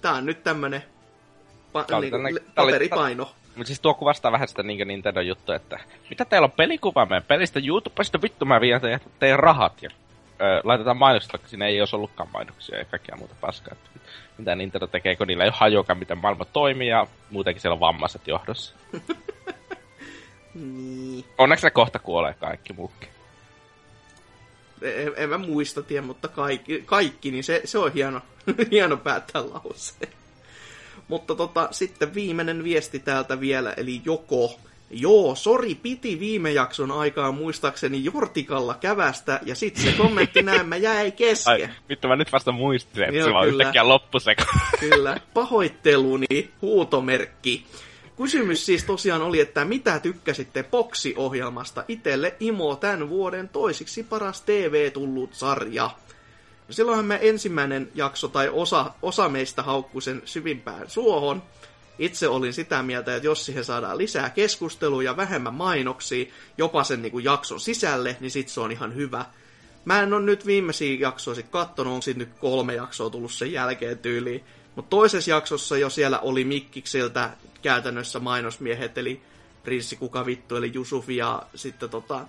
tää 0.02 0.14
on 0.14 0.26
nyt 0.26 0.44
tämmönen 0.44 0.84
Pa- 1.74 1.86
Tää 1.86 2.00
niinku, 2.00 2.18
oli- 2.18 2.40
paperipaino. 2.56 3.32
Mutta 3.56 3.68
siis 3.68 3.80
tuo 3.80 3.94
kuvastaa 3.94 4.32
vähän 4.32 4.48
sitä 4.48 4.64
niin 4.64 4.88
Nintendo-juttua, 4.88 5.56
että 5.56 5.80
mitä 6.10 6.26
teillä 6.26 6.46
on 6.46 6.52
pelikuva 6.52 7.06
meidän 7.06 7.24
pelistä 7.24 7.60
YouTubesta, 7.68 8.22
vittu 8.22 8.46
mä 8.46 8.62
vien 8.62 8.82
teidän 9.20 9.40
rahat 9.40 9.82
ja 9.82 9.90
ö, 10.42 10.62
laitetaan 10.64 10.98
mainokset, 10.98 11.34
vaikka 11.34 11.48
siinä 11.48 11.68
ei 11.68 11.80
olisi 11.80 11.96
ollutkaan 11.96 12.30
mainoksia 12.34 12.78
ja 12.78 12.86
kaikkea 12.86 13.16
muuta 13.16 13.36
paskaa. 13.42 13.74
Että 13.74 13.90
mitä 14.38 14.56
Nintendo 14.56 14.88
tekee, 14.88 15.16
kun 15.16 15.28
niillä 15.28 15.44
ei 15.44 15.50
ole 15.50 15.58
hajuakaan, 15.58 16.00
miten 16.00 16.18
maailma 16.18 16.46
toimii 16.46 16.88
ja 16.88 17.08
muutenkin 17.30 17.62
siellä 17.62 17.74
on 17.74 17.80
vammaiset 17.80 18.28
johdossa. 18.28 18.76
Niin. 20.54 21.26
Onneksi 21.38 21.66
ne 21.66 21.72
kohta 21.72 22.00
kuolee 22.00 22.34
kaikki 22.34 22.74
muukin. 22.74 23.10
En, 24.82 25.14
en 25.16 25.30
mä 25.30 25.38
muista 25.38 25.84
tiedä, 25.84 26.06
mutta 26.06 26.28
kaikki, 26.28 26.84
kaikki 26.86 27.32
niin 27.32 27.44
se, 27.44 27.62
se 27.66 27.78
on 27.78 27.94
hieno, 27.94 28.22
hieno 28.72 28.98
päättää 28.98 29.42
lauseen. 29.50 30.14
Mutta 31.08 31.36
tota, 31.36 31.68
sitten 31.72 32.14
viimeinen 32.14 32.64
viesti 32.64 33.00
täältä 33.00 33.40
vielä, 33.40 33.74
eli 33.78 34.02
joko. 34.06 34.60
Joo, 34.96 35.36
sori, 35.36 35.76
piti 35.76 36.20
viime 36.20 36.52
jakson 36.52 36.92
aikaan 36.92 37.36
muistaakseni 37.36 38.04
Jortikalla 38.04 38.74
kävästä, 38.74 39.40
ja 39.46 39.56
sitten 39.56 39.84
se 39.84 39.92
kommentti 39.92 40.42
näemmä 40.42 40.76
jäi 40.76 41.06
Ai, 41.06 41.12
kesken. 41.12 41.76
vittu 41.90 42.08
mä 42.08 42.16
nyt 42.16 42.32
vasta 42.32 42.52
muistin, 42.52 43.04
että 43.04 43.16
Joo, 43.16 43.28
se 43.28 43.34
vaan 43.34 43.48
yhtäkkiä 43.48 43.88
loppuseko. 43.88 44.44
Kyllä, 44.80 45.18
pahoitteluni, 45.34 46.52
huutomerkki. 46.62 47.66
Kysymys 48.18 48.66
siis 48.66 48.84
tosiaan 48.84 49.22
oli, 49.22 49.40
että 49.40 49.66
mitä 49.66 50.00
tykkäsitte 50.00 50.64
Boxi-ohjelmasta? 50.64 51.84
Itelle 51.88 52.36
Imo 52.40 52.76
tämän 52.76 53.10
vuoden 53.10 53.50
toisiksi 53.50 54.04
paras 54.04 54.42
TV 54.42 54.92
tullut 54.92 55.34
sarja. 55.34 55.90
No 56.68 56.74
silloinhan 56.74 57.06
me 57.06 57.20
ensimmäinen 57.22 57.92
jakso 57.96 58.28
tai 58.28 58.50
osa, 58.50 58.92
osa 59.02 59.30
meistä 59.30 59.64
haukkui 59.64 60.02
sen 60.02 60.22
syvimpään 60.26 60.90
suohon. 60.90 61.44
Itse 62.00 62.28
olin 62.28 62.54
sitä 62.54 62.84
mieltä, 62.84 63.16
että 63.16 63.28
jos 63.28 63.46
siihen 63.46 63.66
saadaan 63.66 63.98
lisää 63.98 64.30
keskustelua 64.30 65.04
ja 65.04 65.18
vähemmän 65.18 65.54
mainoksia, 65.54 66.26
jopa 66.58 66.84
sen 66.84 67.02
niin 67.02 67.12
kuin 67.12 67.26
jakson 67.26 67.60
sisälle, 67.60 68.18
niin 68.20 68.32
sit 68.32 68.50
se 68.50 68.60
on 68.60 68.72
ihan 68.72 68.96
hyvä. 68.96 69.26
Mä 69.86 70.02
en 70.02 70.14
ole 70.14 70.22
nyt 70.22 70.46
viimeisiä 70.46 70.98
jaksoja 71.00 71.36
sit 71.36 71.50
kattonut, 71.50 71.94
on 71.94 72.02
siitä 72.02 72.20
nyt 72.20 72.34
kolme 72.40 72.76
jaksoa 72.76 73.10
tullut 73.10 73.32
sen 73.32 73.52
jälkeen 73.52 73.98
tyyliin. 73.98 74.44
Mutta 74.76 74.90
toisessa 74.90 75.32
jaksossa 75.32 75.78
jo 75.78 75.90
siellä 75.90 76.20
oli 76.20 76.44
Mikkiksiltä 76.44 77.30
käytännössä 77.62 78.20
mainosmiehet, 78.20 78.98
eli 78.98 79.22
Prinssi 79.64 79.96
Kuka 79.96 80.26
Vittu, 80.26 80.56
eli 80.56 80.72
Jusuf 80.74 81.10
ja 81.10 81.44
sitten 81.56 81.90
tota, 81.90 82.26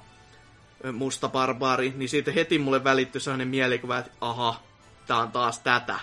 Musta 0.92 1.28
Barbaari, 1.28 1.92
niin 1.96 2.08
siitä 2.08 2.32
heti 2.32 2.58
mulle 2.58 2.84
välittyi 2.84 3.20
sellainen 3.20 3.48
mielikuva, 3.48 3.98
että 3.98 4.10
aha, 4.20 4.62
tää 5.06 5.18
on 5.18 5.32
taas 5.32 5.58
tätä. 5.58 6.00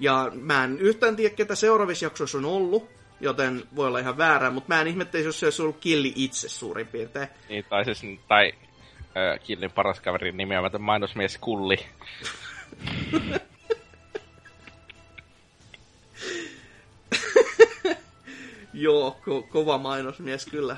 Ja 0.00 0.32
mä 0.34 0.64
en 0.64 0.78
yhtään 0.78 1.16
tiedä, 1.16 1.34
ketä 1.34 1.54
seuraavissa 1.54 2.06
jaksoissa 2.06 2.38
on 2.38 2.44
ollut, 2.44 2.88
joten 3.20 3.62
voi 3.76 3.86
olla 3.86 3.98
ihan 3.98 4.18
väärää, 4.18 4.50
mutta 4.50 4.74
mä 4.74 4.80
en 4.80 4.86
ihmettelisi, 4.86 5.28
jos 5.28 5.40
se 5.40 5.46
olisi 5.46 5.62
ollut 5.62 5.76
Killi 5.80 6.12
itse 6.16 6.48
suurin 6.48 6.86
piirtein. 6.86 7.28
niin, 7.48 7.64
tai 7.68 7.84
siis, 7.84 8.02
tai 8.28 8.52
ö, 9.16 9.38
Killin 9.38 9.70
paras 9.70 10.00
kaverin 10.00 10.36
nimeämätön 10.36 10.82
mainosmies 10.82 11.38
Kulli. 11.38 11.78
Joo, 18.72 19.16
ko- 19.22 19.42
kova 19.48 19.78
mainosmies 19.78 20.46
kyllä. 20.46 20.76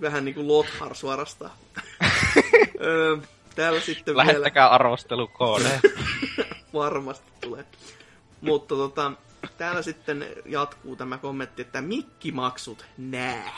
Vähän 0.00 0.24
niinku 0.24 0.48
Lothar 0.48 0.94
suorastaan. 0.94 1.50
Täällä 3.54 3.80
sitten 3.80 4.14
vielä 4.14 4.26
Lähettäkää 4.26 4.68
arvostelukoodeja. 4.68 5.80
varmasti 6.74 7.32
tulee. 7.40 7.64
Mutta 8.42 8.74
tota, 8.74 9.12
täällä 9.58 9.82
sitten 9.82 10.26
jatkuu 10.46 10.96
tämä 10.96 11.18
kommentti, 11.18 11.62
että 11.62 11.82
mikkimaksut, 11.82 12.84
nää. 12.98 13.52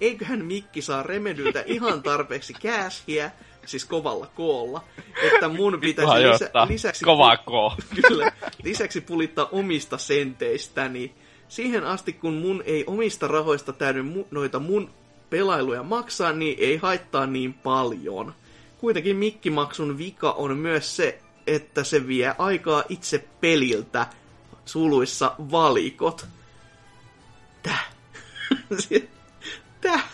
Eiköhän 0.00 0.44
Mikki 0.44 0.82
saa 0.82 1.02
Remedyltä 1.02 1.62
ihan 1.66 2.02
tarpeeksi 2.02 2.52
cashia, 2.52 3.30
siis 3.66 3.84
kovalla 3.84 4.26
koolla, 4.26 4.84
että 5.22 5.48
mun 5.48 5.80
pitäisi 5.80 6.12
lisä, 6.12 6.50
lisäksi... 6.68 7.04
Kovaa 7.04 7.36
koo. 7.36 7.76
Kyllä. 8.08 8.32
Lisäksi 8.64 9.00
pulittaa 9.00 9.48
omista 9.52 9.98
senteistäni. 9.98 11.14
Siihen 11.48 11.84
asti, 11.84 12.12
kun 12.12 12.34
mun 12.34 12.62
ei 12.66 12.84
omista 12.86 13.28
rahoista 13.28 13.72
täydy 13.72 14.02
mu- 14.02 14.26
noita 14.30 14.58
mun 14.58 14.90
pelailuja 15.30 15.82
maksaa, 15.82 16.32
niin 16.32 16.56
ei 16.60 16.76
haittaa 16.76 17.26
niin 17.26 17.54
paljon. 17.54 18.34
Kuitenkin 18.78 19.16
mikkimaksun 19.16 19.98
vika 19.98 20.32
on 20.32 20.56
myös 20.56 20.96
se, 20.96 21.18
että 21.46 21.84
se 21.84 22.06
vie 22.06 22.34
aikaa 22.38 22.84
itse 22.88 23.24
peliltä, 23.40 24.06
suluissa 24.64 25.34
valikot. 25.38 26.26
Täh? 27.62 27.90
Täh? 29.80 30.04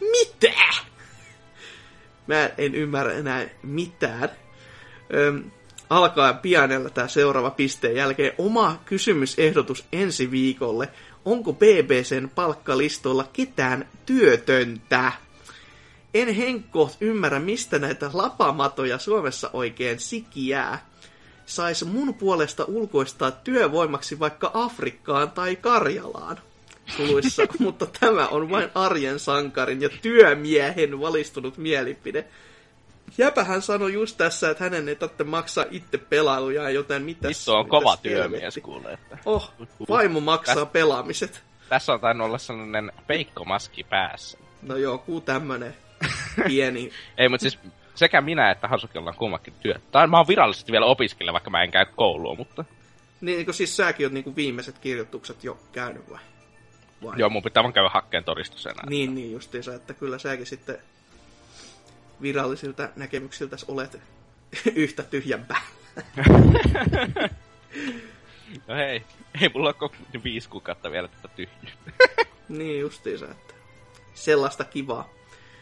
Mitä? 0.00 0.52
Mä 2.26 2.50
en 2.58 2.74
ymmärrä 2.74 3.12
enää 3.12 3.48
mitään. 3.62 4.28
Öm, 5.14 5.50
alkaa 5.90 6.34
pianella 6.34 6.90
tämä 6.90 7.08
seuraava 7.08 7.50
pisteen 7.50 7.96
jälkeen. 7.96 8.32
Oma 8.38 8.82
kysymysehdotus 8.84 9.84
ensi 9.92 10.30
viikolle. 10.30 10.88
Onko 11.24 11.52
BBCn 11.52 12.30
palkkalistoilla 12.34 13.28
ketään 13.32 13.88
työtöntä? 14.06 15.12
En 16.14 16.34
henkko 16.34 16.90
ymmärrä, 17.00 17.40
mistä 17.40 17.78
näitä 17.78 18.10
lapamatoja 18.12 18.98
Suomessa 18.98 19.50
oikein 19.52 20.00
sikiää. 20.00 20.86
Sais 21.46 21.84
mun 21.84 22.14
puolesta 22.14 22.64
ulkoistaa 22.64 23.30
työvoimaksi 23.30 24.18
vaikka 24.18 24.50
Afrikkaan 24.54 25.30
tai 25.30 25.56
Karjalaan. 25.56 26.40
Suluissa, 26.96 27.42
mutta 27.58 27.86
tämä 28.00 28.26
on 28.28 28.50
vain 28.50 28.70
arjen 28.74 29.18
sankarin 29.18 29.82
ja 29.82 29.88
työmiehen 30.02 31.00
valistunut 31.00 31.58
mielipide. 31.58 32.24
Jäpähän 33.18 33.62
sanoi 33.62 33.92
just 33.92 34.16
tässä, 34.16 34.50
että 34.50 34.64
hänen 34.64 34.88
ei 34.88 34.96
tarvitse 34.96 35.24
maksaa 35.24 35.64
itse 35.70 35.98
pelailujaan, 35.98 36.74
joten 36.74 37.02
mitä 37.02 37.28
Vittu 37.28 37.52
on 37.52 37.68
kova 37.68 37.96
työmies 37.96 38.58
kuule. 38.62 38.92
Että. 38.92 39.18
Oh, 39.24 39.52
vaimo 39.88 40.20
maksaa 40.20 40.64
Täs- 40.64 40.72
pelaamiset. 40.72 41.42
Tässä 41.68 41.92
on 41.92 42.00
tainnut 42.00 42.26
olla 42.26 42.38
sellainen 42.38 42.92
peikkomaski 43.06 43.84
päässä. 43.84 44.38
No 44.62 44.76
joku 44.76 45.20
tämmönen 45.20 45.74
pieni. 46.46 46.90
Ei, 47.18 47.28
mutta 47.28 47.42
siis 47.42 47.58
sekä 47.94 48.20
minä 48.20 48.50
että 48.50 48.68
Hasuki 48.68 48.98
ollaan 48.98 49.16
kummakin 49.16 49.54
työ. 49.60 49.74
Tai 49.92 50.06
mä 50.06 50.16
oon 50.16 50.28
virallisesti 50.28 50.72
vielä 50.72 50.86
opiskelija, 50.86 51.32
vaikka 51.32 51.50
mä 51.50 51.62
en 51.62 51.70
käy 51.70 51.86
koulua, 51.96 52.34
mutta... 52.34 52.64
Niin 53.20 53.44
kuin 53.44 53.54
siis 53.54 53.76
säkin 53.76 54.06
oot 54.06 54.12
niinku 54.12 54.36
viimeiset 54.36 54.78
kirjoitukset 54.78 55.44
jo 55.44 55.58
käynyt 55.72 56.10
vai? 56.10 56.18
vai? 57.02 57.14
Joo, 57.18 57.30
mun 57.30 57.42
pitää 57.42 57.62
vaan 57.62 57.72
käydä 57.72 57.88
hakkeen 57.88 58.24
todistus 58.24 58.66
enää. 58.66 58.86
Niin, 58.86 59.14
niin 59.14 59.32
justiinsa, 59.32 59.74
että 59.74 59.94
kyllä 59.94 60.18
säkin 60.18 60.46
sitten 60.46 60.78
virallisilta 62.22 62.88
näkemyksiltä 62.96 63.56
olet 63.68 64.00
yhtä 64.74 65.02
tyhjämpää. 65.02 65.60
No 68.66 68.74
hei, 68.74 69.02
ei 69.40 69.50
mulla 69.54 69.68
ole 69.68 69.74
koko 69.74 69.94
viisi 70.24 70.48
kuukautta 70.48 70.90
vielä 70.90 71.08
tätä 71.08 71.28
tyhjyyttä. 71.28 71.90
Niin 72.48 72.80
justiinsa, 72.80 73.30
että 73.30 73.54
sellaista 74.14 74.64
kivaa. 74.64 75.08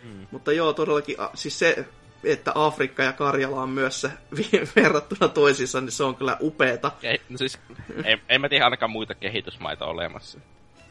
Mm. 0.03 0.27
Mutta 0.31 0.53
joo, 0.53 0.73
todellakin, 0.73 1.17
siis 1.35 1.59
se, 1.59 1.85
että 2.25 2.53
Afrikka 2.55 3.03
ja 3.03 3.13
Karjala 3.13 3.63
on 3.63 3.69
myös 3.71 4.01
se 4.01 4.11
verrattuna 4.77 5.29
toisiinsa, 5.29 5.81
niin 5.81 5.93
se 5.93 6.05
on 6.05 6.15
kyllä 6.17 6.37
upeeta. 6.41 6.93
Ei, 7.03 7.21
no 7.29 7.39
siis, 7.39 7.59
ei, 8.05 8.19
ei 8.29 8.39
mä 8.39 8.49
tiedä 8.49 8.65
ainakaan 8.65 8.91
muita 8.91 9.15
kehitysmaita 9.15 9.85
olemassa. 9.87 10.39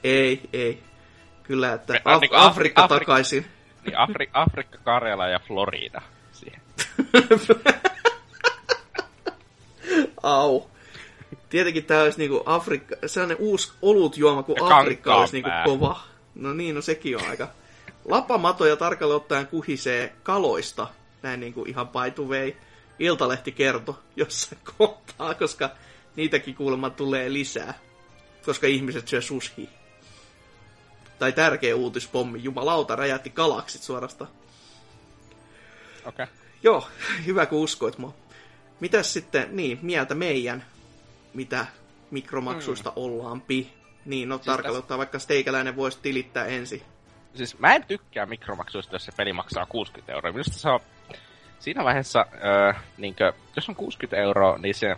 Ei, 0.04 0.42
ei. 0.54 0.84
Kyllä, 1.44 1.74
että 1.74 1.94
Me- 1.94 2.02
Af- 2.06 2.22
Afri- 2.24 2.30
Afrikka 2.32 2.82
Afri- 2.86 2.88
takaisin. 3.00 3.46
Niin 3.86 3.96
Afri- 3.98 4.30
Afrikka, 4.34 4.78
Karjala 4.84 5.28
ja 5.28 5.40
Florida 5.40 6.02
siihen. 6.32 6.62
Au. 10.24 10.62
Tietenkin 11.50 11.86
tää 11.86 12.04
olisi 12.04 12.18
niinku 12.18 12.44
Afrikka, 12.46 12.96
sellainen 13.06 13.38
uusi 13.40 13.72
olutjuoma 13.82 14.44
kuin 14.44 14.64
Afrikka 14.64 15.16
olisi 15.16 15.34
niinku 15.34 15.50
kova. 15.66 16.00
No 16.36 16.54
niin, 16.54 16.76
no 16.76 16.82
sekin 16.82 17.18
on 17.18 17.30
aika. 17.30 17.48
Lapamatoja 18.06 18.76
tarkalleen 18.76 19.16
ottaen 19.16 19.48
kuhisee 19.48 20.16
kaloista, 20.24 20.88
näin 21.22 21.40
niinku 21.40 21.66
ihan 21.66 21.88
by 21.88 22.12
the 22.16 22.24
way. 22.24 22.54
Iltalehti 23.00 23.52
kertoi 23.52 23.96
jossain 24.16 24.62
kohtaa, 24.78 25.34
koska 25.34 25.70
niitäkin 26.16 26.56
kuulemma 26.56 26.90
tulee 26.90 27.34
lisää. 27.34 27.80
Koska 28.46 28.68
ihmiset 28.68 29.08
syö 29.08 29.22
sushi. 29.22 29.70
Tai 31.20 31.32
tärkeä 31.32 31.76
uutispommi, 31.76 32.44
jumalauta, 32.44 32.96
räjähti 32.96 33.30
galaksit 33.30 33.84
suorastaan. 33.84 34.32
Okei. 36.06 36.24
Okay. 36.24 36.28
Joo, 36.64 36.88
hyvä 37.26 37.46
kun 37.46 37.60
uskoit 37.60 37.98
mua. 37.98 38.14
Mitäs 38.80 39.14
sitten, 39.14 39.56
niin, 39.56 39.80
mieltä 39.82 40.16
meidän, 40.16 40.66
mitä 41.34 41.66
mikromaksuista 42.12 42.90
mm. 42.90 42.94
ollaanpi. 42.96 43.74
Niin, 44.06 44.30
no 44.30 44.36
siis 44.36 44.46
tarkalleen 44.46 44.84
tässä- 44.84 44.98
vaikka 44.98 45.20
steikäläinen 45.20 45.76
voisi 45.76 46.00
tilittää 46.02 46.46
ensin. 46.46 46.82
Siis 47.36 47.60
mä 47.60 47.76
en 47.76 47.84
tykkää 47.84 48.26
mikromaksuista, 48.26 48.96
jos 48.96 49.06
se 49.06 49.12
peli 49.18 49.34
maksaa 49.34 49.66
60 49.66 50.14
euroa. 50.14 50.32
Minusta 50.32 50.60
se 50.60 50.70
on 50.70 50.80
siinä 51.60 51.84
vaiheessa, 51.84 52.26
öö, 52.44 52.74
niinkö, 52.98 53.34
jos 53.56 53.70
on 53.70 53.76
60 53.76 54.18
euroa, 54.18 54.58
niin 54.58 54.76
se 54.76 54.98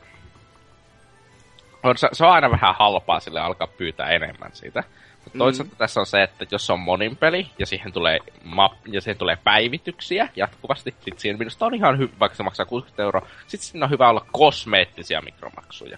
on, 1.83 1.97
se, 1.97 2.25
on 2.25 2.31
aina 2.31 2.51
vähän 2.51 2.75
halpaa 2.79 3.19
sille 3.19 3.39
alkaa 3.39 3.67
pyytää 3.67 4.09
enemmän 4.09 4.51
siitä. 4.53 4.83
Mutta 5.23 5.37
toisaalta 5.37 5.73
mm. 5.73 5.77
tässä 5.77 5.99
on 5.99 6.05
se, 6.05 6.23
että 6.23 6.45
jos 6.51 6.69
on 6.69 6.79
monin 6.79 7.17
peli 7.17 7.49
ja 7.59 7.65
siihen 7.65 7.93
tulee, 7.93 8.19
map, 8.43 8.71
ja 8.87 9.01
siihen 9.01 9.17
tulee 9.17 9.37
päivityksiä 9.43 10.29
jatkuvasti, 10.35 10.95
sit 10.99 11.19
siinä 11.19 11.37
minusta 11.37 11.65
on 11.65 11.73
ihan 11.73 11.97
hyvä, 11.97 12.13
vaikka 12.19 12.35
se 12.35 12.43
maksaa 12.43 12.65
60 12.65 13.03
euroa, 13.03 13.27
sitten 13.47 13.67
siinä 13.67 13.85
on 13.85 13.91
hyvä 13.91 14.09
olla 14.09 14.25
kosmeettisia 14.31 15.21
mikromaksuja. 15.21 15.97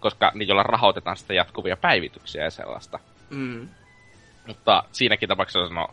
Koska 0.00 0.32
niillä 0.34 0.62
rahoitetaan 0.62 1.16
sitten 1.16 1.36
jatkuvia 1.36 1.76
päivityksiä 1.76 2.44
ja 2.44 2.50
sellaista. 2.50 2.98
Mm. 3.30 3.68
Mutta 4.48 4.84
siinäkin 4.92 5.28
tapauksessa, 5.28 5.74
no, 5.74 5.88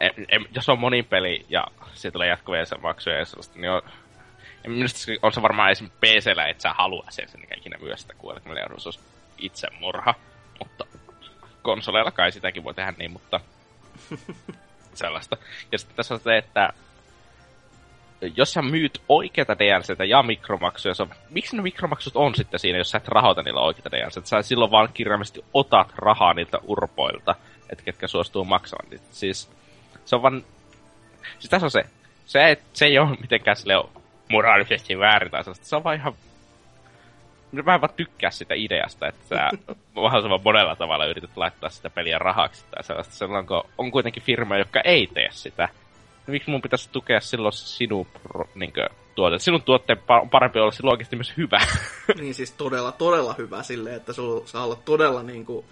en, 0.00 0.10
en, 0.28 0.46
jos 0.54 0.68
on 0.68 0.78
monin 0.78 1.04
peli 1.04 1.46
ja 1.48 1.66
siitä 1.94 2.12
tulee 2.12 2.28
jatkuvia 2.28 2.64
maksuja 2.82 3.18
ja 3.18 3.24
sellaista, 3.24 3.58
niin 3.58 3.70
on, 3.70 3.82
Minusta 4.66 4.98
on 5.22 5.32
se 5.32 5.42
varmaan 5.42 5.70
esim. 5.70 5.90
PCllä, 5.90 6.46
että 6.46 6.62
sä 6.62 6.72
halua 6.72 7.06
sen, 7.08 7.28
sen 7.28 7.40
ikinä 7.56 7.78
myös 7.78 8.00
sitä 8.00 8.14
60 8.18 8.62
euroa, 8.62 8.78
se 8.78 8.88
olisi 8.88 9.00
itsemurha. 9.38 10.14
Mutta 10.58 10.84
konsoleilla 11.62 12.10
kai 12.10 12.32
sitäkin 12.32 12.64
voi 12.64 12.74
tehdä 12.74 12.94
niin, 12.98 13.10
mutta 13.10 13.40
sellaista. 14.94 15.36
Ja 15.72 15.78
sitten 15.78 15.96
tässä 15.96 16.14
on 16.14 16.20
se, 16.20 16.36
että 16.36 16.72
jos 18.36 18.52
sä 18.52 18.62
myyt 18.62 19.02
oikeita 19.08 19.58
DLCtä 19.58 20.04
ja 20.04 20.22
mikromaksuja, 20.22 20.94
on, 21.00 21.10
miksi 21.30 21.56
ne 21.56 21.62
mikromaksut 21.62 22.16
on 22.16 22.34
sitten 22.34 22.60
siinä, 22.60 22.78
jos 22.78 22.90
sä 22.90 22.98
et 22.98 23.08
rahoita 23.08 23.42
niillä 23.42 23.60
oikeita 23.60 23.90
DLCtä? 23.90 24.28
Sä 24.28 24.42
silloin 24.42 24.70
vaan 24.70 24.88
kirjaimellisesti 24.94 25.44
otat 25.54 25.92
rahaa 25.96 26.34
niiltä 26.34 26.58
urpoilta, 26.62 27.34
että 27.70 27.84
ketkä 27.84 28.08
suostuu 28.08 28.44
maksamaan. 28.44 29.00
Siis 29.10 29.50
se 30.04 30.16
on 30.16 30.22
vaan... 30.22 30.44
Siis 31.38 31.50
tässä 31.50 31.66
on 31.66 31.70
se. 31.70 31.82
Se, 32.26 32.58
se 32.72 32.86
ei 32.86 32.98
ole 32.98 33.16
mitenkään 33.20 33.56
sille 33.56 33.74
moraalisesti 34.30 34.98
väärin 34.98 35.30
tai 35.30 35.44
sellaista. 35.44 35.66
Se 35.66 35.76
on 35.76 35.84
vaan 35.84 35.96
ihan... 35.96 36.14
Mä 37.52 37.74
en 37.74 37.80
vaan 37.80 37.94
tykkää 37.96 38.30
sitä 38.30 38.54
ideasta, 38.54 39.08
että 39.08 39.24
sä 39.28 39.50
mahdollisimman 39.94 40.40
monella 40.44 40.76
tavalla 40.76 41.06
yrität 41.06 41.36
laittaa 41.36 41.70
sitä 41.70 41.90
peliä 41.90 42.18
rahaksi 42.18 42.64
tai 42.70 42.84
sellaista. 42.84 43.14
Silloin 43.14 43.46
kun 43.46 43.64
on 43.78 43.90
kuitenkin 43.90 44.22
firma, 44.22 44.58
joka 44.58 44.80
ei 44.80 45.06
tee 45.06 45.28
sitä. 45.30 45.68
Niin 46.26 46.32
miksi 46.32 46.50
mun 46.50 46.62
pitäisi 46.62 46.90
tukea 46.92 47.20
silloin 47.20 47.52
sinun 47.52 48.06
niin 48.54 48.72
tuote? 49.14 49.38
Sinun 49.38 49.62
tuotteen 49.62 49.98
on 50.08 50.30
parempi 50.30 50.58
olla 50.58 50.72
silloin 50.72 50.92
oikeasti 50.92 51.16
myös 51.16 51.36
hyvä. 51.36 51.60
niin 52.20 52.34
siis 52.34 52.52
todella, 52.52 52.92
todella 52.92 53.34
hyvä 53.38 53.62
silleen, 53.62 53.96
että 53.96 54.12
sulla 54.12 54.46
saa 54.46 54.64
olla 54.64 54.78
todella 54.84 55.22
niin 55.22 55.46
kuin, 55.46 55.64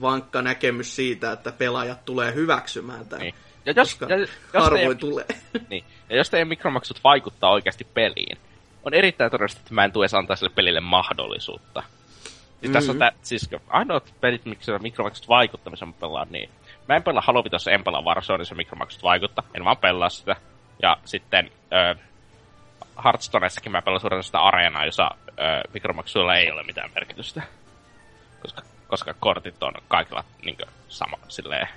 vankka 0.00 0.42
näkemys 0.42 0.96
siitä, 0.96 1.32
että 1.32 1.52
pelaajat 1.52 2.04
tulee 2.04 2.34
hyväksymään 2.34 3.06
tämän. 3.06 3.22
Niin. 3.22 3.34
Ja 3.66 3.72
jos, 3.76 3.98
ja, 4.08 4.16
jos 4.16 4.30
harvoin 4.54 4.80
teidän, 4.80 4.98
tulee. 4.98 5.26
Niin. 5.70 5.84
Ja 6.10 6.16
jos 6.16 6.30
teidän 6.30 6.48
mikromaksut 6.48 7.04
vaikuttaa 7.04 7.50
oikeasti 7.50 7.86
peliin, 7.94 8.38
on 8.84 8.94
erittäin 8.94 9.30
todennäköistä, 9.30 9.60
että 9.60 9.74
mä 9.74 9.84
en 9.84 9.92
tue 9.92 10.06
antaa 10.18 10.36
sille 10.36 10.52
pelille 10.54 10.80
mahdollisuutta. 10.80 11.82
Siis 11.82 12.62
mm-hmm. 12.62 12.72
tässä 12.72 12.92
on 12.92 12.98
tää, 12.98 13.12
siis 13.22 13.50
ainoat 13.68 14.14
pelit, 14.20 14.44
miksi 14.44 14.72
mikromaksut 14.82 15.28
vaikuttamisen 15.28 15.88
mä 15.88 15.94
pelaan, 16.00 16.28
niin 16.30 16.50
mä 16.88 16.96
en 16.96 17.02
pelaa 17.02 17.22
Halo 17.26 17.44
Vitossa, 17.44 17.70
en 17.70 17.84
pelaa 17.84 18.02
Warzoneissa 18.02 18.54
mikromaksut 18.54 19.02
vaikuttaa, 19.02 19.44
en 19.54 19.64
vaan 19.64 19.76
pelaa 19.76 20.08
sitä. 20.08 20.36
Ja 20.82 20.96
sitten 21.04 21.50
äh, 21.72 21.98
Hearthstoneissakin 23.04 23.72
mä 23.72 23.82
pelaan 23.82 24.00
suurin 24.00 24.22
sitä 24.22 24.40
areenaa, 24.40 24.84
jossa 24.84 25.10
äh, 25.28 25.60
mikromaksuilla 25.74 26.36
ei 26.36 26.50
ole 26.50 26.62
mitään 26.62 26.90
merkitystä. 26.94 27.42
Koska, 28.42 28.62
koska 28.92 29.14
kortit 29.20 29.62
on 29.62 29.72
kaikilla 29.88 30.24
niin 30.44 30.56
kuin, 30.56 30.68
sama, 30.88 31.18
silleen, 31.28 31.68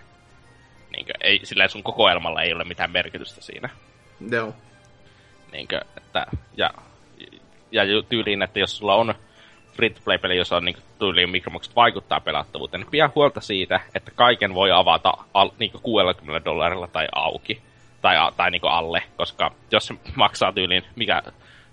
Niinkö, 0.96 1.14
ei, 1.22 1.40
sillä 1.44 1.68
sun 1.68 1.84
kokoelmalla 1.84 2.42
ei 2.42 2.54
ole 2.54 2.64
mitään 2.64 2.92
merkitystä 2.92 3.42
siinä. 3.42 3.70
Joo. 4.32 4.54
Niinkö, 5.52 5.82
että, 5.98 6.26
ja, 6.58 6.72
ja 7.72 7.84
tyyliin, 8.10 8.42
että 8.42 8.60
jos 8.60 8.78
sulla 8.78 8.96
on 8.96 9.16
free-to-play-peli, 9.74 10.38
jossa 10.38 10.58
on 10.58 10.66
niin 10.66 10.78
tyyliin 11.00 11.30
mikromaksut 11.30 11.76
vaikuttaa 11.76 12.20
pelattavuuteen, 12.20 12.82
niin 12.82 12.92
pidä 12.92 13.10
huolta 13.16 13.42
siitä, 13.42 13.80
että 13.96 14.12
kaiken 14.16 14.54
voi 14.54 14.72
avata 14.72 15.14
al, 15.34 15.52
niin 15.60 15.72
60 15.84 16.46
dollarilla 16.46 16.88
tai 16.88 17.08
auki. 17.16 17.62
Tai, 18.02 18.16
tai 18.38 18.52
niin 18.52 18.62
alle, 18.64 19.04
koska 19.18 19.52
jos 19.72 19.88
se 19.88 19.94
maksaa 20.16 20.54
tyyliin, 20.54 20.84
mikä 20.96 21.22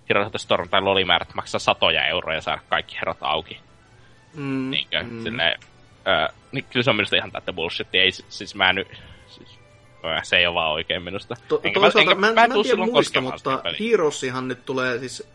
Heroes 0.09 0.33
Storm 0.37 0.69
tai 0.69 0.81
Lolimäärät 0.81 1.35
maksaa 1.35 1.59
satoja 1.59 2.07
euroja 2.07 2.41
saada 2.41 2.61
kaikki 2.69 2.97
herrat 2.97 3.19
auki. 3.21 3.61
Mm, 4.35 4.71
niinkö, 4.71 5.03
mm. 5.03 5.23
Silleen, 5.23 5.61
öö, 6.07 6.29
niin 6.53 6.65
kyllä 6.71 6.85
se 6.85 6.91
on 6.91 6.97
minusta 6.97 7.17
ihan 7.17 7.33
tätä 7.33 7.53
bullshit. 7.53 7.95
Ei, 7.95 8.13
siis 8.13 8.55
mä 8.55 8.73
nyt, 8.73 8.89
siis, 9.29 9.59
se 10.23 10.37
ei 10.37 10.47
ole 10.47 10.55
vaan 10.55 10.73
oikein 10.73 11.03
minusta. 11.03 11.37
To, 11.49 11.61
enkä 11.65 11.81
toisaalta 11.81 12.15
mä, 12.15 12.29
enkä, 12.29 12.41
mä, 12.41 12.49
mä, 12.49 12.55
en 12.57 12.63
tiedä 12.63 12.87
muista, 12.87 13.21
mutta 13.21 13.63
Heroesihan 13.81 14.49
nyt 14.49 14.65
tulee 14.65 14.99
siis 14.99 15.29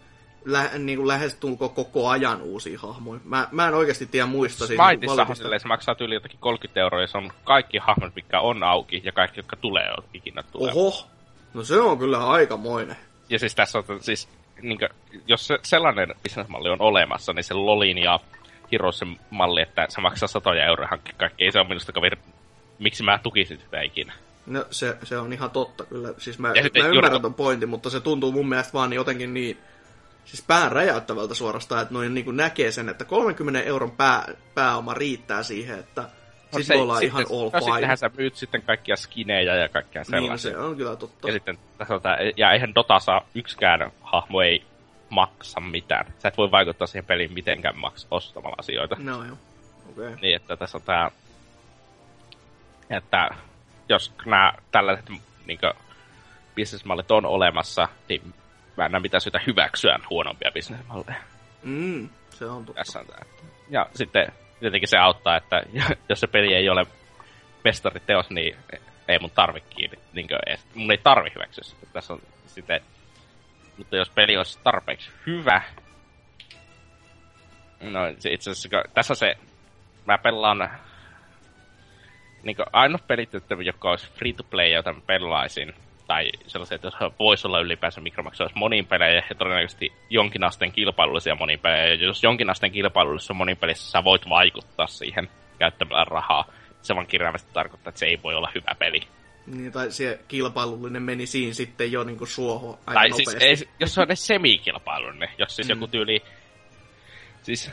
lä, 0.45 0.69
niin 0.77 0.97
kuin 0.97 1.07
lähestulko 1.07 1.69
koko 1.69 2.09
ajan 2.09 2.41
uusia 2.41 2.79
hahmoja. 2.79 3.19
Mä, 3.23 3.47
mä 3.51 3.67
en 3.67 3.73
oikeasti 3.73 4.05
tiedä 4.05 4.25
muista. 4.25 4.67
Siis 4.67 4.79
Smiteissahan 4.87 5.35
silleen, 5.35 5.59
se 5.59 5.67
maksaa 5.67 5.95
yli 5.99 6.13
jotakin 6.13 6.39
30 6.39 6.79
euroa, 6.79 7.01
ja 7.01 7.07
se 7.07 7.17
on 7.17 7.31
kaikki 7.43 7.77
hahmot, 7.77 8.15
mitkä 8.15 8.39
on 8.39 8.63
auki, 8.63 9.01
ja 9.05 9.11
kaikki, 9.11 9.39
jotka 9.39 9.55
tulee, 9.55 9.85
ikinä 10.13 10.43
tulee. 10.51 10.73
Oho, 10.75 11.07
no 11.53 11.63
se 11.63 11.79
on 11.79 11.97
kyllä 11.97 12.27
aikamoinen. 12.27 12.95
Ja 13.29 13.39
siis 13.39 13.55
tässä 13.55 13.77
on, 13.77 13.83
siis, 13.99 14.29
niin 14.61 14.79
kuin, 14.79 14.89
jos 15.27 15.47
se, 15.47 15.59
sellainen 15.63 16.15
bisnesmalli 16.23 16.69
on 16.69 16.81
olemassa, 16.81 17.33
niin 17.33 17.43
se 17.43 17.53
Lolin 17.53 17.97
ja 17.97 18.19
Heroesen 18.71 19.19
malli, 19.29 19.61
että 19.61 19.85
se 19.89 20.01
maksaa 20.01 20.27
satoja 20.27 20.65
euroa 20.65 20.87
hankkia 20.87 21.15
kaikki. 21.17 21.43
Ei 21.43 21.51
se 21.51 21.59
ole 21.59 21.67
minusta 21.67 21.91
kaveri, 21.91 22.17
miksi 22.79 23.03
mä 23.03 23.19
tukisin 23.23 23.59
sitä 23.59 23.81
ikinä. 23.81 24.13
No 24.45 24.65
se, 24.71 24.97
se 25.03 25.17
on 25.17 25.33
ihan 25.33 25.51
totta 25.51 25.85
kyllä. 25.85 26.09
Siis 26.17 26.39
mä, 26.39 26.47
mä 26.47 26.87
ymmärrän 26.87 27.21
ton 27.21 27.33
pointin, 27.33 27.69
mutta 27.69 27.89
se 27.89 27.99
tuntuu 27.99 28.31
mun 28.31 28.49
mielestä 28.49 28.73
vaan 28.73 28.93
jotenkin 28.93 29.33
niin 29.33 29.57
siis 30.25 30.43
pään 30.47 30.71
räjäyttävältä 30.71 31.33
suorastaan, 31.33 31.81
että 31.81 31.93
noin 31.93 32.13
niin 32.13 32.37
näkee 32.37 32.71
sen, 32.71 32.89
että 32.89 33.05
30 33.05 33.61
euron 33.61 33.91
pää, 33.91 34.27
pääoma 34.55 34.93
riittää 34.93 35.43
siihen, 35.43 35.79
että 35.79 36.01
no 36.01 36.09
siis 36.51 36.67
se, 36.67 36.75
ollaan 36.75 37.03
ihan 37.03 37.25
all 37.31 37.49
no, 37.53 37.59
fine. 37.59 37.71
Sittenhän 37.71 37.97
sä 37.97 38.09
myyt 38.17 38.35
sitten 38.35 38.61
kaikkia 38.61 38.95
skinejä 38.95 39.55
ja 39.55 39.69
kaikkea 39.69 40.03
sellaisia. 40.03 40.51
Niin, 40.51 40.59
se 40.59 40.65
on 40.65 40.77
kyllä 40.77 40.95
totta. 40.95 41.27
Ja 41.27 41.33
sitten 41.33 41.57
on 41.89 42.01
ja 42.37 42.51
eihän 42.51 42.75
Dotassa 42.75 43.21
yksikään 43.35 43.91
hahmo 44.01 44.41
ei 44.41 44.63
maksa 45.09 45.59
mitään. 45.59 46.13
Sä 46.19 46.27
et 46.27 46.37
voi 46.37 46.51
vaikuttaa 46.51 46.87
siihen 46.87 47.05
peliin 47.05 47.33
mitenkään 47.33 47.77
maks 47.77 48.07
ostamalla 48.11 48.55
asioita. 48.59 48.95
No 48.99 49.23
joo. 49.23 49.37
Okay. 49.91 50.15
Niin, 50.21 50.35
että 50.35 50.57
tässä 50.57 50.77
on 50.77 50.81
tää... 50.81 51.11
Että 52.89 53.29
jos 53.89 54.13
nämä 54.25 54.53
tällaiset 54.71 55.09
niin 55.45 55.59
bisnesmallit 56.55 57.11
on 57.11 57.25
olemassa, 57.25 57.87
niin 58.09 58.33
mä 58.77 58.85
en 58.85 58.91
näe 58.91 59.01
mitään 59.01 59.21
syytä 59.21 59.41
hyväksyä 59.47 59.99
huonompia 60.09 60.51
bisnesmalleja. 60.53 61.21
Mm, 61.63 62.09
se 62.29 62.45
on 62.45 62.65
totta. 62.65 62.79
Tässä 62.79 62.99
on 62.99 63.05
tää. 63.05 63.25
Ja 63.69 63.85
sitten 63.93 64.31
tietenkin 64.59 64.89
se 64.89 64.97
auttaa, 64.97 65.37
että 65.37 65.61
jos 66.09 66.19
se 66.19 66.27
peli 66.27 66.53
ei 66.53 66.69
ole 66.69 66.85
mestariteos, 67.63 68.29
niin 68.29 68.57
ei 69.07 69.19
mun 69.19 69.31
tarvikin, 69.31 69.91
niin 70.13 70.27
kuin, 70.27 70.39
mun 70.73 70.91
ei 70.91 70.97
tarvi 70.97 71.29
hyväksyä 71.35 71.63
sitä. 71.63 71.85
Tässä 71.93 72.13
on 72.13 72.21
sitten 72.47 72.81
mutta 73.77 73.97
jos 73.97 74.09
peli 74.09 74.37
olisi 74.37 74.59
tarpeeksi 74.63 75.11
hyvä, 75.25 75.61
no 77.81 78.07
itse 78.07 78.51
asiassa 78.51 78.69
tässä 78.93 79.15
se, 79.15 79.35
mä 80.05 80.17
pelaan 80.17 80.69
niin 82.43 82.57
ainoa 82.73 82.99
pelit, 83.07 83.29
joka 83.65 83.89
olisi 83.89 84.11
free 84.11 84.33
to 84.33 84.43
play, 84.43 84.69
jota 84.69 84.93
mä 84.93 85.01
pelaisin, 85.07 85.73
tai 86.07 86.31
sellaisia, 86.47 86.75
että 86.75 86.89
voisi 87.19 87.47
olla 87.47 87.59
ylipäänsä 87.59 88.01
mikromaksu, 88.01 88.43
olisi 88.43 88.57
monin 88.57 88.85
pelejä 88.85 89.23
ja 89.29 89.35
todennäköisesti 89.35 89.93
jonkin 90.09 90.43
asteen 90.43 90.71
kilpailullisia 90.71 91.35
monin 91.35 91.59
pelejä. 91.59 91.85
Ja 91.85 91.95
jos 91.95 92.23
jonkin 92.23 92.49
asteen 92.49 92.71
kilpailullisessa 92.71 93.33
monin 93.33 93.57
pelissä 93.57 93.91
sä 93.91 94.03
voit 94.03 94.29
vaikuttaa 94.29 94.87
siihen 94.87 95.29
käyttämällä 95.59 96.05
rahaa, 96.05 96.45
se 96.81 96.95
vaan 96.95 97.07
kirjaimesti 97.07 97.53
tarkoittaa, 97.53 97.89
että 97.89 97.99
se 97.99 98.05
ei 98.05 98.19
voi 98.23 98.35
olla 98.35 98.51
hyvä 98.55 98.75
peli. 98.79 99.01
Niin, 99.47 99.71
tai 99.71 99.91
se 99.91 100.19
kilpailullinen 100.27 101.03
meni 101.03 101.25
siinä 101.25 101.53
sitten 101.53 101.91
jo 101.91 102.03
niin 102.03 102.27
suohon 102.27 102.77
aika 102.85 102.93
tai 102.93 103.11
siis 103.11 103.27
nopeasti. 103.27 103.55
Siis, 103.55 103.61
ei, 103.61 103.69
jos 103.79 103.93
se 103.93 104.01
on 104.01 104.05
edes 104.05 104.27
semikilpailullinen, 104.27 105.29
jos 105.37 105.55
siis 105.55 105.67
mm. 105.67 105.69
joku 105.69 105.87
tyyli... 105.87 106.23
Siis 107.43 107.71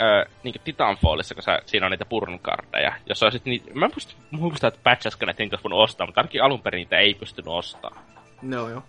öö, 0.00 0.24
niin 0.42 0.54
kuin 0.54 0.62
Titanfallissa, 0.64 1.34
kun 1.34 1.42
sä, 1.42 1.58
siinä 1.66 1.86
on 1.86 1.90
niitä 1.90 2.04
purnkardeja. 2.04 2.92
Jos 3.06 3.22
olisit 3.22 3.44
niitä, 3.44 3.70
mä 3.74 3.86
en 3.86 3.92
muista, 4.30 4.66
että 4.66 4.80
patchaska 4.82 5.26
näitä 5.26 5.42
niitä 5.42 5.58
voinut 5.64 5.80
ostaa, 5.80 6.06
mutta 6.06 6.20
ainakin 6.20 6.42
alun 6.42 6.62
perin 6.62 6.78
niitä 6.78 6.98
ei 6.98 7.14
pystynyt 7.14 7.48
ostamaan. 7.48 8.04
No 8.42 8.68
joo. 8.68 8.82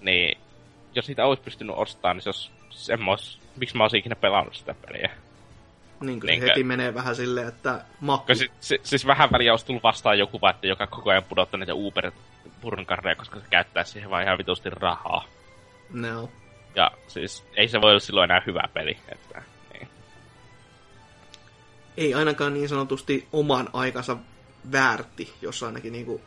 Niin, 0.00 0.38
jos 0.94 1.08
niitä 1.08 1.26
olisi 1.26 1.42
pystynyt 1.42 1.76
ostamaan, 1.76 2.16
niin 2.16 2.22
se 2.22 2.28
olisi 2.28 2.50
semmos, 2.70 3.40
miksi 3.56 3.76
mä 3.76 3.84
olisin 3.84 3.98
ikinä 3.98 4.16
pelannut 4.16 4.54
sitä 4.54 4.74
peliä. 4.86 5.10
Niin 6.00 6.20
kuin 6.20 6.40
heti 6.40 6.64
menee 6.64 6.94
vähän 6.94 7.16
silleen, 7.16 7.48
että 7.48 7.84
makku... 8.00 8.34
Si- 8.34 8.50
si- 8.60 8.80
siis 8.82 9.06
vähän 9.06 9.32
väliä 9.32 9.52
olisi 9.52 9.66
tullut 9.66 9.82
vastaan 9.82 10.18
joku 10.18 10.40
että 10.50 10.66
joka 10.66 10.86
koko 10.86 11.10
ajan 11.10 11.24
pudottaa 11.24 11.60
niitä 11.60 11.74
Uber 11.74 12.12
purnkarreja, 12.60 13.16
koska 13.16 13.40
se 13.40 13.46
käyttää 13.50 13.84
siihen 13.84 14.10
vaan 14.10 14.22
ihan 14.22 14.38
vitusti 14.38 14.70
rahaa. 14.70 15.24
No. 15.92 16.30
Ja 16.74 16.90
siis 17.08 17.44
ei 17.56 17.68
se 17.68 17.80
voi 17.80 17.90
olla 17.90 18.00
silloin 18.00 18.30
enää 18.30 18.42
hyvä 18.46 18.68
peli. 18.74 18.98
Että, 19.08 19.42
niin. 19.72 19.88
Ei 21.96 22.14
ainakaan 22.14 22.54
niin 22.54 22.68
sanotusti 22.68 23.28
oman 23.32 23.68
aikansa 23.72 24.16
väärti, 24.72 25.34
jos 25.42 25.62
ainakin 25.62 25.92
niinku 25.92 26.20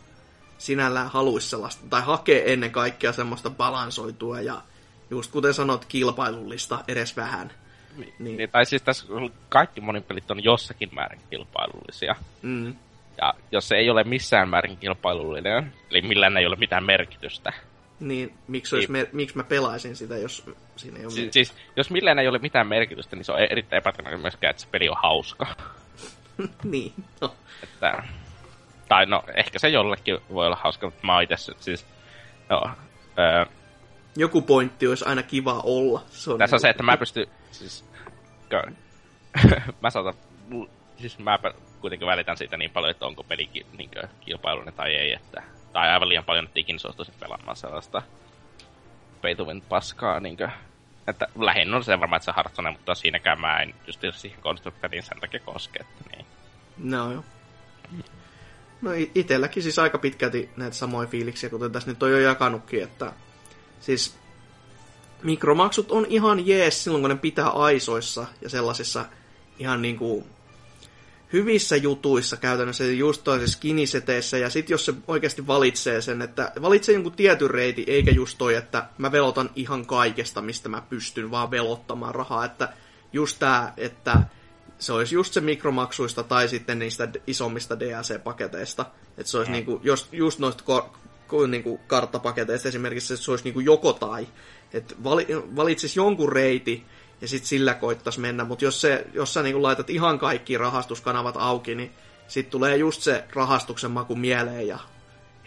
sinällään 0.58 1.10
haluaisi 1.10 1.50
sellaista, 1.50 1.84
tai 1.90 2.02
hakee 2.02 2.54
ennen 2.54 2.72
kaikkea 2.72 3.14
semmoista 3.14 3.50
balansoitua 3.50 4.42
ja 4.42 4.62
just 5.10 5.32
kuten 5.32 5.54
sanot, 5.54 5.86
kilpailullista 5.86 6.84
edes 6.88 7.18
vähän 7.18 7.52
Niin. 7.98 8.14
Niin. 8.19 8.38
niin. 8.38 8.50
Tai 8.50 8.66
siis 8.66 8.82
tässä 8.82 9.08
kaikki 9.50 9.82
monipelit 9.82 10.32
on 10.32 10.43
jossakin 10.43 10.90
määrin 10.92 11.22
kilpailullisia. 11.30 12.16
Mm. 12.42 12.76
Ja 13.22 13.34
jos 13.51 13.68
se 13.68 13.76
ei 13.76 13.90
ole 13.90 14.03
missään 14.03 14.50
määrin 14.50 14.77
kilpailullinen, 14.77 15.74
eli 15.92 16.01
millään 16.01 16.38
ei 16.38 16.45
ole 16.45 16.56
mitään 16.56 16.84
merkitystä. 16.84 17.53
Niin, 18.00 18.34
miksi, 18.48 18.76
olisi 18.76 18.92
Niin. 18.92 19.06
me, 19.06 19.09
miksi 19.14 19.38
mä 19.38 19.43
pelaisin 19.43 19.95
sitä, 19.95 20.18
jos 20.18 20.45
siinä 20.76 21.00
ei 21.00 21.06
ole... 21.06 21.11
Si- 21.11 21.32
siis, 21.32 21.53
jos 21.76 21.90
millään 21.90 22.19
ei 22.19 22.27
ole 22.27 22.40
mitään 22.40 22.68
merkitystä, 22.68 23.16
niin 23.16 23.26
se 23.26 23.32
on 23.32 23.40
erittäin 23.40 23.77
epätodennäköistä 23.77 24.22
myöskään, 24.22 24.51
että 24.51 24.61
se 24.61 24.68
peli 24.72 24.90
on 24.90 24.95
hauska. 25.03 25.48
niin, 26.64 26.93
no. 27.22 27.35
Että, 27.64 28.03
tai 28.90 29.06
no, 29.06 29.24
ehkä 29.35 29.59
se 29.59 29.69
jollekin 29.69 30.18
voi 30.34 30.45
olla 30.45 30.58
hauska, 30.64 30.88
mutta 30.88 31.08
mä 31.08 31.22
itse 31.22 31.35
siis... 31.59 31.85
No, 32.50 32.72
öö, 33.19 33.45
Joku 34.16 34.42
pointti 34.42 34.88
olisi 34.88 35.06
aina 35.06 35.24
kiva 35.24 35.62
olla. 35.64 36.04
Se 36.10 36.32
on 36.32 36.38
tässä 36.38 36.56
on 36.56 36.58
niinku- 36.58 36.62
se, 36.62 36.70
että 36.70 36.84
mä 36.84 36.98
pystyn... 36.98 37.28
Siis, 37.52 37.86
mä 39.82 39.90
saatan... 39.90 40.14
Siis 40.98 41.20
mä 41.20 41.40
kuitenkin 41.82 42.08
välitän 42.08 42.38
siitä 42.38 42.58
niin 42.58 42.72
paljon, 42.72 42.92
että 42.92 43.06
onko 43.06 43.24
peli 43.24 43.50
niin 43.78 43.90
kilpailuinen 44.22 44.74
tai 44.74 44.96
ei, 44.96 45.14
että... 45.14 45.44
Tai 45.74 45.90
aivan 45.90 46.10
liian 46.10 46.26
paljon, 46.26 46.46
että 46.46 46.60
ikinä 46.60 46.80
suostuisin 46.80 47.14
pelaamaan 47.20 47.56
sellaista 47.56 48.02
peituvin 49.22 49.62
paskaa, 49.62 50.20
niin 50.20 50.38
kuin, 50.38 50.52
että 51.08 51.28
lähinnä 51.40 51.78
on 51.78 51.84
se 51.84 52.00
varmaan, 52.00 52.18
että 52.18 52.26
se 52.26 52.36
Hearthstone, 52.36 52.72
mutta 52.72 52.96
siinäkään 52.96 53.42
mä 53.42 53.60
en 53.60 53.74
just 53.88 54.02
siihen 54.12 54.42
konstrukteliin 54.42 55.04
sen 55.04 55.20
takia 55.20 55.40
koske, 55.40 55.80
että 55.80 56.04
niin. 56.16 56.26
No 56.78 57.12
joo. 57.12 57.24
No 58.82 58.94
i- 58.94 59.12
itelläkin 59.16 59.64
siis 59.64 59.80
aika 59.80 59.98
pitkälti 59.98 60.50
näitä 60.58 60.76
samoja 60.76 61.08
fiiliksiä, 61.08 61.50
kuten 61.50 61.72
tässä 61.72 61.90
nyt 61.90 62.04
on 62.04 62.12
jo 62.12 62.20
jakanutkin, 62.20 62.84
että 62.84 63.14
siis 63.80 64.16
mikromaksut 65.24 65.91
on 65.91 66.06
ihan 66.09 66.48
jees 66.48 66.83
silloin, 66.83 67.01
kun 67.03 67.09
ne 67.09 67.16
pitää 67.16 67.49
aisoissa 67.49 68.25
ja 68.41 68.49
sellaisissa 68.49 69.06
ihan 69.59 69.82
niinku 69.82 70.27
hyvissä 71.33 71.75
jutuissa 71.75 72.38
käytännössä, 72.38 72.83
just 72.83 73.24
toisessa 73.24 73.58
skiniseteissä, 73.58 74.38
ja 74.38 74.49
sitten 74.49 74.74
jos 74.74 74.85
se 74.85 74.93
oikeasti 75.08 75.48
valitsee 75.48 76.01
sen, 76.01 76.22
että 76.22 76.51
valitsee 76.61 76.93
jonkun 76.93 77.11
tietyn 77.11 77.49
reitin, 77.49 77.85
eikä 77.88 78.11
just 78.11 78.38
toi, 78.38 78.56
että 78.56 78.85
mä 78.98 79.11
velotan 79.11 79.49
ihan 79.56 79.85
kaikesta, 79.85 80.41
mistä 80.41 80.69
mä 80.69 80.83
pystyn 80.90 81.32
vaan 81.32 81.51
velottamaan 81.51 82.16
rahaa, 82.16 82.45
että 82.45 82.74
just 83.14 83.40
tää, 83.40 83.74
että 83.77 84.17
se 84.80 84.93
olisi 84.93 85.16
just 85.16 85.33
se 85.33 85.41
mikromaksuista 85.41 86.24
tai 86.24 86.48
sitten 86.48 86.80
niistä 86.80 87.08
isommista 87.27 87.80
DLC-paketeista. 87.80 88.85
Että 89.17 89.32
se 89.32 89.38
olisi 89.38 89.51
Mm. 89.51 89.56
niinku, 89.56 89.80
jos, 89.83 90.08
just 90.11 90.40
noista 90.40 90.64
ko, 91.30 91.38
ko, 91.38 91.48
niinku 91.48 91.80
karttapaketeista 91.88 92.67
esimerkiksi, 92.67 93.14
että 93.14 93.25
se 93.25 93.32
olisi 93.32 93.43
niinku 93.43 93.59
joko 93.59 93.93
tai. 93.93 94.27
Että 94.74 94.95
vali, 95.03 95.27
valitsisi 95.56 95.99
jonkun 95.99 96.32
reiti 96.32 96.85
ja 97.22 97.27
sitten 97.27 97.48
sillä 97.48 97.74
koittaisi 97.74 98.19
mennä. 98.19 98.43
Mutta 98.43 98.66
jos, 98.66 98.82
se, 98.82 99.06
jos 99.14 99.33
sä 99.33 99.43
niinku 99.43 99.64
laitat 99.64 99.90
ihan 99.90 100.19
kaikki 100.19 100.58
rahastuskanavat 100.58 101.35
auki, 101.38 101.75
niin 101.75 101.91
sitten 102.27 102.51
tulee 102.51 102.77
just 102.77 103.01
se 103.01 103.24
rahastuksen 103.33 103.91
maku 103.91 104.16
mieleen 104.16 104.67
ja 104.67 104.80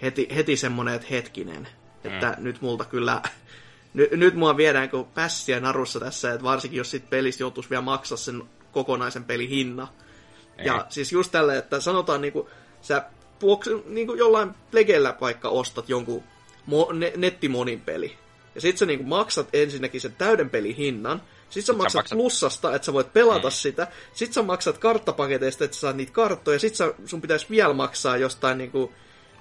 heti, 0.03 0.29
heti 0.35 0.57
semmonen, 0.57 0.95
että 0.95 1.09
hetkinen. 1.11 1.69
Että 2.05 2.35
nyt 2.39 2.61
multa 2.61 2.85
kyllä 2.85 3.23
nyt, 3.95 4.11
nyt 4.11 4.35
mua 4.35 4.57
viedään 4.57 4.91
kuin 4.91 5.05
pässiä 5.05 5.61
narussa 5.61 6.01
tässä, 6.01 6.33
että 6.33 6.45
varsinkin 6.45 6.79
jos 6.79 6.91
sit 6.91 7.11
pelistä 7.11 7.43
joutuisi 7.43 7.71
vielä 7.71 7.83
maksaa 7.83 8.19
sen 8.19 8.43
kokonaisen 8.73 9.25
pelin 9.25 9.49
hinna. 9.49 9.89
Ei. 10.59 10.67
Ja 10.67 10.87
siis 10.89 11.13
just 11.13 11.33
tälle, 11.33 11.59
että 11.59 11.81
sanotaan 11.81 12.21
niinku, 12.21 12.51
sä 12.83 13.05
puoks, 13.43 13.69
niinku 13.87 14.15
jollain 14.15 14.51
plegellä 14.71 15.15
vaikka 15.21 15.49
ostat 15.49 15.89
jonkun 15.89 16.23
mo, 16.67 16.89
ne, 16.93 17.13
nettimonin 17.17 17.81
peli. 17.81 18.17
Ja 18.55 18.61
sit 18.61 18.79
sä 18.79 18.87
niinku 18.87 19.05
maksat 19.05 19.49
ensinnäkin 19.53 20.01
sen 20.01 20.15
täyden 20.19 20.51
pelin 20.51 20.77
hinnan. 20.77 21.23
Sit 21.51 21.65
sä 21.65 21.73
maksat, 21.73 22.05
maksat- 22.05 22.17
plussasta, 22.17 22.75
että 22.75 22.87
sä 22.87 22.93
voit 22.93 23.13
pelata 23.13 23.49
Mm. 23.49 23.53
sitä. 23.53 23.87
Sit 24.15 24.33
sä 24.33 24.43
maksat 24.43 24.79
karttapaketeista, 24.79 25.65
että 25.65 25.75
sä 25.75 25.81
saat 25.81 25.97
niitä 25.97 26.13
karttoja. 26.13 26.59
Sit 26.59 26.75
sä, 26.75 26.95
sun 27.07 27.21
pitäisi 27.21 27.47
vielä 27.51 27.73
maksaa 27.75 28.17
jostain 28.17 28.59
niinku 28.59 28.93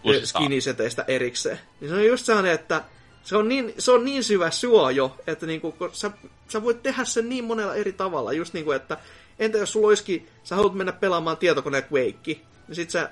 Uusista. 0.05 0.39
skiniseteistä 0.39 1.05
erikseen. 1.07 1.59
Niin 1.81 1.89
se 1.89 1.95
on 1.95 2.05
just 2.05 2.25
sellainen, 2.25 2.51
että 2.51 2.83
se 3.23 3.38
on 3.38 3.49
niin, 3.49 3.73
se 3.77 3.91
on 3.91 4.05
niin 4.05 4.23
syvä 4.23 4.51
suo 4.51 4.89
jo, 4.89 5.17
että 5.27 5.45
niinku, 5.45 5.71
kun 5.71 5.89
sä, 5.93 6.11
sä 6.47 6.63
voit 6.63 6.83
tehdä 6.83 7.03
sen 7.05 7.30
niin 7.30 7.43
monella 7.43 7.75
eri 7.75 7.93
tavalla. 7.93 8.33
Just 8.33 8.53
niinku, 8.53 8.71
että 8.71 8.97
entä 9.39 9.57
jos 9.57 9.71
sulla 9.71 9.88
olisikin, 9.88 10.27
sä 10.43 10.55
haluat 10.55 10.73
mennä 10.73 10.91
pelaamaan 10.91 11.38
tietokoneen 11.38 11.83
Quake, 11.93 12.41
niin 12.67 12.75
sit 12.75 12.89
sä 12.89 13.09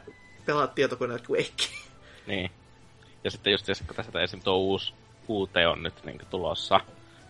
pelaat 0.49 0.75
tietokoneen 0.75 1.19
Quake. 1.29 1.63
Niin. 2.27 2.51
Ja 3.23 3.31
sitten 3.31 3.51
just 3.51 3.65
se, 3.65 3.83
kun 3.87 3.95
tässä 3.95 4.21
esim. 4.21 4.41
tuo 4.43 4.57
uusi 4.57 4.93
UT 5.29 5.49
on 5.71 5.83
nyt 5.83 5.93
niin 6.05 6.21
tulossa. 6.29 6.79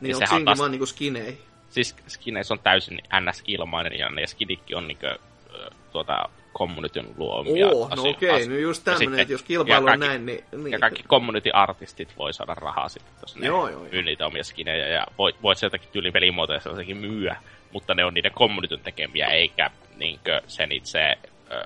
niin 0.01 0.15
onko 0.15 0.17
sehän 0.17 0.27
siinäkin 0.30 0.45
taas- 0.45 0.59
vaan 0.59 0.72
niinku 0.72 0.85
skinei? 0.85 1.38
Siis 1.69 1.95
skineissä 2.07 2.53
on 2.53 2.59
täysin 2.59 3.01
NS-ilmainen 3.19 3.99
ja 3.99 4.09
ne 4.09 4.27
skinitkin 4.27 4.77
on 4.77 4.88
niinkö 4.88 5.17
ö, 5.53 5.69
tuota 5.91 6.30
communityn 6.57 7.06
luomia 7.17 7.67
Oo, 7.67 7.88
no 7.88 7.93
asio- 8.01 8.09
okei, 8.11 8.30
as- 8.41 8.48
no 8.48 8.56
just 8.56 8.83
tämmönen, 8.83 9.19
että 9.19 9.33
jos 9.33 9.43
kilpailu 9.43 9.88
on 9.88 9.99
näin, 9.99 10.25
niin... 10.25 10.43
niin. 10.51 10.72
Ja 10.72 10.80
kaikki 10.80 11.03
community-artistit 11.03 12.17
voi 12.17 12.33
saada 12.33 12.53
rahaa 12.56 12.89
sitten, 12.89 13.14
jos 13.22 13.35
ne 13.35 13.48
Joo, 13.48 13.69
joo, 13.69 13.80
joo. 13.83 13.91
myy 13.91 14.01
niitä 14.03 14.25
omia 14.25 14.43
skinejä. 14.43 14.88
Ja 14.88 15.06
voit, 15.17 15.35
voit 15.43 15.57
sieltäkin 15.57 15.89
tyyli 15.91 16.11
pelimuotoja 16.11 16.59
sellaisenkin 16.59 16.98
myyä, 16.98 17.35
mutta 17.72 17.93
ne 17.93 18.06
on 18.06 18.14
niiden 18.14 18.31
communityn 18.31 18.80
tekemiä, 18.80 19.27
eikä 19.27 19.72
niinkö 19.95 20.41
sen 20.48 20.72
itse... 20.72 21.17
Ö, 21.51 21.65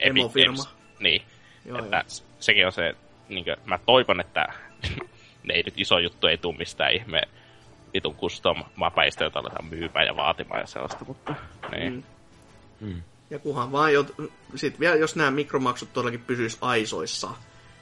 Emofirma. 0.00 0.56
Games- 0.56 0.68
Niin. 1.00 1.22
Joo, 1.64 1.78
että 1.78 1.96
joo. 1.96 2.24
sekin 2.40 2.66
on 2.66 2.72
se, 2.72 2.94
niinkö, 3.28 3.56
mä 3.64 3.78
toivon, 3.86 4.20
että 4.20 4.46
ne 5.46 5.54
ei 5.54 5.62
nyt 5.62 5.74
iso 5.76 5.98
juttu 5.98 6.26
ei 6.26 6.38
tuu 6.38 6.52
mistään 6.52 6.92
ihme 6.92 7.22
vitun 7.94 8.16
custom 8.16 8.64
mapeista, 8.76 9.24
joita 9.24 9.38
aletaan 9.38 9.64
myymään 9.64 10.06
ja 10.06 10.16
vaatimaan 10.16 10.60
ja 10.60 10.66
sellaista, 10.66 11.04
mutta 11.04 11.34
niin. 11.76 12.04
Mm. 12.80 12.88
Mm. 12.88 13.02
Ja 13.30 13.38
kunhan 13.38 13.72
vaan, 13.72 13.92
jo, 13.92 14.06
sit 14.54 14.80
vielä 14.80 14.96
jos 14.96 15.16
nämä 15.16 15.30
mikromaksut 15.30 15.92
todellakin 15.92 16.24
pysyis 16.26 16.58
aisoissa, 16.60 17.30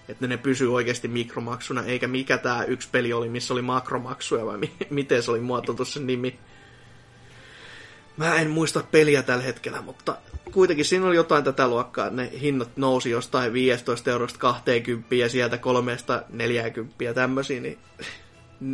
että 0.08 0.26
ne 0.26 0.36
pysyy 0.36 0.74
oikeasti 0.74 1.08
mikromaksuna, 1.08 1.82
eikä 1.84 2.08
mikä 2.08 2.38
tämä 2.38 2.64
yksi 2.64 2.88
peli 2.92 3.12
oli, 3.12 3.28
missä 3.28 3.54
oli 3.54 3.62
makromaksuja, 3.62 4.46
vai 4.46 4.58
mi- 4.58 4.72
miten 4.90 5.22
se 5.22 5.30
oli 5.30 5.40
muotoiltu 5.40 5.84
sen 5.84 6.06
nimi. 6.06 6.38
Mä 8.16 8.34
en 8.34 8.50
muista 8.50 8.84
peliä 8.90 9.22
tällä 9.22 9.44
hetkellä, 9.44 9.82
mutta 9.82 10.16
kuitenkin 10.52 10.84
siinä 10.84 11.06
oli 11.06 11.16
jotain 11.16 11.44
tätä 11.44 11.68
luokkaa, 11.68 12.06
että 12.06 12.22
ne 12.22 12.30
hinnat 12.40 12.76
nousi 12.76 13.10
jostain 13.10 13.52
15 13.52 14.10
eurosta 14.10 14.38
20 14.38 15.14
ja 15.14 15.28
sieltä 15.28 15.58
340 15.58 17.14
tämmöisiä, 17.14 17.60
niin 17.60 17.78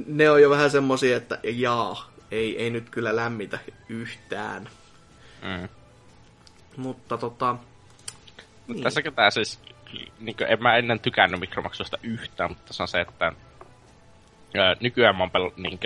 ne 0.06 0.30
on 0.30 0.42
jo 0.42 0.50
vähän 0.50 0.70
semmosia, 0.70 1.16
että 1.16 1.38
jaa, 1.42 2.10
ei, 2.30 2.62
ei 2.62 2.70
nyt 2.70 2.90
kyllä 2.90 3.16
lämmitä 3.16 3.58
yhtään. 3.88 4.68
Mm. 5.42 5.68
Mutta 6.76 7.18
tota, 7.18 7.56
Niin. 8.70 8.76
Niin. 8.76 8.84
Tässäkin 8.84 9.14
tää 9.14 9.30
siis, 9.30 9.60
niin 10.20 10.36
en 10.48 10.62
mä 10.62 10.76
ennen 10.76 11.00
tykännyt 11.00 11.40
mikromaksuista 11.40 11.98
yhtään, 12.02 12.50
mutta 12.50 12.72
se 12.72 12.82
on 12.82 12.88
se, 12.88 13.00
että 13.00 13.32
ö, 14.54 14.76
nykyään 14.80 15.16
mä 15.16 15.22
oon 15.22 15.30
pel, 15.30 15.50
niin 15.56 15.78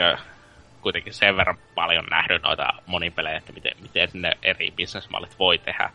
kuitenkin 0.85 1.15
sen 1.15 1.37
verran 1.37 1.59
paljon 1.75 2.05
nähnyt 2.11 2.43
noita 2.43 2.69
monipelejä, 2.87 3.37
että 3.39 3.53
miten, 3.53 3.73
miten 3.83 4.09
ne 4.15 4.31
eri 4.43 4.71
bisnesmallit 4.71 5.39
voi 5.39 5.59
tehdä. 5.59 5.91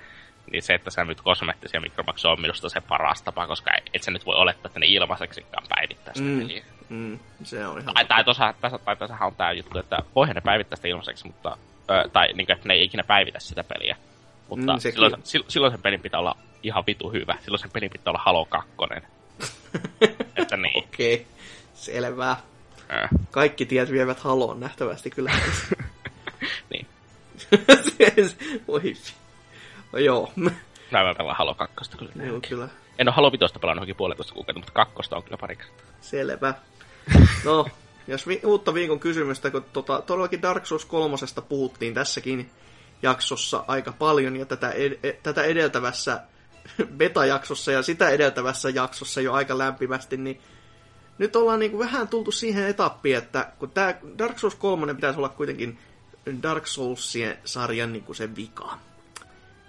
Niin 0.52 0.64
se, 0.64 0.74
että 0.74 0.90
sä 0.92 1.06
nyt 1.06 1.22
kosmeettisia 1.22 1.82
mikromaksuja 1.82 2.32
on 2.32 2.42
minusta 2.42 2.70
se 2.70 2.82
paras 2.82 3.22
tapa, 3.22 3.48
koska 3.48 3.72
et 3.94 4.04
sä 4.04 4.12
nyt 4.12 4.26
voi 4.26 4.36
olettaa, 4.36 4.68
että 4.70 4.80
ne 4.80 4.86
ilmaiseksikaan 4.86 5.64
päivittää 5.70 6.14
sitä 6.14 6.30
Mm. 6.30 6.40
peliä. 6.40 6.64
mm, 6.90 7.20
se 7.44 7.68
on 7.68 7.82
ihan... 7.82 7.94
Tai, 7.94 8.06
tai, 8.06 8.24
tossa, 8.24 8.54
tässä, 8.62 8.78
tai 8.78 8.96
tässähän 8.96 9.28
on 9.28 9.36
tää 9.36 9.52
juttu, 9.52 9.80
että 9.80 9.98
voihan 10.16 10.36
ne 10.36 10.42
päivittää 10.42 10.76
sitä 10.76 10.88
ilmaiseksi, 10.88 11.28
mutta, 11.28 11.58
ö, 11.92 12.10
tai 12.14 12.28
niin 12.34 12.46
kuin, 12.46 12.56
että 12.56 12.68
ne 12.68 12.74
ei 12.74 12.84
ikinä 12.84 13.04
päivitä 13.04 13.40
sitä 13.40 13.64
peliä. 13.64 13.96
Mutta 14.50 14.74
Mm, 14.74 14.80
sekin. 14.80 14.94
silloin, 14.96 15.46
silloin, 15.48 15.72
sen 15.74 15.82
pelin 15.82 16.02
pitää 16.02 16.20
olla 16.20 16.38
ihan 16.64 16.84
vitu 16.88 17.10
hyvä. 17.10 17.36
Silloin 17.42 17.60
sen 17.60 17.72
pelin 17.72 17.90
pitää 17.90 18.12
olla 18.12 18.22
Halo 18.26 18.46
2. 18.46 18.70
että 20.36 20.58
niin. 20.58 20.84
Okei, 20.84 21.28
selvä. 21.74 22.36
Kaikki 23.32 23.66
tiet 23.66 23.92
vievät 23.92 24.20
haloon 24.20 24.60
nähtävästi 24.60 25.10
kyllä. 25.10 25.32
niin. 26.72 26.88
Voi. 28.68 28.94
No, 29.94 30.00
joo, 30.00 30.32
Mä 30.36 30.52
mä 30.92 31.16
pelaan 31.18 31.38
Halo 31.38 31.56
2 31.56 31.98
kyllä. 31.98 32.12
joo, 32.26 32.40
kyllä. 32.50 32.68
En 32.98 33.08
ole 33.08 33.16
Halo 33.16 33.32
5 33.32 33.60
pelannut 33.62 33.82
johonkin 33.82 33.96
puolentoista 33.96 34.34
kuukautta, 34.34 34.60
mutta 34.60 34.74
kakkosta 34.74 35.16
on 35.16 35.24
kyllä 35.24 35.38
pari 35.38 35.56
kertaa. 35.56 35.86
Selvä. 36.02 36.54
No, 37.46 37.66
jos 38.08 38.28
vi- 38.28 38.42
uutta 38.46 38.74
viikon 38.74 39.00
kysymystä, 39.00 39.52
kun 39.52 39.66
tota, 39.74 40.02
todellakin 40.02 40.42
Dark 40.42 40.66
Souls 40.66 40.86
3 40.86 41.16
puhuttiin 41.50 41.94
tässäkin 41.94 42.50
jaksossa 43.02 43.64
aika 43.68 43.94
paljon, 44.00 44.36
ja 44.36 44.46
tätä, 44.46 44.70
ed- 44.72 45.00
e- 45.04 45.20
tätä 45.24 45.44
edeltävässä 45.44 46.22
beta-jaksossa 46.98 47.72
ja 47.72 47.82
sitä 47.82 48.10
edeltävässä 48.10 48.70
jaksossa 48.70 49.22
jo 49.22 49.34
aika 49.34 49.58
lämpimästi, 49.58 50.18
niin 50.18 50.42
nyt 51.20 51.36
ollaan 51.36 51.60
niinku 51.60 51.80
vähän 51.80 52.08
tultu 52.08 52.32
siihen 52.32 52.68
etappiin, 52.68 53.18
että 53.18 53.52
kun 53.60 53.70
tämä 53.70 53.96
Dark 54.18 54.40
Souls 54.40 54.56
3 54.56 54.94
pitäisi 54.94 55.18
olla 55.18 55.30
kuitenkin 55.30 55.78
Dark 56.44 56.68
Soulsien 56.68 57.38
sarjan 57.46 57.94
niinku 57.94 58.14
se 58.14 58.36
vika. 58.36 58.78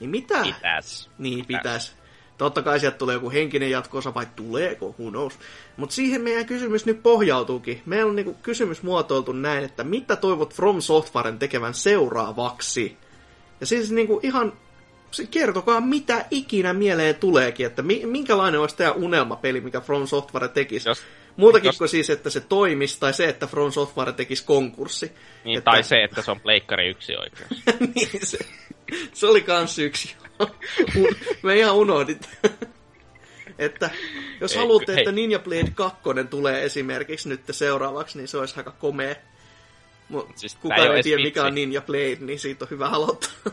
Niin 0.01 0.11
mitä... 0.11 0.43
Pitäis. 0.43 1.11
Niin, 1.19 1.47
Pitäis. 1.47 1.63
pitäisi. 1.63 1.93
Totta 2.39 2.63
kai 2.63 2.81
sieltä 2.81 2.99
tulee 2.99 3.15
joku 3.15 3.31
henkinen 3.31 3.71
jatkoosa, 3.71 4.15
vai 4.15 4.27
tuleeko, 4.37 4.95
who 4.99 5.11
knows. 5.11 5.39
Mutta 5.77 5.95
siihen 5.95 6.21
meidän 6.21 6.47
kysymys 6.47 6.87
nyt 6.87 7.03
pohjautuukin. 7.03 7.83
Meillä 7.87 8.11
on 8.11 8.17
niinku 8.17 8.35
kysymys 8.43 8.83
muotoiltu 8.83 9.33
näin, 9.33 9.65
että 9.65 9.85
mitä 9.85 10.17
toivot 10.17 10.55
From 10.55 10.81
Softwaren 10.81 11.39
tekevän 11.39 11.75
seuraavaksi? 11.75 12.97
Ja 13.61 13.67
siis 13.67 13.91
niinku 13.91 14.21
ihan 14.23 14.53
kertokaa 15.31 15.81
mitä 15.81 16.25
ikinä 16.31 16.73
mieleen 16.73 17.15
tuleekin, 17.15 17.67
että 17.67 17.83
minkälainen 18.05 18.61
olisi 18.61 18.77
tämä 18.77 18.93
unelmapeli, 18.93 19.61
mikä 19.61 19.81
From 19.81 20.07
Software 20.07 20.49
tekisi. 20.49 20.89
Jos, 20.89 21.03
Muutakin 21.41 21.73
kuin 21.79 21.89
siis, 21.89 22.11
että 22.11 22.31
se 22.31 22.41
toimisi, 22.41 23.01
tai 23.01 23.13
se, 23.13 23.29
että 23.29 23.47
From 23.47 23.73
Software 23.73 24.13
tekisi 24.13 24.45
konkurssi. 24.45 25.13
Niin, 25.45 25.59
että... 25.59 25.71
Tai 25.71 25.83
se, 25.83 26.05
että 26.05 26.23
se 26.23 26.31
on 26.31 26.41
pleikkari 26.41 26.89
yksi 26.89 27.17
oikeus. 27.17 27.51
niin, 27.95 28.27
se, 28.27 28.39
se 29.13 29.27
oli 29.27 29.41
kans 29.41 29.79
yksi. 29.79 30.17
Me 31.43 31.59
ihan 31.59 31.75
unohdit. 31.75 32.29
että 33.59 33.91
jos 34.41 34.53
Ei, 34.53 34.59
haluatte, 34.59 34.93
hei. 34.93 35.01
että 35.01 35.13
Ninja 35.13 35.39
Blade 35.39 35.71
2 35.75 36.01
tulee 36.31 36.65
esimerkiksi 36.65 37.29
nyt 37.29 37.41
seuraavaksi, 37.51 38.19
niin 38.19 38.29
se 38.29 38.39
olisi 38.39 38.55
aika 38.57 38.71
komea. 38.71 39.15
Mut 40.09 40.39
siis 40.39 40.55
kukaan 40.55 40.81
ei, 40.81 40.97
ei 40.97 41.03
tiedä, 41.03 41.23
mikä 41.23 41.45
on 41.45 41.55
Ninja 41.55 41.81
Blade, 41.81 42.17
niin 42.21 42.39
siitä 42.39 42.65
on 42.65 42.71
hyvä 42.71 42.89
aloittaa 42.89 43.53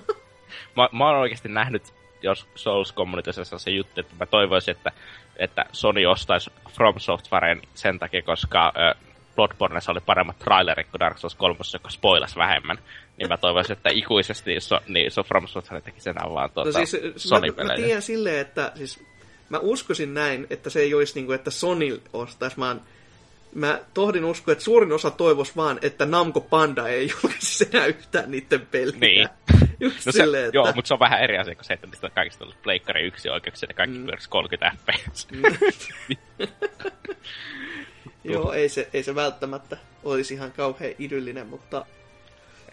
mä, 0.78 0.90
mä 0.92 1.10
oon 1.10 1.20
oikeasti 1.20 1.50
nähnyt 1.50 1.94
jos 2.22 2.48
Souls 2.56 2.94
Communityssä 2.94 3.58
se 3.58 3.72
juttu, 3.72 4.00
että 4.00 4.16
mä 4.20 4.26
toivoisin, 4.26 4.72
että, 4.72 4.92
että 5.38 5.66
Sony 5.72 6.06
ostaisi 6.06 6.52
From 6.70 6.96
Softwaren 6.98 7.62
sen 7.74 8.00
takia, 8.00 8.22
koska 8.22 8.74
äh, 8.78 9.04
Bloodborneissa 9.36 9.92
oli 9.92 10.00
paremmat 10.00 10.40
trailerit 10.40 10.88
kuin 10.92 11.00
Dark 11.00 11.18
Souls 11.18 11.36
3, 11.36 11.60
joka 11.74 11.90
spoilas 11.90 12.36
vähemmän. 12.36 12.78
Niin 13.18 13.30
mä 13.30 13.38
toivoisin, 13.38 13.74
että 13.74 13.90
ikuisesti 13.94 14.60
so, 14.60 14.80
niin 14.88 15.12
so 15.12 15.24
From 15.24 15.48
Software 15.48 15.82
teki 15.82 16.02
sen 16.02 16.16
vaan 16.16 16.50
tuota, 16.50 16.80
no 16.80 16.86
siis, 16.86 17.14
sony 17.16 17.54
mä, 17.58 17.64
mä 17.64 17.76
tiedän 17.76 18.02
silleen, 18.02 18.40
että 18.40 18.72
siis, 18.76 19.04
mä 19.50 19.60
uskoisin 19.60 20.14
näin, 20.14 20.48
että 20.50 20.70
se 20.70 20.80
ei 20.80 20.94
olisi 20.94 21.16
niin 21.16 21.26
kuin, 21.26 21.36
että 21.36 21.52
Sony 21.52 22.02
ostaisi, 22.14 22.58
vaan 22.58 22.78
mä 22.78 22.86
tohdin 23.94 24.26
uskoa, 24.26 24.52
että 24.52 24.64
suurin 24.64 24.92
osa 24.92 25.12
toivoisi 25.12 25.52
vaan, 25.56 25.80
että 25.82 26.06
Namco 26.06 26.42
Panda 26.42 26.88
ei 26.88 27.10
julkaisi 27.12 27.70
enää 27.74 27.86
yhtään 27.86 28.32
niiden 28.32 28.68
peliä. 28.72 29.00
Niin. 29.00 29.30
Just 29.80 30.06
no 30.06 30.12
se, 30.12 30.18
silleen, 30.18 30.46
että... 30.46 30.58
Joo, 30.58 30.74
mutta 30.74 30.88
se 30.88 30.94
on 30.94 31.00
vähän 31.00 31.22
eri 31.22 31.38
asia 31.38 31.56
kuin 31.56 31.66
se, 31.66 31.74
että 31.74 31.88
mistä 31.88 32.10
kaikista 32.10 32.46
on 32.46 32.54
pleikkari 32.64 33.08
yksi 33.08 33.30
oikeuksia 33.30 33.70
ja 33.70 33.74
kaikki 33.74 33.98
mm. 33.98 34.06
pyörisi 34.06 34.30
30 34.30 34.72
fps. 34.86 35.28
Mm. 35.32 35.42
joo, 38.34 38.54
ei 38.54 38.70
se, 38.70 38.90
ei 38.94 39.04
se 39.04 39.16
välttämättä 39.16 39.78
olisi 40.04 40.34
ihan 40.34 40.52
kauhean 40.52 40.94
idyllinen, 41.00 41.48
mutta 41.48 41.86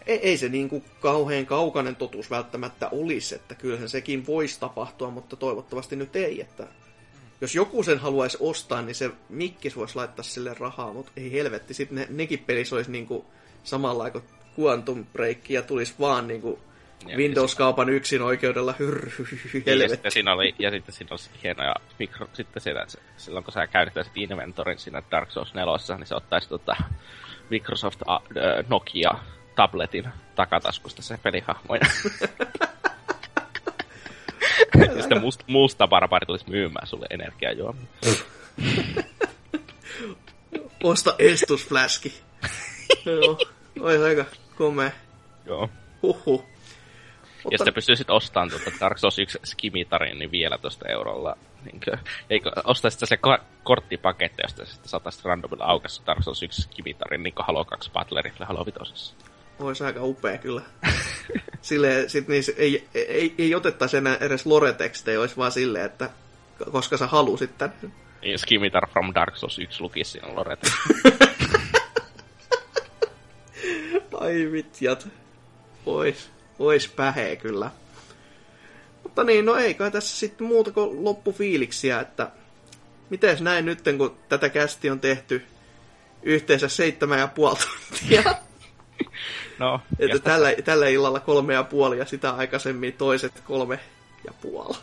ei, 0.07 0.17
ei 0.17 0.37
se 0.37 0.49
niin 0.49 0.69
kuin 0.69 0.85
kauhean 0.99 1.45
kaukainen 1.45 1.95
totuus 1.95 2.29
välttämättä 2.29 2.89
olisi, 2.91 3.35
että 3.35 3.55
kyllähän 3.55 3.89
sekin 3.89 4.27
voisi 4.27 4.59
tapahtua, 4.59 5.09
mutta 5.09 5.35
toivottavasti 5.35 5.95
nyt 5.95 6.15
ei, 6.15 6.41
että 6.41 6.67
jos 7.41 7.55
joku 7.55 7.83
sen 7.83 7.99
haluaisi 7.99 8.37
ostaa, 8.39 8.81
niin 8.81 8.95
se 8.95 9.11
Mikkis 9.29 9.75
voisi 9.75 9.95
laittaa 9.95 10.23
sille 10.23 10.55
rahaa, 10.59 10.93
mutta 10.93 11.11
ei 11.17 11.31
helvetti, 11.31 11.73
sitten 11.73 11.95
ne, 11.95 12.07
nekin 12.09 12.39
pelissä 12.39 12.75
olisi 12.75 12.91
niin 12.91 13.05
kuin 13.05 13.25
samalla 13.63 14.09
kuin 14.09 14.23
Quantum 14.59 15.05
Break 15.05 15.49
ja 15.49 15.61
tulisi 15.61 15.93
vaan 15.99 16.27
niin 16.27 16.41
kuin 16.41 16.59
Windows-kaupan 17.15 17.89
yksin 17.89 18.21
oikeudella 18.21 18.73
hyrry, 18.79 19.11
niin, 19.65 19.79
ja 19.79 19.89
sitten 19.89 20.11
siinä 20.11 20.33
oli, 20.33 20.55
ja 20.59 20.71
sitten 20.71 20.95
siinä 20.95 21.09
oli 21.11 21.39
hienoja 21.43 21.75
mikro, 21.99 22.27
sitten 22.33 22.61
siinä, 22.61 22.85
silloin 23.17 23.43
kun 23.43 23.53
sä 23.53 23.67
käyttäisit 23.67 24.13
inventorin 24.15 24.79
siinä 24.79 25.03
Dark 25.11 25.31
Souls 25.31 25.53
4, 25.53 25.97
niin 25.97 26.07
se 26.07 26.15
ottaisi 26.15 26.49
tota 26.49 26.75
Microsoft 27.49 28.01
Nokia 28.69 29.11
tabletin 29.55 30.07
takataskusta 30.35 31.01
se 31.01 31.17
pelihahmoja. 31.23 31.85
Ja 34.95 35.01
sitten 35.01 35.21
must, 35.21 35.43
musta 35.47 35.87
barbari 35.87 36.25
tulisi 36.25 36.49
myymään 36.49 36.87
sulle 36.87 37.05
energiajuomia. 37.09 37.87
Osta 40.83 41.15
estusfläski. 41.19 42.13
Joo, 43.05 43.37
oi 43.79 44.03
aika 44.03 44.25
komea. 44.57 44.91
Joo. 45.45 45.69
Huhhuh. 46.01 46.45
Mutta... 47.45 47.53
Ja 47.53 47.57
sitten 47.57 47.73
pystyisit 47.73 48.09
ostamaan 48.09 48.49
tuota 48.49 48.71
Dark 48.79 48.97
Souls 48.97 49.19
1 49.19 49.39
skimitarin 49.45 50.19
niin 50.19 50.31
vielä 50.31 50.57
tuosta 50.57 50.89
eurolla. 50.89 51.37
Niin 51.65 51.79
kuin, 51.85 51.99
eikö, 52.29 52.51
ostaisit 52.63 52.99
se 53.09 53.15
ko- 53.15 53.43
korttipaketti, 53.63 54.41
josta 54.43 54.65
sitten 54.65 54.89
saataisiin 54.89 55.25
randomilla 55.25 55.65
aukassa 55.65 56.03
Dark 56.05 56.23
Souls 56.23 56.43
1 56.43 56.61
skimitarin, 56.61 57.23
niin 57.23 57.33
kuin 57.33 57.45
Halo 57.45 57.65
2 57.65 57.91
Battle 57.91 58.21
Rifle 58.21 58.45
Halo 58.45 58.65
5. 58.65 59.15
Olisi 59.59 59.83
aika 59.83 60.03
upea 60.03 60.37
kyllä. 60.37 60.61
Silleen, 61.61 62.09
sit 62.09 62.27
niin, 62.27 62.43
ei, 62.57 62.87
ei, 62.93 63.35
ei 63.37 63.55
otettaisi 63.55 63.97
enää 63.97 64.17
edes 64.21 64.45
lore-tekstejä, 64.45 65.19
olisi 65.19 65.37
vaan 65.37 65.51
silleen, 65.51 65.85
että 65.85 66.09
koska 66.71 66.97
sä 66.97 67.07
halusit 67.07 67.57
tän. 67.57 67.73
Niin, 68.21 68.39
Skimitar 68.39 68.89
from 68.89 69.11
Dark 69.15 69.37
Souls 69.37 69.59
1 69.59 69.81
lukisi 69.81 70.11
siinä 70.11 70.35
lore 70.35 70.57
Ai 74.19 74.51
vitjat. 74.51 75.07
Pois. 75.85 76.29
Ois 76.59 76.87
päheä 76.87 77.35
kyllä. 77.35 77.71
Mutta 79.03 79.23
niin, 79.23 79.45
no 79.45 79.55
ei 79.55 79.73
kai 79.73 79.91
tässä 79.91 80.17
sitten 80.17 80.47
muuta 80.47 80.71
kuin 80.71 81.03
loppufiiliksiä, 81.03 81.99
että 81.99 82.31
miten 83.09 83.37
näin 83.39 83.65
nyt, 83.65 83.79
kun 83.97 84.17
tätä 84.29 84.49
kästi 84.49 84.89
on 84.89 84.99
tehty 84.99 85.45
yhteensä 86.23 86.67
seitsemän 86.67 87.19
ja 87.19 87.27
puoli 87.27 87.57
tuntia. 87.89 88.23
No, 89.59 89.81
että 89.99 90.19
tällä, 90.19 90.53
tällä 90.63 90.87
illalla 90.87 91.19
kolme 91.19 91.53
ja 91.53 91.63
puoli 91.63 91.97
ja 91.97 92.05
sitä 92.05 92.29
aikaisemmin 92.29 92.93
toiset 92.93 93.41
kolme 93.45 93.79
ja 94.25 94.33
puoli. 94.41 94.77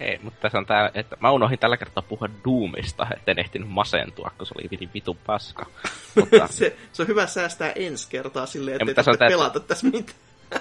Ei, 0.00 0.18
mutta 0.22 0.40
tässä 0.40 0.58
on 0.58 0.66
tää, 0.66 0.90
että 0.94 1.16
mä 1.20 1.30
unohdin 1.30 1.58
tällä 1.58 1.76
kertaa 1.76 2.02
puhua 2.02 2.28
Doomista, 2.44 3.06
en 3.26 3.38
ehtinyt 3.38 3.68
masentua, 3.68 4.30
kun 4.38 4.46
se 4.46 4.54
oli 4.58 4.68
vitin 4.70 4.90
vitun 4.94 5.18
paska. 5.26 5.66
Mutta... 6.14 6.46
se, 6.46 6.76
se, 6.92 7.02
on 7.02 7.08
hyvä 7.08 7.26
säästää 7.26 7.72
ensi 7.74 8.06
kertaa 8.10 8.46
silleen, 8.46 8.88
että 8.88 9.02
ei 9.10 9.28
pelata 9.28 9.60
tässä 9.60 9.86
mitään. 9.86 10.18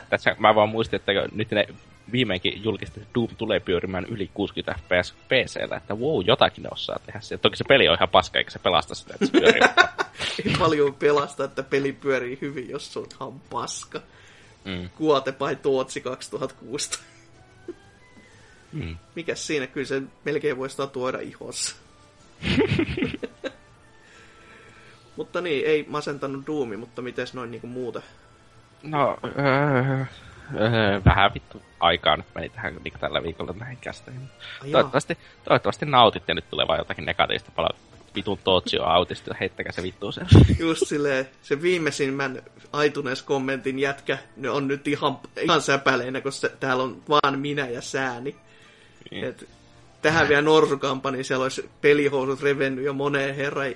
Tässä 0.09 0.35
mä 0.39 0.55
vaan 0.55 0.69
muistin, 0.69 0.99
että 0.99 1.11
nyt 1.31 1.51
ne 1.51 1.67
viimeinkin 2.11 2.63
julkisti, 2.63 2.99
että 2.99 3.11
Doom 3.15 3.27
tulee 3.37 3.59
pyörimään 3.59 4.05
yli 4.05 4.29
60 4.33 4.79
fps 4.83 5.13
PCllä, 5.27 5.77
että 5.77 5.95
wow, 5.95 6.21
jotakin 6.25 6.63
ne 6.63 6.69
osaa 6.71 6.99
tehdä. 7.05 7.19
Ja 7.31 7.37
toki 7.37 7.57
se 7.57 7.63
peli 7.67 7.87
on 7.87 7.95
ihan 7.95 8.09
paska, 8.09 8.39
eikä 8.39 8.51
se 8.51 8.59
pelasta 8.59 8.95
sitä, 8.95 9.13
että 9.13 9.25
se 9.25 9.31
pyörii. 9.31 9.61
Ei 10.45 10.53
paljon 10.59 10.93
pelasta, 10.93 11.43
että 11.43 11.63
peli 11.63 11.93
pyörii 11.93 12.37
hyvin, 12.41 12.69
jos 12.69 12.93
se 12.93 12.99
on 12.99 13.07
ihan 13.15 13.39
paska. 13.39 14.01
Mm. 14.65 14.89
Kuote 14.89 15.31
by 15.31 15.55
Tootsi 15.55 16.01
2006. 16.01 16.99
Mm. 18.73 18.97
Mikäs 19.15 19.47
siinä? 19.47 19.67
Kyllä 19.67 19.87
se 19.87 20.01
melkein 20.23 20.57
voisi 20.57 20.77
tatuoida 20.77 21.19
ihossa. 21.19 21.75
mutta 25.17 25.41
niin, 25.41 25.65
ei 25.65 25.85
masentanut 25.87 26.47
Doomi, 26.47 26.77
mutta 26.77 27.01
miten 27.01 27.27
noin 27.33 27.51
niinku 27.51 27.67
muuten? 27.67 28.03
No, 28.83 29.17
öö, 29.37 30.05
öö, 30.55 31.01
vähän 31.05 31.33
vittu 31.33 31.61
aikaa 31.79 32.17
nyt 32.17 32.25
meni 32.35 32.49
tähän 32.49 32.75
niin 32.83 32.93
tällä 32.99 33.23
viikolla 33.23 33.53
näihin 33.53 33.77
kästeihin. 33.81 34.29
Toivottavasti, 34.71 35.17
toivottavasti 35.43 35.85
nautitte 35.85 36.33
nyt 36.33 36.49
tulee 36.49 36.67
vaan 36.67 36.79
jotakin 36.79 37.05
negatiivista 37.05 37.51
palautetta. 37.55 37.97
Vitun 38.15 38.39
Tootsio 38.43 38.83
autista, 38.83 39.35
heittäkää 39.39 39.71
se 39.71 39.83
vittu 39.83 40.11
sen. 40.11 40.27
Just 40.59 40.87
silleen, 40.87 41.29
se 41.41 41.61
viimeisimmän 41.61 42.41
aitunees-kommentin 42.73 43.79
jätkä 43.79 44.17
ne 44.37 44.49
on 44.49 44.67
nyt 44.67 44.87
ihan, 44.87 45.19
ihan 45.41 45.61
säpäleinä, 45.61 46.21
koska 46.21 46.47
täällä 46.59 46.83
on 46.83 47.01
vaan 47.09 47.39
minä 47.39 47.67
ja 47.67 47.81
sääni. 47.81 48.35
Niin. 49.11 49.23
Et, 49.23 49.49
tähän 50.01 50.29
vielä 50.29 50.41
Norsukampani, 50.41 51.23
siellä 51.23 51.43
olisi 51.43 51.69
pelihousut 51.81 52.41
revennyt 52.41 52.85
jo 52.85 52.93
moneen 52.93 53.35
herran 53.35 53.67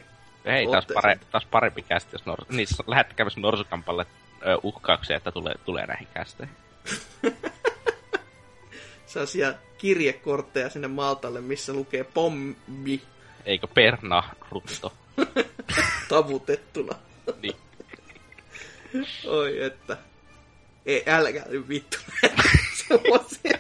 Ei, 0.46 0.68
taas, 0.72 0.86
pare, 0.94 1.20
taas 1.32 1.46
parempi 1.52 1.82
kästi, 1.82 2.10
jos 2.12 2.26
Nors... 2.26 2.50
Niin, 2.50 2.68
lähettäkää 2.88 3.24
myös 3.26 3.38
Norsukampalle 3.38 4.06
uhkauksia, 4.64 5.18
että 5.18 5.32
tulee, 5.32 5.54
tulee 5.66 5.86
näihin 5.86 6.08
kästeihin. 6.14 6.56
Sellaisia 9.12 9.54
kirjekortteja 9.78 10.70
sinne 10.70 10.88
Maltalle, 10.88 11.42
missä 11.42 11.74
lukee 11.74 12.04
pommi. 12.04 13.02
Eikö 13.46 13.68
perna 13.68 14.24
rutto? 14.52 14.94
Tavutettuna. 16.10 16.96
niin. 17.42 17.56
Oi 19.28 19.64
että. 19.64 19.98
Ei, 20.86 21.04
älkää 21.08 21.46
nyt 21.50 21.70
vittu 21.70 21.98
sellaisia. 22.88 23.60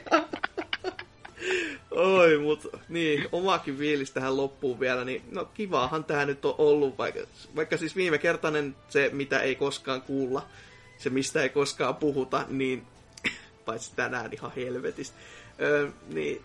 Oi, 1.91 2.37
mut 2.37 2.67
niin, 2.89 3.27
omakin 3.31 3.77
fiilis 3.77 4.11
tähän 4.11 4.37
loppuun 4.37 4.79
vielä, 4.79 5.05
niin 5.05 5.23
no 5.31 5.45
kivaahan 5.45 6.03
tää 6.03 6.25
nyt 6.25 6.45
on 6.45 6.55
ollut, 6.57 6.97
vaikka, 6.97 7.19
vaikka 7.55 7.77
siis 7.77 7.95
viime 7.95 8.17
kertainen 8.17 8.75
se, 8.89 9.09
mitä 9.13 9.39
ei 9.39 9.55
koskaan 9.55 10.01
kuulla, 10.01 10.45
se 10.97 11.09
mistä 11.09 11.43
ei 11.43 11.49
koskaan 11.49 11.95
puhuta, 11.95 12.45
niin 12.47 12.87
paitsi 13.65 13.91
tänään 13.95 14.33
ihan 14.33 14.51
helvetistä, 14.55 15.17
öö, 15.61 15.89
niin 16.07 16.41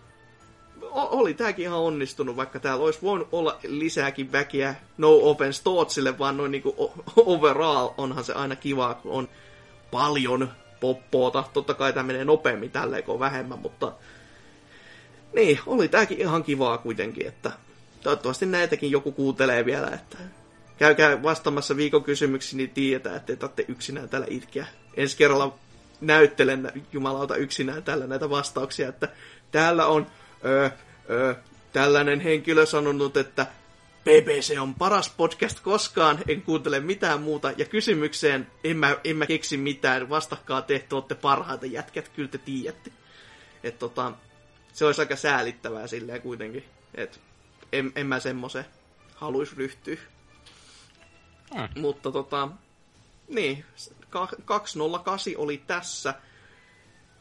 oli 0.91 1.33
tääkin 1.33 1.63
ihan 1.63 1.79
onnistunut, 1.79 2.35
vaikka 2.35 2.59
täällä 2.59 2.85
olisi 2.85 2.99
voinut 3.01 3.27
olla 3.31 3.59
lisääkin 3.67 4.31
väkiä 4.31 4.75
No 4.97 5.09
Open 5.21 5.51
Thoughtsille, 5.63 6.19
vaan 6.19 6.37
noin 6.37 6.51
niinku 6.51 6.93
overall 7.15 7.89
onhan 7.97 8.23
se 8.23 8.33
aina 8.33 8.55
kiva, 8.55 8.93
kun 8.93 9.11
on 9.11 9.29
paljon 9.91 10.51
poppoota. 10.79 11.43
Totta 11.53 11.73
kai 11.73 11.93
tämä 11.93 12.03
menee 12.03 12.25
nopeammin 12.25 12.71
tälleen, 12.71 13.03
kun 13.03 13.13
on 13.13 13.19
vähemmän, 13.19 13.59
mutta 13.59 13.91
niin, 15.33 15.59
oli 15.65 15.87
tääkin 15.87 16.17
ihan 16.17 16.43
kivaa 16.43 16.77
kuitenkin, 16.77 17.27
että 17.27 17.51
toivottavasti 18.03 18.45
näitäkin 18.45 18.91
joku 18.91 19.11
kuuntelee 19.11 19.65
vielä, 19.65 19.87
että 19.87 20.17
käykää 20.77 21.23
vastaamassa 21.23 21.75
viikon 21.75 22.03
kysymyksiin, 22.03 22.57
niin 22.57 22.69
tiedetään, 22.69 23.15
että 23.15 23.49
ei 23.57 23.65
yksinään 23.67 24.09
täällä 24.09 24.27
itkeä. 24.29 24.67
Ensi 24.97 25.17
kerralla 25.17 25.55
näyttelen 26.01 26.83
jumalauta 26.93 27.35
yksinään 27.35 27.83
tällä 27.83 28.07
näitä 28.07 28.29
vastauksia, 28.29 28.89
että 28.89 29.09
täällä 29.51 29.85
on 29.85 30.07
ö, 30.45 30.69
ö, 31.09 31.35
tällainen 31.73 32.19
henkilö 32.19 32.65
sanonut, 32.65 33.17
että 33.17 33.47
BBC 34.03 34.59
on 34.59 34.75
paras 34.75 35.13
podcast 35.17 35.59
koskaan, 35.59 36.19
en 36.27 36.41
kuuntele 36.41 36.79
mitään 36.79 37.21
muuta, 37.21 37.51
ja 37.57 37.65
kysymykseen 37.65 38.47
en 38.63 38.77
mä, 38.77 38.97
en 39.03 39.17
mä 39.17 39.25
keksi 39.25 39.57
mitään, 39.57 40.09
vastakkaa 40.09 40.61
te, 40.61 40.85
te 40.89 40.95
olette 40.95 41.15
parhaita 41.15 41.65
jätkät, 41.65 42.09
kyllä 42.09 42.29
te 42.29 42.37
tiedätte. 42.37 42.91
Et 43.63 43.79
tota, 43.79 44.13
se 44.73 44.85
olisi 44.85 45.01
aika 45.01 45.15
säälittävää 45.15 45.87
silleen 45.87 46.21
kuitenkin, 46.21 46.63
että 46.95 47.17
en, 47.71 47.91
en 47.95 48.07
mä 48.07 48.19
semmoisen 48.19 48.65
haluaisi 49.15 49.55
ryhtyä. 49.55 49.97
Hmm. 51.55 51.81
Mutta 51.81 52.11
tota, 52.11 52.49
niin, 53.27 53.65
208 54.09 54.81
oli 55.37 55.63
tässä 55.67 56.13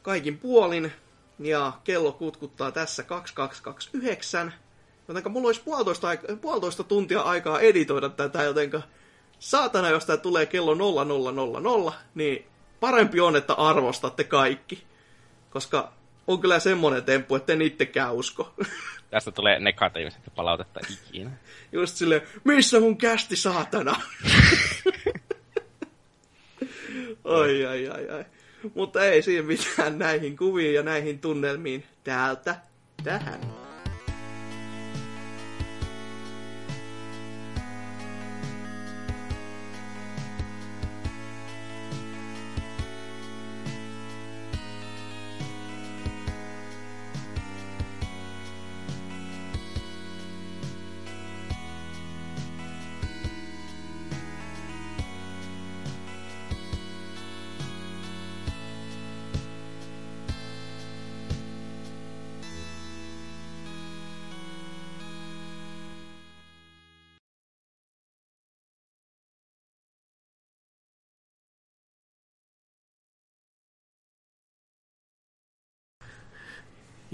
kaikin 0.03 0.39
puolin, 0.39 0.93
ja 1.39 1.73
kello 1.85 2.13
kutkuttaa 2.13 2.73
tässä 2.73 3.03
2229, 3.03 4.55
jotenka 5.09 5.29
mulla 5.29 5.49
olisi 5.49 5.63
puolitoista, 5.65 6.09
puolitoista 6.41 6.85
tuntia 6.85 7.21
aikaa 7.21 7.61
editoida 7.61 8.09
tätä, 8.09 8.43
jotenka 8.43 8.83
saatana, 9.39 9.91
jos 9.91 10.05
tämä 10.05 10.17
tulee 10.17 10.47
kello 10.47 10.75
0000, 10.75 11.93
niin 12.15 12.47
parempi 12.81 13.21
on, 13.21 13.37
että 13.37 13.55
arvostatte 13.55 14.25
kaikki. 14.25 14.85
Koska 15.51 15.93
on 16.27 16.41
kyllä 16.41 16.59
semmoinen 16.59 17.05
temppu, 17.05 17.35
että 17.35 17.53
en 17.53 17.63
itsekään 17.63 18.15
usko. 18.15 18.55
Tästä 19.11 19.31
tulee 19.33 19.59
negatiivisesti 19.59 20.31
palautetta 20.37 20.81
ikinä. 20.91 21.31
Just 21.73 21.97
silleen, 21.97 22.23
missä 22.45 22.81
mun 22.81 22.97
kästi 22.97 23.37
saatana? 23.37 24.01
ai, 27.27 27.65
ai, 27.65 27.89
ai, 27.89 28.09
ai. 28.09 28.25
Mutta 28.75 29.05
ei 29.05 29.23
siinä 29.23 29.47
mitään 29.47 29.99
näihin 29.99 30.37
kuviin 30.37 30.75
ja 30.75 30.83
näihin 30.83 31.19
tunnelmiin 31.19 31.85
täältä 32.05 32.57
tähän. 33.05 33.66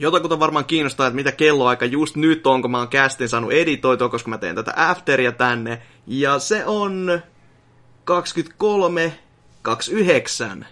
Jotakuta 0.03 0.41
varmaan 0.41 0.65
kiinnostaa, 0.65 1.07
että 1.07 1.15
mitä 1.15 1.33
kelloaika 1.33 1.85
just 1.85 2.17
nyt 2.17 2.47
on, 2.47 2.63
kun 2.63 2.71
mä 2.71 2.79
oon 2.79 2.89
kästin 2.89 3.29
saanut 3.29 3.53
editoitua, 3.53 4.09
koska 4.09 4.31
mä 4.31 4.39
teen 4.39 4.55
tätä 4.55 4.73
afteria 4.77 5.33
tänne. 5.33 5.83
Ja 6.07 6.39
se 6.39 6.67
on 6.67 7.23
23.29. 10.59 10.65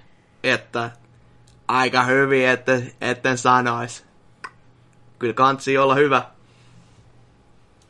Että 0.43 0.91
aika 1.69 2.03
hyvin, 2.03 2.49
että 2.49 2.81
etten 3.01 3.39
sanois. 3.39 4.05
Kyllä 5.19 5.35
kantsi 5.35 5.79
olla 5.79 5.95
hyvä. 5.95 6.23